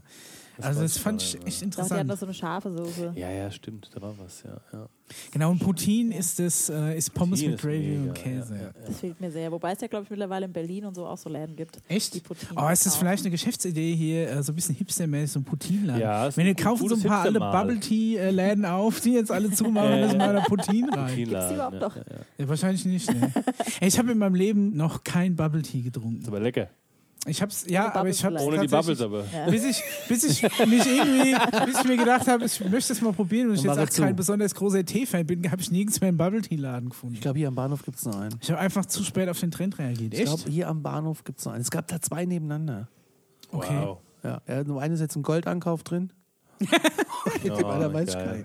So. 0.58 0.64
also 0.68 0.82
das 0.82 0.96
ich 0.96 1.02
fand 1.02 1.22
ich 1.22 1.36
echt 1.36 1.48
Ich 1.48 1.60
dachte, 1.60 1.70
die 1.70 1.82
hatten 1.82 1.84
interessant. 1.92 2.08
noch 2.10 2.18
so 2.18 2.26
eine 2.26 2.34
scharfe 2.34 2.72
Soße. 2.72 3.14
Ja, 3.16 3.30
ja, 3.32 3.52
stimmt, 3.52 3.90
da 3.94 4.02
war 4.02 4.14
was, 4.18 4.44
ja. 4.44 4.60
ja. 4.72 4.88
Genau, 5.32 5.52
und 5.52 5.60
Poutine 5.60 6.16
ist 6.18 6.40
das 6.40 6.70
äh, 6.70 6.98
ist 6.98 7.14
Pommes 7.14 7.40
Poutine 7.42 7.52
mit 7.52 7.60
ist 7.60 7.66
Gravy 7.66 7.88
mega, 7.98 8.10
und 8.10 8.14
Käse. 8.16 8.56
ja, 8.56 8.62
ja, 8.62 8.72
Das 8.88 9.00
fehlt 9.00 9.20
mir 9.22 9.32
sehr. 9.32 9.52
Wobei 9.52 9.74
es 9.74 9.82
ja, 9.82 9.88
glaube 9.88 10.06
ich, 10.06 10.10
mittlerweile 10.10 10.46
in 10.46 10.54
Berlin 10.54 10.86
und 10.86 10.96
so 10.96 11.06
auch 11.06 11.18
so 11.18 11.30
Läden 11.30 11.56
gibt. 11.56 11.78
Echt? 11.88 12.14
Die 12.14 12.20
Poutine 12.20 12.52
Oh, 12.56 12.70
ist 12.70 12.86
das 12.86 12.96
vielleicht 12.96 13.24
eine 13.24 13.32
Geschäftsidee 13.32 13.96
hier, 13.96 14.30
äh, 14.30 14.44
so 14.44 14.52
ein 14.52 14.56
bisschen 14.56 14.76
hipstermäßig, 14.76 15.32
so 15.34 15.40
ein 15.40 15.44
Poutine-Laden? 15.44 16.02
Ja, 16.02 16.28
ist 16.28 16.38
Wenn 16.38 16.46
ein 16.48 16.56
wir 16.58 16.64
kaufen 16.64 16.88
so 16.90 16.96
ein 16.96 17.04
paar 17.04 17.22
alle. 17.24 17.40
Bubble-Tea-Läden 17.40 18.66
auf, 18.66 19.02
die 19.02 19.14
jetzt 19.14 19.32
alle 19.32 19.52
zumachen, 19.52 20.00
müssen 20.02 20.18
wir 20.18 20.34
da 20.34 20.40
Poutine 20.42 20.88
rein. 20.92 21.08
Poutine-Laden, 21.08 21.30
Gibt's 21.30 21.48
die 21.50 21.54
überhaupt 21.56 21.74
ja, 21.76 21.80
noch? 21.82 21.96
Ja, 21.96 22.04
ja. 22.10 22.18
Ja, 22.38 22.50
wahrscheinlich 22.50 22.86
nicht. 22.86 23.14
Ne? 23.14 23.32
Ey, 23.82 23.88
ich 23.88 24.00
habe 24.00 24.12
in 24.12 24.18
meinem 24.18 24.36
Leben 24.36 24.76
noch 24.76 25.04
kein 25.04 25.36
Bubble-Tea 25.36 25.82
getrunken. 25.82 26.22
Ist 26.22 26.28
aber 26.28 26.40
lecker. 26.40 26.70
Ich 27.26 27.42
hab's, 27.42 27.66
ja, 27.68 27.86
Ohne 27.86 27.96
aber 27.96 28.10
ich 28.10 28.26
hab's 28.26 28.42
Ohne 28.42 28.60
die 28.60 28.68
Bubbles 28.68 29.00
aber. 29.00 29.24
Ja. 29.34 29.50
Bis 29.50 29.64
ich, 29.64 29.82
bis 30.10 30.24
ich 30.26 30.42
mich 30.42 30.86
irgendwie, 30.86 31.36
bis 31.66 31.80
ich 31.80 31.88
mir 31.88 31.98
gedacht 31.98 32.28
habe, 32.28 32.44
ich 32.44 32.60
möchte 32.70 32.92
es 32.92 33.02
mal 33.02 33.14
probieren 33.14 33.50
und 33.50 33.56
ich 33.56 33.64
jetzt 33.64 33.78
auch 33.78 33.90
zu. 33.90 34.02
kein 34.02 34.16
besonders 34.16 34.54
großer 34.54 34.84
Tee-Fan 34.84 35.26
bin, 35.26 35.50
habe 35.50 35.62
ich 35.62 35.72
nirgends 35.72 36.02
mehr 36.02 36.10
einen 36.10 36.18
Bubble-Tea-Laden 36.18 36.90
gefunden. 36.90 37.16
Ich 37.16 37.22
glaube, 37.22 37.40
hier 37.40 37.48
am 37.48 37.56
Bahnhof 37.56 37.84
gibt 37.84 37.98
es 37.98 38.06
noch 38.06 38.20
einen. 38.20 38.36
Ich 38.42 38.52
habe 38.52 38.60
einfach 38.60 38.86
zu 38.86 39.04
spät 39.04 39.30
auf 39.30 39.40
den 39.40 39.52
Trend 39.52 39.80
reagiert. 39.80 40.14
Ich 40.14 40.24
glaube, 40.24 40.50
hier 40.50 40.68
am 40.68 40.84
Bahnhof 40.84 41.24
gibt 41.24 41.40
es 41.40 41.46
noch 41.46 41.54
einen. 41.54 41.62
Es 41.62 41.72
gab 41.72 41.88
da 41.88 42.02
zwei 42.02 42.26
nebeneinander. 42.26 42.90
Okay. 43.52 43.80
Wow. 43.82 44.00
Ja, 44.24 44.64
nur 44.64 44.82
eine 44.82 44.94
ist 44.94 45.02
jetzt 45.02 45.16
im 45.16 45.24
Goldankauf 45.24 45.84
drin. 45.84 46.12
Oh, 47.26 47.30
ich 47.36 47.44
geil. 48.14 48.44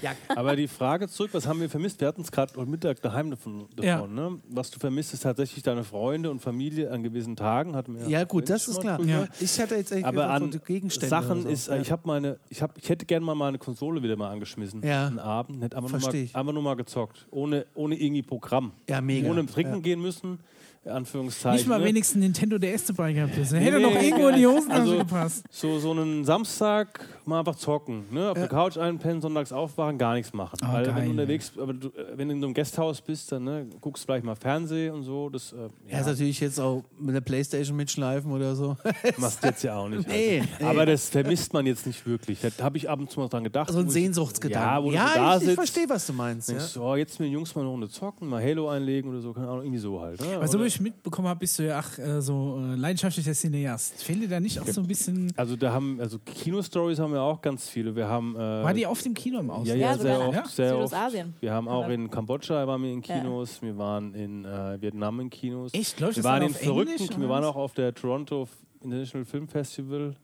gar 0.00 0.10
nicht. 0.12 0.18
Aber 0.36 0.56
die 0.56 0.68
Frage 0.68 1.08
zurück, 1.08 1.30
was 1.32 1.46
haben 1.46 1.60
wir 1.60 1.70
vermisst? 1.70 2.00
Wir 2.00 2.08
hatten 2.08 2.22
es 2.22 2.30
gerade 2.30 2.52
heute 2.56 2.68
Mittag 2.70 3.00
daheim 3.00 3.30
davon. 3.30 3.66
davon 3.76 3.84
Ja. 3.84 4.06
ne? 4.06 4.38
Was 4.48 4.70
du 4.70 4.78
vermisst, 4.78 5.14
ist 5.14 5.22
tatsächlich 5.22 5.62
deine 5.62 5.84
Freunde 5.84 6.30
und 6.30 6.40
Familie 6.40 6.90
an 6.90 7.02
gewissen 7.02 7.36
Tagen. 7.36 7.74
Hatten 7.76 7.98
wir 7.98 8.08
Ja, 8.08 8.24
gut, 8.24 8.50
das 8.50 8.68
ist 8.68 8.80
klar. 8.80 9.00
Ja. 9.04 9.26
Ich 9.40 9.58
hatte 9.60 9.76
jetzt 9.76 9.92
eigentlich 9.92 10.04
Aber 10.06 10.28
an 10.30 10.52
so 10.52 10.58
Gegenstände 10.58 11.08
Sachen 11.08 11.42
so. 11.42 11.48
ist, 11.48 11.68
ja. 11.68 11.76
ich 11.76 11.90
habe 11.90 12.02
meine, 12.06 12.38
ich 12.48 12.60
habe, 12.62 12.74
ich 12.80 12.88
hätte 12.88 13.06
gerne 13.06 13.24
mal 13.24 13.34
meine 13.34 13.58
Konsole 13.58 14.02
wieder 14.02 14.16
mal 14.16 14.30
angeschmissen. 14.30 14.82
Ja. 14.84 15.06
Einen 15.06 15.18
Abend, 15.18 15.62
hätte 15.62 15.76
einfach 15.76 15.90
nur, 15.90 16.00
mal, 16.00 16.28
einfach 16.32 16.52
nur 16.52 16.62
mal 16.62 16.74
gezockt, 16.76 17.26
ohne, 17.30 17.66
ohne 17.74 17.94
irgendwie 17.96 18.22
Programm, 18.22 18.72
Ja, 18.88 19.00
mega. 19.00 19.30
ohne 19.30 19.46
trinken 19.46 19.74
Ja. 19.76 19.80
gehen 19.80 20.00
müssen. 20.02 20.40
Anführungszeichen. 20.86 21.56
Nicht 21.58 21.68
mal 21.68 21.78
ne? 21.78 21.86
wenigstens 21.86 22.20
Nintendo 22.20 22.58
DS 22.58 22.86
dabei 22.86 23.12
gehabt. 23.12 23.32
Das 23.36 23.50
Nee, 23.52 23.60
hätte 23.60 23.80
noch 23.80 23.92
nee, 23.92 24.08
irgendwo 24.08 24.28
in 24.28 24.36
die 24.36 24.46
Hosentasche 24.46 24.80
also- 24.82 24.98
gepasst. 24.98 25.44
So, 25.50 25.78
so 25.78 25.92
einen 25.92 26.24
Samstag 26.24 27.00
mal 27.24 27.38
einfach 27.38 27.56
zocken, 27.56 28.04
ne? 28.10 28.30
auf 28.30 28.38
der 28.38 28.48
Couch 28.48 28.76
einpennen, 28.76 29.20
sonntags 29.22 29.52
aufwachen, 29.52 29.96
gar 29.98 30.14
nichts 30.14 30.32
machen. 30.32 30.58
Ah, 30.62 30.74
Weil 30.74 30.86
wenn 30.86 30.94
geil, 30.94 31.04
du 31.04 31.10
unterwegs, 31.12 31.52
aber 31.58 31.72
du, 31.72 31.88
äh, 31.88 32.16
wenn 32.16 32.28
du 32.28 32.34
in 32.34 32.40
so 32.40 32.46
einem 32.46 32.54
Gasthaus 32.54 33.00
bist, 33.00 33.32
dann 33.32 33.44
ne, 33.44 33.66
guckst 33.80 34.02
du 34.02 34.06
vielleicht 34.06 34.24
mal 34.24 34.34
Fernsehen 34.36 34.94
und 34.94 35.02
so. 35.04 35.30
Das 35.30 35.52
äh, 35.52 35.68
Ja, 35.90 36.00
ist 36.00 36.06
natürlich 36.06 36.40
jetzt 36.40 36.60
auch 36.60 36.84
mit 36.98 37.14
der 37.14 37.20
Playstation 37.22 37.76
mitschleifen 37.76 38.30
oder 38.30 38.54
so. 38.54 38.76
machst 39.16 39.42
du 39.42 39.48
jetzt 39.48 39.62
ja 39.62 39.76
auch 39.76 39.88
nicht. 39.88 40.06
Nee, 40.06 40.40
also. 40.40 40.52
nee. 40.60 40.64
Aber 40.66 40.86
das 40.86 41.08
vermisst 41.08 41.52
man 41.52 41.66
jetzt 41.66 41.86
nicht 41.86 42.06
wirklich. 42.06 42.38
Da 42.40 42.64
habe 42.64 42.76
ich 42.76 42.88
ab 42.90 42.98
und 42.98 43.10
zu 43.10 43.20
mal 43.20 43.28
dran 43.28 43.44
gedacht. 43.44 43.70
so 43.70 43.78
ein 43.78 43.88
Sehnsuchtsgedanke. 43.88 44.90
Ja, 44.92 44.94
ja 44.94 45.08
so 45.08 45.14
da 45.14 45.36
ich, 45.38 45.48
ich 45.48 45.54
verstehe, 45.54 45.88
was 45.88 46.06
du 46.06 46.12
meinst. 46.12 46.48
Ja. 46.48 46.56
Denkst, 46.56 46.74
du, 46.74 46.82
oh, 46.82 46.96
jetzt 46.96 47.18
mit 47.20 47.28
den 47.28 47.32
Jungs 47.32 47.54
mal 47.54 47.62
eine 47.62 47.70
Runde 47.70 47.88
zocken, 47.88 48.28
mal 48.28 48.42
Halo 48.42 48.68
einlegen 48.68 49.10
oder 49.10 49.20
so, 49.20 49.32
keine 49.32 49.48
Ahnung, 49.48 49.62
irgendwie 49.62 49.78
so 49.78 50.00
halt. 50.00 50.20
Ne? 50.20 50.38
Also, 50.38 50.58
ich 50.74 50.80
mitbekommen 50.80 51.28
habe, 51.28 51.40
bist 51.40 51.58
du 51.58 51.66
ja 51.66 51.78
ach, 51.78 51.98
äh, 51.98 52.20
so 52.20 52.58
äh, 52.60 52.74
leidenschaftlicher 52.76 53.32
Cineast. 53.32 54.02
Fehlt 54.02 54.22
dir 54.22 54.28
da 54.28 54.40
nicht 54.40 54.58
auch 54.60 54.66
so 54.66 54.80
ein 54.80 54.86
bisschen. 54.86 55.32
also 55.36 55.56
da 55.56 55.72
haben, 55.72 56.00
also 56.00 56.18
Kino-Stories 56.18 56.98
haben 56.98 57.12
wir 57.12 57.22
auch 57.22 57.40
ganz 57.42 57.68
viele. 57.68 57.94
Wir 57.96 58.08
haben. 58.08 58.34
Äh, 58.36 58.38
War 58.38 58.74
die 58.74 58.86
oft 58.86 59.04
im 59.06 59.14
Kino 59.14 59.40
im 59.40 59.50
Ausland? 59.50 59.68
Ja, 59.68 59.74
Ja, 59.74 59.92
ja, 59.92 59.98
sehr 59.98 60.28
oft. 60.28 60.46
Sehr 60.48 60.78
oft. 60.78 60.94
Wir 61.40 61.52
haben 61.52 61.68
auch 61.68 61.84
Aber- 61.84 61.92
in 61.94 62.10
Kambodscha 62.10 62.66
waren 62.66 62.82
wir 62.82 62.90
in 62.92 63.02
Ja. 63.02 63.18
Kinos, 63.18 63.62
wir 63.62 63.76
waren 63.78 64.14
in 64.14 64.44
äh, 64.44 64.80
Vietnam 64.80 65.20
in 65.20 65.30
Kinos. 65.30 65.72
Echt? 65.74 66.00
Läuft 66.00 66.16
wir 66.16 66.22
das 66.22 66.30
waren 66.32 66.42
in 66.42 66.48
auf 66.50 66.56
verrückten, 66.58 67.20
wir 67.20 67.28
waren 67.28 67.44
auch 67.44 67.56
auf 67.56 67.72
der 67.74 67.94
Toronto 67.94 68.48
International 68.82 69.24
Film 69.24 69.48
Festival. 69.48 70.14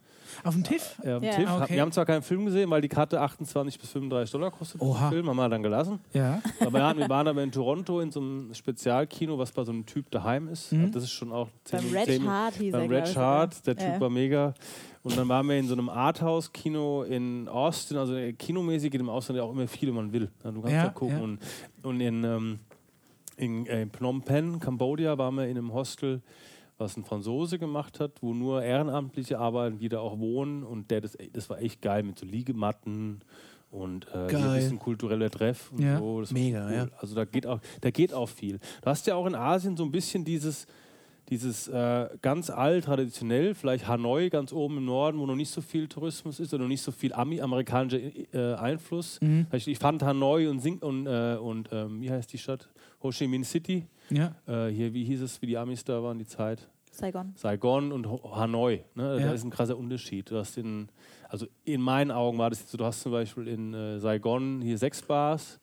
Auf 0.44 0.54
dem 0.54 0.64
TIFF? 0.64 0.98
Äh, 1.04 1.12
am 1.12 1.22
Ja. 1.22 1.30
TIFF. 1.32 1.50
Okay. 1.62 1.74
Wir 1.74 1.82
haben 1.82 1.92
zwar 1.92 2.06
keinen 2.06 2.22
Film 2.22 2.44
gesehen, 2.46 2.70
weil 2.70 2.80
die 2.80 2.88
Karte 2.88 3.20
28 3.20 3.78
bis 3.78 3.90
35 3.90 4.30
Dollar 4.32 4.50
kostet. 4.50 4.80
Oha. 4.80 5.08
Den 5.08 5.12
Film 5.12 5.28
haben 5.28 5.36
wir 5.36 5.48
dann 5.48 5.62
gelassen. 5.62 6.00
Ja. 6.12 6.40
Aber 6.60 6.78
ja, 6.78 6.96
wir 6.96 7.08
waren 7.08 7.28
aber 7.28 7.42
in 7.42 7.52
Toronto 7.52 8.00
in 8.00 8.10
so 8.10 8.20
einem 8.20 8.54
Spezialkino, 8.54 9.38
was 9.38 9.52
bei 9.52 9.64
so 9.64 9.72
einem 9.72 9.86
Typ 9.86 10.10
daheim 10.10 10.48
ist. 10.48 10.72
Mhm. 10.72 10.92
Das 10.92 11.02
ist 11.04 11.10
schon 11.12 11.32
auch 11.32 11.48
Beim 11.70 11.80
zehn- 11.80 11.92
Red 11.96 12.04
zehn- 12.06 12.22
Heart 12.24 12.54
hieß 12.54 12.74
er, 12.74 12.80
Beim 12.80 12.88
glaub 12.88 13.00
Red 13.02 13.08
ich, 13.10 13.16
Heart, 13.16 13.66
der. 13.66 13.76
Typ 13.76 13.88
Ja. 13.88 14.00
war 14.00 14.10
mega. 14.10 14.54
Und 15.02 15.16
dann 15.16 15.28
waren 15.28 15.46
wir 15.48 15.58
in 15.58 15.66
so 15.66 15.72
einem 15.74 15.88
Arthouse-Kino 15.88 17.04
in 17.04 17.48
Austin, 17.48 17.96
also 17.96 18.14
äh, 18.14 18.32
kinomäßig 18.34 18.90
geht 18.90 19.00
im 19.00 19.08
Ausland 19.08 19.38
ja 19.38 19.44
auch 19.44 19.52
immer 19.52 19.66
viel, 19.66 19.88
wenn 19.88 19.94
man 19.96 20.12
will. 20.12 20.30
Ja, 20.44 20.50
Du 20.50 20.60
kannst 20.60 20.74
Ja, 20.76 20.84
ja, 20.84 20.90
gucken. 20.90 21.16
ja. 21.16 21.22
Und, 21.24 21.38
und 21.82 22.00
in, 22.00 22.24
ähm, 22.24 22.58
in 23.36 23.66
äh, 23.66 23.86
Phnom 23.86 24.20
Penh, 24.22 24.60
Kambodscha, 24.60 25.16
waren 25.16 25.34
wir 25.36 25.44
in 25.46 25.56
einem 25.56 25.72
Hostel, 25.72 26.20
was 26.80 26.96
ein 26.96 27.04
Franzose 27.04 27.58
gemacht 27.58 28.00
hat, 28.00 28.12
wo 28.22 28.32
nur 28.34 28.62
Ehrenamtliche 28.62 29.38
arbeiten, 29.38 29.78
die 29.78 29.88
da 29.88 30.00
auch 30.00 30.18
wohnen. 30.18 30.64
Und 30.64 30.90
der, 30.90 31.00
das, 31.02 31.16
das 31.32 31.48
war 31.50 31.60
echt 31.60 31.82
geil 31.82 32.02
mit 32.02 32.18
so 32.18 32.26
Liegematten 32.26 33.20
und 33.70 34.08
äh, 34.12 34.34
ein 34.34 34.54
bisschen 34.54 34.78
kultureller 34.78 35.30
Treff 35.30 35.70
und 35.72 35.82
Ja. 35.82 35.98
so. 35.98 36.20
Das 36.20 36.32
Mega, 36.32 36.66
cool. 36.66 36.72
ja. 36.74 36.88
Also 36.98 37.14
da 37.14 37.24
geht, 37.24 37.46
auch, 37.46 37.60
da 37.80 37.90
geht 37.90 38.12
auch 38.12 38.28
viel. 38.28 38.58
Du 38.82 38.86
hast 38.86 39.06
ja 39.06 39.14
auch 39.14 39.26
in 39.26 39.34
Asien 39.36 39.76
so 39.76 39.84
ein 39.84 39.92
bisschen 39.92 40.24
dieses, 40.24 40.66
dieses 41.28 41.68
äh, 41.68 42.08
ganz 42.22 42.50
alt, 42.50 42.86
traditionell, 42.86 43.54
vielleicht 43.54 43.86
Hanoi 43.86 44.28
ganz 44.28 44.52
oben 44.52 44.78
im 44.78 44.86
Norden, 44.86 45.18
wo 45.20 45.26
noch 45.26 45.36
nicht 45.36 45.50
so 45.50 45.60
viel 45.60 45.86
Tourismus 45.86 46.40
ist 46.40 46.52
oder 46.52 46.64
noch 46.64 46.68
nicht 46.68 46.82
so 46.82 46.90
viel 46.90 47.12
Ami 47.12 47.40
amerikanischer 47.40 48.00
äh, 48.34 48.54
Einfluss. 48.54 49.20
Mhm. 49.20 49.46
Ich, 49.52 49.68
ich 49.68 49.78
fand 49.78 50.02
Hanoi 50.02 50.48
und, 50.48 50.58
Sing 50.60 50.78
und, 50.80 51.06
äh, 51.06 51.36
und 51.40 51.68
ähm, 51.70 52.00
wie 52.00 52.10
heißt 52.10 52.32
die 52.32 52.38
Stadt? 52.38 52.68
Ho 53.04 53.10
Chi 53.10 53.28
Minh 53.28 53.44
City. 53.44 53.86
Ja. 54.10 54.34
Äh, 54.46 54.68
hier, 54.70 54.92
wie 54.92 55.04
hieß 55.04 55.22
es, 55.22 55.40
wie 55.42 55.46
die 55.46 55.56
Amis 55.58 55.84
da 55.84 56.02
waren, 56.02 56.18
die 56.18 56.26
Zeit? 56.26 56.68
Saigon. 56.92 57.32
Saigon 57.36 57.92
und 57.92 58.06
Hanoi. 58.06 58.84
Ne? 58.94 59.18
Ja. 59.20 59.26
Da 59.28 59.32
ist 59.32 59.44
ein 59.44 59.50
krasser 59.50 59.78
Unterschied. 59.78 60.30
Du 60.30 60.36
hast 60.36 60.58
in, 60.58 60.88
also 61.28 61.46
in 61.64 61.80
meinen 61.80 62.10
Augen 62.10 62.38
war 62.38 62.50
das 62.50 62.60
jetzt 62.60 62.70
so, 62.72 62.78
du 62.78 62.84
hast 62.84 63.00
zum 63.02 63.12
Beispiel 63.12 63.46
in 63.48 63.72
äh, 63.74 63.98
Saigon 64.00 64.60
hier 64.60 64.76
sechs 64.76 65.00
Bars, 65.02 65.60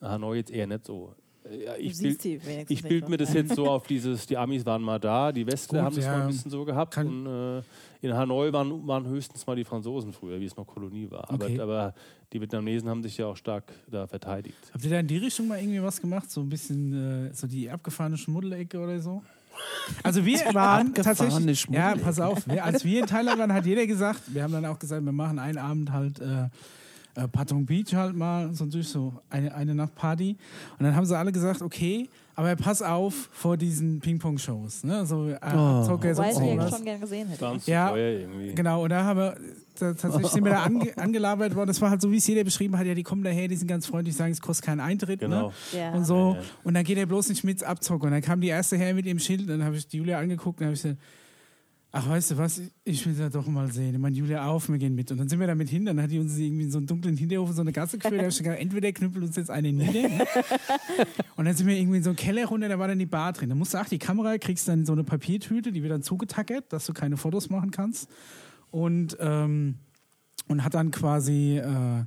in 0.00 0.08
Hanoi 0.08 0.36
jetzt 0.36 0.50
eher 0.50 0.66
nicht 0.66 0.86
so. 0.86 1.14
Ja, 1.44 1.74
Du 1.74 1.80
ich 1.80 1.96
siehst 1.96 2.22
bild, 2.22 3.08
mir 3.08 3.16
das 3.16 3.32
jetzt 3.32 3.54
so 3.54 3.66
auf 3.66 3.86
dieses, 3.86 4.26
die 4.26 4.36
Amis 4.36 4.64
waren 4.66 4.82
mal 4.82 4.98
da, 4.98 5.32
die 5.32 5.46
Westler 5.46 5.80
Gut, 5.80 5.86
haben 5.86 5.96
das 5.96 6.04
ja. 6.04 6.12
mal 6.12 6.20
ein 6.22 6.28
bisschen 6.28 6.50
so 6.50 6.64
gehabt. 6.64 6.94
Kann- 6.94 7.26
und 7.26 7.58
äh, 7.58 7.62
in 8.02 8.14
Hanoi 8.14 8.52
waren, 8.52 8.86
waren 8.86 9.06
höchstens 9.06 9.46
mal 9.46 9.56
die 9.56 9.64
Franzosen 9.64 10.12
früher, 10.12 10.40
wie 10.40 10.46
es 10.46 10.56
noch 10.56 10.66
Kolonie 10.66 11.10
war. 11.10 11.30
Aber, 11.30 11.44
Okay. 11.44 11.60
aber 11.60 11.94
die 12.32 12.40
Vietnamesen 12.40 12.88
haben 12.88 13.02
sich 13.02 13.16
ja 13.18 13.26
auch 13.26 13.36
stark 13.36 13.64
da 13.90 14.06
verteidigt. 14.06 14.56
Habt 14.72 14.84
ihr 14.84 14.90
da 14.90 15.00
in 15.00 15.06
die 15.06 15.18
Richtung 15.18 15.48
mal 15.48 15.58
irgendwie 15.58 15.82
was 15.82 16.00
gemacht? 16.00 16.30
So 16.30 16.40
ein 16.40 16.48
bisschen 16.48 17.28
äh, 17.28 17.34
so 17.34 17.46
die 17.46 17.68
abgefahrene 17.70 18.16
Schmuddelecke 18.16 18.78
oder 18.78 19.00
so? 19.00 19.22
Also 20.02 20.24
wir 20.24 20.38
waren 20.54 20.94
tatsächlich. 20.94 21.66
Ja, 21.70 21.94
pass 21.96 22.20
auf. 22.20 22.46
Wir, 22.48 22.64
als 22.64 22.84
wir 22.84 23.00
in 23.00 23.06
Thailand 23.06 23.38
waren, 23.38 23.52
hat 23.52 23.66
jeder 23.66 23.86
gesagt, 23.86 24.22
wir 24.32 24.42
haben 24.42 24.52
dann 24.52 24.64
auch 24.64 24.78
gesagt, 24.78 25.04
wir 25.04 25.12
machen 25.12 25.38
einen 25.38 25.58
Abend 25.58 25.92
halt 25.92 26.20
äh, 26.20 26.44
äh, 27.16 27.28
Patong 27.28 27.66
Beach 27.66 27.92
halt 27.94 28.14
mal, 28.16 28.54
so 28.54 28.64
durch 28.66 28.88
so 28.88 29.12
eine, 29.28 29.54
eine 29.54 29.74
Nacht 29.74 29.94
Party. 29.94 30.36
Und 30.78 30.84
dann 30.84 30.94
haben 30.94 31.04
sie 31.04 31.18
alle 31.18 31.32
gesagt, 31.32 31.60
okay, 31.60 32.08
aber 32.40 32.56
pass 32.56 32.80
auf 32.82 33.28
vor 33.32 33.56
diesen 33.56 34.00
Ping-Pong-Shows. 34.00 34.84
Ne? 34.84 35.04
So, 35.06 35.28
äh, 35.28 35.36
Oh. 35.42 35.46
Abzocke, 35.46 36.08
Wobei 36.08 36.14
sonst 36.14 36.32
ich 36.32 36.38
die 36.38 36.44
irgendwas. 36.48 36.70
schon 36.70 36.84
gerne 36.84 37.00
gesehen 37.00 37.28
hätte. 37.28 37.40
Ganz 37.40 37.66
Ja, 37.66 37.88
zu 37.88 37.92
teuer 37.94 38.20
irgendwie. 38.20 38.54
Genau, 38.54 38.82
und 38.84 38.90
da 38.90 39.04
haben 39.04 39.18
wir, 39.18 39.36
da, 39.78 39.92
tatsächlich 39.94 40.28
sind 40.32 40.44
wir 40.44 40.52
da 40.52 40.62
ange, 40.62 40.92
angelabert 40.98 41.54
worden. 41.54 41.68
Das 41.68 41.80
war 41.80 41.90
halt 41.90 42.00
so, 42.00 42.10
wie 42.10 42.16
es 42.16 42.26
jeder 42.26 42.44
beschrieben 42.44 42.78
hat. 42.78 42.86
Ja, 42.86 42.94
die 42.94 43.02
kommen 43.02 43.22
daher, 43.22 43.46
die 43.48 43.56
sind 43.56 43.68
ganz 43.68 43.86
freundlich, 43.86 44.16
sagen, 44.16 44.32
es 44.32 44.40
kostet 44.40 44.66
keinen 44.66 44.80
Eintritt. 44.80 45.20
Genau. 45.20 45.48
Ne? 45.48 45.52
Ja. 45.78 45.92
Und 45.92 46.04
so. 46.04 46.32
Ja, 46.34 46.34
ja. 46.34 46.46
Und 46.64 46.74
dann 46.74 46.84
geht 46.84 46.98
er 46.98 47.06
bloß 47.06 47.28
nicht 47.28 47.44
mit 47.44 47.62
abzocken. 47.62 48.06
Und 48.06 48.12
dann 48.12 48.22
kam 48.22 48.40
die 48.40 48.48
erste 48.48 48.76
her 48.76 48.94
mit 48.94 49.06
ihrem 49.06 49.18
Schild. 49.18 49.48
Dann 49.48 49.62
habe 49.64 49.76
ich 49.76 49.86
die 49.86 49.98
Julia 49.98 50.18
angeguckt 50.18 50.60
und 50.60 50.66
habe 50.66 50.74
ich 50.74 50.82
gesagt, 50.82 50.98
ach, 51.92 52.08
weißt 52.08 52.32
du 52.32 52.38
was, 52.38 52.62
ich 52.84 53.06
will 53.06 53.14
das 53.14 53.32
doch 53.32 53.46
mal 53.46 53.70
sehen. 53.72 53.94
Ich 53.94 54.00
meine, 54.00 54.16
Julia 54.16 54.46
auf, 54.46 54.68
wir 54.68 54.78
gehen 54.78 54.94
mit. 54.94 55.10
Und 55.10 55.18
dann 55.18 55.28
sind 55.28 55.40
wir 55.40 55.46
da 55.46 55.54
mit 55.54 55.68
hin. 55.68 55.84
Dann 55.84 56.00
hat 56.00 56.10
die 56.10 56.18
uns 56.18 56.36
irgendwie 56.38 56.64
in 56.64 56.70
so 56.70 56.78
einen 56.78 56.86
dunklen 56.86 57.16
Hinterhof 57.16 57.50
in 57.50 57.56
so 57.56 57.62
eine 57.62 57.72
Gasse 57.72 57.98
geführt. 57.98 58.14
Da 58.14 58.18
habe 58.18 58.30
ich 58.30 58.38
gesagt, 58.38 58.60
entweder 58.60 58.92
knüppelt 58.92 59.24
uns 59.24 59.36
jetzt 59.36 59.50
eine 59.50 59.72
nieder. 59.72 60.08
ne? 60.08 60.26
und 61.36 61.44
dann 61.44 61.54
sind 61.54 61.66
wir 61.66 61.76
irgendwie 61.76 61.98
in 61.98 62.02
so 62.02 62.10
einen 62.10 62.16
Keller 62.16 62.46
runter, 62.46 62.68
da 62.68 62.78
war 62.78 62.88
dann 62.88 62.98
die 62.98 63.06
Bar 63.06 63.32
drin. 63.32 63.48
Da 63.48 63.54
musst 63.54 63.74
du 63.74 63.78
auch 63.78 63.88
die 63.88 63.98
Kamera, 63.98 64.38
kriegst 64.38 64.68
dann 64.68 64.86
so 64.86 64.92
eine 64.92 65.04
Papiertüte, 65.04 65.72
die 65.72 65.82
wird 65.82 65.92
dann 65.92 66.02
zugetackert, 66.02 66.72
dass 66.72 66.86
du 66.86 66.92
keine 66.92 67.16
Fotos 67.16 67.50
machen 67.50 67.70
kannst. 67.70 68.08
Und, 68.70 69.16
ähm, 69.20 69.76
und 70.46 70.64
hat 70.64 70.74
dann 70.74 70.90
quasi, 70.92 71.58
äh, 71.58 72.04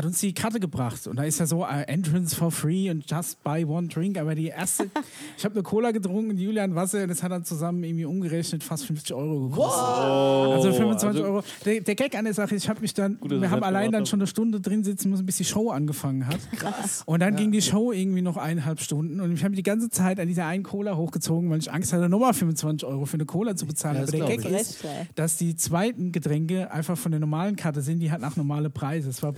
hat 0.00 0.06
uns 0.06 0.20
die 0.20 0.32
Karte 0.32 0.60
gebracht. 0.60 1.06
Und 1.06 1.16
da 1.16 1.24
ist 1.24 1.38
ja 1.40 1.46
so 1.46 1.62
äh, 1.62 1.82
Entrance 1.82 2.34
for 2.34 2.50
free 2.50 2.90
und 2.90 3.08
just 3.10 3.42
buy 3.44 3.64
one 3.64 3.88
drink. 3.88 4.16
Aber 4.18 4.34
die 4.34 4.46
erste, 4.46 4.90
ich 5.36 5.44
habe 5.44 5.54
eine 5.54 5.62
Cola 5.62 5.90
getrunken, 5.90 6.38
Julian 6.38 6.74
Wasser, 6.74 7.02
und 7.02 7.10
das 7.10 7.22
hat 7.22 7.30
dann 7.30 7.44
zusammen 7.44 7.84
irgendwie 7.84 8.06
umgerechnet 8.06 8.64
fast 8.64 8.86
50 8.86 9.12
Euro 9.14 9.48
gekostet. 9.48 9.82
Also 9.82 10.72
25 10.72 11.06
also- 11.08 11.22
Euro. 11.24 11.44
Der, 11.66 11.80
der 11.80 11.94
Gag 11.94 12.16
an 12.16 12.24
der 12.24 12.32
Sache 12.32 12.54
ist, 12.54 12.64
ich 12.64 12.70
habe 12.70 12.80
mich 12.80 12.94
dann, 12.94 13.18
Gut, 13.20 13.30
wir 13.30 13.50
haben 13.50 13.62
allein 13.62 13.92
dann 13.92 14.06
schon 14.06 14.20
eine 14.20 14.26
Stunde 14.26 14.60
drin 14.60 14.84
sitzen 14.84 15.10
müssen, 15.10 15.26
bis 15.26 15.36
die 15.36 15.44
Show 15.44 15.68
angefangen 15.70 16.26
hat. 16.26 16.38
Krass. 16.56 17.02
Und 17.04 17.20
dann 17.20 17.36
ging 17.36 17.52
die 17.52 17.60
Show 17.62 17.92
irgendwie 17.92 18.22
noch 18.22 18.38
eineinhalb 18.38 18.80
Stunden. 18.80 19.20
Und 19.20 19.32
ich 19.34 19.44
habe 19.44 19.54
die 19.54 19.62
ganze 19.62 19.90
Zeit 19.90 20.18
an 20.18 20.28
dieser 20.28 20.46
einen 20.46 20.62
Cola 20.62 20.96
hochgezogen, 20.96 21.50
weil 21.50 21.58
ich 21.58 21.70
Angst 21.70 21.92
hatte, 21.92 22.08
nochmal 22.08 22.32
25 22.32 22.88
Euro 22.88 23.04
für 23.04 23.14
eine 23.14 23.26
Cola 23.26 23.54
zu 23.54 23.66
bezahlen. 23.66 23.96
Ja, 23.96 24.02
Aber 24.04 24.12
der 24.12 24.26
Gag 24.36 24.44
ich. 24.46 24.50
ist, 24.50 24.84
dass 25.14 25.36
die 25.36 25.56
zweiten 25.56 26.10
Getränke 26.12 26.70
einfach 26.70 26.96
von 26.96 27.12
der 27.12 27.20
normalen 27.20 27.56
Karte 27.56 27.82
sind, 27.82 28.00
die 28.00 28.10
hat 28.10 28.22
nach 28.22 28.36
normale 28.36 28.70
Preise. 28.70 29.10
Es 29.10 29.22
war 29.22 29.34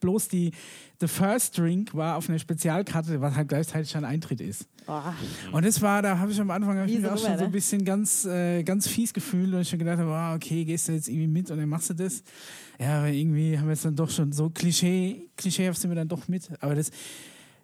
bloß 0.00 0.28
die 0.28 0.52
The 1.00 1.08
First 1.08 1.58
Drink 1.58 1.94
war 1.94 2.16
auf 2.16 2.28
einer 2.28 2.38
Spezialkarte, 2.38 3.20
was 3.20 3.34
halt 3.34 3.48
gleichzeitig 3.48 3.96
ein 3.96 4.04
Eintritt 4.04 4.40
ist. 4.40 4.66
Oh, 4.86 5.00
Und 5.52 5.64
das 5.64 5.82
war, 5.82 6.00
da 6.00 6.18
habe 6.18 6.30
ich 6.30 6.40
am 6.40 6.50
Anfang 6.50 6.84
ich 6.86 6.98
mich 6.98 7.06
auch 7.06 7.18
schon 7.18 7.18
so 7.18 7.26
ein 7.26 7.38
ne? 7.38 7.48
bisschen 7.48 7.84
ganz, 7.84 8.24
äh, 8.24 8.62
ganz 8.62 8.86
fies 8.86 9.12
gefühlt, 9.12 9.52
und 9.52 9.60
ich 9.60 9.68
schon 9.68 9.78
gedacht 9.78 9.98
habe, 9.98 10.34
okay, 10.36 10.64
gehst 10.64 10.88
du 10.88 10.92
jetzt 10.92 11.08
irgendwie 11.08 11.26
mit 11.26 11.50
und 11.50 11.58
dann 11.58 11.68
machst 11.68 11.90
du 11.90 11.94
das. 11.94 12.22
Ja, 12.78 12.98
aber 12.98 13.08
irgendwie 13.08 13.58
haben 13.58 13.66
wir 13.66 13.72
es 13.72 13.82
dann 13.82 13.96
doch 13.96 14.10
schon 14.10 14.32
so 14.32 14.48
Klischee, 14.50 15.28
klischeehaft 15.36 15.80
sind 15.80 15.90
wir 15.90 15.96
dann 15.96 16.08
doch 16.08 16.28
mit. 16.28 16.50
Aber 16.60 16.74
das, 16.74 16.90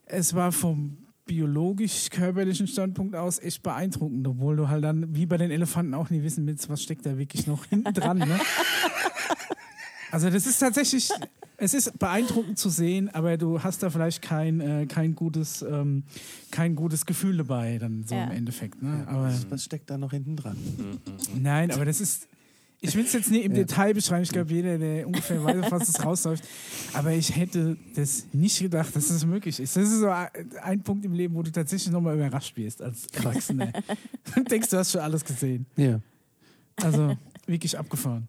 es 0.06 0.34
war 0.34 0.50
vom 0.52 0.96
biologisch-körperlichen 1.24 2.66
Standpunkt 2.66 3.14
aus 3.14 3.38
echt 3.38 3.62
beeindruckend, 3.62 4.26
obwohl 4.26 4.56
du 4.56 4.68
halt 4.68 4.82
dann, 4.82 5.14
wie 5.14 5.26
bei 5.26 5.36
den 5.36 5.50
Elefanten, 5.50 5.94
auch 5.94 6.10
nie 6.10 6.22
wissen 6.22 6.46
willst, 6.46 6.68
was 6.68 6.82
steckt 6.82 7.06
da 7.06 7.16
wirklich 7.16 7.46
noch 7.46 7.66
hinten 7.66 7.94
dran. 7.94 8.18
Ne? 8.18 8.40
Also 10.10 10.28
das 10.28 10.44
ist 10.44 10.58
tatsächlich, 10.58 11.08
es 11.62 11.74
ist 11.74 11.96
beeindruckend 11.98 12.58
zu 12.58 12.68
sehen, 12.70 13.08
aber 13.14 13.36
du 13.36 13.62
hast 13.62 13.84
da 13.84 13.90
vielleicht 13.90 14.20
kein, 14.20 14.60
äh, 14.60 14.86
kein, 14.86 15.14
gutes, 15.14 15.62
ähm, 15.62 16.02
kein 16.50 16.74
gutes 16.74 17.06
Gefühl 17.06 17.36
dabei, 17.36 17.78
dann 17.78 18.02
so 18.04 18.16
Ja. 18.16 18.24
im 18.24 18.32
Endeffekt. 18.32 18.82
Ne? 18.82 19.04
Aber 19.06 19.32
Was 19.48 19.62
steckt 19.64 19.88
da 19.88 19.96
noch 19.96 20.10
hinten 20.10 20.34
dran? 20.34 20.56
nein, 21.40 21.70
aber 21.70 21.84
das 21.84 22.00
ist. 22.00 22.26
Ich 22.84 22.96
will 22.96 23.04
es 23.04 23.12
jetzt 23.12 23.30
nicht 23.30 23.44
im 23.44 23.54
Detail 23.54 23.94
beschreiben. 23.94 24.24
Ich 24.24 24.30
glaube, 24.30 24.52
jeder, 24.52 24.76
der 24.76 25.06
ungefähr 25.06 25.44
weiß, 25.44 25.70
was 25.70 25.88
es 25.88 26.04
rausläuft. 26.04 26.42
Aber 26.94 27.12
ich 27.12 27.36
hätte 27.36 27.76
das 27.94 28.26
nicht 28.32 28.58
gedacht, 28.58 28.96
dass 28.96 29.06
das 29.06 29.24
möglich 29.24 29.60
ist. 29.60 29.76
Das 29.76 29.84
ist 29.84 30.00
so 30.00 30.08
ein 30.08 30.82
Punkt 30.82 31.04
im 31.04 31.12
Leben, 31.12 31.36
wo 31.36 31.44
du 31.44 31.52
tatsächlich 31.52 31.92
nochmal 31.92 32.16
überrascht 32.16 32.56
wirst 32.56 32.82
als 32.82 33.06
Erwachsener. 33.14 33.70
Du 34.34 34.42
denkst, 34.42 34.68
du 34.70 34.78
hast 34.78 34.90
schon 34.90 35.00
alles 35.00 35.24
gesehen. 35.24 35.64
Ja. 35.76 36.00
Also 36.74 37.16
wirklich 37.46 37.78
abgefahren. 37.78 38.26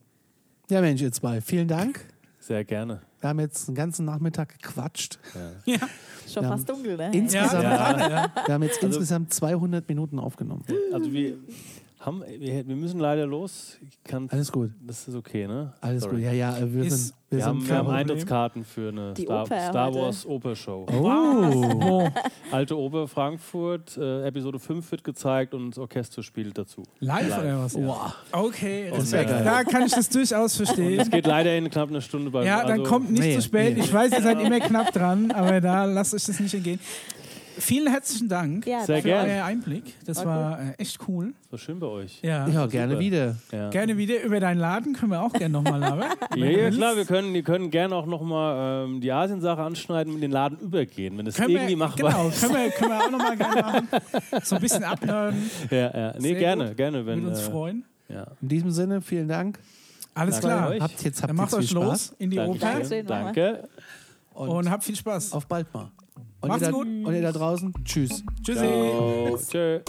Ja, 0.70 0.82
Mensch, 0.82 1.02
ihr 1.02 1.12
zwei, 1.12 1.42
vielen 1.42 1.68
Dank. 1.68 2.06
Sehr 2.40 2.64
gerne. 2.64 3.02
Wir 3.24 3.30
haben 3.30 3.40
jetzt 3.40 3.70
den 3.70 3.76
ganzen 3.76 4.04
Nachmittag 4.06 4.62
gequatscht. 4.62 5.18
Ja. 5.66 5.78
schon 6.32 6.44
Ja. 6.44 6.50
fast 6.50 6.68
dunkel, 6.68 6.98
ne? 6.98 7.10
Insgesamt, 7.14 7.64
Ja. 7.64 8.32
Wir 8.46 8.54
haben 8.54 8.64
jetzt 8.64 8.76
Also- 8.84 8.88
insgesamt 8.88 9.34
200 9.34 9.88
Minuten 9.88 10.20
aufgenommen. 10.20 10.66
Also 10.92 11.10
wir 11.14 11.36
haben, 12.06 12.24
wir, 12.40 12.68
wir 12.68 12.76
müssen 12.76 13.00
leider 13.00 13.26
los. 13.26 13.78
Alles 14.30 14.52
gut. 14.52 14.72
Das 14.86 15.08
ist 15.08 15.16
okay, 15.16 15.48
ne? 15.48 15.74
Alles 15.82 16.04
Sorry. 16.04 16.16
gut. 16.18 16.24
Ja, 16.26 16.32
ja, 16.32 16.58
wir 16.62 16.84
Ist- 16.84 17.08
sind, 17.08 17.16
wir 17.30 17.38
Wir 17.40 17.44
sind 17.46 17.50
haben, 17.50 17.68
wir 17.68 17.76
haben. 17.78 17.90
Eintrittskarten 17.90 18.64
für 18.64 18.90
eine 18.90 19.14
Die 19.14 19.24
Star, 19.24 19.44
Oper 19.44 19.60
Star. 19.70 19.96
Wars 19.96 20.26
Opershow. 20.26 20.86
Oh, 20.92 22.08
Alte 22.52 22.78
Oper 22.78 23.08
Frankfurt, 23.08 23.98
äh, 23.98 24.28
Episode 24.28 24.60
5 24.60 24.92
wird 24.92 25.04
gezeigt 25.04 25.54
und 25.54 25.72
das 25.72 25.80
Orchester 25.80 26.22
spielt 26.22 26.58
dazu. 26.58 26.84
Live, 27.00 27.30
Live. 27.30 27.40
oder 27.40 27.60
was? 27.64 27.76
wow. 27.76 28.14
Okay, 28.32 28.92
Und, 28.92 29.12
äh, 29.14 29.26
da 29.26 29.64
kann 29.64 29.84
ich 29.86 29.94
das 29.94 30.10
durchaus 30.10 30.52
Es 30.52 30.58
verstehen. 30.58 31.10
geht 31.10 31.26
leider 31.26 31.56
in 31.58 31.70
knapp 31.70 31.90
eine 31.90 32.02
Stunde 32.02 32.30
bei 32.30 32.46
Ja, 32.46 32.62
dann 32.64 32.72
also, 32.82 32.84
kommt 32.84 33.10
nicht 33.12 33.22
Nee, 33.24 33.36
zu 33.36 33.42
spät. 33.42 33.78
nee. 33.78 33.84
Ich 33.84 33.92
weiß, 33.94 34.12
ihr 34.12 34.22
seid 34.22 34.40
immer 34.42 34.60
knapp 34.60 34.92
dran, 34.94 35.32
aber 35.32 35.60
da 35.62 35.86
lasst 35.86 36.14
euch 36.14 36.26
das 36.26 36.40
nicht 36.40 36.54
entgehen. 36.54 36.80
Vielen 37.58 37.88
herzlichen 37.88 38.30
Dank 38.30 38.66
Ja, 38.66 38.86
Sehr 38.86 38.98
für 38.98 39.10
gern. 39.10 39.28
euren 39.30 39.42
Einblick. 39.42 39.96
Das 40.06 40.26
war 40.26 40.60
äh, 40.60 40.74
echt 40.78 41.00
cool. 41.08 41.34
Das 41.44 41.52
war 41.52 41.60
schön 41.60 41.80
bei 41.80 41.88
euch. 41.88 42.20
Ja. 42.22 42.48
Ja, 42.48 42.66
gerne 42.66 42.94
super. 42.94 43.00
wieder. 43.00 43.36
Ja. 43.52 43.70
Gerne 43.70 43.98
wieder 43.98 44.22
über 44.24 44.40
deinen 44.40 44.60
Laden 44.60 44.94
können 44.94 45.12
wir 45.12 45.22
auch 45.22 45.34
gerne 45.34 45.52
nochmal 45.52 45.80
labern. 45.80 46.12
Ja, 46.36 46.46
ja, 46.46 46.70
klar, 46.72 46.96
wir 46.96 47.06
können, 47.06 47.34
wir 47.34 47.44
können 47.44 47.70
gerne 47.70 47.96
auch 47.96 48.06
nochmal 48.06 48.86
ähm, 48.86 49.02
die 49.02 49.12
Asiensache 49.12 49.62
anschneiden 49.62 50.14
und 50.14 50.22
den 50.22 50.32
Laden 50.32 50.58
übergehen, 50.60 51.18
wenn 51.18 51.28
es 51.28 51.38
irgendwie 51.38 51.68
wir, 51.68 51.78
machbar 51.78 52.12
genau, 52.12 52.28
ist. 52.30 52.42
können 52.42 52.56
wir, 52.56 52.70
können 52.72 52.92
wir 52.92 53.00
auch 53.00 53.12
nochmal 53.12 53.38
gerne 53.38 53.62
machen. 53.62 53.88
So 54.44 54.56
ein 54.56 54.62
bisschen 54.62 54.84
abnörden. 54.84 55.50
Ja, 55.70 55.78
ja. 55.78 56.14
Nee, 56.18 56.30
Sehr 56.30 56.40
gerne, 56.40 56.68
gut. 56.70 56.78
gerne. 56.78 57.06
Wenn, 57.06 57.22
Würde 57.22 57.36
uns 57.36 57.48
äh, 57.48 57.52
freuen. 57.52 57.86
Ja. 58.10 58.28
In 58.42 58.48
diesem 58.50 58.72
Sinne, 58.72 59.02
vielen 59.02 59.28
Dank. 59.28 59.60
Alles 60.16 60.40
Danke 60.40 60.48
klar. 60.48 60.80
Habt 60.80 61.04
jetzt, 61.04 61.22
habt 61.22 61.30
Dann 61.30 61.36
macht 61.36 61.52
jetzt 61.52 61.60
euch 61.60 61.68
viel 61.68 61.76
los 61.76 62.06
Spaß 62.06 62.16
in 62.20 62.30
die 62.30 62.38
Danke. 62.38 62.58
Oper 62.58 63.04
Danke. 63.04 63.70
und, 64.34 64.50
und 64.50 64.70
habt 64.70 64.84
viel 64.84 64.96
Spaß. 64.96 65.34
auf 65.34 65.46
bald 65.48 65.72
mal. 65.74 65.92
Und 66.44 66.50
Macht's 66.50 66.64
ihr 66.64 66.72
da, 66.72 66.72
gut. 66.74 66.88
Und 66.88 67.14
ihr 67.14 67.22
da 67.22 67.32
draußen, 67.32 67.74
tschüss. 67.86 68.22
Tschüssi. 68.44 68.60
Ciao. 68.60 69.40
Tschö. 69.50 69.80